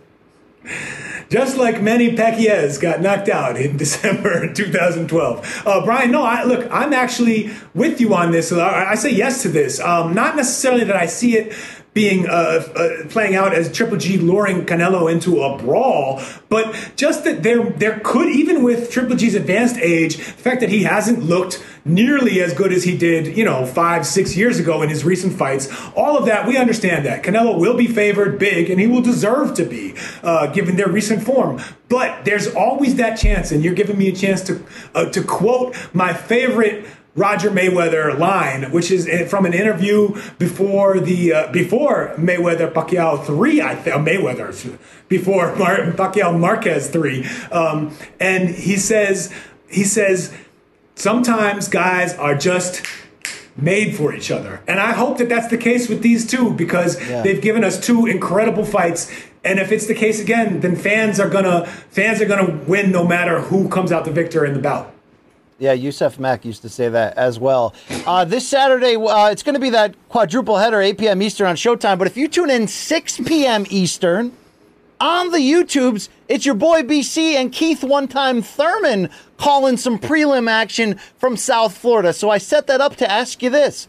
Just 1.30 1.56
like 1.56 1.82
Manny 1.82 2.14
Pacquiao 2.14 2.80
got 2.80 3.00
knocked 3.00 3.28
out 3.28 3.56
in 3.56 3.76
December 3.84 4.52
2012. 4.52 5.62
Uh, 5.66 5.84
Brian, 5.84 6.10
no, 6.10 6.22
I, 6.22 6.44
look, 6.44 6.68
I'm 6.70 6.92
actually 6.92 7.50
with 7.74 8.00
you 8.00 8.14
on 8.14 8.30
this. 8.30 8.52
I, 8.52 8.90
I 8.90 8.94
say 8.94 9.10
yes 9.10 9.42
to 9.42 9.48
this. 9.48 9.80
Um, 9.80 10.14
not 10.14 10.36
necessarily 10.36 10.84
that 10.84 10.96
I 10.96 11.06
see 11.06 11.36
it 11.36 11.52
being 11.94 12.26
uh, 12.28 12.66
uh, 12.74 13.08
playing 13.08 13.36
out 13.36 13.54
as 13.54 13.72
Triple 13.72 13.96
G 13.96 14.18
luring 14.18 14.66
Canelo 14.66 15.10
into 15.10 15.40
a 15.42 15.56
brawl, 15.56 16.20
but 16.48 16.92
just 16.96 17.24
that 17.24 17.42
there 17.44 17.70
there 17.70 18.00
could 18.00 18.28
even 18.28 18.62
with 18.62 18.90
Triple 18.90 19.16
G's 19.16 19.34
advanced 19.34 19.76
age, 19.76 20.16
the 20.16 20.22
fact 20.22 20.60
that 20.60 20.70
he 20.70 20.82
hasn't 20.82 21.22
looked 21.22 21.64
nearly 21.84 22.40
as 22.42 22.54
good 22.54 22.72
as 22.72 22.84
he 22.84 22.96
did, 22.96 23.36
you 23.36 23.44
know, 23.44 23.66
five 23.66 24.06
six 24.06 24.36
years 24.36 24.58
ago 24.58 24.82
in 24.82 24.88
his 24.88 25.04
recent 25.04 25.34
fights. 25.34 25.68
All 25.94 26.16
of 26.16 26.26
that 26.26 26.46
we 26.46 26.56
understand 26.56 27.04
that 27.06 27.22
Canelo 27.22 27.58
will 27.58 27.76
be 27.76 27.86
favored 27.86 28.38
big, 28.38 28.70
and 28.70 28.80
he 28.80 28.86
will 28.86 29.02
deserve 29.02 29.54
to 29.54 29.64
be 29.64 29.94
uh, 30.22 30.46
given 30.48 30.76
their 30.76 30.88
recent 30.88 31.22
form. 31.22 31.60
But 31.88 32.24
there's 32.24 32.54
always 32.54 32.96
that 32.96 33.16
chance, 33.16 33.52
and 33.52 33.62
you're 33.62 33.74
giving 33.74 33.98
me 33.98 34.08
a 34.08 34.14
chance 34.14 34.42
to 34.42 34.64
uh, 34.94 35.06
to 35.10 35.22
quote 35.22 35.76
my 35.92 36.12
favorite. 36.12 36.86
Roger 37.16 37.48
Mayweather 37.48 38.18
line, 38.18 38.72
which 38.72 38.90
is 38.90 39.06
eh, 39.06 39.24
from 39.24 39.46
an 39.46 39.54
interview 39.54 40.20
before 40.40 40.98
the 40.98 41.32
uh, 41.32 41.52
before 41.52 42.12
Mayweather 42.16 42.72
Pacquiao 42.72 43.24
three, 43.24 43.62
I 43.62 43.76
think 43.76 43.94
Mayweather 44.04 44.50
before 45.08 45.54
Mar- 45.54 45.92
Pacquiao 45.92 46.36
Marquez 46.36 46.90
three, 46.90 47.24
um, 47.52 47.96
and 48.18 48.48
he 48.48 48.76
says 48.76 49.32
he 49.68 49.84
says 49.84 50.34
sometimes 50.94 51.68
guys 51.68 52.14
are 52.14 52.34
just 52.34 52.82
made 53.56 53.94
for 53.96 54.12
each 54.14 54.30
other, 54.30 54.60
and 54.66 54.80
I 54.80 54.92
hope 54.92 55.18
that 55.18 55.28
that's 55.28 55.48
the 55.48 55.56
case 55.58 55.88
with 55.88 56.02
these 56.02 56.26
two 56.26 56.50
because 56.52 57.00
Yeah. 57.08 57.22
they've 57.22 57.40
given 57.40 57.62
us 57.64 57.78
two 57.78 58.06
incredible 58.06 58.64
fights. 58.64 59.10
And 59.44 59.58
if 59.58 59.70
it's 59.70 59.86
the 59.86 59.94
case 59.94 60.20
again, 60.20 60.60
then 60.60 60.74
fans 60.74 61.20
are 61.20 61.28
gonna 61.28 61.66
fans 61.90 62.20
are 62.20 62.24
gonna 62.26 62.58
win 62.66 62.90
no 62.90 63.06
matter 63.06 63.40
who 63.42 63.68
comes 63.68 63.92
out 63.92 64.04
the 64.06 64.10
victor 64.10 64.44
in 64.44 64.54
the 64.54 64.58
bout. 64.60 64.90
Yeah, 65.58 65.72
Yusef 65.72 66.18
Mack 66.18 66.44
used 66.44 66.62
to 66.62 66.68
say 66.68 66.88
that 66.88 67.16
as 67.16 67.38
well. 67.38 67.74
Uh, 68.06 68.24
this 68.24 68.46
Saturday, 68.48 68.96
uh, 68.96 69.30
it's 69.30 69.44
going 69.44 69.54
to 69.54 69.60
be 69.60 69.70
that 69.70 69.94
quadruple 70.08 70.56
header, 70.58 70.80
8 70.80 70.98
p.m. 70.98 71.22
Eastern 71.22 71.46
on 71.46 71.54
Showtime. 71.54 71.96
But 71.96 72.08
if 72.08 72.16
you 72.16 72.26
tune 72.26 72.50
in 72.50 72.66
6 72.66 73.20
p.m. 73.24 73.64
Eastern 73.70 74.32
on 75.04 75.32
the 75.32 75.38
YouTubes, 75.38 76.08
it's 76.28 76.46
your 76.46 76.54
boy 76.54 76.82
BC 76.82 77.34
and 77.34 77.52
Keith 77.52 77.84
One 77.84 78.08
Time 78.08 78.40
Thurman 78.40 79.10
calling 79.36 79.76
some 79.76 79.98
prelim 79.98 80.48
action 80.48 80.98
from 81.18 81.36
South 81.36 81.76
Florida. 81.76 82.14
So 82.14 82.30
I 82.30 82.38
set 82.38 82.66
that 82.68 82.80
up 82.80 82.96
to 82.96 83.10
ask 83.10 83.42
you 83.42 83.50
this. 83.50 83.86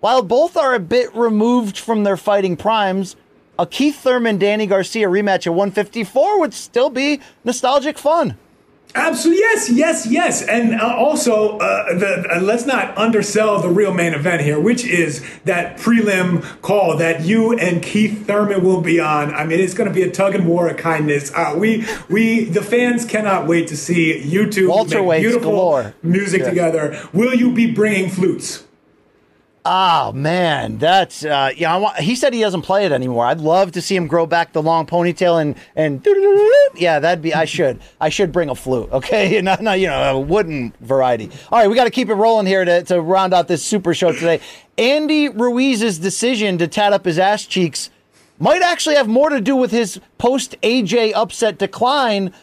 While 0.00 0.22
both 0.22 0.56
are 0.56 0.74
a 0.74 0.80
bit 0.80 1.14
removed 1.14 1.76
from 1.76 2.04
their 2.04 2.16
fighting 2.16 2.56
primes, 2.56 3.14
a 3.58 3.66
Keith 3.66 3.96
Thurman 3.96 4.38
Danny 4.38 4.66
Garcia 4.66 5.06
rematch 5.06 5.46
at 5.46 5.52
154 5.52 6.40
would 6.40 6.54
still 6.54 6.88
be 6.88 7.20
nostalgic 7.44 7.98
fun. 7.98 8.38
Absolutely, 8.96 9.40
yes, 9.40 9.70
yes, 9.70 10.06
yes, 10.06 10.42
and 10.42 10.80
uh, 10.80 10.86
also 10.86 11.58
uh, 11.58 11.98
the, 11.98 12.28
uh, 12.30 12.40
let's 12.40 12.64
not 12.64 12.96
undersell 12.96 13.60
the 13.60 13.68
real 13.68 13.92
main 13.92 14.14
event 14.14 14.42
here, 14.42 14.60
which 14.60 14.84
is 14.84 15.24
that 15.44 15.78
prelim 15.78 16.42
call 16.62 16.96
that 16.98 17.22
you 17.22 17.58
and 17.58 17.82
Keith 17.82 18.24
Thurman 18.24 18.62
will 18.62 18.80
be 18.80 19.00
on. 19.00 19.34
I 19.34 19.44
mean, 19.46 19.58
it's 19.58 19.74
going 19.74 19.88
to 19.88 19.94
be 19.94 20.02
a 20.02 20.10
tug 20.10 20.36
and 20.36 20.46
war 20.46 20.68
of 20.68 20.76
kindness. 20.76 21.32
Uh, 21.34 21.54
we, 21.56 21.84
we, 22.08 22.44
the 22.44 22.62
fans 22.62 23.04
cannot 23.04 23.48
wait 23.48 23.66
to 23.68 23.76
see 23.76 24.22
you 24.22 24.48
two 24.48 24.68
Walter 24.68 25.02
make 25.02 25.22
beautiful 25.22 25.50
galore. 25.50 25.94
music 26.04 26.44
together. 26.44 26.96
Will 27.12 27.34
you 27.34 27.52
be 27.52 27.70
bringing 27.72 28.10
flutes? 28.10 28.64
Oh 29.66 30.12
man, 30.12 30.76
that's 30.76 31.24
uh, 31.24 31.50
yeah. 31.56 31.74
Want, 31.78 31.96
he 31.96 32.16
said 32.16 32.34
he 32.34 32.40
doesn't 32.40 32.62
play 32.62 32.84
it 32.84 32.92
anymore. 32.92 33.24
I'd 33.24 33.40
love 33.40 33.72
to 33.72 33.80
see 33.80 33.96
him 33.96 34.06
grow 34.06 34.26
back 34.26 34.52
the 34.52 34.60
long 34.60 34.84
ponytail 34.84 35.40
and 35.40 35.56
and 35.74 36.06
yeah, 36.76 36.98
that'd 36.98 37.22
be. 37.22 37.32
I 37.32 37.46
should 37.46 37.80
I 37.98 38.10
should 38.10 38.30
bring 38.30 38.50
a 38.50 38.54
flute, 38.54 38.90
okay? 38.92 39.40
Not 39.44 39.62
not 39.62 39.80
you 39.80 39.86
know 39.86 40.16
a 40.16 40.20
wooden 40.20 40.74
variety. 40.80 41.30
All 41.50 41.58
right, 41.58 41.68
we 41.68 41.76
got 41.76 41.84
to 41.84 41.90
keep 41.90 42.10
it 42.10 42.14
rolling 42.14 42.44
here 42.44 42.62
to 42.62 42.82
to 42.82 43.00
round 43.00 43.32
out 43.32 43.48
this 43.48 43.64
super 43.64 43.94
show 43.94 44.12
today. 44.12 44.40
Andy 44.76 45.30
Ruiz's 45.30 45.98
decision 45.98 46.58
to 46.58 46.68
tat 46.68 46.92
up 46.92 47.06
his 47.06 47.18
ass 47.18 47.46
cheeks 47.46 47.88
might 48.38 48.60
actually 48.60 48.96
have 48.96 49.08
more 49.08 49.30
to 49.30 49.40
do 49.40 49.56
with 49.56 49.70
his 49.70 49.98
post 50.18 50.60
AJ 50.60 51.12
upset 51.14 51.56
decline 51.56 52.34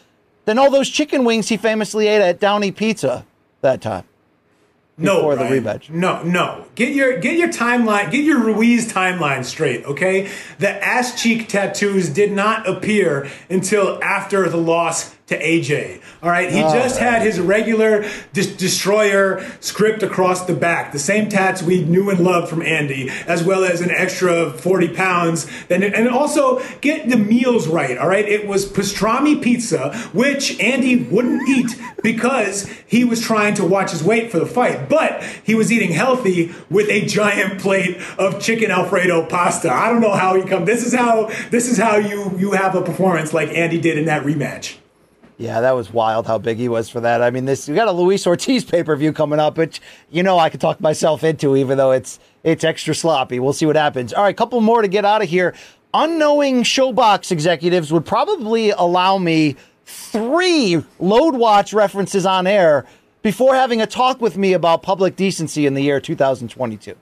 than 0.44 0.58
all 0.58 0.72
those 0.72 0.88
chicken 0.88 1.24
wings 1.24 1.48
he 1.48 1.56
famously 1.56 2.08
ate 2.08 2.20
at 2.20 2.40
Downey 2.40 2.72
Pizza 2.72 3.24
that 3.60 3.80
time. 3.80 4.04
No, 4.98 5.16
before 5.16 5.36
the 5.36 5.44
Brian. 5.44 5.64
rematch. 5.64 5.90
No, 5.90 6.22
no. 6.22 6.66
Get 6.74 6.94
your 6.94 7.18
get 7.18 7.38
your 7.38 7.48
timeline, 7.48 8.10
get 8.10 8.24
your 8.24 8.38
Ruiz 8.38 8.92
timeline 8.92 9.44
straight, 9.44 9.84
okay? 9.84 10.30
The 10.58 10.84
ass 10.84 11.20
cheek 11.20 11.48
tattoos 11.48 12.08
did 12.10 12.32
not 12.32 12.68
appear 12.68 13.28
until 13.48 14.02
after 14.02 14.48
the 14.48 14.58
loss 14.58 15.14
to 15.26 15.40
AJ. 15.40 16.00
All 16.22 16.30
right, 16.30 16.50
he 16.50 16.62
oh, 16.62 16.72
just 16.72 16.98
had 16.98 17.22
his 17.22 17.40
regular 17.40 18.08
dis- 18.32 18.54
destroyer 18.56 19.44
script 19.60 20.02
across 20.02 20.46
the 20.46 20.54
back, 20.54 20.92
the 20.92 20.98
same 20.98 21.28
tats 21.28 21.62
we 21.62 21.84
knew 21.84 22.10
and 22.10 22.20
loved 22.20 22.48
from 22.48 22.62
Andy, 22.62 23.08
as 23.26 23.42
well 23.42 23.64
as 23.64 23.80
an 23.80 23.90
extra 23.90 24.50
40 24.50 24.88
pounds. 24.88 25.46
And, 25.70 25.84
and 25.84 26.08
also 26.08 26.62
get 26.80 27.08
the 27.08 27.16
meals 27.16 27.68
right. 27.68 27.96
All 27.96 28.08
right, 28.08 28.28
it 28.28 28.46
was 28.46 28.70
pastrami 28.70 29.40
pizza, 29.40 29.94
which 30.12 30.58
Andy 30.60 31.04
wouldn't 31.04 31.48
eat 31.48 31.80
because 32.02 32.68
he 32.86 33.04
was 33.04 33.20
trying 33.20 33.54
to 33.54 33.64
watch 33.64 33.92
his 33.92 34.02
weight 34.02 34.30
for 34.30 34.38
the 34.38 34.46
fight, 34.46 34.88
but 34.88 35.22
he 35.44 35.54
was 35.54 35.72
eating 35.72 35.92
healthy 35.92 36.52
with 36.68 36.88
a 36.88 37.06
giant 37.06 37.60
plate 37.60 37.96
of 38.18 38.40
chicken 38.40 38.70
alfredo 38.70 39.26
pasta. 39.26 39.72
I 39.72 39.88
don't 39.88 40.00
know 40.00 40.14
how 40.14 40.34
he 40.34 40.42
come. 40.42 40.64
This 40.64 40.84
is 40.84 40.92
how 40.92 41.30
this 41.50 41.70
is 41.70 41.78
how 41.78 41.96
you 41.96 42.36
you 42.38 42.52
have 42.52 42.74
a 42.74 42.82
performance 42.82 43.32
like 43.32 43.48
Andy 43.50 43.80
did 43.80 43.98
in 43.98 44.06
that 44.06 44.24
rematch. 44.24 44.76
Yeah, 45.42 45.60
that 45.60 45.72
was 45.72 45.92
wild 45.92 46.28
how 46.28 46.38
big 46.38 46.58
he 46.58 46.68
was 46.68 46.88
for 46.88 47.00
that. 47.00 47.20
I 47.20 47.30
mean, 47.30 47.46
this 47.46 47.66
we 47.66 47.74
got 47.74 47.88
a 47.88 47.92
Luis 47.92 48.28
Ortiz 48.28 48.64
pay 48.64 48.84
per 48.84 48.94
view 48.94 49.12
coming 49.12 49.40
up, 49.40 49.58
which 49.58 49.80
you 50.08 50.22
know 50.22 50.38
I 50.38 50.48
could 50.48 50.60
talk 50.60 50.80
myself 50.80 51.24
into, 51.24 51.56
even 51.56 51.78
though 51.78 51.90
it's 51.90 52.20
it's 52.44 52.62
extra 52.62 52.94
sloppy. 52.94 53.40
We'll 53.40 53.52
see 53.52 53.66
what 53.66 53.74
happens. 53.74 54.12
All 54.12 54.22
right, 54.22 54.36
couple 54.36 54.60
more 54.60 54.82
to 54.82 54.86
get 54.86 55.04
out 55.04 55.20
of 55.20 55.28
here. 55.28 55.52
Unknowing 55.92 56.62
Showbox 56.62 57.32
executives 57.32 57.92
would 57.92 58.06
probably 58.06 58.70
allow 58.70 59.18
me 59.18 59.56
three 59.84 60.84
Load 61.00 61.34
Watch 61.34 61.72
references 61.72 62.24
on 62.24 62.46
air 62.46 62.86
before 63.22 63.56
having 63.56 63.82
a 63.82 63.86
talk 63.86 64.20
with 64.20 64.36
me 64.36 64.52
about 64.52 64.84
public 64.84 65.16
decency 65.16 65.66
in 65.66 65.74
the 65.74 65.82
year 65.82 66.00
2022. 66.00 66.94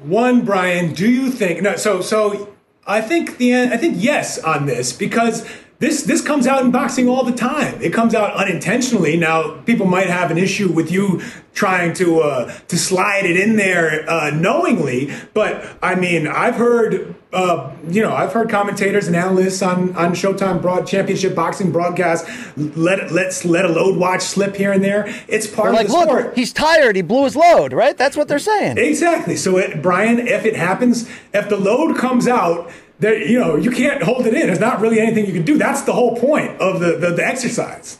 One, 0.00 0.44
Brian, 0.44 0.94
do 0.94 1.08
you 1.08 1.30
think 1.30 1.62
no? 1.62 1.76
So, 1.76 2.00
so 2.00 2.52
I 2.88 3.00
think 3.00 3.36
the 3.36 3.54
I 3.54 3.76
think 3.76 3.94
yes 3.98 4.40
on 4.40 4.66
this 4.66 4.92
because 4.92 5.48
this 5.82 6.04
this 6.04 6.22
comes 6.22 6.46
out 6.46 6.64
in 6.64 6.70
boxing 6.70 7.08
all 7.08 7.24
the 7.24 7.32
time. 7.32 7.82
It 7.82 7.92
comes 7.92 8.14
out 8.14 8.34
unintentionally. 8.34 9.16
Now, 9.16 9.60
people 9.62 9.84
might 9.84 10.06
have 10.06 10.30
an 10.30 10.38
issue 10.38 10.70
with 10.70 10.92
you 10.92 11.20
trying 11.54 11.92
to 11.94 12.20
uh, 12.20 12.52
to 12.68 12.78
slide 12.78 13.26
it 13.26 13.36
in 13.36 13.56
there 13.56 14.08
uh, 14.08 14.30
knowingly, 14.30 15.12
but 15.34 15.76
I 15.82 15.96
mean, 15.96 16.26
I've 16.26 16.54
heard. 16.54 17.16
Uh, 17.32 17.74
you 17.88 18.02
know, 18.02 18.12
I've 18.12 18.34
heard 18.34 18.50
commentators 18.50 19.06
and 19.06 19.16
analysts 19.16 19.62
on, 19.62 19.96
on 19.96 20.12
Showtime 20.12 20.60
Broad 20.60 20.86
Championship 20.86 21.34
Boxing 21.34 21.72
broadcast 21.72 22.28
let 22.58 23.10
let's 23.10 23.46
let 23.46 23.64
a 23.64 23.68
load 23.68 23.96
watch 23.96 24.20
slip 24.20 24.54
here 24.54 24.70
and 24.70 24.84
there. 24.84 25.06
It's 25.28 25.46
part 25.46 25.72
like, 25.72 25.86
of 25.86 25.92
the 25.92 26.02
sport. 26.02 26.24
look, 26.26 26.36
he's 26.36 26.52
tired. 26.52 26.94
He 26.94 27.00
blew 27.00 27.24
his 27.24 27.34
load, 27.34 27.72
right? 27.72 27.96
That's 27.96 28.18
what 28.18 28.28
they're 28.28 28.38
saying. 28.38 28.76
Exactly. 28.76 29.36
So, 29.36 29.56
it, 29.56 29.80
Brian, 29.80 30.18
if 30.18 30.44
it 30.44 30.56
happens, 30.56 31.08
if 31.32 31.48
the 31.48 31.56
load 31.56 31.96
comes 31.96 32.28
out, 32.28 32.70
you 33.02 33.38
know, 33.38 33.56
you 33.56 33.70
can't 33.70 34.02
hold 34.02 34.26
it 34.26 34.34
in. 34.34 34.46
There's 34.46 34.60
not 34.60 34.80
really 34.80 35.00
anything 35.00 35.26
you 35.26 35.32
can 35.32 35.44
do. 35.44 35.58
That's 35.58 35.82
the 35.82 35.92
whole 35.92 36.16
point 36.16 36.60
of 36.60 36.80
the, 36.80 36.96
the, 36.96 37.10
the 37.12 37.26
exercise. 37.26 37.98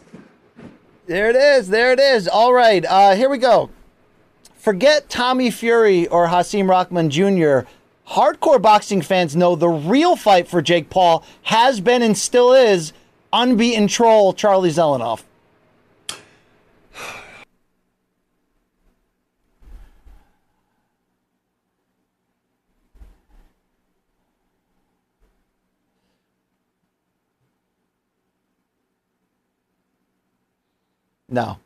There 1.07 1.29
it 1.29 1.37
is. 1.37 1.69
There 1.69 1.93
it 1.93 2.01
is. 2.01 2.29
All 2.29 2.53
right. 2.53 2.85
Uh, 2.85 3.15
here 3.15 3.29
we 3.29 3.39
go. 3.39 3.71
Forget 4.57 5.09
Tommy 5.09 5.51
Fury 5.51 6.07
or 6.07 6.29
Hasim 6.29 6.69
Rahman 6.69 7.11
Jr. 7.11 7.69
Hardcore 8.11 8.63
boxing 8.63 9.03
fans 9.03 9.35
know 9.35 9.57
the 9.57 9.69
real 9.69 10.15
fight 10.17 10.47
for 10.47 10.63
Jake 10.63 10.89
Paul 10.89 11.25
has 11.43 11.81
been 11.81 12.03
and 12.03 12.17
still 12.17 12.53
is 12.53 12.93
unbeaten 13.33 13.89
troll 13.89 14.33
Charlie 14.33 14.71
Zelenoff. 14.71 15.23
No. 31.33 31.57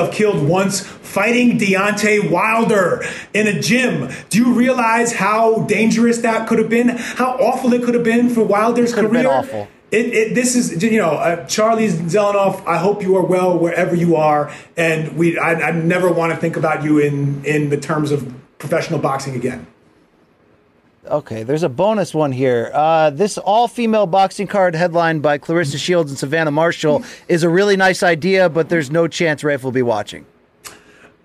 Have 0.00 0.12
killed 0.12 0.48
once 0.48 0.80
fighting 0.80 1.58
Deontay 1.58 2.30
Wilder 2.30 3.02
in 3.34 3.46
a 3.46 3.60
gym. 3.60 4.10
Do 4.30 4.38
you 4.38 4.52
realize 4.54 5.14
how 5.14 5.64
dangerous 5.64 6.18
that 6.18 6.48
could 6.48 6.58
have 6.58 6.70
been? 6.70 6.88
How 6.88 7.32
awful 7.36 7.72
it 7.74 7.82
could 7.82 7.94
have 7.94 8.04
been 8.04 8.30
for 8.30 8.42
Wilder's 8.42 8.94
Could 8.94 9.04
have 9.04 9.12
career? 9.12 9.24
been 9.24 9.32
awful. 9.32 9.68
It, 9.90 10.06
it, 10.06 10.34
this 10.34 10.56
is, 10.56 10.82
you 10.82 10.98
know, 10.98 11.12
uh, 11.12 11.46
Charlie 11.46 11.88
Zelenoff. 11.88 12.66
I 12.66 12.78
hope 12.78 13.02
you 13.02 13.16
are 13.16 13.24
well 13.24 13.58
wherever 13.58 13.94
you 13.94 14.16
are, 14.16 14.52
and 14.76 15.16
we. 15.16 15.38
I, 15.38 15.52
I 15.68 15.70
never 15.70 16.10
want 16.10 16.32
to 16.32 16.38
think 16.38 16.56
about 16.56 16.82
you 16.82 16.98
in 16.98 17.44
in 17.44 17.70
the 17.70 17.76
terms 17.76 18.10
of 18.10 18.34
professional 18.58 18.98
boxing 18.98 19.34
again. 19.36 19.66
Okay, 21.08 21.42
there's 21.44 21.62
a 21.62 21.68
bonus 21.68 22.14
one 22.14 22.32
here. 22.32 22.70
Uh, 22.74 23.10
this 23.10 23.38
all 23.38 23.68
female 23.68 24.06
boxing 24.06 24.46
card 24.46 24.74
headlined 24.74 25.22
by 25.22 25.38
Claressa 25.38 25.78
Shields 25.78 26.10
and 26.10 26.18
Savannah 26.18 26.50
Marshall 26.50 27.04
is 27.28 27.42
a 27.42 27.48
really 27.48 27.76
nice 27.76 28.02
idea, 28.02 28.48
but 28.48 28.68
there's 28.68 28.90
no 28.90 29.06
chance 29.06 29.44
Rafe 29.44 29.62
will 29.62 29.72
be 29.72 29.82
watching. 29.82 30.26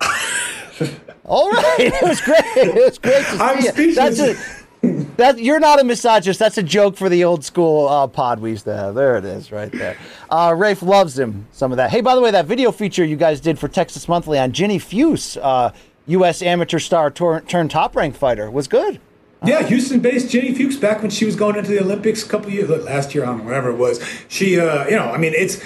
all 1.24 1.50
right, 1.50 1.76
it 1.78 2.02
was 2.02 2.20
great. 2.20 2.38
It 2.56 2.74
was 2.74 2.98
great 2.98 3.24
to 3.24 3.32
see 3.32 3.38
I'm 3.38 3.56
you. 3.58 3.70
speechless. 3.70 4.18
That's 4.18 4.20
a, 4.20 5.04
that 5.16 5.38
you're 5.38 5.60
not 5.60 5.80
a 5.80 5.84
misogynist. 5.84 6.38
That's 6.38 6.58
a 6.58 6.62
joke 6.62 6.96
for 6.96 7.08
the 7.08 7.24
old 7.24 7.44
school 7.44 7.88
uh, 7.88 8.06
pod 8.06 8.40
we 8.40 8.50
used 8.50 8.64
to 8.64 8.76
have. 8.76 8.94
There 8.94 9.16
it 9.16 9.24
is, 9.24 9.50
right 9.50 9.70
there. 9.72 9.96
Uh, 10.30 10.54
Rafe 10.56 10.82
loves 10.82 11.18
him. 11.18 11.46
Some 11.52 11.72
of 11.72 11.76
that. 11.76 11.90
Hey, 11.90 12.00
by 12.00 12.14
the 12.14 12.20
way, 12.20 12.30
that 12.30 12.46
video 12.46 12.70
feature 12.72 13.04
you 13.04 13.16
guys 13.16 13.40
did 13.40 13.58
for 13.58 13.68
Texas 13.68 14.08
Monthly 14.08 14.38
on 14.38 14.52
Ginny 14.52 14.78
Fuchs, 14.78 15.36
uh, 15.36 15.72
U.S. 16.06 16.42
amateur 16.42 16.78
star 16.78 17.10
tor- 17.10 17.40
turned 17.42 17.70
top 17.70 17.96
rank 17.96 18.14
fighter, 18.16 18.50
was 18.50 18.68
good. 18.68 19.00
Yeah, 19.44 19.62
Houston-based 19.64 20.30
Ginny 20.30 20.54
Fuchs 20.54 20.76
back 20.76 21.02
when 21.02 21.10
she 21.10 21.24
was 21.24 21.34
going 21.34 21.56
into 21.56 21.72
the 21.72 21.80
Olympics 21.80 22.24
a 22.24 22.28
couple 22.28 22.50
years 22.50 22.70
last 22.70 23.14
year, 23.14 23.24
I 23.24 23.26
don't 23.26 23.38
know, 23.38 23.44
whatever 23.44 23.70
it 23.70 23.76
was. 23.76 24.00
She, 24.28 24.58
uh, 24.58 24.86
you 24.86 24.96
know, 24.96 25.10
I 25.10 25.18
mean, 25.18 25.32
it's 25.34 25.62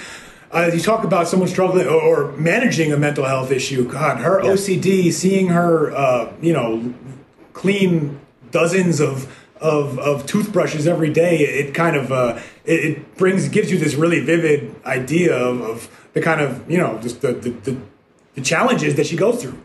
uh, 0.51 0.71
you 0.73 0.79
talk 0.79 1.03
about 1.03 1.27
someone 1.27 1.47
struggling 1.47 1.85
or, 1.87 2.01
or 2.01 2.31
managing 2.37 2.91
a 2.91 2.97
mental 2.97 3.25
health 3.25 3.51
issue. 3.51 3.87
God, 3.87 4.17
her 4.19 4.41
OCD, 4.41 5.11
seeing 5.11 5.49
her, 5.49 5.91
uh, 5.95 6.33
you 6.41 6.53
know, 6.53 6.93
clean 7.53 8.19
dozens 8.51 8.99
of. 8.99 9.33
Of, 9.59 9.97
of 9.97 10.27
toothbrushes 10.27 10.85
every 10.85 11.09
day, 11.09 11.39
it 11.39 11.73
kind 11.73 11.95
of 11.95 12.11
uh, 12.11 12.39
it, 12.63 12.85
it 12.85 13.17
brings 13.17 13.49
gives 13.49 13.71
you 13.71 13.79
this 13.79 13.95
really 13.95 14.19
vivid 14.19 14.75
idea 14.85 15.35
of, 15.35 15.61
of 15.61 16.07
the 16.13 16.21
kind 16.21 16.41
of 16.41 16.69
you 16.69 16.77
know 16.77 16.99
just 17.01 17.21
the, 17.21 17.33
the, 17.33 17.49
the, 17.49 17.77
the 18.35 18.41
challenges 18.41 18.93
that 18.97 19.07
she 19.07 19.15
goes 19.15 19.41
through. 19.41 19.57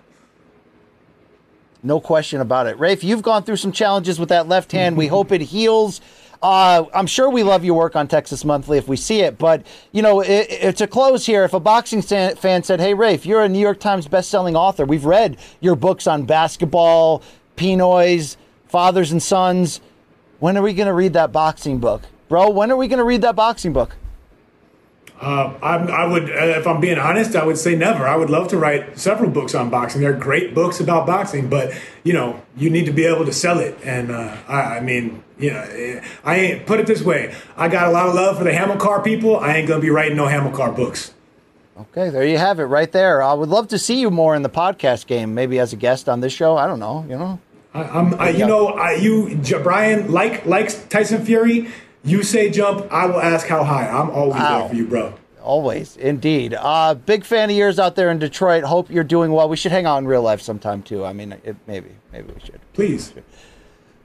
No 1.82 2.00
question 2.00 2.40
about 2.40 2.66
it. 2.66 2.78
Rafe, 2.78 3.02
you've 3.02 3.22
gone 3.22 3.42
through 3.42 3.56
some 3.56 3.72
challenges 3.72 4.18
with 4.20 4.28
that 4.28 4.46
left 4.46 4.70
hand. 4.70 4.96
We 4.96 5.08
hope 5.08 5.32
it 5.32 5.40
heals. 5.40 6.00
Uh, 6.40 6.84
I'm 6.92 7.06
sure 7.06 7.30
we 7.30 7.42
love 7.44 7.64
your 7.64 7.76
work 7.76 7.94
on 7.94 8.08
Texas 8.08 8.44
Monthly 8.44 8.76
if 8.76 8.88
we 8.88 8.96
see 8.96 9.20
it, 9.20 9.38
but 9.38 9.64
you 9.92 10.02
know, 10.02 10.20
it, 10.20 10.76
to 10.76 10.88
close 10.88 11.24
here, 11.24 11.44
if 11.44 11.54
a 11.54 11.60
boxing 11.60 12.02
fan 12.02 12.62
said, 12.64 12.80
"Hey, 12.80 12.94
Rafe, 12.94 13.24
you're 13.24 13.42
a 13.42 13.48
New 13.48 13.60
York 13.60 13.78
Times 13.78 14.08
best-selling 14.08 14.56
author. 14.56 14.84
We've 14.84 15.04
read 15.04 15.36
your 15.60 15.76
books 15.76 16.08
on 16.08 16.24
basketball, 16.24 17.22
Pinoys, 17.56 18.36
fathers 18.66 19.12
and 19.12 19.22
sons. 19.22 19.80
When 20.40 20.56
are 20.56 20.62
we 20.62 20.72
going 20.72 20.88
to 20.88 20.94
read 20.94 21.12
that 21.12 21.30
boxing 21.30 21.78
book, 21.78 22.02
bro? 22.28 22.50
When 22.50 22.72
are 22.72 22.76
we 22.76 22.88
going 22.88 22.98
to 22.98 23.04
read 23.04 23.22
that 23.22 23.36
boxing 23.36 23.72
book?" 23.72 23.94
Uh, 25.22 25.54
I'm, 25.62 25.86
I 25.86 26.04
would, 26.04 26.24
uh, 26.24 26.58
if 26.58 26.66
I'm 26.66 26.80
being 26.80 26.98
honest, 26.98 27.36
I 27.36 27.44
would 27.46 27.56
say 27.56 27.76
never. 27.76 28.08
I 28.08 28.16
would 28.16 28.28
love 28.28 28.48
to 28.48 28.58
write 28.58 28.98
several 28.98 29.30
books 29.30 29.54
on 29.54 29.70
boxing. 29.70 30.00
They're 30.00 30.12
great 30.12 30.52
books 30.52 30.80
about 30.80 31.06
boxing, 31.06 31.48
but 31.48 31.72
you 32.02 32.12
know, 32.12 32.42
you 32.56 32.70
need 32.70 32.86
to 32.86 32.92
be 32.92 33.04
able 33.04 33.24
to 33.26 33.32
sell 33.32 33.60
it. 33.60 33.78
And 33.84 34.10
uh, 34.10 34.36
I, 34.48 34.78
I 34.78 34.80
mean, 34.80 35.22
you 35.38 35.52
know, 35.52 35.60
eh, 35.60 36.04
I 36.24 36.36
ain't 36.36 36.66
put 36.66 36.80
it 36.80 36.88
this 36.88 37.02
way. 37.02 37.32
I 37.56 37.68
got 37.68 37.86
a 37.86 37.90
lot 37.92 38.08
of 38.08 38.14
love 38.14 38.36
for 38.38 38.42
the 38.42 38.50
Hamilcar 38.50 39.04
people. 39.04 39.36
I 39.36 39.54
ain't 39.56 39.68
gonna 39.68 39.80
be 39.80 39.90
writing 39.90 40.16
no 40.16 40.26
Hamilcar 40.26 40.74
books. 40.74 41.14
Okay, 41.78 42.10
there 42.10 42.26
you 42.26 42.36
have 42.38 42.58
it, 42.58 42.64
right 42.64 42.90
there. 42.90 43.22
I 43.22 43.32
would 43.32 43.48
love 43.48 43.68
to 43.68 43.78
see 43.78 44.00
you 44.00 44.10
more 44.10 44.34
in 44.34 44.42
the 44.42 44.50
podcast 44.50 45.06
game, 45.06 45.34
maybe 45.34 45.60
as 45.60 45.72
a 45.72 45.76
guest 45.76 46.08
on 46.08 46.20
this 46.20 46.32
show. 46.32 46.56
I 46.56 46.66
don't 46.66 46.80
know, 46.80 47.06
you 47.08 47.16
know. 47.16 47.40
I, 47.74 47.82
I'm, 47.84 48.14
I, 48.20 48.28
you 48.30 48.46
know, 48.46 48.68
I, 48.68 48.94
you, 48.94 49.36
J- 49.36 49.62
Brian, 49.62 50.12
like 50.12 50.44
likes 50.44 50.84
Tyson 50.86 51.24
Fury. 51.24 51.70
You 52.04 52.22
say 52.22 52.50
jump, 52.50 52.86
I 52.92 53.06
will 53.06 53.20
ask 53.20 53.46
how 53.46 53.62
high. 53.64 53.86
I'm 53.88 54.10
always 54.10 54.34
Wow. 54.34 54.60
there 54.60 54.68
for 54.70 54.74
you, 54.74 54.86
bro. 54.86 55.14
Always, 55.42 55.96
indeed. 55.96 56.54
Uh, 56.58 56.94
big 56.94 57.24
fan 57.24 57.50
of 57.50 57.56
yours 57.56 57.78
out 57.78 57.96
there 57.96 58.10
in 58.10 58.18
Detroit. 58.18 58.64
Hope 58.64 58.90
you're 58.90 59.02
doing 59.04 59.32
well. 59.32 59.48
We 59.48 59.56
should 59.56 59.72
hang 59.72 59.86
out 59.86 59.98
in 59.98 60.06
real 60.06 60.22
life 60.22 60.40
sometime 60.40 60.82
too. 60.82 61.04
I 61.04 61.12
mean, 61.12 61.32
it, 61.44 61.56
maybe, 61.66 61.90
maybe 62.12 62.32
we 62.32 62.40
should. 62.40 62.60
Please. 62.72 63.12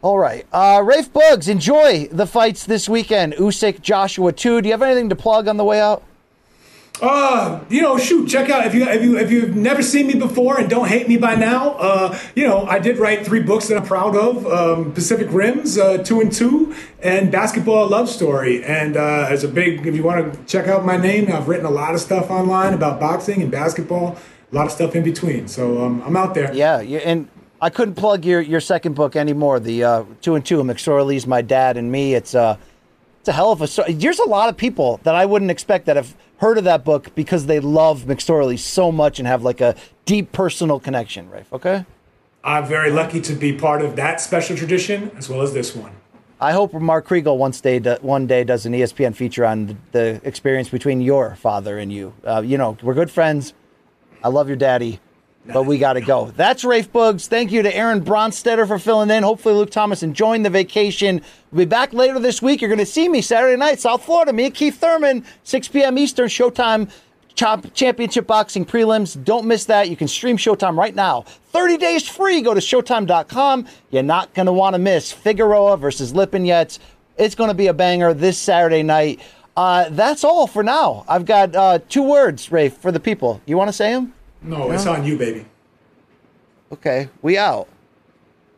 All 0.04 0.18
right, 0.20 0.46
uh, 0.54 0.82
Rafe 0.86 1.12
Bugs, 1.12 1.48
enjoy 1.48 2.08
the 2.12 2.28
fights 2.28 2.66
this 2.66 2.88
weekend. 2.88 3.34
Usyk, 3.34 3.82
Joshua 3.82 4.32
two. 4.32 4.62
Do 4.62 4.68
you 4.68 4.74
have 4.74 4.82
anything 4.84 5.10
to 5.10 5.16
plug 5.16 5.48
on 5.48 5.58
the 5.58 5.64
way 5.66 5.82
out? 5.82 6.04
Uh, 7.02 7.64
you 7.70 7.82
know, 7.82 7.98
shoot, 7.98 8.28
check 8.28 8.50
out 8.50 8.66
if 8.66 8.74
you 8.74 8.88
if 8.88 9.04
you 9.04 9.18
if 9.18 9.32
you've 9.32 9.56
never 9.56 9.84
seen 9.84 10.08
me 10.08 10.16
before 10.16 10.60
and 10.60 10.70
don't 10.70 10.88
hate 10.88 11.08
me 11.08 11.18
by 11.18 11.36
now. 11.36 11.72
Uh, 11.74 12.18
you 12.36 12.48
know, 12.48 12.66
I 12.66 12.80
did 12.80 12.98
write 12.98 13.26
three 13.26 13.42
books 13.42 13.68
that 13.68 13.78
I'm 13.78 13.86
proud 13.86 14.16
of: 14.16 14.46
um, 14.48 14.94
Pacific 14.94 15.28
Rims, 15.30 15.78
uh, 15.78 16.00
Two 16.00 16.22
and 16.22 16.32
Two, 16.32 16.76
and 17.02 17.32
Basketball 17.32 17.88
Love 17.88 18.10
Story. 18.10 18.64
And 18.64 18.98
uh, 18.98 19.28
as 19.30 19.44
a 19.44 19.48
big, 19.48 19.86
if 19.86 19.96
you 19.96 20.04
want 20.04 20.34
to 20.34 20.44
check 20.46 20.68
out 20.68 20.86
my 20.86 20.98
name, 20.98 21.32
I've 21.32 21.48
written 21.48 21.66
a 21.66 21.72
lot 21.72 21.94
of 21.94 22.00
stuff 22.00 22.32
online 22.32 22.74
about 22.74 23.00
boxing 23.00 23.42
and 23.42 23.52
basketball, 23.52 24.18
a 24.52 24.56
lot 24.56 24.66
of 24.66 24.72
stuff 24.72 24.96
in 24.96 25.04
between. 25.04 25.48
So 25.48 25.84
um, 25.86 26.02
I'm 26.04 26.18
out 26.18 26.34
there. 26.34 26.54
Yeah, 26.54 26.80
and 26.80 27.28
I 27.62 27.70
couldn't 27.70 27.96
plug 27.96 28.26
your 28.26 28.42
your 28.42 28.60
second 28.60 28.94
book 28.96 29.16
anymore. 29.16 29.60
The 29.60 29.84
uh, 29.84 30.04
Two 30.22 30.36
and 30.36 30.46
Two, 30.46 30.64
McSorley's 30.64 31.28
My 31.28 31.42
Dad 31.42 31.78
and 31.78 31.92
Me. 31.92 32.16
It's 32.16 32.34
uh, 32.34 32.58
it's 33.28 33.34
a 33.34 33.36
hell 33.36 33.52
of 33.52 33.62
a 33.62 33.68
story. 33.68 33.92
There's 33.92 34.20
a 34.20 34.26
lot 34.26 34.48
of 34.48 34.56
people 34.56 35.02
that 35.04 35.14
I 35.14 35.26
wouldn't 35.26 35.52
expect 35.52 35.86
that 35.88 35.98
have 35.98 36.16
heard 36.38 36.58
of 36.58 36.64
that 36.64 36.86
book 36.86 37.14
because 37.14 37.46
they 37.46 37.60
love 37.60 38.04
McSorley 38.04 38.58
so 38.58 38.90
much 38.90 39.20
and 39.20 39.28
have 39.28 39.44
like 39.44 39.60
a 39.60 39.76
deep 40.06 40.32
personal 40.32 40.80
connection, 40.80 41.30
Rafe. 41.30 41.52
Okay. 41.52 41.86
I'm 42.42 42.66
very 42.66 42.90
lucky 42.90 43.20
to 43.20 43.34
be 43.34 43.52
part 43.52 43.82
of 43.82 43.98
that 43.98 44.22
special 44.22 44.56
tradition 44.56 45.12
as 45.18 45.28
well 45.28 45.42
as 45.42 45.54
this 45.54 45.76
one. 45.76 45.92
I 46.40 46.54
hope 46.54 46.74
Mark 46.74 47.06
Kriegel 47.06 47.38
one 47.38 47.52
day 47.52 47.80
one 48.00 48.28
day 48.28 48.46
does 48.46 48.66
an 48.66 48.72
ESPN 48.72 49.14
feature 49.14 49.44
on 49.44 49.66
the, 49.66 49.76
the 49.92 50.22
experience 50.24 50.70
between 50.70 51.02
your 51.02 51.36
father 51.36 51.78
and 51.78 51.92
you. 51.92 52.14
Uh, 52.24 52.42
you 52.46 52.58
know, 52.58 52.78
we're 52.82 52.94
good 52.94 53.12
friends. 53.12 53.54
I 54.24 54.30
love 54.30 54.48
your 54.48 54.56
daddy 54.56 55.02
but 55.54 55.64
we 55.64 55.78
got 55.78 55.94
to 55.94 56.02
go. 56.02 56.32
That's 56.32 56.64
Rafe 56.64 56.92
Bugs. 56.92 57.28
Thank 57.28 57.52
you 57.52 57.62
to 57.62 57.76
Aaron 57.76 58.04
Bronsteter 58.04 58.68
for 58.68 58.80
filling 58.80 59.10
in. 59.10 59.24
Hopefully, 59.24 59.56
Luke 59.56 59.72
Thomas 59.72 60.04
enjoying 60.04 60.44
the 60.44 60.50
vacation. 60.50 61.22
We'll 61.52 61.66
be 61.66 61.70
back 61.70 61.94
later 61.94 62.20
this 62.20 62.42
week. 62.42 62.62
You're 62.62 62.70
going 62.70 62.80
to 62.80 62.86
see 62.86 63.10
me 63.10 63.22
Saturday 63.22 63.58
night, 63.58 63.80
South 63.80 64.04
Florida. 64.04 64.34
Me 64.34 64.46
and 64.46 64.54
Keith 64.54 64.80
Thurman, 64.80 65.26
6 65.44 65.68
p.m. 65.70 65.98
Eastern, 65.98 66.28
Showtime 66.28 66.90
Championship 67.36 68.26
Boxing 68.26 68.66
Prelims. 68.66 69.24
Don't 69.24 69.46
miss 69.46 69.66
that. 69.66 69.90
You 69.90 69.96
can 69.96 70.08
stream 70.08 70.38
Showtime 70.38 70.78
right 70.78 70.96
now. 70.96 71.22
30 71.52 71.78
days 71.78 72.08
free. 72.08 72.42
Go 72.42 72.54
to 72.54 72.60
Showtime.com. 72.60 73.68
You're 73.92 74.04
not 74.04 74.34
going 74.34 74.48
to 74.48 74.52
want 74.52 74.74
to 74.74 74.80
miss 74.80 75.12
Figueroa 75.12 75.78
versus 75.78 76.14
Lipinets. 76.14 76.80
It's 77.18 77.36
going 77.36 77.50
to 77.50 77.54
be 77.54 77.68
a 77.68 77.74
banger 77.74 78.14
this 78.14 78.38
Saturday 78.38 78.84
night. 78.84 79.22
Uh, 79.56 79.90
that's 79.90 80.24
all 80.24 80.46
for 80.46 80.62
now. 80.64 81.04
I've 81.08 81.26
got 81.26 81.56
uh, 81.56 81.80
two 81.90 82.04
words, 82.04 82.52
Rafe, 82.52 82.78
for 82.78 82.92
the 82.92 83.00
people. 83.00 83.42
You 83.46 83.58
want 83.58 83.70
to 83.70 83.74
say 83.74 83.92
them? 83.92 84.14
No, 84.48 84.72
it's 84.72 84.86
on 84.86 85.04
you, 85.04 85.18
baby. 85.18 85.46
Okay, 86.72 87.10
we 87.22 87.38
out. 87.38 87.68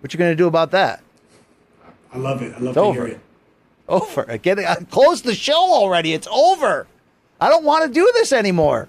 What 0.01 0.13
you 0.13 0.19
gonna 0.19 0.35
do 0.35 0.47
about 0.47 0.71
that? 0.71 1.01
I 2.13 2.17
love 2.17 2.41
it. 2.41 2.53
I 2.53 2.59
love 2.59 2.67
it's 2.67 2.73
to 2.75 2.81
over. 2.81 3.05
hear 3.07 3.15
it. 3.15 3.19
Over. 3.87 4.37
Get 4.37 4.59
it. 4.59 4.89
Close 4.91 5.23
the 5.23 5.33
show 5.33 5.55
already. 5.73 6.13
It's 6.13 6.27
over. 6.31 6.85
I 7.41 7.49
don't 7.49 7.63
want 7.63 7.85
to 7.85 7.91
do 7.91 8.09
this 8.13 8.31
anymore. 8.31 8.87